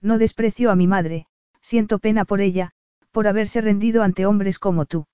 No 0.00 0.18
desprecio 0.18 0.72
a 0.72 0.74
mi 0.74 0.88
madre, 0.88 1.28
siento 1.60 2.00
pena 2.00 2.24
por 2.24 2.40
ella, 2.40 2.72
por 3.12 3.28
haberse 3.28 3.60
rendido 3.60 4.02
ante 4.02 4.26
hombres 4.26 4.58
como 4.58 4.84
tú. 4.84 5.06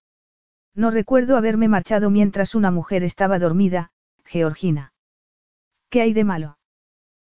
No 0.74 0.90
recuerdo 0.90 1.36
haberme 1.36 1.68
marchado 1.68 2.08
mientras 2.08 2.54
una 2.54 2.70
mujer 2.70 3.04
estaba 3.04 3.38
dormida, 3.38 3.90
Georgina. 4.24 4.94
¿Qué 5.90 6.00
hay 6.02 6.12
de 6.12 6.24
malo? 6.24 6.58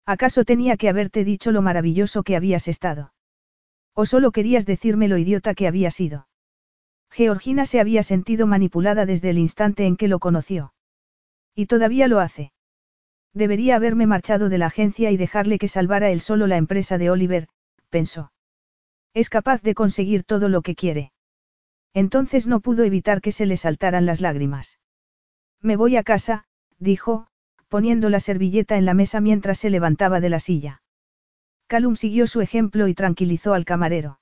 ¿Acaso 0.07 0.44
tenía 0.44 0.76
que 0.76 0.89
haberte 0.89 1.25
dicho 1.25 1.52
lo 1.52 1.62
maravilloso 1.62 2.23
que 2.23 2.36
habías 2.36 2.68
estado? 2.68 3.12
¿O 3.93 4.07
solo 4.07 4.31
querías 4.31 4.65
decirme 4.65 5.09
lo 5.09 5.18
idiota 5.18 5.55
que 5.55 5.68
había 5.68 5.91
sido? 5.91 6.26
Georgina 7.10 7.67
se 7.67 7.81
había 7.81 8.02
sentido 8.02 8.47
manipulada 8.47 9.05
desde 9.05 9.31
el 9.31 9.39
instante 9.39 9.86
en 9.86 9.97
que 9.97 10.09
lo 10.09 10.18
conoció. 10.18 10.75
Y 11.55 11.67
todavía 11.67 12.09
lo 12.09 12.18
hace. 12.18 12.52
Debería 13.35 13.76
haberme 13.76 14.07
marchado 14.07 14.49
de 14.49 14.59
la 14.59 14.67
agencia 14.67 15.10
y 15.10 15.17
dejarle 15.17 15.59
que 15.59 15.68
salvara 15.68 16.10
él 16.10 16.20
solo 16.20 16.47
la 16.47 16.57
empresa 16.57 16.99
de 16.99 17.10
Oliver, 17.10 17.49
pensó. 17.91 18.33
Es 19.12 19.28
capaz 19.28 19.62
de 19.62 19.75
conseguir 19.75 20.25
todo 20.25 20.49
lo 20.49 20.62
que 20.62 20.75
quiere. 20.75 21.12
Entonces 21.93 22.47
no 22.47 22.60
pudo 22.60 22.85
evitar 22.85 23.20
que 23.20 23.33
se 23.33 23.47
le 23.47 23.57
saltaran 23.57 24.07
las 24.07 24.20
lágrimas. 24.20 24.78
Me 25.60 25.76
voy 25.76 25.97
a 25.97 26.02
casa, 26.02 26.47
dijo, 26.78 27.28
poniendo 27.69 28.11
la 28.11 28.20
servilleta 28.20 28.77
en 28.77 28.85
la 28.85 28.95
mesa 28.95 29.20
mientras 29.20 29.59
se 29.59 29.70
levantaba 29.70 30.20
de 30.20 30.28
la 30.28 30.41
silla. 30.41 30.83
Calum 31.67 31.97
siguió 31.97 32.27
su 32.27 32.41
ejemplo 32.41 32.86
y 32.89 32.95
tranquilizó 32.95 33.55
al 33.55 33.65
camarero. 33.65 34.20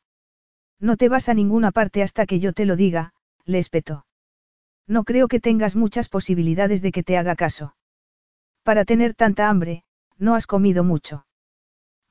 No 0.80 0.96
te 0.96 1.08
vas 1.08 1.28
a 1.28 1.34
ninguna 1.34 1.70
parte 1.72 2.02
hasta 2.02 2.26
que 2.26 2.40
yo 2.40 2.52
te 2.52 2.64
lo 2.64 2.76
diga, 2.76 3.12
le 3.44 3.58
espetó. 3.58 4.06
No 4.86 5.04
creo 5.04 5.28
que 5.28 5.40
tengas 5.40 5.76
muchas 5.76 6.08
posibilidades 6.08 6.82
de 6.82 6.92
que 6.92 7.02
te 7.02 7.16
haga 7.16 7.36
caso. 7.36 7.74
Para 8.62 8.84
tener 8.84 9.14
tanta 9.14 9.48
hambre, 9.48 9.84
no 10.18 10.34
has 10.34 10.46
comido 10.46 10.84
mucho. 10.84 11.26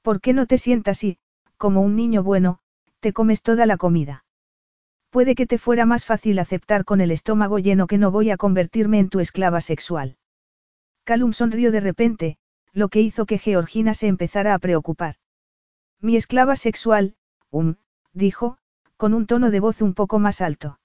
¿Por 0.02 0.22
qué 0.22 0.34
no 0.34 0.46
te 0.46 0.58
sientas 0.58 1.04
y, 1.04 1.18
como 1.58 1.82
un 1.82 1.96
niño 1.96 2.24
bueno, 2.24 2.60
te 3.00 3.14
comes 3.14 3.42
toda 3.42 3.66
la 3.66 3.78
comida? 3.78 4.26
Puede 5.10 5.36
que 5.36 5.46
te 5.46 5.58
fuera 5.58 5.86
más 5.86 6.06
fácil 6.06 6.40
aceptar 6.40 6.86
con 6.86 7.00
el 7.00 7.12
estómago 7.12 7.60
lleno 7.60 7.88
que 7.88 7.98
no 7.98 8.12
voy 8.12 8.32
a 8.32 8.38
convertirme 8.38 9.00
en 9.00 9.10
tu 9.10 9.20
esclava 9.20 9.62
sexual. 9.62 10.18
Calum 11.04 11.34
sonrió 11.34 11.72
de 11.72 11.80
repente, 11.80 12.38
lo 12.72 12.90
que 12.90 13.02
hizo 13.02 13.26
que 13.26 13.38
Georgina 13.38 13.94
se 13.94 14.08
empezara 14.08 14.54
a 14.54 14.60
preocupar. 14.60 15.16
Mi 16.00 16.16
esclava 16.16 16.56
sexual, 16.56 17.16
um, 17.50 17.76
dijo, 18.14 18.58
con 18.98 19.14
un 19.14 19.28
tono 19.28 19.52
de 19.52 19.60
voz 19.60 19.82
un 19.82 19.94
poco 19.94 20.20
más 20.20 20.40
alto. 20.42 20.80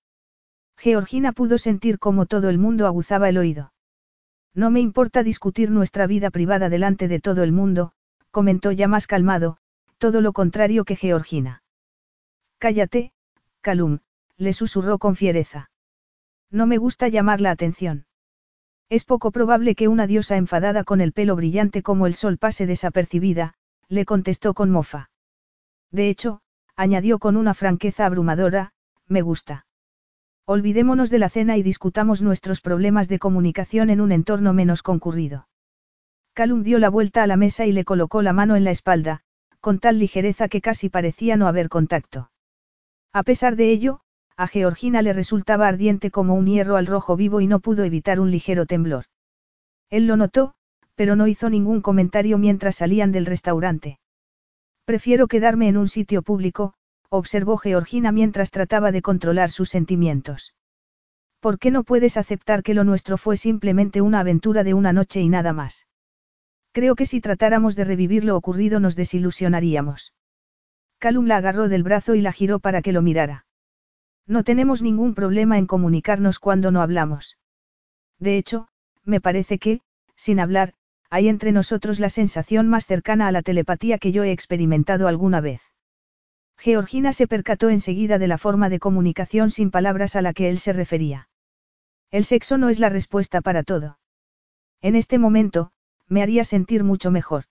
Georgina 0.76 1.32
pudo 1.32 1.58
sentir 1.58 1.98
cómo 1.98 2.26
todo 2.26 2.48
el 2.48 2.58
mundo 2.58 2.86
aguzaba 2.86 3.28
el 3.28 3.38
oído. 3.38 3.72
No 4.55 4.70
me 4.70 4.80
importa 4.80 5.22
discutir 5.22 5.70
nuestra 5.70 6.06
vida 6.06 6.30
privada 6.30 6.68
delante 6.68 7.06
de 7.06 7.20
todo 7.20 7.44
el 7.44 7.52
mundo, 7.52 7.92
comentó 8.30 8.72
ya 8.72 8.88
más 8.88 9.06
calmado, 9.06 9.58
todo 9.98 10.20
lo 10.20 10.32
contrario 10.32 10.84
que 10.84 10.97
Georgina. 10.97 11.62
Cállate, 12.58 13.12
Calum, 13.60 14.00
le 14.36 14.52
susurró 14.52 14.98
con 14.98 15.14
fiereza. 15.14 15.70
No 16.50 16.66
me 16.66 16.78
gusta 16.78 17.06
llamar 17.06 17.40
la 17.40 17.52
atención. 17.52 18.08
Es 18.91 19.05
poco 19.05 19.31
probable 19.31 19.75
que 19.75 19.89
una 19.89 20.07
diosa 20.07 20.36
enfadada 20.36 20.83
con 20.83 21.00
el 21.00 21.12
pelo 21.12 21.36
brillante 21.36 21.83
como 21.83 22.07
el 22.07 22.15
sol 22.15 22.39
pase 22.39 22.67
desapercibida, 22.67 23.55
le 23.89 24.05
contestó 24.05 24.55
con 24.55 24.70
mofa. 24.70 25.10
De 25.91 26.08
hecho, 26.08 26.41
añadió 26.75 27.18
con 27.18 27.36
una 27.36 27.55
franqueza 27.55 28.07
abrumadora, 28.07 28.73
me 29.07 29.20
gusta. 29.20 29.67
Olvidémonos 30.47 31.10
de 31.10 31.18
la 31.18 31.28
cena 31.28 31.58
y 31.58 31.62
discutamos 31.62 32.23
nuestros 32.23 32.62
problemas 32.62 33.08
de 33.08 33.18
comunicación 33.18 33.91
en 33.91 34.00
un 34.00 34.12
entorno 34.12 34.55
menos 34.55 34.83
concurrido. 34.83 35.49
Calum 36.33 36.62
dio 36.62 36.78
la 36.78 36.89
vuelta 36.89 37.23
a 37.23 37.26
la 37.26 37.36
mesa 37.36 37.67
y 37.67 37.73
le 37.73 37.84
colocó 37.84 38.23
la 38.23 38.33
mano 38.33 38.57
en 38.57 38.65
la 38.65 38.70
espalda, 38.70 39.20
con 39.60 39.81
tal 39.81 39.99
ligereza 39.99 40.49
que 40.49 40.62
casi 40.62 40.89
parecía 40.89 41.36
no 41.36 41.49
haber 41.49 41.68
contacto. 41.68 42.31
A 43.12 43.23
pesar 43.25 43.57
de 43.57 43.70
ello, 43.70 44.00
a 44.39 44.47
Georgina 44.47 45.02
le 45.02 45.12
resultaba 45.12 45.67
ardiente 45.67 46.12
como 46.12 46.34
un 46.34 46.47
hierro 46.47 46.76
al 46.76 46.86
rojo 46.86 47.17
vivo 47.17 47.41
y 47.41 47.49
no 47.49 47.58
pudo 47.58 47.83
evitar 47.83 48.20
un 48.20 48.31
ligero 48.31 48.67
temblor. 48.67 49.07
Él 49.91 50.07
lo 50.07 50.17
notó, 50.17 50.55
pero 50.94 51.17
no 51.17 51.26
hizo 51.26 51.50
ningún 51.50 51.81
comentario 51.81 52.39
mientras 52.39 52.76
salían 52.76 53.10
del 53.10 53.26
restaurante. 53.26 53.99
Prefiero 54.84 55.26
quedarme 55.26 55.67
en 55.67 55.76
un 55.76 55.89
sitio 55.89 56.23
público, 56.23 56.75
observó 57.08 57.58
Georgina 57.58 58.12
mientras 58.12 58.52
trataba 58.52 58.92
de 58.92 59.02
controlar 59.02 59.50
sus 59.50 59.70
sentimientos. 59.70 60.55
¿Por 61.41 61.58
qué 61.58 61.73
no 61.73 61.83
puedes 61.83 62.17
aceptar 62.17 62.62
que 62.62 62.75
lo 62.75 62.84
nuestro 62.84 63.18
fue 63.18 63.36
simplemente 63.36 64.02
una 64.02 64.20
aventura 64.20 64.62
de 64.62 64.73
una 64.73 64.92
noche 64.92 65.20
y 65.20 65.28
nada 65.28 65.52
más? 65.52 65.89
Creo 66.70 66.94
que 66.94 67.07
si 67.07 67.20
tratáramos 67.20 67.75
de 67.75 67.83
revivir 67.83 68.25
lo 68.25 68.36
ocurrido 68.36 68.78
nos 68.78 68.94
desilusionaríamos. 68.94 70.15
Calum 70.99 71.26
la 71.26 71.39
agarró 71.39 71.68
del 71.68 71.83
brazo 71.83 72.15
y 72.15 72.20
la 72.20 72.33
giró 72.33 72.60
para 72.60 72.83
que 72.83 72.92
lo 72.92 73.02
mirara. 73.02 73.47
No 74.28 74.44
tenemos 74.44 74.82
ningún 74.82 75.15
problema 75.15 75.57
en 75.57 75.66
comunicarnos 75.66 76.39
cuando 76.39 76.70
no 76.70 76.82
hablamos. 76.82 77.39
De 78.18 78.36
hecho, 78.36 78.68
me 79.02 79.23
parece 79.23 79.58
que, 79.58 79.81
sin 80.16 80.39
hablar, 80.39 80.74
hay 81.08 81.28
entre 81.28 81.50
nosotros 81.50 81.98
la 81.98 82.10
sensación 82.10 82.68
más 82.68 82.84
cercana 82.84 83.26
a 83.26 83.32
la 83.32 83.40
telepatía 83.40 83.97
que 83.98 84.12
yo 84.12 84.24
he 84.24 84.31
experimentado 84.31 85.08
alguna 85.08 85.40
vez. 85.40 85.62
Georgina 86.58 87.15
se 87.15 87.26
percató 87.26 87.70
enseguida 87.70 88.18
de 88.18 88.28
la 88.28 88.36
forma 88.36 88.68
de 88.68 88.78
comunicación 88.78 89.48
sin 89.48 89.70
palabras 89.70 90.15
a 90.15 90.20
la 90.23 90.34
que 90.34 90.50
él 90.50 90.58
se 90.58 90.74
refería. 90.74 91.31
El 92.10 92.26
sexo 92.26 92.58
no 92.58 92.68
es 92.68 92.81
la 92.81 92.90
respuesta 92.90 93.40
para 93.40 93.62
todo. 93.62 93.98
En 94.82 94.94
este 94.94 95.18
momento, 95.18 95.73
me 96.07 96.23
haría 96.23 96.44
sentir 96.44 96.84
mucho 96.84 97.10
mejor. 97.10 97.44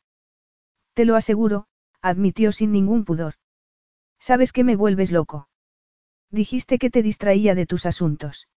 Te 0.93 1.05
lo 1.05 1.15
aseguro, 1.15 1.67
admitió 2.01 2.51
sin 2.51 2.71
ningún 2.71 3.03
pudor. 3.03 3.35
Sabes 4.19 4.51
que 4.51 4.63
me 4.63 4.75
vuelves 4.75 5.11
loco. 5.11 5.47
Dijiste 6.31 6.77
que 6.77 6.89
te 6.89 7.01
distraía 7.01 7.55
de 7.55 7.65
tus 7.65 7.85
asuntos. 7.85 8.47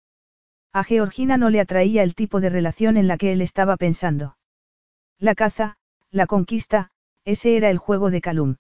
A 0.73 0.85
Georgina 0.85 1.37
no 1.37 1.51
le 1.51 1.61
atraía 1.61 2.03
el 2.03 2.15
tipo 2.15 2.41
de 2.41 2.49
relación 2.49 2.97
en 2.97 3.09
la 3.09 3.17
que 3.17 3.33
él 3.33 3.43
estaba 3.43 3.77
pensando. 3.77 4.37
La 5.19 5.35
caza, 5.35 5.77
la 6.11 6.27
conquista, 6.27 6.91
ese 7.25 7.57
era 7.57 7.71
el 7.71 7.79
juego 7.79 8.11
de 8.11 8.21
Calum. 8.21 8.57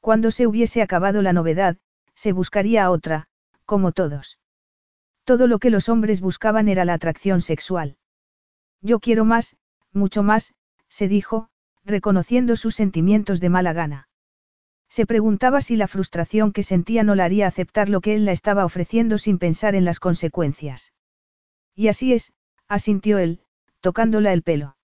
Cuando 0.00 0.30
se 0.30 0.46
hubiese 0.46 0.82
acabado 0.82 1.22
la 1.22 1.32
novedad, 1.32 1.76
se 2.14 2.32
buscaría 2.32 2.90
otra, 2.90 3.28
como 3.64 3.92
todos. 3.92 4.38
Todo 5.24 5.46
lo 5.46 5.58
que 5.58 5.70
los 5.70 5.88
hombres 5.88 6.20
buscaban 6.20 6.68
era 6.68 6.84
la 6.84 6.94
atracción 6.94 7.40
sexual. 7.40 7.96
Yo 8.80 9.00
quiero 9.00 9.24
más, 9.24 9.56
mucho 9.92 10.22
más, 10.22 10.54
se 10.88 11.08
dijo, 11.08 11.48
reconociendo 11.84 12.56
sus 12.56 12.74
sentimientos 12.76 13.40
de 13.40 13.48
mala 13.48 13.72
gana. 13.72 14.08
Se 14.88 15.06
preguntaba 15.06 15.60
si 15.60 15.76
la 15.76 15.88
frustración 15.88 16.52
que 16.52 16.62
sentía 16.62 17.02
no 17.02 17.14
la 17.14 17.24
haría 17.24 17.46
aceptar 17.46 17.88
lo 17.88 18.00
que 18.00 18.14
él 18.14 18.24
la 18.24 18.32
estaba 18.32 18.64
ofreciendo 18.64 19.18
sin 19.18 19.38
pensar 19.38 19.74
en 19.74 19.84
las 19.84 20.00
consecuencias. 20.00 20.92
Y 21.74 21.88
así 21.88 22.12
es, 22.12 22.32
asintió 22.68 23.18
él, 23.18 23.40
tocándola 23.80 24.32
el 24.32 24.42
pelo. 24.42 24.76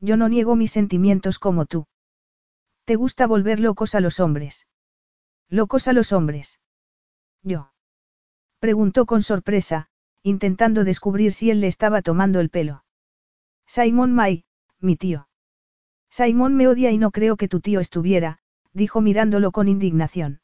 Yo 0.00 0.16
no 0.16 0.28
niego 0.28 0.56
mis 0.56 0.72
sentimientos 0.72 1.38
como 1.38 1.66
tú. 1.66 1.86
¿Te 2.84 2.96
gusta 2.96 3.26
volver 3.26 3.60
locos 3.60 3.94
a 3.94 4.00
los 4.00 4.20
hombres? 4.20 4.66
¿Locos 5.48 5.88
a 5.88 5.92
los 5.92 6.12
hombres? 6.12 6.60
Yo. 7.42 7.72
Preguntó 8.58 9.06
con 9.06 9.22
sorpresa, 9.22 9.88
intentando 10.22 10.84
descubrir 10.84 11.32
si 11.32 11.50
él 11.50 11.60
le 11.60 11.66
estaba 11.66 12.02
tomando 12.02 12.40
el 12.40 12.50
pelo. 12.50 12.84
Simon 13.66 14.12
May, 14.12 14.44
mi 14.80 14.96
tío. 14.96 15.28
Simon 16.10 16.54
me 16.54 16.68
odia 16.68 16.90
y 16.90 16.98
no 16.98 17.10
creo 17.10 17.36
que 17.36 17.48
tu 17.48 17.60
tío 17.60 17.80
estuviera, 17.80 18.38
dijo 18.76 19.00
mirándolo 19.00 19.52
con 19.52 19.68
indignación. 19.68 20.40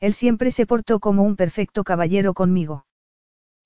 Él 0.00 0.14
siempre 0.14 0.50
se 0.50 0.66
portó 0.66 1.00
como 1.00 1.22
un 1.22 1.36
perfecto 1.36 1.84
caballero 1.84 2.32
conmigo. 2.32 2.86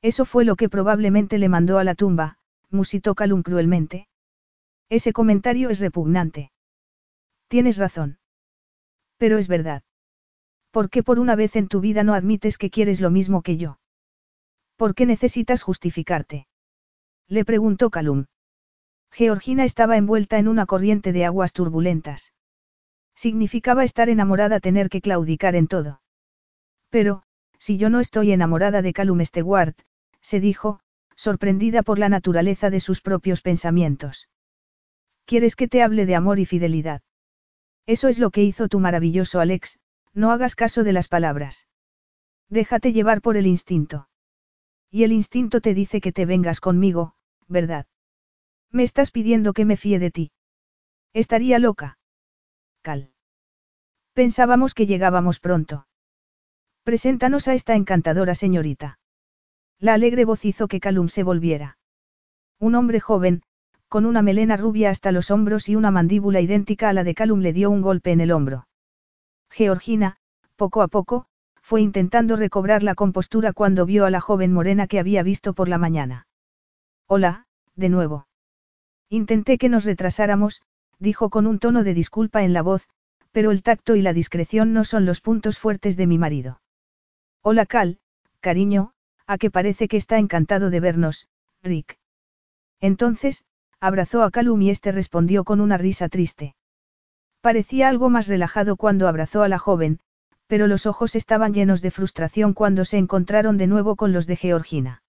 Eso 0.02 0.24
fue 0.24 0.44
lo 0.44 0.56
que 0.56 0.68
probablemente 0.68 1.38
le 1.38 1.48
mandó 1.48 1.78
a 1.78 1.84
la 1.84 1.94
tumba, 1.94 2.36
musitó 2.68 3.14
Calum 3.14 3.42
cruelmente. 3.42 4.08
Ese 4.88 5.12
comentario 5.12 5.70
es 5.70 5.78
repugnante. 5.78 6.50
Tienes 7.48 7.78
razón. 7.78 8.18
Pero 9.18 9.38
es 9.38 9.46
verdad. 9.46 9.82
¿Por 10.72 10.90
qué 10.90 11.04
por 11.04 11.20
una 11.20 11.36
vez 11.36 11.54
en 11.54 11.68
tu 11.68 11.80
vida 11.80 12.02
no 12.02 12.14
admites 12.14 12.58
que 12.58 12.70
quieres 12.70 13.00
lo 13.00 13.10
mismo 13.10 13.40
que 13.42 13.56
yo? 13.56 13.78
¿Por 14.76 14.94
qué 14.94 15.06
necesitas 15.06 15.62
justificarte? 15.62 16.48
Le 17.28 17.44
preguntó 17.44 17.90
Calum. 17.90 18.26
Georgina 19.12 19.64
estaba 19.64 19.96
envuelta 19.96 20.38
en 20.38 20.48
una 20.48 20.66
corriente 20.66 21.12
de 21.12 21.24
aguas 21.24 21.52
turbulentas. 21.52 22.32
Significaba 23.16 23.82
estar 23.82 24.08
enamorada 24.10 24.60
tener 24.60 24.88
que 24.88 25.00
claudicar 25.00 25.56
en 25.56 25.66
todo. 25.66 26.02
Pero, 26.90 27.22
si 27.58 27.78
yo 27.78 27.90
no 27.90 28.00
estoy 28.00 28.30
enamorada 28.30 28.82
de 28.82 28.92
Calum 28.92 29.24
Stewart, 29.24 29.76
se 30.20 30.38
dijo, 30.38 30.80
sorprendida 31.16 31.82
por 31.82 31.98
la 31.98 32.10
naturaleza 32.10 32.68
de 32.68 32.78
sus 32.78 33.00
propios 33.00 33.40
pensamientos. 33.40 34.28
¿Quieres 35.24 35.56
que 35.56 35.66
te 35.66 35.82
hable 35.82 36.06
de 36.06 36.14
amor 36.14 36.38
y 36.38 36.44
fidelidad? 36.44 37.00
Eso 37.86 38.08
es 38.08 38.18
lo 38.18 38.30
que 38.30 38.42
hizo 38.44 38.68
tu 38.68 38.80
maravilloso 38.80 39.40
Alex, 39.40 39.80
no 40.12 40.30
hagas 40.30 40.54
caso 40.54 40.84
de 40.84 40.92
las 40.92 41.08
palabras. 41.08 41.66
Déjate 42.48 42.92
llevar 42.92 43.22
por 43.22 43.36
el 43.36 43.46
instinto. 43.46 44.08
Y 44.90 45.04
el 45.04 45.12
instinto 45.12 45.60
te 45.60 45.74
dice 45.74 46.00
que 46.00 46.12
te 46.12 46.26
vengas 46.26 46.60
conmigo, 46.60 47.14
¿verdad? 47.48 47.86
Me 48.70 48.82
estás 48.82 49.10
pidiendo 49.10 49.52
que 49.52 49.64
me 49.64 49.76
fíe 49.76 49.98
de 49.98 50.10
ti. 50.10 50.32
Estaría 51.12 51.58
loca. 51.58 51.98
Pensábamos 54.12 54.74
que 54.74 54.86
llegábamos 54.86 55.40
pronto. 55.40 55.86
Preséntanos 56.84 57.48
a 57.48 57.54
esta 57.54 57.74
encantadora 57.74 58.34
señorita. 58.34 58.98
La 59.78 59.94
alegre 59.94 60.24
voz 60.24 60.44
hizo 60.44 60.68
que 60.68 60.80
Calum 60.80 61.08
se 61.08 61.22
volviera. 61.22 61.78
Un 62.58 62.74
hombre 62.76 63.00
joven, 63.00 63.42
con 63.88 64.06
una 64.06 64.22
melena 64.22 64.56
rubia 64.56 64.90
hasta 64.90 65.12
los 65.12 65.30
hombros 65.30 65.68
y 65.68 65.76
una 65.76 65.90
mandíbula 65.90 66.40
idéntica 66.40 66.88
a 66.88 66.92
la 66.92 67.04
de 67.04 67.14
Calum 67.14 67.40
le 67.40 67.52
dio 67.52 67.70
un 67.70 67.82
golpe 67.82 68.12
en 68.12 68.20
el 68.20 68.30
hombro. 68.30 68.68
Georgina, 69.50 70.16
poco 70.56 70.82
a 70.82 70.88
poco, 70.88 71.26
fue 71.60 71.82
intentando 71.82 72.36
recobrar 72.36 72.82
la 72.82 72.94
compostura 72.94 73.52
cuando 73.52 73.84
vio 73.84 74.06
a 74.06 74.10
la 74.10 74.20
joven 74.20 74.52
morena 74.52 74.86
que 74.86 75.00
había 75.00 75.22
visto 75.22 75.52
por 75.52 75.68
la 75.68 75.78
mañana. 75.78 76.26
Hola, 77.06 77.46
de 77.74 77.88
nuevo. 77.88 78.28
Intenté 79.08 79.58
que 79.58 79.68
nos 79.68 79.84
retrasáramos, 79.84 80.62
dijo 80.98 81.30
con 81.30 81.46
un 81.46 81.58
tono 81.58 81.84
de 81.84 81.94
disculpa 81.94 82.42
en 82.42 82.52
la 82.52 82.62
voz, 82.62 82.88
Pero 83.32 83.50
el 83.50 83.62
tacto 83.62 83.96
y 83.96 84.02
la 84.02 84.14
discreción 84.14 84.72
no 84.72 84.84
son 84.84 85.04
los 85.04 85.20
puntos 85.20 85.58
fuertes 85.58 85.96
de 85.96 86.06
mi 86.06 86.16
marido. 86.16 86.62
Hola 87.42 87.66
Cal, 87.66 87.98
cariño, 88.40 88.92
a 89.26 89.36
que 89.38 89.50
parece 89.50 89.88
que 89.88 89.98
está 89.98 90.18
encantado 90.18 90.70
de 90.70 90.80
vernos, 90.80 91.28
Rick. 91.62 91.98
Entonces, 92.80 93.44
abrazó 93.80 94.22
a 94.22 94.30
Calum 94.30 94.62
y 94.62 94.70
este 94.70 94.92
respondió 94.92 95.44
con 95.44 95.60
una 95.60 95.76
risa 95.76 96.08
triste. 96.08 96.54
Parecía 97.40 97.88
algo 97.88 98.08
más 98.08 98.26
relajado 98.26 98.76
cuando 98.76 99.08
abrazó 99.08 99.42
a 99.42 99.48
la 99.48 99.58
joven, 99.58 100.00
pero 100.46 100.66
los 100.66 100.86
ojos 100.86 101.14
estaban 101.14 101.52
llenos 101.52 101.82
de 101.82 101.90
frustración 101.90 102.54
cuando 102.54 102.84
se 102.84 102.98
encontraron 102.98 103.58
de 103.58 103.66
nuevo 103.66 103.96
con 103.96 104.12
los 104.12 104.26
de 104.26 104.36
Georgina. 104.36 105.02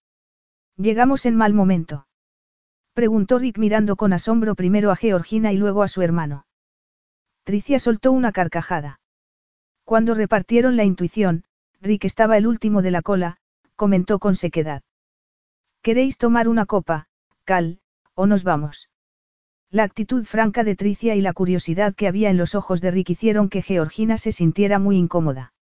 Llegamos 0.76 1.26
en 1.26 1.36
mal 1.36 1.54
momento. 1.54 2.07
Preguntó 2.98 3.38
Rick 3.38 3.58
mirando 3.58 3.94
con 3.94 4.12
asombro 4.12 4.56
primero 4.56 4.90
a 4.90 4.96
Georgina 4.96 5.52
y 5.52 5.56
luego 5.56 5.84
a 5.84 5.86
su 5.86 6.02
hermano. 6.02 6.46
Tricia 7.44 7.78
soltó 7.78 8.10
una 8.10 8.32
carcajada. 8.32 8.98
Cuando 9.84 10.14
repartieron 10.14 10.76
la 10.76 10.82
intuición, 10.82 11.44
Rick 11.80 12.06
estaba 12.06 12.36
el 12.36 12.48
último 12.48 12.82
de 12.82 12.90
la 12.90 13.00
cola, 13.00 13.36
comentó 13.76 14.18
con 14.18 14.34
sequedad. 14.34 14.82
¿Queréis 15.80 16.18
tomar 16.18 16.48
una 16.48 16.66
copa, 16.66 17.06
Cal, 17.44 17.78
o 18.14 18.26
nos 18.26 18.42
vamos? 18.42 18.90
La 19.70 19.84
actitud 19.84 20.24
franca 20.24 20.64
de 20.64 20.74
Tricia 20.74 21.14
y 21.14 21.20
la 21.20 21.34
curiosidad 21.34 21.94
que 21.94 22.08
había 22.08 22.30
en 22.30 22.36
los 22.36 22.56
ojos 22.56 22.80
de 22.80 22.90
Rick 22.90 23.10
hicieron 23.10 23.48
que 23.48 23.62
Georgina 23.62 24.18
se 24.18 24.32
sintiera 24.32 24.80
muy 24.80 24.96
incómoda. 24.96 25.52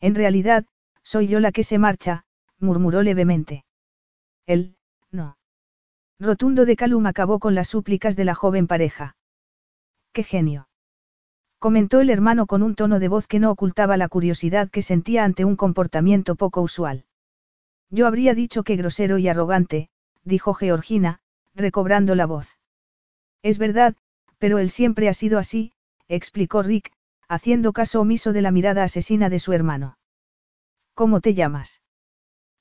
En 0.00 0.14
realidad, 0.14 0.64
soy 1.02 1.26
yo 1.26 1.40
la 1.40 1.52
que 1.52 1.62
se 1.62 1.76
marcha, 1.76 2.24
murmuró 2.58 3.02
levemente. 3.02 3.66
Él. 4.46 4.78
Rotundo 6.20 6.64
de 6.64 6.76
Calum 6.76 7.06
acabó 7.06 7.38
con 7.38 7.54
las 7.54 7.68
súplicas 7.68 8.16
de 8.16 8.24
la 8.24 8.34
joven 8.34 8.66
pareja. 8.66 9.16
¡Qué 10.12 10.22
genio! 10.22 10.68
comentó 11.58 12.00
el 12.00 12.10
hermano 12.10 12.46
con 12.46 12.62
un 12.62 12.74
tono 12.74 12.98
de 12.98 13.08
voz 13.08 13.26
que 13.26 13.40
no 13.40 13.50
ocultaba 13.50 13.96
la 13.96 14.08
curiosidad 14.08 14.68
que 14.70 14.82
sentía 14.82 15.24
ante 15.24 15.46
un 15.46 15.56
comportamiento 15.56 16.34
poco 16.34 16.60
usual. 16.60 17.06
Yo 17.88 18.06
habría 18.06 18.34
dicho 18.34 18.64
que 18.64 18.76
grosero 18.76 19.16
y 19.16 19.28
arrogante, 19.28 19.88
dijo 20.24 20.52
Georgina, 20.52 21.20
recobrando 21.54 22.14
la 22.14 22.26
voz. 22.26 22.58
Es 23.42 23.56
verdad, 23.56 23.96
pero 24.38 24.58
él 24.58 24.68
siempre 24.68 25.08
ha 25.08 25.14
sido 25.14 25.38
así, 25.38 25.72
explicó 26.06 26.62
Rick, 26.62 26.92
haciendo 27.28 27.72
caso 27.72 28.02
omiso 28.02 28.32
de 28.34 28.42
la 28.42 28.50
mirada 28.50 28.84
asesina 28.84 29.30
de 29.30 29.38
su 29.38 29.54
hermano. 29.54 29.96
¿Cómo 30.92 31.20
te 31.20 31.32
llamas? 31.32 31.82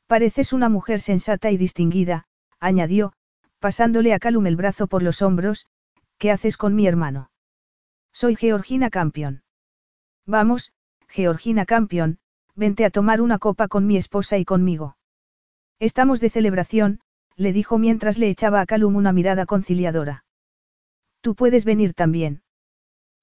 Pareces 0.08 0.54
una 0.54 0.70
mujer 0.70 1.02
sensata 1.02 1.52
y 1.52 1.58
distinguida, 1.58 2.26
añadió, 2.60 3.14
pasándole 3.64 4.14
a 4.14 4.20
Calum 4.20 4.46
el 4.48 4.58
brazo 4.58 4.88
por 4.88 5.02
los 5.04 5.22
hombros, 5.22 5.68
¿qué 6.18 6.32
haces 6.32 6.58
con 6.58 6.76
mi 6.76 6.86
hermano? 6.86 7.32
Soy 8.12 8.36
Georgina 8.36 8.90
Campion. 8.90 9.42
Vamos, 10.26 10.74
Georgina 11.08 11.66
Campion, 11.66 12.18
vente 12.56 12.84
a 12.84 12.90
tomar 12.90 13.22
una 13.22 13.40
copa 13.40 13.70
con 13.70 13.88
mi 13.88 13.96
esposa 13.96 14.38
y 14.38 14.44
conmigo. 14.44 14.98
Estamos 15.80 16.20
de 16.20 16.30
celebración, 16.30 17.00
le 17.38 17.54
dijo 17.54 17.78
mientras 17.78 18.18
le 18.18 18.28
echaba 18.28 18.60
a 18.60 18.66
Calum 18.66 18.98
una 18.98 19.14
mirada 19.14 19.46
conciliadora. 19.46 20.26
Tú 21.22 21.34
puedes 21.34 21.64
venir 21.64 21.94
también. 21.94 22.42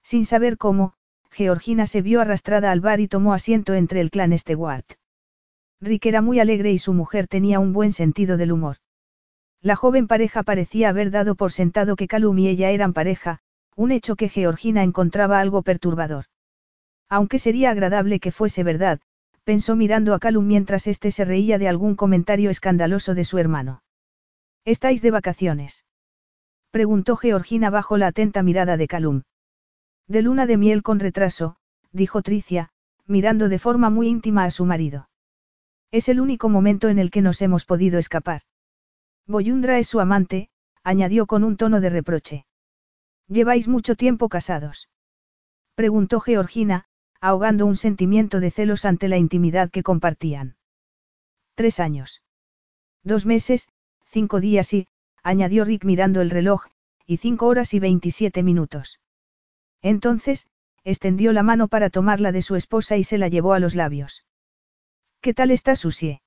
Sin 0.01 0.25
saber 0.25 0.57
cómo, 0.57 0.95
Georgina 1.29 1.85
se 1.85 2.01
vio 2.01 2.19
arrastrada 2.19 2.71
al 2.71 2.81
bar 2.81 2.99
y 2.99 3.07
tomó 3.07 3.35
asiento 3.35 3.75
entre 3.75 4.01
el 4.01 4.09
clan 4.09 4.35
Stewart. 4.35 4.87
Rick 5.81 6.07
era 6.07 6.23
muy 6.23 6.39
alegre 6.39 6.71
y 6.71 6.79
su 6.79 6.93
mujer 6.93 7.27
tenía 7.27 7.59
un 7.59 7.73
buen 7.73 7.91
sentido 7.91 8.37
del 8.37 8.53
humor. 8.53 8.77
La 9.61 9.75
joven 9.75 10.07
pareja 10.07 10.41
parecía 10.41 10.89
haber 10.89 11.11
dado 11.11 11.35
por 11.35 11.51
sentado 11.51 11.95
que 11.95 12.07
Calum 12.07 12.39
y 12.39 12.47
ella 12.47 12.71
eran 12.71 12.93
pareja, 12.93 13.39
un 13.75 13.91
hecho 13.91 14.15
que 14.15 14.27
Georgina 14.27 14.83
encontraba 14.83 15.39
algo 15.39 15.61
perturbador. 15.61 16.25
Aunque 17.09 17.37
sería 17.37 17.69
agradable 17.69 18.19
que 18.19 18.31
fuese 18.31 18.63
verdad, 18.63 18.99
pensó 19.43 19.75
mirando 19.75 20.15
a 20.15 20.19
Calum 20.19 20.47
mientras 20.47 20.87
éste 20.87 21.11
se 21.11 21.25
reía 21.25 21.59
de 21.59 21.67
algún 21.67 21.95
comentario 21.95 22.49
escandaloso 22.49 23.13
de 23.13 23.23
su 23.23 23.37
hermano. 23.37 23.83
¿Estáis 24.65 25.01
de 25.01 25.11
vacaciones? 25.11 25.85
preguntó 26.71 27.15
Georgina 27.15 27.69
bajo 27.69 27.97
la 27.97 28.07
atenta 28.07 28.43
mirada 28.43 28.77
de 28.77 28.87
Calum. 28.87 29.23
De 30.07 30.21
luna 30.21 30.45
de 30.45 30.57
miel 30.57 30.81
con 30.81 30.99
retraso, 30.99 31.57
dijo 31.91 32.21
Tricia, 32.21 32.69
mirando 33.05 33.49
de 33.49 33.59
forma 33.59 33.89
muy 33.89 34.07
íntima 34.07 34.45
a 34.45 34.51
su 34.51 34.65
marido. 34.65 35.09
Es 35.91 36.09
el 36.09 36.19
único 36.19 36.49
momento 36.49 36.89
en 36.89 36.97
el 36.97 37.11
que 37.11 37.21
nos 37.21 37.41
hemos 37.41 37.65
podido 37.65 37.99
escapar. 37.99 38.41
Boyundra 39.27 39.79
es 39.79 39.87
su 39.87 39.99
amante, 39.99 40.49
añadió 40.83 41.25
con 41.25 41.43
un 41.43 41.57
tono 41.57 41.81
de 41.81 41.89
reproche. 41.89 42.45
¿Lleváis 43.27 43.67
mucho 43.67 43.95
tiempo 43.95 44.29
casados? 44.29 44.89
Preguntó 45.75 46.19
Georgina, 46.19 46.85
ahogando 47.21 47.65
un 47.65 47.75
sentimiento 47.75 48.39
de 48.39 48.51
celos 48.51 48.83
ante 48.83 49.07
la 49.07 49.17
intimidad 49.17 49.69
que 49.69 49.83
compartían. 49.83 50.57
Tres 51.55 51.79
años. 51.79 52.21
Dos 53.03 53.25
meses, 53.25 53.67
cinco 54.05 54.39
días 54.39 54.73
y, 54.73 54.87
añadió 55.23 55.63
Rick 55.65 55.85
mirando 55.85 56.21
el 56.21 56.29
reloj, 56.29 56.65
y 57.05 57.17
cinco 57.17 57.47
horas 57.47 57.73
y 57.73 57.79
veintisiete 57.79 58.43
minutos. 58.43 58.99
Entonces, 59.81 60.47
extendió 60.83 61.31
la 61.31 61.43
mano 61.43 61.67
para 61.67 61.89
tomarla 61.89 62.31
de 62.31 62.41
su 62.41 62.55
esposa 62.55 62.97
y 62.97 63.03
se 63.03 63.17
la 63.17 63.27
llevó 63.27 63.53
a 63.53 63.59
los 63.59 63.75
labios. 63.75 64.25
¿Qué 65.21 65.33
tal 65.33 65.51
está 65.51 65.75
Susie? 65.75 66.21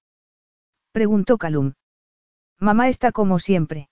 preguntó 0.93 1.39
Calum. 1.39 1.75
Mamá 2.61 2.89
está 2.89 3.13
como 3.13 3.39
siempre. 3.39 3.89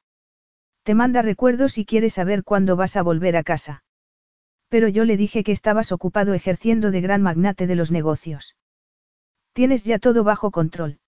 Te 0.83 0.95
manda 0.95 1.23
recuerdos 1.23 1.79
y 1.79 1.85
quiere 1.85 2.11
saber 2.11 2.45
cuándo 2.45 2.77
vas 2.77 2.97
a 2.97 3.03
volver 3.03 3.37
a 3.37 3.43
casa. 3.43 3.85
Pero 4.69 4.89
yo 4.89 5.05
le 5.05 5.17
dije 5.17 5.45
que 5.45 5.53
estabas 5.53 5.93
ocupado 5.93 6.35
ejerciendo 6.35 6.91
de 6.91 7.01
gran 7.01 7.23
magnate 7.23 7.67
de 7.67 7.77
los 7.77 7.91
negocios. 7.91 8.57
Tienes 9.53 9.85
ya 9.85 9.99
todo 9.99 10.25
bajo 10.25 10.51
control. 10.51 10.99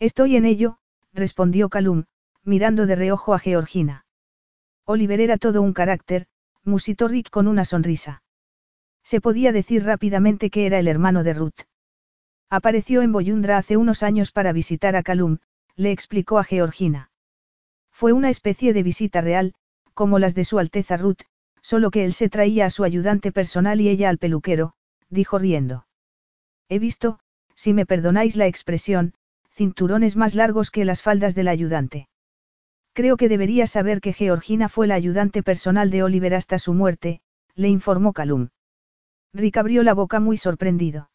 Estoy 0.00 0.36
en 0.36 0.46
ello, 0.46 0.78
respondió 1.12 1.68
Calum, 1.68 2.04
mirando 2.44 2.86
de 2.86 2.96
reojo 2.96 3.34
a 3.34 3.38
Georgina. 3.38 4.06
Oliver 4.84 5.20
era 5.20 5.36
todo 5.36 5.60
un 5.60 5.74
carácter, 5.74 6.26
musitó 6.64 7.08
Rick 7.08 7.30
con 7.30 7.46
una 7.46 7.64
sonrisa. 7.64 8.22
Se 9.02 9.20
podía 9.20 9.52
decir 9.52 9.84
rápidamente 9.84 10.50
que 10.50 10.66
era 10.66 10.78
el 10.78 10.88
hermano 10.88 11.24
de 11.24 11.34
Ruth. 11.34 11.60
Apareció 12.50 13.02
en 13.02 13.12
Boyundra 13.12 13.58
hace 13.58 13.76
unos 13.76 14.02
años 14.02 14.32
para 14.32 14.52
visitar 14.52 14.96
a 14.96 15.02
Calum, 15.02 15.38
le 15.78 15.92
explicó 15.92 16.38
a 16.38 16.44
Georgina. 16.44 17.12
Fue 17.92 18.12
una 18.12 18.30
especie 18.30 18.72
de 18.72 18.82
visita 18.82 19.20
real, 19.20 19.54
como 19.94 20.18
las 20.18 20.34
de 20.34 20.44
Su 20.44 20.58
Alteza 20.58 20.96
Ruth, 20.96 21.22
solo 21.62 21.92
que 21.92 22.04
él 22.04 22.12
se 22.12 22.28
traía 22.28 22.66
a 22.66 22.70
su 22.70 22.82
ayudante 22.82 23.30
personal 23.30 23.80
y 23.80 23.88
ella 23.88 24.08
al 24.08 24.18
peluquero, 24.18 24.74
dijo 25.08 25.38
riendo. 25.38 25.86
He 26.68 26.80
visto, 26.80 27.20
si 27.54 27.74
me 27.74 27.86
perdonáis 27.86 28.34
la 28.34 28.48
expresión, 28.48 29.14
cinturones 29.52 30.16
más 30.16 30.34
largos 30.34 30.72
que 30.72 30.84
las 30.84 31.00
faldas 31.00 31.36
del 31.36 31.46
ayudante. 31.46 32.08
Creo 32.92 33.16
que 33.16 33.28
debería 33.28 33.68
saber 33.68 34.00
que 34.00 34.12
Georgina 34.12 34.68
fue 34.68 34.88
la 34.88 34.96
ayudante 34.96 35.44
personal 35.44 35.90
de 35.90 36.02
Oliver 36.02 36.34
hasta 36.34 36.58
su 36.58 36.74
muerte, 36.74 37.20
le 37.54 37.68
informó 37.68 38.12
Calum. 38.12 38.48
Rick 39.32 39.56
abrió 39.58 39.84
la 39.84 39.94
boca 39.94 40.18
muy 40.18 40.38
sorprendido. 40.38 41.08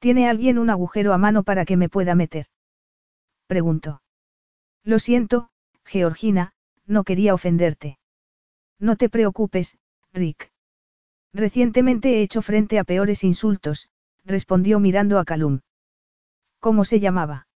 ¿Tiene 0.00 0.28
alguien 0.28 0.58
un 0.58 0.68
agujero 0.68 1.14
a 1.14 1.18
mano 1.18 1.44
para 1.44 1.64
que 1.64 1.78
me 1.78 1.88
pueda 1.88 2.14
meter? 2.14 2.46
Preguntó. 3.50 4.00
Lo 4.84 5.00
siento, 5.00 5.50
Georgina, 5.84 6.52
no 6.86 7.02
quería 7.02 7.34
ofenderte. 7.34 7.98
No 8.78 8.94
te 8.94 9.08
preocupes, 9.08 9.76
Rick. 10.12 10.52
Recientemente 11.32 12.10
he 12.10 12.22
hecho 12.22 12.42
frente 12.42 12.78
a 12.78 12.84
peores 12.84 13.24
insultos, 13.24 13.88
respondió 14.24 14.78
mirando 14.78 15.18
a 15.18 15.24
Calum. 15.24 15.62
¿Cómo 16.60 16.84
se 16.84 17.00
llamaba? 17.00 17.48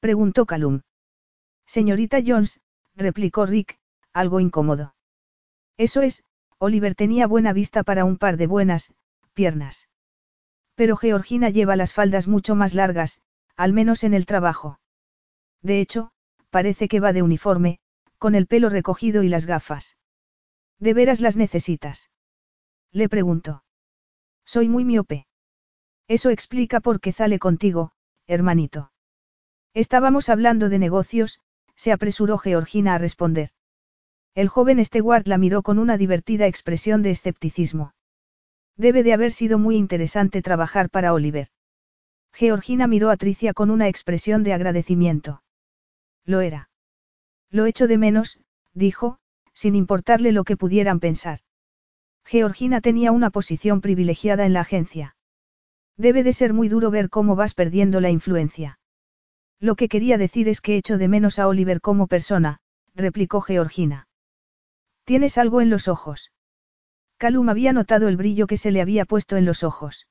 preguntó 0.00 0.44
Calum. 0.44 0.80
Señorita 1.66 2.18
Jones, 2.26 2.58
replicó 2.96 3.46
Rick, 3.46 3.78
algo 4.12 4.40
incómodo. 4.40 4.96
Eso 5.76 6.02
es, 6.02 6.24
Oliver 6.58 6.96
tenía 6.96 7.28
buena 7.28 7.52
vista 7.52 7.84
para 7.84 8.04
un 8.04 8.18
par 8.18 8.38
de 8.38 8.48
buenas, 8.48 8.92
piernas. 9.34 9.88
Pero 10.74 10.96
Georgina 10.96 11.48
lleva 11.48 11.76
las 11.76 11.92
faldas 11.92 12.26
mucho 12.26 12.56
más 12.56 12.74
largas, 12.74 13.20
al 13.54 13.72
menos 13.72 14.02
en 14.02 14.12
el 14.12 14.26
trabajo. 14.26 14.80
De 15.66 15.80
hecho, 15.80 16.12
parece 16.50 16.86
que 16.86 17.00
va 17.00 17.12
de 17.12 17.22
uniforme, 17.22 17.80
con 18.18 18.36
el 18.36 18.46
pelo 18.46 18.68
recogido 18.68 19.24
y 19.24 19.28
las 19.28 19.46
gafas. 19.46 19.96
¿De 20.78 20.94
veras 20.94 21.20
las 21.20 21.36
necesitas? 21.36 22.12
Le 22.92 23.08
preguntó. 23.08 23.64
Soy 24.44 24.68
muy 24.68 24.84
miope. 24.84 25.26
Eso 26.06 26.30
explica 26.30 26.78
por 26.78 27.00
qué 27.00 27.10
sale 27.10 27.40
contigo, 27.40 27.90
hermanito. 28.28 28.92
Estábamos 29.74 30.28
hablando 30.28 30.68
de 30.68 30.78
negocios, 30.78 31.40
se 31.74 31.90
apresuró 31.90 32.38
Georgina 32.38 32.94
a 32.94 32.98
responder. 32.98 33.50
El 34.36 34.46
joven 34.46 34.84
Stewart 34.84 35.26
la 35.26 35.36
miró 35.36 35.62
con 35.62 35.80
una 35.80 35.96
divertida 35.96 36.46
expresión 36.46 37.02
de 37.02 37.10
escepticismo. 37.10 37.92
Debe 38.76 39.02
de 39.02 39.14
haber 39.14 39.32
sido 39.32 39.58
muy 39.58 39.74
interesante 39.74 40.42
trabajar 40.42 40.90
para 40.90 41.12
Oliver. 41.12 41.48
Georgina 42.32 42.86
miró 42.86 43.10
a 43.10 43.16
Tricia 43.16 43.52
con 43.52 43.70
una 43.70 43.88
expresión 43.88 44.44
de 44.44 44.52
agradecimiento. 44.52 45.42
Lo 46.26 46.40
era. 46.40 46.68
Lo 47.50 47.66
echo 47.66 47.86
de 47.86 47.96
menos, 47.96 48.38
dijo, 48.74 49.18
sin 49.54 49.74
importarle 49.74 50.32
lo 50.32 50.44
que 50.44 50.56
pudieran 50.56 51.00
pensar. 51.00 51.40
Georgina 52.24 52.80
tenía 52.80 53.12
una 53.12 53.30
posición 53.30 53.80
privilegiada 53.80 54.44
en 54.44 54.52
la 54.52 54.60
agencia. 54.60 55.16
Debe 55.96 56.24
de 56.24 56.32
ser 56.32 56.52
muy 56.52 56.68
duro 56.68 56.90
ver 56.90 57.08
cómo 57.08 57.36
vas 57.36 57.54
perdiendo 57.54 58.00
la 58.00 58.10
influencia. 58.10 58.78
Lo 59.60 59.76
que 59.76 59.88
quería 59.88 60.18
decir 60.18 60.48
es 60.48 60.60
que 60.60 60.76
echo 60.76 60.98
de 60.98 61.08
menos 61.08 61.38
a 61.38 61.48
Oliver 61.48 61.80
como 61.80 62.08
persona, 62.08 62.58
replicó 62.94 63.40
Georgina. 63.40 64.08
Tienes 65.04 65.38
algo 65.38 65.60
en 65.60 65.70
los 65.70 65.88
ojos. 65.88 66.32
Calum 67.16 67.48
había 67.48 67.72
notado 67.72 68.08
el 68.08 68.16
brillo 68.16 68.46
que 68.46 68.58
se 68.58 68.72
le 68.72 68.82
había 68.82 69.04
puesto 69.04 69.36
en 69.36 69.46
los 69.46 69.62
ojos. 69.62 70.06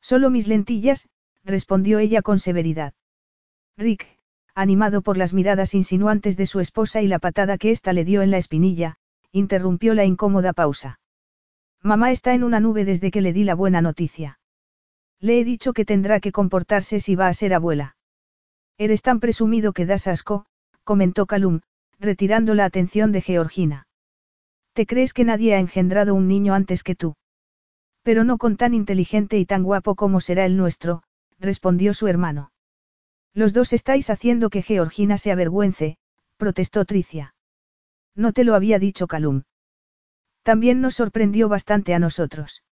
Solo 0.00 0.28
mis 0.28 0.48
lentillas, 0.48 1.08
respondió 1.44 2.00
ella 2.00 2.20
con 2.20 2.38
severidad. 2.38 2.92
Rick, 3.78 4.17
animado 4.58 5.02
por 5.02 5.16
las 5.16 5.32
miradas 5.32 5.72
insinuantes 5.72 6.36
de 6.36 6.46
su 6.46 6.58
esposa 6.58 7.00
y 7.00 7.06
la 7.06 7.20
patada 7.20 7.58
que 7.58 7.70
ésta 7.70 7.92
le 7.92 8.04
dio 8.04 8.22
en 8.22 8.32
la 8.32 8.38
espinilla, 8.38 8.96
interrumpió 9.30 9.94
la 9.94 10.04
incómoda 10.04 10.52
pausa. 10.52 10.98
Mamá 11.80 12.10
está 12.10 12.34
en 12.34 12.42
una 12.42 12.58
nube 12.58 12.84
desde 12.84 13.12
que 13.12 13.20
le 13.20 13.32
di 13.32 13.44
la 13.44 13.54
buena 13.54 13.80
noticia. 13.82 14.40
Le 15.20 15.38
he 15.38 15.44
dicho 15.44 15.72
que 15.72 15.84
tendrá 15.84 16.18
que 16.18 16.32
comportarse 16.32 16.98
si 16.98 17.14
va 17.14 17.28
a 17.28 17.34
ser 17.34 17.54
abuela. 17.54 17.94
Eres 18.78 19.02
tan 19.02 19.20
presumido 19.20 19.72
que 19.72 19.86
das 19.86 20.08
asco, 20.08 20.46
comentó 20.82 21.26
Calum, 21.26 21.60
retirando 22.00 22.54
la 22.54 22.64
atención 22.64 23.12
de 23.12 23.20
Georgina. 23.20 23.86
¿Te 24.72 24.86
crees 24.86 25.12
que 25.12 25.24
nadie 25.24 25.54
ha 25.54 25.60
engendrado 25.60 26.16
un 26.16 26.26
niño 26.26 26.54
antes 26.54 26.82
que 26.82 26.96
tú? 26.96 27.14
Pero 28.02 28.24
no 28.24 28.38
con 28.38 28.56
tan 28.56 28.74
inteligente 28.74 29.38
y 29.38 29.46
tan 29.46 29.62
guapo 29.62 29.94
como 29.94 30.20
será 30.20 30.44
el 30.46 30.56
nuestro, 30.56 31.04
respondió 31.38 31.94
su 31.94 32.08
hermano. 32.08 32.50
Los 33.38 33.52
dos 33.52 33.72
estáis 33.72 34.10
haciendo 34.10 34.50
que 34.50 34.62
Georgina 34.62 35.16
se 35.16 35.30
avergüence, 35.30 35.96
protestó 36.38 36.84
Tricia. 36.84 37.36
No 38.16 38.32
te 38.32 38.42
lo 38.42 38.56
había 38.56 38.80
dicho 38.80 39.06
Calum. 39.06 39.44
También 40.42 40.80
nos 40.80 40.96
sorprendió 40.96 41.48
bastante 41.48 41.94
a 41.94 42.00
nosotros. 42.00 42.64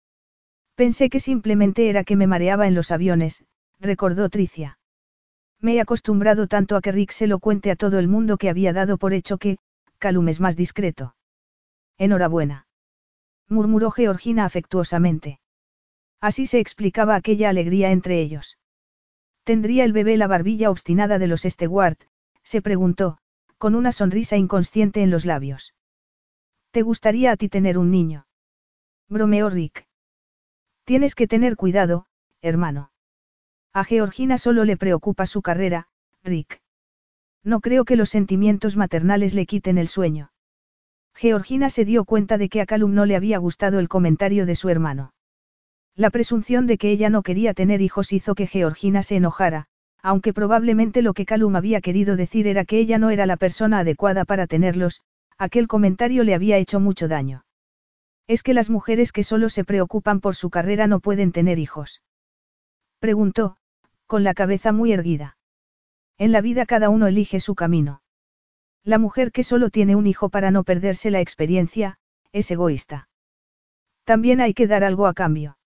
Pensé 0.75 1.11
que 1.11 1.21
simplemente 1.21 1.91
era 1.91 2.03
que 2.03 2.17
me 2.17 2.27
mareaba 2.27 2.67
en 2.67 2.75
los 2.75 2.93
aviones, 2.93 3.45
recordó 3.79 4.31
Tricia. 4.31 4.79
Me 5.61 5.75
he 5.75 5.81
acostumbrado 5.83 6.47
tanto 6.47 6.77
a 6.77 6.81
que 6.81 6.93
Rick 6.93 7.11
se 7.11 7.27
lo 7.27 7.41
cuente 7.41 7.71
a 7.71 7.77
todo 7.77 7.99
el 7.99 8.09
mundo 8.09 8.39
que 8.39 8.49
había 8.49 8.73
dado 8.73 8.97
por 8.97 9.13
hecho 9.13 9.37
que, 9.37 9.59
Calum 9.99 10.29
es 10.29 10.41
más 10.41 10.57
discreto. 10.57 11.15
Enhorabuena. 11.99 12.67
murmuró 13.51 13.91
Georgina 13.91 14.47
afectuosamente. 14.47 15.41
Así 16.23 16.47
se 16.47 16.59
explicaba 16.59 17.17
aquella 17.17 17.51
alegría 17.51 17.91
entre 17.91 18.23
ellos. 18.23 18.57
¿Tendría 19.45 19.85
el 19.85 19.93
bebé 19.93 20.17
la 20.17 20.27
barbilla 20.27 20.71
obstinada 20.71 21.19
de 21.19 21.27
los 21.27 21.43
Stewart? 21.43 21.99
se 22.43 22.61
preguntó, 22.61 23.19
con 23.59 23.75
una 23.75 23.93
sonrisa 23.93 24.37
inconsciente 24.37 25.03
en 25.03 25.11
los 25.11 25.25
labios. 25.25 25.75
¿Te 26.71 26.83
gustaría 26.83 27.31
a 27.31 27.37
ti 27.37 27.49
tener 27.49 27.79
un 27.79 27.91
niño? 27.91 28.27
bromeó 29.09 29.49
Rick. 29.49 29.87
Tienes 30.85 31.15
que 31.15 31.27
tener 31.27 31.57
cuidado, 31.57 32.07
hermano. 32.43 32.91
A 33.73 33.85
Georgina 33.85 34.39
solo 34.39 34.65
le 34.65 34.77
preocupa 34.77 35.27
su 35.27 35.41
carrera, 35.41 35.89
Rick. 36.23 36.63
No 37.43 37.61
creo 37.61 37.85
que 37.85 37.97
los 37.97 38.11
sentimientos 38.11 38.77
maternales 38.77 39.35
le 39.35 39.47
quiten 39.47 39.79
el 39.79 39.89
sueño. 39.89 40.33
Georgina 41.15 41.71
se 41.71 41.85
dio 41.85 42.05
cuenta 42.05 42.39
de 42.39 42.49
que 42.49 42.61
a 42.61 42.67
Calum 42.67 42.95
no 42.95 43.07
le 43.07 43.17
había 43.17 43.39
gustado 43.39 43.79
el 43.79 43.89
comentario 43.89 44.47
de 44.47 44.57
su 44.57 44.69
hermano. 44.69 45.14
La 45.97 46.11
presunción 46.11 46.67
de 46.67 46.77
que 46.77 46.91
ella 46.91 47.09
no 47.09 47.23
quería 47.23 47.55
tener 47.55 47.81
hijos 47.81 48.13
hizo 48.13 48.35
que 48.35 48.49
Georgina 48.49 49.03
se 49.05 49.17
enojara, 49.17 49.67
aunque 50.03 50.33
probablemente 50.33 51.03
lo 51.03 51.15
que 51.15 51.25
Calum 51.25 51.55
había 51.55 51.81
querido 51.81 52.17
decir 52.17 52.49
era 52.49 52.65
que 52.65 52.79
ella 52.79 52.99
no 52.99 53.11
era 53.11 53.27
la 53.27 53.37
persona 53.37 53.79
adecuada 53.79 54.25
para 54.25 54.47
tenerlos, 54.47 55.03
aquel 55.39 55.69
comentario 55.69 56.25
le 56.25 56.35
había 56.35 56.59
hecho 56.59 56.81
mucho 56.81 57.07
daño. 57.07 57.45
Es 58.27 58.43
que 58.43 58.55
las 58.55 58.71
mujeres 58.71 59.13
que 59.13 59.23
solo 59.23 59.49
se 59.49 59.65
preocupan 59.65 60.21
por 60.21 60.35
su 60.35 60.51
carrera 60.51 60.89
no 60.89 60.99
pueden 60.99 61.31
tener 61.31 61.59
hijos. 61.59 62.03
Preguntó, 62.99 63.57
con 64.07 64.25
la 64.25 64.35
cabeza 64.35 64.73
muy 64.73 64.93
erguida. 64.93 65.37
En 66.19 66.33
la 66.33 66.41
vida 66.41 66.67
cada 66.67 66.89
uno 66.91 67.07
elige 67.07 67.39
su 67.39 67.55
camino. 67.55 68.03
La 68.83 68.99
mujer 68.99 69.31
que 69.31 69.45
solo 69.45 69.71
tiene 69.71 69.95
un 69.95 70.07
hijo 70.07 70.29
para 70.29 70.51
no 70.51 70.65
perderse 70.65 71.11
la 71.11 71.21
experiencia, 71.21 71.99
es 72.33 72.51
egoísta. 72.51 73.09
También 74.05 74.41
hay 74.41 74.55
que 74.55 74.67
dar 74.67 74.85
algo 74.85 75.07
a 75.07 75.15
cambio. 75.15 75.57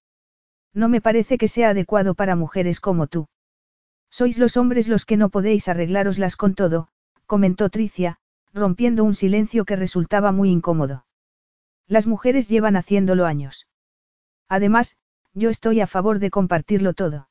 No 0.79 0.89
me 0.89 1.01
parece 1.01 1.39
que 1.39 1.49
sea 1.49 1.71
adecuado 1.71 2.15
para 2.15 2.37
mujeres 2.37 2.79
como 2.79 3.09
tú. 3.09 3.27
Sois 4.11 4.39
los 4.39 4.57
hombres 4.57 4.87
los 4.87 5.05
que 5.07 5.17
no 5.17 5.29
podéis 5.29 5.67
arreglároslas 5.67 6.37
con 6.37 6.55
todo, 6.55 6.87
comentó 7.27 7.69
Tricia, 7.69 8.21
rompiendo 8.55 9.03
un 9.03 9.17
silencio 9.17 9.65
que 9.65 9.75
resultaba 9.75 10.31
muy 10.31 10.51
incómodo. 10.51 11.05
Las 11.89 12.07
mujeres 12.07 12.49
llevan 12.49 12.77
haciéndolo 12.77 13.27
años. 13.27 13.67
Además, 14.49 14.97
yo 15.35 15.51
estoy 15.51 15.81
a 15.81 15.89
favor 15.89 16.21
de 16.21 16.31
compartirlo 16.31 16.95
todo. 16.95 17.29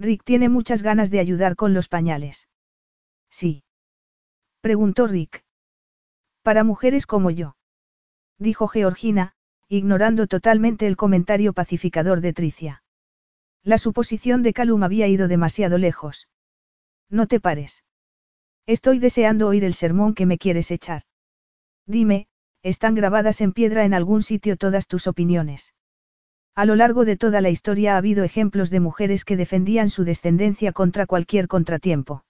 Rick 0.00 0.24
tiene 0.24 0.48
muchas 0.48 0.82
ganas 0.82 1.12
de 1.12 1.20
ayudar 1.20 1.54
con 1.54 1.72
los 1.72 1.86
pañales. 1.86 2.48
Sí. 3.30 3.62
Preguntó 4.60 5.06
Rick. 5.06 5.44
Para 6.42 6.64
mujeres 6.64 7.06
como 7.06 7.30
yo. 7.30 7.56
Dijo 8.38 8.66
Georgina, 8.66 9.35
ignorando 9.68 10.26
totalmente 10.26 10.86
el 10.86 10.96
comentario 10.96 11.52
pacificador 11.52 12.20
de 12.20 12.32
Tricia. 12.32 12.82
La 13.64 13.78
suposición 13.78 14.42
de 14.42 14.52
Calum 14.52 14.84
había 14.84 15.08
ido 15.08 15.26
demasiado 15.26 15.76
lejos. 15.76 16.28
No 17.10 17.26
te 17.26 17.40
pares. 17.40 17.82
Estoy 18.66 18.98
deseando 19.00 19.48
oír 19.48 19.64
el 19.64 19.74
sermón 19.74 20.14
que 20.14 20.26
me 20.26 20.38
quieres 20.38 20.70
echar. 20.70 21.02
Dime, 21.86 22.28
están 22.62 22.94
grabadas 22.94 23.40
en 23.40 23.52
piedra 23.52 23.84
en 23.84 23.94
algún 23.94 24.22
sitio 24.22 24.56
todas 24.56 24.86
tus 24.86 25.06
opiniones. 25.06 25.74
A 26.54 26.64
lo 26.64 26.74
largo 26.74 27.04
de 27.04 27.16
toda 27.16 27.40
la 27.40 27.50
historia 27.50 27.94
ha 27.94 27.98
habido 27.98 28.24
ejemplos 28.24 28.70
de 28.70 28.80
mujeres 28.80 29.24
que 29.24 29.36
defendían 29.36 29.90
su 29.90 30.04
descendencia 30.04 30.72
contra 30.72 31.06
cualquier 31.06 31.48
contratiempo. 31.48 32.24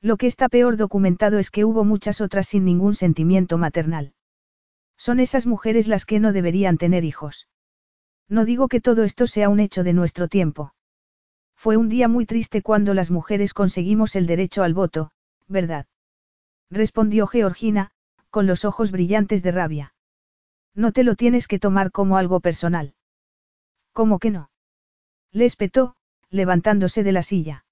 Lo 0.00 0.16
que 0.16 0.26
está 0.26 0.48
peor 0.48 0.76
documentado 0.76 1.38
es 1.38 1.50
que 1.50 1.64
hubo 1.64 1.84
muchas 1.84 2.20
otras 2.20 2.48
sin 2.48 2.64
ningún 2.64 2.94
sentimiento 2.94 3.58
maternal. 3.58 4.12
Son 5.00 5.18
esas 5.18 5.46
mujeres 5.46 5.88
las 5.88 6.04
que 6.04 6.20
no 6.20 6.34
deberían 6.34 6.76
tener 6.76 7.04
hijos. 7.04 7.48
No 8.28 8.44
digo 8.44 8.68
que 8.68 8.82
todo 8.82 9.02
esto 9.02 9.26
sea 9.26 9.48
un 9.48 9.58
hecho 9.58 9.82
de 9.82 9.94
nuestro 9.94 10.28
tiempo. 10.28 10.74
Fue 11.56 11.78
un 11.78 11.88
día 11.88 12.06
muy 12.06 12.26
triste 12.26 12.60
cuando 12.60 12.92
las 12.92 13.10
mujeres 13.10 13.54
conseguimos 13.54 14.14
el 14.14 14.26
derecho 14.26 14.62
al 14.62 14.74
voto, 14.74 15.10
¿verdad? 15.48 15.86
Respondió 16.70 17.26
Georgina, 17.26 17.92
con 18.28 18.46
los 18.46 18.66
ojos 18.66 18.90
brillantes 18.92 19.42
de 19.42 19.52
rabia. 19.52 19.94
No 20.74 20.92
te 20.92 21.02
lo 21.02 21.14
tienes 21.14 21.48
que 21.48 21.58
tomar 21.58 21.92
como 21.92 22.18
algo 22.18 22.40
personal. 22.40 22.92
¿Cómo 23.94 24.18
que 24.18 24.30
no? 24.30 24.50
Le 25.32 25.46
espetó, 25.46 25.96
levantándose 26.28 27.02
de 27.02 27.12
la 27.12 27.22
silla. 27.22 27.64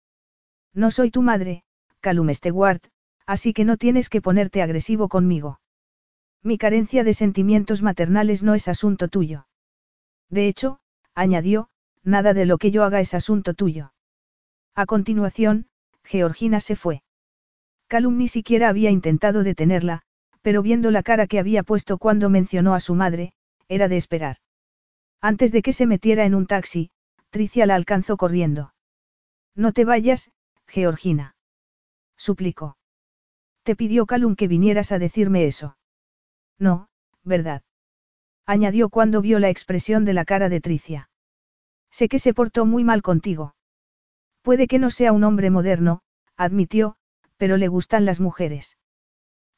No 0.72 0.90
soy 0.90 1.10
tu 1.10 1.20
madre, 1.20 1.62
Calum 2.00 2.32
Stewart, 2.32 2.80
así 3.26 3.52
que 3.52 3.66
no 3.66 3.76
tienes 3.76 4.08
que 4.08 4.22
ponerte 4.22 4.62
agresivo 4.62 5.10
conmigo. 5.10 5.60
Mi 6.42 6.58
carencia 6.58 7.04
de 7.04 7.14
sentimientos 7.14 7.82
maternales 7.82 8.42
no 8.42 8.54
es 8.54 8.68
asunto 8.68 9.08
tuyo. 9.08 9.46
De 10.30 10.46
hecho, 10.48 10.80
añadió, 11.14 11.68
nada 12.02 12.34
de 12.34 12.46
lo 12.46 12.58
que 12.58 12.70
yo 12.70 12.84
haga 12.84 13.00
es 13.00 13.14
asunto 13.14 13.54
tuyo. 13.54 13.92
A 14.74 14.86
continuación, 14.86 15.66
Georgina 16.04 16.60
se 16.60 16.76
fue. 16.76 17.02
Calum 17.88 18.18
ni 18.18 18.28
siquiera 18.28 18.68
había 18.68 18.90
intentado 18.90 19.42
detenerla, 19.42 20.02
pero 20.42 20.62
viendo 20.62 20.90
la 20.90 21.02
cara 21.02 21.26
que 21.26 21.38
había 21.38 21.62
puesto 21.62 21.98
cuando 21.98 22.30
mencionó 22.30 22.74
a 22.74 22.80
su 22.80 22.94
madre, 22.94 23.32
era 23.66 23.88
de 23.88 23.96
esperar. 23.96 24.36
Antes 25.20 25.52
de 25.52 25.62
que 25.62 25.72
se 25.72 25.86
metiera 25.86 26.24
en 26.24 26.34
un 26.34 26.46
taxi, 26.46 26.90
Tricia 27.30 27.66
la 27.66 27.74
alcanzó 27.74 28.16
corriendo. 28.16 28.72
No 29.54 29.72
te 29.72 29.84
vayas, 29.84 30.30
Georgina. 30.66 31.34
Suplicó. 32.16 32.76
Te 33.64 33.74
pidió 33.74 34.06
Calum 34.06 34.36
que 34.36 34.48
vinieras 34.48 34.92
a 34.92 34.98
decirme 34.98 35.46
eso. 35.46 35.76
No, 36.58 36.88
¿verdad? 37.24 37.62
Añadió 38.46 38.88
cuando 38.88 39.20
vio 39.20 39.38
la 39.38 39.50
expresión 39.50 40.04
de 40.04 40.12
la 40.12 40.24
cara 40.24 40.48
de 40.48 40.60
Tricia. 40.60 41.10
Sé 41.90 42.08
que 42.08 42.18
se 42.18 42.34
portó 42.34 42.66
muy 42.66 42.84
mal 42.84 43.02
contigo. 43.02 43.54
Puede 44.42 44.66
que 44.66 44.78
no 44.78 44.90
sea 44.90 45.12
un 45.12 45.24
hombre 45.24 45.50
moderno, 45.50 46.00
admitió, 46.36 46.96
pero 47.36 47.56
le 47.56 47.68
gustan 47.68 48.04
las 48.04 48.20
mujeres. 48.20 48.78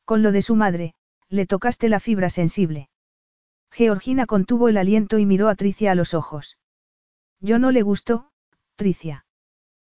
Con 0.05 0.23
lo 0.23 0.33
de 0.33 0.43
su 0.43 0.57
madre, 0.57 0.95
le 1.29 1.47
tocaste 1.47 1.89
la 1.89 2.01
fibra 2.01 2.31
sensible. 2.31 2.91
Georgina 3.71 4.27
contuvo 4.27 4.69
el 4.69 4.77
aliento 4.77 5.19
y 5.19 5.27
miró 5.27 5.49
a 5.49 5.55
Tricia 5.55 5.93
a 5.93 5.95
los 5.95 6.15
ojos. 6.15 6.59
Yo 7.41 7.59
no 7.59 7.71
le 7.71 7.83
gustó, 7.83 8.31
Tricia. 8.75 9.25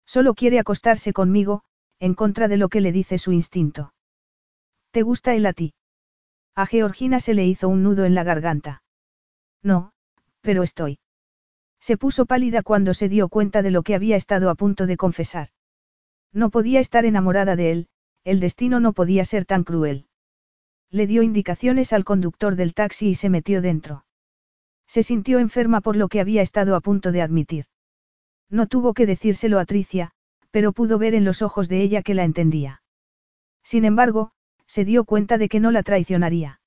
Solo 0.05 0.35
quiere 0.35 0.59
acostarse 0.59 1.13
conmigo, 1.13 1.63
en 2.01 2.15
contra 2.15 2.49
de 2.49 2.57
lo 2.57 2.69
que 2.69 2.81
le 2.81 2.91
dice 2.91 3.19
su 3.19 3.31
instinto. 3.33 3.95
¿Te 4.91 5.03
gusta 5.03 5.35
él 5.35 5.47
a 5.47 5.53
ti? 5.53 5.75
A 6.55 6.67
Georgina 6.67 7.21
se 7.21 7.35
le 7.35 7.47
hizo 7.47 7.69
un 7.69 7.83
nudo 7.83 8.05
en 8.05 8.15
la 8.15 8.25
garganta. 8.25 8.83
No, 9.63 9.93
pero 10.41 10.63
estoy. 10.63 10.99
Se 11.81 11.97
puso 11.97 12.27
pálida 12.27 12.63
cuando 12.63 12.95
se 12.95 13.09
dio 13.09 13.29
cuenta 13.29 13.63
de 13.63 13.71
lo 13.71 13.83
que 13.83 13.95
había 13.95 14.17
estado 14.17 14.51
a 14.51 14.55
punto 14.55 14.87
de 14.87 14.97
confesar. 14.97 15.49
No 16.33 16.51
podía 16.51 16.81
estar 16.81 17.05
enamorada 17.05 17.57
de 17.57 17.73
él, 17.73 17.89
el 18.25 18.41
destino 18.41 18.81
no 18.81 18.93
podía 18.93 19.25
ser 19.25 19.47
tan 19.47 19.65
cruel. 19.65 20.07
Le 20.91 21.07
dio 21.07 21.23
indicaciones 21.23 21.93
al 21.93 22.05
conductor 22.05 22.57
del 22.57 22.75
taxi 22.75 23.11
y 23.11 23.15
se 23.15 23.31
metió 23.31 23.63
dentro. 23.63 24.05
Se 24.87 25.03
sintió 25.03 25.39
enferma 25.39 25.81
por 25.81 25.97
lo 25.97 26.09
que 26.09 26.21
había 26.21 26.43
estado 26.43 26.75
a 26.75 26.81
punto 26.81 27.13
de 27.13 27.23
admitir. 27.23 27.67
No 28.49 28.67
tuvo 28.67 28.93
que 28.93 29.07
decírselo 29.07 29.59
a 29.59 29.65
Tricia, 29.65 30.11
pero 30.51 30.73
pudo 30.73 30.99
ver 30.99 31.15
en 31.15 31.25
los 31.25 31.43
ojos 31.43 31.69
de 31.69 31.81
ella 31.81 32.03
que 32.03 32.15
la 32.15 32.25
entendía. 32.25 32.83
Sin 33.63 33.85
embargo, 33.85 34.33
se 34.71 34.85
dio 34.85 35.03
cuenta 35.03 35.37
de 35.37 35.49
que 35.49 35.59
no 35.59 35.73
la 35.73 35.83
traicionaría. 35.83 36.61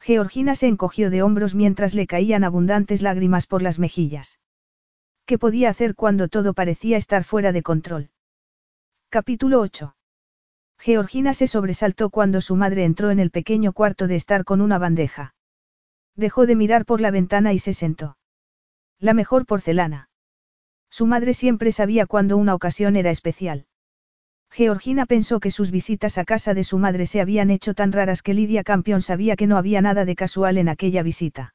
Georgina 0.00 0.54
se 0.54 0.66
encogió 0.66 1.10
de 1.10 1.22
hombros 1.22 1.54
mientras 1.54 1.92
le 1.92 2.06
caían 2.06 2.42
abundantes 2.42 3.02
lágrimas 3.02 3.46
por 3.46 3.60
las 3.60 3.78
mejillas. 3.78 4.40
¿Qué 5.26 5.36
podía 5.36 5.68
hacer 5.68 5.94
cuando 5.94 6.28
todo 6.28 6.54
parecía 6.54 6.96
estar 6.96 7.24
fuera 7.24 7.52
de 7.52 7.62
control? 7.62 8.08
Capítulo 9.10 9.60
8. 9.60 9.94
Georgina 10.78 11.34
se 11.34 11.48
sobresaltó 11.48 12.08
cuando 12.08 12.40
su 12.40 12.56
madre 12.56 12.84
entró 12.84 13.10
en 13.10 13.18
el 13.18 13.30
pequeño 13.30 13.74
cuarto 13.74 14.06
de 14.06 14.16
estar 14.16 14.44
con 14.44 14.62
una 14.62 14.78
bandeja. 14.78 15.34
Dejó 16.16 16.46
de 16.46 16.56
mirar 16.56 16.86
por 16.86 17.02
la 17.02 17.10
ventana 17.10 17.52
y 17.52 17.58
se 17.58 17.74
sentó. 17.74 18.16
La 18.98 19.12
mejor 19.12 19.44
porcelana. 19.44 20.08
Su 20.88 21.04
madre 21.04 21.34
siempre 21.34 21.72
sabía 21.72 22.06
cuando 22.06 22.38
una 22.38 22.54
ocasión 22.54 22.96
era 22.96 23.10
especial. 23.10 23.66
Georgina 24.50 25.06
pensó 25.06 25.40
que 25.40 25.50
sus 25.50 25.70
visitas 25.70 26.18
a 26.18 26.24
casa 26.24 26.54
de 26.54 26.64
su 26.64 26.78
madre 26.78 27.06
se 27.06 27.20
habían 27.20 27.50
hecho 27.50 27.74
tan 27.74 27.92
raras 27.92 28.22
que 28.22 28.34
Lidia 28.34 28.64
Campion 28.64 29.02
sabía 29.02 29.36
que 29.36 29.46
no 29.46 29.56
había 29.56 29.80
nada 29.80 30.04
de 30.04 30.16
casual 30.16 30.58
en 30.58 30.68
aquella 30.68 31.02
visita. 31.02 31.54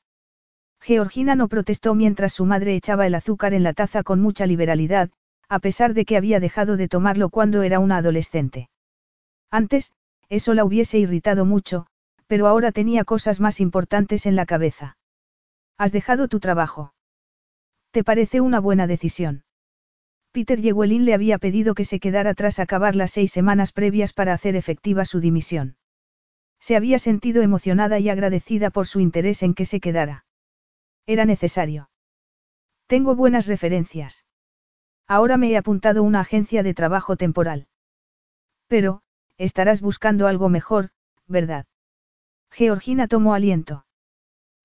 Georgina 0.80 1.36
no 1.36 1.48
protestó 1.48 1.96
mientras 1.96 2.34
su 2.34 2.46
madre 2.46 2.76
echaba 2.76 3.08
el 3.08 3.16
azúcar 3.16 3.54
en 3.54 3.64
la 3.64 3.74
taza 3.74 4.04
con 4.04 4.22
mucha 4.22 4.46
liberalidad, 4.46 5.10
a 5.50 5.60
pesar 5.60 5.94
de 5.94 6.06
que 6.06 6.18
había 6.18 6.40
dejado 6.40 6.78
de 6.78 6.88
tomarlo 6.88 7.30
cuando 7.30 7.64
era 7.64 7.80
una 7.80 7.98
adolescente. 7.98 8.70
Antes, 9.50 9.92
eso 10.30 10.54
la 10.54 10.66
hubiese 10.66 11.00
irritado 11.00 11.46
mucho, 11.46 11.88
pero 12.28 12.48
ahora 12.48 12.72
tenía 12.72 13.04
cosas 13.04 13.40
más 13.40 13.60
importantes 13.60 14.26
en 14.26 14.36
la 14.36 14.46
cabeza. 14.46 14.98
Has 15.78 15.92
dejado 15.92 16.28
tu 16.28 16.40
trabajo. 16.40 16.94
¿Te 17.92 18.04
parece 18.04 18.42
una 18.42 18.60
buena 18.60 18.88
decisión? 18.88 19.44
Peter 20.34 20.60
Yewelin 20.60 21.06
le 21.06 21.14
había 21.14 21.38
pedido 21.38 21.76
que 21.76 21.86
se 21.86 22.00
quedara 22.00 22.34
tras 22.34 22.58
acabar 22.58 22.96
las 22.96 23.12
seis 23.12 23.32
semanas 23.32 23.72
previas 23.72 24.14
para 24.14 24.34
hacer 24.34 24.56
efectiva 24.56 25.06
su 25.06 25.20
dimisión. 25.20 25.78
Se 26.60 26.76
había 26.76 26.98
sentido 26.98 27.44
emocionada 27.44 28.00
y 28.00 28.10
agradecida 28.10 28.72
por 28.72 28.88
su 28.88 29.00
interés 29.00 29.44
en 29.44 29.54
que 29.54 29.66
se 29.66 29.80
quedara. 29.80 30.26
Era 31.06 31.26
necesario. 31.26 31.92
Tengo 32.88 33.16
buenas 33.16 33.46
referencias. 33.46 34.26
Ahora 35.08 35.38
me 35.38 35.52
he 35.52 35.58
apuntado 35.58 36.02
una 36.02 36.22
agencia 36.22 36.64
de 36.64 36.74
trabajo 36.74 37.16
temporal. 37.16 37.68
Pero, 38.68 39.04
estarás 39.38 39.82
buscando 39.82 40.26
algo 40.26 40.50
mejor, 40.50 40.90
¿verdad? 41.28 41.68
Georgina 42.50 43.08
tomó 43.08 43.36
aliento. 43.36 43.86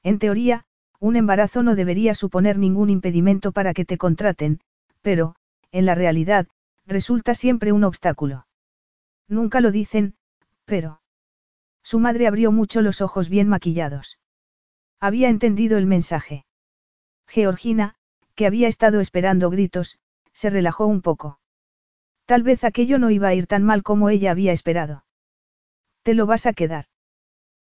En 0.02 0.18
teoría, 0.18 0.64
un 0.98 1.16
embarazo 1.16 1.62
no 1.62 1.74
debería 1.74 2.14
suponer 2.14 2.56
ningún 2.56 2.88
impedimento 2.88 3.52
para 3.52 3.74
que 3.74 3.84
te 3.84 3.98
contraten, 3.98 4.60
pero, 5.02 5.34
en 5.72 5.86
la 5.86 5.94
realidad, 5.94 6.46
resulta 6.86 7.34
siempre 7.34 7.72
un 7.72 7.84
obstáculo. 7.84 8.46
Nunca 9.28 9.60
lo 9.60 9.70
dicen, 9.70 10.14
pero... 10.64 11.02
Su 11.82 11.98
madre 11.98 12.26
abrió 12.26 12.52
mucho 12.52 12.82
los 12.82 13.00
ojos 13.00 13.28
bien 13.28 13.48
maquillados. 13.48 14.18
Había 15.00 15.28
entendido 15.28 15.78
el 15.78 15.86
mensaje. 15.86 16.44
Georgina, 17.26 17.94
que 18.34 18.46
había 18.46 18.68
estado 18.68 19.00
esperando 19.00 19.50
gritos, 19.50 19.98
se 20.32 20.50
relajó 20.50 20.86
un 20.86 21.02
poco. 21.02 21.40
Tal 22.24 22.42
vez 22.42 22.64
aquello 22.64 22.98
no 22.98 23.10
iba 23.10 23.28
a 23.28 23.34
ir 23.34 23.46
tan 23.46 23.62
mal 23.62 23.82
como 23.82 24.10
ella 24.10 24.30
había 24.30 24.52
esperado. 24.52 25.04
¿Te 26.02 26.14
lo 26.14 26.26
vas 26.26 26.46
a 26.46 26.52
quedar? 26.52 26.86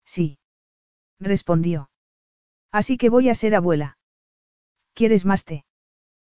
Sí. 0.05 0.39
Respondió. 1.19 1.89
Así 2.71 2.97
que 2.97 3.09
voy 3.09 3.29
a 3.29 3.35
ser 3.35 3.55
abuela. 3.55 3.97
¿Quieres 4.93 5.25
más 5.25 5.45
té? 5.45 5.65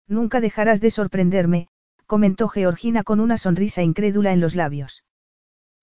Nunca 0.08 0.42
dejarás 0.42 0.82
de 0.82 0.92
sorprenderme, 0.92 1.67
comentó 2.06 2.48
Georgina 2.48 3.03
con 3.03 3.19
una 3.19 3.38
sonrisa 3.38 3.82
incrédula 3.82 4.34
en 4.34 4.40
los 4.40 4.56
labios. 4.56 5.03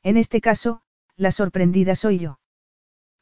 En 0.02 0.16
este 0.16 0.40
caso, 0.40 0.82
la 1.16 1.30
sorprendida 1.30 1.94
soy 1.94 2.18
yo. 2.18 2.38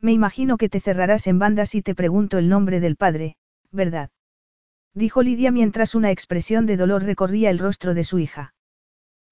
Me 0.00 0.12
imagino 0.12 0.56
que 0.56 0.68
te 0.68 0.80
cerrarás 0.80 1.26
en 1.26 1.38
banda 1.38 1.66
si 1.66 1.82
te 1.82 1.94
pregunto 1.94 2.38
el 2.38 2.48
nombre 2.48 2.80
del 2.80 2.96
padre, 2.96 3.36
¿verdad? 3.70 4.10
Dijo 4.94 5.22
Lidia 5.22 5.52
mientras 5.52 5.94
una 5.94 6.10
expresión 6.10 6.66
de 6.66 6.76
dolor 6.76 7.04
recorría 7.04 7.50
el 7.50 7.58
rostro 7.58 7.94
de 7.94 8.04
su 8.04 8.18
hija. 8.18 8.54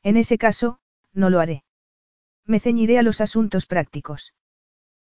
En 0.02 0.16
ese 0.16 0.38
caso, 0.38 0.78
no 1.12 1.30
lo 1.30 1.40
haré. 1.40 1.64
Me 2.44 2.60
ceñiré 2.60 2.98
a 2.98 3.02
los 3.02 3.20
asuntos 3.20 3.66
prácticos. 3.66 4.34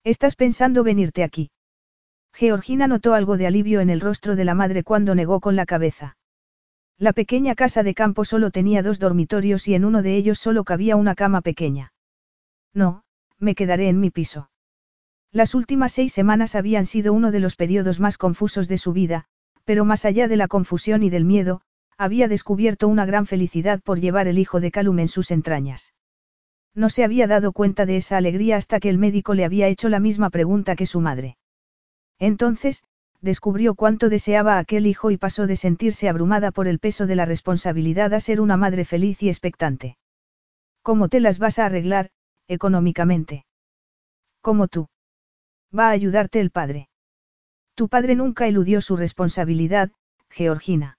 ¿Estás 0.04 0.36
pensando 0.36 0.84
venirte 0.84 1.24
aquí? 1.24 1.50
Georgina 2.32 2.86
notó 2.86 3.14
algo 3.14 3.36
de 3.36 3.46
alivio 3.46 3.80
en 3.80 3.90
el 3.90 4.00
rostro 4.00 4.36
de 4.36 4.44
la 4.44 4.54
madre 4.54 4.84
cuando 4.84 5.14
negó 5.14 5.40
con 5.40 5.56
la 5.56 5.66
cabeza. 5.66 6.16
La 6.99 7.12
pequeña 7.12 7.55
casa 7.55 7.83
de 7.83 7.94
campo 7.94 8.25
solo 8.25 8.50
tenía 8.50 8.83
dos 8.83 8.99
dormitorios 8.99 9.68
y 9.68 9.75
en 9.75 9.84
uno 9.84 10.02
de 10.02 10.16
ellos 10.16 10.39
solo 10.39 10.65
cabía 10.65 10.97
una 10.97 11.15
cama 11.15 11.42
pequeña. 11.42 11.92
No, 12.73 13.02
me 13.39 13.55
quedaré 13.55 13.89
en 13.89 14.00
mi 14.00 14.10
piso. 14.10 14.50
Las 15.31 15.55
últimas 15.55 15.92
seis 15.92 16.15
semanas 16.15 16.55
habían 16.55 16.86
sido 16.86 17.12
uno 17.12 17.31
de 17.31 17.41
los 17.41 17.57
periodos 17.57 18.00
más 18.00 18.16
confusos 18.16 18.66
de 18.68 18.78
su 18.78 18.94
vida, 18.94 19.26
pero 19.65 19.84
más 19.84 20.07
allá 20.07 20.26
de 20.28 20.36
la 20.36 20.49
confusión 20.49 21.02
y 21.02 21.10
del 21.10 21.26
miedo, 21.26 21.60
había 21.99 22.28
descubierto 22.28 22.89
una 22.89 23.05
gran 23.05 23.26
felicidad 23.26 23.83
por 23.83 24.00
llevar 24.00 24.26
el 24.28 24.39
hijo 24.39 24.60
de 24.60 24.70
Calum 24.70 25.00
en 25.00 25.08
sus 25.08 25.31
entrañas. 25.31 25.92
No 26.75 26.89
se 26.89 27.05
había 27.05 27.26
dado 27.26 27.52
cuenta 27.52 27.84
de 27.84 27.97
esa 27.97 28.16
alegría 28.16 28.57
hasta 28.57 28.81
que 28.81 28.89
el 28.89 28.97
médico 28.97 29.34
le 29.34 29.44
había 29.44 29.68
hecho 29.68 29.91
la 29.91 30.00
misma 30.00 30.31
pregunta 30.31 30.76
que 30.76 30.86
su 30.86 31.00
madre. 31.00 31.36
Entonces, 32.18 32.83
descubrió 33.20 33.74
cuánto 33.74 34.08
deseaba 34.08 34.58
aquel 34.58 34.86
hijo 34.86 35.10
y 35.10 35.16
pasó 35.16 35.46
de 35.46 35.56
sentirse 35.56 36.08
abrumada 36.08 36.50
por 36.50 36.68
el 36.68 36.78
peso 36.78 37.06
de 37.06 37.16
la 37.16 37.24
responsabilidad 37.24 38.14
a 38.14 38.20
ser 38.20 38.40
una 38.40 38.56
madre 38.56 38.84
feliz 38.84 39.22
y 39.22 39.28
expectante. 39.28 39.96
¿Cómo 40.82 41.08
te 41.08 41.20
las 41.20 41.38
vas 41.38 41.58
a 41.58 41.66
arreglar, 41.66 42.10
económicamente? 42.48 43.44
Como 44.40 44.68
tú. 44.68 44.88
Va 45.76 45.88
a 45.88 45.90
ayudarte 45.90 46.40
el 46.40 46.50
padre. 46.50 46.88
Tu 47.74 47.88
padre 47.88 48.14
nunca 48.14 48.46
eludió 48.46 48.80
su 48.80 48.96
responsabilidad, 48.96 49.90
Georgina. 50.30 50.98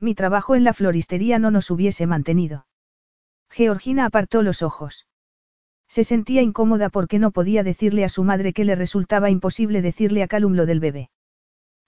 Mi 0.00 0.14
trabajo 0.14 0.54
en 0.54 0.64
la 0.64 0.74
floristería 0.74 1.38
no 1.38 1.50
nos 1.50 1.70
hubiese 1.70 2.06
mantenido. 2.06 2.66
Georgina 3.48 4.04
apartó 4.04 4.42
los 4.42 4.62
ojos. 4.62 5.06
Se 5.88 6.04
sentía 6.04 6.42
incómoda 6.42 6.88
porque 6.90 7.18
no 7.18 7.30
podía 7.30 7.62
decirle 7.62 8.04
a 8.04 8.08
su 8.08 8.24
madre 8.24 8.52
que 8.52 8.64
le 8.64 8.74
resultaba 8.74 9.30
imposible 9.30 9.82
decirle 9.82 10.22
a 10.22 10.28
Calum 10.28 10.54
lo 10.54 10.66
del 10.66 10.80
bebé. 10.80 11.10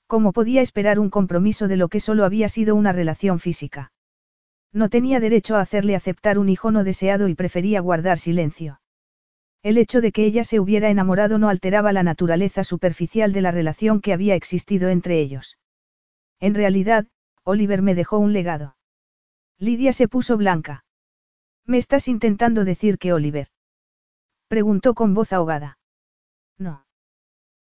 ¿Cómo 0.09 0.33
podía 0.33 0.63
esperar 0.63 0.99
un 0.99 1.11
compromiso 1.11 1.69
de 1.69 1.77
lo 1.77 1.89
que 1.89 2.01
solo 2.01 2.25
había 2.25 2.49
sido 2.49 2.75
una 2.75 2.93
relación 2.93 3.41
física? 3.41 3.93
No 4.73 4.89
tenía 4.89 5.21
derecho 5.21 5.55
a 5.55 5.61
hacerle 5.61 5.95
aceptar 5.95 6.39
un 6.39 6.49
hijo 6.49 6.71
no 6.71 6.83
deseado 6.83 7.29
y 7.29 7.35
prefería 7.35 7.81
guardar 7.81 8.19
silencio. 8.19 8.81
El 9.63 9.77
hecho 9.77 10.01
de 10.01 10.11
que 10.11 10.25
ella 10.25 10.45
se 10.45 10.61
hubiera 10.61 10.89
enamorado 10.89 11.39
no 11.39 11.51
alteraba 11.51 11.93
la 11.93 12.03
naturaleza 12.03 12.65
superficial 12.65 13.35
de 13.35 13.43
la 13.43 13.51
relación 13.51 14.01
que 14.01 14.15
había 14.15 14.35
existido 14.35 14.89
entre 14.89 15.21
ellos. 15.21 15.59
En 16.41 16.55
realidad, 16.55 17.07
Oliver 17.45 17.83
me 17.83 17.95
dejó 17.95 18.19
un 18.19 18.33
legado. 18.33 18.77
Lidia 19.59 19.93
se 19.93 20.09
puso 20.09 20.39
blanca. 20.39 20.87
¿Me 21.67 21.77
estás 21.77 22.09
intentando 22.09 22.65
decir 22.65 22.97
que 22.97 23.13
Oliver? 23.13 23.49
Preguntó 24.49 24.95
con 24.95 25.13
voz 25.13 25.35
ahogada. 25.35 25.79
No. 26.57 26.87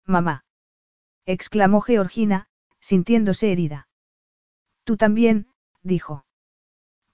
Mamá. 0.06 0.45
Exclamó 1.26 1.82
Georgina, 1.82 2.48
sintiéndose 2.80 3.52
herida. 3.52 3.88
Tú 4.84 4.98
también, 4.98 5.48
dijo. 5.82 6.26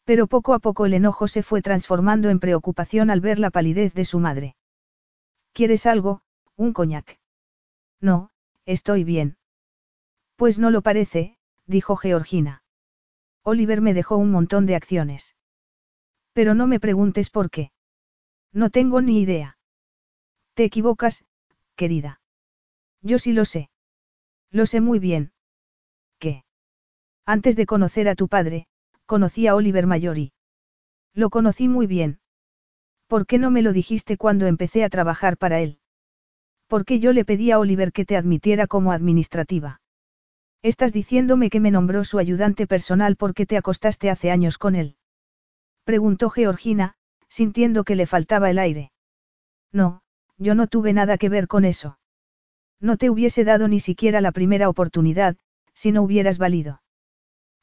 Pero 0.04 0.28
poco 0.28 0.54
a 0.54 0.60
poco 0.60 0.86
el 0.86 0.94
enojo 0.94 1.28
se 1.28 1.44
fue 1.44 1.62
transformando 1.62 2.30
en 2.30 2.40
preocupación 2.40 3.10
al 3.10 3.22
ver 3.22 3.40
la 3.40 3.52
palidez 3.52 3.94
de 3.94 4.06
su 4.06 4.20
madre. 4.20 4.56
¿Quieres 5.54 5.86
algo, 5.86 6.22
un 6.56 6.74
coñac? 6.74 7.20
No, 8.00 8.32
estoy 8.66 9.04
bien. 9.04 9.38
Pues 10.36 10.60
no 10.60 10.72
lo 10.72 10.82
parece, 10.82 11.38
dijo 11.66 11.96
Georgina. 11.96 12.64
Oliver 13.44 13.82
me 13.82 13.94
dejó 13.94 14.18
un 14.18 14.32
montón 14.32 14.66
de 14.66 14.76
acciones. 14.76 15.36
Pero 16.34 16.56
no 16.56 16.68
me 16.68 16.80
preguntes 16.80 17.30
por 17.30 17.50
qué. 17.50 17.72
No 18.52 18.70
tengo 18.70 19.02
ni 19.02 19.22
idea. 19.22 19.58
Te 20.54 20.64
equivocas, 20.64 21.26
querida. 21.76 22.22
Yo 23.02 23.20
sí 23.20 23.34
lo 23.34 23.46
sé. 23.46 23.70
Lo 24.52 24.66
sé 24.66 24.82
muy 24.82 25.00
bien. 25.00 25.32
¿Qué? 26.20 26.44
Antes 27.26 27.56
de 27.56 27.66
conocer 27.66 28.10
a 28.10 28.16
tu 28.16 28.28
padre, 28.28 28.68
conocí 29.06 29.48
a 29.48 29.56
Oliver 29.56 29.88
Mayori. 29.88 30.34
Lo 31.14 31.30
conocí 31.30 31.68
muy 31.68 31.88
bien. 31.88 32.20
¿Por 33.08 33.26
qué 33.26 33.38
no 33.38 33.52
me 33.52 33.62
lo 33.62 33.74
dijiste 33.74 34.18
cuando 34.18 34.48
empecé 34.48 34.84
a 34.84 34.90
trabajar 34.90 35.38
para 35.38 35.60
él? 35.60 35.80
Porque 36.68 37.00
yo 37.00 37.12
le 37.12 37.26
pedí 37.26 37.52
a 37.52 37.60
Oliver 37.60 37.92
que 37.92 38.06
te 38.06 38.16
admitiera 38.16 38.68
como 38.68 38.92
administrativa. 38.92 39.82
Estás 40.62 40.94
diciéndome 40.94 41.50
que 41.50 41.60
me 41.60 41.72
nombró 41.72 42.04
su 42.04 42.20
ayudante 42.20 42.68
personal 42.68 43.16
porque 43.16 43.46
te 43.46 43.58
acostaste 43.58 44.10
hace 44.10 44.32
años 44.32 44.58
con 44.58 44.76
él. 44.76 44.96
Preguntó 45.84 46.30
Georgina, 46.30 46.96
sintiendo 47.28 47.84
que 47.84 47.96
le 47.96 48.06
faltaba 48.06 48.50
el 48.50 48.60
aire. 48.60 48.92
No, 49.72 50.02
yo 50.38 50.56
no 50.56 50.68
tuve 50.68 50.94
nada 50.94 51.18
que 51.18 51.30
ver 51.30 51.48
con 51.48 51.66
eso. 51.66 51.98
No 52.82 52.98
te 52.98 53.10
hubiese 53.10 53.44
dado 53.44 53.68
ni 53.68 53.80
siquiera 53.80 54.20
la 54.20 54.32
primera 54.32 54.68
oportunidad, 54.68 55.38
si 55.74 55.92
no 55.92 56.02
hubieras 56.02 56.40
valido. 56.40 56.82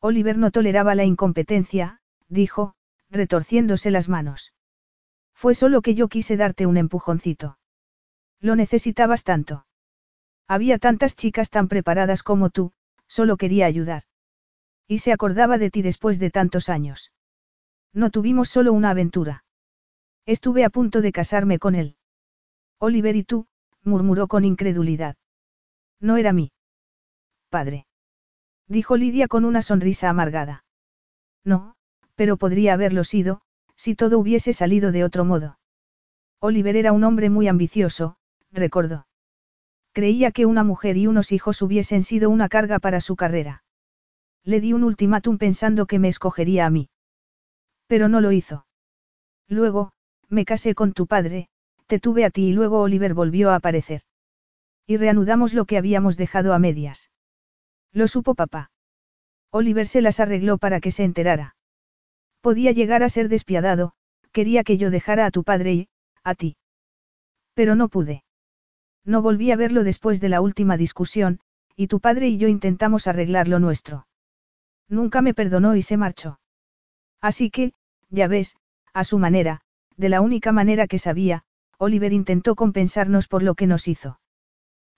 Oliver 0.00 0.38
no 0.38 0.52
toleraba 0.52 0.94
la 0.94 1.04
incompetencia, 1.04 2.00
dijo, 2.28 2.74
retorciéndose 3.10 3.90
las 3.90 4.08
manos. 4.08 4.54
Fue 5.34 5.54
solo 5.54 5.82
que 5.82 5.94
yo 5.94 6.08
quise 6.08 6.36
darte 6.36 6.66
un 6.66 6.76
empujoncito. 6.76 7.58
Lo 8.40 8.54
necesitabas 8.54 9.24
tanto. 9.24 9.66
Había 10.46 10.78
tantas 10.78 11.16
chicas 11.16 11.50
tan 11.50 11.66
preparadas 11.68 12.22
como 12.22 12.48
tú, 12.48 12.72
solo 13.08 13.36
quería 13.36 13.66
ayudar. 13.66 14.04
Y 14.86 14.98
se 14.98 15.12
acordaba 15.12 15.58
de 15.58 15.70
ti 15.70 15.82
después 15.82 16.18
de 16.20 16.30
tantos 16.30 16.68
años. 16.68 17.12
No 17.92 18.10
tuvimos 18.10 18.48
solo 18.48 18.72
una 18.72 18.90
aventura. 18.90 19.44
Estuve 20.26 20.64
a 20.64 20.70
punto 20.70 21.00
de 21.00 21.10
casarme 21.10 21.58
con 21.58 21.74
él. 21.74 21.96
Oliver 22.78 23.16
y 23.16 23.24
tú, 23.24 23.48
murmuró 23.88 24.28
con 24.28 24.44
incredulidad. 24.44 25.16
No 26.00 26.16
era 26.16 26.32
mí. 26.32 26.52
Padre. 27.48 27.86
Dijo 28.68 28.96
Lidia 28.96 29.26
con 29.26 29.44
una 29.44 29.62
sonrisa 29.62 30.10
amargada. 30.10 30.64
No, 31.44 31.74
pero 32.14 32.36
podría 32.36 32.74
haberlo 32.74 33.02
sido, 33.02 33.40
si 33.76 33.94
todo 33.94 34.18
hubiese 34.18 34.52
salido 34.52 34.92
de 34.92 35.04
otro 35.04 35.24
modo. 35.24 35.58
Oliver 36.40 36.76
era 36.76 36.92
un 36.92 37.04
hombre 37.04 37.30
muy 37.30 37.48
ambicioso, 37.48 38.16
recordó. 38.52 39.06
Creía 39.92 40.30
que 40.30 40.46
una 40.46 40.62
mujer 40.62 40.96
y 40.96 41.06
unos 41.06 41.32
hijos 41.32 41.62
hubiesen 41.62 42.02
sido 42.02 42.30
una 42.30 42.48
carga 42.48 42.78
para 42.78 43.00
su 43.00 43.16
carrera. 43.16 43.64
Le 44.44 44.60
di 44.60 44.72
un 44.72 44.84
ultimátum 44.84 45.38
pensando 45.38 45.86
que 45.86 45.98
me 45.98 46.08
escogería 46.08 46.66
a 46.66 46.70
mí. 46.70 46.90
Pero 47.86 48.08
no 48.08 48.20
lo 48.20 48.32
hizo. 48.32 48.66
Luego, 49.48 49.92
me 50.28 50.44
casé 50.44 50.74
con 50.74 50.92
tu 50.92 51.06
padre, 51.06 51.48
te 51.88 51.98
tuve 51.98 52.24
a 52.24 52.30
ti 52.30 52.48
y 52.48 52.52
luego 52.52 52.80
Oliver 52.80 53.14
volvió 53.14 53.50
a 53.50 53.56
aparecer. 53.56 54.02
Y 54.86 54.96
reanudamos 54.98 55.54
lo 55.54 55.64
que 55.64 55.78
habíamos 55.78 56.16
dejado 56.16 56.52
a 56.52 56.58
medias. 56.58 57.10
Lo 57.92 58.06
supo 58.08 58.34
papá. 58.34 58.70
Oliver 59.50 59.88
se 59.88 60.02
las 60.02 60.20
arregló 60.20 60.58
para 60.58 60.80
que 60.80 60.92
se 60.92 61.04
enterara. 61.04 61.56
Podía 62.42 62.72
llegar 62.72 63.02
a 63.02 63.08
ser 63.08 63.28
despiadado, 63.28 63.94
quería 64.32 64.64
que 64.64 64.76
yo 64.76 64.90
dejara 64.90 65.24
a 65.26 65.30
tu 65.30 65.44
padre 65.44 65.72
y, 65.72 65.88
a 66.22 66.34
ti. 66.34 66.56
Pero 67.54 67.74
no 67.74 67.88
pude. 67.88 68.22
No 69.04 69.22
volví 69.22 69.50
a 69.50 69.56
verlo 69.56 69.82
después 69.82 70.20
de 70.20 70.28
la 70.28 70.42
última 70.42 70.76
discusión, 70.76 71.40
y 71.74 71.86
tu 71.86 72.00
padre 72.00 72.28
y 72.28 72.36
yo 72.36 72.48
intentamos 72.48 73.06
arreglar 73.06 73.48
lo 73.48 73.58
nuestro. 73.58 74.06
Nunca 74.88 75.22
me 75.22 75.32
perdonó 75.32 75.74
y 75.74 75.82
se 75.82 75.96
marchó. 75.96 76.38
Así 77.20 77.50
que, 77.50 77.72
ya 78.10 78.28
ves, 78.28 78.56
a 78.92 79.04
su 79.04 79.18
manera, 79.18 79.62
de 79.96 80.10
la 80.10 80.20
única 80.20 80.52
manera 80.52 80.86
que 80.86 80.98
sabía, 80.98 81.44
Oliver 81.78 82.12
intentó 82.12 82.56
compensarnos 82.56 83.28
por 83.28 83.42
lo 83.42 83.54
que 83.54 83.66
nos 83.66 83.86
hizo. 83.86 84.20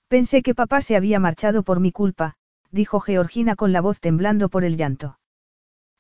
Pensé 0.09 0.43
que 0.43 0.55
papá 0.55 0.81
se 0.81 0.97
había 0.97 1.21
marchado 1.21 1.63
por 1.63 1.79
mi 1.79 1.93
culpa, 1.93 2.35
dijo 2.71 3.01
Georgina 3.01 3.55
con 3.55 3.73
la 3.73 3.81
voz 3.81 4.01
temblando 4.01 4.49
por 4.49 4.65
el 4.65 4.77
llanto. 4.77 5.19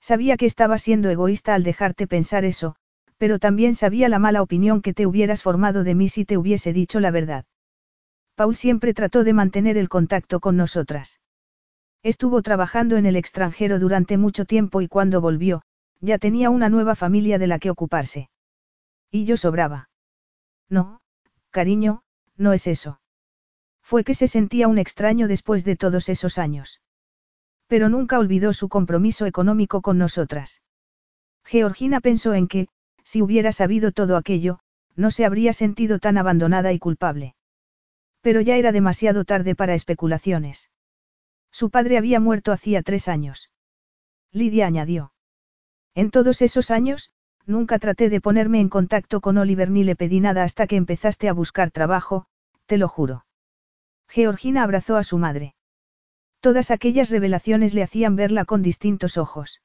Sabía 0.00 0.36
que 0.36 0.46
estaba 0.46 0.78
siendo 0.78 1.10
egoísta 1.10 1.54
al 1.54 1.62
dejarte 1.62 2.06
pensar 2.06 2.46
eso, 2.46 2.76
pero 3.18 3.38
también 3.38 3.74
sabía 3.74 4.08
la 4.08 4.18
mala 4.18 4.40
opinión 4.40 4.80
que 4.80 4.94
te 4.94 5.06
hubieras 5.06 5.42
formado 5.42 5.84
de 5.84 5.94
mí 5.94 6.08
si 6.08 6.24
te 6.24 6.38
hubiese 6.38 6.72
dicho 6.72 7.00
la 7.00 7.10
verdad. 7.10 7.44
Paul 8.34 8.56
siempre 8.56 8.94
trató 8.94 9.24
de 9.24 9.34
mantener 9.34 9.76
el 9.76 9.90
contacto 9.90 10.40
con 10.40 10.56
nosotras. 10.56 11.20
Estuvo 12.02 12.40
trabajando 12.40 12.96
en 12.96 13.04
el 13.04 13.16
extranjero 13.16 13.78
durante 13.78 14.16
mucho 14.16 14.46
tiempo 14.46 14.80
y 14.80 14.88
cuando 14.88 15.20
volvió, 15.20 15.60
ya 16.00 16.16
tenía 16.16 16.48
una 16.48 16.70
nueva 16.70 16.94
familia 16.94 17.38
de 17.38 17.46
la 17.46 17.58
que 17.58 17.68
ocuparse. 17.68 18.30
Y 19.10 19.26
yo 19.26 19.36
sobraba. 19.36 19.89
No, 20.70 21.00
cariño, 21.50 22.02
no 22.36 22.52
es 22.52 22.66
eso. 22.66 23.00
Fue 23.82 24.04
que 24.04 24.14
se 24.14 24.28
sentía 24.28 24.68
un 24.68 24.78
extraño 24.78 25.26
después 25.28 25.64
de 25.64 25.76
todos 25.76 26.08
esos 26.08 26.38
años. 26.38 26.80
Pero 27.66 27.88
nunca 27.88 28.18
olvidó 28.18 28.52
su 28.52 28.68
compromiso 28.68 29.26
económico 29.26 29.82
con 29.82 29.98
nosotras. 29.98 30.62
Georgina 31.44 32.00
pensó 32.00 32.34
en 32.34 32.46
que, 32.46 32.68
si 33.02 33.20
hubiera 33.20 33.50
sabido 33.52 33.90
todo 33.90 34.16
aquello, 34.16 34.60
no 34.94 35.10
se 35.10 35.24
habría 35.24 35.52
sentido 35.52 35.98
tan 35.98 36.18
abandonada 36.18 36.72
y 36.72 36.78
culpable. 36.78 37.34
Pero 38.20 38.40
ya 38.40 38.56
era 38.56 38.70
demasiado 38.70 39.24
tarde 39.24 39.54
para 39.54 39.74
especulaciones. 39.74 40.70
Su 41.50 41.70
padre 41.70 41.98
había 41.98 42.20
muerto 42.20 42.52
hacía 42.52 42.82
tres 42.82 43.08
años. 43.08 43.50
Lidia 44.30 44.66
añadió. 44.66 45.12
En 45.94 46.10
todos 46.10 46.42
esos 46.42 46.70
años, 46.70 47.10
nunca 47.46 47.78
traté 47.78 48.08
de 48.08 48.20
ponerme 48.20 48.60
en 48.60 48.68
contacto 48.68 49.20
con 49.20 49.38
Oliver 49.38 49.70
ni 49.70 49.84
le 49.84 49.96
pedí 49.96 50.20
nada 50.20 50.44
hasta 50.44 50.66
que 50.66 50.76
empezaste 50.76 51.28
a 51.28 51.32
buscar 51.32 51.70
trabajo, 51.70 52.26
te 52.66 52.78
lo 52.78 52.88
juro. 52.88 53.24
Georgina 54.08 54.62
abrazó 54.62 54.96
a 54.96 55.02
su 55.02 55.18
madre. 55.18 55.54
Todas 56.40 56.70
aquellas 56.70 57.10
revelaciones 57.10 57.74
le 57.74 57.82
hacían 57.82 58.16
verla 58.16 58.44
con 58.44 58.62
distintos 58.62 59.18
ojos. 59.18 59.60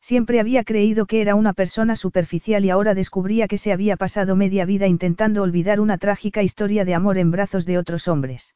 Siempre 0.00 0.38
había 0.40 0.62
creído 0.64 1.06
que 1.06 1.20
era 1.20 1.34
una 1.34 1.52
persona 1.52 1.96
superficial 1.96 2.64
y 2.64 2.70
ahora 2.70 2.94
descubría 2.94 3.48
que 3.48 3.58
se 3.58 3.72
había 3.72 3.96
pasado 3.96 4.36
media 4.36 4.64
vida 4.64 4.86
intentando 4.86 5.42
olvidar 5.42 5.80
una 5.80 5.98
trágica 5.98 6.42
historia 6.42 6.84
de 6.84 6.94
amor 6.94 7.18
en 7.18 7.30
brazos 7.30 7.66
de 7.66 7.78
otros 7.78 8.06
hombres. 8.06 8.54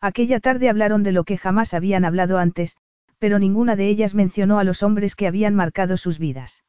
Aquella 0.00 0.40
tarde 0.40 0.68
hablaron 0.68 1.02
de 1.02 1.12
lo 1.12 1.24
que 1.24 1.36
jamás 1.36 1.74
habían 1.74 2.04
hablado 2.04 2.38
antes, 2.38 2.76
pero 3.18 3.38
ninguna 3.38 3.76
de 3.76 3.88
ellas 3.88 4.14
mencionó 4.14 4.58
a 4.58 4.64
los 4.64 4.82
hombres 4.82 5.14
que 5.14 5.26
habían 5.26 5.54
marcado 5.54 5.96
sus 5.96 6.18
vidas. 6.18 6.64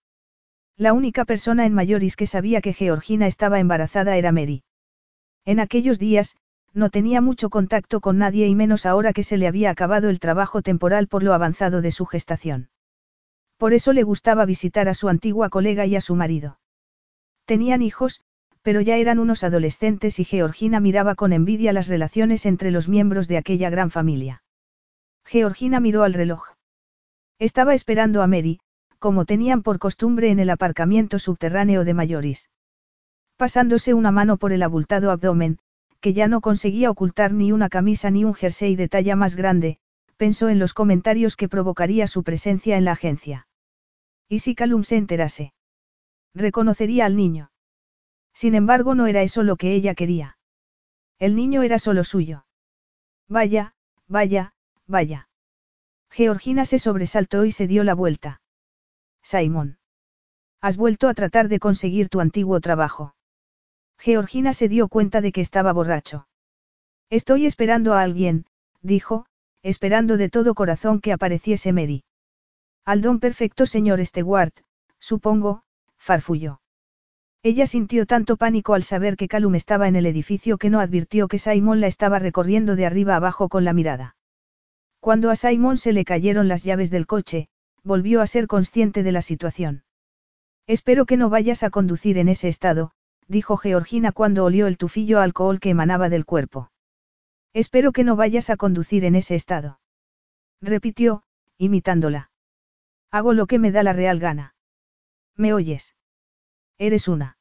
La 0.77 0.93
única 0.93 1.25
persona 1.25 1.65
en 1.65 1.73
Mayoris 1.73 2.15
que 2.15 2.27
sabía 2.27 2.61
que 2.61 2.73
Georgina 2.73 3.27
estaba 3.27 3.59
embarazada 3.59 4.17
era 4.17 4.31
Mary. 4.31 4.63
En 5.45 5.59
aquellos 5.59 5.99
días, 5.99 6.35
no 6.73 6.89
tenía 6.89 7.21
mucho 7.21 7.49
contacto 7.49 8.01
con 8.01 8.17
nadie 8.17 8.47
y 8.47 8.55
menos 8.55 8.85
ahora 8.85 9.13
que 9.13 9.23
se 9.23 9.37
le 9.37 9.47
había 9.47 9.69
acabado 9.69 10.09
el 10.09 10.19
trabajo 10.19 10.63
temporal 10.63 11.07
por 11.07 11.21
lo 11.21 11.33
avanzado 11.33 11.81
de 11.81 11.91
su 11.91 12.05
gestación. 12.05 12.69
Por 13.57 13.73
eso 13.73 13.93
le 13.93 14.03
gustaba 14.03 14.45
visitar 14.45 14.89
a 14.89 14.95
su 14.95 15.09
antigua 15.09 15.49
colega 15.49 15.85
y 15.85 15.95
a 15.95 16.01
su 16.01 16.15
marido. 16.15 16.59
Tenían 17.45 17.83
hijos, 17.83 18.21
pero 18.63 18.81
ya 18.81 18.97
eran 18.97 19.19
unos 19.19 19.43
adolescentes 19.43 20.19
y 20.19 20.25
Georgina 20.25 20.79
miraba 20.79 21.13
con 21.13 21.33
envidia 21.33 21.73
las 21.73 21.87
relaciones 21.87 22.45
entre 22.47 22.71
los 22.71 22.89
miembros 22.89 23.27
de 23.27 23.37
aquella 23.37 23.69
gran 23.69 23.91
familia. 23.91 24.43
Georgina 25.25 25.79
miró 25.79 26.03
al 26.03 26.13
reloj. 26.13 26.53
Estaba 27.37 27.75
esperando 27.75 28.23
a 28.23 28.27
Mary, 28.27 28.59
como 29.03 29.25
tenían 29.25 29.63
por 29.63 29.79
costumbre 29.79 30.31
en 30.31 30.39
el 30.39 30.49
aparcamiento 30.49 31.19
subterráneo 31.19 31.83
de 31.83 31.93
Mayoris. 31.93 32.49
Pasándose 33.35 33.93
una 33.93 34.13
mano 34.13 34.37
por 34.37 34.53
el 34.53 34.63
abultado 34.63 35.11
abdomen, 35.11 35.59
que 35.99 36.13
ya 36.13 36.29
no 36.29 36.39
conseguía 36.39 36.89
ocultar 36.89 37.33
ni 37.33 37.51
una 37.51 37.67
camisa 37.67 38.11
ni 38.11 38.23
un 38.23 38.33
jersey 38.33 38.77
de 38.77 38.87
talla 38.87 39.17
más 39.17 39.35
grande, 39.35 39.77
pensó 40.15 40.47
en 40.47 40.57
los 40.57 40.73
comentarios 40.73 41.35
que 41.35 41.49
provocaría 41.49 42.07
su 42.07 42.23
presencia 42.23 42.77
en 42.77 42.85
la 42.85 42.93
agencia. 42.93 43.45
¿Y 44.29 44.39
si 44.39 44.55
Calum 44.55 44.85
se 44.85 44.95
enterase? 44.95 45.53
Reconocería 46.33 47.05
al 47.05 47.17
niño. 47.17 47.51
Sin 48.33 48.55
embargo, 48.55 48.95
no 48.95 49.07
era 49.07 49.21
eso 49.21 49.43
lo 49.43 49.57
que 49.57 49.73
ella 49.73 49.95
quería. 49.95 50.37
El 51.19 51.35
niño 51.35 51.61
era 51.63 51.77
solo 51.77 52.05
suyo. 52.05 52.45
Vaya, 53.27 53.75
vaya, 54.07 54.53
vaya. 54.87 55.27
Georgina 56.09 56.63
se 56.63 56.79
sobresaltó 56.79 57.43
y 57.43 57.51
se 57.51 57.67
dio 57.67 57.83
la 57.83 57.95
vuelta. 57.95 58.39
Simón. 59.23 59.77
Has 60.61 60.77
vuelto 60.77 61.07
a 61.07 61.13
tratar 61.13 61.47
de 61.47 61.59
conseguir 61.59 62.09
tu 62.09 62.19
antiguo 62.19 62.59
trabajo. 62.61 63.15
Georgina 63.97 64.53
se 64.53 64.67
dio 64.69 64.87
cuenta 64.87 65.21
de 65.21 65.31
que 65.31 65.41
estaba 65.41 65.73
borracho. 65.73 66.27
Estoy 67.09 67.45
esperando 67.45 67.93
a 67.93 68.01
alguien, 68.01 68.45
dijo, 68.81 69.25
esperando 69.61 70.17
de 70.17 70.29
todo 70.29 70.55
corazón 70.55 70.99
que 70.99 71.13
apareciese 71.13 71.73
Mary. 71.73 72.03
Al 72.85 73.01
don 73.01 73.19
perfecto 73.19 73.65
señor 73.65 74.05
Stewart, 74.05 74.53
supongo, 74.99 75.63
farfulló. 75.97 76.59
Ella 77.43 77.67
sintió 77.67 78.05
tanto 78.05 78.37
pánico 78.37 78.73
al 78.73 78.83
saber 78.83 79.17
que 79.17 79.27
Calum 79.27 79.55
estaba 79.55 79.87
en 79.87 79.95
el 79.95 80.05
edificio 80.05 80.57
que 80.57 80.69
no 80.69 80.79
advirtió 80.79 81.27
que 81.27 81.39
Simon 81.39 81.81
la 81.81 81.87
estaba 81.87 82.19
recorriendo 82.19 82.75
de 82.75 82.85
arriba 82.85 83.15
abajo 83.15 83.49
con 83.49 83.65
la 83.65 83.73
mirada. 83.73 84.15
Cuando 85.01 85.29
a 85.29 85.35
Simon 85.35 85.77
se 85.77 85.91
le 85.91 86.05
cayeron 86.05 86.47
las 86.47 86.63
llaves 86.63 86.89
del 86.89 87.05
coche, 87.05 87.49
volvió 87.83 88.21
a 88.21 88.27
ser 88.27 88.47
consciente 88.47 89.03
de 89.03 89.11
la 89.11 89.21
situación. 89.21 89.83
Espero 90.67 91.05
que 91.05 91.17
no 91.17 91.29
vayas 91.29 91.63
a 91.63 91.69
conducir 91.69 92.17
en 92.17 92.29
ese 92.29 92.47
estado, 92.47 92.91
dijo 93.27 93.57
Georgina 93.57 94.11
cuando 94.11 94.45
olió 94.45 94.67
el 94.67 94.77
tufillo 94.77 95.19
alcohol 95.19 95.59
que 95.59 95.69
emanaba 95.69 96.09
del 96.09 96.25
cuerpo. 96.25 96.71
Espero 97.53 97.91
que 97.91 98.03
no 98.03 98.15
vayas 98.15 98.49
a 98.49 98.57
conducir 98.57 99.05
en 99.05 99.15
ese 99.15 99.35
estado. 99.35 99.79
Repitió, 100.61 101.23
imitándola. 101.57 102.31
Hago 103.11 103.33
lo 103.33 103.45
que 103.45 103.59
me 103.59 103.71
da 103.71 103.83
la 103.83 103.93
real 103.93 104.19
gana. 104.19 104.55
¿Me 105.35 105.53
oyes? 105.53 105.95
Eres 106.77 107.07
una. 107.07 107.37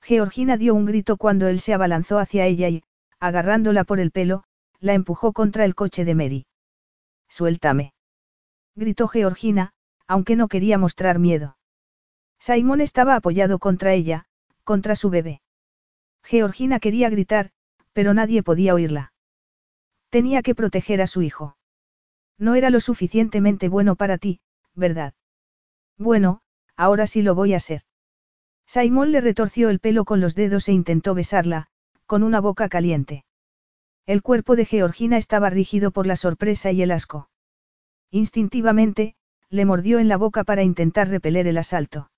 Georgina 0.00 0.56
dio 0.56 0.74
un 0.74 0.86
grito 0.86 1.16
cuando 1.16 1.48
él 1.48 1.60
se 1.60 1.74
abalanzó 1.74 2.18
hacia 2.18 2.46
ella 2.46 2.68
y, 2.68 2.84
agarrándola 3.18 3.84
por 3.84 3.98
el 3.98 4.12
pelo, 4.12 4.44
la 4.78 4.94
empujó 4.94 5.32
contra 5.32 5.64
el 5.64 5.74
coche 5.74 6.04
de 6.04 6.14
Mary. 6.14 6.46
Suéltame. 7.28 7.95
Gritó 8.76 9.08
Georgina, 9.08 9.72
aunque 10.06 10.36
no 10.36 10.48
quería 10.48 10.76
mostrar 10.76 11.18
miedo. 11.18 11.56
Simón 12.38 12.82
estaba 12.82 13.16
apoyado 13.16 13.58
contra 13.58 13.94
ella, 13.94 14.26
contra 14.64 14.96
su 14.96 15.08
bebé. 15.08 15.40
Georgina 16.22 16.78
quería 16.78 17.08
gritar, 17.08 17.52
pero 17.94 18.12
nadie 18.12 18.42
podía 18.42 18.74
oírla. 18.74 19.14
Tenía 20.10 20.42
que 20.42 20.54
proteger 20.54 21.00
a 21.00 21.06
su 21.06 21.22
hijo. 21.22 21.56
No 22.38 22.54
era 22.54 22.68
lo 22.68 22.80
suficientemente 22.80 23.70
bueno 23.70 23.96
para 23.96 24.18
ti, 24.18 24.40
¿verdad? 24.74 25.14
Bueno, 25.96 26.42
ahora 26.76 27.06
sí 27.06 27.22
lo 27.22 27.34
voy 27.34 27.54
a 27.54 27.60
ser. 27.60 27.82
Simón 28.66 29.10
le 29.10 29.22
retorció 29.22 29.70
el 29.70 29.80
pelo 29.80 30.04
con 30.04 30.20
los 30.20 30.34
dedos 30.34 30.68
e 30.68 30.72
intentó 30.72 31.14
besarla, 31.14 31.68
con 32.04 32.22
una 32.22 32.40
boca 32.40 32.68
caliente. 32.68 33.24
El 34.04 34.20
cuerpo 34.20 34.54
de 34.54 34.66
Georgina 34.66 35.16
estaba 35.16 35.48
rígido 35.48 35.92
por 35.92 36.06
la 36.06 36.16
sorpresa 36.16 36.70
y 36.72 36.82
el 36.82 36.90
asco. 36.90 37.30
Instintivamente, 38.10 39.14
le 39.50 39.64
mordió 39.64 39.98
en 39.98 40.08
la 40.08 40.16
boca 40.16 40.44
para 40.44 40.62
intentar 40.62 41.08
repeler 41.08 41.46
el 41.46 41.58
asalto. 41.58 42.10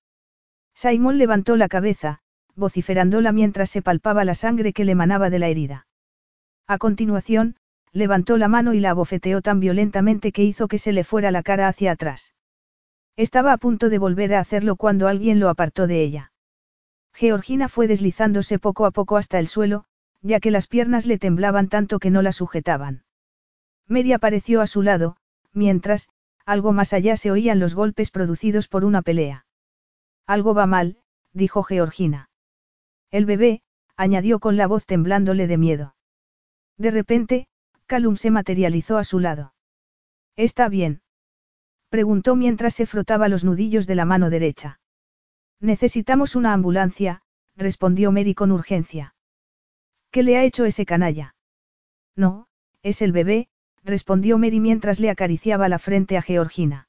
Simón 0.75 1.19
levantó 1.19 1.57
la 1.57 1.69
cabeza, 1.69 2.21
vociferándola 2.55 3.33
mientras 3.33 3.71
se 3.71 3.83
palpaba 3.83 4.25
la 4.25 4.35
sangre 4.35 4.73
que 4.73 4.85
le 4.85 4.93
emanaba 4.93 5.31
de 5.31 5.39
la 5.39 5.49
herida. 5.49 5.87
A 6.67 6.79
continuación, 6.79 7.57
levantó 7.93 8.37
la 8.37 8.49
mano 8.49 8.75
y 8.75 8.81
la 8.81 8.91
abofeteó 8.91 9.41
tan 9.43 9.61
violentamente 9.61 10.33
que 10.33 10.45
hizo 10.45 10.69
que 10.69 10.79
se 10.79 10.93
le 10.93 11.05
fuera 11.05 11.31
la 11.31 11.43
cara 11.43 11.69
hacia 11.69 11.93
atrás. 11.93 12.35
Estaba 13.17 13.53
a 13.53 13.57
punto 13.57 13.89
de 13.89 13.99
volver 13.99 14.35
a 14.35 14.41
hacerlo 14.41 14.77
cuando 14.77 15.09
alguien 15.09 15.41
lo 15.41 15.49
apartó 15.49 15.87
de 15.87 16.03
ella. 16.03 16.33
Georgina 17.13 17.69
fue 17.69 17.89
deslizándose 17.89 18.59
poco 18.59 18.87
a 18.87 18.93
poco 18.93 19.17
hasta 19.17 19.39
el 19.39 19.49
suelo, 19.49 19.85
ya 20.21 20.39
que 20.39 20.51
las 20.51 20.67
piernas 20.67 21.07
le 21.07 21.19
temblaban 21.19 21.69
tanto 21.69 21.99
que 21.99 22.11
no 22.11 22.23
la 22.23 22.33
sujetaban. 22.33 23.03
Mary 23.89 24.13
apareció 24.13 24.61
a 24.61 24.67
su 24.67 24.83
lado, 24.83 25.17
mientras, 25.53 26.09
algo 26.45 26.73
más 26.73 26.93
allá 26.93 27.17
se 27.17 27.31
oían 27.31 27.59
los 27.59 27.75
golpes 27.75 28.11
producidos 28.11 28.69
por 28.69 28.85
una 28.85 29.03
pelea. 29.03 29.47
Algo 30.27 30.55
va 30.55 30.67
mal, 30.67 30.99
dijo 31.33 31.63
Georgina. 31.63 32.31
El 33.11 33.27
bebé, 33.27 33.63
añadió 33.97 34.39
con 34.39 34.57
la 34.57 34.67
voz 34.67 34.87
temblándole 34.87 35.47
de 35.47 35.59
miedo. 35.59 35.95
De 36.77 36.91
repente, 36.91 37.49
Calum 37.87 38.17
se 38.17 38.31
materializó 38.31 38.99
a 38.99 39.05
su 39.05 39.19
lado. 39.19 39.55
¿Está 40.37 40.69
bien? 40.69 41.03
Preguntó 41.89 42.37
mientras 42.37 42.75
se 42.75 42.87
frotaba 42.87 43.29
los 43.29 43.45
nudillos 43.45 43.87
de 43.87 43.95
la 43.95 44.05
mano 44.05 44.31
derecha. 44.31 44.81
Necesitamos 45.61 46.37
una 46.37 46.53
ambulancia, 46.53 47.23
respondió 47.57 48.13
Mary 48.13 48.35
con 48.35 48.53
urgencia. 48.53 49.15
¿Qué 50.11 50.23
le 50.23 50.37
ha 50.37 50.45
hecho 50.45 50.65
ese 50.65 50.87
canalla? 50.87 51.35
No, 52.15 52.49
es 52.83 53.03
el 53.03 53.13
bebé, 53.13 53.49
respondió 53.89 54.39
Mary 54.39 54.61
mientras 54.61 55.01
le 55.01 55.11
acariciaba 55.11 55.69
la 55.69 55.79
frente 55.79 56.17
a 56.17 56.23
Georgina. 56.23 56.89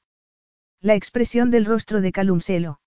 La 0.80 0.94
expresión 0.94 1.50
del 1.50 1.64
rostro 1.64 2.00
de 2.00 2.12
Calum 2.12 2.40
Selo. 2.40 2.80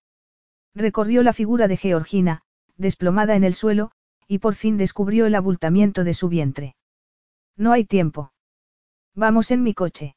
Recorrió 0.75 1.24
la 1.24 1.33
figura 1.33 1.67
de 1.67 1.77
Georgina, 1.77 2.43
desplomada 2.77 3.35
en 3.35 3.43
el 3.43 3.56
suelo, 3.56 3.92
y 4.27 4.38
por 4.40 4.56
fin 4.56 4.77
descubrió 4.77 5.25
el 5.25 5.35
abultamiento 5.35 6.03
de 6.03 6.14
su 6.14 6.30
vientre. 6.30 6.75
No 7.58 7.72
hay 7.72 7.85
tiempo. 7.85 8.32
Vamos 9.16 9.51
en 9.51 9.64
mi 9.64 9.74
coche. 9.74 10.16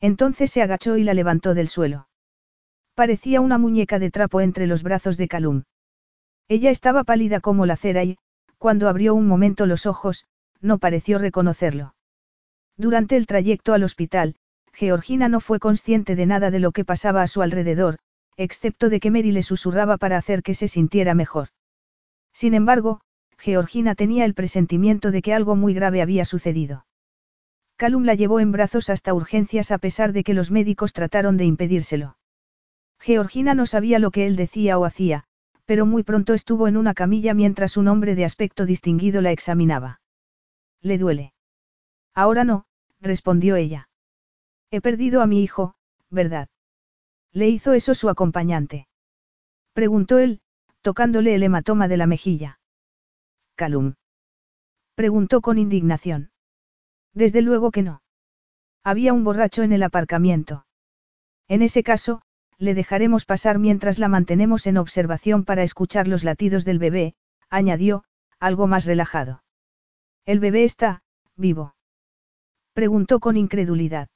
Entonces 0.00 0.50
se 0.50 0.62
agachó 0.62 0.96
y 0.96 1.02
la 1.02 1.14
levantó 1.14 1.54
del 1.54 1.68
suelo. 1.68 2.08
Parecía 2.94 3.40
una 3.40 3.58
muñeca 3.58 3.98
de 3.98 4.10
trapo 4.10 4.40
entre 4.40 4.66
los 4.66 4.82
brazos 4.82 5.16
de 5.16 5.28
Calum. 5.28 5.64
Ella 6.48 6.70
estaba 6.70 7.02
pálida 7.04 7.40
como 7.40 7.66
la 7.66 7.76
cera 7.76 8.04
y, 8.04 8.18
cuando 8.58 8.88
abrió 8.88 9.14
un 9.14 9.26
momento 9.26 9.66
los 9.66 9.86
ojos, 9.86 10.26
no 10.60 10.78
pareció 10.78 11.18
reconocerlo. 11.18 11.95
Durante 12.76 13.16
el 13.16 13.26
trayecto 13.26 13.72
al 13.72 13.84
hospital, 13.84 14.36
Georgina 14.72 15.28
no 15.28 15.40
fue 15.40 15.58
consciente 15.58 16.14
de 16.16 16.26
nada 16.26 16.50
de 16.50 16.58
lo 16.58 16.72
que 16.72 16.84
pasaba 16.84 17.22
a 17.22 17.26
su 17.26 17.40
alrededor, 17.40 17.96
excepto 18.36 18.90
de 18.90 19.00
que 19.00 19.10
Mary 19.10 19.32
le 19.32 19.42
susurraba 19.42 19.96
para 19.96 20.18
hacer 20.18 20.42
que 20.42 20.52
se 20.52 20.68
sintiera 20.68 21.14
mejor. 21.14 21.48
Sin 22.34 22.52
embargo, 22.52 23.00
Georgina 23.38 23.94
tenía 23.94 24.26
el 24.26 24.34
presentimiento 24.34 25.10
de 25.10 25.22
que 25.22 25.32
algo 25.32 25.56
muy 25.56 25.72
grave 25.72 26.02
había 26.02 26.26
sucedido. 26.26 26.84
Calum 27.76 28.04
la 28.04 28.14
llevó 28.14 28.40
en 28.40 28.52
brazos 28.52 28.90
hasta 28.90 29.14
urgencias 29.14 29.70
a 29.70 29.78
pesar 29.78 30.12
de 30.12 30.24
que 30.24 30.34
los 30.34 30.50
médicos 30.50 30.92
trataron 30.92 31.38
de 31.38 31.46
impedírselo. 31.46 32.18
Georgina 32.98 33.54
no 33.54 33.64
sabía 33.64 33.98
lo 33.98 34.10
que 34.10 34.26
él 34.26 34.36
decía 34.36 34.78
o 34.78 34.84
hacía, 34.84 35.24
pero 35.64 35.86
muy 35.86 36.02
pronto 36.02 36.34
estuvo 36.34 36.68
en 36.68 36.76
una 36.76 36.92
camilla 36.92 37.32
mientras 37.32 37.76
un 37.76 37.88
hombre 37.88 38.14
de 38.14 38.24
aspecto 38.24 38.66
distinguido 38.66 39.22
la 39.22 39.30
examinaba. 39.30 40.00
¿Le 40.82 40.98
duele? 40.98 41.32
Ahora 42.14 42.44
no, 42.44 42.65
respondió 43.00 43.56
ella. 43.56 43.88
He 44.70 44.80
perdido 44.80 45.22
a 45.22 45.26
mi 45.26 45.42
hijo, 45.42 45.74
¿verdad? 46.10 46.48
¿Le 47.32 47.48
hizo 47.48 47.72
eso 47.72 47.94
su 47.94 48.08
acompañante? 48.08 48.88
Preguntó 49.72 50.18
él, 50.18 50.40
tocándole 50.80 51.34
el 51.34 51.42
hematoma 51.42 51.88
de 51.88 51.96
la 51.96 52.06
mejilla. 52.06 52.58
Calum. 53.56 53.94
Preguntó 54.94 55.40
con 55.42 55.58
indignación. 55.58 56.30
Desde 57.12 57.42
luego 57.42 57.70
que 57.70 57.82
no. 57.82 58.02
Había 58.82 59.12
un 59.12 59.24
borracho 59.24 59.62
en 59.62 59.72
el 59.72 59.82
aparcamiento. 59.82 60.66
En 61.48 61.62
ese 61.62 61.82
caso, 61.82 62.22
le 62.58 62.74
dejaremos 62.74 63.24
pasar 63.24 63.58
mientras 63.58 63.98
la 63.98 64.08
mantenemos 64.08 64.66
en 64.66 64.78
observación 64.78 65.44
para 65.44 65.62
escuchar 65.62 66.08
los 66.08 66.24
latidos 66.24 66.64
del 66.64 66.78
bebé, 66.78 67.14
añadió, 67.50 68.04
algo 68.40 68.66
más 68.66 68.86
relajado. 68.86 69.42
¿El 70.24 70.40
bebé 70.40 70.64
está, 70.64 71.02
vivo? 71.36 71.75
Preguntó 72.76 73.20
con 73.20 73.38
incredulidad. 73.38 74.08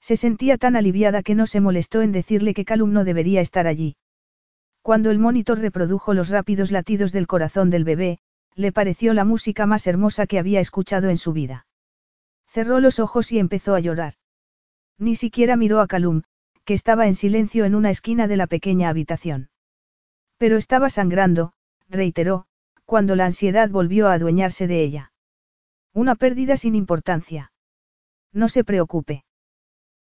Se 0.00 0.16
sentía 0.16 0.56
tan 0.56 0.74
aliviada 0.74 1.22
que 1.22 1.34
no 1.34 1.46
se 1.46 1.60
molestó 1.60 2.00
en 2.00 2.12
decirle 2.12 2.54
que 2.54 2.64
Calum 2.64 2.94
no 2.94 3.04
debería 3.04 3.42
estar 3.42 3.66
allí. 3.66 3.98
Cuando 4.80 5.10
el 5.10 5.18
monitor 5.18 5.58
reprodujo 5.58 6.14
los 6.14 6.30
rápidos 6.30 6.70
latidos 6.70 7.12
del 7.12 7.26
corazón 7.26 7.68
del 7.68 7.84
bebé, 7.84 8.20
le 8.54 8.72
pareció 8.72 9.12
la 9.12 9.26
música 9.26 9.66
más 9.66 9.86
hermosa 9.86 10.26
que 10.26 10.38
había 10.38 10.60
escuchado 10.60 11.10
en 11.10 11.18
su 11.18 11.34
vida. 11.34 11.66
Cerró 12.48 12.80
los 12.80 13.00
ojos 13.00 13.30
y 13.32 13.38
empezó 13.38 13.74
a 13.74 13.80
llorar. 13.80 14.14
Ni 14.96 15.14
siquiera 15.14 15.54
miró 15.56 15.80
a 15.80 15.86
Calum, 15.86 16.22
que 16.64 16.72
estaba 16.72 17.06
en 17.06 17.14
silencio 17.14 17.66
en 17.66 17.74
una 17.74 17.90
esquina 17.90 18.26
de 18.28 18.38
la 18.38 18.46
pequeña 18.46 18.88
habitación. 18.88 19.50
Pero 20.38 20.56
estaba 20.56 20.88
sangrando, 20.88 21.52
reiteró, 21.90 22.46
cuando 22.86 23.14
la 23.14 23.26
ansiedad 23.26 23.68
volvió 23.68 24.08
a 24.08 24.14
adueñarse 24.14 24.66
de 24.66 24.82
ella. 24.82 25.12
Una 25.92 26.14
pérdida 26.14 26.56
sin 26.56 26.76
importancia. 26.76 27.50
No 28.34 28.48
se 28.48 28.64
preocupe. 28.64 29.24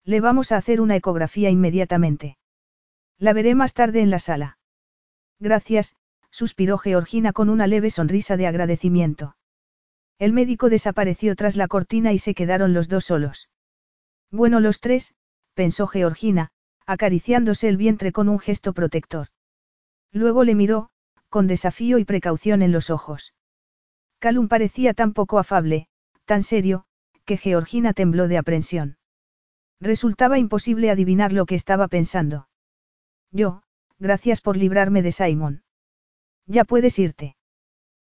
Le 0.03 0.19
vamos 0.19 0.51
a 0.51 0.57
hacer 0.57 0.81
una 0.81 0.95
ecografía 0.95 1.49
inmediatamente. 1.49 2.37
La 3.17 3.31
veré 3.31 3.55
más 3.55 3.73
tarde 3.73 4.01
en 4.01 4.09
la 4.09 4.19
sala. 4.19 4.57
Gracias, 5.39 5.95
suspiró 6.31 6.79
Georgina 6.79 7.31
con 7.31 7.49
una 7.49 7.67
leve 7.67 7.91
sonrisa 7.91 8.35
de 8.35 8.47
agradecimiento. 8.47 9.37
El 10.17 10.33
médico 10.33 10.69
desapareció 10.69 11.35
tras 11.35 11.55
la 11.55 11.67
cortina 11.67 12.11
y 12.11 12.17
se 12.17 12.33
quedaron 12.33 12.73
los 12.73 12.89
dos 12.89 13.05
solos. 13.05 13.49
Bueno, 14.31 14.59
los 14.59 14.79
tres, 14.79 15.13
pensó 15.53 15.85
Georgina, 15.85 16.49
acariciándose 16.87 17.69
el 17.69 17.77
vientre 17.77 18.11
con 18.11 18.29
un 18.29 18.39
gesto 18.39 18.73
protector. 18.73 19.27
Luego 20.11 20.43
le 20.43 20.55
miró, 20.55 20.89
con 21.29 21.45
desafío 21.45 21.99
y 21.99 22.05
precaución 22.05 22.63
en 22.63 22.71
los 22.71 22.89
ojos. 22.89 23.33
Calum 24.17 24.47
parecía 24.47 24.93
tan 24.93 25.13
poco 25.13 25.37
afable, 25.37 25.87
tan 26.25 26.41
serio, 26.41 26.85
que 27.25 27.37
Georgina 27.37 27.93
tembló 27.93 28.27
de 28.27 28.37
aprensión. 28.37 28.97
Resultaba 29.79 30.39
imposible 30.39 30.89
adivinar 30.89 31.33
lo 31.33 31.45
que 31.45 31.55
estaba 31.55 31.87
pensando. 31.87 32.47
Yo, 33.31 33.63
gracias 33.99 34.41
por 34.41 34.57
librarme 34.57 35.01
de 35.01 35.11
Simon. 35.11 35.63
Ya 36.45 36.63
puedes 36.63 36.99
irte. 36.99 37.35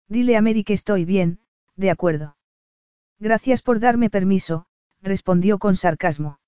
Dile 0.09 0.37
a 0.37 0.43
Mary 0.43 0.65
que 0.65 0.75
estoy 0.75 1.05
bien, 1.05 1.41
de 1.77 1.91
acuerdo. 1.91 2.37
Gracias 3.19 3.63
por 3.63 3.81
darme 3.81 4.11
permiso, 4.11 4.67
respondió 5.01 5.59
con 5.59 5.77
sarcasmo. 5.77 6.39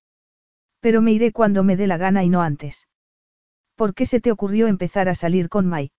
Pero 0.79 1.01
me 1.01 1.11
iré 1.11 1.31
cuando 1.31 1.63
me 1.63 1.75
dé 1.75 1.87
la 1.87 1.97
gana 1.97 2.23
y 2.23 2.29
no 2.29 2.41
antes. 2.41 2.87
¿Por 3.75 3.93
qué 3.93 4.05
se 4.05 4.19
te 4.19 4.31
ocurrió 4.31 4.67
empezar 4.67 5.09
a 5.09 5.15
salir 5.15 5.49
con 5.49 5.65
Mai? 5.65 5.91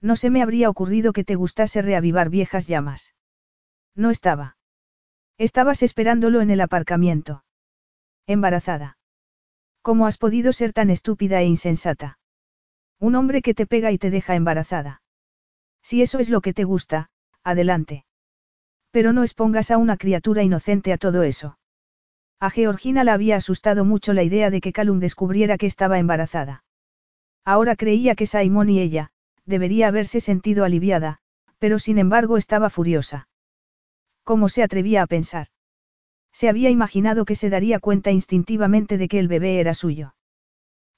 No 0.00 0.16
se 0.16 0.30
me 0.30 0.42
habría 0.42 0.68
ocurrido 0.68 1.12
que 1.12 1.24
te 1.24 1.34
gustase 1.34 1.82
reavivar 1.82 2.30
viejas 2.30 2.66
llamas. 2.66 3.14
No 3.94 4.10
estaba. 4.10 4.56
Estabas 5.38 5.82
esperándolo 5.82 6.40
en 6.40 6.50
el 6.50 6.62
aparcamiento. 6.62 7.44
Embarazada. 8.26 8.96
¿Cómo 9.82 10.06
has 10.06 10.16
podido 10.16 10.52
ser 10.52 10.72
tan 10.72 10.88
estúpida 10.88 11.42
e 11.42 11.44
insensata? 11.44 12.18
Un 12.98 13.14
hombre 13.14 13.42
que 13.42 13.52
te 13.52 13.66
pega 13.66 13.92
y 13.92 13.98
te 13.98 14.10
deja 14.10 14.34
embarazada. 14.34 15.02
Si 15.82 16.00
eso 16.00 16.18
es 16.18 16.30
lo 16.30 16.40
que 16.40 16.54
te 16.54 16.64
gusta, 16.64 17.10
adelante. 17.44 18.06
Pero 18.90 19.12
no 19.12 19.22
expongas 19.22 19.70
a 19.70 19.76
una 19.76 19.98
criatura 19.98 20.42
inocente 20.42 20.92
a 20.92 20.96
todo 20.96 21.22
eso. 21.22 21.58
A 22.40 22.48
Georgina 22.48 23.04
la 23.04 23.12
había 23.12 23.36
asustado 23.36 23.84
mucho 23.84 24.14
la 24.14 24.22
idea 24.22 24.50
de 24.50 24.62
que 24.62 24.72
Calum 24.72 25.00
descubriera 25.00 25.58
que 25.58 25.66
estaba 25.66 25.98
embarazada. 25.98 26.64
Ahora 27.44 27.76
creía 27.76 28.14
que 28.14 28.26
Simon 28.26 28.70
y 28.70 28.80
ella, 28.80 29.10
debería 29.44 29.88
haberse 29.88 30.20
sentido 30.20 30.64
aliviada, 30.64 31.18
pero 31.58 31.78
sin 31.78 31.98
embargo 31.98 32.38
estaba 32.38 32.70
furiosa. 32.70 33.28
¿Cómo 34.26 34.50
se 34.50 34.62
atrevía 34.62 35.00
a 35.00 35.06
pensar? 35.06 35.46
Se 36.32 36.50
había 36.50 36.68
imaginado 36.68 37.24
que 37.24 37.34
se 37.36 37.48
daría 37.48 37.78
cuenta 37.78 38.10
instintivamente 38.10 38.98
de 38.98 39.08
que 39.08 39.18
el 39.18 39.28
bebé 39.28 39.58
era 39.58 39.72
suyo. 39.72 40.14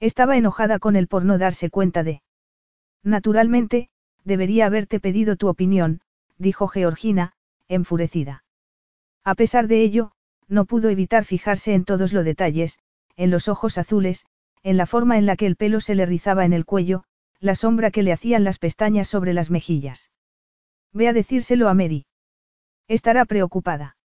Estaba 0.01 0.37
enojada 0.37 0.81
con 0.81 0.97
él 0.97 1.07
por 1.07 1.25
no 1.25 1.39
darse 1.39 1.71
cuenta 1.71 2.03
de. 2.03 2.23
Naturalmente, 3.05 3.91
Debería 4.25 4.67
haberte 4.67 5.01
pedido 5.01 5.37
tu 5.37 5.49
opinión, 5.49 6.03
dijo 6.37 6.69
Georgina, 6.69 7.33
enfurecida. 7.67 8.45
A 9.25 9.35
pesar 9.35 9.69
de 9.69 9.83
ello, 9.83 10.13
no 10.49 10.67
pudo 10.67 10.91
evitar 10.91 11.25
fijarse 11.25 11.73
en 11.73 11.87
todos 11.87 12.13
los 12.13 12.27
detalles, 12.27 12.79
en 13.17 13.31
los 13.31 13.49
ojos 13.49 13.79
azules, 13.79 14.27
en 14.63 14.77
la 14.77 14.85
forma 14.85 15.17
en 15.17 15.25
la 15.25 15.37
que 15.37 15.47
el 15.47 15.57
pelo 15.57 15.81
se 15.81 15.95
le 15.95 16.05
rizaba 16.05 16.45
en 16.45 16.53
el 16.53 16.67
cuello, 16.67 17.05
la 17.41 17.55
sombra 17.55 17.91
que 17.91 18.03
le 18.03 18.13
hacían 18.13 18.45
las 18.45 18.59
pestañas 18.59 19.09
sobre 19.09 19.33
las 19.33 19.51
mejillas. 19.51 20.11
Ve 20.93 21.09
a 21.09 21.15
decírselo 21.15 21.71
a 21.71 21.75
Mary. 21.75 22.05
Estará 22.89 23.27
preocupada. 23.27 23.97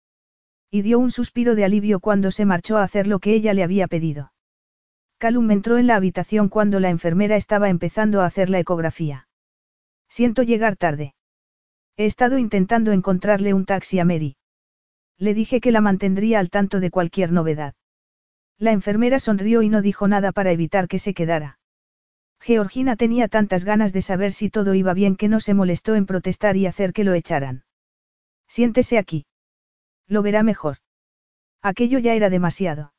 Y 0.70 0.82
dio 0.82 0.98
un 0.98 1.10
suspiro 1.10 1.54
de 1.54 1.64
alivio 1.64 2.00
cuando 2.00 2.30
se 2.30 2.44
marchó 2.44 2.78
a 2.78 2.82
hacer 2.82 3.06
lo 3.06 3.20
que 3.20 3.32
ella 3.32 3.54
le 3.54 3.62
había 3.62 3.86
pedido. 3.86 4.32
Calum 5.18 5.50
entró 5.52 5.78
en 5.78 5.86
la 5.86 5.94
habitación 5.94 6.48
cuando 6.48 6.80
la 6.80 6.90
enfermera 6.90 7.36
estaba 7.36 7.68
empezando 7.68 8.20
a 8.20 8.26
hacer 8.26 8.50
la 8.50 8.58
ecografía. 8.58 9.28
Siento 10.08 10.42
llegar 10.42 10.76
tarde. 10.76 11.14
He 11.96 12.06
estado 12.06 12.38
intentando 12.38 12.90
encontrarle 12.90 13.54
un 13.54 13.64
taxi 13.64 14.00
a 14.00 14.04
Mary. 14.04 14.36
Le 15.16 15.34
dije 15.34 15.60
que 15.60 15.70
la 15.70 15.80
mantendría 15.80 16.40
al 16.40 16.50
tanto 16.50 16.80
de 16.80 16.90
cualquier 16.90 17.30
novedad. 17.30 17.74
La 18.58 18.72
enfermera 18.72 19.20
sonrió 19.20 19.62
y 19.62 19.68
no 19.68 19.80
dijo 19.80 20.08
nada 20.08 20.32
para 20.32 20.50
evitar 20.50 20.88
que 20.88 20.98
se 20.98 21.14
quedara. 21.14 21.60
Georgina 22.40 22.96
tenía 22.96 23.28
tantas 23.28 23.64
ganas 23.64 23.92
de 23.92 24.02
saber 24.02 24.32
si 24.32 24.50
todo 24.50 24.74
iba 24.74 24.92
bien 24.94 25.14
que 25.14 25.28
no 25.28 25.38
se 25.38 25.54
molestó 25.54 25.94
en 25.94 26.06
protestar 26.06 26.56
y 26.56 26.66
hacer 26.66 26.92
que 26.92 27.04
lo 27.04 27.14
echaran. 27.14 27.62
Siéntese 28.54 28.98
aquí. 28.98 29.24
Lo 30.06 30.20
verá 30.20 30.42
mejor. 30.42 30.76
Aquello 31.62 31.98
ya 31.98 32.12
era 32.12 32.28
demasiado. 32.28 32.92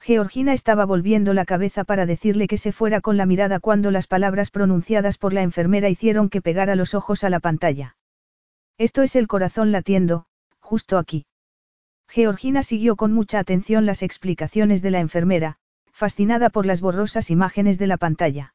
Georgina 0.00 0.52
estaba 0.52 0.84
volviendo 0.84 1.32
la 1.32 1.46
cabeza 1.46 1.84
para 1.84 2.04
decirle 2.04 2.46
que 2.46 2.58
se 2.58 2.72
fuera 2.72 3.00
con 3.00 3.16
la 3.16 3.24
mirada 3.24 3.58
cuando 3.58 3.90
las 3.90 4.06
palabras 4.06 4.50
pronunciadas 4.50 5.16
por 5.16 5.32
la 5.32 5.40
enfermera 5.40 5.88
hicieron 5.88 6.28
que 6.28 6.42
pegara 6.42 6.76
los 6.76 6.92
ojos 6.92 7.24
a 7.24 7.30
la 7.30 7.40
pantalla. 7.40 7.96
Esto 8.76 9.00
es 9.00 9.16
el 9.16 9.28
corazón 9.28 9.72
latiendo, 9.72 10.26
justo 10.60 10.98
aquí. 10.98 11.24
Georgina 12.06 12.62
siguió 12.62 12.96
con 12.96 13.14
mucha 13.14 13.38
atención 13.38 13.86
las 13.86 14.02
explicaciones 14.02 14.82
de 14.82 14.90
la 14.90 15.00
enfermera, 15.00 15.56
fascinada 15.90 16.50
por 16.50 16.66
las 16.66 16.82
borrosas 16.82 17.30
imágenes 17.30 17.78
de 17.78 17.86
la 17.86 17.96
pantalla. 17.96 18.52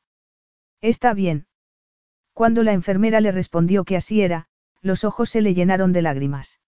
Está 0.82 1.16
bien. 1.16 1.48
Cuando 2.34 2.62
la 2.62 2.74
enfermera 2.74 3.22
le 3.22 3.32
respondió 3.32 3.86
que 3.86 3.98
así 3.98 4.22
era, 4.22 4.50
los 4.82 5.04
ojos 5.04 5.30
se 5.30 5.42
le 5.42 5.54
llenaron 5.54 5.94
de 5.94 6.02
lágrimas. 6.02 6.60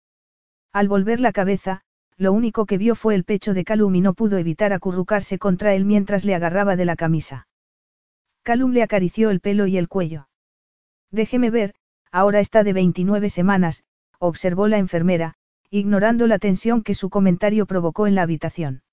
Al 0.72 0.88
volver 0.88 1.20
la 1.20 1.32
cabeza, 1.32 1.82
lo 2.18 2.32
único 2.34 2.66
que 2.66 2.78
vio 2.78 2.96
fue 2.96 3.16
el 3.16 3.24
pecho 3.24 3.54
de 3.54 3.64
Calum 3.64 3.96
y 3.96 4.02
no 4.02 4.14
pudo 4.14 4.38
evitar 4.38 4.74
acurrucarse 4.74 5.40
contra 5.40 5.74
él 5.74 5.86
mientras 5.86 6.26
le 6.26 6.36
agarraba 6.36 6.76
de 6.76 6.86
la 6.86 6.96
camisa. 6.96 7.48
Calum 8.44 8.72
le 8.72 8.84
acarició 8.84 9.30
el 9.30 9.40
pelo 9.40 9.68
y 9.68 9.78
el 9.78 9.88
cuello. 9.88 10.28
Déjeme 11.12 11.50
ver, 11.50 11.74
ahora 12.12 12.40
está 12.40 12.64
de 12.64 12.74
29 12.74 13.30
semanas, 13.30 13.86
observó 14.20 14.68
la 14.68 14.78
enfermera, 14.78 15.36
ignorando 15.70 16.28
la 16.28 16.40
tensión 16.40 16.84
que 16.84 16.94
su 16.94 17.10
comentario 17.10 17.66
provocó 17.66 18.08
en 18.08 18.16
la 18.16 18.22
habitación. 18.22 18.84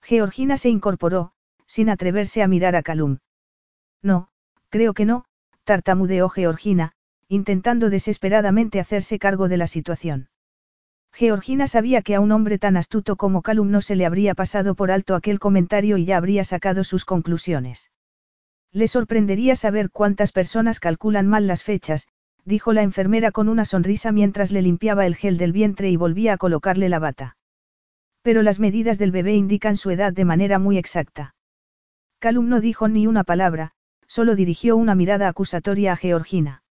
Georgina 0.00 0.56
se 0.56 0.68
incorporó, 0.68 1.32
sin 1.66 1.90
atreverse 1.90 2.42
a 2.42 2.48
mirar 2.48 2.76
a 2.76 2.82
Calum. 2.82 3.18
No, 4.02 4.30
Creo 4.70 4.92
que 4.92 5.06
no, 5.06 5.24
tartamudeó 5.64 6.28
Georgina, 6.28 6.92
intentando 7.28 7.90
desesperadamente 7.90 8.80
hacerse 8.80 9.18
cargo 9.18 9.48
de 9.48 9.58
la 9.58 9.66
situación. 9.66 10.28
Georgina 11.12 11.66
sabía 11.66 12.02
que 12.02 12.14
a 12.14 12.20
un 12.20 12.32
hombre 12.32 12.58
tan 12.58 12.76
astuto 12.76 13.16
como 13.16 13.42
Calum 13.42 13.70
no 13.70 13.80
se 13.80 13.96
le 13.96 14.06
habría 14.06 14.34
pasado 14.34 14.74
por 14.74 14.90
alto 14.90 15.14
aquel 15.14 15.38
comentario 15.38 15.96
y 15.96 16.04
ya 16.04 16.16
habría 16.16 16.44
sacado 16.44 16.84
sus 16.84 17.04
conclusiones. 17.04 17.90
Le 18.72 18.88
sorprendería 18.88 19.56
saber 19.56 19.90
cuántas 19.90 20.32
personas 20.32 20.80
calculan 20.80 21.26
mal 21.26 21.46
las 21.46 21.64
fechas, 21.64 22.08
dijo 22.44 22.72
la 22.72 22.82
enfermera 22.82 23.30
con 23.30 23.48
una 23.48 23.64
sonrisa 23.64 24.12
mientras 24.12 24.52
le 24.52 24.62
limpiaba 24.62 25.06
el 25.06 25.16
gel 25.16 25.38
del 25.38 25.52
vientre 25.52 25.90
y 25.90 25.96
volvía 25.96 26.34
a 26.34 26.38
colocarle 26.38 26.88
la 26.88 26.98
bata. 26.98 27.36
Pero 28.22 28.42
las 28.42 28.58
medidas 28.58 28.98
del 28.98 29.10
bebé 29.10 29.34
indican 29.34 29.76
su 29.76 29.90
edad 29.90 30.12
de 30.12 30.24
manera 30.24 30.58
muy 30.58 30.78
exacta. 30.78 31.34
Calum 32.18 32.48
no 32.48 32.60
dijo 32.60 32.88
ni 32.88 33.06
una 33.06 33.24
palabra, 33.24 33.72
solo 34.06 34.34
dirigió 34.34 34.76
una 34.76 34.94
mirada 34.94 35.28
acusatoria 35.28 35.92
a 35.92 35.96
Georgina. 35.96 36.62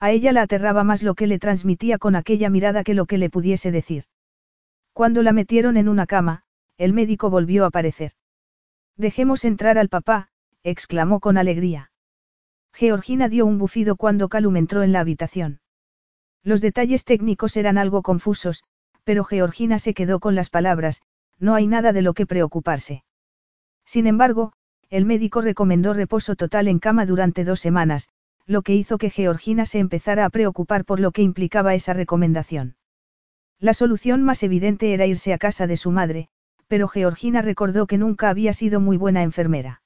A 0.00 0.10
ella 0.10 0.32
la 0.32 0.42
aterraba 0.42 0.84
más 0.84 1.02
lo 1.02 1.14
que 1.14 1.26
le 1.26 1.38
transmitía 1.38 1.98
con 1.98 2.16
aquella 2.16 2.50
mirada 2.50 2.84
que 2.84 2.94
lo 2.94 3.06
que 3.06 3.18
le 3.18 3.30
pudiese 3.30 3.70
decir. 3.70 4.04
Cuando 4.92 5.22
la 5.22 5.32
metieron 5.32 5.76
en 5.76 5.88
una 5.88 6.06
cama, 6.06 6.42
el 6.78 6.92
médico 6.92 7.30
volvió 7.30 7.64
a 7.64 7.68
aparecer. 7.68 8.12
Dejemos 8.96 9.44
entrar 9.44 9.78
al 9.78 9.88
papá, 9.88 10.28
exclamó 10.62 11.20
con 11.20 11.36
alegría. 11.36 11.90
Georgina 12.72 13.28
dio 13.28 13.46
un 13.46 13.58
bufido 13.58 13.96
cuando 13.96 14.28
Calum 14.28 14.56
entró 14.56 14.82
en 14.82 14.92
la 14.92 15.00
habitación. 15.00 15.60
Los 16.42 16.60
detalles 16.60 17.04
técnicos 17.04 17.56
eran 17.56 17.78
algo 17.78 18.02
confusos, 18.02 18.64
pero 19.04 19.24
Georgina 19.24 19.78
se 19.78 19.94
quedó 19.94 20.20
con 20.20 20.34
las 20.34 20.50
palabras, 20.50 21.02
no 21.38 21.54
hay 21.54 21.66
nada 21.66 21.92
de 21.92 22.02
lo 22.02 22.14
que 22.14 22.26
preocuparse. 22.26 23.04
Sin 23.84 24.06
embargo, 24.06 24.52
el 24.90 25.04
médico 25.04 25.40
recomendó 25.40 25.94
reposo 25.94 26.36
total 26.36 26.68
en 26.68 26.78
cama 26.78 27.06
durante 27.06 27.44
dos 27.44 27.60
semanas, 27.60 28.08
lo 28.46 28.62
que 28.62 28.74
hizo 28.74 28.98
que 28.98 29.10
Georgina 29.10 29.64
se 29.64 29.78
empezara 29.78 30.24
a 30.24 30.30
preocupar 30.30 30.84
por 30.84 31.00
lo 31.00 31.12
que 31.12 31.22
implicaba 31.22 31.74
esa 31.74 31.92
recomendación. 31.94 32.76
La 33.58 33.72
solución 33.72 34.22
más 34.22 34.42
evidente 34.42 34.92
era 34.92 35.06
irse 35.06 35.32
a 35.32 35.38
casa 35.38 35.66
de 35.66 35.76
su 35.76 35.90
madre, 35.90 36.28
pero 36.68 36.88
Georgina 36.88 37.40
recordó 37.40 37.86
que 37.86 37.98
nunca 37.98 38.28
había 38.28 38.52
sido 38.52 38.80
muy 38.80 38.96
buena 38.96 39.22
enfermera. 39.22 39.82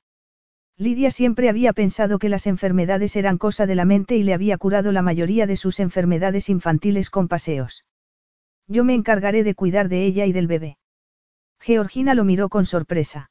Lidia 0.76 1.10
siempre 1.10 1.48
había 1.48 1.72
pensado 1.72 2.18
que 2.18 2.28
las 2.28 2.46
enfermedades 2.46 3.16
eran 3.16 3.38
cosa 3.38 3.66
de 3.66 3.74
la 3.74 3.84
mente 3.84 4.16
y 4.16 4.22
le 4.22 4.34
había 4.34 4.58
curado 4.58 4.92
la 4.92 5.02
mayoría 5.02 5.46
de 5.46 5.56
sus 5.56 5.80
enfermedades 5.80 6.48
infantiles 6.48 7.10
con 7.10 7.28
paseos. 7.28 7.84
Yo 8.68 8.84
me 8.84 8.94
encargaré 8.94 9.44
de 9.44 9.54
cuidar 9.54 9.88
de 9.88 10.04
ella 10.04 10.26
y 10.26 10.32
del 10.32 10.46
bebé. 10.46 10.78
Georgina 11.60 12.14
lo 12.14 12.24
miró 12.24 12.48
con 12.48 12.64
sorpresa. 12.64 13.30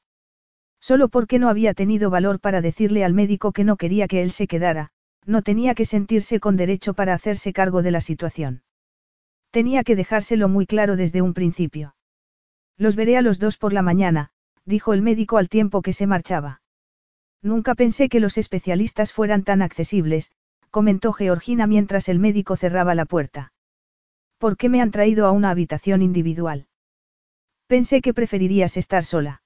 Solo 0.80 1.08
porque 1.08 1.40
no 1.40 1.50
había 1.50 1.74
tenido 1.74 2.10
valor 2.10 2.40
para 2.40 2.62
decirle 2.62 3.04
al 3.04 3.14
médico 3.14 3.52
que 3.52 3.64
no 3.64 3.78
quería 3.78 4.08
que 4.08 4.22
él 4.22 4.32
se 4.32 4.48
quedara, 4.48 4.92
no 5.28 5.42
tenía 5.42 5.76
que 5.76 5.86
sentirse 5.86 6.40
con 6.40 6.56
derecho 6.56 6.94
para 6.94 7.14
hacerse 7.14 7.52
cargo 7.52 7.84
de 7.84 7.92
la 7.92 8.02
situación. 8.02 8.64
Tenía 9.52 9.84
que 9.84 9.96
dejárselo 9.96 10.48
muy 10.48 10.66
claro 10.66 10.96
desde 10.96 11.22
un 11.22 11.34
principio. 11.34 11.96
Los 12.78 12.96
veré 12.96 13.18
a 13.18 13.22
los 13.22 13.38
dos 13.38 13.58
por 13.58 13.74
la 13.74 13.82
mañana, 13.82 14.30
dijo 14.66 14.94
el 14.94 15.02
médico 15.02 15.38
al 15.38 15.50
tiempo 15.50 15.82
que 15.82 15.94
se 15.94 16.08
marchaba. 16.08 16.62
Nunca 17.42 17.76
pensé 17.76 18.08
que 18.08 18.22
los 18.22 18.38
especialistas 18.38 19.12
fueran 19.12 19.44
tan 19.44 19.62
accesibles, 19.62 20.32
comentó 20.72 21.12
Georgina 21.12 21.68
mientras 21.68 22.08
el 22.08 22.20
médico 22.20 22.56
cerraba 22.56 22.96
la 22.96 23.06
puerta. 23.06 23.52
¿Por 24.38 24.56
qué 24.56 24.70
me 24.70 24.82
han 24.82 24.92
traído 24.92 25.26
a 25.26 25.32
una 25.32 25.50
habitación 25.50 26.02
individual? 26.02 26.68
Pensé 27.68 28.02
que 28.02 28.14
preferirías 28.14 28.78
estar 28.78 29.04
sola. 29.04 29.42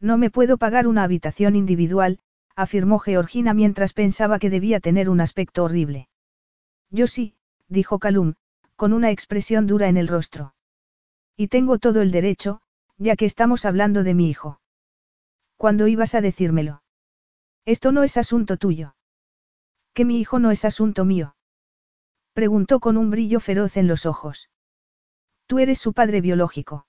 No 0.00 0.16
me 0.16 0.30
puedo 0.30 0.56
pagar 0.56 0.86
una 0.86 1.02
habitación 1.02 1.56
individual, 1.56 2.20
afirmó 2.56 2.98
Georgina 2.98 3.54
mientras 3.54 3.92
pensaba 3.92 4.38
que 4.38 4.50
debía 4.50 4.80
tener 4.80 5.08
un 5.08 5.20
aspecto 5.20 5.64
horrible. 5.64 6.08
Yo 6.90 7.06
sí, 7.06 7.34
dijo 7.68 7.98
Calum, 7.98 8.34
con 8.76 8.92
una 8.92 9.10
expresión 9.10 9.66
dura 9.66 9.88
en 9.88 9.96
el 9.96 10.08
rostro. 10.08 10.54
Y 11.36 11.48
tengo 11.48 11.78
todo 11.78 12.02
el 12.02 12.10
derecho, 12.10 12.60
ya 12.96 13.16
que 13.16 13.24
estamos 13.24 13.64
hablando 13.64 14.04
de 14.04 14.14
mi 14.14 14.30
hijo. 14.30 14.60
¿Cuándo 15.56 15.88
ibas 15.88 16.14
a 16.14 16.20
decírmelo? 16.20 16.82
Esto 17.64 17.92
no 17.92 18.02
es 18.02 18.16
asunto 18.16 18.56
tuyo. 18.56 18.94
Que 19.92 20.04
mi 20.04 20.20
hijo 20.20 20.38
no 20.38 20.50
es 20.50 20.64
asunto 20.64 21.04
mío. 21.04 21.36
Preguntó 22.32 22.80
con 22.80 22.96
un 22.96 23.10
brillo 23.10 23.40
feroz 23.40 23.76
en 23.76 23.86
los 23.86 24.06
ojos. 24.06 24.50
Tú 25.46 25.58
eres 25.58 25.78
su 25.78 25.92
padre 25.92 26.20
biológico. 26.20 26.86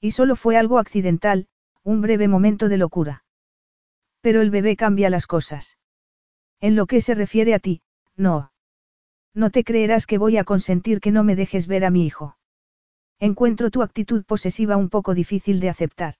Y 0.00 0.12
solo 0.12 0.36
fue 0.36 0.56
algo 0.56 0.78
accidental, 0.78 1.48
un 1.82 2.00
breve 2.00 2.28
momento 2.28 2.68
de 2.68 2.76
locura. 2.76 3.24
Pero 4.26 4.40
el 4.40 4.50
bebé 4.50 4.74
cambia 4.74 5.08
las 5.08 5.28
cosas. 5.28 5.78
En 6.60 6.74
lo 6.74 6.86
que 6.86 7.00
se 7.00 7.14
refiere 7.14 7.54
a 7.54 7.60
ti, 7.60 7.82
no. 8.16 8.50
No 9.34 9.50
te 9.50 9.62
creerás 9.62 10.04
que 10.04 10.18
voy 10.18 10.36
a 10.36 10.42
consentir 10.42 10.98
que 10.98 11.12
no 11.12 11.22
me 11.22 11.36
dejes 11.36 11.68
ver 11.68 11.84
a 11.84 11.90
mi 11.90 12.04
hijo. 12.04 12.36
Encuentro 13.20 13.70
tu 13.70 13.82
actitud 13.82 14.24
posesiva 14.24 14.76
un 14.76 14.88
poco 14.88 15.14
difícil 15.14 15.60
de 15.60 15.68
aceptar. 15.68 16.14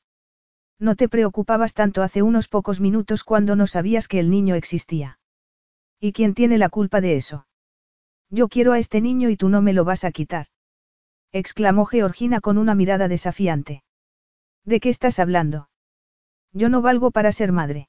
No 0.78 0.94
te 0.94 1.08
preocupabas 1.08 1.74
tanto 1.74 2.04
hace 2.04 2.22
unos 2.22 2.46
pocos 2.46 2.78
minutos 2.78 3.24
cuando 3.24 3.56
no 3.56 3.66
sabías 3.66 4.06
que 4.06 4.20
el 4.20 4.30
niño 4.30 4.54
existía. 4.54 5.18
¿Y 5.98 6.12
quién 6.12 6.34
tiene 6.34 6.58
la 6.58 6.68
culpa 6.68 7.00
de 7.00 7.16
eso? 7.16 7.48
Yo 8.30 8.46
quiero 8.46 8.70
a 8.70 8.78
este 8.78 9.00
niño 9.00 9.30
y 9.30 9.36
tú 9.36 9.48
no 9.48 9.62
me 9.62 9.72
lo 9.72 9.84
vas 9.84 10.04
a 10.04 10.12
quitar. 10.12 10.46
exclamó 11.32 11.86
Georgina 11.86 12.40
con 12.40 12.56
una 12.56 12.76
mirada 12.76 13.08
desafiante. 13.08 13.82
¿De 14.64 14.78
qué 14.78 14.90
estás 14.90 15.18
hablando? 15.18 15.70
Yo 16.52 16.68
no 16.68 16.82
valgo 16.82 17.10
para 17.10 17.32
ser 17.32 17.50
madre. 17.50 17.88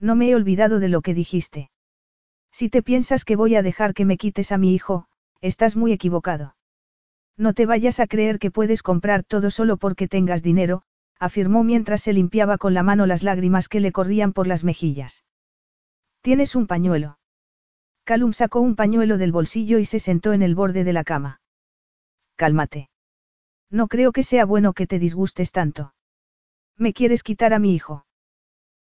No 0.00 0.16
me 0.16 0.30
he 0.30 0.34
olvidado 0.34 0.78
de 0.78 0.88
lo 0.88 1.00
que 1.00 1.14
dijiste. 1.14 1.70
Si 2.52 2.68
te 2.68 2.82
piensas 2.82 3.24
que 3.24 3.36
voy 3.36 3.54
a 3.56 3.62
dejar 3.62 3.94
que 3.94 4.04
me 4.04 4.16
quites 4.16 4.52
a 4.52 4.58
mi 4.58 4.74
hijo, 4.74 5.06
estás 5.40 5.76
muy 5.76 5.92
equivocado. 5.92 6.56
No 7.36 7.52
te 7.52 7.66
vayas 7.66 8.00
a 8.00 8.06
creer 8.06 8.38
que 8.38 8.50
puedes 8.50 8.82
comprar 8.82 9.22
todo 9.22 9.50
solo 9.50 9.76
porque 9.76 10.08
tengas 10.08 10.42
dinero, 10.42 10.82
afirmó 11.18 11.64
mientras 11.64 12.02
se 12.02 12.12
limpiaba 12.12 12.58
con 12.58 12.74
la 12.74 12.82
mano 12.82 13.06
las 13.06 13.22
lágrimas 13.22 13.68
que 13.68 13.80
le 13.80 13.92
corrían 13.92 14.32
por 14.32 14.46
las 14.46 14.64
mejillas. 14.64 15.24
Tienes 16.22 16.54
un 16.54 16.66
pañuelo. 16.66 17.18
Calum 18.04 18.32
sacó 18.32 18.60
un 18.60 18.76
pañuelo 18.76 19.18
del 19.18 19.32
bolsillo 19.32 19.78
y 19.78 19.84
se 19.84 19.98
sentó 19.98 20.32
en 20.32 20.42
el 20.42 20.54
borde 20.54 20.84
de 20.84 20.92
la 20.92 21.04
cama. 21.04 21.40
Cálmate. 22.36 22.88
No 23.70 23.88
creo 23.88 24.12
que 24.12 24.22
sea 24.22 24.44
bueno 24.44 24.72
que 24.72 24.86
te 24.86 24.98
disgustes 24.98 25.52
tanto. 25.52 25.92
Me 26.76 26.92
quieres 26.92 27.22
quitar 27.22 27.52
a 27.52 27.58
mi 27.58 27.74
hijo. 27.74 28.05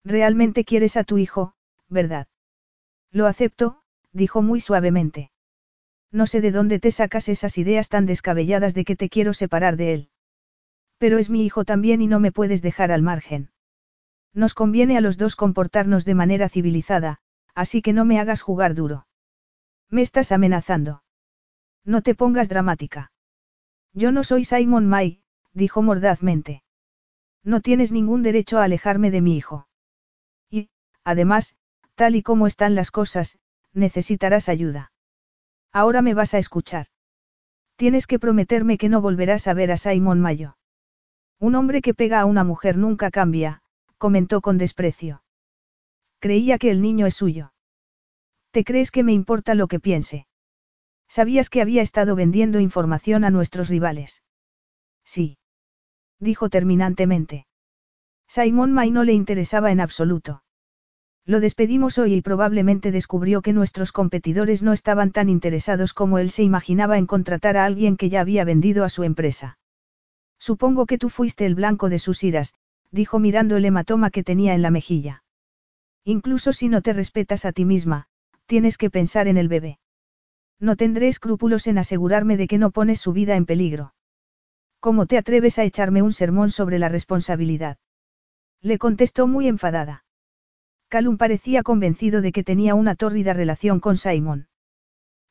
Realmente 0.03 0.65
quieres 0.65 0.97
a 0.97 1.03
tu 1.03 1.17
hijo, 1.17 1.53
¿verdad? 1.89 2.27
Lo 3.11 3.27
acepto, 3.27 3.81
dijo 4.11 4.41
muy 4.41 4.59
suavemente. 4.59 5.31
No 6.11 6.27
sé 6.27 6.41
de 6.41 6.51
dónde 6.51 6.79
te 6.79 6.91
sacas 6.91 7.29
esas 7.29 7.57
ideas 7.57 7.89
tan 7.89 8.05
descabelladas 8.05 8.73
de 8.73 8.85
que 8.85 8.95
te 8.95 9.09
quiero 9.09 9.33
separar 9.33 9.77
de 9.77 9.93
él. 9.93 10.09
Pero 10.97 11.17
es 11.17 11.29
mi 11.29 11.45
hijo 11.45 11.65
también 11.65 12.01
y 12.01 12.07
no 12.07 12.19
me 12.19 12.31
puedes 12.31 12.61
dejar 12.61 12.91
al 12.91 13.01
margen. 13.01 13.49
Nos 14.33 14.53
conviene 14.53 14.97
a 14.97 15.01
los 15.01 15.17
dos 15.17 15.35
comportarnos 15.35 16.05
de 16.05 16.15
manera 16.15 16.49
civilizada, 16.49 17.19
así 17.55 17.81
que 17.81 17.93
no 17.93 18.05
me 18.05 18.19
hagas 18.19 18.41
jugar 18.41 18.73
duro. 18.73 19.07
Me 19.89 20.01
estás 20.01 20.31
amenazando. 20.31 21.03
No 21.85 22.01
te 22.01 22.15
pongas 22.15 22.49
dramática. 22.49 23.11
Yo 23.93 24.11
no 24.11 24.23
soy 24.23 24.45
Simon 24.45 24.87
May, 24.87 25.21
dijo 25.53 25.81
mordazmente. 25.81 26.63
No 27.43 27.61
tienes 27.61 27.91
ningún 27.91 28.23
derecho 28.23 28.59
a 28.59 28.63
alejarme 28.63 29.11
de 29.11 29.21
mi 29.21 29.37
hijo. 29.37 29.67
Además, 31.03 31.55
tal 31.95 32.15
y 32.15 32.23
como 32.23 32.47
están 32.47 32.75
las 32.75 32.91
cosas, 32.91 33.37
necesitarás 33.73 34.49
ayuda. 34.49 34.91
Ahora 35.71 36.01
me 36.01 36.13
vas 36.13 36.33
a 36.33 36.37
escuchar. 36.37 36.87
Tienes 37.75 38.07
que 38.07 38.19
prometerme 38.19 38.77
que 38.77 38.89
no 38.89 39.01
volverás 39.01 39.47
a 39.47 39.53
ver 39.53 39.71
a 39.71 39.77
Simon 39.77 40.19
Mayo. 40.19 40.57
Un 41.39 41.55
hombre 41.55 41.81
que 41.81 41.93
pega 41.93 42.21
a 42.21 42.25
una 42.25 42.43
mujer 42.43 42.77
nunca 42.77 43.11
cambia, 43.11 43.61
comentó 43.97 44.41
con 44.41 44.57
desprecio. 44.57 45.23
Creía 46.19 46.57
que 46.57 46.71
el 46.71 46.81
niño 46.81 47.05
es 47.05 47.15
suyo. 47.15 47.53
¿Te 48.51 48.63
crees 48.63 48.91
que 48.91 49.03
me 49.03 49.13
importa 49.13 49.55
lo 49.55 49.67
que 49.67 49.79
piense? 49.79 50.27
¿Sabías 51.09 51.49
que 51.49 51.61
había 51.61 51.81
estado 51.81 52.15
vendiendo 52.15 52.59
información 52.59 53.23
a 53.23 53.29
nuestros 53.29 53.69
rivales? 53.69 54.23
Sí. 55.03 55.37
Dijo 56.19 56.49
terminantemente. 56.49 57.45
Simon 58.27 58.71
May 58.71 58.91
no 58.91 59.03
le 59.03 59.13
interesaba 59.13 59.71
en 59.71 59.81
absoluto. 59.81 60.43
Lo 61.25 61.39
despedimos 61.39 61.97
hoy 61.97 62.15
y 62.15 62.21
probablemente 62.21 62.91
descubrió 62.91 63.41
que 63.41 63.53
nuestros 63.53 63.93
competidores 63.93 64.61
no 64.61 64.73
estaban 64.73 65.11
tan 65.11 65.29
interesados 65.29 65.93
como 65.93 66.17
él 66.17 66.29
se 66.29 66.43
imaginaba 66.43 66.97
en 66.97 67.05
contratar 67.05 67.55
a 67.55 67.65
alguien 67.65 67.95
que 67.95 68.09
ya 68.09 68.19
había 68.19 68.43
vendido 68.43 68.83
a 68.83 68.89
su 68.89 69.03
empresa. 69.03 69.57
Supongo 70.37 70.85
que 70.85 70.97
tú 70.97 71.09
fuiste 71.09 71.45
el 71.45 71.55
blanco 71.55 71.87
de 71.87 71.99
sus 71.99 72.25
iras, 72.25 72.53
dijo 72.91 73.19
mirando 73.19 73.55
el 73.55 73.63
hematoma 73.63 74.09
que 74.09 74.23
tenía 74.23 74.53
en 74.53 74.61
la 74.61 74.71
mejilla. 74.71 75.23
Incluso 76.03 76.51
si 76.51 76.67
no 76.67 76.81
te 76.81 76.91
respetas 76.91 77.45
a 77.45 77.53
ti 77.53 77.63
misma, 77.63 78.07
tienes 78.45 78.77
que 78.77 78.89
pensar 78.89 79.29
en 79.29 79.37
el 79.37 79.47
bebé. 79.47 79.79
No 80.59 80.75
tendré 80.75 81.07
escrúpulos 81.07 81.67
en 81.67 81.77
asegurarme 81.77 82.35
de 82.35 82.47
que 82.47 82.57
no 82.57 82.71
pones 82.71 82.99
su 82.99 83.13
vida 83.13 83.37
en 83.37 83.45
peligro. 83.45 83.93
¿Cómo 84.81 85.05
te 85.05 85.17
atreves 85.17 85.57
a 85.57 85.63
echarme 85.63 86.01
un 86.01 86.11
sermón 86.11 86.49
sobre 86.49 86.77
la 86.77 86.89
responsabilidad? 86.89 87.77
Le 88.61 88.77
contestó 88.77 89.27
muy 89.27 89.47
enfadada. 89.47 90.02
Calum 90.93 91.17
parecía 91.17 91.63
convencido 91.63 92.21
de 92.21 92.31
que 92.31 92.43
tenía 92.43 92.75
una 92.75 92.93
tórrida 92.93 93.33
relación 93.33 93.79
con 93.79 93.97
Simon. 93.97 94.47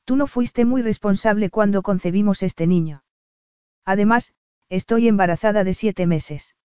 Tú 0.04 0.16
no 0.16 0.26
fuiste 0.26 0.64
muy 0.64 0.82
responsable 0.82 1.50
cuando 1.50 1.82
concebimos 1.82 2.42
este 2.42 2.66
niño. 2.66 3.04
Además, 3.84 4.34
estoy 4.68 5.06
embarazada 5.06 5.62
de 5.62 5.72
siete 5.72 6.08
meses. 6.08 6.56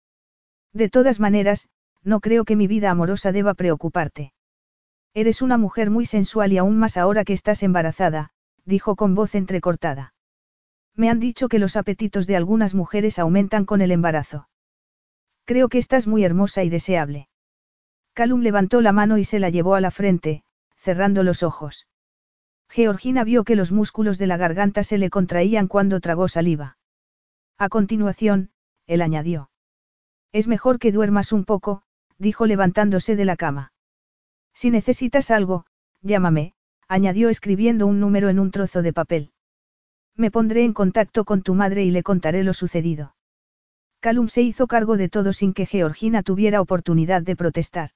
De 0.73 0.89
todas 0.89 1.19
maneras, 1.19 1.69
no 2.03 2.21
creo 2.21 2.43
que 2.43 2.55
mi 2.55 2.65
vida 2.65 2.89
amorosa 2.89 3.31
deba 3.31 3.53
preocuparte. 3.53 4.33
Eres 5.13 5.43
una 5.43 5.59
mujer 5.59 5.91
muy 5.91 6.07
sensual 6.07 6.51
y 6.51 6.57
aún 6.57 6.79
más 6.79 6.97
ahora 6.97 7.23
que 7.23 7.33
estás 7.33 7.61
embarazada, 7.61 8.31
dijo 8.65 8.95
con 8.95 9.13
voz 9.13 9.35
entrecortada. 9.35 10.15
Me 10.95 11.11
han 11.11 11.19
dicho 11.19 11.49
que 11.49 11.59
los 11.59 11.75
apetitos 11.75 12.25
de 12.25 12.35
algunas 12.35 12.73
mujeres 12.73 13.19
aumentan 13.19 13.65
con 13.65 13.81
el 13.81 13.91
embarazo. 13.91 14.49
Creo 15.45 15.69
que 15.69 15.77
estás 15.77 16.07
muy 16.07 16.23
hermosa 16.23 16.63
y 16.63 16.69
deseable. 16.69 17.29
Calum 18.17 18.41
levantó 18.41 18.81
la 18.81 18.93
mano 18.93 19.19
y 19.19 19.23
se 19.23 19.37
la 19.37 19.51
llevó 19.51 19.75
a 19.75 19.79
la 19.79 19.91
frente, 19.91 20.41
cerrando 20.75 21.21
los 21.21 21.43
ojos. 21.43 21.85
Georgina 22.67 23.23
vio 23.23 23.43
que 23.43 23.55
los 23.55 23.71
músculos 23.71 24.17
de 24.17 24.25
la 24.25 24.37
garganta 24.37 24.83
se 24.83 24.97
le 24.97 25.11
contraían 25.11 25.67
cuando 25.67 25.99
tragó 25.99 26.27
saliva. 26.27 26.79
A 27.59 27.69
continuación, 27.69 28.49
él 28.87 29.03
añadió. 29.03 29.51
Es 30.31 30.47
mejor 30.47 30.79
que 30.79 30.91
duermas 30.91 31.31
un 31.31 31.45
poco, 31.45 31.83
dijo 32.17 32.47
levantándose 32.47 33.15
de 33.15 33.23
la 33.23 33.35
cama. 33.35 33.71
Si 34.51 34.71
necesitas 34.71 35.29
algo, 35.29 35.67
llámame, 36.01 36.55
añadió 36.87 37.29
escribiendo 37.29 37.85
un 37.85 37.99
número 37.99 38.29
en 38.29 38.39
un 38.39 38.49
trozo 38.49 38.81
de 38.81 38.93
papel. 38.93 39.31
Me 40.15 40.31
pondré 40.31 40.63
en 40.63 40.73
contacto 40.73 41.23
con 41.23 41.43
tu 41.43 41.53
madre 41.53 41.83
y 41.83 41.91
le 41.91 42.01
contaré 42.01 42.43
lo 42.43 42.55
sucedido. 42.55 43.15
Calum 43.99 44.27
se 44.27 44.41
hizo 44.41 44.65
cargo 44.65 44.97
de 44.97 45.07
todo 45.07 45.33
sin 45.33 45.53
que 45.53 45.67
Georgina 45.67 46.23
tuviera 46.23 46.61
oportunidad 46.61 47.21
de 47.21 47.35
protestar. 47.35 47.91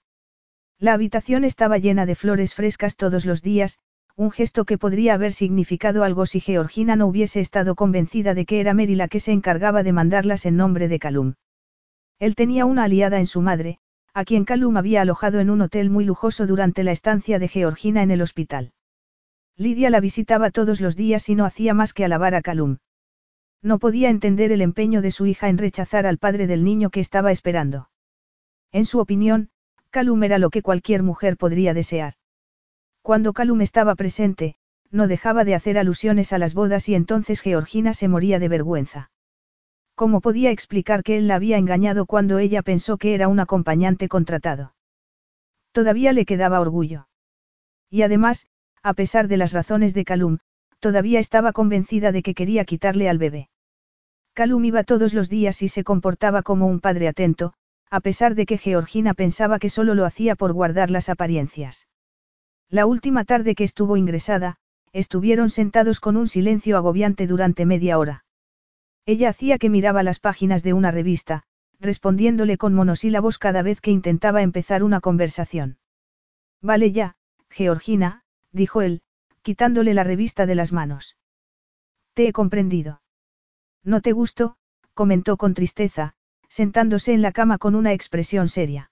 La 0.81 0.93
habitación 0.93 1.43
estaba 1.43 1.77
llena 1.77 2.07
de 2.07 2.15
flores 2.15 2.55
frescas 2.55 2.95
todos 2.95 3.23
los 3.27 3.43
días, 3.43 3.77
un 4.15 4.31
gesto 4.31 4.65
que 4.65 4.79
podría 4.79 5.13
haber 5.13 5.31
significado 5.31 6.03
algo 6.03 6.25
si 6.25 6.39
Georgina 6.39 6.95
no 6.95 7.05
hubiese 7.05 7.39
estado 7.39 7.75
convencida 7.75 8.33
de 8.33 8.47
que 8.47 8.59
era 8.59 8.73
Mary 8.73 8.95
la 8.95 9.07
que 9.07 9.19
se 9.19 9.31
encargaba 9.31 9.83
de 9.83 9.93
mandarlas 9.93 10.47
en 10.47 10.57
nombre 10.57 10.87
de 10.87 10.97
Calum. 10.97 11.35
Él 12.17 12.33
tenía 12.33 12.65
una 12.65 12.85
aliada 12.85 13.19
en 13.19 13.27
su 13.27 13.43
madre, 13.43 13.77
a 14.15 14.25
quien 14.25 14.43
Calum 14.43 14.75
había 14.75 15.03
alojado 15.03 15.39
en 15.39 15.51
un 15.51 15.61
hotel 15.61 15.91
muy 15.91 16.03
lujoso 16.03 16.47
durante 16.47 16.83
la 16.83 16.93
estancia 16.93 17.37
de 17.37 17.47
Georgina 17.47 18.01
en 18.01 18.09
el 18.09 18.23
hospital. 18.23 18.73
Lidia 19.57 19.91
la 19.91 19.99
visitaba 19.99 20.49
todos 20.49 20.81
los 20.81 20.95
días 20.95 21.29
y 21.29 21.35
no 21.35 21.45
hacía 21.45 21.75
más 21.75 21.93
que 21.93 22.05
alabar 22.05 22.33
a 22.33 22.41
Calum. 22.41 22.77
No 23.61 23.77
podía 23.77 24.09
entender 24.09 24.51
el 24.51 24.61
empeño 24.61 25.03
de 25.03 25.11
su 25.11 25.27
hija 25.27 25.47
en 25.47 25.59
rechazar 25.59 26.07
al 26.07 26.17
padre 26.17 26.47
del 26.47 26.63
niño 26.63 26.89
que 26.89 27.01
estaba 27.01 27.31
esperando. 27.31 27.91
En 28.71 28.85
su 28.85 28.97
opinión, 28.97 29.51
Calum 29.91 30.23
era 30.23 30.39
lo 30.39 30.49
que 30.49 30.61
cualquier 30.61 31.03
mujer 31.03 31.37
podría 31.37 31.73
desear. 31.73 32.13
Cuando 33.01 33.33
Calum 33.33 33.61
estaba 33.61 33.95
presente, 33.95 34.55
no 34.89 35.07
dejaba 35.07 35.43
de 35.43 35.53
hacer 35.53 35.77
alusiones 35.77 36.31
a 36.33 36.37
las 36.37 36.53
bodas 36.53 36.87
y 36.87 36.95
entonces 36.95 37.41
Georgina 37.41 37.93
se 37.93 38.07
moría 38.07 38.39
de 38.39 38.47
vergüenza. 38.47 39.11
¿Cómo 39.95 40.21
podía 40.21 40.51
explicar 40.51 41.03
que 41.03 41.17
él 41.17 41.27
la 41.27 41.35
había 41.35 41.57
engañado 41.57 42.05
cuando 42.05 42.39
ella 42.39 42.61
pensó 42.61 42.97
que 42.97 43.13
era 43.13 43.27
un 43.27 43.39
acompañante 43.39 44.07
contratado? 44.07 44.73
Todavía 45.73 46.13
le 46.13 46.25
quedaba 46.25 46.59
orgullo. 46.59 47.07
Y 47.89 48.03
además, 48.03 48.47
a 48.83 48.93
pesar 48.93 49.27
de 49.27 49.37
las 49.37 49.51
razones 49.51 49.93
de 49.93 50.05
Calum, 50.05 50.39
todavía 50.79 51.19
estaba 51.19 51.51
convencida 51.51 52.11
de 52.11 52.23
que 52.23 52.33
quería 52.33 52.65
quitarle 52.65 53.09
al 53.09 53.17
bebé. 53.17 53.49
Calum 54.33 54.63
iba 54.63 54.83
todos 54.83 55.13
los 55.13 55.29
días 55.29 55.61
y 55.61 55.67
se 55.67 55.83
comportaba 55.83 56.41
como 56.41 56.67
un 56.67 56.79
padre 56.79 57.09
atento, 57.09 57.53
a 57.91 57.99
pesar 57.99 58.35
de 58.35 58.45
que 58.45 58.57
Georgina 58.57 59.13
pensaba 59.13 59.59
que 59.59 59.69
solo 59.69 59.93
lo 59.95 60.05
hacía 60.05 60.35
por 60.35 60.53
guardar 60.53 60.89
las 60.89 61.09
apariencias. 61.09 61.87
La 62.69 62.85
última 62.85 63.25
tarde 63.25 63.53
que 63.53 63.65
estuvo 63.65 63.97
ingresada, 63.97 64.55
estuvieron 64.93 65.49
sentados 65.49 65.99
con 65.99 66.15
un 66.15 66.29
silencio 66.29 66.77
agobiante 66.77 67.27
durante 67.27 67.65
media 67.65 67.99
hora. 67.99 68.23
Ella 69.05 69.29
hacía 69.29 69.57
que 69.57 69.69
miraba 69.69 70.03
las 70.03 70.19
páginas 70.19 70.63
de 70.63 70.71
una 70.71 70.89
revista, 70.89 71.43
respondiéndole 71.81 72.57
con 72.57 72.73
monosílabos 72.73 73.37
cada 73.37 73.61
vez 73.61 73.81
que 73.81 73.91
intentaba 73.91 74.41
empezar 74.41 74.83
una 74.83 75.01
conversación. 75.01 75.77
Vale 76.61 76.93
ya, 76.93 77.15
Georgina, 77.49 78.23
dijo 78.53 78.81
él, 78.81 79.01
quitándole 79.41 79.93
la 79.93 80.05
revista 80.05 80.45
de 80.45 80.55
las 80.55 80.71
manos. 80.71 81.17
Te 82.13 82.27
he 82.27 82.31
comprendido. 82.31 83.01
No 83.83 83.99
te 83.99 84.13
gusto, 84.13 84.55
comentó 84.93 85.35
con 85.35 85.53
tristeza, 85.55 86.13
sentándose 86.51 87.13
en 87.13 87.21
la 87.21 87.31
cama 87.31 87.57
con 87.57 87.75
una 87.75 87.93
expresión 87.93 88.49
seria. 88.49 88.91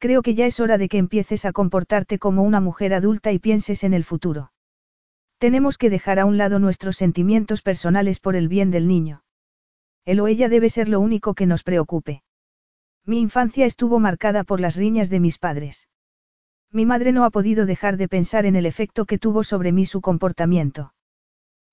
Creo 0.00 0.22
que 0.22 0.34
ya 0.34 0.44
es 0.44 0.58
hora 0.58 0.76
de 0.76 0.88
que 0.88 0.98
empieces 0.98 1.44
a 1.44 1.52
comportarte 1.52 2.18
como 2.18 2.42
una 2.42 2.60
mujer 2.60 2.94
adulta 2.94 3.30
y 3.30 3.38
pienses 3.38 3.84
en 3.84 3.94
el 3.94 4.02
futuro. 4.02 4.50
Tenemos 5.38 5.78
que 5.78 5.88
dejar 5.88 6.18
a 6.18 6.24
un 6.24 6.36
lado 6.36 6.58
nuestros 6.58 6.96
sentimientos 6.96 7.62
personales 7.62 8.18
por 8.18 8.34
el 8.34 8.48
bien 8.48 8.72
del 8.72 8.88
niño. 8.88 9.22
Él 10.04 10.18
o 10.18 10.26
ella 10.26 10.48
debe 10.48 10.68
ser 10.68 10.88
lo 10.88 10.98
único 10.98 11.34
que 11.34 11.46
nos 11.46 11.62
preocupe. 11.62 12.24
Mi 13.06 13.20
infancia 13.20 13.66
estuvo 13.66 14.00
marcada 14.00 14.42
por 14.42 14.58
las 14.58 14.74
riñas 14.74 15.10
de 15.10 15.20
mis 15.20 15.38
padres. 15.38 15.88
Mi 16.72 16.86
madre 16.86 17.12
no 17.12 17.24
ha 17.24 17.30
podido 17.30 17.66
dejar 17.66 17.96
de 17.98 18.08
pensar 18.08 18.46
en 18.46 18.56
el 18.56 18.66
efecto 18.66 19.04
que 19.04 19.20
tuvo 19.20 19.44
sobre 19.44 19.70
mí 19.70 19.86
su 19.86 20.00
comportamiento. 20.00 20.92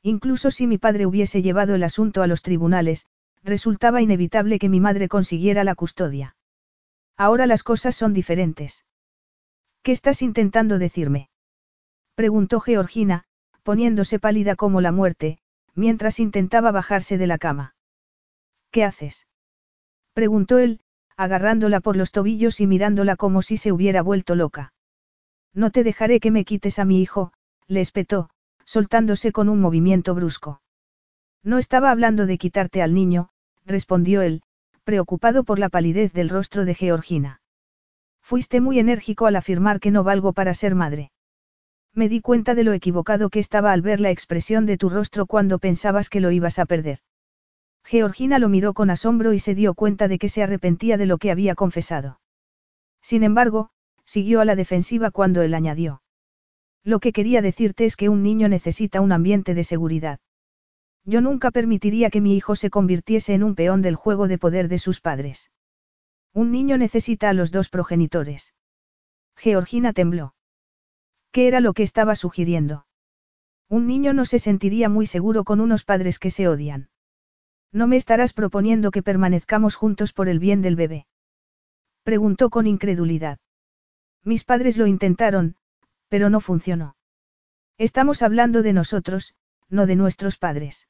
Incluso 0.04 0.52
si 0.52 0.68
mi 0.68 0.78
padre 0.78 1.08
hubiese 1.08 1.42
llevado 1.42 1.74
el 1.74 1.82
asunto 1.82 2.22
a 2.22 2.28
los 2.28 2.44
tribunales, 2.44 3.08
resultaba 3.44 4.02
inevitable 4.02 4.60
que 4.60 4.70
mi 4.70 4.80
madre 4.80 5.08
consiguiera 5.08 5.64
la 5.64 5.76
custodia. 5.76 6.36
Ahora 7.18 7.46
las 7.46 7.64
cosas 7.64 7.96
son 7.96 8.14
diferentes. 8.14 8.86
¿Qué 9.84 9.92
estás 9.92 10.22
intentando 10.22 10.78
decirme? 10.78 11.30
Preguntó 12.16 12.60
Georgina, 12.60 13.24
poniéndose 13.64 14.20
pálida 14.20 14.56
como 14.56 14.82
la 14.82 14.92
muerte, 14.92 15.40
mientras 15.74 16.20
intentaba 16.20 16.72
bajarse 16.72 17.18
de 17.18 17.28
la 17.28 17.38
cama. 17.38 17.76
¿Qué 18.72 18.84
haces? 18.84 19.28
preguntó 20.14 20.60
él, 20.60 20.82
agarrándola 21.18 21.80
por 21.80 21.96
los 21.96 22.12
tobillos 22.12 22.60
y 22.60 22.68
mirándola 22.68 23.16
como 23.16 23.42
si 23.42 23.58
se 23.58 23.72
hubiera 23.72 24.02
vuelto 24.02 24.36
loca. 24.36 24.74
No 25.54 25.72
te 25.72 25.84
dejaré 25.84 26.20
que 26.20 26.32
me 26.32 26.46
quites 26.46 26.80
a 26.80 26.86
mi 26.86 27.02
hijo, 27.02 27.34
le 27.68 27.82
espetó, 27.82 28.30
soltándose 28.66 29.32
con 29.32 29.50
un 29.50 29.60
movimiento 29.60 30.16
brusco. 30.16 30.62
No 31.44 31.58
estaba 31.58 31.92
hablando 31.92 32.26
de 32.26 32.38
quitarte 32.38 32.82
al 32.82 32.94
niño, 32.94 33.31
respondió 33.66 34.22
él, 34.22 34.42
preocupado 34.84 35.44
por 35.44 35.60
la 35.60 35.70
palidez 35.70 36.14
del 36.14 36.30
rostro 36.30 36.66
de 36.66 36.76
Georgina. 36.76 37.42
Fuiste 38.22 38.62
muy 38.62 38.80
enérgico 38.80 39.26
al 39.26 39.36
afirmar 39.36 39.80
que 39.80 39.92
no 39.92 40.04
valgo 40.04 40.34
para 40.34 40.54
ser 40.54 40.76
madre. 40.76 41.12
Me 41.94 42.08
di 42.08 42.22
cuenta 42.22 42.56
de 42.56 42.64
lo 42.64 42.74
equivocado 42.74 43.30
que 43.30 43.40
estaba 43.40 43.74
al 43.74 43.82
ver 43.82 44.00
la 44.00 44.12
expresión 44.12 44.66
de 44.66 44.78
tu 44.78 44.90
rostro 44.90 45.26
cuando 45.26 45.60
pensabas 45.60 46.10
que 46.10 46.22
lo 46.22 46.32
ibas 46.32 46.58
a 46.60 46.66
perder. 46.66 47.00
Georgina 47.84 48.40
lo 48.40 48.48
miró 48.48 48.74
con 48.74 48.90
asombro 48.90 49.34
y 49.34 49.40
se 49.40 49.56
dio 49.56 49.74
cuenta 49.74 50.08
de 50.08 50.18
que 50.18 50.30
se 50.30 50.44
arrepentía 50.44 50.98
de 50.98 51.06
lo 51.06 51.18
que 51.18 51.32
había 51.32 51.56
confesado. 51.56 52.22
Sin 53.02 53.24
embargo, 53.24 53.72
siguió 54.06 54.40
a 54.40 54.46
la 54.46 54.56
defensiva 54.56 55.12
cuando 55.12 55.42
él 55.42 55.54
añadió. 55.54 56.02
Lo 56.84 57.00
que 57.00 57.12
quería 57.12 57.42
decirte 57.42 57.86
es 57.86 57.96
que 57.96 58.10
un 58.10 58.24
niño 58.24 58.48
necesita 58.48 59.02
un 59.02 59.12
ambiente 59.12 59.54
de 59.54 59.64
seguridad. 59.64 60.20
Yo 61.04 61.22
nunca 61.22 61.52
permitiría 61.52 62.10
que 62.10 62.22
mi 62.22 62.36
hijo 62.36 62.56
se 62.56 62.70
convirtiese 62.70 63.34
en 63.34 63.44
un 63.44 63.56
peón 63.56 63.82
del 63.82 63.96
juego 63.96 64.28
de 64.28 64.38
poder 64.38 64.68
de 64.68 64.78
sus 64.78 65.02
padres. 65.02 65.52
Un 66.34 66.52
niño 66.52 66.78
necesita 66.78 67.30
a 67.30 67.34
los 67.34 67.52
dos 67.52 67.70
progenitores. 67.70 68.54
Georgina 69.36 69.94
tembló. 69.94 70.36
¿Qué 71.32 71.48
era 71.48 71.60
lo 71.60 71.74
que 71.74 71.84
estaba 71.84 72.16
sugiriendo? 72.16 72.86
Un 73.68 73.88
niño 73.88 74.14
no 74.14 74.26
se 74.26 74.38
sentiría 74.38 74.90
muy 74.90 75.08
seguro 75.08 75.44
con 75.44 75.60
unos 75.60 75.84
padres 75.84 76.20
que 76.20 76.30
se 76.30 76.48
odian. 76.48 76.90
¿No 77.72 77.88
me 77.88 77.96
estarás 77.96 78.34
proponiendo 78.34 78.92
que 78.92 79.02
permanezcamos 79.02 79.76
juntos 79.76 80.12
por 80.12 80.28
el 80.28 80.40
bien 80.40 80.62
del 80.62 80.76
bebé? 80.76 81.08
Preguntó 82.04 82.50
con 82.50 82.68
incredulidad. 82.68 83.40
Mis 84.24 84.44
padres 84.44 84.78
lo 84.78 84.88
intentaron, 84.88 85.56
pero 86.10 86.30
no 86.30 86.42
funcionó. 86.42 86.96
Estamos 87.78 88.22
hablando 88.22 88.62
de 88.62 88.74
nosotros, 88.74 89.34
no 89.70 89.86
de 89.86 89.96
nuestros 89.96 90.38
padres. 90.38 90.88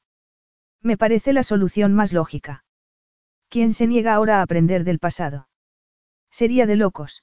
Me 0.82 0.96
parece 0.96 1.32
la 1.32 1.42
solución 1.42 1.94
más 1.94 2.12
lógica. 2.12 2.64
¿Quién 3.48 3.72
se 3.72 3.86
niega 3.86 4.14
ahora 4.14 4.38
a 4.38 4.42
aprender 4.42 4.84
del 4.84 4.98
pasado? 4.98 5.48
Sería 6.30 6.66
de 6.66 6.76
locos. 6.76 7.22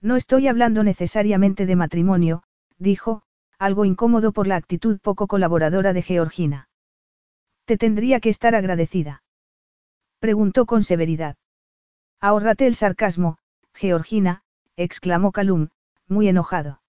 No 0.00 0.16
estoy 0.16 0.46
hablando 0.46 0.84
necesariamente 0.84 1.66
de 1.66 1.74
matrimonio, 1.74 2.44
dijo, 2.76 3.22
algo 3.58 3.84
incómodo 3.84 4.32
por 4.32 4.46
la 4.46 4.56
actitud 4.56 5.00
poco 5.00 5.26
colaboradora 5.26 5.92
de 5.92 6.02
Georgina. 6.02 6.68
Te 7.64 7.76
tendría 7.76 8.20
que 8.20 8.28
estar 8.28 8.54
agradecida. 8.54 9.22
Preguntó 10.20 10.66
con 10.66 10.84
severidad. 10.84 11.36
Ahórrate 12.20 12.66
el 12.66 12.74
sarcasmo, 12.74 13.38
Georgina, 13.74 14.42
exclamó 14.76 15.32
Calum, 15.32 15.68
muy 16.06 16.28
enojado. 16.28 16.80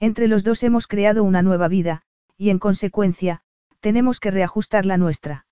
Entre 0.00 0.28
los 0.28 0.44
dos 0.44 0.62
hemos 0.62 0.86
creado 0.86 1.22
una 1.24 1.42
nueva 1.42 1.68
vida, 1.68 2.02
y 2.36 2.50
en 2.50 2.58
consecuencia, 2.58 3.42
tenemos 3.84 4.18
que 4.18 4.30
reajustar 4.30 4.86
la 4.86 4.96
nuestra. 4.96 5.44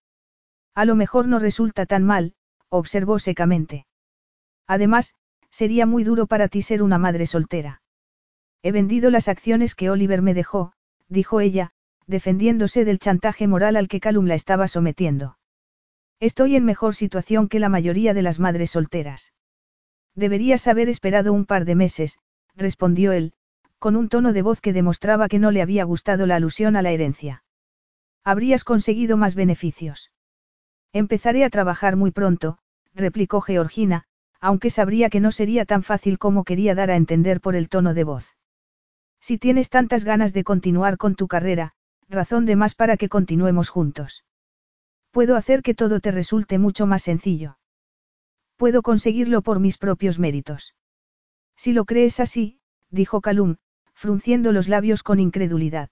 A 0.74 0.86
lo 0.86 0.94
mejor 0.96 1.28
no 1.28 1.38
resulta 1.38 1.84
tan 1.84 2.02
mal, 2.02 2.32
observó 2.70 3.18
secamente. 3.18 3.84
Además, 4.66 5.12
sería 5.50 5.84
muy 5.84 6.02
duro 6.02 6.26
para 6.26 6.48
ti 6.48 6.62
ser 6.62 6.82
una 6.82 6.96
madre 6.96 7.26
soltera. 7.26 7.82
He 8.62 8.72
vendido 8.72 9.10
las 9.10 9.28
acciones 9.28 9.74
que 9.74 9.90
Oliver 9.90 10.22
me 10.22 10.32
dejó, 10.32 10.72
dijo 11.10 11.40
ella, 11.40 11.72
defendiéndose 12.06 12.86
del 12.86 12.98
chantaje 12.98 13.46
moral 13.46 13.76
al 13.76 13.86
que 13.86 14.00
Calum 14.00 14.24
la 14.24 14.34
estaba 14.34 14.66
sometiendo. 14.66 15.36
Estoy 16.18 16.56
en 16.56 16.64
mejor 16.64 16.94
situación 16.94 17.50
que 17.50 17.60
la 17.60 17.68
mayoría 17.68 18.14
de 18.14 18.22
las 18.22 18.40
madres 18.40 18.70
solteras. 18.70 19.34
Deberías 20.14 20.66
haber 20.68 20.88
esperado 20.88 21.34
un 21.34 21.44
par 21.44 21.66
de 21.66 21.74
meses, 21.74 22.16
respondió 22.56 23.12
él, 23.12 23.34
con 23.78 23.94
un 23.94 24.08
tono 24.08 24.32
de 24.32 24.40
voz 24.40 24.62
que 24.62 24.72
demostraba 24.72 25.28
que 25.28 25.38
no 25.38 25.50
le 25.50 25.60
había 25.60 25.84
gustado 25.84 26.24
la 26.24 26.36
alusión 26.36 26.76
a 26.76 26.82
la 26.82 26.92
herencia. 26.92 27.44
Habrías 28.24 28.64
conseguido 28.64 29.16
más 29.16 29.34
beneficios. 29.34 30.12
Empezaré 30.92 31.44
a 31.44 31.50
trabajar 31.50 31.96
muy 31.96 32.10
pronto, 32.10 32.58
replicó 32.94 33.40
Georgina, 33.40 34.04
aunque 34.40 34.70
sabría 34.70 35.08
que 35.10 35.20
no 35.20 35.32
sería 35.32 35.64
tan 35.64 35.82
fácil 35.82 36.18
como 36.18 36.44
quería 36.44 36.74
dar 36.74 36.90
a 36.90 36.96
entender 36.96 37.40
por 37.40 37.56
el 37.56 37.68
tono 37.68 37.94
de 37.94 38.04
voz. 38.04 38.36
Si 39.20 39.38
tienes 39.38 39.70
tantas 39.70 40.04
ganas 40.04 40.32
de 40.32 40.44
continuar 40.44 40.98
con 40.98 41.14
tu 41.14 41.28
carrera, 41.28 41.74
razón 42.08 42.44
de 42.44 42.56
más 42.56 42.74
para 42.74 42.96
que 42.96 43.08
continuemos 43.08 43.70
juntos. 43.70 44.24
Puedo 45.12 45.36
hacer 45.36 45.62
que 45.62 45.74
todo 45.74 46.00
te 46.00 46.10
resulte 46.10 46.58
mucho 46.58 46.86
más 46.86 47.02
sencillo. 47.02 47.58
Puedo 48.56 48.82
conseguirlo 48.82 49.42
por 49.42 49.60
mis 49.60 49.78
propios 49.78 50.18
méritos. 50.18 50.74
Si 51.56 51.72
lo 51.72 51.84
crees 51.84 52.20
así, 52.20 52.58
dijo 52.90 53.20
Calum, 53.20 53.56
frunciendo 53.94 54.52
los 54.52 54.68
labios 54.68 55.02
con 55.02 55.20
incredulidad. 55.20 55.90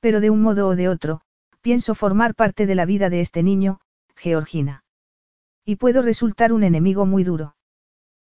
Pero 0.00 0.20
de 0.20 0.30
un 0.30 0.42
modo 0.42 0.68
o 0.68 0.76
de 0.76 0.88
otro, 0.88 1.22
pienso 1.64 1.94
formar 1.94 2.34
parte 2.34 2.66
de 2.66 2.74
la 2.74 2.84
vida 2.84 3.08
de 3.08 3.22
este 3.22 3.42
niño, 3.42 3.80
Georgina. 4.16 4.84
Y 5.64 5.76
puedo 5.76 6.02
resultar 6.02 6.52
un 6.52 6.62
enemigo 6.62 7.06
muy 7.06 7.24
duro. 7.24 7.56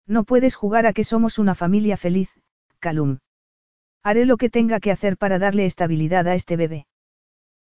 No 0.05 0.23
puedes 0.23 0.53
jugar 0.53 0.85
a 0.85 0.93
que 0.93 1.03
somos 1.03 1.39
una 1.39 1.55
familia 1.55 1.97
feliz, 1.97 2.29
Calum. 2.77 3.17
Haré 4.03 4.27
lo 4.27 4.37
que 4.37 4.51
tenga 4.51 4.79
que 4.79 4.91
hacer 4.91 5.17
para 5.17 5.39
darle 5.39 5.65
estabilidad 5.65 6.27
a 6.27 6.35
este 6.35 6.57
bebé. 6.57 6.85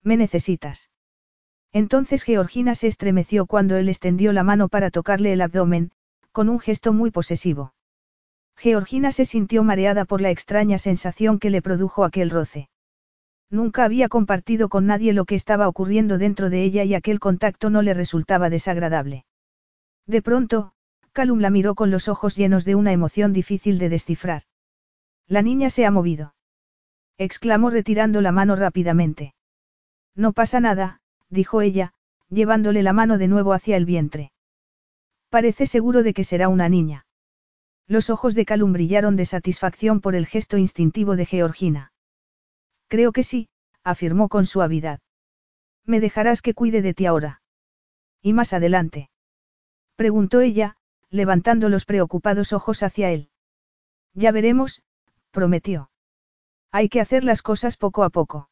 Me 0.03 0.15
necesitas. 0.15 0.89
Entonces 1.73 2.23
Georgina 2.23 2.73
se 2.73 2.87
estremeció 2.87 3.45
cuando 3.45 3.75
él 3.75 3.89
extendió 3.89 4.31
la 4.31 4.43
mano 4.43 4.69
para 4.69 4.89
tocarle 4.89 5.33
el 5.33 5.41
abdomen, 5.41 5.91
con 6.31 6.47
un 6.47 6.61
gesto 6.61 6.93
muy 6.93 7.11
posesivo. 7.11 7.73
Georgina 8.55 9.11
se 9.11 9.25
sintió 9.25 9.65
mareada 9.65 10.05
por 10.05 10.21
la 10.21 10.29
extraña 10.29 10.77
sensación 10.77 11.39
que 11.39 11.49
le 11.49 11.61
produjo 11.61 12.05
aquel 12.05 12.29
roce. 12.29 12.69
Nunca 13.49 13.85
había 13.85 14.09
compartido 14.09 14.67
con 14.67 14.85
nadie 14.85 15.13
lo 15.13 15.25
que 15.25 15.35
estaba 15.35 15.67
ocurriendo 15.67 16.17
dentro 16.17 16.49
de 16.49 16.63
ella 16.63 16.83
y 16.83 16.93
aquel 16.93 17.19
contacto 17.19 17.69
no 17.69 17.81
le 17.81 17.93
resultaba 17.93 18.49
desagradable. 18.49 19.25
De 20.05 20.21
pronto, 20.21 20.73
Calum 21.13 21.39
la 21.39 21.49
miró 21.49 21.73
con 21.73 21.89
los 21.89 22.07
ojos 22.09 22.35
llenos 22.35 22.65
de 22.65 22.75
una 22.75 22.91
emoción 22.91 23.33
difícil 23.33 23.79
de 23.79 23.89
descifrar. 23.89 24.43
La 25.27 25.41
niña 25.41 25.69
se 25.69 25.85
ha 25.85 25.91
movido. 25.91 26.35
exclamó 27.17 27.69
retirando 27.69 28.21
la 28.21 28.31
mano 28.31 28.55
rápidamente. 28.55 29.33
No 30.15 30.33
pasa 30.33 30.59
nada, 30.59 31.01
dijo 31.29 31.61
ella, 31.61 31.93
llevándole 32.29 32.83
la 32.83 32.93
mano 32.93 33.17
de 33.17 33.27
nuevo 33.27 33.53
hacia 33.53 33.77
el 33.77 33.85
vientre. 33.85 34.31
Parece 35.29 35.65
seguro 35.65 36.03
de 36.03 36.13
que 36.13 36.23
será 36.23 36.49
una 36.49 36.69
niña. 36.69 37.05
Los 37.87 38.09
ojos 38.09 38.35
de 38.35 38.45
Calum 38.45 38.73
brillaron 38.73 39.15
de 39.15 39.25
satisfacción 39.25 40.01
por 40.01 40.15
el 40.15 40.25
gesto 40.25 40.57
instintivo 40.57 41.15
de 41.15 41.25
Georgina. 41.25 41.91
Creo 42.87 43.11
que 43.11 43.23
sí, 43.23 43.49
afirmó 43.83 44.29
con 44.29 44.45
suavidad. 44.45 44.99
¿Me 45.85 45.99
dejarás 45.99 46.41
que 46.41 46.53
cuide 46.53 46.81
de 46.81 46.93
ti 46.93 47.05
ahora? 47.05 47.41
¿Y 48.21 48.33
más 48.33 48.53
adelante? 48.53 49.09
Preguntó 49.95 50.41
ella, 50.41 50.77
levantando 51.09 51.69
los 51.69 51.85
preocupados 51.85 52.53
ojos 52.53 52.83
hacia 52.83 53.11
él. 53.11 53.29
Ya 54.13 54.31
veremos, 54.31 54.83
prometió. 55.31 55.89
Hay 56.71 56.89
que 56.89 57.01
hacer 57.01 57.23
las 57.23 57.41
cosas 57.41 57.77
poco 57.77 58.03
a 58.03 58.09
poco. 58.09 58.49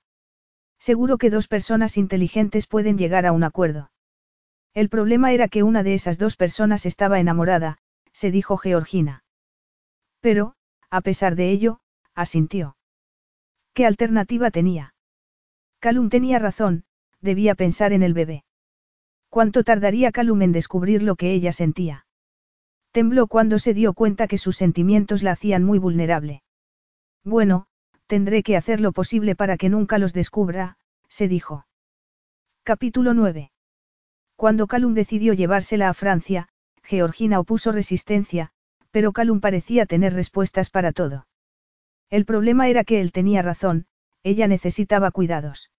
Seguro 0.80 1.18
que 1.18 1.30
dos 1.30 1.48
personas 1.48 1.98
inteligentes 1.98 2.68
pueden 2.68 2.98
llegar 2.98 3.26
a 3.26 3.32
un 3.32 3.44
acuerdo. 3.44 3.92
El 4.74 4.90
problema 4.90 5.32
era 5.32 5.48
que 5.48 5.64
una 5.64 5.84
de 5.84 5.94
esas 5.94 6.18
dos 6.18 6.36
personas 6.36 6.86
estaba 6.86 7.20
enamorada, 7.20 7.78
se 8.12 8.32
dijo 8.32 8.58
Georgina. 8.58 9.24
Pero, 10.20 10.56
a 10.90 11.02
pesar 11.02 11.36
de 11.36 11.50
ello, 11.52 11.80
asintió. 12.14 12.78
¿Qué 13.76 13.86
alternativa 13.86 14.52
tenía? 14.52 14.94
Calum 15.80 16.08
tenía 16.08 16.40
razón, 16.40 16.86
debía 17.20 17.56
pensar 17.56 17.92
en 17.92 18.04
el 18.04 18.14
bebé. 18.14 18.46
¿Cuánto 19.28 19.66
tardaría 19.66 20.14
Calum 20.14 20.44
en 20.44 20.54
descubrir 20.54 21.04
lo 21.04 21.18
que 21.18 21.34
ella 21.34 21.52
sentía? 21.52 22.08
Tembló 22.94 23.28
cuando 23.28 23.60
se 23.60 23.74
dio 23.74 23.94
cuenta 23.94 24.30
que 24.30 24.38
sus 24.38 24.56
sentimientos 24.56 25.24
la 25.24 25.34
hacían 25.34 25.66
muy 25.66 25.78
vulnerable. 25.78 26.42
Bueno, 27.26 27.68
tendré 28.08 28.44
que 28.44 28.56
hacer 28.56 28.80
lo 28.80 28.94
posible 28.94 29.36
para 29.36 29.58
que 29.58 29.68
nunca 29.68 29.98
los 29.98 30.14
descubra, 30.14 30.78
se 31.10 31.28
dijo. 31.28 31.68
Capítulo 32.64 33.14
9. 33.14 33.52
Cuando 34.38 34.68
Calum 34.68 34.94
decidió 34.94 35.34
llevársela 35.34 35.90
a 35.90 35.94
Francia, 35.94 36.48
Georgina 36.82 37.42
opuso 37.42 37.74
resistencia, 37.74 38.52
pero 38.92 39.12
Calum 39.12 39.42
parecía 39.42 39.86
tener 39.86 40.14
respuestas 40.14 40.70
para 40.70 40.94
todo. 40.94 41.28
El 42.16 42.24
problema 42.24 42.70
era 42.70 42.86
que 42.86 43.02
él 43.02 43.12
tenía 43.12 43.42
razón, 43.42 43.88
ella 44.24 44.48
necesitaba 44.48 45.12
cuidados. 45.12 45.70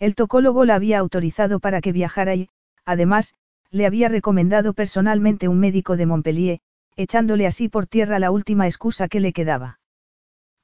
El 0.00 0.16
tocólogo 0.16 0.64
la 0.64 0.74
había 0.74 0.98
autorizado 0.98 1.60
para 1.60 1.80
que 1.80 1.92
viajara 1.92 2.34
y, 2.34 2.48
además, 2.84 3.34
le 3.70 3.86
había 3.86 4.08
recomendado 4.08 4.72
personalmente 4.72 5.46
un 5.46 5.60
médico 5.60 5.96
de 5.96 6.06
Montpellier, 6.06 6.58
echándole 6.96 7.46
así 7.46 7.68
por 7.68 7.86
tierra 7.86 8.18
la 8.18 8.32
última 8.32 8.66
excusa 8.66 9.06
que 9.06 9.20
le 9.20 9.32
quedaba. 9.32 9.78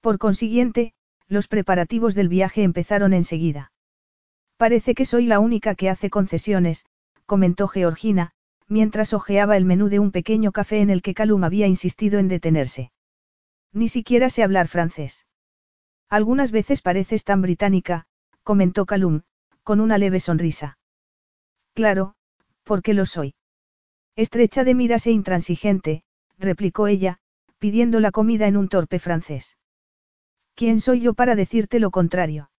Por 0.00 0.18
consiguiente, 0.18 0.94
los 1.28 1.46
preparativos 1.46 2.16
del 2.16 2.28
viaje 2.28 2.64
empezaron 2.64 3.12
enseguida. 3.12 3.70
Parece 4.56 4.96
que 4.96 5.04
soy 5.04 5.26
la 5.26 5.38
única 5.38 5.76
que 5.76 5.90
hace 5.90 6.10
concesiones, 6.10 6.84
comentó 7.24 7.68
Georgina, 7.68 8.32
mientras 8.66 9.12
hojeaba 9.12 9.56
el 9.56 9.64
menú 9.64 9.90
de 9.90 10.00
un 10.00 10.10
pequeño 10.10 10.50
café 10.50 10.80
en 10.80 10.90
el 10.90 11.02
que 11.02 11.14
Calum 11.14 11.44
había 11.44 11.68
insistido 11.68 12.18
en 12.18 12.26
detenerse. 12.26 12.90
Ni 13.72 13.88
siquiera 13.88 14.30
sé 14.30 14.42
hablar 14.42 14.68
francés. 14.68 15.26
Algunas 16.08 16.52
veces 16.52 16.80
pareces 16.80 17.24
tan 17.24 17.42
británica, 17.42 18.06
comentó 18.42 18.86
Calum, 18.86 19.22
con 19.62 19.80
una 19.80 19.98
leve 19.98 20.20
sonrisa. 20.20 20.78
Claro, 21.74 22.14
Porque 22.64 22.92
lo 22.92 23.06
soy. 23.06 23.34
Estrecha 24.14 24.64
de 24.64 24.74
miras 24.74 25.06
e 25.06 25.10
intransigente, 25.10 26.02
replicó 26.38 26.86
ella, 26.86 27.18
pidiendo 27.58 28.00
la 28.00 28.10
comida 28.10 28.46
en 28.46 28.56
un 28.56 28.68
torpe 28.68 28.98
francés. 28.98 29.56
¿Quién 30.54 30.80
soy 30.80 31.00
yo 31.00 31.14
para 31.14 31.36
decirte 31.36 31.78
lo 31.78 31.90
contrario? 31.90 32.50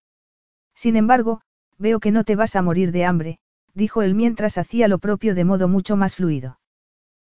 Sin 0.74 0.96
embargo, 0.96 1.42
veo 1.78 2.00
que 2.00 2.10
no 2.10 2.24
te 2.24 2.34
vas 2.34 2.56
a 2.56 2.62
morir 2.62 2.92
de 2.92 3.04
hambre, 3.04 3.38
dijo 3.74 4.02
él 4.02 4.14
mientras 4.14 4.58
hacía 4.58 4.88
lo 4.88 4.98
propio 4.98 5.34
de 5.34 5.44
modo 5.44 5.68
mucho 5.68 5.96
más 5.96 6.16
fluido. 6.16 6.58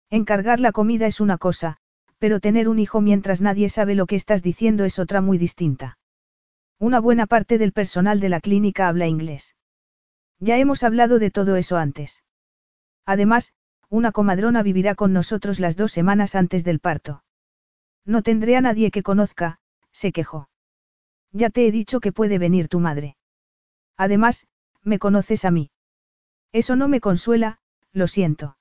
Encargar 0.09 0.59
la 0.59 0.72
comida 0.72 1.06
es 1.08 1.19
una 1.19 1.38
cosa, 1.38 1.78
pero 2.19 2.39
tener 2.39 2.69
un 2.69 2.80
hijo 2.80 3.01
mientras 3.01 3.41
nadie 3.41 3.69
sabe 3.69 3.95
lo 3.95 4.06
que 4.06 4.15
estás 4.15 4.43
diciendo 4.43 4.85
es 4.85 4.99
otra 4.99 5.22
muy 5.22 5.38
distinta. 5.38 5.98
Una 6.77 6.99
buena 6.99 7.25
parte 7.25 7.57
del 7.57 7.73
personal 7.73 8.19
de 8.19 8.30
la 8.30 8.39
clínica 8.39 8.88
habla 8.88 9.07
inglés. 9.07 9.56
Ya 10.39 10.57
hemos 10.57 10.83
hablado 10.83 11.19
de 11.19 11.31
todo 11.31 11.56
eso 11.56 11.77
antes. 11.77 12.23
Además, 13.06 13.53
una 13.89 14.11
comadrona 14.11 14.61
vivirá 14.64 14.95
con 14.95 15.14
nosotros 15.14 15.59
las 15.59 15.75
dos 15.75 15.91
semanas 15.91 16.35
antes 16.35 16.64
del 16.64 16.80
parto. 16.80 17.23
No 18.06 18.22
tendré 18.22 18.56
a 18.56 18.61
nadie 18.61 18.91
que 18.91 19.03
conozca, 19.03 19.59
se 19.91 20.11
quejó. 20.11 20.49
Ya 21.31 21.49
te 21.49 21.67
he 21.67 21.72
dicho 21.72 21.99
que 21.99 22.11
puede 22.11 22.38
venir 22.38 22.67
tu 22.67 22.80
madre. 22.80 23.17
Además, 23.98 24.48
me 24.83 24.99
conoces 24.99 25.45
a 25.45 25.51
mí. 25.51 25.72
Eso 26.51 26.75
no 26.75 26.88
me 26.88 27.01
consuela, 27.01 27.59
lo 27.91 28.07
siento. 28.07 28.57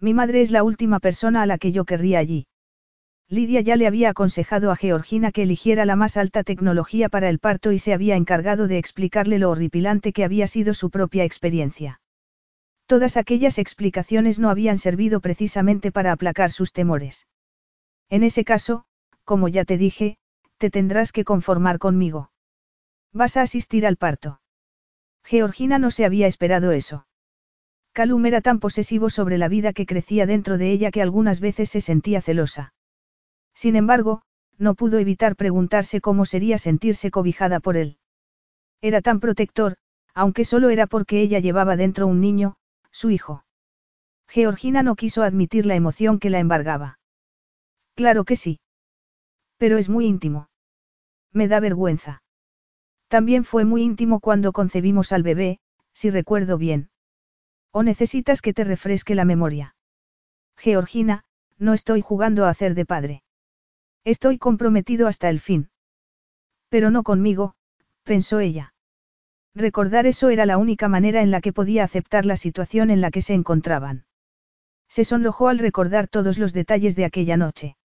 Mi 0.00 0.14
madre 0.14 0.42
es 0.42 0.50
la 0.50 0.62
última 0.62 1.00
persona 1.00 1.42
a 1.42 1.46
la 1.46 1.58
que 1.58 1.72
yo 1.72 1.84
querría 1.84 2.18
allí. 2.18 2.46
Lidia 3.30 3.60
ya 3.60 3.76
le 3.76 3.86
había 3.86 4.08
aconsejado 4.08 4.70
a 4.70 4.76
Georgina 4.76 5.32
que 5.32 5.42
eligiera 5.42 5.84
la 5.84 5.96
más 5.96 6.16
alta 6.16 6.44
tecnología 6.44 7.10
para 7.10 7.28
el 7.28 7.38
parto 7.38 7.72
y 7.72 7.78
se 7.78 7.92
había 7.92 8.16
encargado 8.16 8.68
de 8.68 8.78
explicarle 8.78 9.38
lo 9.38 9.50
horripilante 9.50 10.14
que 10.14 10.24
había 10.24 10.46
sido 10.46 10.72
su 10.72 10.88
propia 10.88 11.24
experiencia. 11.24 12.00
Todas 12.86 13.18
aquellas 13.18 13.58
explicaciones 13.58 14.38
no 14.38 14.48
habían 14.48 14.78
servido 14.78 15.20
precisamente 15.20 15.92
para 15.92 16.12
aplacar 16.12 16.50
sus 16.50 16.72
temores. 16.72 17.26
En 18.08 18.22
ese 18.22 18.44
caso, 18.44 18.86
como 19.24 19.48
ya 19.48 19.66
te 19.66 19.76
dije, 19.76 20.16
te 20.56 20.70
tendrás 20.70 21.12
que 21.12 21.24
conformar 21.24 21.78
conmigo. 21.78 22.30
Vas 23.12 23.36
a 23.36 23.42
asistir 23.42 23.86
al 23.86 23.98
parto. 23.98 24.40
Georgina 25.22 25.78
no 25.78 25.90
se 25.90 26.06
había 26.06 26.26
esperado 26.26 26.72
eso. 26.72 27.06
Calum 27.92 28.24
era 28.24 28.40
tan 28.40 28.58
posesivo 28.58 29.10
sobre 29.10 29.36
la 29.36 29.48
vida 29.48 29.74
que 29.74 29.84
crecía 29.84 30.24
dentro 30.24 30.56
de 30.56 30.70
ella 30.70 30.90
que 30.90 31.02
algunas 31.02 31.40
veces 31.40 31.68
se 31.68 31.82
sentía 31.82 32.22
celosa. 32.22 32.72
Sin 33.58 33.74
embargo, 33.74 34.22
no 34.56 34.76
pudo 34.76 35.00
evitar 35.00 35.34
preguntarse 35.34 36.00
cómo 36.00 36.26
sería 36.26 36.58
sentirse 36.58 37.10
cobijada 37.10 37.58
por 37.58 37.76
él. 37.76 37.98
Era 38.80 39.02
tan 39.02 39.18
protector, 39.18 39.78
aunque 40.14 40.44
solo 40.44 40.70
era 40.70 40.86
porque 40.86 41.20
ella 41.20 41.40
llevaba 41.40 41.74
dentro 41.74 42.06
un 42.06 42.20
niño, 42.20 42.54
su 42.92 43.10
hijo. 43.10 43.44
Georgina 44.28 44.84
no 44.84 44.94
quiso 44.94 45.24
admitir 45.24 45.66
la 45.66 45.74
emoción 45.74 46.20
que 46.20 46.30
la 46.30 46.38
embargaba. 46.38 47.00
Claro 47.96 48.24
que 48.24 48.36
sí. 48.36 48.60
Pero 49.56 49.76
es 49.76 49.88
muy 49.88 50.06
íntimo. 50.06 50.50
Me 51.32 51.48
da 51.48 51.58
vergüenza. 51.58 52.22
También 53.08 53.42
fue 53.42 53.64
muy 53.64 53.82
íntimo 53.82 54.20
cuando 54.20 54.52
concebimos 54.52 55.10
al 55.10 55.24
bebé, 55.24 55.58
si 55.92 56.10
recuerdo 56.10 56.58
bien. 56.58 56.90
¿O 57.72 57.82
necesitas 57.82 58.40
que 58.40 58.54
te 58.54 58.62
refresque 58.62 59.16
la 59.16 59.24
memoria? 59.24 59.74
Georgina, 60.56 61.24
no 61.58 61.74
estoy 61.74 62.02
jugando 62.02 62.44
a 62.44 62.50
hacer 62.50 62.76
de 62.76 62.86
padre. 62.86 63.22
Estoy 64.08 64.38
comprometido 64.38 65.06
hasta 65.06 65.28
el 65.28 65.38
fin. 65.38 65.68
Pero 66.70 66.90
no 66.90 67.02
conmigo, 67.02 67.56
pensó 68.04 68.40
ella. 68.40 68.72
Recordar 69.54 70.06
eso 70.06 70.30
era 70.30 70.46
la 70.46 70.56
única 70.56 70.88
manera 70.88 71.20
en 71.20 71.30
la 71.30 71.42
que 71.42 71.52
podía 71.52 71.84
aceptar 71.84 72.24
la 72.24 72.38
situación 72.38 72.88
en 72.88 73.02
la 73.02 73.10
que 73.10 73.20
se 73.20 73.34
encontraban. 73.34 74.06
Se 74.88 75.04
sonrojó 75.04 75.48
al 75.48 75.58
recordar 75.58 76.08
todos 76.08 76.38
los 76.38 76.54
detalles 76.54 76.96
de 76.96 77.04
aquella 77.04 77.36
noche. 77.36 77.76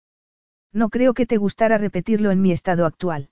No 0.72 0.88
creo 0.88 1.14
que 1.14 1.26
te 1.26 1.36
gustara 1.36 1.78
repetirlo 1.78 2.32
en 2.32 2.42
mi 2.42 2.54
estado 2.54 2.86
actual. 2.86 3.30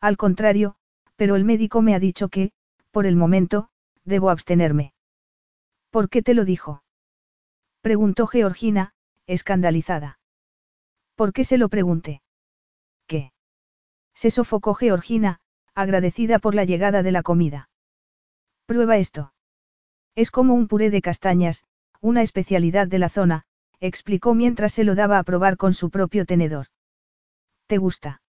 Al 0.00 0.16
contrario, 0.16 0.74
pero 1.14 1.36
el 1.36 1.44
médico 1.44 1.80
me 1.80 1.94
ha 1.94 2.00
dicho 2.00 2.28
que, 2.28 2.50
por 2.90 3.06
el 3.06 3.14
momento, 3.14 3.68
debo 4.04 4.30
abstenerme. 4.30 4.94
¿Por 5.90 6.08
qué 6.08 6.22
te 6.22 6.34
lo 6.34 6.44
dijo? 6.44 6.82
Preguntó 7.82 8.26
Georgina, 8.26 8.94
escandalizada. 9.28 10.19
¿Por 11.20 11.34
qué 11.34 11.44
se 11.44 11.58
lo 11.58 11.68
pregunté? 11.68 12.22
¿Qué? 13.06 13.32
Se 14.14 14.30
sofocó 14.30 14.72
Georgina, 14.72 15.38
agradecida 15.74 16.38
por 16.38 16.54
la 16.54 16.64
llegada 16.64 17.02
de 17.02 17.12
la 17.12 17.22
comida. 17.22 17.68
Prueba 18.64 18.96
esto. 18.96 19.34
Es 20.14 20.30
como 20.30 20.54
un 20.54 20.66
puré 20.66 20.88
de 20.88 21.02
castañas, 21.02 21.66
una 22.00 22.22
especialidad 22.22 22.86
de 22.86 22.98
la 22.98 23.10
zona, 23.10 23.44
explicó 23.80 24.34
mientras 24.34 24.72
se 24.72 24.82
lo 24.82 24.94
daba 24.94 25.18
a 25.18 25.22
probar 25.22 25.58
con 25.58 25.74
su 25.74 25.90
propio 25.90 26.24
tenedor. 26.24 26.68
¿Te 27.66 27.76
gusta? 27.76 28.22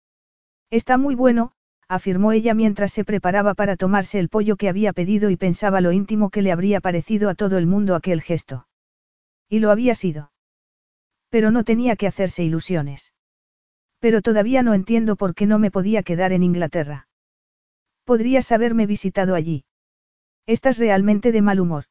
Está 0.71 0.97
muy 0.97 1.15
bueno, 1.15 1.53
afirmó 1.89 2.33
ella 2.33 2.55
mientras 2.55 2.91
se 2.91 3.05
preparaba 3.05 3.53
para 3.53 3.77
tomarse 3.77 4.19
el 4.19 4.31
pollo 4.31 4.57
que 4.57 4.71
había 4.71 4.95
pedido 4.95 5.29
y 5.29 5.37
pensaba 5.37 5.83
lo 5.83 5.93
íntimo 5.93 6.31
que 6.31 6.41
le 6.41 6.53
habría 6.53 6.81
parecido 6.81 7.29
a 7.29 7.35
todo 7.35 7.59
el 7.59 7.67
mundo 7.67 7.95
aquel 7.95 8.23
gesto. 8.23 8.67
Y 9.47 9.59
lo 9.59 9.71
había 9.71 9.95
sido. 9.95 10.31
Pero 11.31 11.51
no 11.51 11.65
tenía 11.65 11.97
que 11.97 12.07
hacerse 12.07 12.43
ilusiones. 12.43 13.13
Pero 13.99 14.23
todavía 14.23 14.63
no 14.63 14.75
entiendo 14.75 15.17
por 15.17 15.35
qué 15.35 15.47
no 15.47 15.59
me 15.59 15.71
podía 15.71 16.03
quedar 16.03 16.33
en 16.33 16.43
Inglaterra. 16.43 17.09
Podrías 18.05 18.53
haberme 18.53 18.87
visitado 18.87 19.35
allí. 19.35 19.65
¿Estás 20.47 20.79
realmente 20.79 21.33
de 21.33 21.43
mal 21.43 21.61
humor? 21.61 21.85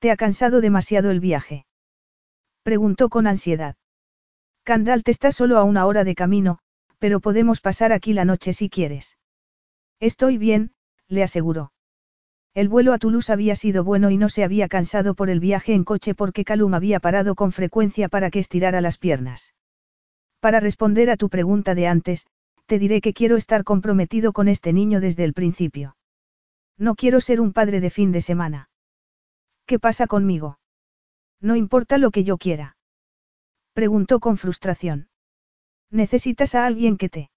¿Te 0.00 0.10
ha 0.10 0.16
cansado 0.16 0.60
demasiado 0.60 1.10
el 1.10 1.20
viaje? 1.20 1.66
Preguntó 2.64 3.08
con 3.08 3.26
ansiedad. 3.26 3.76
Candal 4.64 5.02
te 5.04 5.10
está 5.10 5.30
solo 5.32 5.58
a 5.58 5.64
una 5.64 5.86
hora 5.86 6.02
de 6.02 6.14
camino, 6.14 6.58
pero 6.98 7.20
podemos 7.20 7.60
pasar 7.60 7.92
aquí 7.92 8.12
la 8.12 8.24
noche 8.24 8.52
si 8.52 8.68
quieres. 8.68 9.18
Estoy 10.00 10.38
bien, 10.38 10.72
le 11.08 11.22
aseguró. 11.22 11.72
El 12.54 12.68
vuelo 12.68 12.92
a 12.92 12.98
Toulouse 12.98 13.32
había 13.32 13.56
sido 13.56 13.82
bueno 13.82 14.10
y 14.10 14.18
no 14.18 14.28
se 14.28 14.44
había 14.44 14.68
cansado 14.68 15.14
por 15.14 15.30
el 15.30 15.40
viaje 15.40 15.72
en 15.72 15.84
coche 15.84 16.14
porque 16.14 16.44
Calum 16.44 16.74
había 16.74 17.00
parado 17.00 17.34
con 17.34 17.50
frecuencia 17.50 18.08
para 18.08 18.30
que 18.30 18.40
estirara 18.40 18.82
las 18.82 18.98
piernas. 18.98 19.54
Para 20.38 20.60
responder 20.60 21.08
a 21.08 21.16
tu 21.16 21.30
pregunta 21.30 21.74
de 21.74 21.86
antes, 21.86 22.26
te 22.66 22.78
diré 22.78 23.00
que 23.00 23.14
quiero 23.14 23.36
estar 23.36 23.64
comprometido 23.64 24.32
con 24.32 24.48
este 24.48 24.72
niño 24.72 25.00
desde 25.00 25.24
el 25.24 25.32
principio. 25.32 25.96
No 26.76 26.94
quiero 26.94 27.20
ser 27.20 27.40
un 27.40 27.52
padre 27.52 27.80
de 27.80 27.90
fin 27.90 28.12
de 28.12 28.20
semana. 28.20 28.68
¿Qué 29.66 29.78
pasa 29.78 30.06
conmigo? 30.06 30.58
No 31.40 31.56
importa 31.56 31.96
lo 31.96 32.10
que 32.10 32.24
yo 32.24 32.36
quiera. 32.36 32.76
Preguntó 33.72 34.20
con 34.20 34.36
frustración. 34.36 35.08
Necesitas 35.90 36.54
a 36.54 36.66
alguien 36.66 36.98
que 36.98 37.08
te... 37.08 37.30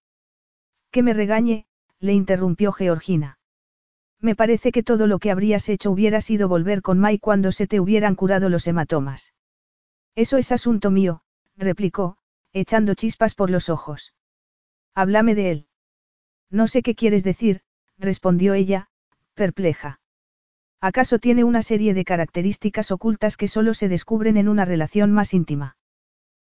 Que 0.90 1.02
me 1.02 1.14
regañe, 1.14 1.66
le 2.00 2.12
interrumpió 2.12 2.72
Georgina. 2.72 3.35
Me 4.26 4.34
parece 4.34 4.72
que 4.72 4.82
todo 4.82 5.06
lo 5.06 5.20
que 5.20 5.30
habrías 5.30 5.68
hecho 5.68 5.88
hubiera 5.92 6.20
sido 6.20 6.48
volver 6.48 6.82
con 6.82 6.98
Mai 6.98 7.20
cuando 7.20 7.52
se 7.52 7.68
te 7.68 7.78
hubieran 7.78 8.16
curado 8.16 8.48
los 8.48 8.66
hematomas. 8.66 9.34
Eso 10.16 10.36
es 10.36 10.50
asunto 10.50 10.90
mío, 10.90 11.22
replicó, 11.56 12.16
echando 12.52 12.96
chispas 12.96 13.36
por 13.36 13.50
los 13.50 13.68
ojos. 13.68 14.14
Háblame 14.96 15.36
de 15.36 15.50
él. 15.52 15.66
No 16.50 16.66
sé 16.66 16.82
qué 16.82 16.96
quieres 16.96 17.22
decir, 17.22 17.60
respondió 17.98 18.54
ella, 18.54 18.88
perpleja. 19.34 20.00
¿Acaso 20.80 21.20
tiene 21.20 21.44
una 21.44 21.62
serie 21.62 21.94
de 21.94 22.04
características 22.04 22.90
ocultas 22.90 23.36
que 23.36 23.46
solo 23.46 23.74
se 23.74 23.88
descubren 23.88 24.36
en 24.38 24.48
una 24.48 24.64
relación 24.64 25.12
más 25.12 25.34
íntima? 25.34 25.76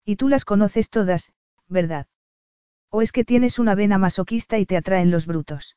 Y 0.06 0.18
tú 0.18 0.30
las 0.30 0.46
conoces 0.46 0.92
todas, 0.92 1.34
¿verdad? 1.70 2.06
¿O 2.90 3.02
es 3.02 3.12
que 3.12 3.26
tienes 3.26 3.58
una 3.58 3.74
vena 3.74 3.98
masoquista 3.98 4.60
y 4.60 4.68
te 4.68 4.78
atraen 4.78 5.10
los 5.10 5.26
brutos? 5.26 5.76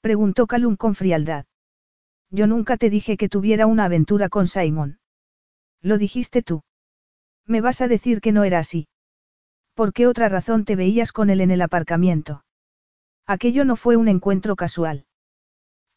Preguntó 0.00 0.46
Calum 0.46 0.76
con 0.76 0.94
frialdad. 0.94 1.44
Yo 2.30 2.46
nunca 2.46 2.76
te 2.76 2.90
dije 2.90 3.16
que 3.16 3.28
tuviera 3.28 3.66
una 3.66 3.84
aventura 3.84 4.28
con 4.28 4.46
Simon. 4.46 4.98
Lo 5.82 5.98
dijiste 5.98 6.42
tú. 6.42 6.62
Me 7.46 7.60
vas 7.60 7.80
a 7.80 7.88
decir 7.88 8.20
que 8.20 8.32
no 8.32 8.44
era 8.44 8.58
así. 8.58 8.88
¿Por 9.74 9.92
qué 9.92 10.06
otra 10.06 10.28
razón 10.28 10.64
te 10.64 10.76
veías 10.76 11.12
con 11.12 11.30
él 11.30 11.40
en 11.40 11.50
el 11.50 11.62
aparcamiento? 11.62 12.44
Aquello 13.26 13.64
no 13.64 13.76
fue 13.76 13.96
un 13.96 14.08
encuentro 14.08 14.56
casual. 14.56 15.06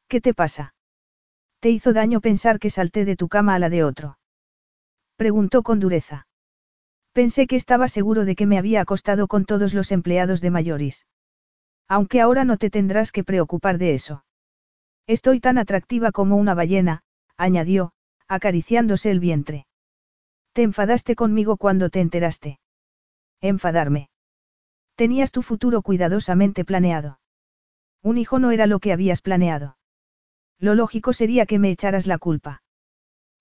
¿Qué 0.07 0.22
te 0.22 0.33
pasa? 0.33 0.73
¿Te 1.59 1.69
hizo 1.69 1.93
daño 1.93 2.19
pensar 2.22 2.59
que 2.59 2.69
salté 2.69 3.06
de 3.06 3.15
tu 3.15 3.30
cama 3.30 3.56
a 3.56 3.59
la 3.59 3.69
de 3.69 3.83
otro? 3.83 4.17
Preguntó 5.15 5.64
con 5.64 5.80
dureza. 5.80 6.27
Pensé 7.14 7.48
que 7.48 7.56
estaba 7.56 7.88
seguro 7.88 8.25
de 8.25 8.35
que 8.35 8.45
me 8.48 8.57
había 8.57 8.82
acostado 8.82 9.27
con 9.27 9.45
todos 9.45 9.73
los 9.73 9.91
empleados 9.91 10.41
de 10.41 10.49
Mayoris. 10.49 11.06
Aunque 11.95 12.22
ahora 12.22 12.43
no 12.43 12.57
te 12.57 12.72
tendrás 12.72 13.11
que 13.11 13.23
preocupar 13.23 13.77
de 13.77 13.93
eso. 13.93 14.25
Estoy 15.05 15.39
tan 15.39 15.59
atractiva 15.59 16.11
como 16.11 16.38
una 16.38 16.55
ballena, 16.55 17.03
añadió, 17.38 17.91
acariciándose 18.27 19.11
el 19.11 19.19
vientre. 19.19 19.67
Te 20.53 20.63
enfadaste 20.63 21.15
conmigo 21.15 21.55
cuando 21.55 21.91
te 21.91 22.01
enteraste. 22.01 22.59
Enfadarme. 23.41 24.09
Tenías 24.95 25.31
tu 25.31 25.43
futuro 25.43 25.83
cuidadosamente 25.83 26.65
planeado. 26.65 27.19
Un 28.01 28.17
hijo 28.17 28.39
no 28.39 28.49
era 28.49 28.65
lo 28.65 28.80
que 28.80 28.91
habías 28.91 29.22
planeado. 29.22 29.77
Lo 30.57 30.73
lógico 30.73 31.13
sería 31.13 31.45
que 31.45 31.59
me 31.59 31.69
echaras 31.69 32.07
la 32.07 32.17
culpa. 32.17 32.63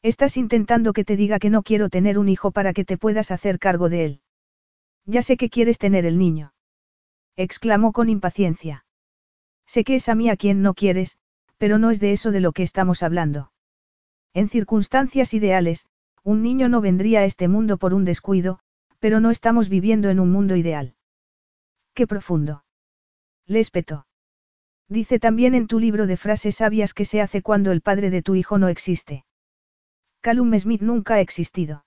Estás 0.03 0.37
intentando 0.37 0.93
que 0.93 1.07
te 1.07 1.17
diga 1.17 1.39
que 1.39 1.49
no 1.49 1.63
quiero 1.63 1.89
tener 1.89 2.19
un 2.19 2.29
hijo 2.29 2.51
para 2.51 2.75
que 2.75 2.85
te 2.85 2.99
puedas 2.99 3.31
hacer 3.31 3.59
cargo 3.59 3.89
de 3.89 4.05
él. 4.05 4.21
Ya 5.07 5.23
sé 5.23 5.39
que 5.39 5.49
quieres 5.49 5.79
tener 5.79 6.05
el 6.05 6.19
niño. 6.19 6.52
Exclamó 7.37 7.93
con 7.93 8.09
impaciencia. 8.09 8.85
Sé 9.67 9.85
que 9.85 9.95
es 9.95 10.09
a 10.09 10.15
mí 10.15 10.29
a 10.29 10.37
quien 10.37 10.63
no 10.63 10.75
quieres, 10.75 11.19
pero 11.57 11.79
no 11.79 11.91
es 11.91 12.01
de 12.01 12.13
eso 12.13 12.31
de 12.31 12.41
lo 12.41 12.53
que 12.53 12.63
estamos 12.63 13.03
hablando. 13.03 13.53
En 14.35 14.49
circunstancias 14.49 15.35
ideales, 15.35 15.87
un 16.25 16.43
niño 16.43 16.69
no 16.69 16.81
vendría 16.81 17.21
a 17.21 17.25
este 17.25 17.49
mundo 17.49 17.79
por 17.79 17.95
un 17.95 18.05
descuido, 18.05 18.61
pero 18.99 19.21
no 19.21 19.31
estamos 19.31 19.69
viviendo 19.69 20.11
en 20.11 20.21
un 20.21 20.31
mundo 20.31 20.57
ideal. 20.57 20.95
Qué 21.95 22.07
profundo. 22.07 22.65
Le 23.47 23.61
espetó. 23.61 24.07
Dice 24.89 25.19
también 25.19 25.55
en 25.55 25.67
tu 25.67 25.81
libro 25.81 26.07
de 26.07 26.17
frases 26.17 26.57
sabias 26.57 26.95
que 26.95 27.05
se 27.05 27.21
hace 27.21 27.43
cuando 27.43 27.73
el 27.73 27.81
padre 27.81 28.11
de 28.11 28.23
tu 28.23 28.35
hijo 28.35 28.59
no 28.59 28.69
existe. 28.69 29.25
Callum 30.21 30.57
Smith 30.59 30.83
nunca 30.83 31.15
ha 31.15 31.21
existido. 31.21 31.85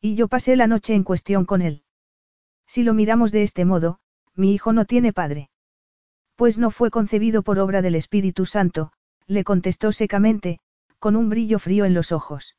Y 0.00 0.14
yo 0.14 0.28
pasé 0.28 0.56
la 0.56 0.66
noche 0.66 0.94
en 0.94 1.04
cuestión 1.04 1.46
con 1.46 1.62
él. 1.62 1.84
Si 2.66 2.82
lo 2.82 2.94
miramos 2.94 3.32
de 3.32 3.42
este 3.42 3.64
modo, 3.64 4.00
mi 4.36 4.52
hijo 4.52 4.72
no 4.72 4.84
tiene 4.84 5.12
padre. 5.12 5.50
Pues 6.36 6.58
no 6.58 6.70
fue 6.70 6.90
concebido 6.90 7.42
por 7.42 7.58
obra 7.58 7.82
del 7.82 7.94
Espíritu 7.94 8.44
Santo, 8.46 8.92
le 9.26 9.42
contestó 9.42 9.90
secamente, 9.92 10.60
con 10.98 11.16
un 11.16 11.28
brillo 11.28 11.58
frío 11.58 11.84
en 11.84 11.94
los 11.94 12.12
ojos. 12.12 12.56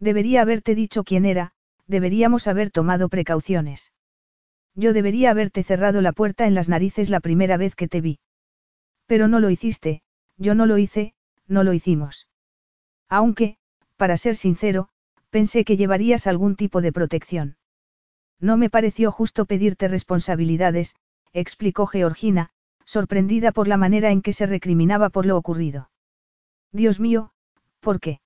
Debería 0.00 0.42
haberte 0.42 0.74
dicho 0.74 1.04
quién 1.04 1.24
era, 1.24 1.52
deberíamos 1.86 2.46
haber 2.46 2.70
tomado 2.70 3.08
precauciones. 3.08 3.92
Yo 4.74 4.92
debería 4.92 5.30
haberte 5.30 5.62
cerrado 5.62 6.02
la 6.02 6.12
puerta 6.12 6.46
en 6.46 6.54
las 6.54 6.68
narices 6.68 7.10
la 7.10 7.20
primera 7.20 7.56
vez 7.56 7.74
que 7.74 7.88
te 7.88 8.00
vi. 8.00 8.20
Pero 9.06 9.28
no 9.28 9.40
lo 9.40 9.50
hiciste, 9.50 10.02
yo 10.36 10.54
no 10.54 10.66
lo 10.66 10.78
hice, 10.78 11.14
no 11.46 11.64
lo 11.64 11.72
hicimos. 11.72 12.28
Aunque, 13.08 13.56
para 13.96 14.16
ser 14.16 14.36
sincero, 14.36 14.88
pensé 15.30 15.64
que 15.64 15.76
llevarías 15.76 16.26
algún 16.26 16.56
tipo 16.56 16.80
de 16.80 16.92
protección. 16.92 17.57
No 18.40 18.56
me 18.56 18.70
pareció 18.70 19.10
justo 19.10 19.46
pedirte 19.46 19.88
responsabilidades, 19.88 20.94
explicó 21.32 21.86
Georgina, 21.86 22.50
sorprendida 22.84 23.52
por 23.52 23.68
la 23.68 23.76
manera 23.76 24.10
en 24.10 24.22
que 24.22 24.32
se 24.32 24.46
recriminaba 24.46 25.10
por 25.10 25.26
lo 25.26 25.36
ocurrido. 25.36 25.90
Dios 26.72 27.00
mío, 27.00 27.32
¿por 27.80 28.00
qué? 28.00 28.20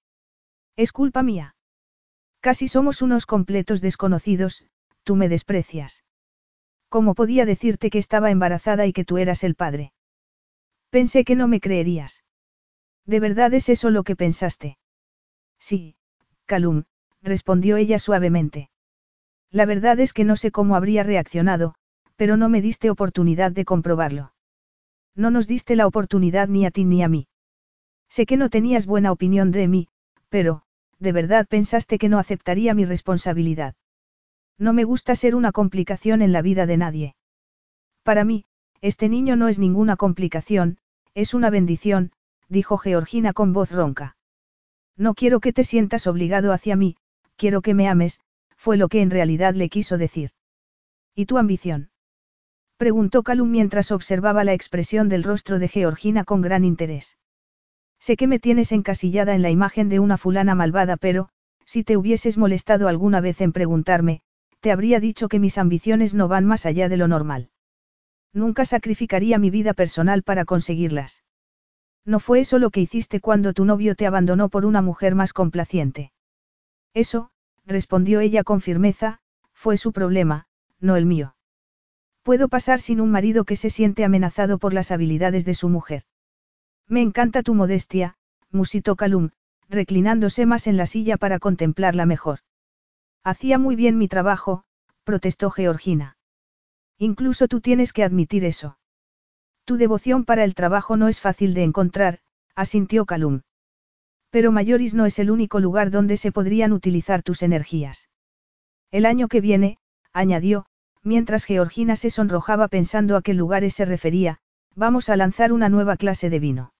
Es 0.76 0.92
culpa 0.92 1.22
mía. 1.22 1.56
Casi 2.40 2.68
somos 2.68 3.02
unos 3.02 3.26
completos 3.26 3.80
desconocidos, 3.80 4.64
tú 5.02 5.16
me 5.16 5.28
desprecias. 5.28 6.04
¿Cómo 6.88 7.14
podía 7.14 7.46
decirte 7.46 7.88
que 7.88 7.98
estaba 7.98 8.30
embarazada 8.30 8.86
y 8.86 8.92
que 8.92 9.04
tú 9.04 9.18
eras 9.18 9.44
el 9.44 9.54
padre? 9.54 9.92
Pensé 10.90 11.24
que 11.24 11.36
no 11.36 11.48
me 11.48 11.60
creerías. 11.60 12.24
¿De 13.06 13.18
verdad 13.18 13.54
es 13.54 13.68
eso 13.68 13.90
lo 13.90 14.02
que 14.02 14.14
pensaste? 14.14 14.76
Sí, 15.58 15.96
Calum, 16.44 16.84
respondió 17.22 17.76
ella 17.76 17.98
suavemente. 17.98 18.68
La 19.52 19.66
verdad 19.66 20.00
es 20.00 20.14
que 20.14 20.24
no 20.24 20.36
sé 20.36 20.50
cómo 20.50 20.74
habría 20.74 21.02
reaccionado, 21.02 21.74
pero 22.16 22.36
no 22.36 22.48
me 22.48 22.62
diste 22.62 22.88
oportunidad 22.90 23.52
de 23.52 23.66
comprobarlo. 23.66 24.32
No 25.14 25.30
nos 25.30 25.46
diste 25.46 25.76
la 25.76 25.86
oportunidad 25.86 26.48
ni 26.48 26.64
a 26.64 26.70
ti 26.70 26.84
ni 26.84 27.02
a 27.02 27.08
mí. 27.08 27.28
Sé 28.08 28.24
que 28.24 28.38
no 28.38 28.48
tenías 28.48 28.86
buena 28.86 29.12
opinión 29.12 29.50
de 29.50 29.68
mí, 29.68 29.88
pero, 30.30 30.62
¿de 30.98 31.12
verdad 31.12 31.46
pensaste 31.46 31.98
que 31.98 32.08
no 32.08 32.18
aceptaría 32.18 32.72
mi 32.72 32.86
responsabilidad? 32.86 33.74
No 34.58 34.72
me 34.72 34.84
gusta 34.84 35.16
ser 35.16 35.34
una 35.34 35.52
complicación 35.52 36.22
en 36.22 36.32
la 36.32 36.40
vida 36.40 36.64
de 36.64 36.76
nadie. 36.78 37.16
Para 38.02 38.24
mí, 38.24 38.46
este 38.80 39.08
niño 39.08 39.36
no 39.36 39.48
es 39.48 39.58
ninguna 39.58 39.96
complicación, 39.96 40.78
es 41.14 41.34
una 41.34 41.50
bendición, 41.50 42.12
dijo 42.48 42.78
Georgina 42.78 43.32
con 43.32 43.52
voz 43.52 43.70
ronca. 43.70 44.16
No 44.96 45.14
quiero 45.14 45.40
que 45.40 45.52
te 45.52 45.64
sientas 45.64 46.06
obligado 46.06 46.52
hacia 46.52 46.76
mí, 46.76 46.96
quiero 47.36 47.60
que 47.60 47.74
me 47.74 47.88
ames, 47.88 48.20
fue 48.62 48.76
lo 48.76 48.88
que 48.88 49.02
en 49.02 49.10
realidad 49.10 49.54
le 49.54 49.68
quiso 49.68 49.98
decir. 49.98 50.30
¿Y 51.16 51.26
tu 51.26 51.36
ambición? 51.36 51.90
Preguntó 52.76 53.24
Calum 53.24 53.50
mientras 53.50 53.90
observaba 53.90 54.44
la 54.44 54.52
expresión 54.52 55.08
del 55.08 55.24
rostro 55.24 55.58
de 55.58 55.66
Georgina 55.66 56.22
con 56.22 56.42
gran 56.42 56.64
interés. 56.64 57.18
Sé 57.98 58.16
que 58.16 58.28
me 58.28 58.38
tienes 58.38 58.70
encasillada 58.70 59.34
en 59.34 59.42
la 59.42 59.50
imagen 59.50 59.88
de 59.88 59.98
una 59.98 60.16
fulana 60.16 60.54
malvada, 60.54 60.96
pero, 60.96 61.28
si 61.64 61.82
te 61.82 61.96
hubieses 61.96 62.38
molestado 62.38 62.86
alguna 62.86 63.20
vez 63.20 63.40
en 63.40 63.50
preguntarme, 63.50 64.20
te 64.60 64.70
habría 64.70 65.00
dicho 65.00 65.26
que 65.26 65.40
mis 65.40 65.58
ambiciones 65.58 66.14
no 66.14 66.28
van 66.28 66.44
más 66.44 66.64
allá 66.64 66.88
de 66.88 66.98
lo 66.98 67.08
normal. 67.08 67.50
Nunca 68.32 68.64
sacrificaría 68.64 69.40
mi 69.40 69.50
vida 69.50 69.74
personal 69.74 70.22
para 70.22 70.44
conseguirlas. 70.44 71.24
No 72.04 72.20
fue 72.20 72.38
eso 72.38 72.60
lo 72.60 72.70
que 72.70 72.80
hiciste 72.80 73.18
cuando 73.18 73.54
tu 73.54 73.64
novio 73.64 73.96
te 73.96 74.06
abandonó 74.06 74.50
por 74.50 74.66
una 74.66 74.82
mujer 74.82 75.16
más 75.16 75.32
complaciente. 75.32 76.12
Eso, 76.94 77.31
respondió 77.66 78.20
ella 78.20 78.44
con 78.44 78.60
firmeza, 78.60 79.20
fue 79.52 79.76
su 79.76 79.92
problema, 79.92 80.46
no 80.80 80.96
el 80.96 81.06
mío. 81.06 81.36
Puedo 82.22 82.48
pasar 82.48 82.80
sin 82.80 83.00
un 83.00 83.10
marido 83.10 83.44
que 83.44 83.56
se 83.56 83.70
siente 83.70 84.04
amenazado 84.04 84.58
por 84.58 84.72
las 84.72 84.90
habilidades 84.90 85.44
de 85.44 85.54
su 85.54 85.68
mujer. 85.68 86.04
Me 86.88 87.00
encanta 87.00 87.42
tu 87.42 87.54
modestia, 87.54 88.16
musitó 88.50 88.96
Calum, 88.96 89.30
reclinándose 89.68 90.46
más 90.46 90.66
en 90.66 90.76
la 90.76 90.86
silla 90.86 91.16
para 91.16 91.38
contemplarla 91.38 92.06
mejor. 92.06 92.40
Hacía 93.24 93.58
muy 93.58 93.76
bien 93.76 93.98
mi 93.98 94.08
trabajo, 94.08 94.64
protestó 95.04 95.50
Georgina. 95.50 96.16
Incluso 96.98 97.48
tú 97.48 97.60
tienes 97.60 97.92
que 97.92 98.04
admitir 98.04 98.44
eso. 98.44 98.78
Tu 99.64 99.76
devoción 99.76 100.24
para 100.24 100.44
el 100.44 100.54
trabajo 100.54 100.96
no 100.96 101.08
es 101.08 101.20
fácil 101.20 101.54
de 101.54 101.62
encontrar, 101.62 102.20
asintió 102.54 103.06
Calum. 103.06 103.42
Pero 104.32 104.50
Mayoris 104.50 104.94
no 104.94 105.04
es 105.04 105.18
el 105.18 105.30
único 105.30 105.60
lugar 105.60 105.90
donde 105.90 106.16
se 106.16 106.32
podrían 106.32 106.72
utilizar 106.72 107.22
tus 107.22 107.42
energías. 107.42 108.08
El 108.90 109.04
año 109.04 109.28
que 109.28 109.42
viene, 109.42 109.76
añadió, 110.14 110.64
mientras 111.02 111.44
Georgina 111.44 111.96
se 111.96 112.08
sonrojaba 112.08 112.68
pensando 112.68 113.18
a 113.18 113.22
qué 113.22 113.34
lugares 113.34 113.74
se 113.74 113.84
refería, 113.84 114.38
vamos 114.74 115.10
a 115.10 115.16
lanzar 115.16 115.52
una 115.52 115.68
nueva 115.68 115.98
clase 115.98 116.30
de 116.30 116.38
vino. 116.38 116.72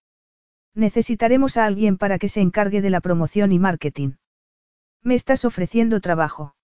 Necesitaremos 0.74 1.58
a 1.58 1.66
alguien 1.66 1.98
para 1.98 2.18
que 2.18 2.30
se 2.30 2.40
encargue 2.40 2.80
de 2.80 2.88
la 2.88 3.02
promoción 3.02 3.52
y 3.52 3.58
marketing. 3.58 4.12
¿Me 5.02 5.14
estás 5.14 5.44
ofreciendo 5.44 6.00
trabajo? 6.00 6.54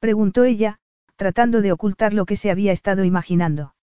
Preguntó 0.00 0.42
ella, 0.42 0.80
tratando 1.14 1.60
de 1.60 1.70
ocultar 1.70 2.14
lo 2.14 2.26
que 2.26 2.34
se 2.34 2.50
había 2.50 2.72
estado 2.72 3.04
imaginando. 3.04 3.76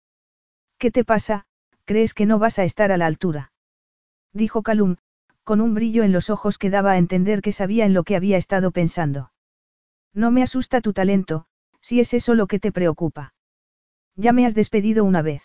¿Qué 0.78 0.92
te 0.92 1.06
pasa? 1.06 1.46
¿Crees 1.86 2.14
que 2.14 2.26
no 2.26 2.38
vas 2.38 2.60
a 2.60 2.66
estar 2.66 2.92
a 2.92 2.98
la 2.98 3.06
altura? 3.06 3.54
Dijo 4.34 4.62
Calum, 4.62 4.98
con 5.48 5.62
un 5.62 5.74
brillo 5.74 6.04
en 6.04 6.12
los 6.12 6.30
ojos 6.30 6.58
que 6.58 6.70
daba 6.70 6.92
a 6.92 6.98
entender 6.98 7.42
que 7.42 7.54
sabía 7.54 7.86
en 7.86 7.94
lo 7.94 8.04
que 8.04 8.18
había 8.18 8.36
estado 8.36 8.72
pensando. 8.72 9.32
No 10.14 10.30
me 10.30 10.44
asusta 10.44 10.82
tu 10.82 10.92
talento, 10.92 11.46
si 11.80 12.02
es 12.02 12.14
eso 12.14 12.36
lo 12.36 12.48
que 12.48 12.60
te 12.60 12.74
preocupa. 12.74 13.34
Ya 14.18 14.34
me 14.34 14.46
has 14.46 14.56
despedido 14.56 15.06
una 15.06 15.22
vez. 15.22 15.42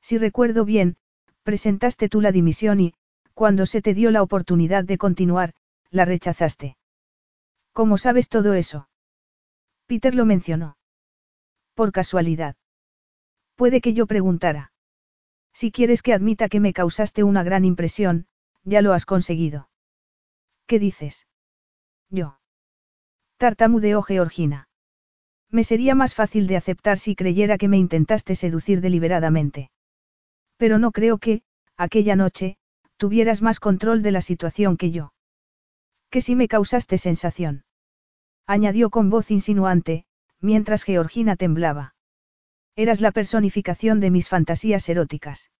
Si 0.00 0.16
recuerdo 0.16 0.64
bien, 0.64 0.96
presentaste 1.42 2.08
tú 2.08 2.20
la 2.20 2.30
dimisión 2.30 2.78
y, 2.78 2.94
cuando 3.34 3.66
se 3.66 3.82
te 3.82 3.94
dio 3.94 4.12
la 4.12 4.22
oportunidad 4.22 4.84
de 4.84 4.96
continuar, 4.96 5.54
la 5.90 6.04
rechazaste. 6.04 6.76
¿Cómo 7.72 7.98
sabes 7.98 8.28
todo 8.28 8.54
eso? 8.54 8.88
Peter 9.86 10.14
lo 10.14 10.24
mencionó. 10.24 10.76
Por 11.74 11.90
casualidad. 11.90 12.54
Puede 13.56 13.80
que 13.80 13.92
yo 13.92 14.06
preguntara. 14.06 14.70
Si 15.52 15.72
quieres 15.72 16.02
que 16.02 16.14
admita 16.14 16.48
que 16.48 16.60
me 16.60 16.72
causaste 16.72 17.24
una 17.24 17.42
gran 17.42 17.64
impresión, 17.64 18.28
ya 18.64 18.82
lo 18.82 18.92
has 18.92 19.06
conseguido. 19.06 19.68
¿Qué 20.66 20.78
dices? 20.78 21.26
Yo. 22.10 22.38
Tartamudeó 23.36 24.02
Georgina. 24.02 24.68
Me 25.50 25.64
sería 25.64 25.94
más 25.94 26.14
fácil 26.14 26.46
de 26.46 26.56
aceptar 26.56 26.98
si 26.98 27.16
creyera 27.16 27.58
que 27.58 27.68
me 27.68 27.78
intentaste 27.78 28.36
seducir 28.36 28.80
deliberadamente. 28.80 29.70
Pero 30.56 30.78
no 30.78 30.92
creo 30.92 31.18
que, 31.18 31.42
aquella 31.76 32.14
noche, 32.14 32.56
tuvieras 32.96 33.42
más 33.42 33.60
control 33.60 34.02
de 34.02 34.12
la 34.12 34.20
situación 34.20 34.76
que 34.76 34.90
yo. 34.90 35.12
Que 36.10 36.20
si 36.20 36.36
me 36.36 36.48
causaste 36.48 36.98
sensación. 36.98 37.64
Añadió 38.46 38.90
con 38.90 39.10
voz 39.10 39.30
insinuante, 39.30 40.04
mientras 40.40 40.84
Georgina 40.84 41.36
temblaba. 41.36 41.94
Eras 42.76 43.00
la 43.00 43.10
personificación 43.10 44.00
de 44.00 44.10
mis 44.10 44.28
fantasías 44.28 44.88
eróticas. 44.88 45.50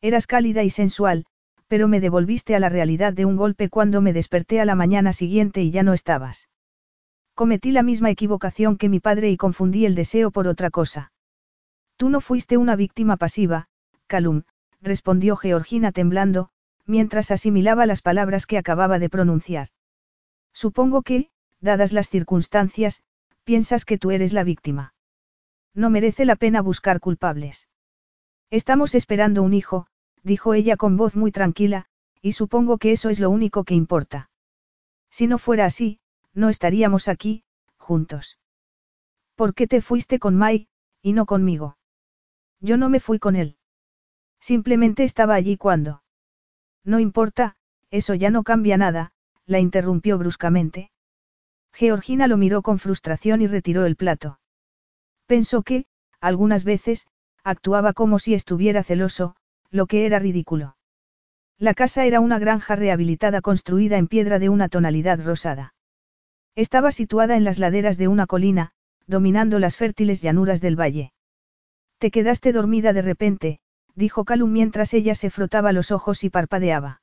Eras 0.00 0.26
cálida 0.26 0.62
y 0.62 0.70
sensual, 0.70 1.26
pero 1.68 1.86
me 1.86 2.00
devolviste 2.00 2.56
a 2.56 2.60
la 2.60 2.68
realidad 2.68 3.12
de 3.12 3.24
un 3.24 3.36
golpe 3.36 3.68
cuando 3.68 4.00
me 4.00 4.12
desperté 4.12 4.60
a 4.60 4.64
la 4.64 4.74
mañana 4.74 5.12
siguiente 5.12 5.62
y 5.62 5.70
ya 5.70 5.82
no 5.82 5.92
estabas. 5.92 6.48
Cometí 7.34 7.70
la 7.70 7.82
misma 7.82 8.10
equivocación 8.10 8.76
que 8.76 8.88
mi 8.88 8.98
padre 8.98 9.30
y 9.30 9.36
confundí 9.36 9.86
el 9.86 9.94
deseo 9.94 10.30
por 10.30 10.48
otra 10.48 10.70
cosa. 10.70 11.12
Tú 11.96 12.08
no 12.08 12.20
fuiste 12.20 12.56
una 12.56 12.74
víctima 12.74 13.16
pasiva, 13.16 13.68
Calum, 14.06 14.42
respondió 14.80 15.36
Georgina 15.36 15.92
temblando, 15.92 16.48
mientras 16.86 17.30
asimilaba 17.30 17.86
las 17.86 18.02
palabras 18.02 18.46
que 18.46 18.58
acababa 18.58 18.98
de 18.98 19.10
pronunciar. 19.10 19.68
Supongo 20.52 21.02
que, 21.02 21.30
dadas 21.60 21.92
las 21.92 22.08
circunstancias, 22.08 23.02
piensas 23.44 23.84
que 23.84 23.98
tú 23.98 24.10
eres 24.10 24.32
la 24.32 24.42
víctima. 24.42 24.94
No 25.74 25.90
merece 25.90 26.24
la 26.24 26.36
pena 26.36 26.62
buscar 26.62 26.98
culpables. 26.98 27.68
Estamos 28.50 28.94
esperando 28.94 29.42
un 29.42 29.52
hijo, 29.52 29.86
dijo 30.22 30.54
ella 30.54 30.76
con 30.76 30.96
voz 30.96 31.16
muy 31.16 31.32
tranquila, 31.32 31.86
y 32.20 32.32
supongo 32.32 32.78
que 32.78 32.92
eso 32.92 33.10
es 33.10 33.20
lo 33.20 33.30
único 33.30 33.64
que 33.64 33.74
importa. 33.74 34.30
Si 35.10 35.26
no 35.26 35.38
fuera 35.38 35.64
así, 35.64 36.00
no 36.34 36.48
estaríamos 36.48 37.08
aquí, 37.08 37.44
juntos. 37.76 38.38
¿Por 39.34 39.54
qué 39.54 39.66
te 39.66 39.80
fuiste 39.80 40.18
con 40.18 40.36
Mai, 40.36 40.68
y 41.02 41.12
no 41.12 41.26
conmigo? 41.26 41.78
Yo 42.60 42.76
no 42.76 42.88
me 42.88 43.00
fui 43.00 43.18
con 43.18 43.36
él. 43.36 43.56
Simplemente 44.40 45.04
estaba 45.04 45.34
allí 45.34 45.56
cuando. 45.56 46.02
No 46.84 46.98
importa, 46.98 47.56
eso 47.90 48.14
ya 48.14 48.30
no 48.30 48.42
cambia 48.42 48.76
nada, 48.76 49.12
la 49.46 49.60
interrumpió 49.60 50.18
bruscamente. 50.18 50.90
Georgina 51.72 52.26
lo 52.26 52.36
miró 52.36 52.62
con 52.62 52.78
frustración 52.78 53.40
y 53.40 53.46
retiró 53.46 53.86
el 53.86 53.96
plato. 53.96 54.40
Pensó 55.26 55.62
que, 55.62 55.86
algunas 56.20 56.64
veces, 56.64 57.06
actuaba 57.44 57.92
como 57.92 58.18
si 58.18 58.34
estuviera 58.34 58.82
celoso, 58.82 59.36
lo 59.70 59.86
que 59.86 60.06
era 60.06 60.18
ridículo. 60.18 60.76
La 61.58 61.74
casa 61.74 62.04
era 62.04 62.20
una 62.20 62.38
granja 62.38 62.76
rehabilitada 62.76 63.40
construida 63.40 63.98
en 63.98 64.06
piedra 64.06 64.38
de 64.38 64.48
una 64.48 64.68
tonalidad 64.68 65.20
rosada. 65.24 65.74
Estaba 66.54 66.92
situada 66.92 67.36
en 67.36 67.44
las 67.44 67.58
laderas 67.58 67.98
de 67.98 68.08
una 68.08 68.26
colina, 68.26 68.72
dominando 69.06 69.58
las 69.58 69.76
fértiles 69.76 70.22
llanuras 70.22 70.60
del 70.60 70.78
valle. 70.78 71.12
Te 71.98 72.10
quedaste 72.10 72.52
dormida 72.52 72.92
de 72.92 73.02
repente, 73.02 73.60
dijo 73.94 74.24
Calum 74.24 74.52
mientras 74.52 74.94
ella 74.94 75.16
se 75.16 75.30
frotaba 75.30 75.72
los 75.72 75.90
ojos 75.90 76.22
y 76.22 76.30
parpadeaba. 76.30 77.02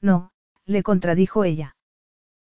No, 0.00 0.32
le 0.64 0.82
contradijo 0.82 1.44
ella. 1.44 1.76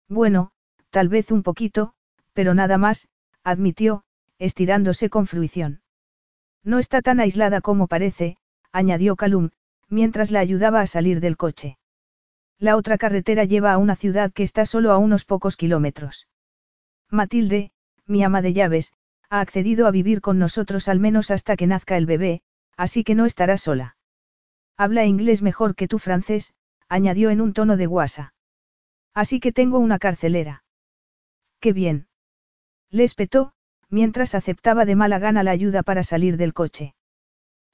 Bueno, 0.08 0.52
tal 0.90 1.10
vez 1.10 1.32
un 1.32 1.44
poquito, 1.44 1.94
pero 2.34 2.56
nada 2.56 2.80
más, 2.80 3.08
admitió, 3.44 4.04
estirándose 4.40 5.10
con 5.10 5.28
fruición. 5.28 5.82
No 6.64 6.80
está 6.80 7.02
tan 7.02 7.20
aislada 7.20 7.62
como 7.62 7.88
parece, 7.88 8.38
añadió 8.72 9.16
Calum, 9.16 9.50
mientras 9.90 10.32
la 10.32 10.40
ayudaba 10.40 10.82
a 10.82 10.88
salir 10.88 11.20
del 11.20 11.38
coche. 11.38 11.78
La 12.58 12.76
otra 12.76 12.98
carretera 12.98 13.46
lleva 13.46 13.72
a 13.74 13.78
una 13.78 13.96
ciudad 13.96 14.32
que 14.32 14.44
está 14.44 14.66
solo 14.66 14.92
a 14.92 14.98
unos 14.98 15.26
pocos 15.26 15.56
kilómetros. 15.56 16.28
Matilde, 17.10 17.72
mi 18.06 18.24
ama 18.24 18.42
de 18.42 18.54
llaves, 18.54 18.94
ha 19.30 19.40
accedido 19.40 19.88
a 19.88 19.92
vivir 19.92 20.22
con 20.22 20.40
nosotros 20.40 20.88
al 20.88 21.00
menos 21.00 21.32
hasta 21.32 21.56
que 21.56 21.68
nazca 21.68 21.98
el 21.98 22.06
bebé, 22.06 22.42
así 22.76 23.04
que 23.04 23.16
no 23.16 23.26
estará 23.26 23.58
sola. 23.58 23.96
Habla 24.78 25.06
inglés 25.06 25.42
mejor 25.42 25.76
que 25.76 25.88
tu 25.88 26.00
francés, 26.00 26.54
añadió 26.88 27.30
en 27.30 27.42
un 27.42 27.54
tono 27.54 27.78
de 27.78 27.86
guasa. 27.86 28.34
Así 29.14 29.40
que 29.40 29.52
tengo 29.52 29.80
una 29.80 30.00
carcelera. 30.00 30.64
Qué 31.60 31.74
bien. 31.74 32.08
Le 32.90 33.04
espetó, 33.04 33.54
mientras 33.90 34.36
aceptaba 34.36 34.86
de 34.86 34.96
mala 34.96 35.20
gana 35.20 35.44
la 35.44 35.52
ayuda 35.52 35.84
para 35.84 36.04
salir 36.04 36.38
del 36.38 36.54
coche. 36.54 36.96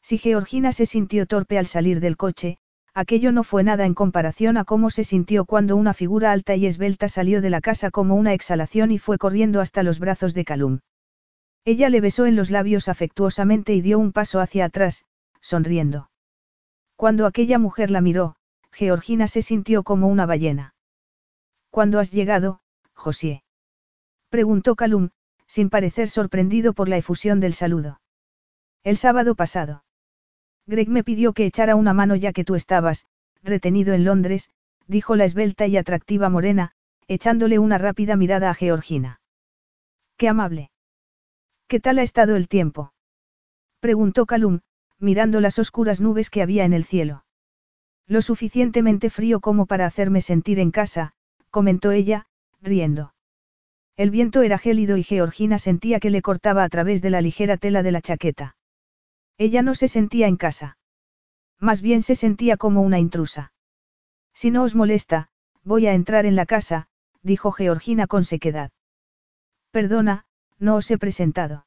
Si 0.05 0.19
Georgina 0.19 0.71
se 0.71 0.85
sintió 0.85 1.25
torpe 1.25 1.57
al 1.57 1.65
salir 1.65 1.99
del 1.99 2.15
coche, 2.15 2.59
aquello 2.93 3.31
no 3.31 3.43
fue 3.43 3.63
nada 3.63 3.87
en 3.87 3.95
comparación 3.95 4.55
a 4.55 4.63
cómo 4.63 4.91
se 4.91 5.03
sintió 5.03 5.45
cuando 5.45 5.75
una 5.75 5.95
figura 5.95 6.31
alta 6.31 6.55
y 6.55 6.67
esbelta 6.67 7.09
salió 7.09 7.41
de 7.41 7.49
la 7.49 7.59
casa 7.59 7.89
como 7.89 8.13
una 8.13 8.33
exhalación 8.33 8.91
y 8.91 8.99
fue 8.99 9.17
corriendo 9.17 9.61
hasta 9.61 9.81
los 9.81 9.97
brazos 9.97 10.35
de 10.35 10.45
Calum. 10.45 10.81
Ella 11.63 11.89
le 11.89 12.01
besó 12.01 12.27
en 12.27 12.35
los 12.35 12.51
labios 12.51 12.87
afectuosamente 12.87 13.73
y 13.73 13.81
dio 13.81 13.97
un 13.97 14.11
paso 14.11 14.39
hacia 14.41 14.65
atrás, 14.65 15.05
sonriendo. 15.41 16.11
Cuando 16.95 17.25
aquella 17.25 17.57
mujer 17.57 17.89
la 17.89 18.01
miró, 18.01 18.35
Georgina 18.71 19.27
se 19.27 19.41
sintió 19.41 19.81
como 19.81 20.07
una 20.07 20.27
ballena. 20.27 20.75
¿Cuándo 21.71 21.97
has 21.97 22.11
llegado, 22.11 22.59
José? 22.93 23.41
preguntó 24.29 24.75
Calum, 24.75 25.09
sin 25.47 25.71
parecer 25.71 26.11
sorprendido 26.11 26.73
por 26.73 26.89
la 26.89 26.97
efusión 26.97 27.39
del 27.39 27.55
saludo. 27.55 28.01
El 28.83 28.97
sábado 28.97 29.33
pasado. 29.33 29.84
Greg 30.67 30.89
me 30.89 31.03
pidió 31.03 31.33
que 31.33 31.45
echara 31.45 31.75
una 31.75 31.93
mano 31.93 32.15
ya 32.15 32.33
que 32.33 32.43
tú 32.43 32.55
estabas, 32.55 33.05
retenido 33.43 33.93
en 33.93 34.03
Londres, 34.03 34.49
dijo 34.87 35.15
la 35.15 35.25
esbelta 35.25 35.67
y 35.67 35.77
atractiva 35.77 36.29
morena, 36.29 36.71
echándole 37.07 37.59
una 37.59 37.77
rápida 37.77 38.15
mirada 38.15 38.49
a 38.49 38.53
Georgina. 38.53 39.21
Qué 40.17 40.27
amable. 40.27 40.71
¿Qué 41.67 41.79
tal 41.79 41.99
ha 41.99 42.03
estado 42.03 42.35
el 42.35 42.47
tiempo? 42.47 42.93
preguntó 43.79 44.25
Calum, 44.25 44.61
mirando 44.99 45.41
las 45.41 45.59
oscuras 45.59 46.01
nubes 46.01 46.29
que 46.29 46.41
había 46.41 46.65
en 46.65 46.73
el 46.73 46.83
cielo. 46.83 47.25
Lo 48.07 48.21
suficientemente 48.21 49.09
frío 49.09 49.39
como 49.39 49.65
para 49.65 49.85
hacerme 49.85 50.21
sentir 50.21 50.59
en 50.59 50.71
casa, 50.71 51.13
comentó 51.49 51.91
ella, 51.91 52.27
riendo. 52.61 53.13
El 53.97 54.11
viento 54.11 54.41
era 54.41 54.57
gélido 54.57 54.97
y 54.97 55.03
Georgina 55.03 55.57
sentía 55.57 55.99
que 55.99 56.09
le 56.09 56.21
cortaba 56.21 56.63
a 56.63 56.69
través 56.69 57.01
de 57.01 57.09
la 57.09 57.21
ligera 57.21 57.57
tela 57.57 57.81
de 57.81 57.91
la 57.91 58.01
chaqueta. 58.01 58.54
Ella 59.37 59.61
no 59.61 59.75
se 59.75 59.87
sentía 59.87 60.27
en 60.27 60.37
casa. 60.37 60.77
Más 61.59 61.81
bien 61.81 62.01
se 62.01 62.15
sentía 62.15 62.57
como 62.57 62.81
una 62.81 62.99
intrusa. 62.99 63.51
Si 64.33 64.51
no 64.51 64.63
os 64.63 64.75
molesta, 64.75 65.29
voy 65.63 65.87
a 65.87 65.93
entrar 65.93 66.25
en 66.25 66.35
la 66.35 66.45
casa, 66.45 66.87
dijo 67.21 67.51
Georgina 67.51 68.07
con 68.07 68.23
sequedad. 68.23 68.71
Perdona, 69.71 70.25
no 70.57 70.75
os 70.75 70.89
he 70.91 70.97
presentado. 70.97 71.65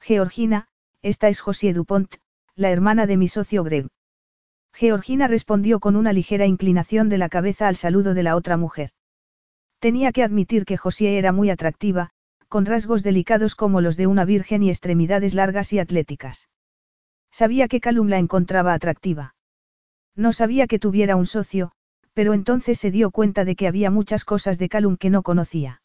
Georgina, 0.00 0.68
esta 1.02 1.28
es 1.28 1.40
Josie 1.40 1.72
Dupont, 1.72 2.14
la 2.54 2.70
hermana 2.70 3.06
de 3.06 3.16
mi 3.16 3.28
socio 3.28 3.64
Greg. 3.64 3.88
Georgina 4.72 5.26
respondió 5.26 5.80
con 5.80 5.96
una 5.96 6.12
ligera 6.12 6.46
inclinación 6.46 7.08
de 7.08 7.18
la 7.18 7.28
cabeza 7.28 7.66
al 7.66 7.76
saludo 7.76 8.14
de 8.14 8.22
la 8.22 8.36
otra 8.36 8.56
mujer. 8.56 8.90
Tenía 9.78 10.12
que 10.12 10.22
admitir 10.22 10.64
que 10.64 10.76
Josie 10.76 11.18
era 11.18 11.32
muy 11.32 11.50
atractiva, 11.50 12.10
con 12.48 12.66
rasgos 12.66 13.02
delicados 13.02 13.54
como 13.54 13.80
los 13.80 13.96
de 13.96 14.06
una 14.06 14.24
virgen 14.24 14.62
y 14.62 14.68
extremidades 14.68 15.34
largas 15.34 15.72
y 15.72 15.78
atléticas. 15.78 16.48
Sabía 17.30 17.68
que 17.68 17.80
Calum 17.80 18.08
la 18.08 18.18
encontraba 18.18 18.72
atractiva. 18.74 19.34
No 20.14 20.32
sabía 20.32 20.66
que 20.66 20.78
tuviera 20.78 21.16
un 21.16 21.26
socio, 21.26 21.72
pero 22.14 22.32
entonces 22.32 22.78
se 22.78 22.90
dio 22.90 23.10
cuenta 23.10 23.44
de 23.44 23.56
que 23.56 23.68
había 23.68 23.90
muchas 23.90 24.24
cosas 24.24 24.58
de 24.58 24.68
Calum 24.68 24.96
que 24.96 25.10
no 25.10 25.22
conocía. 25.22 25.82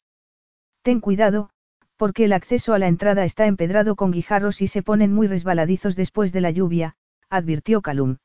Ten 0.81 1.01
cuidado, 1.01 1.49
porque 1.97 2.23
el 2.23 2.33
acceso 2.33 2.73
a 2.73 2.79
la 2.79 2.87
entrada 2.87 3.25
está 3.25 3.47
empedrado 3.47 3.95
con 3.95 4.11
guijarros 4.11 4.61
y 4.61 4.67
se 4.67 4.81
ponen 4.81 5.13
muy 5.13 5.27
resbaladizos 5.27 5.97
después 5.97 6.31
de 6.31 6.41
la 6.41 6.51
lluvia, 6.51 6.95
advirtió 7.29 7.81
Calum. 7.81 8.17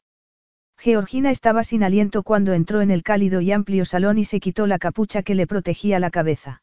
Georgina 0.79 1.31
estaba 1.31 1.65
sin 1.65 1.83
aliento 1.83 2.23
cuando 2.23 2.53
entró 2.53 2.81
en 2.81 2.93
el 2.93 3.03
cálido 3.03 3.41
y 3.41 3.51
amplio 3.51 3.85
salón 3.85 4.19
y 4.19 4.25
se 4.25 4.39
quitó 4.39 4.69
la 4.69 4.79
capucha 4.79 5.23
que 5.23 5.35
le 5.35 5.49
protegía 5.49 5.99
la 5.99 6.11
cabeza. 6.11 6.63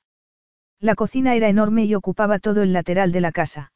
La 0.79 0.95
cocina 0.95 1.35
era 1.35 1.49
enorme 1.49 1.83
y 1.83 1.95
ocupaba 1.95 2.39
todo 2.39 2.61
el 2.61 2.71
lateral 2.71 3.11
de 3.11 3.21
la 3.21 3.33
casa. 3.33 3.72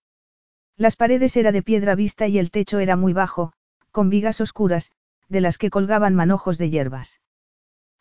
Las 0.78 0.96
paredes 0.96 1.36
era 1.36 1.52
de 1.52 1.64
piedra 1.64 1.96
vista 1.96 2.28
y 2.28 2.38
el 2.38 2.52
techo 2.52 2.78
era 2.78 2.96
muy 2.96 3.12
bajo, 3.12 3.52
con 3.92 4.10
vigas 4.10 4.42
oscuras, 4.42 4.92
de 5.28 5.42
las 5.42 5.58
que 5.58 5.72
colgaban 5.72 6.14
manojos 6.14 6.60
de 6.60 6.70
hierbas. 6.70 7.20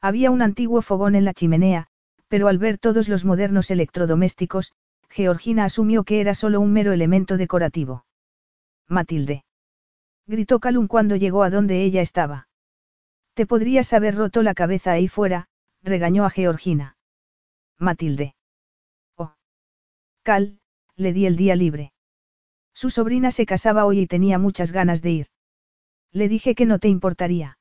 Había 0.02 0.30
un 0.30 0.42
antiguo 0.42 0.82
fogón 0.82 1.14
en 1.14 1.24
la 1.24 1.32
chimenea, 1.32 1.88
pero 2.28 2.48
al 2.48 2.58
ver 2.58 2.76
todos 2.76 3.08
los 3.08 3.24
modernos 3.24 3.70
electrodomésticos, 3.70 4.74
Georgina 5.08 5.64
asumió 5.64 6.04
que 6.04 6.20
era 6.20 6.34
solo 6.34 6.60
un 6.60 6.72
mero 6.72 6.92
elemento 6.92 7.38
decorativo. 7.38 8.04
Matilde. 8.88 9.44
Gritó 10.26 10.60
Calum 10.60 10.86
cuando 10.86 11.16
llegó 11.16 11.44
a 11.44 11.50
donde 11.50 11.82
ella 11.82 12.02
estaba. 12.02 12.48
Te 13.34 13.46
podrías 13.46 13.92
haber 13.94 14.16
roto 14.16 14.42
la 14.42 14.54
cabeza 14.54 14.92
ahí 14.92 15.08
fuera, 15.08 15.48
regañó 15.82 16.26
a 16.26 16.30
Georgina. 16.30 16.96
Matilde. 17.78 18.34
Oh. 19.16 19.34
Cal, 20.22 20.60
le 20.96 21.12
di 21.12 21.26
el 21.26 21.36
día 21.36 21.54
libre. 21.54 21.92
Su 22.76 22.90
sobrina 22.90 23.30
se 23.30 23.46
casaba 23.46 23.86
hoy 23.86 24.00
y 24.00 24.06
tenía 24.06 24.38
muchas 24.38 24.70
ganas 24.70 25.00
de 25.00 25.10
ir. 25.10 25.26
Le 26.12 26.28
dije 26.28 26.54
que 26.54 26.66
no 26.66 26.78
te 26.78 26.88
importaría. 26.88 27.56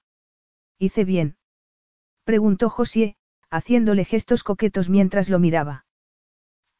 ¿Hice 0.78 1.06
bien? 1.06 1.38
Preguntó 2.26 2.70
Josie, 2.70 3.16
haciéndole 3.50 4.04
gestos 4.04 4.44
coquetos 4.44 4.90
mientras 4.90 5.30
lo 5.30 5.40
miraba. 5.40 5.86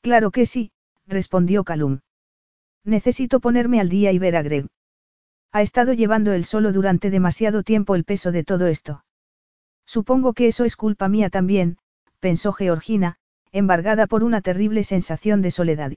Claro 0.02 0.32
que 0.32 0.46
sí, 0.46 0.74
respondió 1.08 1.64
Calum. 1.64 2.02
Necesito 2.84 3.40
ponerme 3.40 3.80
al 3.80 3.88
día 3.88 4.12
y 4.12 4.20
ver 4.20 4.36
a 4.36 4.42
Greg. 4.42 4.68
Ha 5.54 5.62
estado 5.62 5.94
llevando 5.94 6.34
él 6.34 6.44
solo 6.44 6.74
durante 6.74 7.10
demasiado 7.12 7.64
tiempo 7.64 7.96
el 7.96 8.04
peso 8.04 8.34
de 8.34 8.44
todo 8.44 8.68
esto. 8.68 9.06
Supongo 9.86 10.34
que 10.34 10.48
eso 10.48 10.66
es 10.66 10.76
culpa 10.76 11.08
mía 11.08 11.30
también, 11.30 11.78
pensó 12.20 12.52
Georgina, 12.52 13.16
embargada 13.54 14.08
por 14.08 14.26
una 14.26 14.42
terrible 14.42 14.84
sensación 14.84 15.42
de 15.42 15.52
soledad. 15.52 15.94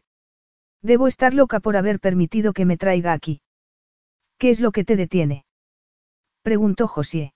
Debo 0.83 1.09
estar 1.09 1.35
loca 1.35 1.61
por 1.61 1.77
haber 1.77 2.01
permitido 2.01 2.53
que 2.53 2.65
me 2.65 2.77
traiga 2.77 3.13
aquí. 3.13 3.41
¿Qué 4.39 4.51
es 4.51 4.61
lo 4.61 4.71
que 4.71 4.85
te 4.85 4.97
detiene? 4.97 5.45
Preguntó 6.43 6.87
José. 6.87 7.35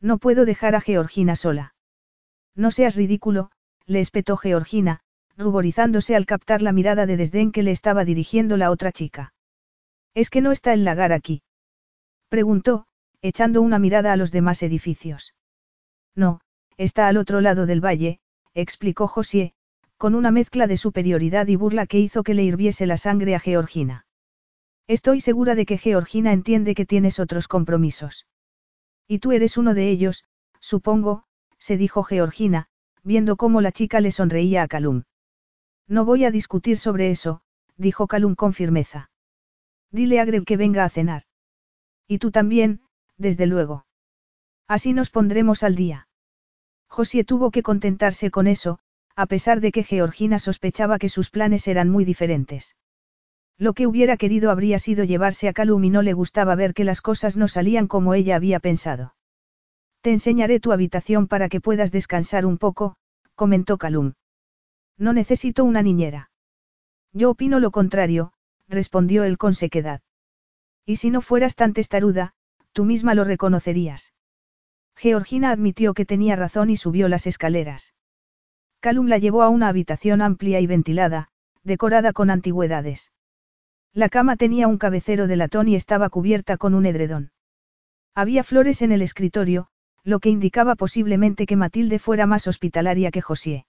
No 0.00 0.18
puedo 0.18 0.44
dejar 0.44 0.74
a 0.74 0.80
Georgina 0.80 1.36
sola. 1.36 1.74
No 2.54 2.70
seas 2.70 2.96
ridículo, 2.96 3.50
le 3.86 4.00
espetó 4.00 4.36
Georgina, 4.36 5.00
ruborizándose 5.36 6.16
al 6.16 6.26
captar 6.26 6.62
la 6.62 6.72
mirada 6.72 7.06
de 7.06 7.16
desdén 7.16 7.52
que 7.52 7.62
le 7.62 7.70
estaba 7.70 8.04
dirigiendo 8.04 8.56
la 8.56 8.70
otra 8.70 8.92
chica. 8.92 9.34
¿Es 10.14 10.30
que 10.30 10.40
no 10.40 10.52
está 10.52 10.72
el 10.72 10.84
lagar 10.84 11.12
aquí? 11.12 11.42
Preguntó, 12.28 12.86
echando 13.20 13.60
una 13.60 13.78
mirada 13.78 14.12
a 14.12 14.16
los 14.16 14.30
demás 14.30 14.62
edificios. 14.62 15.34
No, 16.14 16.40
está 16.76 17.08
al 17.08 17.16
otro 17.16 17.40
lado 17.40 17.66
del 17.66 17.84
valle, 17.84 18.20
explicó 18.54 19.08
José, 19.08 19.54
con 19.96 20.14
una 20.14 20.30
mezcla 20.30 20.66
de 20.66 20.76
superioridad 20.76 21.46
y 21.46 21.56
burla 21.56 21.86
que 21.86 21.98
hizo 21.98 22.22
que 22.22 22.34
le 22.34 22.44
hirviese 22.44 22.86
la 22.86 22.96
sangre 22.96 23.34
a 23.34 23.40
Georgina. 23.40 24.06
Estoy 24.86 25.20
segura 25.20 25.54
de 25.54 25.64
que 25.66 25.78
Georgina 25.78 26.32
entiende 26.32 26.74
que 26.74 26.84
tienes 26.84 27.18
otros 27.18 27.48
compromisos. 27.48 28.26
Y 29.08 29.18
tú 29.18 29.32
eres 29.32 29.56
uno 29.56 29.74
de 29.74 29.90
ellos, 29.90 30.24
supongo, 30.60 31.24
se 31.58 31.76
dijo 31.76 32.02
Georgina, 32.02 32.68
viendo 33.02 33.36
cómo 33.36 33.60
la 33.60 33.72
chica 33.72 34.00
le 34.00 34.10
sonreía 34.10 34.62
a 34.62 34.68
Calum. 34.68 35.04
No 35.86 36.04
voy 36.04 36.24
a 36.24 36.30
discutir 36.30 36.78
sobre 36.78 37.10
eso, 37.10 37.42
dijo 37.76 38.06
Calum 38.06 38.34
con 38.34 38.52
firmeza. 38.52 39.10
Dile 39.90 40.20
a 40.20 40.24
Greg 40.24 40.44
que 40.44 40.56
venga 40.56 40.84
a 40.84 40.90
cenar. 40.90 41.22
Y 42.08 42.18
tú 42.18 42.30
también, 42.30 42.80
desde 43.16 43.46
luego. 43.46 43.86
Así 44.66 44.92
nos 44.92 45.10
pondremos 45.10 45.62
al 45.62 45.76
día. 45.76 46.08
Josie 46.88 47.24
tuvo 47.24 47.50
que 47.50 47.62
contentarse 47.62 48.30
con 48.30 48.46
eso, 48.46 48.78
a 49.16 49.26
pesar 49.26 49.60
de 49.60 49.72
que 49.72 49.84
Georgina 49.84 50.38
sospechaba 50.38 50.98
que 50.98 51.08
sus 51.08 51.30
planes 51.30 51.68
eran 51.68 51.88
muy 51.88 52.04
diferentes. 52.04 52.76
Lo 53.56 53.72
que 53.72 53.86
hubiera 53.86 54.16
querido 54.16 54.50
habría 54.50 54.78
sido 54.78 55.04
llevarse 55.04 55.48
a 55.48 55.52
Calum 55.52 55.84
y 55.84 55.90
no 55.90 56.02
le 56.02 56.12
gustaba 56.12 56.56
ver 56.56 56.74
que 56.74 56.84
las 56.84 57.00
cosas 57.00 57.36
no 57.36 57.46
salían 57.46 57.86
como 57.86 58.14
ella 58.14 58.34
había 58.34 58.58
pensado. 58.58 59.14
Te 60.00 60.10
enseñaré 60.10 60.58
tu 60.58 60.72
habitación 60.72 61.28
para 61.28 61.48
que 61.48 61.60
puedas 61.60 61.92
descansar 61.92 62.44
un 62.44 62.58
poco, 62.58 62.96
comentó 63.34 63.78
Calum. 63.78 64.14
No 64.98 65.12
necesito 65.12 65.64
una 65.64 65.82
niñera. 65.82 66.30
Yo 67.12 67.30
opino 67.30 67.60
lo 67.60 67.70
contrario, 67.70 68.32
respondió 68.68 69.22
él 69.24 69.38
con 69.38 69.54
sequedad. 69.54 70.00
Y 70.84 70.96
si 70.96 71.10
no 71.10 71.20
fueras 71.20 71.54
tan 71.54 71.72
testaruda, 71.72 72.34
tú 72.72 72.84
misma 72.84 73.14
lo 73.14 73.24
reconocerías. 73.24 74.12
Georgina 74.96 75.50
admitió 75.50 75.94
que 75.94 76.04
tenía 76.04 76.36
razón 76.36 76.70
y 76.70 76.76
subió 76.76 77.08
las 77.08 77.26
escaleras. 77.26 77.94
Calum 78.84 79.06
la 79.06 79.16
llevó 79.16 79.42
a 79.42 79.48
una 79.48 79.68
habitación 79.68 80.20
amplia 80.20 80.60
y 80.60 80.66
ventilada, 80.66 81.30
decorada 81.62 82.12
con 82.12 82.28
antigüedades. 82.28 83.12
La 83.94 84.10
cama 84.10 84.36
tenía 84.36 84.68
un 84.68 84.76
cabecero 84.76 85.26
de 85.26 85.36
latón 85.36 85.68
y 85.68 85.74
estaba 85.74 86.10
cubierta 86.10 86.58
con 86.58 86.74
un 86.74 86.84
edredón. 86.84 87.32
Había 88.14 88.44
flores 88.44 88.82
en 88.82 88.92
el 88.92 89.00
escritorio, 89.00 89.68
lo 90.02 90.20
que 90.20 90.28
indicaba 90.28 90.74
posiblemente 90.74 91.46
que 91.46 91.56
Matilde 91.56 91.98
fuera 91.98 92.26
más 92.26 92.46
hospitalaria 92.46 93.10
que 93.10 93.22
José. 93.22 93.64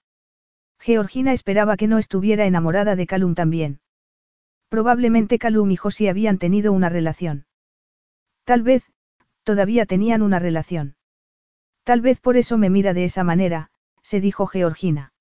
Georgina 0.80 1.32
esperaba 1.32 1.78
que 1.78 1.88
no 1.88 1.98
estuviera 1.98 2.46
enamorada 2.46 2.98
de 2.98 3.08
Calum 3.08 3.36
también. 3.36 3.80
Probablemente 4.68 5.40
Calum 5.40 5.72
y 5.72 5.78
José 5.78 6.10
habían 6.10 6.40
tenido 6.40 6.74
una 6.74 6.90
relación. 6.90 7.46
Tal 8.44 8.64
vez, 8.64 8.92
todavía 9.44 9.86
tenían 9.86 10.22
una 10.22 10.40
relación. 10.40 10.98
Tal 11.86 12.02
vez 12.02 12.20
por 12.20 12.36
eso 12.36 12.58
me 12.58 12.70
mira 12.70 12.94
de 12.94 13.06
esa 13.06 13.24
manera, 13.24 13.70
se 14.06 14.22
dijo 14.22 14.46
Georgina. 14.46 15.14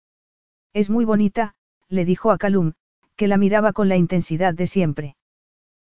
Es 0.75 0.91
muy 0.91 1.07
bonita, 1.07 1.55
le 1.89 2.05
dijo 2.05 2.31
a 2.31 2.37
Calum, 2.37 2.75
que 3.17 3.29
la 3.29 3.39
miraba 3.39 3.73
con 3.73 3.89
la 3.89 3.97
intensidad 3.97 4.53
de 4.53 4.67
siempre. 4.67 5.17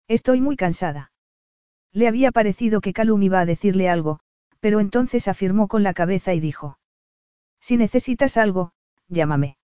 Estoy 0.07 0.41
muy 0.41 0.55
cansada. 0.55 1.11
Le 1.91 2.07
había 2.07 2.31
parecido 2.31 2.81
que 2.81 2.93
Calum 2.93 3.21
iba 3.25 3.41
a 3.41 3.47
decirle 3.47 3.89
algo, 3.89 4.21
pero 4.61 4.79
entonces 4.79 5.27
afirmó 5.27 5.67
con 5.67 5.83
la 5.83 5.93
cabeza 5.93 6.35
y 6.35 6.41
dijo. 6.41 6.79
Si 7.61 7.77
necesitas 7.77 8.37
algo, 8.37 8.71
llámame. 9.09 9.57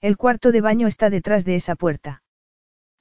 El 0.00 0.16
cuarto 0.16 0.50
de 0.50 0.62
baño 0.62 0.86
está 0.86 1.10
detrás 1.10 1.44
de 1.44 1.56
esa 1.56 1.74
puerta. 1.74 2.22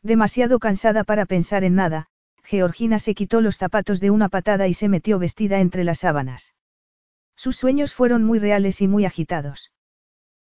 Demasiado 0.01 0.59
cansada 0.59 1.05
para 1.05 1.25
pensar 1.25 1.63
en 1.63 1.75
nada, 1.75 2.07
Georgina 2.43 2.99
se 2.99 3.15
quitó 3.15 3.39
los 3.39 3.55
zapatos 3.55 4.01
de 4.01 4.09
una 4.09 4.27
patada 4.27 4.67
y 4.67 4.73
se 4.73 4.89
metió 4.89 5.17
vestida 5.17 5.61
entre 5.61 5.85
las 5.85 5.99
sábanas. 5.99 6.55
Sus 7.35 7.55
sueños 7.55 7.93
fueron 7.93 8.23
muy 8.23 8.39
reales 8.39 8.81
y 8.81 8.87
muy 8.87 9.05
agitados. 9.05 9.71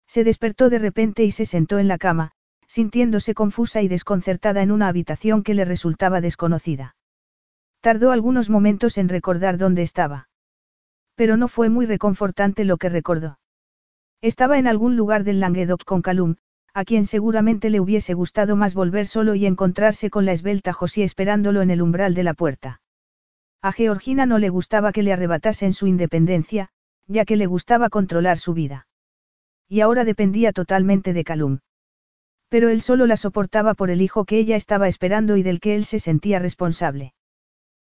Se 0.07 0.23
despertó 0.23 0.69
de 0.69 0.79
repente 0.79 1.23
y 1.23 1.31
se 1.31 1.45
sentó 1.45 1.79
en 1.79 1.87
la 1.87 1.97
cama, 1.97 2.31
sintiéndose 2.67 3.33
confusa 3.33 3.81
y 3.81 3.87
desconcertada 3.87 4.61
en 4.61 4.71
una 4.71 4.87
habitación 4.87 5.43
que 5.43 5.53
le 5.53 5.65
resultaba 5.65 6.21
desconocida. 6.21 6.95
Tardó 7.81 8.11
algunos 8.11 8.49
momentos 8.49 8.97
en 8.97 9.09
recordar 9.09 9.57
dónde 9.57 9.83
estaba. 9.83 10.29
Pero 11.15 11.37
no 11.37 11.47
fue 11.47 11.69
muy 11.69 11.85
reconfortante 11.85 12.65
lo 12.65 12.77
que 12.77 12.89
recordó. 12.89 13.39
Estaba 14.21 14.57
en 14.59 14.67
algún 14.67 14.97
lugar 14.97 15.23
del 15.23 15.39
Languedoc 15.39 15.85
con 15.85 16.01
Calum, 16.01 16.35
a 16.73 16.85
quien 16.85 17.05
seguramente 17.05 17.69
le 17.69 17.79
hubiese 17.79 18.13
gustado 18.13 18.55
más 18.55 18.73
volver 18.73 19.07
solo 19.07 19.35
y 19.35 19.45
encontrarse 19.45 20.09
con 20.09 20.25
la 20.25 20.33
esbelta 20.33 20.73
José 20.73 21.03
esperándolo 21.03 21.61
en 21.61 21.71
el 21.71 21.81
umbral 21.81 22.13
de 22.13 22.23
la 22.23 22.33
puerta. 22.33 22.81
A 23.61 23.71
Georgina 23.71 24.25
no 24.25 24.37
le 24.37 24.49
gustaba 24.49 24.91
que 24.91 25.03
le 25.03 25.13
arrebatasen 25.13 25.73
su 25.73 25.87
independencia, 25.87 26.69
ya 27.09 27.25
que 27.25 27.35
le 27.35 27.47
gustaba 27.47 27.89
controlar 27.89 28.37
su 28.37 28.53
vida. 28.53 28.87
Y 29.67 29.81
ahora 29.81 30.05
dependía 30.05 30.53
totalmente 30.53 31.11
de 31.11 31.23
Calum. 31.23 31.59
Pero 32.49 32.69
él 32.69 32.81
solo 32.81 33.07
la 33.07 33.17
soportaba 33.17 33.73
por 33.73 33.89
el 33.89 34.01
hijo 34.01 34.25
que 34.25 34.37
ella 34.37 34.55
estaba 34.55 34.87
esperando 34.87 35.35
y 35.35 35.43
del 35.43 35.59
que 35.59 35.75
él 35.75 35.85
se 35.85 35.99
sentía 35.99 36.39
responsable. 36.39 37.13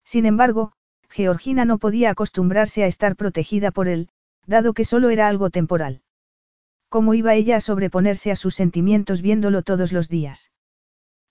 Sin 0.04 0.24
embargo, 0.24 0.72
Georgina 1.10 1.64
no 1.64 1.78
podía 1.78 2.10
acostumbrarse 2.10 2.84
a 2.84 2.86
estar 2.86 3.16
protegida 3.16 3.70
por 3.72 3.88
él, 3.88 4.08
dado 4.46 4.72
que 4.72 4.84
solo 4.84 5.10
era 5.10 5.28
algo 5.28 5.50
temporal. 5.50 6.02
¿Cómo 6.88 7.14
iba 7.14 7.34
ella 7.34 7.56
a 7.56 7.60
sobreponerse 7.60 8.30
a 8.30 8.36
sus 8.36 8.54
sentimientos 8.54 9.20
viéndolo 9.20 9.62
todos 9.62 9.92
los 9.92 10.08
días? 10.08 10.52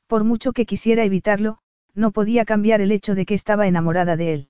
Por 0.07 0.23
mucho 0.23 0.53
que 0.53 0.65
quisiera 0.65 1.03
evitarlo, 1.03 1.59
no 1.93 2.11
podía 2.11 2.45
cambiar 2.45 2.79
el 2.81 2.91
hecho 2.91 3.15
de 3.15 3.25
que 3.25 3.33
estaba 3.33 3.67
enamorada 3.67 4.17
de 4.17 4.33
él. 4.33 4.49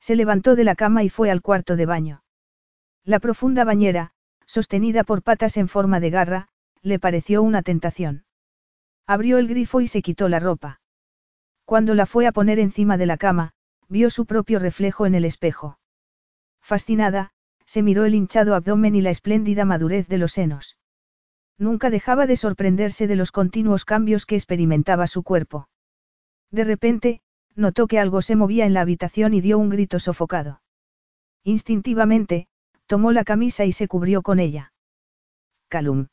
Se 0.00 0.16
levantó 0.16 0.56
de 0.56 0.64
la 0.64 0.74
cama 0.74 1.04
y 1.04 1.08
fue 1.08 1.30
al 1.30 1.42
cuarto 1.42 1.76
de 1.76 1.86
baño. 1.86 2.23
La 3.04 3.20
profunda 3.20 3.64
bañera, 3.64 4.12
sostenida 4.46 5.04
por 5.04 5.22
patas 5.22 5.56
en 5.58 5.68
forma 5.68 6.00
de 6.00 6.10
garra, 6.10 6.48
le 6.80 6.98
pareció 6.98 7.42
una 7.42 7.62
tentación. 7.62 8.24
Abrió 9.06 9.36
el 9.38 9.46
grifo 9.46 9.82
y 9.82 9.88
se 9.88 10.00
quitó 10.00 10.28
la 10.28 10.40
ropa. 10.40 10.80
Cuando 11.66 11.94
la 11.94 12.06
fue 12.06 12.26
a 12.26 12.32
poner 12.32 12.58
encima 12.58 12.96
de 12.96 13.06
la 13.06 13.18
cama, 13.18 13.52
vio 13.88 14.08
su 14.08 14.24
propio 14.24 14.58
reflejo 14.58 15.04
en 15.04 15.14
el 15.14 15.24
espejo. 15.26 15.78
Fascinada, 16.62 17.32
se 17.66 17.82
miró 17.82 18.06
el 18.06 18.14
hinchado 18.14 18.54
abdomen 18.54 18.94
y 18.94 19.02
la 19.02 19.10
espléndida 19.10 19.66
madurez 19.66 20.08
de 20.08 20.18
los 20.18 20.32
senos. 20.32 20.78
Nunca 21.58 21.90
dejaba 21.90 22.26
de 22.26 22.36
sorprenderse 22.36 23.06
de 23.06 23.16
los 23.16 23.32
continuos 23.32 23.84
cambios 23.84 24.26
que 24.26 24.36
experimentaba 24.36 25.06
su 25.06 25.22
cuerpo. 25.22 25.68
De 26.50 26.64
repente, 26.64 27.20
notó 27.54 27.86
que 27.86 27.98
algo 27.98 28.22
se 28.22 28.36
movía 28.36 28.64
en 28.64 28.74
la 28.74 28.80
habitación 28.80 29.34
y 29.34 29.40
dio 29.40 29.58
un 29.58 29.70
grito 29.70 29.98
sofocado. 29.98 30.62
Instintivamente, 31.44 32.48
tomó 32.86 33.12
la 33.12 33.24
camisa 33.24 33.64
y 33.64 33.72
se 33.72 33.88
cubrió 33.88 34.22
con 34.22 34.38
ella. 34.38 34.72
Calum. 35.68 36.08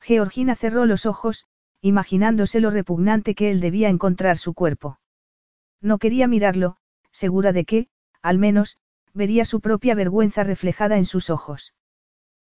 Georgina 0.00 0.56
cerró 0.56 0.86
los 0.86 1.06
ojos, 1.06 1.46
imaginándose 1.80 2.60
lo 2.60 2.70
repugnante 2.70 3.34
que 3.34 3.50
él 3.50 3.60
debía 3.60 3.88
encontrar 3.88 4.38
su 4.38 4.54
cuerpo. 4.54 4.98
No 5.80 5.98
quería 5.98 6.26
mirarlo, 6.26 6.76
segura 7.10 7.52
de 7.52 7.64
que, 7.64 7.88
al 8.22 8.38
menos, 8.38 8.78
vería 9.14 9.44
su 9.44 9.60
propia 9.60 9.94
vergüenza 9.94 10.44
reflejada 10.44 10.96
en 10.96 11.04
sus 11.04 11.30
ojos. 11.30 11.74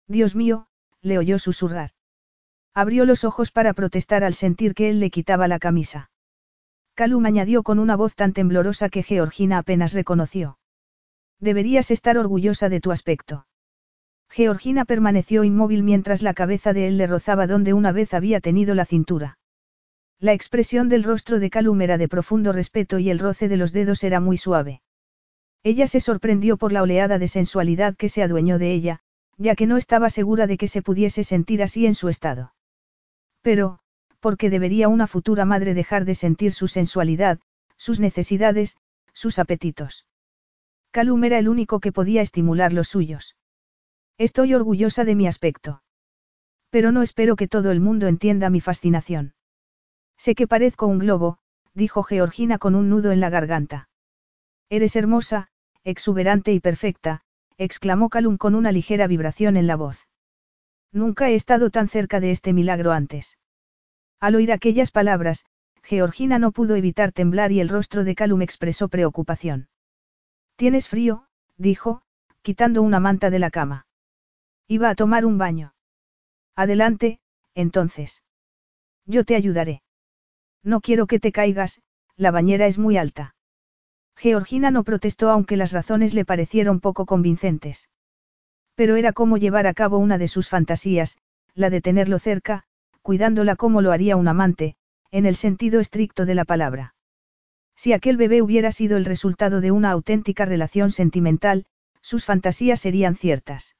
Dios 0.06 0.34
mío, 0.34 0.66
le 1.02 1.18
oyó 1.18 1.38
susurrar. 1.38 1.90
Abrió 2.74 3.04
los 3.04 3.24
ojos 3.24 3.50
para 3.50 3.72
protestar 3.74 4.24
al 4.24 4.34
sentir 4.34 4.74
que 4.74 4.90
él 4.90 5.00
le 5.00 5.10
quitaba 5.10 5.46
la 5.48 5.58
camisa. 5.58 6.10
Calum 6.94 7.26
añadió 7.26 7.62
con 7.62 7.78
una 7.78 7.96
voz 7.96 8.14
tan 8.14 8.32
temblorosa 8.32 8.88
que 8.88 9.02
Georgina 9.02 9.58
apenas 9.58 9.92
reconoció. 9.92 10.58
Deberías 11.44 11.90
estar 11.90 12.16
orgullosa 12.16 12.70
de 12.70 12.80
tu 12.80 12.90
aspecto. 12.90 13.46
Georgina 14.30 14.86
permaneció 14.86 15.44
inmóvil 15.44 15.82
mientras 15.82 16.22
la 16.22 16.32
cabeza 16.32 16.72
de 16.72 16.86
él 16.88 16.96
le 16.96 17.06
rozaba 17.06 17.46
donde 17.46 17.74
una 17.74 17.92
vez 17.92 18.14
había 18.14 18.40
tenido 18.40 18.74
la 18.74 18.86
cintura. 18.86 19.38
La 20.18 20.32
expresión 20.32 20.88
del 20.88 21.04
rostro 21.04 21.40
de 21.40 21.50
Calum 21.50 21.82
era 21.82 21.98
de 21.98 22.08
profundo 22.08 22.54
respeto 22.54 22.98
y 22.98 23.10
el 23.10 23.18
roce 23.18 23.48
de 23.48 23.58
los 23.58 23.72
dedos 23.72 24.04
era 24.04 24.20
muy 24.20 24.38
suave. 24.38 24.80
Ella 25.62 25.86
se 25.86 26.00
sorprendió 26.00 26.56
por 26.56 26.72
la 26.72 26.80
oleada 26.80 27.18
de 27.18 27.28
sensualidad 27.28 27.94
que 27.94 28.08
se 28.08 28.22
adueñó 28.22 28.58
de 28.58 28.72
ella, 28.72 29.00
ya 29.36 29.54
que 29.54 29.66
no 29.66 29.76
estaba 29.76 30.08
segura 30.08 30.46
de 30.46 30.56
que 30.56 30.68
se 30.68 30.80
pudiese 30.80 31.24
sentir 31.24 31.62
así 31.62 31.84
en 31.84 31.94
su 31.94 32.08
estado. 32.08 32.54
Pero, 33.42 33.80
¿por 34.18 34.38
qué 34.38 34.48
debería 34.48 34.88
una 34.88 35.06
futura 35.06 35.44
madre 35.44 35.74
dejar 35.74 36.06
de 36.06 36.14
sentir 36.14 36.52
su 36.52 36.68
sensualidad, 36.68 37.38
sus 37.76 38.00
necesidades, 38.00 38.78
sus 39.12 39.38
apetitos? 39.38 40.06
Calum 40.94 41.24
era 41.24 41.40
el 41.40 41.48
único 41.48 41.80
que 41.80 41.90
podía 41.90 42.22
estimular 42.22 42.72
los 42.72 42.86
suyos. 42.86 43.34
Estoy 44.16 44.54
orgullosa 44.54 45.04
de 45.04 45.16
mi 45.16 45.26
aspecto. 45.26 45.82
Pero 46.70 46.92
no 46.92 47.02
espero 47.02 47.34
que 47.34 47.48
todo 47.48 47.72
el 47.72 47.80
mundo 47.80 48.06
entienda 48.06 48.48
mi 48.48 48.60
fascinación. 48.60 49.34
Sé 50.16 50.36
que 50.36 50.46
parezco 50.46 50.86
un 50.86 51.00
globo, 51.00 51.38
dijo 51.72 52.04
Georgina 52.04 52.58
con 52.58 52.76
un 52.76 52.90
nudo 52.90 53.10
en 53.10 53.18
la 53.18 53.28
garganta. 53.28 53.88
Eres 54.70 54.94
hermosa, 54.94 55.48
exuberante 55.82 56.52
y 56.52 56.60
perfecta, 56.60 57.22
exclamó 57.58 58.08
Calum 58.08 58.36
con 58.36 58.54
una 58.54 58.70
ligera 58.70 59.08
vibración 59.08 59.56
en 59.56 59.66
la 59.66 59.74
voz. 59.74 60.06
Nunca 60.92 61.28
he 61.28 61.34
estado 61.34 61.70
tan 61.70 61.88
cerca 61.88 62.20
de 62.20 62.30
este 62.30 62.52
milagro 62.52 62.92
antes. 62.92 63.36
Al 64.20 64.36
oír 64.36 64.52
aquellas 64.52 64.92
palabras, 64.92 65.44
Georgina 65.82 66.38
no 66.38 66.52
pudo 66.52 66.76
evitar 66.76 67.10
temblar 67.10 67.50
y 67.50 67.58
el 67.58 67.68
rostro 67.68 68.04
de 68.04 68.14
Calum 68.14 68.42
expresó 68.42 68.88
preocupación. 68.88 69.66
Tienes 70.56 70.88
frío, 70.88 71.26
dijo, 71.56 72.02
quitando 72.42 72.82
una 72.82 73.00
manta 73.00 73.30
de 73.30 73.38
la 73.38 73.50
cama. 73.50 73.86
Iba 74.68 74.90
a 74.90 74.94
tomar 74.94 75.26
un 75.26 75.38
baño. 75.38 75.74
Adelante, 76.54 77.20
entonces. 77.54 78.22
Yo 79.06 79.24
te 79.24 79.34
ayudaré. 79.34 79.82
No 80.62 80.80
quiero 80.80 81.06
que 81.06 81.18
te 81.18 81.32
caigas, 81.32 81.82
la 82.16 82.30
bañera 82.30 82.66
es 82.66 82.78
muy 82.78 82.96
alta. 82.96 83.34
Georgina 84.16 84.70
no 84.70 84.84
protestó 84.84 85.30
aunque 85.30 85.56
las 85.56 85.72
razones 85.72 86.14
le 86.14 86.24
parecieron 86.24 86.80
poco 86.80 87.04
convincentes. 87.04 87.88
Pero 88.76 88.96
era 88.96 89.12
como 89.12 89.36
llevar 89.36 89.66
a 89.66 89.74
cabo 89.74 89.98
una 89.98 90.18
de 90.18 90.28
sus 90.28 90.48
fantasías, 90.48 91.18
la 91.54 91.70
de 91.70 91.80
tenerlo 91.80 92.18
cerca, 92.18 92.64
cuidándola 93.02 93.56
como 93.56 93.82
lo 93.82 93.92
haría 93.92 94.16
un 94.16 94.28
amante, 94.28 94.76
en 95.10 95.26
el 95.26 95.36
sentido 95.36 95.80
estricto 95.80 96.26
de 96.26 96.34
la 96.34 96.44
palabra. 96.44 96.94
Si 97.76 97.92
aquel 97.92 98.16
bebé 98.16 98.42
hubiera 98.42 98.72
sido 98.72 98.96
el 98.96 99.04
resultado 99.04 99.60
de 99.60 99.70
una 99.70 99.90
auténtica 99.90 100.44
relación 100.44 100.90
sentimental, 100.90 101.66
sus 102.00 102.24
fantasías 102.24 102.80
serían 102.80 103.16
ciertas. 103.16 103.76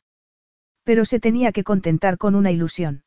Pero 0.83 1.05
se 1.05 1.21
tenía 1.21 1.53
que 1.53 1.65
contentar 1.65 2.19
con 2.19 2.35
una 2.35 2.51
ilusión. 2.51 3.05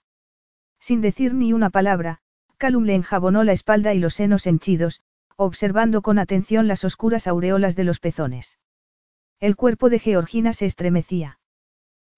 Sin 0.80 1.01
decir 1.01 1.33
ni 1.33 1.53
una 1.53 1.69
palabra, 1.69 2.19
Calum 2.57 2.85
le 2.85 2.95
enjabonó 2.95 3.43
la 3.43 3.51
espalda 3.51 3.93
y 3.93 3.99
los 3.99 4.16
senos 4.16 4.48
henchidos, 4.48 5.01
observando 5.35 6.01
con 6.01 6.17
atención 6.17 6.67
las 6.67 6.83
oscuras 6.83 7.27
aureolas 7.27 7.75
de 7.75 7.83
los 7.83 7.99
pezones. 7.99 8.57
El 9.40 9.56
cuerpo 9.56 9.90
de 9.90 9.99
Georgina 9.99 10.53
se 10.53 10.66
estremecía. 10.66 11.40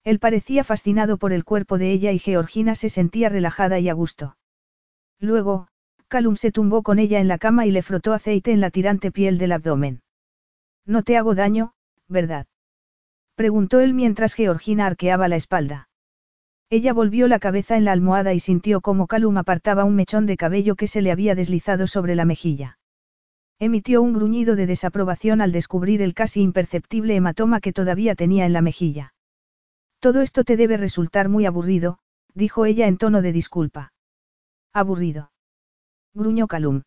Él 0.04 0.18
parecía 0.18 0.64
fascinado 0.64 1.18
por 1.18 1.34
el 1.34 1.44
cuerpo 1.44 1.76
de 1.76 1.92
ella 1.92 2.12
y 2.12 2.18
Georgina 2.18 2.74
se 2.74 2.88
sentía 2.88 3.28
relajada 3.28 3.78
y 3.78 3.90
a 3.90 3.92
gusto. 3.92 4.36
Luego, 5.18 5.68
Calum 6.10 6.34
se 6.34 6.50
tumbó 6.50 6.82
con 6.82 6.98
ella 6.98 7.20
en 7.20 7.28
la 7.28 7.38
cama 7.38 7.66
y 7.66 7.70
le 7.70 7.82
frotó 7.82 8.12
aceite 8.12 8.50
en 8.50 8.60
la 8.60 8.70
tirante 8.70 9.12
piel 9.12 9.38
del 9.38 9.52
abdomen. 9.52 10.02
No 10.84 11.04
te 11.04 11.16
hago 11.16 11.36
daño, 11.36 11.72
¿verdad? 12.08 12.46
Preguntó 13.36 13.78
él 13.78 13.94
mientras 13.94 14.34
Georgina 14.34 14.86
arqueaba 14.86 15.28
la 15.28 15.36
espalda. 15.36 15.88
Ella 16.68 16.92
volvió 16.92 17.28
la 17.28 17.38
cabeza 17.38 17.76
en 17.76 17.84
la 17.84 17.92
almohada 17.92 18.34
y 18.34 18.40
sintió 18.40 18.80
como 18.80 19.06
Calum 19.06 19.38
apartaba 19.38 19.84
un 19.84 19.94
mechón 19.94 20.26
de 20.26 20.36
cabello 20.36 20.74
que 20.74 20.88
se 20.88 21.00
le 21.00 21.12
había 21.12 21.36
deslizado 21.36 21.86
sobre 21.86 22.16
la 22.16 22.24
mejilla. 22.24 22.78
Emitió 23.60 24.02
un 24.02 24.12
gruñido 24.12 24.56
de 24.56 24.66
desaprobación 24.66 25.40
al 25.40 25.52
descubrir 25.52 26.02
el 26.02 26.14
casi 26.14 26.42
imperceptible 26.42 27.14
hematoma 27.14 27.60
que 27.60 27.72
todavía 27.72 28.16
tenía 28.16 28.46
en 28.46 28.52
la 28.52 28.62
mejilla. 28.62 29.14
Todo 30.00 30.22
esto 30.22 30.42
te 30.42 30.56
debe 30.56 30.76
resultar 30.76 31.28
muy 31.28 31.46
aburrido, 31.46 31.98
dijo 32.34 32.66
ella 32.66 32.88
en 32.88 32.98
tono 32.98 33.22
de 33.22 33.32
disculpa. 33.32 33.92
Aburrido. 34.72 35.30
Gruñó 36.14 36.48
Calum. 36.48 36.82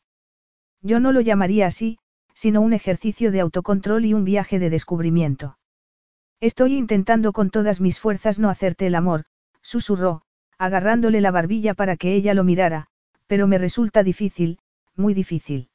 Yo 0.82 1.00
no 1.00 1.12
lo 1.12 1.22
llamaría 1.22 1.68
así, 1.68 1.98
sino 2.34 2.62
un 2.62 2.74
ejercicio 2.74 3.32
de 3.32 3.40
autocontrol 3.40 4.06
y 4.06 4.14
un 4.14 4.26
viaje 4.26 4.60
de 4.60 4.70
descubrimiento. 4.70 5.58
Estoy 6.42 6.76
intentando 6.76 7.32
con 7.32 7.50
todas 7.50 7.80
mis 7.80 8.00
fuerzas 8.00 8.38
no 8.38 8.50
hacerte 8.50 8.86
el 8.86 8.96
amor, 8.96 9.24
susurró, 9.62 10.24
agarrándole 10.58 11.22
la 11.22 11.32
barbilla 11.32 11.74
para 11.74 11.96
que 11.96 12.14
ella 12.14 12.34
lo 12.34 12.44
mirara, 12.44 12.88
pero 13.28 13.48
me 13.48 13.58
resulta 13.58 14.04
difícil, 14.04 14.60
muy 14.96 15.14
difícil. 15.14 15.70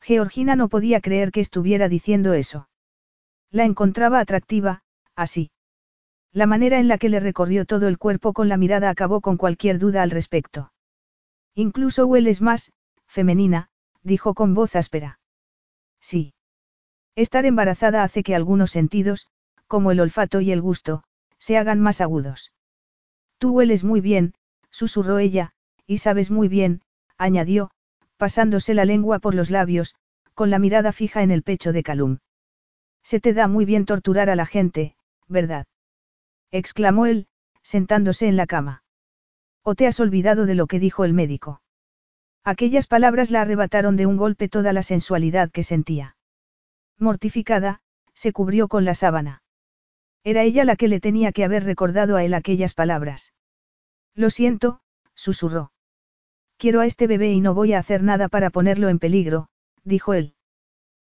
Georgina 0.00 0.54
no 0.54 0.68
podía 0.68 1.00
creer 1.00 1.32
que 1.32 1.40
estuviera 1.40 1.88
diciendo 1.88 2.34
eso. 2.34 2.68
La 3.50 3.64
encontraba 3.64 4.20
atractiva, 4.20 4.82
así. 5.16 5.50
La 6.32 6.46
manera 6.46 6.78
en 6.78 6.86
la 6.86 6.96
que 6.98 7.08
le 7.08 7.18
recorrió 7.18 7.64
todo 7.64 7.88
el 7.88 7.98
cuerpo 7.98 8.32
con 8.32 8.48
la 8.48 8.56
mirada 8.56 8.90
acabó 8.90 9.20
con 9.20 9.36
cualquier 9.36 9.80
duda 9.80 10.02
al 10.02 10.10
respecto. 10.10 10.70
Incluso 11.54 12.06
hueles 12.06 12.40
más, 12.40 12.72
femenina, 13.06 13.68
dijo 14.02 14.34
con 14.34 14.54
voz 14.54 14.76
áspera. 14.76 15.18
Sí. 16.00 16.34
Estar 17.16 17.44
embarazada 17.44 18.02
hace 18.02 18.22
que 18.22 18.34
algunos 18.34 18.70
sentidos, 18.70 19.26
como 19.66 19.90
el 19.90 20.00
olfato 20.00 20.40
y 20.40 20.52
el 20.52 20.62
gusto, 20.62 21.02
se 21.38 21.58
hagan 21.58 21.80
más 21.80 22.00
agudos. 22.00 22.52
Tú 23.38 23.52
hueles 23.52 23.84
muy 23.84 24.00
bien, 24.00 24.34
susurró 24.70 25.18
ella, 25.18 25.52
y 25.86 25.98
sabes 25.98 26.30
muy 26.30 26.48
bien, 26.48 26.82
añadió, 27.18 27.70
pasándose 28.16 28.74
la 28.74 28.84
lengua 28.84 29.18
por 29.18 29.34
los 29.34 29.50
labios, 29.50 29.96
con 30.34 30.50
la 30.50 30.58
mirada 30.58 30.92
fija 30.92 31.22
en 31.22 31.30
el 31.30 31.42
pecho 31.42 31.72
de 31.72 31.82
Calum. 31.82 32.18
Se 33.02 33.20
te 33.20 33.32
da 33.32 33.48
muy 33.48 33.64
bien 33.64 33.86
torturar 33.86 34.30
a 34.30 34.36
la 34.36 34.46
gente, 34.46 34.94
¿verdad? 35.26 35.66
exclamó 36.50 37.06
él, 37.06 37.28
sentándose 37.62 38.28
en 38.28 38.36
la 38.36 38.46
cama. 38.46 38.82
¿O 39.62 39.74
te 39.74 39.86
has 39.86 40.00
olvidado 40.00 40.46
de 40.46 40.54
lo 40.54 40.66
que 40.66 40.78
dijo 40.78 41.04
el 41.04 41.12
médico? 41.12 41.62
Aquellas 42.44 42.86
palabras 42.86 43.30
la 43.30 43.42
arrebataron 43.42 43.96
de 43.96 44.06
un 44.06 44.16
golpe 44.16 44.48
toda 44.48 44.72
la 44.72 44.82
sensualidad 44.82 45.50
que 45.50 45.62
sentía. 45.62 46.16
Mortificada, 46.98 47.82
se 48.14 48.32
cubrió 48.32 48.68
con 48.68 48.84
la 48.84 48.94
sábana. 48.94 49.42
Era 50.24 50.42
ella 50.42 50.64
la 50.64 50.76
que 50.76 50.88
le 50.88 51.00
tenía 51.00 51.32
que 51.32 51.44
haber 51.44 51.64
recordado 51.64 52.16
a 52.16 52.24
él 52.24 52.34
aquellas 52.34 52.74
palabras. 52.74 53.32
Lo 54.14 54.30
siento, 54.30 54.80
susurró. 55.14 55.72
Quiero 56.56 56.80
a 56.80 56.86
este 56.86 57.06
bebé 57.06 57.32
y 57.32 57.40
no 57.40 57.54
voy 57.54 57.72
a 57.72 57.78
hacer 57.78 58.02
nada 58.02 58.28
para 58.28 58.50
ponerlo 58.50 58.88
en 58.88 58.98
peligro, 58.98 59.48
dijo 59.84 60.12
él. 60.14 60.34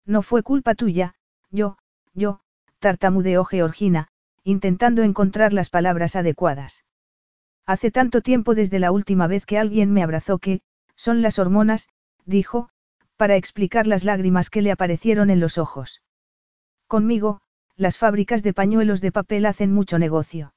No 0.05 0.23
fue 0.23 0.43
culpa 0.43 0.75
tuya, 0.75 1.15
yo, 1.51 1.79
yo, 2.15 2.41
tartamudeó 2.79 3.45
Georgina, 3.45 4.09
intentando 4.45 5.03
encontrar 5.03 5.53
las 5.53 5.71
palabras 5.71 6.17
adecuadas. 6.17 6.85
Hace 7.69 7.91
tanto 7.91 8.23
tiempo 8.23 8.55
desde 8.55 8.79
la 8.79 8.91
última 8.93 9.27
vez 9.27 9.45
que 9.45 9.59
alguien 9.59 9.93
me 9.93 10.03
abrazó 10.03 10.39
que, 10.39 10.63
son 10.97 11.21
las 11.21 11.39
hormonas, 11.39 11.91
dijo, 12.25 12.71
para 13.19 13.37
explicar 13.37 13.87
las 13.87 14.05
lágrimas 14.05 14.49
que 14.49 14.63
le 14.63 14.73
aparecieron 14.73 15.29
en 15.29 15.39
los 15.39 15.59
ojos. 15.59 16.01
Conmigo, 16.87 17.43
las 17.77 17.99
fábricas 17.99 18.43
de 18.43 18.55
pañuelos 18.55 19.03
de 19.03 19.13
papel 19.13 19.45
hacen 19.45 19.71
mucho 19.71 19.99
negocio. 19.99 20.55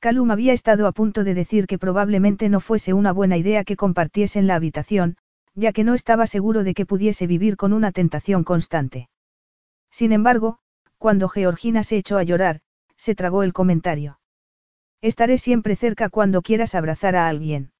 Calum 0.00 0.30
había 0.30 0.52
estado 0.52 0.86
a 0.86 0.92
punto 0.92 1.24
de 1.24 1.32
decir 1.32 1.66
que 1.66 1.78
probablemente 1.78 2.50
no 2.50 2.60
fuese 2.60 2.92
una 2.92 3.10
buena 3.10 3.38
idea 3.38 3.64
que 3.64 3.76
compartiesen 3.76 4.46
la 4.46 4.56
habitación, 4.56 5.16
ya 5.54 5.72
que 5.72 5.82
no 5.82 5.94
estaba 5.94 6.26
seguro 6.26 6.62
de 6.62 6.74
que 6.74 6.84
pudiese 6.84 7.26
vivir 7.26 7.56
con 7.56 7.72
una 7.72 7.90
tentación 7.90 8.44
constante. 8.44 9.08
Sin 9.90 10.12
embargo, 10.12 10.58
cuando 10.98 11.30
Georgina 11.30 11.82
se 11.84 11.96
echó 11.96 12.18
a 12.18 12.22
llorar, 12.22 12.60
se 12.96 13.14
tragó 13.14 13.44
el 13.44 13.54
comentario. 13.54 14.18
Estaré 15.00 15.38
siempre 15.38 15.76
cerca 15.76 16.08
cuando 16.08 16.42
quieras 16.42 16.74
abrazar 16.74 17.14
a 17.16 17.28
alguien. 17.28 17.72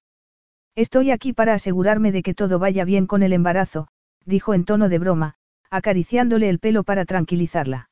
Estoy 0.76 1.10
aquí 1.10 1.32
para 1.32 1.54
asegurarme 1.54 2.12
de 2.12 2.22
que 2.22 2.34
todo 2.34 2.58
vaya 2.58 2.84
bien 2.84 3.06
con 3.06 3.22
el 3.22 3.32
embarazo, 3.32 3.88
dijo 4.24 4.54
en 4.54 4.64
tono 4.64 4.88
de 4.88 4.98
broma, 4.98 5.34
acariciándole 5.70 6.48
el 6.48 6.60
pelo 6.60 6.84
para 6.84 7.04
tranquilizarla. 7.04 7.90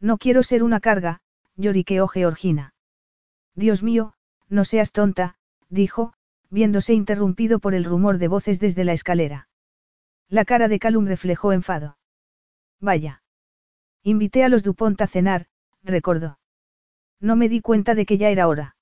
No 0.00 0.16
quiero 0.16 0.42
ser 0.42 0.62
una 0.62 0.80
carga, 0.80 1.20
lloriqueó 1.56 2.08
Georgina. 2.08 2.72
Dios 3.54 3.82
mío, 3.82 4.14
no 4.48 4.64
seas 4.64 4.92
tonta, 4.92 5.34
dijo, 5.68 6.14
viéndose 6.48 6.94
interrumpido 6.94 7.58
por 7.58 7.74
el 7.74 7.84
rumor 7.84 8.18
de 8.18 8.28
voces 8.28 8.60
desde 8.60 8.84
la 8.84 8.92
escalera. 8.92 9.48
La 10.28 10.44
cara 10.44 10.68
de 10.68 10.78
Calum 10.78 11.06
reflejó 11.06 11.52
enfado. 11.52 11.98
Vaya. 12.80 13.22
Invité 14.02 14.44
a 14.44 14.48
los 14.48 14.62
Dupont 14.62 15.00
a 15.02 15.06
cenar, 15.06 15.46
recordó. 15.82 16.38
No 17.20 17.36
me 17.36 17.48
di 17.48 17.60
cuenta 17.60 17.94
de 17.94 18.06
que 18.06 18.18
ya 18.18 18.30
era 18.30 18.48
hora. 18.48 18.76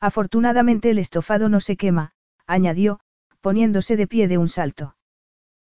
Afortunadamente 0.00 0.90
el 0.90 0.98
estofado 0.98 1.48
no 1.48 1.60
se 1.60 1.76
quema, 1.76 2.12
añadió, 2.46 3.00
poniéndose 3.40 3.96
de 3.96 4.06
pie 4.06 4.28
de 4.28 4.38
un 4.38 4.48
salto. 4.48 4.96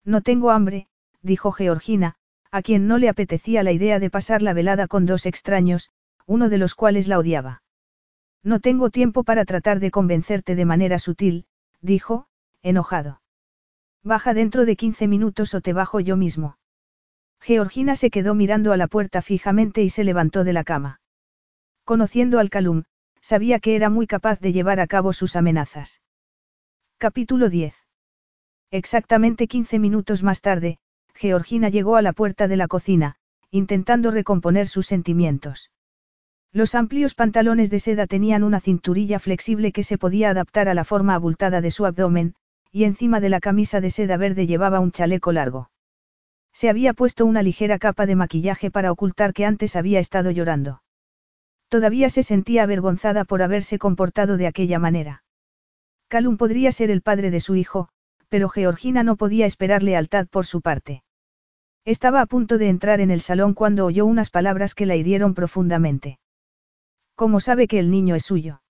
No 0.05 0.21
tengo 0.21 0.51
hambre, 0.51 0.87
dijo 1.21 1.51
Georgina, 1.51 2.15
a 2.51 2.61
quien 2.61 2.87
no 2.87 2.97
le 2.97 3.09
apetecía 3.09 3.63
la 3.63 3.71
idea 3.71 3.99
de 3.99 4.09
pasar 4.09 4.41
la 4.41 4.53
velada 4.53 4.87
con 4.87 5.05
dos 5.05 5.25
extraños, 5.25 5.89
uno 6.25 6.49
de 6.49 6.57
los 6.57 6.75
cuales 6.75 7.07
la 7.07 7.17
odiaba. 7.17 7.63
No 8.43 8.59
tengo 8.59 8.89
tiempo 8.89 9.23
para 9.23 9.45
tratar 9.45 9.79
de 9.79 9.91
convencerte 9.91 10.55
de 10.55 10.65
manera 10.65 10.99
sutil, 10.99 11.45
dijo, 11.81 12.27
enojado. 12.61 13.21
Baja 14.03 14.33
dentro 14.33 14.65
de 14.65 14.75
quince 14.75 15.07
minutos 15.07 15.53
o 15.53 15.61
te 15.61 15.73
bajo 15.73 15.99
yo 15.99 16.15
mismo. 16.15 16.57
Georgina 17.41 17.95
se 17.95 18.09
quedó 18.09 18.35
mirando 18.35 18.71
a 18.71 18.77
la 18.77 18.87
puerta 18.87 19.21
fijamente 19.21 19.81
y 19.81 19.89
se 19.89 20.03
levantó 20.03 20.43
de 20.43 20.53
la 20.53 20.63
cama. 20.63 20.98
Conociendo 21.89 22.37
al 22.37 22.51
Calum, 22.51 22.83
sabía 23.19 23.59
que 23.59 23.75
era 23.75 23.89
muy 23.89 24.05
capaz 24.05 24.39
de 24.39 24.53
llevar 24.53 24.79
a 24.79 24.85
cabo 24.85 25.11
sus 25.11 25.35
amenazas. 25.35 26.01
Capítulo 26.99 27.49
10. 27.49 27.73
Exactamente 28.69 29.47
15 29.47 29.79
minutos 29.79 30.21
más 30.21 30.41
tarde, 30.41 30.77
Georgina 31.15 31.69
llegó 31.69 31.95
a 31.95 32.03
la 32.03 32.13
puerta 32.13 32.47
de 32.47 32.57
la 32.57 32.67
cocina, 32.67 33.15
intentando 33.49 34.11
recomponer 34.11 34.67
sus 34.67 34.85
sentimientos. 34.85 35.71
Los 36.51 36.75
amplios 36.75 37.15
pantalones 37.15 37.71
de 37.71 37.79
seda 37.79 38.05
tenían 38.05 38.43
una 38.43 38.59
cinturilla 38.59 39.17
flexible 39.17 39.71
que 39.71 39.81
se 39.81 39.97
podía 39.97 40.29
adaptar 40.29 40.69
a 40.69 40.75
la 40.75 40.83
forma 40.83 41.15
abultada 41.15 41.59
de 41.59 41.71
su 41.71 41.87
abdomen, 41.87 42.35
y 42.71 42.83
encima 42.83 43.19
de 43.19 43.29
la 43.29 43.39
camisa 43.39 43.81
de 43.81 43.89
seda 43.89 44.15
verde 44.17 44.45
llevaba 44.45 44.79
un 44.79 44.91
chaleco 44.91 45.31
largo. 45.31 45.71
Se 46.53 46.69
había 46.69 46.93
puesto 46.93 47.25
una 47.25 47.41
ligera 47.41 47.79
capa 47.79 48.05
de 48.05 48.15
maquillaje 48.15 48.69
para 48.69 48.91
ocultar 48.91 49.33
que 49.33 49.47
antes 49.47 49.75
había 49.75 49.99
estado 49.99 50.29
llorando. 50.29 50.83
Todavía 51.69 52.09
se 52.09 52.23
sentía 52.23 52.63
avergonzada 52.63 53.25
por 53.25 53.41
haberse 53.41 53.77
comportado 53.77 54.37
de 54.37 54.47
aquella 54.47 54.79
manera. 54.79 55.23
Calum 56.07 56.37
podría 56.37 56.71
ser 56.71 56.89
el 56.89 57.01
padre 57.01 57.29
de 57.29 57.39
su 57.39 57.55
hijo, 57.55 57.89
pero 58.27 58.49
Georgina 58.49 59.03
no 59.03 59.15
podía 59.15 59.45
esperar 59.45 59.83
lealtad 59.83 60.27
por 60.27 60.45
su 60.47 60.61
parte. 60.61 61.03
Estaba 61.85 62.21
a 62.21 62.25
punto 62.25 62.57
de 62.57 62.69
entrar 62.69 63.01
en 63.01 63.11
el 63.11 63.21
salón 63.21 63.53
cuando 63.53 63.85
oyó 63.85 64.05
unas 64.05 64.31
palabras 64.31 64.73
que 64.73 64.87
la 64.87 64.95
hirieron 64.95 65.35
profundamente. 65.35 66.19
¿Cómo 67.15 67.39
sabe 67.39 67.67
que 67.67 67.79
el 67.79 67.91
niño 67.91 68.15
es 68.15 68.25
suyo? 68.25 68.61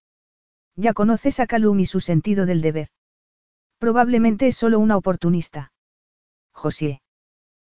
Ya 0.76 0.94
conoces 0.94 1.40
a 1.40 1.48
Calum 1.48 1.80
y 1.80 1.86
su 1.86 2.00
sentido 2.00 2.46
del 2.46 2.62
deber. 2.62 2.90
Probablemente 3.78 4.48
es 4.48 4.58
solo 4.58 4.80
una 4.80 4.98
oportunista. 4.98 5.72
José. 6.52 7.02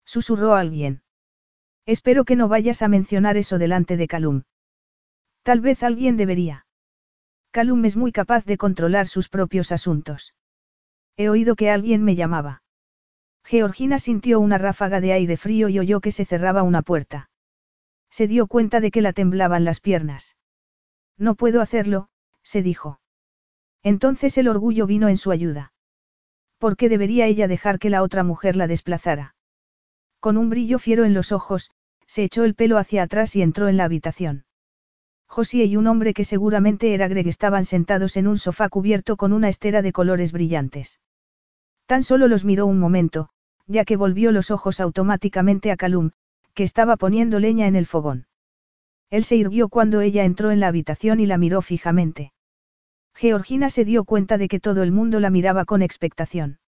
Susurró 0.05 0.55
alguien. 0.55 1.03
Espero 1.85 2.25
que 2.25 2.35
no 2.35 2.47
vayas 2.47 2.81
a 2.81 2.87
mencionar 2.87 3.37
eso 3.37 3.57
delante 3.59 3.97
de 3.97 4.07
Calum. 4.07 4.43
Tal 5.43 5.59
vez 5.59 5.83
alguien 5.83 6.17
debería. 6.17 6.65
Calum 7.51 7.83
es 7.85 7.97
muy 7.97 8.11
capaz 8.11 8.45
de 8.45 8.57
controlar 8.57 9.07
sus 9.07 9.27
propios 9.27 9.71
asuntos. 9.71 10.33
He 11.17 11.29
oído 11.29 11.55
que 11.55 11.69
alguien 11.69 12.03
me 12.03 12.15
llamaba. 12.15 12.63
Georgina 13.43 13.99
sintió 13.99 14.39
una 14.39 14.57
ráfaga 14.57 15.01
de 15.01 15.13
aire 15.13 15.35
frío 15.37 15.67
y 15.67 15.79
oyó 15.79 15.99
que 15.99 16.11
se 16.11 16.25
cerraba 16.25 16.63
una 16.63 16.81
puerta. 16.81 17.29
Se 18.09 18.27
dio 18.27 18.47
cuenta 18.47 18.79
de 18.79 18.91
que 18.91 19.01
la 19.01 19.13
temblaban 19.13 19.65
las 19.65 19.79
piernas. 19.79 20.35
No 21.17 21.35
puedo 21.35 21.61
hacerlo, 21.61 22.09
se 22.43 22.61
dijo. 22.61 22.99
Entonces 23.83 24.37
el 24.37 24.47
orgullo 24.47 24.85
vino 24.85 25.09
en 25.09 25.17
su 25.17 25.31
ayuda. 25.31 25.73
¿Por 26.59 26.77
qué 26.77 26.89
debería 26.89 27.25
ella 27.25 27.47
dejar 27.47 27.79
que 27.79 27.89
la 27.89 28.03
otra 28.03 28.23
mujer 28.23 28.55
la 28.55 28.67
desplazara? 28.67 29.35
Con 30.19 30.37
un 30.37 30.49
brillo 30.49 30.77
fiero 30.77 31.03
en 31.03 31.15
los 31.15 31.31
ojos, 31.31 31.71
se 32.05 32.23
echó 32.23 32.43
el 32.43 32.53
pelo 32.53 32.77
hacia 32.77 33.03
atrás 33.03 33.35
y 33.35 33.41
entró 33.41 33.67
en 33.67 33.77
la 33.77 33.85
habitación. 33.85 34.45
Josie 35.31 35.63
y 35.63 35.77
un 35.77 35.87
hombre 35.87 36.13
que 36.13 36.25
seguramente 36.25 36.93
era 36.93 37.07
Greg 37.07 37.25
estaban 37.25 37.63
sentados 37.63 38.17
en 38.17 38.27
un 38.27 38.37
sofá 38.37 38.67
cubierto 38.67 39.15
con 39.15 39.31
una 39.31 39.47
estera 39.47 39.81
de 39.81 39.93
colores 39.93 40.33
brillantes. 40.33 40.99
Tan 41.85 42.03
solo 42.03 42.27
los 42.27 42.43
miró 42.43 42.65
un 42.65 42.79
momento, 42.79 43.29
ya 43.65 43.85
que 43.85 43.95
volvió 43.95 44.33
los 44.33 44.51
ojos 44.51 44.81
automáticamente 44.81 45.71
a 45.71 45.77
Calum, 45.77 46.11
que 46.53 46.63
estaba 46.63 46.97
poniendo 46.97 47.39
leña 47.39 47.67
en 47.67 47.77
el 47.77 47.85
fogón. 47.85 48.27
Él 49.09 49.23
se 49.23 49.37
irguió 49.37 49.69
cuando 49.69 50.01
ella 50.01 50.25
entró 50.25 50.51
en 50.51 50.59
la 50.59 50.67
habitación 50.67 51.21
y 51.21 51.25
la 51.25 51.37
miró 51.37 51.61
fijamente. 51.61 52.33
Georgina 53.15 53.69
se 53.69 53.85
dio 53.85 54.03
cuenta 54.03 54.37
de 54.37 54.49
que 54.49 54.59
todo 54.59 54.83
el 54.83 54.91
mundo 54.91 55.21
la 55.21 55.29
miraba 55.29 55.63
con 55.63 55.81
expectación. 55.81 56.59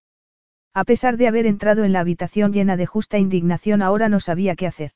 A 0.74 0.86
pesar 0.86 1.18
de 1.18 1.28
haber 1.28 1.48
entrado 1.48 1.84
en 1.84 1.92
la 1.92 2.00
habitación 2.00 2.54
llena 2.54 2.78
de 2.78 2.86
justa 2.86 3.20
indignación, 3.20 3.82
ahora 3.82 4.08
no 4.08 4.22
sabía 4.22 4.56
qué 4.56 4.68
hacer. 4.68 4.92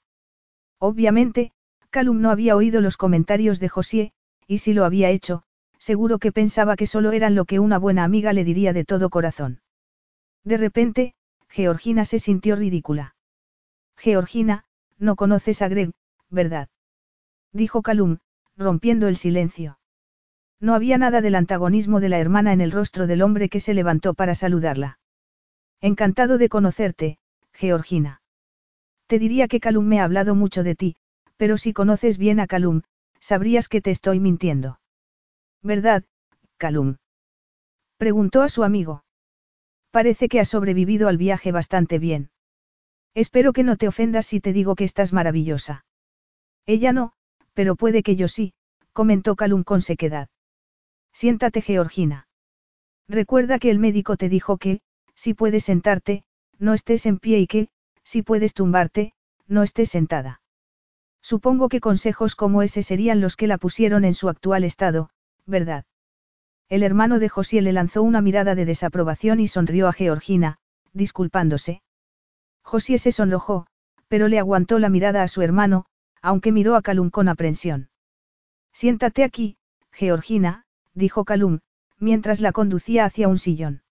Obviamente, 0.80 1.52
Calum 1.98 2.22
no 2.22 2.30
había 2.30 2.56
oído 2.56 2.80
los 2.80 2.95
comentarios 2.95 3.59
de 3.59 3.69
José, 3.69 4.11
y 4.45 4.59
si 4.59 4.74
lo 4.76 4.85
había 4.85 5.09
hecho, 5.09 5.42
seguro 5.80 6.19
que 6.19 6.32
pensaba 6.32 6.76
que 6.76 6.85
solo 6.85 7.11
eran 7.11 7.34
lo 7.34 7.45
que 7.45 7.58
una 7.58 7.80
buena 7.80 8.03
amiga 8.03 8.34
le 8.34 8.43
diría 8.43 8.72
de 8.72 8.85
todo 8.85 9.09
corazón. 9.09 9.61
De 10.43 10.58
repente, 10.58 11.16
Georgina 11.50 12.06
se 12.06 12.19
sintió 12.19 12.56
ridícula. 12.56 13.16
Georgina, 13.95 14.64
no 15.00 15.16
conoces 15.16 15.64
a 15.64 15.69
Greg, 15.69 15.90
¿verdad? 16.30 16.69
Dijo 17.51 17.82
Calum, 17.82 18.19
rompiendo 18.56 19.08
el 19.08 19.17
silencio. 19.17 19.80
No 20.59 20.76
había 20.76 21.00
nada 21.00 21.22
del 21.22 21.34
antagonismo 21.34 22.00
de 22.00 22.09
la 22.09 22.19
hermana 22.19 22.53
en 22.53 22.61
el 22.61 22.72
rostro 22.72 23.08
del 23.08 23.24
hombre 23.24 23.50
que 23.50 23.59
se 23.59 23.74
levantó 23.74 24.14
para 24.14 24.35
saludarla. 24.35 25.00
Encantado 25.82 26.38
de 26.38 26.48
conocerte, 26.48 27.17
Georgina. 27.53 28.22
Te 29.08 29.17
diría 29.17 29.48
que 29.48 29.59
Calum 29.59 29.88
me 29.88 30.00
ha 30.00 30.03
hablado 30.03 30.35
mucho 30.35 30.61
de 30.61 30.76
ti, 30.76 30.95
pero 31.38 31.57
si 31.57 31.74
conoces 31.74 32.17
bien 32.17 32.40
a 32.40 32.48
Calum, 32.48 32.82
sabrías 33.19 33.69
que 33.69 33.82
te 33.82 33.91
estoy 33.91 34.19
mintiendo. 34.19 34.80
¿Verdad, 35.64 36.03
Calum? 36.57 36.98
Preguntó 37.98 38.41
a 38.41 38.49
su 38.49 38.64
amigo. 38.64 39.03
Parece 39.91 40.27
que 40.27 40.40
has 40.40 40.49
sobrevivido 40.49 41.07
al 41.07 41.17
viaje 41.17 41.51
bastante 41.51 41.98
bien. 41.99 42.30
Espero 43.14 43.53
que 43.53 43.64
no 43.64 43.77
te 43.77 43.88
ofendas 43.88 44.27
si 44.27 44.40
te 44.40 44.53
digo 44.53 44.75
que 44.75 44.83
estás 44.83 45.14
maravillosa. 45.14 45.85
Ella 46.66 46.91
no, 46.91 47.14
pero 47.53 47.75
puede 47.75 48.03
que 48.03 48.16
yo 48.16 48.27
sí, 48.27 48.53
comentó 48.93 49.35
Calum 49.35 49.64
con 49.64 49.82
sequedad. 49.82 50.30
Siéntate, 51.14 51.61
Georgina. 51.61 52.27
Recuerda 53.07 53.57
que 53.57 53.72
el 53.72 53.80
médico 53.80 54.17
te 54.17 54.30
dijo 54.30 54.57
que, 54.57 54.82
si 55.16 55.33
puedes 55.33 55.64
sentarte, 55.64 56.24
no 56.59 56.74
estés 56.74 57.06
en 57.06 57.17
pie 57.17 57.40
y 57.40 57.48
que, 57.48 57.69
si 58.03 58.22
puedes 58.22 58.53
tumbarte, 58.53 59.14
no 59.48 59.64
estés 59.64 59.90
sentada. 59.90 60.41
Supongo 61.22 61.70
que 61.70 61.82
consejos 61.82 62.36
como 62.36 62.62
ese 62.62 62.84
serían 62.84 63.22
los 63.22 63.36
que 63.36 63.48
la 63.48 63.58
pusieron 63.58 64.06
en 64.06 64.14
su 64.14 64.30
actual 64.30 64.64
estado, 64.64 65.10
¿verdad? 65.46 65.86
El 66.70 66.84
hermano 66.84 67.20
de 67.20 67.30
José 67.30 67.62
le 67.62 67.74
lanzó 67.74 68.02
una 68.04 68.22
mirada 68.22 68.56
de 68.56 68.66
desaprobación 68.66 69.40
y 69.40 69.48
sonrió 69.48 69.88
a 69.88 69.94
Georgina, 69.94 70.60
disculpándose. 70.94 71.82
José 72.62 72.98
se 72.98 73.12
sonrojó, 73.12 73.68
pero 74.08 74.28
le 74.28 74.40
aguantó 74.40 74.80
la 74.80 74.90
mirada 74.90 75.24
a 75.24 75.28
su 75.28 75.42
hermano, 75.42 75.86
aunque 76.22 76.52
miró 76.52 76.76
a 76.76 76.82
Calum 76.82 77.10
con 77.10 77.30
aprensión. 77.30 77.90
Siéntate 78.74 79.24
aquí, 79.24 79.58
Georgina, 79.92 80.66
dijo 80.94 81.26
Calum, 81.26 81.60
mientras 82.00 82.42
la 82.42 82.52
conducía 82.52 83.06
hacia 83.06 83.28
un 83.28 83.40
sillón. 83.40 83.82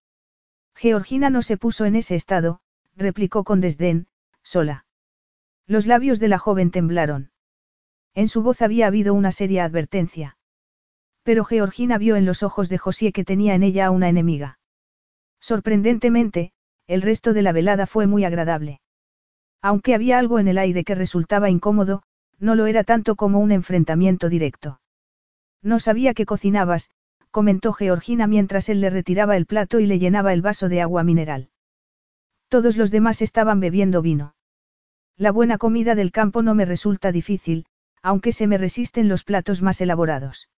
Georgina 0.75 1.31
no 1.31 1.43
se 1.43 1.57
puso 1.57 1.87
en 1.87 1.97
ese 1.97 2.15
estado, 2.15 2.61
replicó 2.95 3.45
con 3.45 3.61
desdén, 3.61 4.09
sola. 4.43 4.86
Los 5.67 5.87
labios 5.87 6.21
de 6.21 6.29
la 6.29 6.39
joven 6.39 6.71
temblaron. 6.71 7.31
En 8.15 8.29
su 8.29 8.43
voz 8.43 8.63
había 8.63 8.87
habido 8.87 9.15
una 9.15 9.33
seria 9.33 9.65
advertencia. 9.65 10.39
Pero 11.25 11.45
Georgina 11.45 11.99
vio 11.99 12.15
en 12.15 12.25
los 12.25 12.43
ojos 12.45 12.69
de 12.69 12.79
José 12.79 13.11
que 13.13 13.25
tenía 13.25 13.55
en 13.55 13.65
ella 13.65 13.87
a 13.87 13.91
una 13.91 14.09
enemiga. 14.09 14.59
Sorprendentemente, 15.41 16.53
el 16.87 17.03
resto 17.03 17.33
de 17.33 17.43
la 17.43 17.53
velada 17.53 17.87
fue 17.87 18.07
muy 18.07 18.25
agradable. 18.25 18.81
Aunque 19.61 19.95
había 19.95 20.19
algo 20.19 20.39
en 20.39 20.47
el 20.47 20.59
aire 20.59 20.85
que 20.85 20.95
resultaba 20.95 21.51
incómodo, 21.51 22.05
no 22.39 22.55
lo 22.55 22.67
era 22.67 22.85
tanto 22.85 23.17
como 23.17 23.41
un 23.41 23.51
enfrentamiento 23.51 24.29
directo. 24.29 24.81
No 25.63 25.81
sabía 25.81 26.15
que 26.15 26.27
cocinabas, 26.27 26.91
comentó 27.33 27.73
Georgina 27.73 28.29
mientras 28.29 28.69
él 28.69 28.81
le 28.81 28.91
retiraba 28.91 29.37
el 29.37 29.47
plato 29.47 29.81
y 29.81 29.87
le 29.87 29.99
llenaba 29.99 30.33
el 30.33 30.43
vaso 30.43 30.69
de 30.69 30.81
agua 30.81 31.03
mineral. 31.03 31.51
Todos 32.49 32.77
los 32.77 32.93
demás 32.93 33.21
estaban 33.21 33.59
bebiendo 33.59 34.01
vino. 34.01 34.36
La 35.19 35.33
buena 35.33 35.57
comida 35.57 35.95
del 35.95 36.13
campo 36.13 36.43
no 36.43 36.55
me 36.55 36.67
resulta 36.67 37.11
difícil, 37.11 37.67
aunque 38.03 38.33
se 38.33 38.47
me 38.47 38.59
resisten 38.59 39.09
los 39.09 39.25
platos 39.25 39.63
más 39.63 39.81
elaborados. 39.81 40.51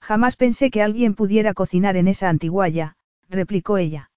Jamás 0.00 0.36
pensé 0.36 0.70
que 0.70 0.82
alguien 0.82 1.14
pudiera 1.14 1.54
cocinar 1.54 1.96
en 1.96 2.08
esa 2.08 2.28
antiguaya, 2.28 2.96
replicó 3.28 3.78
ella. 3.78 4.10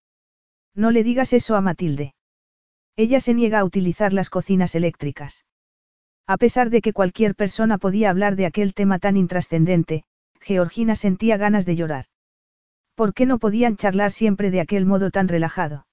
No 0.73 0.91
le 0.91 1.03
digas 1.03 1.33
eso 1.33 1.56
a 1.56 1.61
Matilde. 1.61 2.15
Ella 2.95 3.19
se 3.19 3.33
niega 3.33 3.59
a 3.59 3.64
utilizar 3.64 4.11
las 4.11 4.30
cocinas 4.30 4.75
eléctricas. 4.75 5.45
A 6.25 6.38
pesar 6.38 6.69
de 6.69 6.81
que 6.81 6.93
cualquier 6.93 7.35
persona 7.35 7.77
podía 7.77 8.09
hablar 8.09 8.35
de 8.35 8.45
aquel 8.45 8.73
tema 8.73 8.99
tan 8.99 9.17
intrascendente, 9.17 10.03
Georgina 10.39 10.95
sentía 10.95 11.38
ganas 11.38 11.65
de 11.65 11.75
llorar. 11.75 12.06
¿Por 12.95 13.14
qué 13.14 13.25
no 13.25 13.39
podían 13.39 13.77
charlar 13.77 14.11
siempre 14.11 14.51
de 14.51 14.61
aquel 14.61 14.85
modo 14.85 15.11
tan 15.11 15.27
relajado? 15.27 15.88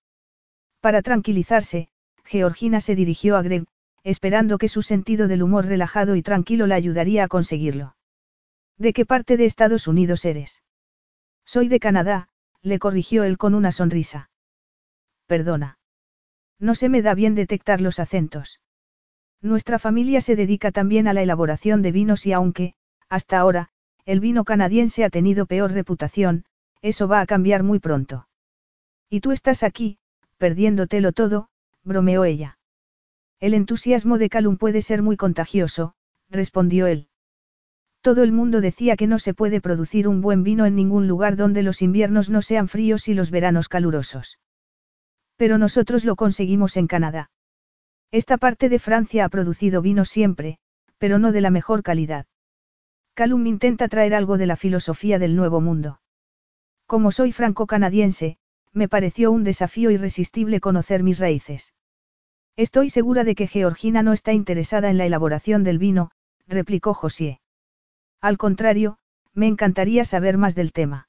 Para 0.81 1.03
tranquilizarse, 1.03 1.89
Georgina 2.27 2.81
se 2.81 2.95
dirigió 2.95 3.37
a 3.37 3.43
Greg, 3.43 3.67
esperando 4.03 4.59
que 4.59 4.69
su 4.69 4.83
sentido 4.83 5.29
del 5.29 5.43
humor 5.43 5.67
relajado 5.67 6.17
y 6.17 6.23
tranquilo 6.23 6.67
la 6.67 6.75
ayudaría 6.75 7.25
a 7.25 7.29
conseguirlo. 7.29 7.97
¿De 8.77 8.93
qué 8.93 9.07
parte 9.07 9.37
de 9.37 9.47
Estados 9.47 9.87
Unidos 9.87 10.25
eres? 10.25 10.63
Soy 11.45 11.69
de 11.69 11.81
Canadá, 11.81 12.29
le 12.63 12.79
corrigió 12.79 13.25
él 13.25 13.39
con 13.39 13.55
una 13.55 13.73
sonrisa. 13.73 14.31
Perdona. 15.27 15.79
No 16.59 16.75
se 16.75 16.89
me 16.89 17.01
da 17.01 17.15
bien 17.15 17.35
detectar 17.35 17.81
los 17.81 18.01
acentos. 18.01 18.61
Nuestra 19.41 19.79
familia 19.79 20.21
se 20.21 20.37
dedica 20.37 20.73
también 20.73 21.07
a 21.09 21.13
la 21.13 21.23
elaboración 21.23 21.83
de 21.83 21.93
vinos 21.93 22.27
y 22.27 22.33
aunque, 22.33 22.75
hasta 23.09 23.39
ahora, 23.39 23.69
el 24.05 24.21
vino 24.21 24.45
canadiense 24.45 25.05
ha 25.05 25.11
tenido 25.11 25.47
peor 25.47 25.73
reputación, 25.73 26.45
eso 26.83 27.07
va 27.09 27.21
a 27.21 27.27
cambiar 27.27 27.63
muy 27.63 27.79
pronto. 27.79 28.29
Y 29.09 29.21
tú 29.21 29.33
estás 29.33 29.63
aquí, 29.63 29.99
perdiéndotelo 30.39 31.13
todo, 31.13 31.49
bromeó 31.87 32.25
ella. 32.25 32.59
El 33.41 33.55
entusiasmo 33.55 34.19
de 34.19 34.29
Calum 34.29 34.59
puede 34.59 34.83
ser 34.83 35.03
muy 35.03 35.17
contagioso, 35.17 35.95
respondió 36.29 36.87
él. 36.87 37.09
Todo 38.03 38.23
el 38.23 38.33
mundo 38.33 38.61
decía 38.61 38.97
que 38.97 39.07
no 39.07 39.19
se 39.19 39.35
puede 39.35 39.61
producir 39.61 40.07
un 40.07 40.21
buen 40.21 40.43
vino 40.43 40.67
en 40.67 40.77
ningún 40.77 41.09
lugar 41.09 41.37
donde 41.37 41.63
los 41.63 41.83
inviernos 41.83 42.31
no 42.31 42.43
sean 42.43 42.69
fríos 42.69 43.09
y 43.09 43.15
los 43.15 43.31
veranos 43.31 43.69
calurosos. 43.69 44.39
Pero 45.37 45.59
nosotros 45.59 46.05
lo 46.05 46.17
conseguimos 46.17 46.77
en 46.77 46.87
Canadá. 46.87 47.31
Esta 48.11 48.37
parte 48.37 48.69
de 48.69 48.79
Francia 48.79 49.25
ha 49.25 49.29
producido 49.29 49.83
vino 49.83 50.05
siempre, 50.05 50.59
pero 50.99 51.19
no 51.19 51.33
de 51.33 51.41
la 51.41 51.51
mejor 51.51 51.83
calidad. 51.83 52.27
Calum 53.15 53.47
intenta 53.47 53.89
traer 53.89 54.15
algo 54.15 54.39
de 54.39 54.47
la 54.47 54.57
filosofía 54.57 55.19
del 55.19 55.37
Nuevo 55.37 55.61
Mundo. 55.61 56.01
Como 56.87 57.11
soy 57.11 57.33
franco-canadiense, 57.33 58.39
me 58.77 58.89
pareció 58.89 59.33
un 59.33 59.43
desafío 59.43 59.91
irresistible 59.91 60.61
conocer 60.61 61.03
mis 61.03 61.19
raíces. 61.19 61.73
Estoy 62.57 62.91
segura 62.91 63.25
de 63.25 63.35
que 63.35 63.47
Georgina 63.47 64.03
no 64.03 64.13
está 64.13 64.35
interesada 64.35 64.91
en 64.91 64.99
la 64.99 65.07
elaboración 65.07 65.65
del 65.65 65.79
vino, 65.79 66.11
replicó 66.47 66.93
José. 66.93 67.41
Al 68.21 68.37
contrario, 68.37 68.99
me 69.33 69.47
encantaría 69.47 70.05
saber 70.05 70.37
más 70.37 70.55
del 70.55 70.73
tema. 70.73 71.09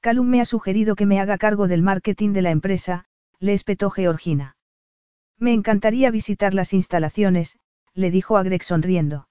Calum 0.00 0.28
me 0.28 0.42
ha 0.42 0.44
sugerido 0.44 0.94
que 0.94 1.06
me 1.06 1.20
haga 1.20 1.38
cargo 1.38 1.68
del 1.68 1.80
marketing 1.80 2.34
de 2.34 2.42
la 2.42 2.50
empresa, 2.50 3.06
le 3.38 3.54
espetó 3.54 3.88
Georgina. 3.88 4.56
Me 5.38 5.54
encantaría 5.54 6.10
visitar 6.10 6.52
las 6.52 6.74
instalaciones, 6.74 7.58
le 7.94 8.10
dijo 8.10 8.36
a 8.36 8.42
Greg 8.42 8.62
sonriendo. 8.62 9.26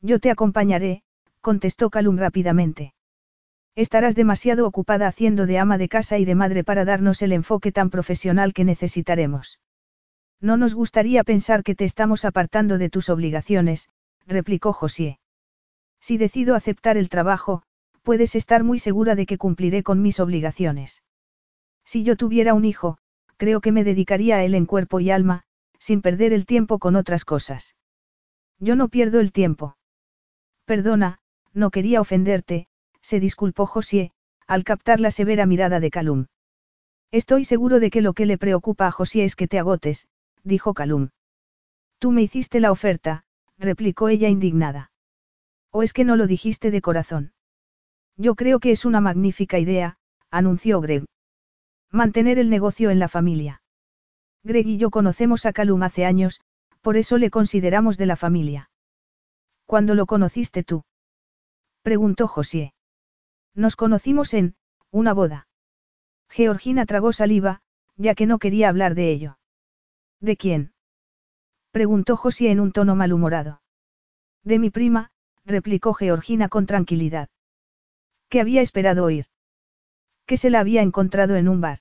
Yo 0.00 0.18
te 0.18 0.32
acompañaré, 0.32 1.04
contestó 1.40 1.88
Calum 1.88 2.16
rápidamente. 2.16 2.94
Estarás 3.76 4.14
demasiado 4.14 4.66
ocupada 4.66 5.08
haciendo 5.08 5.46
de 5.46 5.58
ama 5.58 5.78
de 5.78 5.88
casa 5.88 6.18
y 6.18 6.24
de 6.24 6.36
madre 6.36 6.62
para 6.62 6.84
darnos 6.84 7.22
el 7.22 7.32
enfoque 7.32 7.72
tan 7.72 7.90
profesional 7.90 8.52
que 8.52 8.64
necesitaremos. 8.64 9.60
No 10.40 10.56
nos 10.56 10.74
gustaría 10.74 11.24
pensar 11.24 11.64
que 11.64 11.74
te 11.74 11.84
estamos 11.84 12.24
apartando 12.24 12.78
de 12.78 12.88
tus 12.88 13.08
obligaciones, 13.08 13.88
replicó 14.26 14.72
José. 14.72 15.18
Si 16.00 16.18
decido 16.18 16.54
aceptar 16.54 16.96
el 16.96 17.08
trabajo, 17.08 17.62
puedes 18.02 18.36
estar 18.36 18.62
muy 18.62 18.78
segura 18.78 19.16
de 19.16 19.26
que 19.26 19.38
cumpliré 19.38 19.82
con 19.82 20.02
mis 20.02 20.20
obligaciones. 20.20 21.02
Si 21.84 22.04
yo 22.04 22.16
tuviera 22.16 22.54
un 22.54 22.64
hijo, 22.64 22.98
creo 23.38 23.60
que 23.60 23.72
me 23.72 23.82
dedicaría 23.84 24.36
a 24.36 24.44
él 24.44 24.54
en 24.54 24.66
cuerpo 24.66 25.00
y 25.00 25.10
alma, 25.10 25.42
sin 25.78 26.00
perder 26.00 26.32
el 26.32 26.46
tiempo 26.46 26.78
con 26.78 26.94
otras 26.94 27.24
cosas. 27.24 27.74
Yo 28.58 28.76
no 28.76 28.88
pierdo 28.88 29.20
el 29.20 29.32
tiempo. 29.32 29.76
Perdona, 30.64 31.18
no 31.52 31.70
quería 31.70 32.00
ofenderte, 32.00 32.68
se 33.04 33.20
disculpó 33.20 33.66
José, 33.66 34.12
al 34.46 34.64
captar 34.64 34.98
la 34.98 35.10
severa 35.10 35.44
mirada 35.44 35.78
de 35.78 35.90
Calum. 35.90 36.26
Estoy 37.12 37.44
seguro 37.44 37.78
de 37.78 37.90
que 37.90 38.00
lo 38.00 38.14
que 38.14 38.24
le 38.24 38.38
preocupa 38.38 38.86
a 38.86 38.90
José 38.90 39.24
es 39.24 39.36
que 39.36 39.46
te 39.46 39.58
agotes, 39.58 40.08
dijo 40.42 40.72
Calum. 40.72 41.10
Tú 41.98 42.12
me 42.12 42.22
hiciste 42.22 42.60
la 42.60 42.72
oferta, 42.72 43.24
replicó 43.58 44.08
ella 44.08 44.30
indignada. 44.30 44.90
¿O 45.70 45.82
es 45.82 45.92
que 45.92 46.04
no 46.04 46.16
lo 46.16 46.26
dijiste 46.26 46.70
de 46.70 46.80
corazón? 46.80 47.34
Yo 48.16 48.36
creo 48.36 48.58
que 48.58 48.70
es 48.70 48.86
una 48.86 49.02
magnífica 49.02 49.58
idea, 49.58 49.98
anunció 50.30 50.80
Greg. 50.80 51.04
Mantener 51.90 52.38
el 52.38 52.48
negocio 52.48 52.90
en 52.90 52.98
la 52.98 53.08
familia. 53.08 53.60
Greg 54.44 54.66
y 54.66 54.78
yo 54.78 54.90
conocemos 54.90 55.44
a 55.44 55.52
Calum 55.52 55.82
hace 55.82 56.06
años, 56.06 56.40
por 56.80 56.96
eso 56.96 57.18
le 57.18 57.30
consideramos 57.30 57.98
de 57.98 58.06
la 58.06 58.16
familia. 58.16 58.70
¿Cuándo 59.66 59.94
lo 59.94 60.06
conociste 60.06 60.62
tú? 60.62 60.84
Preguntó 61.82 62.28
José. 62.28 62.73
Nos 63.54 63.76
conocimos 63.76 64.34
en, 64.34 64.56
una 64.90 65.12
boda. 65.12 65.48
Georgina 66.28 66.86
tragó 66.86 67.12
saliva, 67.12 67.62
ya 67.96 68.14
que 68.14 68.26
no 68.26 68.38
quería 68.38 68.68
hablar 68.68 68.94
de 68.94 69.10
ello. 69.10 69.38
¿De 70.20 70.36
quién? 70.36 70.72
Preguntó 71.70 72.16
José 72.16 72.50
en 72.50 72.60
un 72.60 72.72
tono 72.72 72.94
malhumorado. 72.94 73.62
De 74.42 74.58
mi 74.58 74.70
prima, 74.70 75.10
replicó 75.44 75.94
Georgina 75.94 76.48
con 76.48 76.66
tranquilidad. 76.66 77.28
¿Qué 78.28 78.40
había 78.40 78.62
esperado 78.62 79.04
oír? 79.04 79.26
Que 80.26 80.36
se 80.36 80.50
la 80.50 80.60
había 80.60 80.82
encontrado 80.82 81.36
en 81.36 81.48
un 81.48 81.60
bar. 81.60 81.80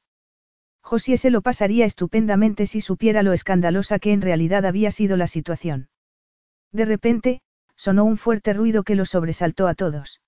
José 0.81 1.17
se 1.17 1.29
lo 1.29 1.41
pasaría 1.41 1.85
estupendamente 1.85 2.65
si 2.65 2.81
supiera 2.81 3.23
lo 3.23 3.33
escandalosa 3.33 3.99
que 3.99 4.11
en 4.11 4.21
realidad 4.21 4.65
había 4.65 4.91
sido 4.91 5.15
la 5.15 5.27
situación. 5.27 5.89
De 6.71 6.85
repente, 6.85 7.41
sonó 7.75 8.03
un 8.03 8.17
fuerte 8.17 8.53
ruido 8.53 8.83
que 8.83 8.95
los 8.95 9.09
sobresaltó 9.09 9.67
a 9.67 9.75
todos. 9.75 10.22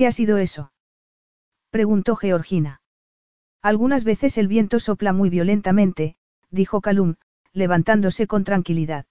¿Qué 0.00 0.06
ha 0.06 0.12
sido 0.12 0.38
eso? 0.38 0.72
preguntó 1.68 2.16
Georgina. 2.16 2.80
Algunas 3.60 4.02
veces 4.02 4.38
el 4.38 4.48
viento 4.48 4.80
sopla 4.80 5.12
muy 5.12 5.28
violentamente, 5.28 6.16
dijo 6.48 6.80
Calum, 6.80 7.16
levantándose 7.52 8.26
con 8.26 8.42
tranquilidad. 8.44 9.04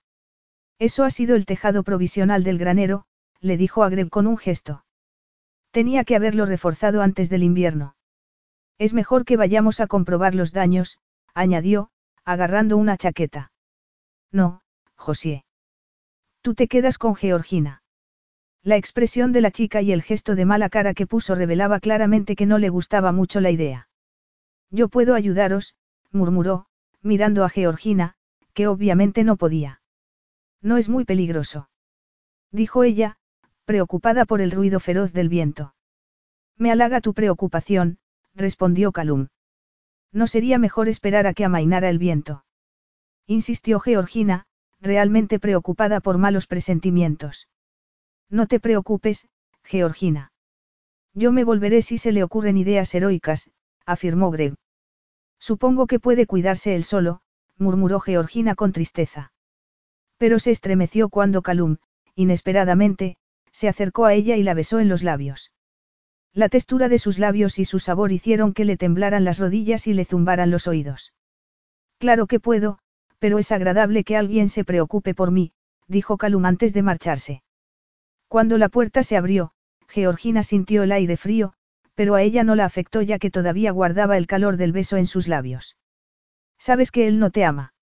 Eso 0.80 1.04
ha 1.04 1.12
sido 1.12 1.36
el 1.36 1.46
tejado 1.46 1.84
provisional 1.84 2.44
del 2.44 2.58
granero, 2.58 3.06
le 3.40 3.56
dijo 3.56 3.84
a 3.84 3.92
con 4.10 4.26
un 4.26 4.40
gesto. 4.40 4.84
Tenía 5.70 6.04
que 6.06 6.16
haberlo 6.16 6.48
reforzado 6.48 7.04
antes 7.04 7.30
del 7.30 7.44
invierno. 7.44 7.96
Es 8.80 8.96
mejor 8.96 9.26
que 9.26 9.38
vayamos 9.38 9.82
a 9.82 9.86
comprobar 9.86 10.34
los 10.34 10.54
daños, 10.54 10.98
añadió, 11.36 11.92
agarrando 12.26 12.78
una 12.78 12.98
chaqueta. 12.98 13.52
No, 14.32 14.64
José. 14.96 15.46
Tú 16.42 16.56
te 16.56 16.68
quedas 16.68 16.98
con 16.98 17.14
Georgina. 17.14 17.84
La 18.64 18.76
expresión 18.76 19.32
de 19.32 19.42
la 19.42 19.52
chica 19.52 19.82
y 19.82 19.92
el 19.92 20.02
gesto 20.02 20.36
de 20.36 20.46
mala 20.46 20.70
cara 20.70 20.94
que 20.94 21.08
puso 21.08 21.34
revelaba 21.34 21.80
claramente 21.80 22.36
que 22.36 22.46
no 22.46 22.58
le 22.58 22.70
gustaba 22.70 23.12
mucho 23.12 23.40
la 23.40 23.52
idea. 23.52 23.88
Yo 24.70 24.90
puedo 24.90 25.16
ayudaros, 25.16 25.76
murmuró, 26.12 26.66
mirando 27.02 27.46
a 27.46 27.50
Georgina, 27.50 28.16
que 28.54 28.68
obviamente 28.68 29.24
no 29.24 29.38
podía. 29.38 29.82
No 30.62 30.78
es 30.78 30.90
muy 30.90 31.06
peligroso. 31.06 31.70
Dijo 32.52 32.84
ella, 32.84 33.18
preocupada 33.64 34.26
por 34.26 34.42
el 34.42 34.52
ruido 34.52 34.80
feroz 34.80 35.14
del 35.14 35.30
viento. 35.30 35.74
Me 36.58 36.72
halaga 36.72 37.00
tu 37.00 37.14
preocupación, 37.14 38.00
respondió 38.36 38.92
Calum. 38.92 39.28
¿No 40.12 40.28
sería 40.28 40.58
mejor 40.60 40.90
esperar 40.90 41.28
a 41.28 41.34
que 41.34 41.46
amainara 41.46 41.90
el 41.90 42.00
viento? 42.00 42.44
Insistió 43.28 43.80
Georgina, 43.80 44.48
realmente 44.82 45.40
preocupada 45.40 46.02
por 46.02 46.18
malos 46.18 46.48
presentimientos. 46.48 47.48
No 48.30 48.48
te 48.48 48.60
preocupes, 48.60 49.28
Georgina. 49.64 50.32
Yo 51.14 51.32
me 51.32 51.44
volveré 51.44 51.82
si 51.82 51.98
se 51.98 52.12
le 52.12 52.24
ocurren 52.24 52.58
ideas 52.58 52.94
heroicas, 52.94 53.52
afirmó 53.86 54.30
Greg. 54.30 54.56
Supongo 55.40 55.88
que 55.88 56.00
puede 56.00 56.28
cuidarse 56.28 56.76
él 56.76 56.84
solo, 56.84 57.22
murmuró 57.58 58.00
Georgina 58.00 58.56
con 58.56 58.72
tristeza. 58.72 59.32
Pero 60.18 60.38
se 60.38 60.52
estremeció 60.52 61.10
cuando 61.10 61.42
Calum, 61.42 61.78
inesperadamente, 62.16 63.18
se 63.52 63.68
acercó 63.68 64.06
a 64.06 64.14
ella 64.14 64.36
y 64.36 64.44
la 64.44 64.54
besó 64.54 64.80
en 64.80 64.90
los 64.90 65.02
labios. 65.02 65.52
La 66.34 66.50
textura 66.50 66.90
de 66.90 67.00
sus 67.00 67.18
labios 67.18 67.58
y 67.58 67.66
su 67.66 67.80
sabor 67.80 68.12
hicieron 68.12 68.54
que 68.54 68.66
le 68.66 68.78
temblaran 68.78 69.24
las 69.24 69.40
rodillas 69.40 69.88
y 69.88 69.94
le 69.94 70.06
zumbaran 70.06 70.52
los 70.52 70.68
oídos. 70.68 71.14
Claro 71.98 72.28
que 72.28 72.40
puedo, 72.40 72.80
pero 73.18 73.40
es 73.40 73.52
agradable 73.52 74.04
que 74.04 74.16
alguien 74.16 74.50
se 74.50 74.64
preocupe 74.64 75.16
por 75.16 75.32
mí, 75.32 75.54
dijo 75.88 76.18
Calum 76.18 76.46
antes 76.46 76.74
de 76.74 76.84
marcharse. 76.84 77.44
Cuando 78.30 78.60
la 78.60 78.70
puerta 78.70 79.02
se 79.04 79.18
abrió, 79.18 79.52
Georgina 79.88 80.44
sintió 80.44 80.84
el 80.84 80.92
aire 80.92 81.18
frío, 81.18 81.54
pero 81.96 82.14
a 82.14 82.22
ella 82.22 82.44
no 82.44 82.56
la 82.56 82.66
afectó 82.66 83.02
ya 83.02 83.18
que 83.18 83.32
todavía 83.32 83.72
guardaba 83.72 84.18
el 84.18 84.28
calor 84.28 84.56
del 84.56 84.72
beso 84.72 84.98
en 84.98 85.08
sus 85.08 85.28
labios. 85.28 85.76
Sabes 86.60 86.92
que 86.92 87.08
él 87.08 87.18
no 87.18 87.32
te 87.32 87.44
ama. 87.44 87.74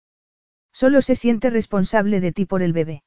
Solo 0.71 1.01
se 1.01 1.15
siente 1.15 1.49
responsable 1.49 2.21
de 2.21 2.31
ti 2.31 2.45
por 2.45 2.61
el 2.61 2.71
bebé. 2.71 3.03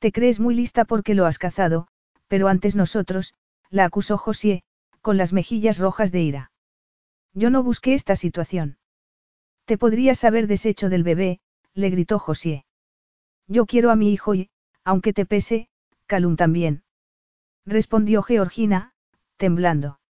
Te 0.00 0.10
crees 0.10 0.40
muy 0.40 0.54
lista 0.54 0.84
porque 0.84 1.14
lo 1.14 1.26
has 1.26 1.38
cazado, 1.38 1.86
pero 2.26 2.48
antes 2.48 2.74
nosotros, 2.74 3.34
la 3.70 3.84
acusó 3.84 4.18
José, 4.18 4.64
con 5.00 5.16
las 5.16 5.32
mejillas 5.32 5.78
rojas 5.78 6.10
de 6.10 6.22
ira. 6.22 6.52
Yo 7.34 7.50
no 7.50 7.62
busqué 7.62 7.94
esta 7.94 8.16
situación. 8.16 8.78
Te 9.64 9.78
podrías 9.78 10.24
haber 10.24 10.48
deshecho 10.48 10.88
del 10.88 11.04
bebé, 11.04 11.40
le 11.74 11.90
gritó 11.90 12.18
José. 12.18 12.64
Yo 13.46 13.64
quiero 13.64 13.92
a 13.92 13.96
mi 13.96 14.12
hijo 14.12 14.34
y, 14.34 14.50
aunque 14.82 15.12
te 15.12 15.24
pese, 15.24 15.68
Calum 16.08 16.36
también. 16.36 16.82
Respondió 17.66 18.22
Georgina, 18.22 18.94
temblando. 19.36 20.00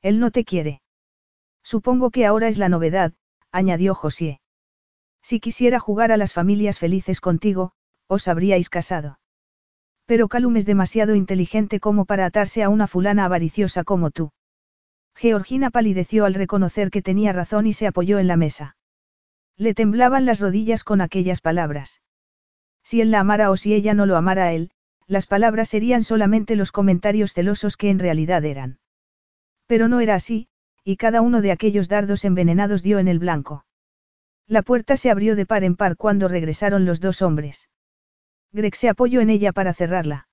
Él 0.00 0.20
no 0.20 0.30
te 0.30 0.44
quiere. 0.44 0.80
Supongo 1.62 2.10
que 2.10 2.24
ahora 2.24 2.48
es 2.48 2.56
la 2.56 2.70
novedad, 2.70 3.12
añadió 3.52 3.94
José. 3.94 4.40
Si 5.22 5.38
quisiera 5.38 5.80
jugar 5.80 6.12
a 6.12 6.16
las 6.16 6.32
familias 6.32 6.78
felices 6.78 7.20
contigo, 7.20 7.72
os 8.06 8.26
habríais 8.26 8.70
casado. 8.70 9.20
Pero 10.06 10.28
Calum 10.28 10.56
es 10.56 10.64
demasiado 10.64 11.14
inteligente 11.14 11.78
como 11.78 12.06
para 12.06 12.24
atarse 12.24 12.62
a 12.62 12.70
una 12.70 12.86
fulana 12.86 13.26
avariciosa 13.26 13.84
como 13.84 14.10
tú. 14.10 14.30
Georgina 15.14 15.68
palideció 15.68 16.24
al 16.24 16.32
reconocer 16.32 16.90
que 16.90 17.02
tenía 17.02 17.34
razón 17.34 17.66
y 17.66 17.74
se 17.74 17.86
apoyó 17.86 18.18
en 18.18 18.28
la 18.28 18.36
mesa. 18.36 18.76
Le 19.58 19.74
temblaban 19.74 20.24
las 20.24 20.40
rodillas 20.40 20.84
con 20.84 21.02
aquellas 21.02 21.42
palabras. 21.42 22.00
Si 22.82 23.02
él 23.02 23.10
la 23.10 23.20
amara 23.20 23.50
o 23.50 23.56
si 23.58 23.74
ella 23.74 23.92
no 23.92 24.06
lo 24.06 24.16
amara 24.16 24.44
a 24.44 24.52
él, 24.54 24.70
las 25.08 25.26
palabras 25.26 25.70
serían 25.70 26.04
solamente 26.04 26.54
los 26.54 26.70
comentarios 26.70 27.32
celosos 27.32 27.76
que 27.76 27.88
en 27.90 27.98
realidad 27.98 28.44
eran. 28.44 28.78
Pero 29.66 29.88
no 29.88 30.00
era 30.00 30.14
así, 30.14 30.48
y 30.84 30.96
cada 30.96 31.22
uno 31.22 31.40
de 31.40 31.50
aquellos 31.50 31.88
dardos 31.88 32.24
envenenados 32.24 32.82
dio 32.82 32.98
en 32.98 33.08
el 33.08 33.18
blanco. 33.18 33.64
La 34.46 34.62
puerta 34.62 34.96
se 34.96 35.10
abrió 35.10 35.34
de 35.34 35.46
par 35.46 35.64
en 35.64 35.76
par 35.76 35.96
cuando 35.96 36.28
regresaron 36.28 36.84
los 36.84 37.00
dos 37.00 37.22
hombres. 37.22 37.68
Greg 38.52 38.76
se 38.76 38.88
apoyó 38.88 39.20
en 39.20 39.30
ella 39.30 39.52
para 39.52 39.74
cerrarla. 39.74 40.28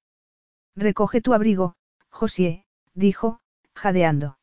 Recoge 0.76 1.22
tu 1.22 1.34
abrigo, 1.34 1.76
José, 2.10 2.66
dijo, 2.94 3.40
jadeando. 3.74 4.38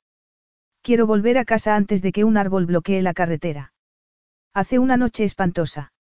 Quiero 0.82 1.06
volver 1.06 1.38
a 1.38 1.44
casa 1.44 1.76
antes 1.76 2.02
de 2.02 2.12
que 2.12 2.24
un 2.24 2.36
árbol 2.36 2.66
bloquee 2.66 3.02
la 3.02 3.14
carretera. 3.14 3.72
Hace 4.54 4.78
una 4.78 4.96
noche 4.96 5.24
espantosa. 5.24 5.92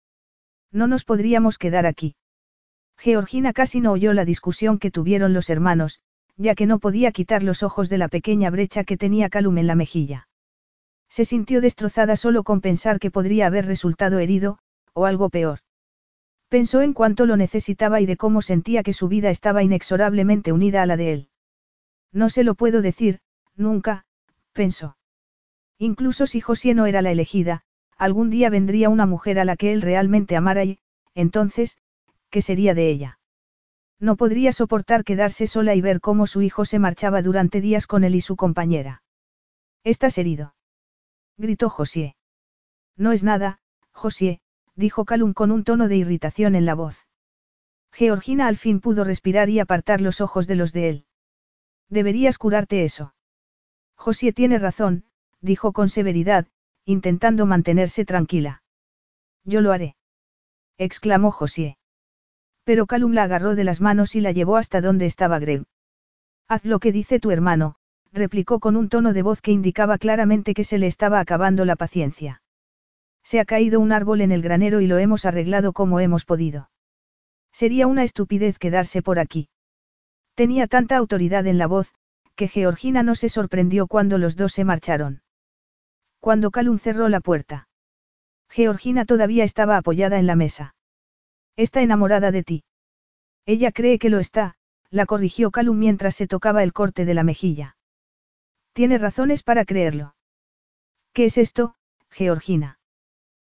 No 0.72 0.88
nos 0.88 1.04
podríamos 1.04 1.58
quedar 1.58 1.86
aquí. 1.86 2.16
Georgina 3.02 3.52
casi 3.52 3.82
no 3.82 3.94
oyó 3.94 4.14
la 4.14 4.26
discusión 4.26 4.78
que 4.78 4.92
tuvieron 4.92 5.34
los 5.34 5.50
hermanos, 5.50 6.02
ya 6.38 6.54
que 6.54 6.68
no 6.68 6.78
podía 6.78 7.12
quitar 7.12 7.42
los 7.42 7.64
ojos 7.64 7.90
de 7.90 7.98
la 7.98 8.08
pequeña 8.10 8.52
brecha 8.52 8.84
que 8.84 8.96
tenía 8.96 9.28
Calum 9.28 9.58
en 9.58 9.66
la 9.66 9.74
mejilla. 9.74 10.28
Se 11.10 11.26
sintió 11.26 11.62
destrozada 11.62 12.16
solo 12.16 12.44
con 12.44 12.62
pensar 12.62 13.00
que 13.00 13.10
podría 13.10 13.48
haber 13.48 13.66
resultado 13.66 14.20
herido, 14.20 14.60
o 14.94 15.08
algo 15.08 15.32
peor. 15.32 15.62
Pensó 16.48 16.84
en 16.84 16.94
cuánto 16.94 17.26
lo 17.26 17.38
necesitaba 17.38 18.02
y 18.02 18.06
de 18.06 18.18
cómo 18.18 18.44
sentía 18.44 18.84
que 18.84 18.94
su 18.94 19.08
vida 19.08 19.32
estaba 19.32 19.64
inexorablemente 19.64 20.52
unida 20.52 20.84
a 20.84 20.86
la 20.86 20.96
de 20.96 21.14
él. 21.14 21.30
No 22.12 22.30
se 22.30 22.44
lo 22.44 22.54
puedo 22.54 22.84
decir, 22.84 23.20
nunca, 23.56 24.06
pensó. 24.54 24.96
Incluso 25.80 26.28
si 26.28 26.40
José 26.40 26.76
no 26.76 26.86
era 26.86 27.02
la 27.02 27.10
elegida, 27.10 27.64
algún 27.98 28.30
día 28.30 28.52
vendría 28.52 28.90
una 28.90 29.08
mujer 29.08 29.40
a 29.40 29.46
la 29.46 29.56
que 29.56 29.74
él 29.74 29.82
realmente 29.82 30.36
amara 30.36 30.64
y, 30.66 30.78
entonces, 31.16 31.78
¿qué 32.32 32.42
sería 32.42 32.74
de 32.74 32.90
ella? 32.90 33.20
No 34.00 34.16
podría 34.16 34.52
soportar 34.52 35.04
quedarse 35.04 35.46
sola 35.46 35.76
y 35.76 35.82
ver 35.82 36.02
cómo 36.02 36.26
su 36.26 36.42
hijo 36.42 36.66
se 36.66 36.80
marchaba 36.80 37.22
durante 37.22 37.62
días 37.62 37.86
con 37.86 38.04
él 38.04 38.16
y 38.16 38.22
su 38.22 38.36
compañera. 38.36 39.04
¿Estás 39.84 40.18
herido? 40.18 40.56
gritó 41.38 41.70
José. 41.70 42.16
No 42.98 43.12
es 43.12 43.24
nada, 43.24 43.60
José, 43.92 44.42
dijo 44.76 45.06
Calum 45.06 45.34
con 45.34 45.52
un 45.52 45.64
tono 45.64 45.88
de 45.88 45.98
irritación 45.98 46.56
en 46.56 46.66
la 46.66 46.74
voz. 46.74 47.08
Georgina 47.92 48.48
al 48.48 48.58
fin 48.58 48.80
pudo 48.80 49.04
respirar 49.04 49.50
y 49.50 49.60
apartar 49.60 50.02
los 50.02 50.22
ojos 50.22 50.48
de 50.48 50.56
los 50.56 50.72
de 50.74 50.90
él. 50.90 51.06
Deberías 51.90 52.38
curarte 52.38 52.84
eso. 52.84 53.14
Josie 53.96 54.34
tiene 54.34 54.58
razón, 54.58 55.04
dijo 55.42 55.74
con 55.74 55.90
severidad, 55.90 56.48
intentando 56.86 57.46
mantenerse 57.46 58.06
tranquila. 58.06 58.64
Yo 59.44 59.62
lo 59.62 59.72
haré. 59.72 59.96
exclamó 60.78 61.32
Josie. 61.32 61.78
Pero 62.64 62.86
Calum 62.86 63.14
la 63.14 63.24
agarró 63.24 63.56
de 63.56 63.64
las 63.64 63.82
manos 63.82 64.16
y 64.16 64.22
la 64.22 64.32
llevó 64.32 64.58
hasta 64.58 64.82
donde 64.82 65.06
estaba 65.06 65.40
Greg. 65.40 65.64
Haz 66.48 66.66
lo 66.66 66.80
que 66.80 66.92
dice 66.92 67.20
tu 67.20 67.32
hermano, 67.32 67.76
replicó 68.12 68.60
con 68.60 68.76
un 68.76 68.90
tono 68.90 69.14
de 69.14 69.22
voz 69.22 69.42
que 69.42 69.52
indicaba 69.52 69.98
claramente 69.98 70.54
que 70.54 70.64
se 70.64 70.78
le 70.78 70.88
estaba 70.88 71.20
acabando 71.20 71.66
la 71.66 71.76
paciencia. 71.76 72.42
Se 73.24 73.40
ha 73.40 73.46
caído 73.46 73.80
un 73.80 73.92
árbol 73.92 74.22
en 74.22 74.32
el 74.32 74.42
granero 74.42 74.82
y 74.82 74.88
lo 74.88 74.98
hemos 74.98 75.26
arreglado 75.26 75.74
como 75.74 76.00
hemos 76.00 76.26
podido. 76.26 76.70
Sería 77.52 77.88
una 77.88 78.04
estupidez 78.04 78.58
quedarse 78.58 79.02
por 79.02 79.20
aquí. 79.20 79.50
Tenía 80.36 80.68
tanta 80.68 80.98
autoridad 80.98 81.46
en 81.48 81.58
la 81.58 81.68
voz, 81.68 81.94
que 82.36 82.48
Georgina 82.48 83.04
no 83.04 83.16
se 83.16 83.30
sorprendió 83.30 83.88
cuando 83.88 84.18
los 84.18 84.36
dos 84.36 84.54
se 84.54 84.64
marcharon. 84.64 85.22
Cuando 86.20 86.52
Calum 86.52 86.80
cerró 86.80 87.10
la 87.10 87.20
puerta. 87.20 87.68
Georgina 88.50 89.06
todavía 89.06 89.44
estaba 89.44 89.78
apoyada 89.78 90.20
en 90.20 90.28
la 90.28 90.36
mesa. 90.36 90.76
Está 91.62 91.84
enamorada 91.84 92.32
de 92.32 92.42
ti. 92.42 92.64
Ella 93.46 93.72
cree 93.72 94.00
que 94.00 94.10
lo 94.10 94.18
está, 94.18 94.56
la 94.90 95.06
corrigió 95.06 95.52
Calum 95.52 95.78
mientras 95.78 96.16
se 96.16 96.26
tocaba 96.26 96.64
el 96.64 96.74
corte 96.74 97.06
de 97.06 97.14
la 97.14 97.24
mejilla. 97.24 97.78
Tiene 98.74 98.98
razones 98.98 99.44
para 99.44 99.64
creerlo. 99.64 100.16
¿Qué 101.14 101.26
es 101.26 101.38
esto, 101.38 101.76
Georgina? 102.10 102.80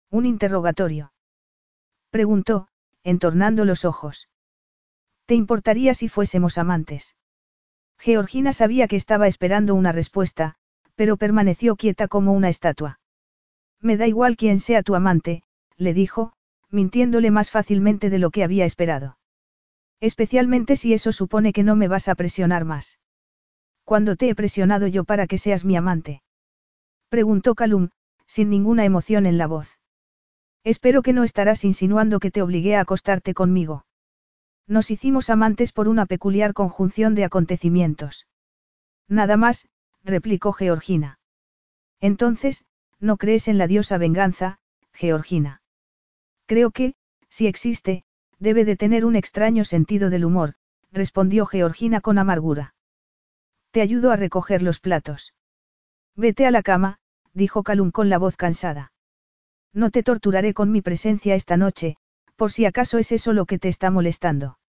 Un 0.10 0.26
interrogatorio. 0.26 1.14
Preguntó, 2.10 2.68
entornando 3.06 3.64
los 3.64 3.86
ojos. 3.86 4.28
¿Te 5.26 5.36
importaría 5.36 5.94
si 5.94 6.10
fuésemos 6.10 6.58
amantes? 6.58 7.16
Georgina 7.98 8.52
sabía 8.52 8.90
que 8.90 8.98
estaba 8.98 9.28
esperando 9.28 9.74
una 9.74 9.94
respuesta, 9.94 10.56
pero 10.96 11.16
permaneció 11.16 11.78
quieta 11.78 12.10
como 12.10 12.34
una 12.34 12.50
estatua. 12.50 13.00
Me 13.80 13.96
da 13.96 14.06
igual 14.06 14.36
quién 14.36 14.60
sea 14.60 14.84
tu 14.84 14.96
amante, 14.96 15.44
le 15.78 15.94
dijo, 15.94 16.34
mintiéndole 16.72 17.32
más 17.32 17.52
fácilmente 17.52 18.10
de 18.10 18.20
lo 18.20 18.32
que 18.32 18.44
había 18.44 18.66
esperado. 18.66 19.18
Especialmente 20.00 20.76
si 20.76 20.94
eso 20.94 21.12
supone 21.12 21.54
que 21.54 21.64
no 21.64 21.76
me 21.76 21.88
vas 21.88 22.08
a 22.08 22.16
presionar 22.16 22.66
más. 22.66 23.00
¿Cuándo 23.84 24.16
te 24.16 24.30
he 24.30 24.36
presionado 24.36 24.88
yo 24.88 25.04
para 25.04 25.28
que 25.28 25.38
seas 25.38 25.66
mi 25.66 25.76
amante? 25.76 26.24
Preguntó 27.10 27.56
Calum, 27.56 27.90
sin 28.26 28.50
ninguna 28.50 28.86
emoción 28.86 29.26
en 29.26 29.38
la 29.38 29.48
voz. 29.48 29.78
Espero 30.64 31.02
que 31.02 31.14
no 31.14 31.24
estarás 31.24 31.66
insinuando 31.66 32.20
que 32.20 32.32
te 32.32 32.42
obligué 32.42 32.76
a 32.76 32.82
acostarte 32.82 33.34
conmigo. 33.34 33.86
Nos 34.68 34.92
hicimos 34.92 35.30
amantes 35.30 35.74
por 35.74 35.88
una 35.88 36.06
peculiar 36.06 36.54
conjunción 36.54 37.16
de 37.16 37.26
acontecimientos. 37.26 38.28
Nada 39.08 39.36
más, 39.36 39.68
replicó 40.04 40.54
Georgina. 40.54 41.20
Entonces, 42.00 42.64
¿no 43.00 43.18
crees 43.18 43.48
en 43.48 43.58
la 43.58 43.68
diosa 43.68 43.98
venganza, 43.98 44.60
Georgina? 44.94 45.61
Creo 46.52 46.72
que, 46.72 46.96
si 47.30 47.48
existe, 47.48 48.04
debe 48.38 48.66
de 48.66 48.76
tener 48.76 49.06
un 49.06 49.16
extraño 49.16 49.64
sentido 49.64 50.10
del 50.10 50.26
humor, 50.26 50.56
respondió 50.92 51.46
Georgina 51.46 52.02
con 52.02 52.18
amargura. 52.18 52.76
Te 53.72 53.80
ayudo 53.80 54.12
a 54.12 54.18
recoger 54.18 54.62
los 54.62 54.82
platos. 54.82 55.34
Vete 56.14 56.46
a 56.46 56.52
la 56.52 56.62
cama, 56.62 57.00
dijo 57.34 57.64
Calum 57.64 57.92
con 57.92 58.10
la 58.10 58.18
voz 58.18 58.36
cansada. 58.36 58.92
No 59.72 59.92
te 59.92 60.04
torturaré 60.04 60.54
con 60.54 60.74
mi 60.74 60.82
presencia 60.82 61.36
esta 61.36 61.56
noche, 61.56 61.96
por 62.36 62.52
si 62.52 62.66
acaso 62.66 62.98
es 62.98 63.14
eso 63.14 63.32
lo 63.32 63.46
que 63.46 63.58
te 63.58 63.70
está 63.70 63.90
molestando. 63.90 64.60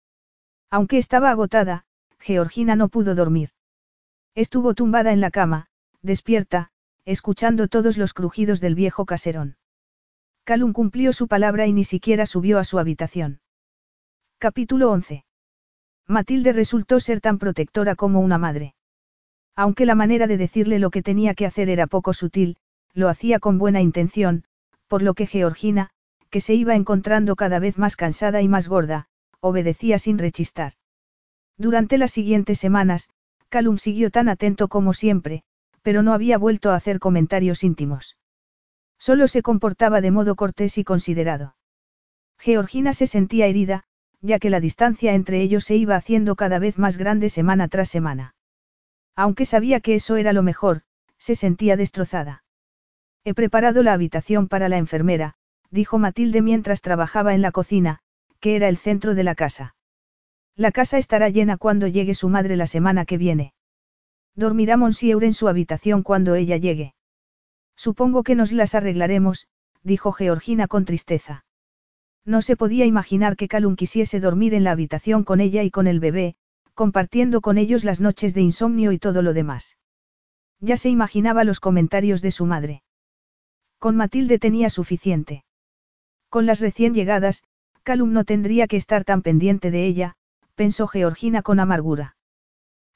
Aunque 0.70 0.98
estaba 0.98 1.30
agotada, 1.30 1.84
Georgina 2.20 2.76
no 2.76 2.90
pudo 2.90 3.16
dormir. 3.16 3.50
Estuvo 4.36 4.74
tumbada 4.74 5.10
en 5.10 5.20
la 5.20 5.32
cama, 5.32 5.66
despierta, 6.00 6.70
escuchando 7.04 7.66
todos 7.66 7.98
los 7.98 8.14
crujidos 8.14 8.60
del 8.60 8.76
viejo 8.76 9.04
caserón. 9.04 9.56
Calum 10.44 10.72
cumplió 10.72 11.12
su 11.12 11.28
palabra 11.28 11.68
y 11.68 11.72
ni 11.72 11.84
siquiera 11.84 12.26
subió 12.26 12.58
a 12.58 12.64
su 12.64 12.80
habitación. 12.80 13.40
Capítulo 14.38 14.90
11. 14.90 15.24
Matilde 16.08 16.52
resultó 16.52 16.98
ser 16.98 17.20
tan 17.20 17.38
protectora 17.38 17.94
como 17.94 18.18
una 18.20 18.38
madre. 18.38 18.74
Aunque 19.54 19.86
la 19.86 19.94
manera 19.94 20.26
de 20.26 20.36
decirle 20.36 20.80
lo 20.80 20.90
que 20.90 21.02
tenía 21.02 21.34
que 21.34 21.46
hacer 21.46 21.68
era 21.68 21.86
poco 21.86 22.12
sutil, 22.12 22.56
lo 22.92 23.08
hacía 23.08 23.38
con 23.38 23.58
buena 23.58 23.80
intención, 23.80 24.44
por 24.88 25.02
lo 25.02 25.14
que 25.14 25.28
Georgina, 25.28 25.90
que 26.28 26.40
se 26.40 26.54
iba 26.54 26.74
encontrando 26.74 27.36
cada 27.36 27.60
vez 27.60 27.78
más 27.78 27.94
cansada 27.94 28.42
y 28.42 28.48
más 28.48 28.66
gorda, 28.66 29.06
obedecía 29.38 30.00
sin 30.00 30.18
rechistar. 30.18 30.72
Durante 31.56 31.98
las 31.98 32.10
siguientes 32.10 32.58
semanas, 32.58 33.10
Calum 33.48 33.78
siguió 33.78 34.10
tan 34.10 34.28
atento 34.28 34.66
como 34.66 34.92
siempre, 34.92 35.44
pero 35.82 36.02
no 36.02 36.12
había 36.12 36.36
vuelto 36.36 36.70
a 36.70 36.74
hacer 36.74 36.98
comentarios 36.98 37.62
íntimos. 37.62 38.16
Solo 39.06 39.26
se 39.26 39.42
comportaba 39.42 40.00
de 40.00 40.12
modo 40.12 40.36
cortés 40.36 40.78
y 40.78 40.84
considerado. 40.84 41.56
Georgina 42.38 42.92
se 42.92 43.08
sentía 43.08 43.48
herida, 43.48 43.82
ya 44.20 44.38
que 44.38 44.48
la 44.48 44.60
distancia 44.60 45.14
entre 45.14 45.40
ellos 45.40 45.64
se 45.64 45.74
iba 45.74 45.96
haciendo 45.96 46.36
cada 46.36 46.60
vez 46.60 46.78
más 46.78 46.98
grande 46.98 47.28
semana 47.28 47.66
tras 47.66 47.88
semana. 47.88 48.36
Aunque 49.16 49.44
sabía 49.44 49.80
que 49.80 49.96
eso 49.96 50.14
era 50.14 50.32
lo 50.32 50.44
mejor, 50.44 50.82
se 51.18 51.34
sentía 51.34 51.76
destrozada. 51.76 52.44
He 53.24 53.34
preparado 53.34 53.82
la 53.82 53.92
habitación 53.92 54.46
para 54.46 54.68
la 54.68 54.76
enfermera, 54.76 55.34
dijo 55.72 55.98
Matilde 55.98 56.40
mientras 56.40 56.80
trabajaba 56.80 57.34
en 57.34 57.42
la 57.42 57.50
cocina, 57.50 57.98
que 58.38 58.54
era 58.54 58.68
el 58.68 58.76
centro 58.76 59.16
de 59.16 59.24
la 59.24 59.34
casa. 59.34 59.74
La 60.54 60.70
casa 60.70 60.96
estará 60.96 61.28
llena 61.28 61.56
cuando 61.56 61.88
llegue 61.88 62.14
su 62.14 62.28
madre 62.28 62.54
la 62.54 62.68
semana 62.68 63.04
que 63.04 63.18
viene. 63.18 63.52
Dormirá 64.36 64.76
Monsieur 64.76 65.24
en 65.24 65.34
su 65.34 65.48
habitación 65.48 66.04
cuando 66.04 66.36
ella 66.36 66.56
llegue. 66.56 66.94
Supongo 67.76 68.22
que 68.22 68.34
nos 68.34 68.52
las 68.52 68.74
arreglaremos, 68.74 69.48
dijo 69.82 70.12
Georgina 70.12 70.68
con 70.68 70.84
tristeza. 70.84 71.44
No 72.24 72.42
se 72.42 72.56
podía 72.56 72.86
imaginar 72.86 73.36
que 73.36 73.48
Calum 73.48 73.74
quisiese 73.74 74.20
dormir 74.20 74.54
en 74.54 74.64
la 74.64 74.70
habitación 74.70 75.24
con 75.24 75.40
ella 75.40 75.62
y 75.64 75.70
con 75.70 75.86
el 75.86 75.98
bebé, 75.98 76.36
compartiendo 76.74 77.40
con 77.40 77.58
ellos 77.58 77.84
las 77.84 78.00
noches 78.00 78.34
de 78.34 78.42
insomnio 78.42 78.92
y 78.92 78.98
todo 78.98 79.22
lo 79.22 79.32
demás. 79.32 79.76
Ya 80.60 80.76
se 80.76 80.88
imaginaba 80.88 81.42
los 81.44 81.58
comentarios 81.58 82.22
de 82.22 82.30
su 82.30 82.46
madre. 82.46 82.82
Con 83.78 83.96
Matilde 83.96 84.38
tenía 84.38 84.70
suficiente. 84.70 85.44
Con 86.28 86.46
las 86.46 86.60
recién 86.60 86.94
llegadas, 86.94 87.42
Calum 87.82 88.12
no 88.12 88.24
tendría 88.24 88.68
que 88.68 88.76
estar 88.76 89.04
tan 89.04 89.22
pendiente 89.22 89.72
de 89.72 89.84
ella, 89.84 90.14
pensó 90.54 90.86
Georgina 90.86 91.42
con 91.42 91.58
amargura. 91.58 92.16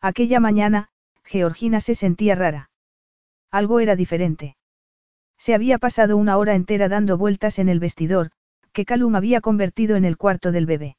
Aquella 0.01 0.39
mañana, 0.39 0.91
Georgina 1.25 1.81
se 1.81 1.97
sentía 1.97 2.37
rara. 2.37 2.71
Algo 3.51 3.81
era 3.81 3.97
diferente. 3.97 4.57
Se 5.39 5.55
había 5.55 5.79
pasado 5.79 6.17
una 6.17 6.37
hora 6.39 6.55
entera 6.55 6.89
dando 6.89 7.19
vueltas 7.19 7.59
en 7.59 7.69
el 7.69 7.81
vestidor, 7.81 8.31
que 8.73 8.85
Calum 8.85 9.17
había 9.17 9.41
convertido 9.41 9.97
en 9.97 10.05
el 10.05 10.17
cuarto 10.17 10.53
del 10.53 10.67
bebé. 10.67 10.97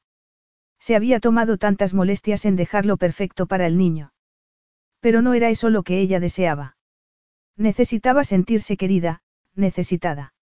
Se 0.80 0.96
había 0.96 1.20
tomado 1.20 1.58
tantas 1.58 1.94
molestias 1.94 2.46
en 2.46 2.56
dejarlo 2.56 2.98
perfecto 2.98 3.48
para 3.48 3.68
el 3.68 3.78
niño. 3.78 4.14
Pero 5.00 5.22
no 5.22 5.34
era 5.34 5.50
eso 5.50 5.70
lo 5.70 5.84
que 5.84 6.00
ella 6.00 6.20
deseaba. 6.20 6.78
Necesitaba 7.56 8.24
sentirse 8.24 8.78
querida, 8.78 9.22
necesitada. 9.56 10.34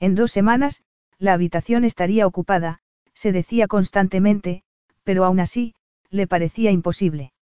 En 0.00 0.14
dos 0.14 0.32
semanas, 0.32 0.82
la 1.18 1.32
habitación 1.32 1.84
estaría 1.84 2.26
ocupada, 2.26 2.80
se 3.14 3.30
decía 3.30 3.68
constantemente, 3.68 4.64
pero 5.04 5.24
aún 5.24 5.40
así, 5.40 5.74
le 6.10 6.26
parecía 6.26 6.70
imposible. 6.70 7.32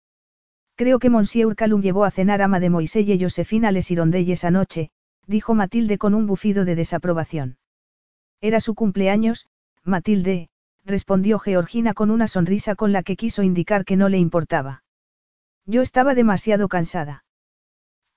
Creo 0.77 0.99
que 0.99 1.11
Monsieur 1.11 1.55
Calum 1.57 1.83
llevó 1.83 2.05
a 2.05 2.11
cenar 2.11 2.43
a 2.43 2.49
Mademoiselle 2.49 3.15
y 3.15 3.23
Josefina 3.23 3.73
Les 3.73 3.91
Hirondelles 3.91 4.41
esa 4.41 4.51
noche, 4.51 4.91
dijo 5.31 5.55
Matilde 5.55 5.97
con 5.97 6.15
un 6.15 6.27
bufido 6.27 6.65
de 6.65 6.75
desaprobación. 6.75 7.57
Era 8.41 8.59
su 8.59 8.75
cumpleaños, 8.75 9.49
Matilde, 9.85 10.51
respondió 10.85 11.39
Georgina 11.39 11.95
con 11.95 12.11
una 12.11 12.27
sonrisa 12.27 12.75
con 12.75 12.93
la 12.93 13.05
que 13.05 13.17
quiso 13.17 13.45
indicar 13.45 13.85
que 13.85 13.97
no 13.97 14.09
le 14.09 14.19
importaba. 14.19 14.83
Yo 15.67 15.83
estaba 15.83 16.15
demasiado 16.15 16.69
cansada. 16.69 17.25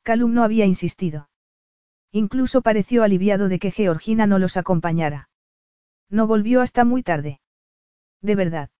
Calum 0.01 0.33
no 0.33 0.43
había 0.43 0.65
insistido. 0.65 1.29
Incluso 2.11 2.63
pareció 2.63 3.03
aliviado 3.03 3.47
de 3.47 3.59
que 3.59 3.71
Georgina 3.71 4.25
no 4.25 4.39
los 4.39 4.57
acompañara. 4.57 5.29
No 6.09 6.25
volvió 6.25 6.61
hasta 6.61 6.83
muy 6.83 7.03
tarde. 7.03 7.41
De 8.21 8.35
verdad. 8.35 8.71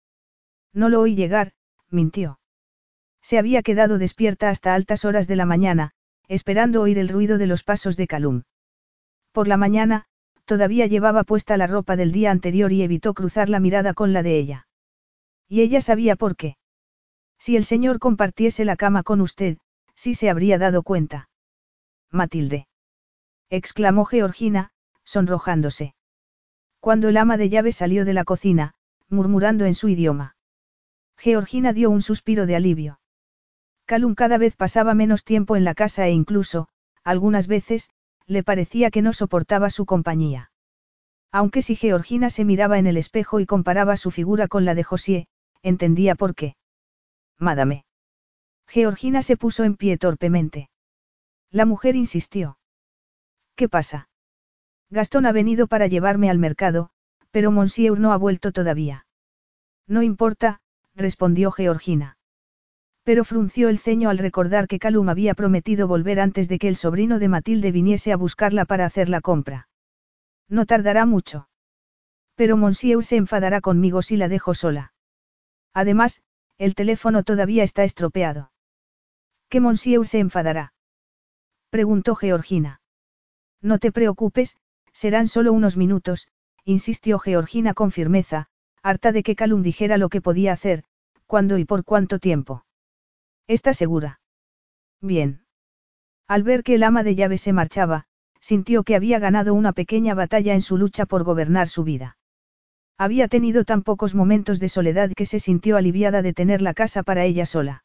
No 0.74 0.90
lo 0.90 1.02
oí 1.02 1.16
llegar, 1.16 1.54
mintió. 1.90 2.40
Se 3.22 3.38
había 3.38 3.62
quedado 3.62 4.00
despierta 4.00 4.50
hasta 4.50 4.74
altas 4.74 5.06
horas 5.06 5.28
de 5.28 5.36
la 5.36 5.46
mañana, 5.46 5.94
esperando 6.28 6.82
oír 6.82 6.98
el 6.98 7.10
ruido 7.10 7.38
de 7.38 7.48
los 7.48 7.64
pasos 7.64 7.98
de 7.98 8.08
Calum. 8.08 8.44
Por 9.32 9.48
la 9.48 9.58
mañana, 9.58 10.06
todavía 10.46 10.88
llevaba 10.88 11.24
puesta 11.24 11.58
la 11.58 11.68
ropa 11.68 11.96
del 11.96 12.12
día 12.12 12.32
anterior 12.32 12.72
y 12.72 12.84
evitó 12.84 13.14
cruzar 13.14 13.50
la 13.50 13.60
mirada 13.60 13.94
con 13.94 14.14
la 14.14 14.24
de 14.24 14.38
ella. 14.38 14.68
Y 15.48 15.62
ella 15.62 15.82
sabía 15.82 16.16
por 16.16 16.36
qué. 16.36 16.58
Si 17.40 17.56
el 17.58 17.66
señor 17.66 18.00
compartiese 18.00 18.66
la 18.66 18.76
cama 18.76 19.04
con 19.04 19.22
usted, 19.22 19.58
sí 19.96 20.14
se 20.16 20.30
habría 20.30 20.58
dado 20.58 20.84
cuenta. 20.84 21.30
Matilde. 22.10 22.68
exclamó 23.50 24.06
Georgina, 24.06 24.72
sonrojándose. 25.04 25.96
Cuando 26.80 27.10
el 27.10 27.18
ama 27.18 27.38
de 27.38 27.50
llave 27.50 27.72
salió 27.72 28.06
de 28.06 28.14
la 28.14 28.24
cocina, 28.24 28.76
murmurando 29.10 29.66
en 29.66 29.76
su 29.76 29.90
idioma. 29.90 30.36
Georgina 31.18 31.74
dio 31.74 31.90
un 31.90 32.02
suspiro 32.02 32.46
de 32.46 32.56
alivio. 32.56 33.00
Calum 33.94 34.16
cada 34.16 34.40
vez 34.40 34.56
pasaba 34.56 34.96
menos 34.96 35.24
tiempo 35.24 35.56
en 35.56 35.64
la 35.64 35.76
casa 35.76 36.08
e 36.08 36.12
incluso, 36.14 36.68
algunas 37.04 37.46
veces, 37.46 37.92
le 38.26 38.42
parecía 38.42 38.90
que 38.90 39.04
no 39.04 39.14
soportaba 39.14 39.70
su 39.70 39.86
compañía. 39.86 40.50
Aunque 41.32 41.62
si 41.62 41.76
Georgina 41.76 42.32
se 42.32 42.44
miraba 42.44 42.80
en 42.80 42.88
el 42.88 42.98
espejo 42.98 43.40
y 43.40 43.46
comparaba 43.46 43.96
su 43.96 44.10
figura 44.10 44.48
con 44.48 44.66
la 44.66 44.74
de 44.74 44.84
José, 44.84 45.28
entendía 45.62 46.16
por 46.16 46.34
qué. 46.34 46.56
Mádame. 47.38 47.86
Georgina 48.66 49.22
se 49.22 49.38
puso 49.38 49.64
en 49.64 49.76
pie 49.76 50.00
torpemente. 50.00 50.72
La 51.52 51.68
mujer 51.68 51.96
insistió. 51.96 52.58
¿Qué 53.56 53.70
pasa? 53.70 54.10
Gastón 54.90 55.28
ha 55.28 55.32
venido 55.32 55.68
para 55.68 55.86
llevarme 55.86 56.32
al 56.32 56.40
mercado, 56.40 56.90
pero 57.30 57.52
Monsieur 57.52 58.00
no 58.00 58.12
ha 58.12 58.18
vuelto 58.18 58.52
todavía. 58.52 59.06
No 59.86 60.02
importa, 60.02 60.62
respondió 60.96 61.52
Georgina. 61.52 62.18
Pero 63.04 63.26
frunció 63.26 63.70
el 63.70 63.80
ceño 63.80 64.10
al 64.10 64.18
recordar 64.18 64.68
que 64.68 64.80
Calum 64.80 65.10
había 65.10 65.34
prometido 65.34 65.88
volver 65.88 66.20
antes 66.20 66.48
de 66.48 66.58
que 66.58 66.70
el 66.70 66.78
sobrino 66.78 67.20
de 67.20 67.28
Matilde 67.28 67.72
viniese 67.72 68.14
a 68.14 68.18
buscarla 68.18 68.66
para 68.66 68.86
hacer 68.86 69.10
la 69.10 69.20
compra. 69.20 69.68
No 70.48 70.66
tardará 70.66 71.06
mucho. 71.06 71.50
Pero 72.36 72.58
Monsieur 72.58 73.04
se 73.04 73.18
enfadará 73.18 73.62
conmigo 73.62 74.02
si 74.02 74.18
la 74.18 74.30
dejo 74.30 74.54
sola. 74.54 74.94
Además, 75.74 76.24
el 76.58 76.76
teléfono 76.76 77.24
todavía 77.24 77.64
está 77.64 77.84
estropeado. 77.84 78.52
¿Qué 79.50 79.60
Monsieur 79.60 80.08
se 80.08 80.20
enfadará? 80.20 80.74
Preguntó 81.70 82.16
Georgina. 82.16 82.82
No 83.62 83.80
te 83.80 83.92
preocupes, 83.92 84.58
serán 84.94 85.28
solo 85.28 85.52
unos 85.52 85.76
minutos, 85.76 86.28
insistió 86.64 87.20
Georgina 87.20 87.74
con 87.74 87.92
firmeza, 87.92 88.48
harta 88.82 89.12
de 89.12 89.24
que 89.24 89.36
Calum 89.36 89.62
dijera 89.62 89.98
lo 89.98 90.10
que 90.10 90.22
podía 90.22 90.54
hacer, 90.54 90.84
cuándo 91.28 91.58
y 91.58 91.66
por 91.66 91.84
cuánto 91.84 92.20
tiempo. 92.20 92.66
¿Estás 93.48 93.78
segura? 93.78 94.20
Bien. 95.02 95.46
Al 96.28 96.44
ver 96.44 96.64
que 96.64 96.76
el 96.76 96.84
ama 96.84 97.04
de 97.04 97.16
llave 97.16 97.38
se 97.38 97.54
marchaba, 97.54 98.06
sintió 98.40 98.84
que 98.84 98.96
había 98.96 99.20
ganado 99.20 99.54
una 99.54 99.74
pequeña 99.74 100.16
batalla 100.16 100.54
en 100.54 100.62
su 100.62 100.78
lucha 100.78 101.06
por 101.06 101.24
gobernar 101.24 101.68
su 101.68 101.84
vida. 101.84 102.18
Había 102.98 103.28
tenido 103.28 103.66
tan 103.66 103.84
pocos 103.84 104.16
momentos 104.16 104.60
de 104.60 104.70
soledad 104.70 105.12
que 105.16 105.26
se 105.26 105.40
sintió 105.40 105.78
aliviada 105.78 106.22
de 106.22 106.34
tener 106.34 106.62
la 106.62 106.74
casa 106.74 107.04
para 107.04 107.26
ella 107.26 107.46
sola. 107.46 107.84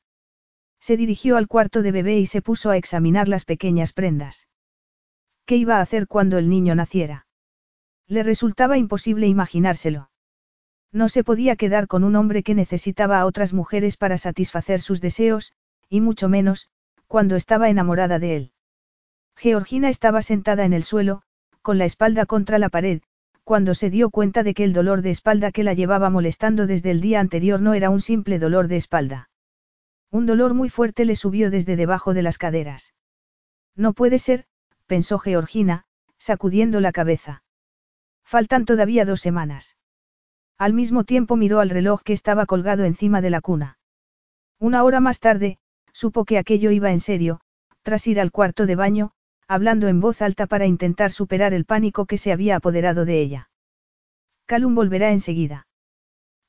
Se 0.80 0.96
dirigió 0.96 1.36
al 1.36 1.48
cuarto 1.48 1.82
de 1.82 1.92
bebé 1.92 2.18
y 2.18 2.26
se 2.26 2.42
puso 2.42 2.70
a 2.70 2.76
examinar 2.76 3.28
las 3.28 3.44
pequeñas 3.44 3.92
prendas. 3.92 4.46
¿Qué 5.44 5.56
iba 5.56 5.78
a 5.78 5.80
hacer 5.80 6.06
cuando 6.06 6.38
el 6.38 6.48
niño 6.48 6.74
naciera? 6.74 7.26
Le 8.06 8.22
resultaba 8.22 8.78
imposible 8.78 9.26
imaginárselo. 9.26 10.07
No 10.92 11.08
se 11.08 11.23
podía 11.25 11.57
quedar 11.57 11.86
con 11.86 12.05
un 12.05 12.17
hombre 12.17 12.42
que 12.42 12.55
necesitaba 12.55 13.20
a 13.20 13.26
otras 13.26 13.52
mujeres 13.52 13.97
para 13.97 14.18
satisfacer 14.18 14.81
sus 14.81 15.00
deseos, 15.00 15.52
y 15.89 16.00
mucho 16.00 16.28
menos, 16.28 16.70
cuando 17.07 17.36
estaba 17.36 17.68
enamorada 17.68 18.18
de 18.18 18.36
él. 18.36 18.52
Georgina 19.36 19.89
estaba 19.89 20.23
sentada 20.23 20.65
en 20.65 20.73
el 20.73 20.83
suelo, 20.83 21.23
con 21.62 21.78
la 21.78 21.84
espalda 21.84 22.26
contra 22.26 22.58
la 22.58 22.68
pared, 22.68 23.02
cuando 23.44 23.75
se 23.75 23.89
dio 23.89 24.10
cuenta 24.10 24.42
de 24.42 24.52
que 24.52 24.65
el 24.65 24.75
dolor 24.75 25.00
de 25.00 25.10
espalda 25.10 25.52
que 25.52 25.65
la 25.65 25.73
llevaba 25.73 26.10
molestando 26.10 26.67
desde 26.67 26.91
el 26.91 27.00
día 27.00 27.18
anterior 27.18 27.62
no 27.62 27.73
era 27.73 27.89
un 27.89 28.02
simple 28.02 28.39
dolor 28.39 28.68
de 28.68 28.76
espalda. 28.76 29.31
Un 30.10 30.26
dolor 30.26 30.52
muy 30.52 30.68
fuerte 30.68 31.07
le 31.07 31.17
subió 31.17 31.50
desde 31.50 31.76
debajo 31.76 32.12
de 32.12 32.23
las 32.23 32.36
caderas. 32.36 32.92
No 33.75 33.94
puede 33.94 34.18
ser, 34.18 34.44
pensó 34.86 35.18
Georgina, 35.18 35.86
sacudiendo 36.18 36.81
la 36.81 36.92
cabeza. 36.92 37.42
Faltan 38.23 38.67
todavía 38.67 39.07
dos 39.07 39.23
semanas. 39.23 39.77
Al 40.58 40.72
mismo 40.72 41.04
tiempo 41.04 41.36
miró 41.36 41.60
al 41.60 41.70
reloj 41.70 42.02
que 42.02 42.12
estaba 42.12 42.44
colgado 42.44 42.82
encima 42.82 43.20
de 43.20 43.30
la 43.30 43.40
cuna. 43.40 43.78
Una 44.58 44.82
hora 44.82 44.98
más 44.98 45.20
tarde, 45.20 45.58
supo 45.92 46.24
que 46.24 46.36
aquello 46.36 46.72
iba 46.72 46.90
en 46.90 46.98
serio, 46.98 47.40
tras 47.82 48.08
ir 48.08 48.18
al 48.18 48.32
cuarto 48.32 48.66
de 48.66 48.74
baño, 48.74 49.12
hablando 49.46 49.86
en 49.86 50.00
voz 50.00 50.20
alta 50.20 50.48
para 50.48 50.66
intentar 50.66 51.12
superar 51.12 51.54
el 51.54 51.64
pánico 51.64 52.06
que 52.06 52.18
se 52.18 52.32
había 52.32 52.56
apoderado 52.56 53.04
de 53.04 53.20
ella. 53.20 53.50
Calum 54.46 54.74
volverá 54.74 55.12
enseguida. 55.12 55.68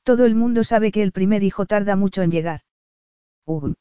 Todo 0.02 0.26
el 0.26 0.34
mundo 0.34 0.64
sabe 0.64 0.92
que 0.92 1.04
el 1.04 1.12
primer 1.12 1.44
hijo 1.44 1.68
tarda 1.68 1.96
mucho 1.96 2.24
en 2.24 2.32
llegar. 2.32 2.62
Uh. 3.46 3.74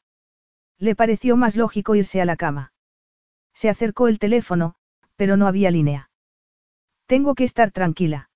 Le 0.77 0.95
pareció 0.95 1.37
más 1.37 1.55
lógico 1.55 1.95
irse 1.95 2.21
a 2.21 2.25
la 2.25 2.35
cama. 2.35 2.71
Se 3.55 3.67
acercó 3.67 4.07
el 4.07 4.19
teléfono, 4.19 4.75
pero 5.15 5.37
no 5.37 5.47
había 5.47 5.71
línea. 5.71 6.11
Tengo 7.07 7.33
que 7.33 7.45
estar 7.45 7.71
tranquila 7.71 8.28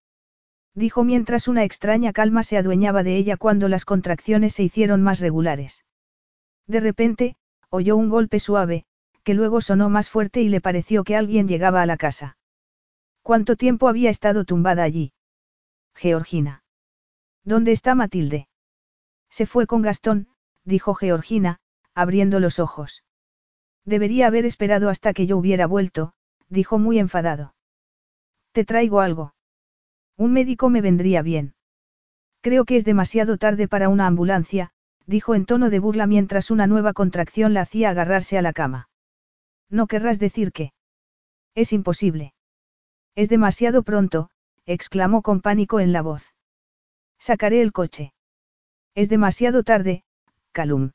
dijo 0.76 1.04
mientras 1.04 1.48
una 1.48 1.64
extraña 1.64 2.14
calma 2.14 2.44
se 2.44 2.58
adueñaba 2.58 3.04
de 3.04 3.16
ella 3.16 3.38
cuando 3.38 3.68
las 3.70 3.86
contracciones 3.86 4.54
se 4.54 4.64
hicieron 4.64 5.02
más 5.02 5.20
regulares. 5.20 5.86
De 6.68 6.80
repente, 6.80 7.36
oyó 7.70 7.96
un 7.96 8.10
golpe 8.10 8.40
suave, 8.40 8.86
que 9.24 9.34
luego 9.34 9.62
sonó 9.62 9.90
más 9.90 10.10
fuerte 10.10 10.42
y 10.42 10.50
le 10.50 10.62
pareció 10.62 11.04
que 11.04 11.16
alguien 11.16 11.48
llegaba 11.48 11.82
a 11.82 11.86
la 11.86 11.98
casa. 11.98 12.38
¿Cuánto 13.22 13.56
tiempo 13.56 13.88
había 13.88 14.10
estado 14.10 14.44
tumbada 14.44 14.84
allí? 14.84 15.14
Georgina. 15.96 16.64
¿Dónde 17.44 17.72
está 17.72 17.96
Matilde? 17.96 18.48
Se 19.30 19.46
fue 19.46 19.68
con 19.68 19.82
Gastón, 19.82 20.28
dijo 20.66 20.94
Georgina, 20.94 21.60
abriendo 21.94 22.40
los 22.40 22.60
ojos. 22.60 23.04
Debería 23.86 24.28
haber 24.28 24.46
esperado 24.46 24.90
hasta 24.90 25.14
que 25.14 25.26
yo 25.26 25.38
hubiera 25.38 25.68
vuelto, 25.68 26.14
dijo 26.50 26.80
muy 26.80 27.00
enfadado. 27.00 27.54
Te 28.52 28.66
traigo 28.66 29.02
algo. 29.02 29.34
Un 30.18 30.34
médico 30.34 30.70
me 30.70 30.82
vendría 30.82 31.22
bien. 31.22 31.56
Creo 32.42 32.66
que 32.66 32.76
es 32.76 32.86
demasiado 32.86 33.38
tarde 33.38 33.68
para 33.68 33.90
una 33.90 34.06
ambulancia, 34.06 34.72
dijo 35.06 35.36
en 35.36 35.46
tono 35.46 35.70
de 35.70 35.80
burla 35.80 36.08
mientras 36.08 36.52
una 36.52 36.68
nueva 36.68 36.94
contracción 36.94 37.54
la 37.54 37.62
hacía 37.62 37.90
agarrarse 37.90 38.38
a 38.38 38.42
la 38.42 38.54
cama. 38.54 38.90
No 39.70 39.88
querrás 39.88 40.20
decir 40.20 40.52
que. 40.52 40.74
Es 41.56 41.74
imposible. 41.74 42.34
Es 43.16 43.30
demasiado 43.30 43.84
pronto, 43.84 44.30
exclamó 44.66 45.22
con 45.22 45.42
pánico 45.42 45.80
en 45.80 45.94
la 45.94 46.02
voz. 46.02 46.34
Sacaré 47.20 47.62
el 47.62 47.72
coche. 47.72 48.14
Es 48.96 49.10
demasiado 49.10 49.64
tarde, 49.64 50.04
Calum. 50.52 50.92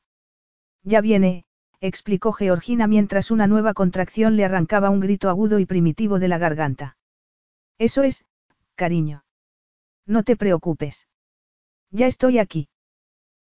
Ya 0.83 1.01
viene, 1.01 1.45
explicó 1.81 2.31
Georgina 2.31 2.87
mientras 2.87 3.31
una 3.31 3.47
nueva 3.47 3.73
contracción 3.73 4.37
le 4.37 4.45
arrancaba 4.45 4.89
un 4.89 4.99
grito 4.99 5.29
agudo 5.29 5.59
y 5.59 5.65
primitivo 5.65 6.19
de 6.19 6.27
la 6.27 6.37
garganta. 6.37 6.97
Eso 7.77 8.03
es, 8.03 8.25
cariño. 8.83 9.25
No 10.05 10.23
te 10.23 10.37
preocupes. 10.37 11.07
Ya 11.91 12.07
estoy 12.07 12.39
aquí. 12.39 12.69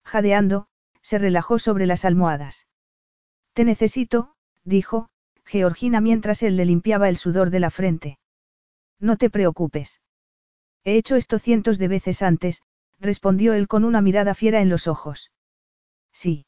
Jadeando, 0.06 0.68
se 1.02 1.18
relajó 1.18 1.58
sobre 1.58 1.88
las 1.88 2.06
almohadas. 2.06 2.68
Te 3.54 3.64
necesito, 3.66 4.36
dijo, 4.64 5.10
Georgina 5.44 6.02
mientras 6.02 6.44
él 6.44 6.56
le 6.56 6.66
limpiaba 6.66 7.10
el 7.10 7.18
sudor 7.18 7.50
de 7.50 7.60
la 7.60 7.72
frente. 7.72 8.20
No 9.00 9.18
te 9.18 9.32
preocupes. 9.32 10.02
He 10.84 10.98
hecho 10.98 11.16
esto 11.16 11.40
cientos 11.40 11.80
de 11.80 11.88
veces 11.88 12.22
antes, 12.22 12.62
respondió 13.00 13.54
él 13.54 13.68
con 13.68 13.84
una 13.84 14.02
mirada 14.02 14.36
fiera 14.36 14.62
en 14.62 14.70
los 14.70 14.88
ojos. 14.88 15.32
Sí. 16.12 16.46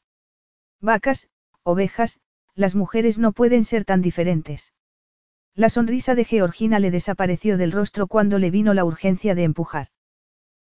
Vacas, 0.80 1.28
ovejas, 1.64 2.20
las 2.54 2.76
mujeres 2.76 3.18
no 3.18 3.32
pueden 3.32 3.64
ser 3.64 3.84
tan 3.84 4.00
diferentes. 4.00 4.72
La 5.56 5.70
sonrisa 5.70 6.14
de 6.14 6.26
Georgina 6.26 6.78
le 6.78 6.90
desapareció 6.90 7.56
del 7.56 7.72
rostro 7.72 8.08
cuando 8.08 8.38
le 8.38 8.50
vino 8.50 8.74
la 8.74 8.84
urgencia 8.84 9.34
de 9.34 9.44
empujar. 9.44 9.88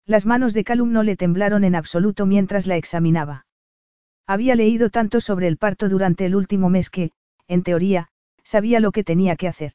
Las 0.04 0.26
manos 0.26 0.52
de 0.52 0.64
Calum 0.64 0.90
no 0.90 1.04
le 1.04 1.16
temblaron 1.16 1.62
en 1.62 1.76
absoluto 1.76 2.26
mientras 2.26 2.66
la 2.66 2.74
examinaba. 2.74 3.46
Había 4.26 4.56
leído 4.56 4.90
tanto 4.90 5.20
sobre 5.20 5.46
el 5.46 5.58
parto 5.58 5.88
durante 5.88 6.26
el 6.26 6.34
último 6.34 6.70
mes 6.70 6.90
que, 6.90 7.12
en 7.46 7.62
teoría, 7.62 8.08
sabía 8.42 8.80
lo 8.80 8.90
que 8.90 9.04
tenía 9.04 9.36
que 9.36 9.46
hacer. 9.46 9.74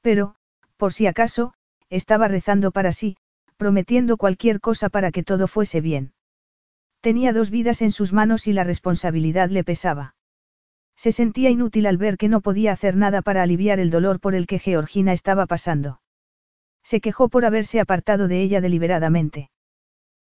Pero, 0.00 0.36
por 0.76 0.92
si 0.92 1.08
acaso, 1.08 1.52
estaba 1.88 2.28
rezando 2.28 2.70
para 2.70 2.92
sí, 2.92 3.16
prometiendo 3.56 4.16
cualquier 4.16 4.60
cosa 4.60 4.90
para 4.90 5.10
que 5.10 5.24
todo 5.24 5.48
fuese 5.48 5.80
bien. 5.80 6.12
Tenía 7.00 7.32
dos 7.32 7.50
vidas 7.50 7.82
en 7.82 7.90
sus 7.90 8.12
manos 8.12 8.46
y 8.46 8.52
la 8.52 8.62
responsabilidad 8.62 9.50
le 9.50 9.64
pesaba. 9.64 10.14
Se 11.00 11.12
sentía 11.12 11.48
inútil 11.48 11.86
al 11.86 11.96
ver 11.96 12.18
que 12.18 12.28
no 12.28 12.42
podía 12.42 12.72
hacer 12.72 12.94
nada 12.94 13.22
para 13.22 13.42
aliviar 13.42 13.80
el 13.80 13.88
dolor 13.88 14.20
por 14.20 14.34
el 14.34 14.46
que 14.46 14.58
Georgina 14.58 15.14
estaba 15.14 15.46
pasando. 15.46 16.02
Se 16.82 17.00
quejó 17.00 17.30
por 17.30 17.46
haberse 17.46 17.80
apartado 17.80 18.28
de 18.28 18.42
ella 18.42 18.60
deliberadamente. 18.60 19.50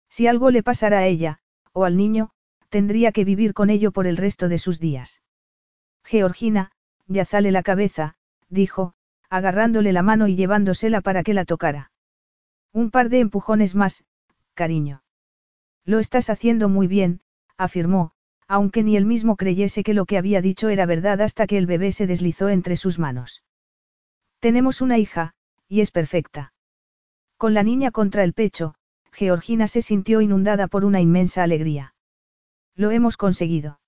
Si 0.09 0.29
algo 0.29 0.53
le 0.53 0.63
pasara 0.63 0.99
a 0.99 1.07
ella, 1.07 1.41
o 1.73 1.85
al 1.85 1.97
niño, 1.97 2.31
tendría 2.69 3.11
que 3.11 3.25
vivir 3.25 3.55
con 3.55 3.71
ello 3.71 3.91
por 3.91 4.07
el 4.07 4.17
resto 4.17 4.49
de 4.49 4.59
sus 4.59 4.79
días. 4.79 5.21
Georgina, 6.05 6.71
yazale 7.09 7.51
la 7.51 7.65
cabeza, 7.65 8.15
dijo, 8.49 8.95
agarrándole 9.29 9.93
la 9.93 10.03
mano 10.05 10.29
y 10.29 10.37
llevándosela 10.37 11.01
para 11.01 11.25
que 11.25 11.35
la 11.35 11.45
tocara. 11.45 11.91
Un 12.73 12.93
par 12.93 13.09
de 13.09 13.19
empujones 13.19 13.75
más, 13.75 14.05
cariño. 14.55 15.03
Lo 15.85 15.99
estás 15.99 16.31
haciendo 16.31 16.69
muy 16.69 16.87
bien, 16.87 17.21
afirmó, 17.57 18.13
aunque 18.49 18.83
ni 18.83 18.97
él 18.97 19.05
mismo 19.05 19.37
creyese 19.37 19.83
que 19.85 19.95
lo 19.95 20.07
que 20.07 20.17
había 20.17 20.41
dicho 20.41 20.71
era 20.71 20.87
verdad 20.87 21.21
hasta 21.21 21.47
que 21.47 21.59
el 21.59 21.67
bebé 21.67 21.93
se 21.93 22.07
deslizó 22.07 22.49
entre 22.49 22.77
sus 22.77 22.99
manos. 22.99 23.45
Tenemos 24.41 24.81
una 24.81 24.97
hija, 24.97 25.35
y 25.69 25.83
es 25.83 25.91
perfecta. 25.91 26.55
Con 27.37 27.53
la 27.55 27.63
niña 27.63 27.91
contra 27.91 28.25
el 28.25 28.33
pecho, 28.33 28.75
Georgina 29.13 29.69
se 29.69 29.83
sintió 29.83 30.23
inundada 30.23 30.67
por 30.67 30.85
una 30.85 31.01
inmensa 31.01 31.43
alegría. 31.43 31.95
Lo 32.75 32.91
hemos 32.91 33.17
conseguido. 33.17 33.81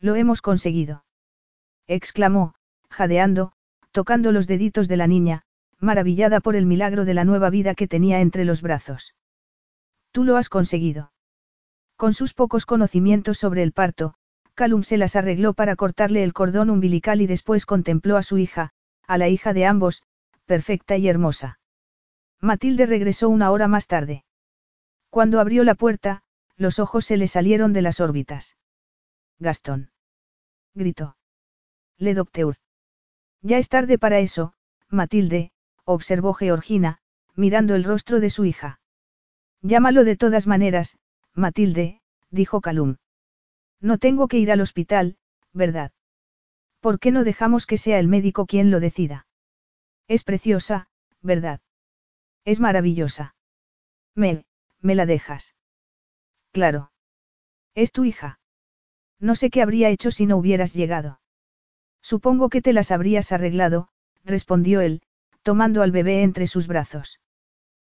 Lo 0.00 0.16
hemos 0.16 0.42
conseguido. 0.42 1.04
exclamó, 1.86 2.54
jadeando, 2.90 3.52
tocando 3.92 4.32
los 4.32 4.46
deditos 4.46 4.88
de 4.88 4.96
la 4.96 5.06
niña, 5.06 5.42
maravillada 5.78 6.40
por 6.40 6.56
el 6.56 6.66
milagro 6.66 7.04
de 7.04 7.14
la 7.14 7.24
nueva 7.24 7.50
vida 7.50 7.74
que 7.74 7.86
tenía 7.86 8.20
entre 8.20 8.44
los 8.44 8.62
brazos. 8.62 9.14
Tú 10.10 10.24
lo 10.24 10.36
has 10.36 10.48
conseguido. 10.48 11.12
Con 11.96 12.12
sus 12.12 12.34
pocos 12.34 12.66
conocimientos 12.66 13.38
sobre 13.38 13.62
el 13.62 13.72
parto, 13.72 14.14
Calum 14.54 14.82
se 14.82 14.98
las 14.98 15.16
arregló 15.16 15.54
para 15.54 15.76
cortarle 15.76 16.22
el 16.22 16.32
cordón 16.32 16.70
umbilical 16.70 17.20
y 17.20 17.26
después 17.26 17.66
contempló 17.66 18.16
a 18.16 18.22
su 18.22 18.38
hija, 18.38 18.72
a 19.06 19.18
la 19.18 19.28
hija 19.28 19.52
de 19.52 19.66
ambos, 19.66 20.02
perfecta 20.44 20.96
y 20.96 21.08
hermosa. 21.08 21.58
Matilde 22.40 22.86
regresó 22.86 23.28
una 23.28 23.50
hora 23.50 23.66
más 23.66 23.86
tarde. 23.86 24.24
Cuando 25.10 25.40
abrió 25.40 25.64
la 25.64 25.74
puerta, 25.74 26.22
los 26.56 26.78
ojos 26.78 27.06
se 27.06 27.16
le 27.16 27.28
salieron 27.28 27.72
de 27.72 27.82
las 27.82 28.00
órbitas. 28.00 28.56
Gastón. 29.38 29.90
Gritó. 30.74 31.16
Le 31.98 32.12
docteur. 32.14 32.56
Ya 33.40 33.56
es 33.58 33.68
tarde 33.68 33.98
para 33.98 34.18
eso, 34.18 34.52
Matilde, 34.90 35.52
observó 35.84 36.34
Georgina, 36.34 36.98
mirando 37.34 37.74
el 37.74 37.84
rostro 37.84 38.20
de 38.20 38.30
su 38.30 38.44
hija. 38.44 38.80
Llámalo 39.62 40.04
de 40.04 40.16
todas 40.16 40.46
maneras, 40.46 40.98
Matilde, 41.36 42.00
dijo 42.30 42.62
Calum. 42.62 42.96
No 43.80 43.98
tengo 43.98 44.26
que 44.26 44.38
ir 44.38 44.50
al 44.50 44.62
hospital, 44.62 45.18
¿verdad? 45.52 45.92
¿Por 46.80 46.98
qué 46.98 47.10
no 47.10 47.24
dejamos 47.24 47.66
que 47.66 47.76
sea 47.76 47.98
el 47.98 48.08
médico 48.08 48.46
quien 48.46 48.70
lo 48.70 48.80
decida? 48.80 49.26
Es 50.08 50.24
preciosa, 50.24 50.88
¿verdad? 51.20 51.60
Es 52.44 52.58
maravillosa. 52.58 53.34
Mel, 54.14 54.46
me 54.80 54.94
la 54.94 55.04
dejas. 55.04 55.54
Claro. 56.52 56.90
Es 57.74 57.92
tu 57.92 58.04
hija. 58.04 58.40
No 59.20 59.34
sé 59.34 59.50
qué 59.50 59.60
habría 59.60 59.90
hecho 59.90 60.10
si 60.10 60.24
no 60.24 60.38
hubieras 60.38 60.72
llegado. 60.72 61.20
Supongo 62.00 62.48
que 62.48 62.62
te 62.62 62.72
las 62.72 62.90
habrías 62.90 63.30
arreglado, 63.32 63.88
respondió 64.24 64.80
él, 64.80 65.02
tomando 65.42 65.82
al 65.82 65.90
bebé 65.90 66.22
entre 66.22 66.46
sus 66.46 66.66
brazos. 66.66 67.20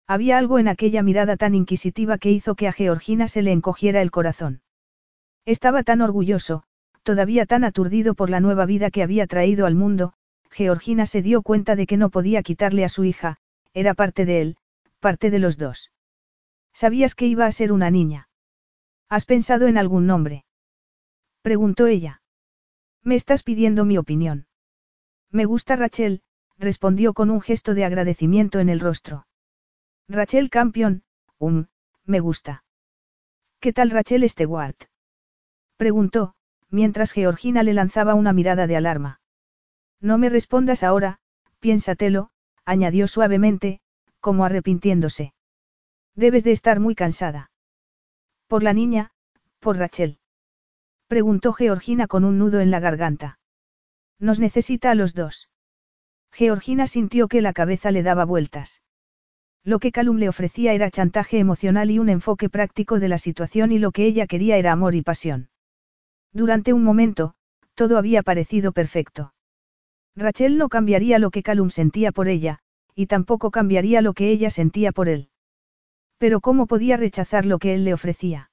Había 0.06 0.38
algo 0.38 0.58
en 0.58 0.68
aquella 0.68 1.02
mirada 1.02 1.36
tan 1.36 1.54
inquisitiva 1.54 2.18
que 2.18 2.30
hizo 2.30 2.54
que 2.54 2.68
a 2.68 2.72
Georgina 2.72 3.28
se 3.28 3.42
le 3.42 3.52
encogiera 3.52 4.02
el 4.02 4.10
corazón. 4.10 4.62
Estaba 5.44 5.82
tan 5.82 6.00
orgulloso, 6.02 6.64
todavía 7.02 7.46
tan 7.46 7.64
aturdido 7.64 8.14
por 8.14 8.30
la 8.30 8.40
nueva 8.40 8.66
vida 8.66 8.90
que 8.90 9.02
había 9.02 9.26
traído 9.26 9.66
al 9.66 9.74
mundo, 9.74 10.12
Georgina 10.50 11.06
se 11.06 11.22
dio 11.22 11.42
cuenta 11.42 11.76
de 11.76 11.86
que 11.86 11.96
no 11.96 12.10
podía 12.10 12.42
quitarle 12.42 12.84
a 12.84 12.88
su 12.88 13.04
hija, 13.04 13.38
era 13.72 13.94
parte 13.94 14.26
de 14.26 14.40
él, 14.42 14.56
parte 15.00 15.30
de 15.30 15.38
los 15.38 15.56
dos. 15.56 15.90
¿Sabías 16.72 17.14
que 17.14 17.26
iba 17.26 17.46
a 17.46 17.52
ser 17.52 17.72
una 17.72 17.90
niña? 17.90 18.28
¿Has 19.08 19.24
pensado 19.24 19.66
en 19.66 19.78
algún 19.78 20.06
nombre? 20.06 20.44
Preguntó 21.42 21.86
ella. 21.86 22.22
Me 23.02 23.14
estás 23.14 23.42
pidiendo 23.42 23.84
mi 23.84 23.98
opinión. 23.98 24.46
Me 25.30 25.44
gusta 25.44 25.76
Rachel, 25.76 26.22
respondió 26.58 27.14
con 27.14 27.30
un 27.30 27.40
gesto 27.40 27.74
de 27.74 27.84
agradecimiento 27.84 28.60
en 28.60 28.68
el 28.68 28.80
rostro. 28.80 29.26
Rachel 30.12 30.50
Campion, 30.50 31.04
um, 31.38 31.68
me 32.04 32.20
gusta. 32.20 32.64
¿Qué 33.60 33.72
tal 33.72 33.88
Rachel 33.88 34.28
Stewart? 34.28 34.76
Preguntó, 35.78 36.34
mientras 36.68 37.12
Georgina 37.12 37.62
le 37.62 37.72
lanzaba 37.72 38.14
una 38.14 38.34
mirada 38.34 38.66
de 38.66 38.76
alarma. 38.76 39.22
No 40.00 40.18
me 40.18 40.28
respondas 40.28 40.82
ahora, 40.82 41.18
piénsatelo, 41.60 42.28
añadió 42.66 43.08
suavemente, 43.08 43.80
como 44.20 44.44
arrepintiéndose. 44.44 45.32
Debes 46.14 46.44
de 46.44 46.52
estar 46.52 46.78
muy 46.78 46.94
cansada. 46.94 47.50
Por 48.48 48.62
la 48.62 48.74
niña, 48.74 49.12
por 49.60 49.78
Rachel. 49.78 50.18
Preguntó 51.06 51.54
Georgina 51.54 52.06
con 52.06 52.26
un 52.26 52.36
nudo 52.38 52.60
en 52.60 52.70
la 52.70 52.80
garganta. 52.80 53.38
Nos 54.18 54.40
necesita 54.40 54.90
a 54.90 54.94
los 54.94 55.14
dos. 55.14 55.48
Georgina 56.30 56.86
sintió 56.86 57.28
que 57.28 57.40
la 57.40 57.54
cabeza 57.54 57.90
le 57.90 58.02
daba 58.02 58.26
vueltas. 58.26 58.81
Lo 59.64 59.78
que 59.78 59.92
Calum 59.92 60.16
le 60.16 60.28
ofrecía 60.28 60.72
era 60.72 60.90
chantaje 60.90 61.38
emocional 61.38 61.90
y 61.90 61.98
un 62.00 62.08
enfoque 62.08 62.48
práctico 62.48 62.98
de 62.98 63.08
la 63.08 63.18
situación 63.18 63.70
y 63.70 63.78
lo 63.78 63.92
que 63.92 64.06
ella 64.06 64.26
quería 64.26 64.56
era 64.56 64.72
amor 64.72 64.94
y 64.94 65.02
pasión. 65.02 65.50
Durante 66.32 66.72
un 66.72 66.82
momento, 66.82 67.34
todo 67.74 67.96
había 67.96 68.22
parecido 68.22 68.72
perfecto. 68.72 69.34
Rachel 70.16 70.58
no 70.58 70.68
cambiaría 70.68 71.18
lo 71.18 71.30
que 71.30 71.42
Calum 71.42 71.70
sentía 71.70 72.10
por 72.10 72.28
ella, 72.28 72.58
y 72.94 73.06
tampoco 73.06 73.50
cambiaría 73.50 74.02
lo 74.02 74.12
que 74.14 74.30
ella 74.30 74.50
sentía 74.50 74.92
por 74.92 75.08
él. 75.08 75.28
Pero 76.18 76.40
¿cómo 76.40 76.66
podía 76.66 76.96
rechazar 76.96 77.46
lo 77.46 77.58
que 77.58 77.74
él 77.74 77.84
le 77.84 77.94
ofrecía? 77.94 78.50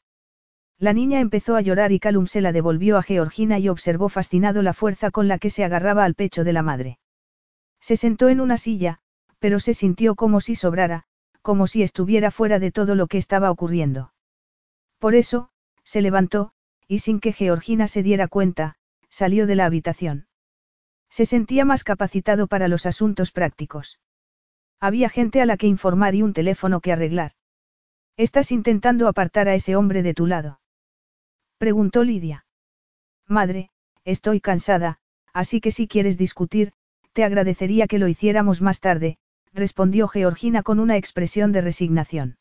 La 0.77 0.93
niña 0.93 1.19
empezó 1.19 1.55
a 1.55 1.61
llorar 1.61 1.91
y 1.91 1.99
Calum 1.99 2.25
se 2.25 2.39
la 2.39 2.51
devolvió 2.51 2.97
a 2.97 3.03
Georgina 3.03 3.59
y 3.59 3.67
observó 3.67 4.07
fascinado 4.09 4.61
la 4.61 4.73
fuerza 4.73 5.11
con 5.11 5.27
la 5.27 5.37
que 5.37 5.49
se 5.49 5.65
agarraba 5.65 6.05
al 6.05 6.15
pecho 6.15 6.43
de 6.43 6.53
la 6.53 6.63
madre. 6.63 6.99
Se 7.81 7.97
sentó 7.97 8.29
en 8.29 8.39
una 8.39 8.57
silla, 8.57 8.99
pero 9.39 9.59
se 9.59 9.73
sintió 9.73 10.15
como 10.15 10.41
si 10.41 10.55
sobrara, 10.55 11.05
como 11.41 11.67
si 11.67 11.81
estuviera 11.81 12.31
fuera 12.31 12.59
de 12.59 12.71
todo 12.71 12.95
lo 12.95 13.07
que 13.07 13.17
estaba 13.17 13.49
ocurriendo. 13.51 14.13
Por 14.99 15.15
eso, 15.15 15.49
se 15.83 16.01
levantó, 16.01 16.51
y 16.87 16.99
sin 16.99 17.19
que 17.19 17.33
Georgina 17.33 17.87
se 17.87 18.03
diera 18.03 18.27
cuenta, 18.27 18.75
salió 19.09 19.47
de 19.47 19.55
la 19.55 19.65
habitación. 19.65 20.27
Se 21.09 21.25
sentía 21.25 21.65
más 21.65 21.83
capacitado 21.83 22.47
para 22.47 22.67
los 22.67 22.85
asuntos 22.85 23.31
prácticos. 23.31 23.99
Había 24.79 25.09
gente 25.09 25.41
a 25.41 25.45
la 25.45 25.57
que 25.57 25.67
informar 25.67 26.15
y 26.15 26.21
un 26.21 26.33
teléfono 26.33 26.81
que 26.81 26.91
arreglar. 26.91 27.31
¿Estás 28.17 28.51
intentando 28.51 29.07
apartar 29.07 29.47
a 29.47 29.55
ese 29.55 29.75
hombre 29.75 30.03
de 30.03 30.13
tu 30.13 30.27
lado? 30.27 30.59
Preguntó 31.57 32.03
Lidia. 32.03 32.45
Madre, 33.27 33.71
estoy 34.03 34.41
cansada, 34.41 34.99
así 35.33 35.61
que 35.61 35.71
si 35.71 35.87
quieres 35.87 36.17
discutir, 36.17 36.73
te 37.13 37.23
agradecería 37.23 37.87
que 37.87 37.99
lo 37.99 38.07
hiciéramos 38.07 38.61
más 38.61 38.79
tarde, 38.79 39.17
respondió 39.53 40.07
Georgina 40.07 40.63
con 40.63 40.79
una 40.79 40.97
expresión 40.97 41.51
de 41.51 41.61
resignación. 41.61 42.37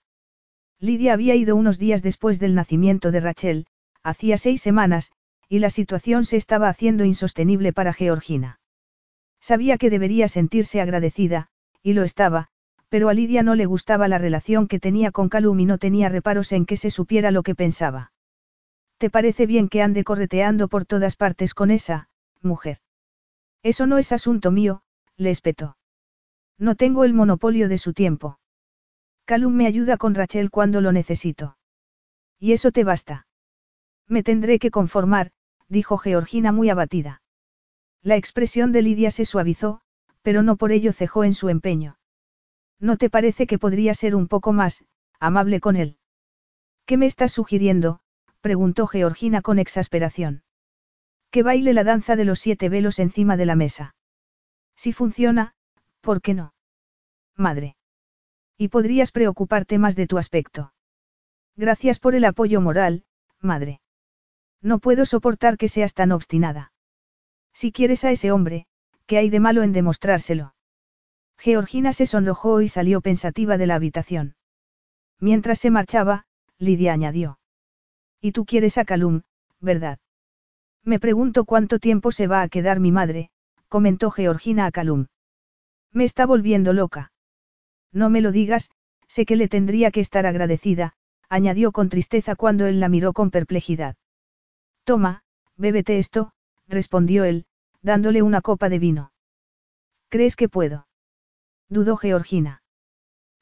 Lidia 0.81 1.13
había 1.13 1.35
ido 1.35 1.57
unos 1.57 1.79
días 1.79 2.03
después 2.03 2.39
del 2.39 2.55
nacimiento 2.55 3.11
de 3.11 3.21
Rachel, 3.21 3.67
hacía 4.03 4.39
seis 4.39 4.63
semanas, 4.63 5.13
y 5.49 5.59
la 5.59 5.71
situación 5.71 6.25
se 6.25 6.37
estaba 6.37 6.69
haciendo 6.69 7.05
insostenible 7.05 7.73
para 7.73 7.93
Georgina. 7.93 8.61
Sabía 9.41 9.79
que 9.79 9.91
debería 9.91 10.29
sentirse 10.29 10.81
agradecida, 10.81 11.49
y 11.83 11.95
lo 11.95 12.05
estaba, 12.05 12.49
pero 12.89 13.09
a 13.09 13.15
Lidia 13.15 13.43
no 13.43 13.55
le 13.55 13.67
gustaba 13.67 14.09
la 14.09 14.19
relación 14.19 14.69
que 14.69 14.81
tenía 14.81 15.11
con 15.11 15.29
Calum 15.29 15.61
y 15.61 15.67
no 15.67 15.79
tenía 15.79 16.09
reparos 16.09 16.53
en 16.53 16.67
que 16.67 16.77
se 16.77 16.91
supiera 16.91 17.31
lo 17.31 17.43
que 17.43 17.55
pensaba. 17.55 18.13
¿Te 18.99 19.11
parece 19.11 19.47
bien 19.47 19.69
que 19.69 19.83
ande 19.83 20.05
correteando 20.05 20.69
por 20.69 20.85
todas 20.85 21.17
partes 21.17 21.55
con 21.55 21.71
esa, 21.71 22.09
mujer? 22.43 22.79
Eso 23.63 23.87
no 23.87 23.99
es 23.99 24.13
asunto 24.13 24.51
mío, 24.51 24.83
le 25.17 25.31
espetó. 25.31 25.78
No 26.59 26.75
tengo 26.75 27.05
el 27.05 27.15
monopolio 27.15 27.69
de 27.69 27.79
su 27.79 27.93
tiempo. 27.93 28.39
Calum 29.25 29.55
me 29.55 29.67
ayuda 29.67 29.97
con 29.97 30.15
Rachel 30.15 30.51
cuando 30.51 30.81
lo 30.81 30.91
necesito. 30.91 31.57
Y 32.39 32.53
eso 32.53 32.73
te 32.73 32.85
basta. 32.85 33.27
Me 34.07 34.23
tendré 34.23 34.59
que 34.59 34.71
conformar, 34.71 35.33
dijo 35.69 35.99
Georgina 35.99 36.51
muy 36.51 36.71
abatida. 36.71 37.23
La 38.03 38.17
expresión 38.17 38.73
de 38.73 38.83
Lidia 38.83 39.11
se 39.11 39.25
suavizó, 39.25 39.83
pero 40.23 40.43
no 40.43 40.57
por 40.57 40.73
ello 40.73 40.93
cejó 40.93 41.25
en 41.25 41.35
su 41.35 41.49
empeño. 41.49 41.99
¿No 42.81 42.97
te 42.97 43.11
parece 43.11 43.47
que 43.47 43.59
podría 43.59 43.95
ser 43.95 44.15
un 44.15 44.29
poco 44.29 44.53
más, 44.53 44.85
amable 45.21 45.61
con 45.61 45.77
él? 45.77 45.99
¿Qué 46.87 46.97
me 46.97 47.07
estás 47.07 47.33
sugiriendo? 47.33 48.01
preguntó 48.41 48.87
Georgina 48.87 49.43
con 49.43 49.59
exasperación. 49.59 50.43
Que 51.31 51.43
baile 51.43 51.73
la 51.73 51.85
danza 51.85 52.17
de 52.17 52.25
los 52.25 52.39
siete 52.39 52.69
velos 52.69 52.99
encima 52.99 53.37
de 53.37 53.47
la 53.47 53.57
mesa. 53.57 53.95
Si 54.77 54.93
funciona, 54.93 55.55
¿por 56.01 56.21
qué 56.21 56.35
no? 56.35 56.55
Madre. 57.37 57.77
Y 58.57 58.69
podrías 58.69 59.13
preocuparte 59.13 59.79
más 59.79 59.95
de 59.97 60.07
tu 60.07 60.19
aspecto. 60.19 60.73
Gracias 61.57 61.99
por 61.99 62.15
el 62.15 62.25
apoyo 62.25 62.61
moral, 62.61 63.05
madre. 63.41 63.81
No 64.61 64.79
puedo 64.79 65.07
soportar 65.07 65.57
que 65.57 65.69
seas 65.69 65.95
tan 65.95 66.13
obstinada. 66.13 66.73
Si 67.53 67.73
quieres 67.73 68.05
a 68.05 68.11
ese 68.11 68.33
hombre, 68.33 68.67
¿qué 69.07 69.19
hay 69.19 69.31
de 69.31 69.41
malo 69.41 69.63
en 69.63 69.73
demostrárselo? 69.73 70.55
Georgina 71.37 71.93
se 71.93 72.07
sonrojó 72.07 72.61
y 72.61 72.69
salió 72.69 73.01
pensativa 73.01 73.59
de 73.59 73.67
la 73.67 73.77
habitación. 73.77 74.35
Mientras 75.21 75.59
se 75.61 75.71
marchaba, 75.71 76.27
Lidia 76.59 76.93
añadió. 76.93 77.39
Y 78.21 78.33
tú 78.33 78.45
quieres 78.45 78.79
a 78.79 78.85
Calum, 78.85 79.23
¿verdad? 79.61 79.99
Me 80.85 80.99
pregunto 80.99 81.45
cuánto 81.45 81.79
tiempo 81.79 82.11
se 82.11 82.27
va 82.27 82.43
a 82.43 82.49
quedar 82.49 82.81
mi 82.81 82.91
madre, 82.91 83.31
comentó 83.69 84.11
Georgina 84.11 84.67
a 84.67 84.73
Calum. 84.73 85.07
Me 85.93 86.05
está 86.05 86.27
volviendo 86.27 86.73
loca. 86.73 87.13
No 87.93 88.11
me 88.11 88.21
lo 88.21 88.33
digas, 88.33 88.71
sé 89.07 89.25
que 89.25 89.37
le 89.37 89.49
tendría 89.49 89.91
que 89.91 90.01
estar 90.01 90.27
agradecida, 90.27 90.95
añadió 91.29 91.73
con 91.73 91.89
tristeza 91.89 92.37
cuando 92.37 92.67
él 92.67 92.81
la 92.81 92.89
miró 92.89 93.13
con 93.13 93.31
perplejidad. 93.31 93.97
Toma, 94.85 95.23
bébete 95.57 95.99
esto, 95.99 96.33
respondió 96.67 97.25
él, 97.25 97.47
dándole 97.83 98.23
una 98.23 98.41
copa 98.41 98.69
de 98.69 98.79
vino. 98.79 99.13
¿Crees 100.09 100.37
que 100.37 100.49
puedo? 100.49 100.87
Dudó 101.69 101.97
Georgina. 101.97 102.63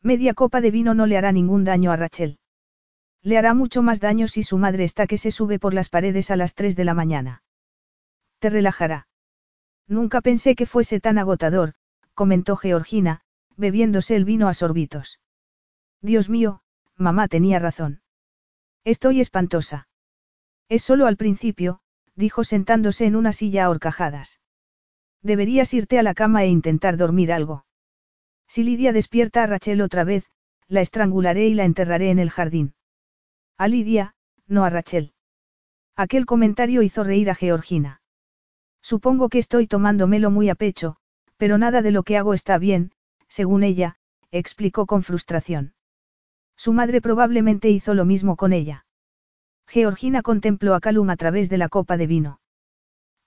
Media 0.02 0.34
copa 0.34 0.60
de 0.60 0.70
vino 0.70 0.94
no 0.94 1.06
le 1.06 1.16
hará 1.16 1.32
ningún 1.32 1.64
daño 1.64 1.92
a 1.92 1.96
Rachel. 1.96 2.38
Le 3.22 3.38
hará 3.38 3.54
mucho 3.54 3.82
más 3.82 4.00
daño 4.00 4.28
si 4.28 4.42
su 4.42 4.58
madre 4.58 4.84
está 4.84 5.06
que 5.06 5.18
se 5.18 5.30
sube 5.30 5.58
por 5.58 5.74
las 5.74 5.88
paredes 5.88 6.30
a 6.30 6.36
las 6.36 6.54
3 6.54 6.76
de 6.76 6.84
la 6.84 6.94
mañana. 6.94 7.42
Te 8.38 8.50
relajará. 8.50 9.08
Nunca 9.88 10.20
pensé 10.20 10.54
que 10.54 10.66
fuese 10.66 11.00
tan 11.00 11.18
agotador, 11.18 11.74
comentó 12.16 12.56
Georgina, 12.56 13.20
bebiéndose 13.56 14.16
el 14.16 14.24
vino 14.24 14.48
a 14.48 14.54
sorbitos. 14.54 15.20
Dios 16.00 16.28
mío, 16.28 16.62
mamá 16.96 17.28
tenía 17.28 17.58
razón. 17.58 18.00
Estoy 18.84 19.20
espantosa. 19.20 19.88
Es 20.68 20.82
solo 20.82 21.06
al 21.06 21.18
principio, 21.18 21.80
dijo 22.14 22.42
sentándose 22.42 23.04
en 23.04 23.16
una 23.16 23.32
silla 23.32 23.66
a 23.66 23.70
horcajadas. 23.70 24.40
Deberías 25.22 25.74
irte 25.74 25.98
a 25.98 26.02
la 26.02 26.14
cama 26.14 26.42
e 26.42 26.48
intentar 26.48 26.96
dormir 26.96 27.32
algo. 27.32 27.66
Si 28.48 28.62
Lidia 28.62 28.92
despierta 28.92 29.42
a 29.42 29.46
Rachel 29.46 29.82
otra 29.82 30.04
vez, 30.04 30.24
la 30.68 30.80
estrangularé 30.80 31.48
y 31.48 31.54
la 31.54 31.64
enterraré 31.64 32.10
en 32.10 32.18
el 32.18 32.30
jardín. 32.30 32.74
A 33.58 33.68
Lidia, 33.68 34.14
no 34.46 34.64
a 34.64 34.70
Rachel. 34.70 35.12
Aquel 35.96 36.24
comentario 36.24 36.82
hizo 36.82 37.04
reír 37.04 37.28
a 37.28 37.34
Georgina. 37.34 38.00
Supongo 38.80 39.28
que 39.28 39.38
estoy 39.38 39.66
tomándomelo 39.66 40.30
muy 40.30 40.48
a 40.48 40.54
pecho, 40.54 40.96
pero 41.36 41.58
nada 41.58 41.82
de 41.82 41.90
lo 41.90 42.02
que 42.02 42.16
hago 42.16 42.34
está 42.34 42.58
bien, 42.58 42.92
según 43.28 43.62
ella, 43.62 43.96
explicó 44.30 44.86
con 44.86 45.02
frustración. 45.02 45.74
Su 46.56 46.72
madre 46.72 47.00
probablemente 47.00 47.68
hizo 47.70 47.94
lo 47.94 48.04
mismo 48.04 48.36
con 48.36 48.52
ella. 48.52 48.86
Georgina 49.66 50.22
contempló 50.22 50.74
a 50.74 50.80
Calum 50.80 51.10
a 51.10 51.16
través 51.16 51.50
de 51.50 51.58
la 51.58 51.68
copa 51.68 51.96
de 51.96 52.06
vino. 52.06 52.40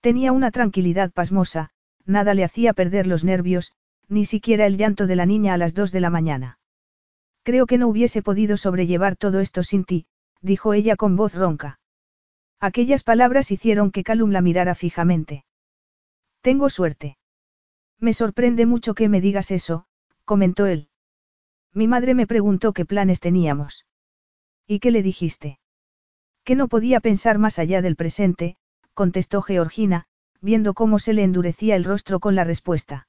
Tenía 0.00 0.32
una 0.32 0.50
tranquilidad 0.50 1.12
pasmosa, 1.12 1.70
nada 2.06 2.34
le 2.34 2.44
hacía 2.44 2.72
perder 2.72 3.06
los 3.06 3.24
nervios, 3.24 3.72
ni 4.08 4.24
siquiera 4.24 4.66
el 4.66 4.76
llanto 4.76 5.06
de 5.06 5.16
la 5.16 5.26
niña 5.26 5.54
a 5.54 5.58
las 5.58 5.74
dos 5.74 5.92
de 5.92 6.00
la 6.00 6.10
mañana. 6.10 6.58
Creo 7.42 7.66
que 7.66 7.78
no 7.78 7.88
hubiese 7.88 8.22
podido 8.22 8.56
sobrellevar 8.56 9.16
todo 9.16 9.40
esto 9.40 9.62
sin 9.62 9.84
ti, 9.84 10.06
dijo 10.40 10.72
ella 10.74 10.96
con 10.96 11.16
voz 11.16 11.34
ronca. 11.34 11.78
Aquellas 12.58 13.02
palabras 13.02 13.50
hicieron 13.50 13.90
que 13.90 14.02
Calum 14.02 14.30
la 14.30 14.40
mirara 14.40 14.74
fijamente. 14.74 15.44
Tengo 16.42 16.68
suerte. 16.68 17.16
Me 18.00 18.14
sorprende 18.14 18.64
mucho 18.66 18.94
que 18.94 19.08
me 19.08 19.20
digas 19.20 19.50
eso, 19.50 19.86
comentó 20.24 20.66
él. 20.66 20.88
Mi 21.72 21.86
madre 21.86 22.14
me 22.14 22.26
preguntó 22.26 22.72
qué 22.72 22.84
planes 22.84 23.20
teníamos. 23.20 23.86
¿Y 24.66 24.80
qué 24.80 24.90
le 24.90 25.02
dijiste? 25.02 25.60
Que 26.42 26.56
no 26.56 26.68
podía 26.68 27.00
pensar 27.00 27.38
más 27.38 27.58
allá 27.58 27.82
del 27.82 27.96
presente, 27.96 28.56
contestó 28.94 29.42
Georgina, 29.42 30.06
viendo 30.40 30.74
cómo 30.74 30.98
se 30.98 31.12
le 31.12 31.22
endurecía 31.22 31.76
el 31.76 31.84
rostro 31.84 32.18
con 32.18 32.34
la 32.34 32.44
respuesta. 32.44 33.06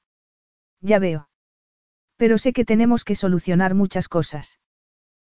Ya 0.80 0.98
veo. 0.98 1.28
Pero 2.16 2.36
sé 2.38 2.52
que 2.52 2.64
tenemos 2.64 3.04
que 3.04 3.14
solucionar 3.14 3.74
muchas 3.74 4.08
cosas. 4.08 4.60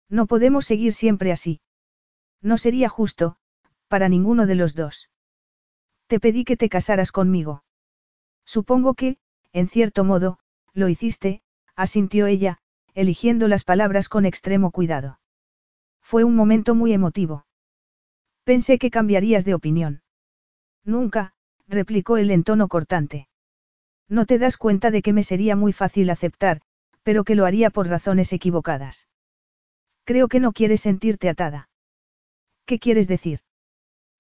No 0.09 0.27
podemos 0.27 0.65
seguir 0.65 0.95
siempre 0.95 1.31
así. 1.31 1.61
No 2.41 2.57
sería 2.57 2.89
justo, 2.89 3.37
para 3.89 4.09
ninguno 4.09 4.47
de 4.47 4.55
los 4.55 4.75
dos. 4.75 5.11
Te 6.07 6.19
pedí 6.19 6.45
que 6.45 6.57
te 6.57 6.69
casaras 6.69 7.13
conmigo. 7.13 7.63
Supongo 8.45 8.95
que, 8.95 9.19
en 9.53 9.69
cierto 9.69 10.05
modo, 10.05 10.39
lo 10.73 10.89
hiciste, 10.89 11.43
asintió 11.77 12.27
ella, 12.27 12.59
eligiendo 12.95 13.49
las 13.49 13.65
palabras 13.65 14.09
con 14.09 14.25
extremo 14.27 14.71
cuidado. 14.71 15.21
Fue 16.01 16.25
un 16.25 16.35
momento 16.35 16.75
muy 16.75 16.93
emotivo. 16.93 17.47
Pensé 18.45 18.79
que 18.79 18.91
cambiarías 18.91 19.45
de 19.45 19.55
opinión. 19.55 20.03
Nunca, 20.85 21.35
replicó 21.69 22.17
él 22.17 22.31
en 22.31 22.45
tono 22.45 22.69
cortante. 22.69 23.29
No 24.09 24.27
te 24.27 24.39
das 24.39 24.57
cuenta 24.57 24.91
de 24.91 25.03
que 25.03 25.13
me 25.13 25.23
sería 25.23 25.55
muy 25.55 25.73
fácil 25.73 26.11
aceptar, 26.11 26.61
pero 27.03 27.25
que 27.25 27.35
lo 27.35 27.47
haría 27.47 27.71
por 27.71 27.89
razones 27.89 28.33
equivocadas. 28.33 29.09
Creo 30.05 30.29
que 30.29 30.41
no 30.41 30.53
quieres 30.53 30.81
sentirte 30.81 31.29
atada. 31.29 31.69
¿Qué 32.67 32.79
quieres 32.79 33.07
decir? 33.07 33.41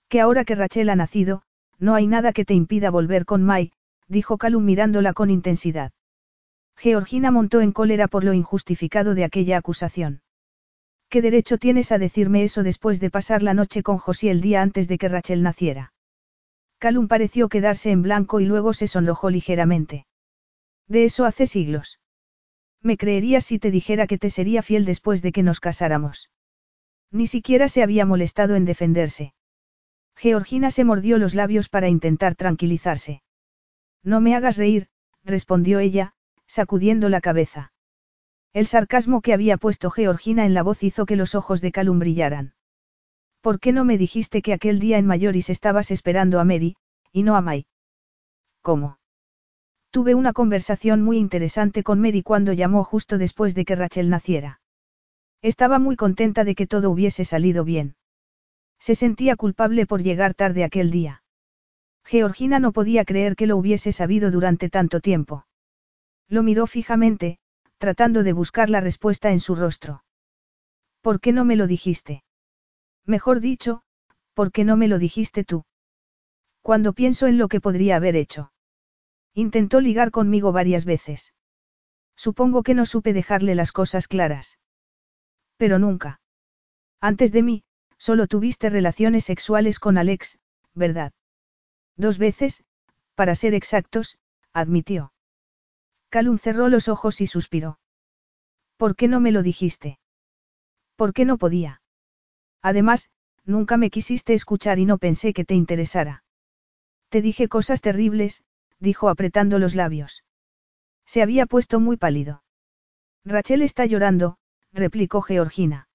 Que 0.09 0.21
ahora 0.21 0.45
que 0.45 0.55
Rachel 0.55 0.91
ha 0.91 0.97
nacido, 0.97 1.43
no 1.79 1.95
hay 1.95 2.07
nada 2.07 2.33
que 2.33 2.45
te 2.45 2.55
impida 2.55 2.91
volver 2.91 3.25
con 3.25 3.43
Mai, 3.43 3.73
dijo 4.11 4.39
Calum 4.39 4.65
mirándola 4.65 5.13
con 5.13 5.31
intensidad. 5.31 5.93
Georgina 6.77 7.31
montó 7.31 7.61
en 7.61 7.73
cólera 7.73 8.09
por 8.09 8.25
lo 8.25 8.35
injustificado 8.35 9.15
de 9.15 9.25
aquella 9.25 9.57
acusación. 9.57 10.23
¿Qué 11.09 11.23
derecho 11.23 11.59
tienes 11.59 11.93
a 11.93 11.99
decirme 11.99 12.43
eso 12.43 12.63
después 12.63 13.01
de 13.01 13.11
pasar 13.11 13.43
la 13.43 13.55
noche 13.55 13.83
con 13.83 13.99
José 13.99 14.31
el 14.31 14.41
día 14.41 14.63
antes 14.63 14.89
de 14.89 14.99
que 14.99 15.09
Rachel 15.09 15.43
naciera? 15.43 15.93
Calum 16.79 17.09
pareció 17.09 17.49
quedarse 17.49 17.91
en 17.91 18.03
blanco 18.03 18.41
y 18.41 18.47
luego 18.47 18.73
se 18.73 18.89
sonrojó 18.89 19.31
ligeramente. 19.31 20.07
De 20.89 21.05
eso 21.05 21.25
hace 21.25 21.47
siglos. 21.47 22.01
Me 22.83 22.97
creerías 22.97 23.45
si 23.45 23.59
te 23.59 23.71
dijera 23.71 24.07
que 24.07 24.19
te 24.19 24.31
sería 24.31 24.63
fiel 24.63 24.85
después 24.85 25.23
de 25.23 25.33
que 25.33 25.43
nos 25.43 25.61
casáramos. 25.61 26.31
Ni 27.13 27.27
siquiera 27.27 27.69
se 27.69 27.83
había 27.83 28.07
molestado 28.07 28.57
en 28.57 28.65
defenderse. 28.65 29.35
Georgina 30.17 30.71
se 30.71 30.85
mordió 30.85 31.19
los 31.19 31.35
labios 31.35 31.69
para 31.69 31.89
intentar 31.89 32.35
tranquilizarse. 32.35 33.23
No 34.03 34.21
me 34.21 34.35
hagas 34.35 34.57
reír, 34.57 34.89
respondió 35.25 35.79
ella, 35.79 36.15
sacudiendo 36.47 37.09
la 37.09 37.21
cabeza. 37.21 37.73
El 38.53 38.67
sarcasmo 38.67 39.21
que 39.21 39.33
había 39.33 39.57
puesto 39.57 39.91
Georgina 39.91 40.45
en 40.45 40.55
la 40.55 40.63
voz 40.63 40.83
hizo 40.83 41.07
que 41.07 41.17
los 41.17 41.35
ojos 41.35 41.61
de 41.61 41.71
Calum 41.71 41.99
brillaran. 41.99 42.55
¿Por 43.41 43.61
qué 43.61 43.73
no 43.73 43.85
me 43.85 43.97
dijiste 43.97 44.43
que 44.43 44.53
aquel 44.53 44.81
día 44.81 44.99
en 44.99 45.07
Mayoris 45.07 45.51
estabas 45.51 45.91
esperando 45.91 46.41
a 46.41 46.45
Mary, 46.45 46.77
y 47.13 47.23
no 47.23 47.37
a 47.37 47.41
Mai? 47.41 47.67
¿Cómo? 48.61 48.99
Tuve 49.91 50.15
una 50.15 50.33
conversación 50.33 51.03
muy 51.03 51.19
interesante 51.19 51.83
con 51.83 52.01
Mary 52.01 52.23
cuando 52.23 52.53
llamó 52.53 52.85
justo 52.85 53.19
después 53.19 53.55
de 53.55 53.65
que 53.65 53.77
Rachel 53.77 54.11
naciera. 54.11 54.61
Estaba 55.43 55.79
muy 55.79 55.97
contenta 55.97 56.45
de 56.45 56.55
que 56.55 56.67
todo 56.67 56.91
hubiese 56.91 57.25
salido 57.25 57.65
bien. 57.65 57.97
Se 58.79 58.95
sentía 58.95 59.37
culpable 59.37 59.87
por 59.87 60.03
llegar 60.03 60.35
tarde 60.35 60.65
aquel 60.65 60.91
día. 60.91 61.23
Georgina 62.11 62.59
no 62.59 62.73
podía 62.73 63.05
creer 63.05 63.37
que 63.37 63.47
lo 63.47 63.57
hubiese 63.57 63.93
sabido 63.93 64.33
durante 64.33 64.69
tanto 64.69 64.99
tiempo. 64.99 65.47
Lo 66.27 66.43
miró 66.43 66.67
fijamente, 66.67 67.39
tratando 67.79 68.25
de 68.25 68.33
buscar 68.33 68.69
la 68.69 68.81
respuesta 68.81 69.31
en 69.31 69.39
su 69.39 69.55
rostro. 69.55 70.03
¿Por 71.03 71.21
qué 71.21 71.31
no 71.31 71.45
me 71.45 71.55
lo 71.55 71.69
dijiste? 71.69 72.25
Mejor 73.07 73.39
dicho, 73.39 73.83
¿por 74.35 74.51
qué 74.51 74.65
no 74.65 74.77
me 74.77 74.89
lo 74.89 74.99
dijiste 74.99 75.45
tú? 75.45 75.65
Cuando 76.63 76.95
pienso 76.95 77.29
en 77.29 77.39
lo 77.39 77.47
que 77.47 77.61
podría 77.61 77.95
haber 77.95 78.17
hecho. 78.17 78.51
Intentó 79.33 79.81
ligar 79.81 80.11
conmigo 80.11 80.51
varias 80.51 80.85
veces. 80.85 81.33
Supongo 82.17 82.65
que 82.65 82.75
no 82.75 82.87
supe 82.87 83.13
dejarle 83.13 83.55
las 83.55 83.71
cosas 83.71 84.09
claras. 84.09 84.59
Pero 85.57 85.79
nunca. 85.79 86.21
Antes 87.01 87.31
de 87.31 87.45
mí, 87.45 87.63
solo 87.99 88.27
tuviste 88.27 88.69
relaciones 88.69 89.27
sexuales 89.27 89.79
con 89.79 89.97
Alex, 89.97 90.41
¿verdad? 90.75 91.13
Dos 92.01 92.17
veces, 92.17 92.65
para 93.15 93.35
ser 93.35 93.53
exactos, 93.53 94.19
admitió. 94.55 95.13
Calum 96.09 96.39
cerró 96.39 96.71
los 96.71 96.89
ojos 96.89 97.21
y 97.21 97.27
suspiró. 97.27 97.79
¿Por 98.79 98.97
qué 98.97 99.07
no 99.07 99.21
me 99.21 99.33
lo 99.33 99.43
dijiste? 99.43 99.99
¿Por 100.97 101.13
qué 101.13 101.27
no 101.27 101.37
podía? 101.37 101.83
Además, 102.63 103.11
nunca 103.45 103.77
me 103.77 103.91
quisiste 103.91 104.33
escuchar 104.33 104.79
y 104.79 104.87
no 104.87 104.97
pensé 104.97 105.35
que 105.35 105.45
te 105.45 105.55
interesara. 105.55 106.25
Te 107.11 107.21
dije 107.21 107.49
cosas 107.49 107.83
terribles, 107.83 108.45
dijo 108.79 109.11
apretando 109.11 109.59
los 109.59 109.75
labios. 109.75 110.25
Se 111.05 111.21
había 111.21 111.45
puesto 111.45 111.81
muy 111.81 111.99
pálido. 111.99 112.43
Rachel 113.27 113.61
está 113.61 113.85
llorando, 113.85 114.39
replicó 114.73 115.21
Georgina. 115.21 115.91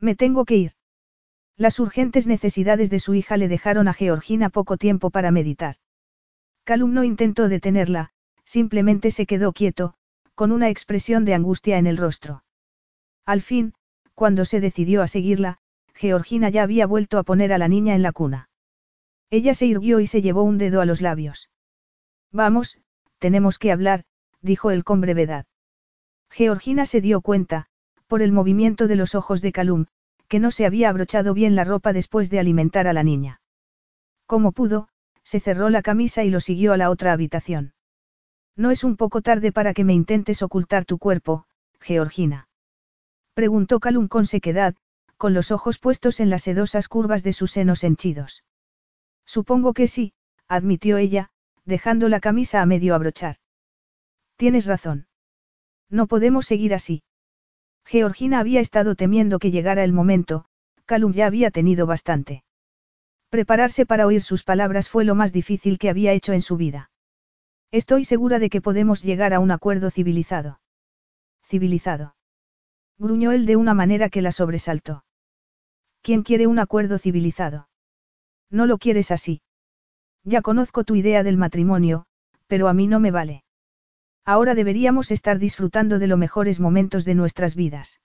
Me 0.00 0.16
tengo 0.16 0.44
que 0.44 0.56
ir. 0.56 0.72
Las 1.60 1.78
urgentes 1.78 2.26
necesidades 2.26 2.88
de 2.88 2.98
su 3.00 3.12
hija 3.12 3.36
le 3.36 3.46
dejaron 3.46 3.86
a 3.86 3.92
Georgina 3.92 4.48
poco 4.48 4.78
tiempo 4.78 5.10
para 5.10 5.30
meditar. 5.30 5.76
Calum 6.64 6.94
no 6.94 7.04
intentó 7.04 7.50
detenerla, 7.50 8.12
simplemente 8.46 9.10
se 9.10 9.26
quedó 9.26 9.52
quieto, 9.52 9.92
con 10.34 10.52
una 10.52 10.70
expresión 10.70 11.26
de 11.26 11.34
angustia 11.34 11.76
en 11.76 11.86
el 11.86 11.98
rostro. 11.98 12.44
Al 13.26 13.42
fin, 13.42 13.74
cuando 14.14 14.46
se 14.46 14.60
decidió 14.60 15.02
a 15.02 15.06
seguirla, 15.06 15.58
Georgina 15.92 16.48
ya 16.48 16.62
había 16.62 16.86
vuelto 16.86 17.18
a 17.18 17.24
poner 17.24 17.52
a 17.52 17.58
la 17.58 17.68
niña 17.68 17.94
en 17.94 18.00
la 18.00 18.12
cuna. 18.12 18.48
Ella 19.28 19.52
se 19.52 19.66
irguió 19.66 20.00
y 20.00 20.06
se 20.06 20.22
llevó 20.22 20.44
un 20.44 20.56
dedo 20.56 20.80
a 20.80 20.86
los 20.86 21.02
labios. 21.02 21.50
Vamos, 22.32 22.78
tenemos 23.18 23.58
que 23.58 23.70
hablar, 23.70 24.04
dijo 24.40 24.70
él 24.70 24.82
con 24.82 25.02
brevedad. 25.02 25.44
Georgina 26.30 26.86
se 26.86 27.02
dio 27.02 27.20
cuenta, 27.20 27.66
por 28.06 28.22
el 28.22 28.32
movimiento 28.32 28.88
de 28.88 28.96
los 28.96 29.14
ojos 29.14 29.42
de 29.42 29.52
Calum, 29.52 29.84
que 30.30 30.38
no 30.38 30.52
se 30.52 30.64
había 30.64 30.88
abrochado 30.88 31.34
bien 31.34 31.56
la 31.56 31.64
ropa 31.64 31.92
después 31.92 32.30
de 32.30 32.38
alimentar 32.38 32.86
a 32.86 32.92
la 32.92 33.02
niña. 33.02 33.40
Como 34.26 34.52
pudo, 34.52 34.88
se 35.24 35.40
cerró 35.40 35.70
la 35.70 35.82
camisa 35.82 36.22
y 36.22 36.30
lo 36.30 36.38
siguió 36.38 36.72
a 36.72 36.76
la 36.76 36.88
otra 36.88 37.12
habitación. 37.12 37.74
¿No 38.54 38.70
es 38.70 38.84
un 38.84 38.96
poco 38.96 39.22
tarde 39.22 39.50
para 39.50 39.74
que 39.74 39.82
me 39.82 39.92
intentes 39.92 40.42
ocultar 40.42 40.84
tu 40.84 40.98
cuerpo, 40.98 41.46
Georgina? 41.80 42.48
Preguntó 43.34 43.80
Calum 43.80 44.06
con 44.06 44.24
sequedad, 44.24 44.76
con 45.16 45.34
los 45.34 45.50
ojos 45.50 45.80
puestos 45.80 46.20
en 46.20 46.30
las 46.30 46.42
sedosas 46.42 46.86
curvas 46.86 47.24
de 47.24 47.32
sus 47.32 47.50
senos 47.50 47.82
henchidos. 47.82 48.44
Supongo 49.26 49.72
que 49.72 49.88
sí, 49.88 50.12
admitió 50.46 50.96
ella, 50.96 51.30
dejando 51.64 52.08
la 52.08 52.20
camisa 52.20 52.62
a 52.62 52.66
medio 52.66 52.94
abrochar. 52.94 53.36
Tienes 54.36 54.66
razón. 54.66 55.08
No 55.88 56.06
podemos 56.06 56.46
seguir 56.46 56.72
así. 56.72 57.02
Georgina 57.84 58.38
había 58.38 58.60
estado 58.60 58.94
temiendo 58.94 59.38
que 59.38 59.50
llegara 59.50 59.84
el 59.84 59.92
momento, 59.92 60.44
Calum 60.84 61.12
ya 61.12 61.26
había 61.26 61.50
tenido 61.50 61.86
bastante. 61.86 62.44
Prepararse 63.28 63.86
para 63.86 64.06
oír 64.06 64.22
sus 64.22 64.42
palabras 64.42 64.88
fue 64.88 65.04
lo 65.04 65.14
más 65.14 65.32
difícil 65.32 65.78
que 65.78 65.88
había 65.88 66.12
hecho 66.12 66.32
en 66.32 66.42
su 66.42 66.56
vida. 66.56 66.90
Estoy 67.70 68.04
segura 68.04 68.40
de 68.40 68.50
que 68.50 68.60
podemos 68.60 69.02
llegar 69.02 69.32
a 69.32 69.38
un 69.38 69.52
acuerdo 69.52 69.90
civilizado. 69.90 70.60
Civilizado. 71.44 72.16
Gruñó 72.98 73.32
él 73.32 73.46
de 73.46 73.56
una 73.56 73.72
manera 73.72 74.08
que 74.08 74.22
la 74.22 74.32
sobresaltó. 74.32 75.04
¿Quién 76.02 76.22
quiere 76.22 76.46
un 76.46 76.58
acuerdo 76.58 76.98
civilizado? 76.98 77.68
No 78.50 78.66
lo 78.66 78.78
quieres 78.78 79.10
así. 79.10 79.42
Ya 80.24 80.42
conozco 80.42 80.84
tu 80.84 80.96
idea 80.96 81.22
del 81.22 81.36
matrimonio, 81.36 82.06
pero 82.46 82.68
a 82.68 82.74
mí 82.74 82.88
no 82.88 82.98
me 82.98 83.10
vale. 83.10 83.44
Ahora 84.24 84.54
deberíamos 84.54 85.10
estar 85.10 85.38
disfrutando 85.38 85.98
de 85.98 86.06
los 86.06 86.18
mejores 86.18 86.60
momentos 86.60 87.04
de 87.04 87.14
nuestras 87.14 87.54
vidas. 87.54 88.00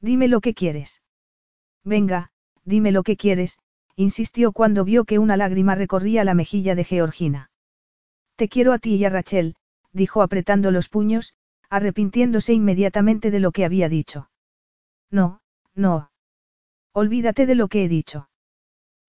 Dime 0.00 0.28
lo 0.28 0.40
que 0.40 0.54
quieres. 0.54 1.02
Venga, 1.84 2.30
dime 2.64 2.92
lo 2.92 3.02
que 3.02 3.16
quieres, 3.16 3.58
insistió 3.96 4.52
cuando 4.52 4.84
vio 4.84 5.04
que 5.04 5.18
una 5.18 5.36
lágrima 5.36 5.74
recorría 5.74 6.24
la 6.24 6.34
mejilla 6.34 6.74
de 6.74 6.84
Georgina. 6.84 7.50
Te 8.36 8.48
quiero 8.48 8.72
a 8.72 8.78
ti 8.78 8.94
y 8.94 9.04
a 9.04 9.10
Rachel, 9.10 9.56
dijo 9.92 10.22
apretando 10.22 10.70
los 10.70 10.88
puños, 10.88 11.34
arrepintiéndose 11.70 12.52
inmediatamente 12.52 13.30
de 13.30 13.40
lo 13.40 13.52
que 13.52 13.64
había 13.64 13.88
dicho. 13.88 14.30
No, 15.10 15.40
no. 15.74 16.10
Olvídate 16.92 17.46
de 17.46 17.54
lo 17.54 17.68
que 17.68 17.84
he 17.84 17.88
dicho. 17.88 18.28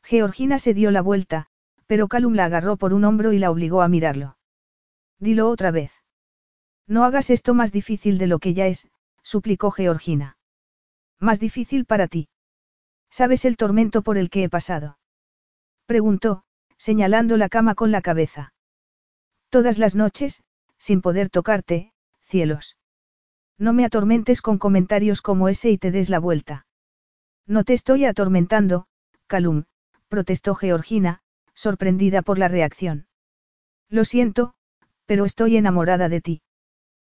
Georgina 0.04 0.60
se 0.60 0.74
dio 0.74 0.92
la 0.92 1.02
vuelta, 1.02 1.48
pero 1.86 2.08
Calum 2.08 2.34
la 2.34 2.46
agarró 2.46 2.78
por 2.78 2.94
un 2.94 3.04
hombro 3.04 3.34
y 3.34 3.40
la 3.40 3.52
obligó 3.52 3.82
a 3.82 3.88
mirarlo. 3.88 4.38
Dilo 5.20 5.50
otra 5.50 5.72
vez. 5.72 5.92
No 6.90 7.04
hagas 7.06 7.30
esto 7.30 7.54
más 7.54 7.72
difícil 7.72 8.18
de 8.18 8.26
lo 8.26 8.40
que 8.40 8.56
ya 8.56 8.66
es, 8.66 8.88
suplicó 9.22 9.70
Georgina. 9.70 10.38
Más 11.20 11.40
difícil 11.40 11.86
para 11.86 12.08
ti. 12.08 12.30
¿Sabes 13.12 13.46
el 13.46 13.58
tormento 13.58 14.02
por 14.02 14.18
el 14.18 14.32
que 14.32 14.44
he 14.44 14.50
pasado? 14.50 14.98
Preguntó, 15.86 16.44
señalando 16.78 17.38
la 17.38 17.48
cama 17.48 17.76
con 17.76 17.92
la 17.92 18.02
cabeza. 18.02 18.54
Todas 19.50 19.78
las 19.78 19.94
noches, 19.94 20.44
sin 20.80 21.02
poder 21.02 21.30
tocarte, 21.30 21.94
cielos. 22.22 22.78
No 23.60 23.72
me 23.72 23.86
atormentes 23.86 24.42
con 24.42 24.58
comentarios 24.58 25.22
como 25.22 25.48
ese 25.48 25.70
y 25.70 25.78
te 25.78 25.92
des 25.92 26.10
la 26.10 26.20
vuelta. 26.20 26.66
No 27.46 27.64
te 27.66 27.74
estoy 27.74 28.06
atormentando, 28.06 28.88
Calum, 29.28 29.66
protestó 30.08 30.56
Georgina, 30.56 31.22
sorprendida 31.54 32.24
por 32.24 32.40
la 32.40 32.48
reacción. 32.48 33.08
Lo 33.90 34.06
siento, 34.06 34.56
pero 35.06 35.26
estoy 35.26 35.58
enamorada 35.58 36.10
de 36.10 36.22
ti. 36.22 36.42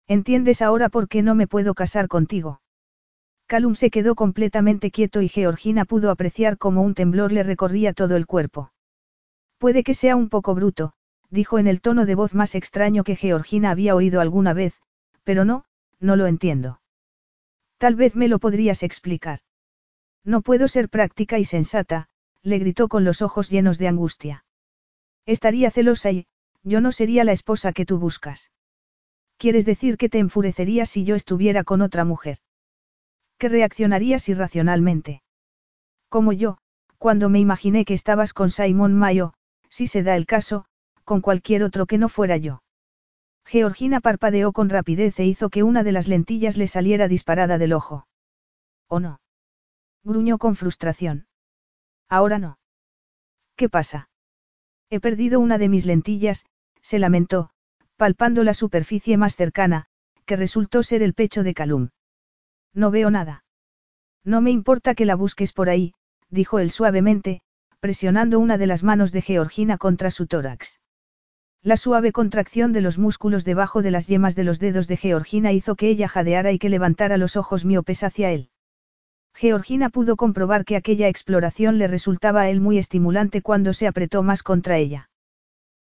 ¿Entiendes 0.08 0.62
ahora 0.62 0.90
por 0.90 1.08
qué 1.08 1.22
no 1.22 1.36
me 1.36 1.48
puedo 1.48 1.74
casar 1.74 2.08
contigo? 2.08 2.62
Calum 3.48 3.76
se 3.76 3.90
quedó 3.90 4.16
completamente 4.16 4.92
quieto 4.92 5.22
y 5.22 5.30
Georgina 5.30 5.86
pudo 5.86 6.12
apreciar 6.12 6.58
cómo 6.58 6.82
un 6.82 6.94
temblor 6.94 7.32
le 7.32 7.44
recorría 7.44 7.94
todo 7.94 8.16
el 8.16 8.26
cuerpo. 8.26 8.72
Puede 9.58 9.84
que 9.84 9.94
sea 9.94 10.16
un 10.16 10.30
poco 10.30 10.56
bruto, 10.56 10.94
dijo 11.30 11.60
en 11.60 11.68
el 11.68 11.82
tono 11.82 12.06
de 12.06 12.16
voz 12.16 12.34
más 12.34 12.56
extraño 12.56 13.04
que 13.04 13.16
Georgina 13.16 13.72
había 13.72 13.96
oído 13.96 14.22
alguna 14.22 14.54
vez, 14.54 14.80
pero 15.24 15.46
no, 15.46 15.66
no 16.00 16.16
lo 16.16 16.28
entiendo. 16.28 16.82
Tal 17.78 17.96
vez 17.96 18.16
me 18.16 18.28
lo 18.28 18.40
podrías 18.40 18.84
explicar. 18.84 19.40
No 20.24 20.42
puedo 20.42 20.68
ser 20.68 20.90
práctica 20.90 21.38
y 21.38 21.46
sensata, 21.46 22.08
le 22.44 22.60
gritó 22.60 22.88
con 22.88 23.04
los 23.04 23.22
ojos 23.22 23.50
llenos 23.50 23.78
de 23.78 23.88
angustia. 23.90 24.46
Estaría 25.26 25.70
celosa 25.70 26.12
y, 26.12 26.28
yo 26.64 26.82
no 26.82 26.92
sería 26.92 27.24
la 27.24 27.34
esposa 27.34 27.74
que 27.74 27.86
tú 27.86 28.00
buscas. 28.00 28.52
¿Quieres 29.38 29.66
decir 29.66 29.98
que 29.98 30.10
te 30.10 30.20
enfurecerías 30.20 30.90
si 30.90 31.04
yo 31.04 31.16
estuviera 31.16 31.64
con 31.64 31.82
otra 31.82 32.06
mujer? 32.06 32.40
¿Que 33.38 33.50
reaccionarías 33.50 34.30
irracionalmente? 34.30 35.22
Como 36.10 36.32
yo, 36.32 36.58
cuando 36.98 37.30
me 37.30 37.40
imaginé 37.40 37.86
que 37.86 37.94
estabas 37.94 38.34
con 38.34 38.50
Simon 38.50 38.94
Mayo, 38.94 39.34
si 39.70 39.88
se 39.88 40.04
da 40.04 40.16
el 40.16 40.26
caso, 40.26 40.66
con 41.04 41.22
cualquier 41.22 41.64
otro 41.64 41.86
que 41.86 41.98
no 41.98 42.08
fuera 42.08 42.38
yo. 42.38 42.64
Georgina 43.46 44.00
parpadeó 44.00 44.54
con 44.54 44.70
rapidez 44.70 45.20
e 45.20 45.26
hizo 45.26 45.50
que 45.50 45.64
una 45.64 45.84
de 45.84 45.92
las 45.92 46.08
lentillas 46.08 46.58
le 46.58 46.68
saliera 46.68 47.08
disparada 47.08 47.58
del 47.58 47.74
ojo. 47.74 48.08
¿O 48.88 49.00
no? 49.00 49.20
Gruñó 50.04 50.38
con 50.38 50.56
frustración. 50.56 51.28
Ahora 52.08 52.40
no. 52.40 52.58
¿Qué 53.56 53.70
pasa? 53.70 54.10
He 54.90 55.00
perdido 55.00 55.40
una 55.40 55.58
de 55.58 55.70
mis 55.70 55.86
lentillas, 55.86 56.46
se 56.82 57.00
lamentó, 57.00 57.50
palpando 58.04 58.44
la 58.44 58.54
superficie 58.54 59.16
más 59.16 59.38
cercana, 59.38 59.86
que 60.26 60.36
resultó 60.36 60.84
ser 60.84 61.02
el 61.02 61.14
pecho 61.14 61.42
de 61.42 61.54
Calum. 61.54 61.88
No 62.74 62.92
veo 62.92 63.10
nada. 63.10 63.46
No 64.26 64.42
me 64.42 64.52
importa 64.52 64.94
que 64.94 65.06
la 65.06 65.16
busques 65.16 65.54
por 65.54 65.70
ahí, 65.70 65.94
dijo 66.30 66.60
él 66.60 66.70
suavemente, 66.70 67.40
presionando 67.80 68.42
una 68.42 68.58
de 68.58 68.68
las 68.68 68.84
manos 68.84 69.14
de 69.14 69.22
Georgina 69.22 69.78
contra 69.78 70.12
su 70.12 70.28
tórax. 70.28 70.82
La 71.62 71.78
suave 71.78 72.12
contracción 72.12 72.74
de 72.74 72.82
los 72.82 72.98
músculos 72.98 73.46
debajo 73.46 73.82
de 73.82 73.92
las 73.92 74.08
yemas 74.08 74.36
de 74.36 74.44
los 74.44 74.60
dedos 74.60 74.90
de 74.90 74.98
Georgina 74.98 75.54
hizo 75.54 75.78
que 75.78 75.88
ella 75.88 76.10
jadeara 76.10 76.52
y 76.52 76.60
que 76.60 76.68
levantara 76.68 77.16
los 77.16 77.38
ojos 77.38 77.64
miopes 77.64 78.04
hacia 78.04 78.34
él. 78.34 78.50
Georgina 79.34 79.88
pudo 79.90 80.18
comprobar 80.18 80.66
que 80.66 80.76
aquella 80.76 81.08
exploración 81.08 81.78
le 81.78 81.88
resultaba 81.88 82.42
a 82.42 82.50
él 82.50 82.60
muy 82.60 82.80
estimulante 82.80 83.42
cuando 83.42 83.72
se 83.72 83.88
apretó 83.88 84.24
más 84.24 84.44
contra 84.44 84.78
ella. 84.78 85.10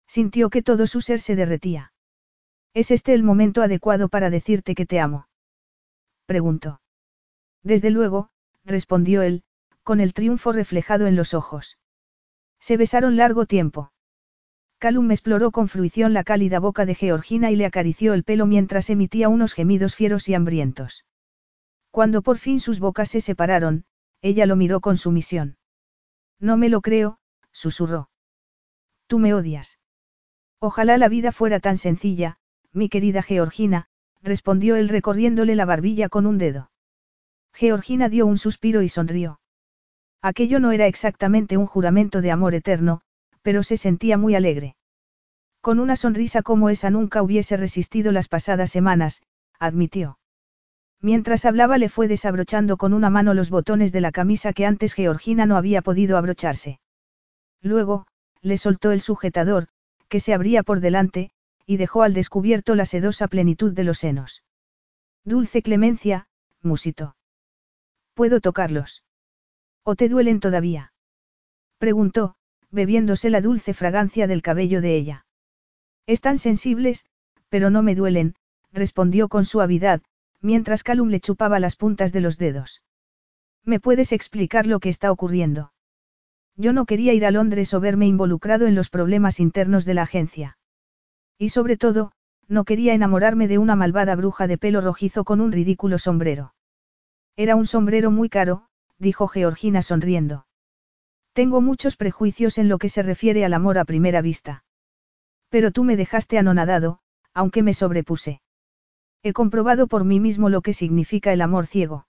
Sintió 0.06 0.50
que 0.50 0.62
todo 0.62 0.86
su 0.86 1.00
ser 1.00 1.22
se 1.22 1.38
derretía. 1.38 1.94
¿Es 2.80 2.92
este 2.92 3.14
el 3.14 3.24
momento 3.24 3.62
adecuado 3.62 4.08
para 4.08 4.30
decirte 4.30 4.74
que 4.74 4.86
te 4.86 5.02
amo? 5.02 5.28
Preguntó. 6.26 6.80
Desde 7.62 7.90
luego, 7.90 8.30
respondió 8.64 9.22
él, 9.22 9.44
con 9.84 10.00
el 10.00 10.14
triunfo 10.14 10.54
reflejado 10.54 11.06
en 11.06 11.18
los 11.18 11.34
ojos. 11.34 11.78
Se 12.62 12.78
besaron 12.78 13.18
largo 13.18 13.46
tiempo. 13.46 13.92
Calum 14.78 15.12
exploró 15.12 15.52
con 15.52 15.68
fruición 15.68 16.14
la 16.14 16.24
cálida 16.24 16.62
boca 16.62 16.86
de 16.86 16.96
Georgina 16.96 17.52
y 17.52 17.58
le 17.58 17.66
acarició 17.66 18.14
el 18.14 18.24
pelo 18.24 18.46
mientras 18.46 18.90
emitía 18.90 19.28
unos 19.28 19.54
gemidos 19.54 19.94
fieros 19.94 20.30
y 20.30 20.36
hambrientos. 20.36 21.04
Cuando 21.92 22.22
por 22.22 22.38
fin 22.38 22.62
sus 22.62 22.80
bocas 22.80 23.10
se 23.10 23.20
separaron, 23.20 23.84
ella 24.22 24.46
lo 24.46 24.56
miró 24.56 24.80
con 24.80 24.96
sumisión. 24.96 25.58
No 26.40 26.56
me 26.56 26.70
lo 26.70 26.80
creo, 26.80 27.20
susurró. 27.52 28.10
Tú 29.08 29.20
me 29.20 29.34
odias. 29.34 29.80
Ojalá 30.60 30.98
la 30.98 31.10
vida 31.10 31.34
fuera 31.34 31.60
tan 31.60 31.78
sencilla, 31.78 32.39
mi 32.74 32.90
querida 32.90 33.22
Georgina, 33.24 33.88
respondió 34.22 34.76
él 34.76 34.90
recorriéndole 34.90 35.56
la 35.56 35.66
barbilla 35.66 36.10
con 36.10 36.26
un 36.26 36.38
dedo. 36.38 36.72
Georgina 37.54 38.10
dio 38.10 38.26
un 38.26 38.38
suspiro 38.38 38.82
y 38.82 38.90
sonrió. 38.90 39.40
Aquello 40.22 40.60
no 40.60 40.72
era 40.72 40.88
exactamente 40.88 41.58
un 41.58 41.66
juramento 41.66 42.22
de 42.22 42.32
amor 42.32 42.54
eterno, 42.54 43.02
pero 43.42 43.64
se 43.64 43.78
sentía 43.78 44.18
muy 44.18 44.36
alegre. 44.36 44.76
Con 45.62 45.80
una 45.80 45.96
sonrisa 45.96 46.42
como 46.42 46.70
esa 46.70 46.90
nunca 46.90 47.22
hubiese 47.22 47.58
resistido 47.58 48.12
las 48.12 48.28
pasadas 48.28 48.70
semanas, 48.70 49.22
admitió. 49.60 50.20
Mientras 51.02 51.46
hablaba 51.46 51.78
le 51.78 51.90
fue 51.90 52.08
desabrochando 52.08 52.78
con 52.78 52.94
una 52.94 53.10
mano 53.10 53.34
los 53.34 53.50
botones 53.50 53.92
de 53.92 54.02
la 54.02 54.12
camisa 54.12 54.52
que 54.52 54.66
antes 54.66 54.94
Georgina 54.94 55.46
no 55.46 55.56
había 55.56 55.82
podido 55.82 56.18
abrocharse. 56.18 56.80
Luego, 57.62 58.06
le 58.42 58.58
soltó 58.58 58.92
el 58.92 59.02
sujetador, 59.02 59.68
que 60.10 60.20
se 60.20 60.34
abría 60.34 60.64
por 60.64 60.82
delante, 60.82 61.32
y 61.70 61.78
dejó 61.78 62.02
al 62.02 62.16
descubierto 62.16 62.74
la 62.74 62.88
sedosa 62.88 63.28
plenitud 63.28 63.74
de 63.74 63.84
los 63.84 64.00
senos. 64.00 64.44
Dulce 65.24 65.62
clemencia, 65.62 66.28
musito. 66.64 67.16
¿Puedo 68.16 68.42
tocarlos? 68.42 69.04
¿O 69.84 69.96
te 69.96 70.10
duelen 70.10 70.40
todavía? 70.40 70.94
Preguntó, 71.78 72.34
bebiéndose 72.72 73.30
la 73.30 73.40
dulce 73.40 73.76
fragancia 73.76 74.26
del 74.26 74.42
cabello 74.42 74.82
de 74.82 74.96
ella. 74.96 75.28
Están 76.08 76.40
sensibles, 76.40 77.06
pero 77.50 77.70
no 77.70 77.84
me 77.84 77.94
duelen, 77.94 78.34
respondió 78.72 79.28
con 79.28 79.46
suavidad, 79.46 80.02
mientras 80.42 80.82
Calum 80.82 81.10
le 81.10 81.20
chupaba 81.20 81.60
las 81.60 81.76
puntas 81.76 82.12
de 82.12 82.22
los 82.22 82.40
dedos. 82.40 82.82
¿Me 83.64 83.80
puedes 83.80 84.12
explicar 84.12 84.66
lo 84.66 84.80
que 84.80 84.90
está 84.90 85.12
ocurriendo? 85.12 85.72
Yo 86.56 86.74
no 86.74 86.88
quería 86.88 87.14
ir 87.14 87.28
a 87.28 87.32
Londres 87.32 87.76
o 87.76 87.80
verme 87.80 88.08
involucrado 88.08 88.66
en 88.66 88.74
los 88.74 88.90
problemas 88.90 89.40
internos 89.40 89.86
de 89.86 89.94
la 89.94 90.02
agencia. 90.02 90.58
Y 91.40 91.50
sobre 91.50 91.78
todo, 91.78 92.12
no 92.50 92.66
quería 92.66 92.94
enamorarme 92.94 93.48
de 93.48 93.58
una 93.58 93.78
malvada 93.78 94.16
bruja 94.16 94.46
de 94.46 94.58
pelo 94.58 94.82
rojizo 94.82 95.24
con 95.24 95.40
un 95.40 95.54
ridículo 95.54 95.98
sombrero. 95.98 96.54
Era 97.38 97.56
un 97.56 97.66
sombrero 97.66 98.12
muy 98.12 98.28
caro, 98.28 98.68
dijo 98.98 99.30
Georgina 99.30 99.82
sonriendo. 99.82 100.46
Tengo 101.32 101.62
muchos 101.62 101.96
prejuicios 101.96 102.58
en 102.58 102.68
lo 102.68 102.78
que 102.78 102.90
se 102.90 103.04
refiere 103.04 103.46
al 103.46 103.54
amor 103.54 103.78
a 103.78 103.86
primera 103.86 104.22
vista. 104.22 104.66
Pero 105.48 105.72
tú 105.72 105.86
me 105.86 105.96
dejaste 105.96 106.38
anonadado, 106.38 107.00
aunque 107.34 107.64
me 107.64 107.74
sobrepuse. 107.74 108.42
He 109.24 109.32
comprobado 109.32 109.88
por 109.88 110.04
mí 110.04 110.20
mismo 110.20 110.50
lo 110.50 110.62
que 110.62 110.74
significa 110.74 111.32
el 111.32 111.40
amor 111.40 111.68
ciego. 111.68 112.08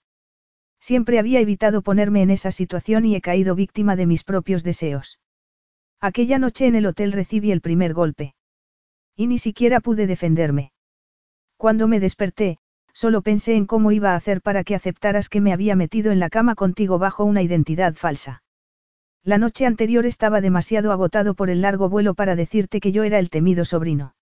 Siempre 0.81 1.21
había 1.21 1.39
evitado 1.39 1.83
ponerme 1.83 2.23
en 2.23 2.31
esa 2.31 2.51
situación 2.51 3.05
y 3.05 3.15
he 3.15 3.21
caído 3.21 3.55
víctima 3.55 3.95
de 3.95 4.07
mis 4.07 4.25
propios 4.25 4.65
deseos. 4.65 5.21
Aquella 6.01 6.39
noche 6.39 6.67
en 6.67 6.75
el 6.75 6.87
hotel 6.87 7.13
recibí 7.13 7.53
el 7.53 7.61
primer 7.61 7.95
golpe. 7.95 8.35
Y 9.17 9.27
ni 9.27 9.39
siquiera 9.39 9.81
pude 9.81 10.07
defenderme. 10.07 10.73
Cuando 11.57 11.89
me 11.89 12.01
desperté, 12.01 12.59
solo 12.93 13.23
pensé 13.23 13.55
en 13.55 13.67
cómo 13.67 13.93
iba 13.93 14.13
a 14.13 14.17
hacer 14.17 14.41
para 14.41 14.65
que 14.65 14.75
aceptaras 14.75 15.29
que 15.29 15.41
me 15.41 15.53
había 15.53 15.77
metido 15.77 16.13
en 16.13 16.21
la 16.21 16.31
cama 16.31 16.55
contigo 16.55 16.99
bajo 16.99 17.25
una 17.25 17.43
identidad 17.43 17.95
falsa. 17.95 18.43
La 19.23 19.37
noche 19.37 19.67
anterior 19.67 20.07
estaba 20.07 20.41
demasiado 20.41 20.93
agotado 20.93 21.35
por 21.35 21.51
el 21.51 21.61
largo 21.61 21.91
vuelo 21.91 22.15
para 22.15 22.37
decirte 22.37 22.81
que 22.81 22.93
yo 22.93 23.03
era 23.03 23.19
el 23.19 23.29
temido 23.29 23.65
sobrino. 23.65 24.15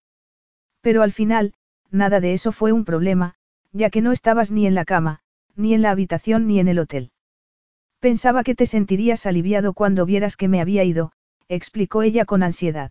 Pero 0.81 1.03
al 1.03 1.13
final, 1.13 1.55
nada 1.91 2.21
de 2.21 2.33
eso 2.33 2.51
fue 2.51 2.73
un 2.73 2.85
problema, 2.85 3.35
ya 3.73 3.91
que 3.91 4.03
no 4.03 4.13
estabas 4.13 4.51
ni 4.51 4.67
en 4.67 4.75
la 4.75 4.85
cama, 4.85 5.21
ni 5.55 5.75
en 5.75 5.83
la 5.83 5.91
habitación 5.91 6.47
ni 6.47 6.59
en 6.59 6.69
el 6.69 6.79
hotel. 6.79 7.13
Pensaba 8.01 8.45
que 8.45 8.55
te 8.55 8.67
sentirías 8.67 9.27
aliviado 9.27 9.73
cuando 9.73 10.07
vieras 10.07 10.37
que 10.37 10.49
me 10.49 10.61
había 10.61 10.85
ido, 10.85 11.13
explicó 11.49 12.03
ella 12.03 12.25
con 12.25 12.43
ansiedad. 12.43 12.91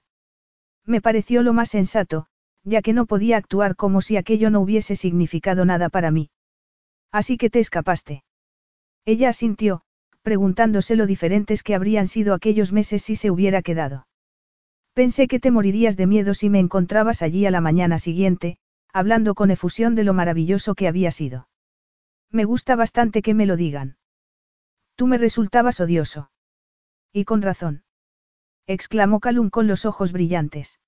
Me 0.87 1.01
pareció 1.01 1.43
lo 1.43 1.53
más 1.53 1.69
sensato, 1.69 2.27
ya 2.63 2.81
que 2.81 2.93
no 2.93 3.05
podía 3.05 3.37
actuar 3.37 3.75
como 3.75 4.01
si 4.01 4.15
aquello 4.17 4.49
no 4.49 4.61
hubiese 4.61 4.95
significado 4.95 5.65
nada 5.65 5.89
para 5.89 6.11
mí. 6.11 6.31
Así 7.11 7.37
que 7.37 7.49
te 7.49 7.59
escapaste. 7.59 8.23
Ella 9.05 9.29
asintió, 9.29 9.81
preguntándose 10.21 10.95
lo 10.95 11.05
diferentes 11.05 11.61
que 11.61 11.75
habrían 11.75 12.07
sido 12.07 12.33
aquellos 12.33 12.71
meses 12.71 13.03
si 13.03 13.15
se 13.15 13.31
hubiera 13.31 13.61
quedado. 13.61 14.07
Pensé 14.93 15.27
que 15.27 15.39
te 15.39 15.51
morirías 15.51 15.97
de 15.97 16.07
miedo 16.07 16.33
si 16.33 16.49
me 16.49 16.59
encontrabas 16.59 17.21
allí 17.21 17.45
a 17.45 17.51
la 17.51 17.61
mañana 17.61 17.99
siguiente, 17.99 18.57
hablando 18.91 19.35
con 19.35 19.51
efusión 19.51 19.93
de 19.93 20.03
lo 20.03 20.13
maravilloso 20.13 20.73
que 20.73 20.87
había 20.87 21.11
sido. 21.11 21.47
Me 22.31 22.45
gusta 22.45 22.75
bastante 22.75 23.21
que 23.21 23.33
me 23.33 23.45
lo 23.45 23.57
digan. 23.57 23.97
Tú 24.95 25.07
me 25.07 25.17
resultabas 25.17 25.79
odioso. 25.79 26.31
Y 27.13 27.25
con 27.25 27.41
razón. 27.41 27.83
Exclamó 28.67 29.19
Calum 29.19 29.49
con 29.49 29.67
los 29.67 29.85
ojos 29.85 30.11
brillantes. 30.11 30.79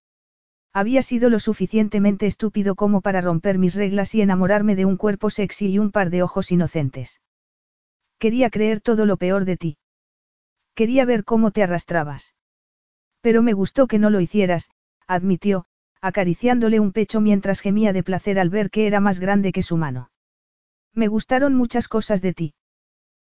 Había 0.73 1.01
sido 1.01 1.29
lo 1.29 1.39
suficientemente 1.39 2.27
estúpido 2.27 2.75
como 2.75 3.01
para 3.01 3.21
romper 3.21 3.57
mis 3.57 3.73
reglas 3.73 4.13
y 4.13 4.21
enamorarme 4.21 4.75
de 4.75 4.85
un 4.85 4.97
cuerpo 4.97 5.29
sexy 5.29 5.71
y 5.71 5.79
un 5.79 5.91
par 5.91 6.09
de 6.09 6.21
ojos 6.21 6.51
inocentes. 6.51 7.21
Quería 8.19 8.49
creer 8.49 8.81
todo 8.81 9.05
lo 9.05 9.17
peor 9.17 9.45
de 9.45 9.57
ti. 9.57 9.77
Quería 10.75 11.05
ver 11.05 11.23
cómo 11.23 11.51
te 11.51 11.63
arrastrabas. 11.63 12.35
Pero 13.21 13.41
me 13.41 13.53
gustó 13.53 13.87
que 13.87 13.97
no 13.97 14.09
lo 14.09 14.19
hicieras, 14.19 14.69
admitió, 15.07 15.65
acariciándole 16.01 16.79
un 16.79 16.91
pecho 16.91 17.19
mientras 17.21 17.61
gemía 17.61 17.93
de 17.93 18.03
placer 18.03 18.39
al 18.39 18.49
ver 18.49 18.69
que 18.69 18.87
era 18.87 18.99
más 18.99 19.19
grande 19.19 19.51
que 19.51 19.63
su 19.63 19.77
mano. 19.77 20.11
Me 20.93 21.07
gustaron 21.07 21.55
muchas 21.55 21.87
cosas 21.87 22.21
de 22.21 22.33
ti. 22.33 22.53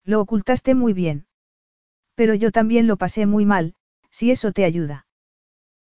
Lo 0.04 0.20
ocultaste 0.20 0.74
muy 0.74 0.92
bien. 0.92 1.26
Pero 2.14 2.34
yo 2.34 2.50
también 2.50 2.86
lo 2.86 2.96
pasé 2.96 3.26
muy 3.26 3.46
mal, 3.46 3.74
si 4.10 4.30
eso 4.30 4.52
te 4.52 4.64
ayuda. 4.64 5.06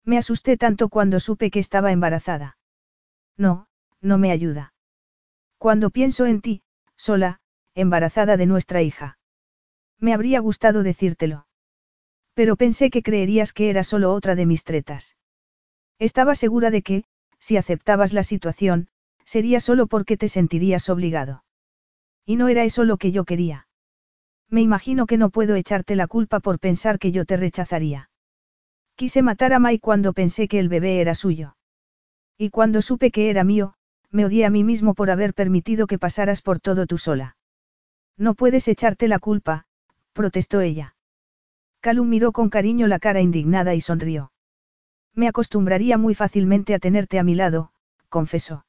Me 0.04 0.18
asusté 0.18 0.58
tanto 0.58 0.90
cuando 0.90 1.20
supe 1.20 1.50
que 1.50 1.60
estaba 1.60 1.92
embarazada. 1.92 2.58
No, 3.38 3.68
no 4.02 4.18
me 4.18 4.32
ayuda. 4.32 4.74
Cuando 5.58 5.90
pienso 5.90 6.26
en 6.26 6.42
ti, 6.42 6.62
sola, 6.96 7.40
embarazada 7.74 8.38
de 8.38 8.46
nuestra 8.46 8.82
hija. 8.82 9.18
Me 10.00 10.14
habría 10.14 10.40
gustado 10.40 10.84
decírtelo. 10.84 11.48
Pero 12.34 12.56
pensé 12.56 12.90
que 12.90 13.02
creerías 13.02 13.54
que 13.54 13.70
era 13.70 13.84
solo 13.84 14.14
otra 14.14 14.36
de 14.36 14.46
mis 14.46 14.64
tretas. 14.64 15.16
Estaba 15.98 16.36
segura 16.36 16.70
de 16.70 16.82
que, 16.82 17.04
si 17.40 17.58
aceptabas 17.58 18.14
la 18.14 18.24
situación, 18.24 18.90
sería 19.24 19.60
solo 19.60 19.88
porque 19.88 20.18
te 20.18 20.28
sentirías 20.28 20.90
obligado. 20.90 21.44
Y 22.26 22.36
no 22.36 22.48
era 22.48 22.64
eso 22.64 22.84
lo 22.84 22.98
que 22.98 23.12
yo 23.12 23.24
quería. 23.24 23.68
Me 24.50 24.62
imagino 24.62 25.06
que 25.06 25.18
no 25.18 25.30
puedo 25.30 25.56
echarte 25.56 25.96
la 25.96 26.08
culpa 26.08 26.40
por 26.40 26.60
pensar 26.60 27.00
que 27.00 27.12
yo 27.12 27.26
te 27.26 27.38
rechazaría. 27.38 28.10
Quise 28.96 29.22
matar 29.22 29.52
a 29.54 29.60
Mai 29.60 29.80
cuando 29.80 30.14
pensé 30.14 30.48
que 30.48 30.60
el 30.60 30.70
bebé 30.70 31.02
era 31.02 31.16
suyo. 31.16 31.58
Y 32.38 32.50
cuando 32.50 32.82
supe 32.82 33.12
que 33.12 33.30
era 33.30 33.44
mío, 33.44 33.74
me 34.10 34.26
odié 34.26 34.46
a 34.46 34.50
mí 34.50 34.64
mismo 34.64 34.94
por 34.94 35.10
haber 35.10 35.34
permitido 35.34 35.88
que 35.88 36.00
pasaras 36.00 36.42
por 36.42 36.60
todo 36.60 36.86
tú 36.86 36.98
sola. 36.98 37.36
No 38.18 38.34
puedes 38.36 38.68
echarte 38.70 39.10
la 39.10 39.20
culpa, 39.20 39.66
protestó 40.14 40.62
ella. 40.62 40.96
Calum 41.82 42.10
miró 42.10 42.32
con 42.32 42.50
cariño 42.50 42.88
la 42.88 43.00
cara 43.00 43.20
indignada 43.20 43.76
y 43.76 43.82
sonrió. 43.82 44.32
Me 45.14 45.28
acostumbraría 45.28 45.98
muy 45.98 46.16
fácilmente 46.16 46.74
a 46.74 46.80
tenerte 46.80 47.20
a 47.20 47.24
mi 47.24 47.36
lado, 47.36 47.72
confesó. 48.10 48.66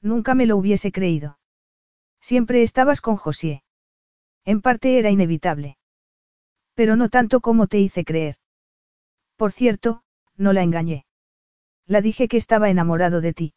Nunca 0.00 0.34
me 0.34 0.46
lo 0.46 0.56
hubiese 0.56 0.92
creído. 0.92 1.38
Siempre 2.20 2.62
estabas 2.62 3.00
con 3.00 3.16
José. 3.16 3.62
En 4.44 4.62
parte 4.62 4.98
era 4.98 5.10
inevitable. 5.10 5.76
Pero 6.74 6.96
no 6.96 7.08
tanto 7.08 7.40
como 7.40 7.66
te 7.66 7.78
hice 7.78 8.04
creer. 8.04 8.36
Por 9.40 9.52
cierto, 9.52 10.02
no 10.36 10.52
la 10.52 10.62
engañé. 10.62 11.06
La 11.86 12.02
dije 12.02 12.28
que 12.28 12.36
estaba 12.36 12.68
enamorado 12.68 13.22
de 13.22 13.32
ti. 13.32 13.54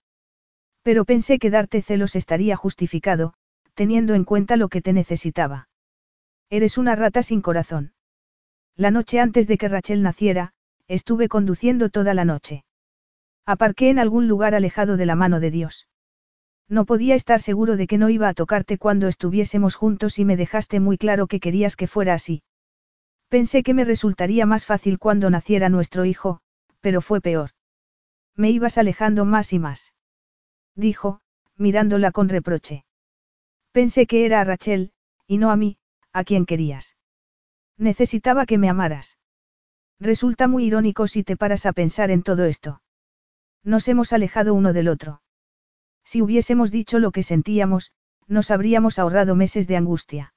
Pero 0.81 1.03
pensé 1.03 1.39
que 1.39 1.49
darte 1.49 1.81
celos 1.81 2.15
estaría 2.15 2.55
justificado, 2.55 3.33
teniendo 3.73 4.13
en 4.13 4.23
cuenta 4.23 4.55
lo 4.55 4.69
que 4.69 4.81
te 4.81 4.93
necesitaba. 4.93 5.67
Eres 6.49 6.77
una 6.77 6.95
rata 6.95 7.21
sin 7.21 7.41
corazón. 7.41 7.91
La 8.77 8.91
noche 8.91 9.19
antes 9.19 9.45
de 9.45 9.57
que 9.57 9.67
Rachel 9.67 10.03
naciera, 10.03 10.53
estuve 10.87 11.27
conduciendo 11.27 11.89
toda 11.89 12.13
la 12.13 12.23
noche. 12.23 12.63
Aparqué 13.45 13.89
en 13.89 13.99
algún 13.99 14.29
lugar 14.29 14.55
alejado 14.55 14.95
de 14.95 15.05
la 15.05 15.17
mano 15.17 15.41
de 15.41 15.51
Dios. 15.51 15.89
No 16.69 16.85
podía 16.85 17.15
estar 17.15 17.41
seguro 17.41 17.75
de 17.75 17.87
que 17.87 17.97
no 17.97 18.07
iba 18.07 18.29
a 18.29 18.33
tocarte 18.33 18.77
cuando 18.77 19.09
estuviésemos 19.09 19.75
juntos 19.75 20.17
y 20.17 20.23
me 20.23 20.37
dejaste 20.37 20.79
muy 20.79 20.97
claro 20.97 21.27
que 21.27 21.41
querías 21.41 21.75
que 21.75 21.87
fuera 21.87 22.13
así. 22.13 22.41
Pensé 23.29 23.63
que 23.63 23.73
me 23.73 23.85
resultaría 23.85 24.45
más 24.45 24.65
fácil 24.65 24.99
cuando 24.99 25.29
naciera 25.29 25.69
nuestro 25.69 26.05
hijo, 26.05 26.41
pero 26.81 27.01
fue 27.01 27.21
peor. 27.21 27.51
Me 28.35 28.51
ibas 28.51 28.77
alejando 28.77 29.25
más 29.25 29.53
y 29.53 29.59
más. 29.59 29.93
Dijo, 30.75 31.21
mirándola 31.55 32.11
con 32.11 32.29
reproche. 32.29 32.85
Pensé 33.71 34.05
que 34.05 34.25
era 34.25 34.41
a 34.41 34.43
Rachel, 34.43 34.91
y 35.27 35.37
no 35.37 35.51
a 35.51 35.55
mí, 35.55 35.77
a 36.11 36.23
quien 36.23 36.45
querías. 36.45 36.95
Necesitaba 37.77 38.45
que 38.45 38.57
me 38.57 38.69
amaras. 38.69 39.17
Resulta 39.99 40.47
muy 40.47 40.65
irónico 40.65 41.07
si 41.07 41.23
te 41.23 41.37
paras 41.37 41.65
a 41.65 41.73
pensar 41.73 42.11
en 42.11 42.23
todo 42.23 42.45
esto. 42.45 42.81
Nos 43.63 43.87
hemos 43.87 44.13
alejado 44.13 44.53
uno 44.53 44.73
del 44.73 44.89
otro. 44.89 45.21
Si 46.03 46.21
hubiésemos 46.21 46.71
dicho 46.71 46.99
lo 46.99 47.11
que 47.11 47.23
sentíamos, 47.23 47.93
nos 48.27 48.51
habríamos 48.51 48.99
ahorrado 48.99 49.35
meses 49.35 49.67
de 49.67 49.77
angustia. 49.77 50.33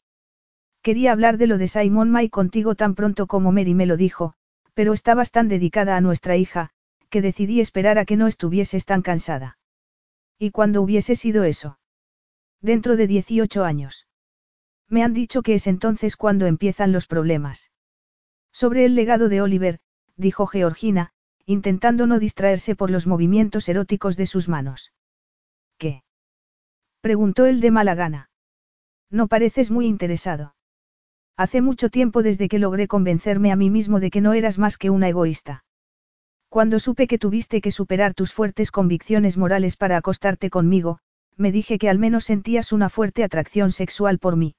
Quería 0.87 1.11
hablar 1.11 1.37
de 1.37 1.49
lo 1.49 1.59
de 1.59 1.67
Simon 1.67 2.13
May 2.13 2.29
contigo 2.29 2.77
tan 2.77 2.95
pronto 2.95 3.27
como 3.27 3.51
Mary 3.51 3.75
me 3.75 3.87
lo 3.87 3.97
dijo, 3.97 4.35
pero 4.73 4.93
estabas 4.93 5.33
tan 5.33 5.49
dedicada 5.49 5.97
a 5.97 6.01
nuestra 6.01 6.37
hija, 6.37 6.71
que 7.11 7.21
decidí 7.21 7.61
esperar 7.61 7.99
a 7.99 8.05
que 8.05 8.17
no 8.17 8.29
estuvieses 8.29 8.85
tan 8.87 9.03
cansada. 9.03 9.59
¿Y 10.39 10.53
cuándo 10.53 10.81
hubiese 10.81 11.17
sido 11.17 11.43
eso? 11.43 11.81
Dentro 12.61 12.95
de 12.95 13.09
18 13.09 13.65
años. 13.65 14.07
Me 14.89 15.03
han 15.03 15.13
dicho 15.13 15.43
que 15.43 15.55
es 15.55 15.67
entonces 15.67 16.17
cuando 16.17 16.47
empiezan 16.47 16.93
los 16.93 17.09
problemas. 17.09 17.73
Sobre 18.53 18.85
el 18.85 18.95
legado 18.95 19.29
de 19.29 19.41
Oliver, 19.41 19.81
dijo 20.15 20.47
Georgina, 20.47 21.11
intentando 21.47 22.07
no 22.07 22.21
distraerse 22.21 22.77
por 22.77 22.93
los 22.93 23.09
movimientos 23.09 23.69
eróticos 23.69 24.17
de 24.17 24.27
sus 24.27 24.49
manos. 24.49 24.93
¿Qué? 25.79 26.05
preguntó 27.01 27.47
él 27.47 27.61
de 27.61 27.73
mala 27.73 27.97
gana. 27.97 28.31
No 29.11 29.27
pareces 29.27 29.73
muy 29.73 29.87
interesado. 29.87 30.55
Hace 31.37 31.61
mucho 31.61 31.91
tiempo 31.91 32.23
desde 32.23 32.49
que 32.49 32.59
logré 32.59 32.89
convencerme 32.89 33.53
a 33.53 33.57
mí 33.57 33.69
mismo 33.69 34.01
de 34.01 34.11
que 34.11 34.23
no 34.23 34.33
eras 34.33 34.59
más 34.59 34.79
que 34.79 34.89
una 34.89 35.09
egoísta. 35.09 35.65
Cuando 36.49 36.79
supe 36.79 37.07
que 37.07 37.19
tuviste 37.19 37.61
que 37.61 37.71
superar 37.71 38.15
tus 38.15 38.33
fuertes 38.33 38.71
convicciones 38.71 39.37
morales 39.37 39.77
para 39.77 39.99
acostarte 39.99 40.49
conmigo, 40.49 40.99
me 41.37 41.53
dije 41.53 41.79
que 41.79 41.91
al 41.91 41.99
menos 41.99 42.25
sentías 42.25 42.73
una 42.73 42.89
fuerte 42.89 43.23
atracción 43.23 43.71
sexual 43.71 44.19
por 44.19 44.37
mí. 44.37 44.55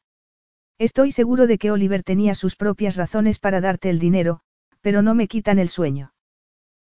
Estoy 0.78 1.12
seguro 1.12 1.48
de 1.48 1.58
que 1.58 1.72
Oliver 1.72 2.04
tenía 2.04 2.36
sus 2.36 2.56
propias 2.56 2.96
razones 2.96 3.40
para 3.40 3.62
darte 3.62 3.90
el 3.90 3.98
dinero, 3.98 4.42
pero 4.82 5.02
no 5.02 5.16
me 5.16 5.28
quitan 5.28 5.58
el 5.58 5.70
sueño. 5.70 6.14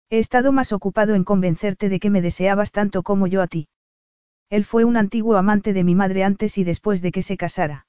He 0.09 0.19
estado 0.19 0.53
más 0.53 0.71
ocupado 0.71 1.15
en 1.15 1.25
convencerte 1.25 1.89
de 1.89 1.99
que 1.99 2.09
me 2.09 2.21
deseabas 2.21 2.71
tanto 2.71 3.03
como 3.03 3.27
yo 3.27 3.41
a 3.41 3.47
ti. 3.47 3.67
Él 4.49 4.63
fue 4.63 4.85
un 4.85 4.95
antiguo 4.95 5.35
amante 5.35 5.73
de 5.73 5.83
mi 5.83 5.95
madre 5.95 6.23
antes 6.23 6.57
y 6.57 6.63
después 6.63 7.01
de 7.01 7.11
que 7.11 7.21
se 7.21 7.35
casara. 7.35 7.87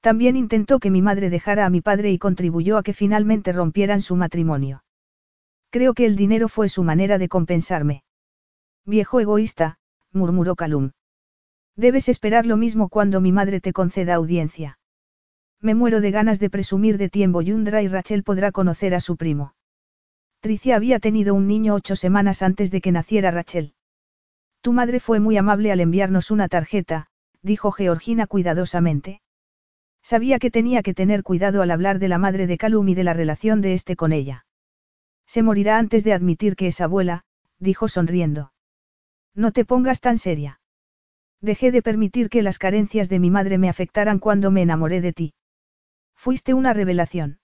También 0.00 0.36
intentó 0.36 0.78
que 0.78 0.90
mi 0.90 1.02
madre 1.02 1.28
dejara 1.28 1.66
a 1.66 1.70
mi 1.70 1.80
padre 1.80 2.10
y 2.10 2.18
contribuyó 2.18 2.78
a 2.78 2.82
que 2.82 2.94
finalmente 2.94 3.52
rompieran 3.52 4.00
su 4.00 4.16
matrimonio. 4.16 4.82
Creo 5.70 5.94
que 5.94 6.06
el 6.06 6.16
dinero 6.16 6.48
fue 6.48 6.68
su 6.68 6.82
manera 6.82 7.18
de 7.18 7.28
compensarme. 7.28 8.02
Viejo 8.86 9.20
egoísta, 9.20 9.78
murmuró 10.12 10.56
Calum. 10.56 10.92
Debes 11.76 12.08
esperar 12.08 12.46
lo 12.46 12.56
mismo 12.56 12.88
cuando 12.88 13.20
mi 13.20 13.30
madre 13.30 13.60
te 13.60 13.72
conceda 13.72 14.14
audiencia. 14.14 14.78
Me 15.60 15.74
muero 15.74 16.00
de 16.00 16.10
ganas 16.10 16.40
de 16.40 16.50
presumir 16.50 16.96
de 16.96 17.10
ti 17.10 17.22
en 17.22 17.32
Boyundra 17.32 17.82
y 17.82 17.88
Rachel 17.88 18.22
podrá 18.22 18.50
conocer 18.50 18.94
a 18.94 19.00
su 19.00 19.16
primo. 19.16 19.54
Tricia 20.40 20.76
había 20.76 20.98
tenido 20.98 21.34
un 21.34 21.46
niño 21.46 21.74
ocho 21.74 21.96
semanas 21.96 22.40
antes 22.42 22.70
de 22.70 22.80
que 22.80 22.92
naciera 22.92 23.30
Rachel. 23.30 23.74
Tu 24.62 24.72
madre 24.72 24.98
fue 24.98 25.20
muy 25.20 25.36
amable 25.36 25.70
al 25.70 25.80
enviarnos 25.80 26.30
una 26.30 26.48
tarjeta, 26.48 27.08
dijo 27.42 27.70
Georgina 27.70 28.26
cuidadosamente. 28.26 29.20
Sabía 30.02 30.38
que 30.38 30.50
tenía 30.50 30.82
que 30.82 30.94
tener 30.94 31.22
cuidado 31.22 31.62
al 31.62 31.70
hablar 31.70 31.98
de 31.98 32.08
la 32.08 32.18
madre 32.18 32.46
de 32.46 32.58
Calum 32.58 32.88
y 32.88 32.94
de 32.94 33.04
la 33.04 33.12
relación 33.12 33.60
de 33.60 33.74
este 33.74 33.96
con 33.96 34.12
ella. 34.12 34.46
Se 35.26 35.42
morirá 35.42 35.78
antes 35.78 36.02
de 36.04 36.12
admitir 36.12 36.56
que 36.56 36.66
es 36.66 36.80
abuela, 36.80 37.24
dijo 37.58 37.86
sonriendo. 37.86 38.52
No 39.34 39.52
te 39.52 39.64
pongas 39.64 40.00
tan 40.00 40.18
seria. 40.18 40.60
Dejé 41.40 41.70
de 41.70 41.82
permitir 41.82 42.28
que 42.28 42.42
las 42.42 42.58
carencias 42.58 43.08
de 43.08 43.18
mi 43.18 43.30
madre 43.30 43.58
me 43.58 43.68
afectaran 43.68 44.18
cuando 44.18 44.50
me 44.50 44.62
enamoré 44.62 45.00
de 45.00 45.12
ti. 45.12 45.34
Fuiste 46.16 46.52
una 46.52 46.72
revelación. 46.72 47.38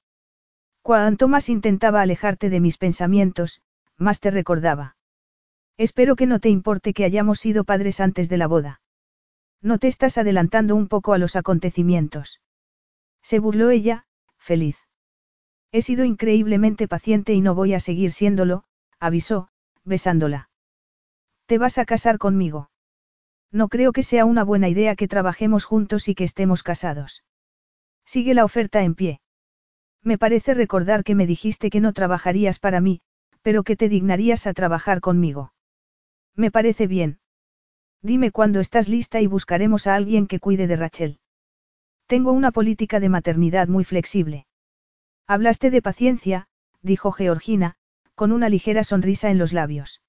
Cuanto 0.82 1.28
más 1.28 1.48
intentaba 1.48 2.02
alejarte 2.02 2.50
de 2.50 2.60
mis 2.60 2.78
pensamientos, 2.78 3.62
más 3.96 4.20
te 4.20 4.30
recordaba. 4.30 4.96
Espero 5.78 6.16
que 6.16 6.26
no 6.26 6.40
te 6.40 6.48
importe 6.48 6.92
que 6.92 7.04
hayamos 7.04 7.38
sido 7.40 7.64
padres 7.64 8.00
antes 8.00 8.28
de 8.28 8.36
la 8.36 8.46
boda. 8.46 8.80
No 9.62 9.78
te 9.78 9.88
estás 9.88 10.18
adelantando 10.18 10.74
un 10.74 10.88
poco 10.88 11.12
a 11.12 11.18
los 11.18 11.36
acontecimientos. 11.36 12.40
Se 13.26 13.40
burló 13.40 13.70
ella, 13.70 14.06
feliz. 14.38 14.78
He 15.72 15.82
sido 15.82 16.04
increíblemente 16.04 16.86
paciente 16.86 17.34
y 17.34 17.40
no 17.40 17.56
voy 17.56 17.74
a 17.74 17.80
seguir 17.80 18.12
siéndolo, 18.12 18.62
avisó, 19.00 19.48
besándola. 19.82 20.48
¿Te 21.46 21.58
vas 21.58 21.78
a 21.78 21.86
casar 21.86 22.18
conmigo? 22.18 22.70
No 23.50 23.66
creo 23.66 23.90
que 23.90 24.04
sea 24.04 24.26
una 24.26 24.44
buena 24.44 24.68
idea 24.68 24.94
que 24.94 25.08
trabajemos 25.08 25.64
juntos 25.64 26.06
y 26.06 26.14
que 26.14 26.22
estemos 26.22 26.62
casados. 26.62 27.24
Sigue 28.04 28.32
la 28.32 28.44
oferta 28.44 28.84
en 28.84 28.94
pie. 28.94 29.20
Me 30.04 30.18
parece 30.18 30.54
recordar 30.54 31.02
que 31.02 31.16
me 31.16 31.26
dijiste 31.26 31.68
que 31.68 31.80
no 31.80 31.92
trabajarías 31.92 32.60
para 32.60 32.80
mí, 32.80 33.00
pero 33.42 33.64
que 33.64 33.74
te 33.74 33.88
dignarías 33.88 34.46
a 34.46 34.54
trabajar 34.54 35.00
conmigo. 35.00 35.52
Me 36.36 36.52
parece 36.52 36.86
bien. 36.86 37.18
Dime 38.02 38.30
cuándo 38.30 38.60
estás 38.60 38.88
lista 38.88 39.20
y 39.20 39.26
buscaremos 39.26 39.88
a 39.88 39.96
alguien 39.96 40.28
que 40.28 40.38
cuide 40.38 40.68
de 40.68 40.76
Rachel. 40.76 41.18
Tengo 42.06 42.32
una 42.32 42.52
política 42.52 43.00
de 43.00 43.08
maternidad 43.08 43.66
muy 43.66 43.84
flexible. 43.84 44.46
Hablaste 45.26 45.70
de 45.70 45.82
paciencia, 45.82 46.46
dijo 46.80 47.10
Georgina, 47.10 47.74
con 48.14 48.30
una 48.30 48.48
ligera 48.48 48.84
sonrisa 48.84 49.30
en 49.30 49.38
los 49.38 49.52
labios. 49.52 50.02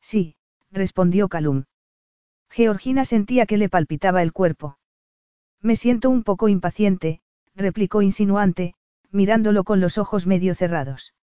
Sí, 0.00 0.36
respondió 0.70 1.28
Calum. 1.28 1.64
Georgina 2.50 3.04
sentía 3.04 3.46
que 3.46 3.56
le 3.56 3.70
palpitaba 3.70 4.22
el 4.22 4.32
cuerpo. 4.32 4.78
Me 5.62 5.76
siento 5.76 6.10
un 6.10 6.24
poco 6.24 6.48
impaciente, 6.48 7.22
replicó 7.54 8.02
insinuante, 8.02 8.74
mirándolo 9.10 9.64
con 9.64 9.80
los 9.80 9.96
ojos 9.96 10.26
medio 10.26 10.54
cerrados. 10.54 11.14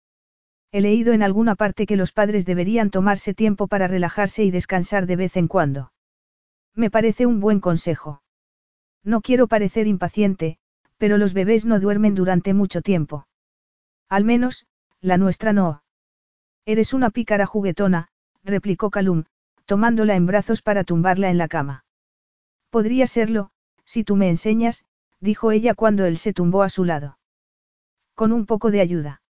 He 0.73 0.81
leído 0.81 1.13
en 1.13 1.23
alguna 1.23 1.57
parte 1.57 1.85
que 1.85 1.97
los 1.97 2.13
padres 2.13 2.47
deberían 2.47 2.91
tomarse 2.91 3.35
tiempo 3.35 3.67
para 3.67 3.87
relajarse 3.87 4.45
y 4.45 4.51
descansar 4.51 5.07
de 5.07 5.17
vez 5.17 5.37
en 5.37 5.47
cuando. 5.47 5.93
Me 6.75 6.91
parece 6.91 7.27
un 7.27 7.41
buen 7.41 7.61
consejo. 7.61 8.23
No 9.05 9.21
quiero 9.21 9.47
parecer 9.47 9.87
impaciente, 9.87 10.59
pero 10.99 11.17
los 11.17 11.33
bebés 11.33 11.65
no 11.65 11.81
duermen 11.81 12.15
durante 12.15 12.53
mucho 12.55 12.83
tiempo. 12.83 13.27
Al 14.09 14.25
menos, 14.25 14.67
la 15.01 15.17
nuestra 15.17 15.53
no. 15.53 15.83
Eres 16.67 16.93
una 16.93 17.11
pícara 17.11 17.47
juguetona, 17.47 18.09
replicó 18.45 18.91
Calum, 18.91 19.25
tomándola 19.65 20.15
en 20.15 20.27
brazos 20.27 20.63
para 20.63 20.85
tumbarla 20.85 21.31
en 21.31 21.39
la 21.39 21.49
cama. 21.49 21.85
Podría 22.71 23.07
serlo, 23.07 23.51
si 23.85 24.05
tú 24.05 24.17
me 24.17 24.29
enseñas, 24.29 24.85
dijo 25.21 25.53
ella 25.53 25.75
cuando 25.75 26.05
él 26.05 26.19
se 26.19 26.33
tumbó 26.33 26.63
a 26.63 26.69
su 26.69 26.85
lado. 26.85 27.19
Con 28.15 28.33
un 28.33 28.47
poco 28.47 28.71
de 28.71 28.81
ayuda. 28.81 29.23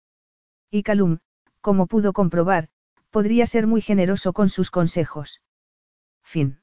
Y 0.70 0.82
Calum, 0.82 1.18
como 1.60 1.86
pudo 1.86 2.12
comprobar, 2.12 2.68
podría 3.10 3.46
ser 3.46 3.66
muy 3.66 3.80
generoso 3.80 4.32
con 4.32 4.48
sus 4.48 4.70
consejos. 4.70 5.42
Fin. 6.22 6.60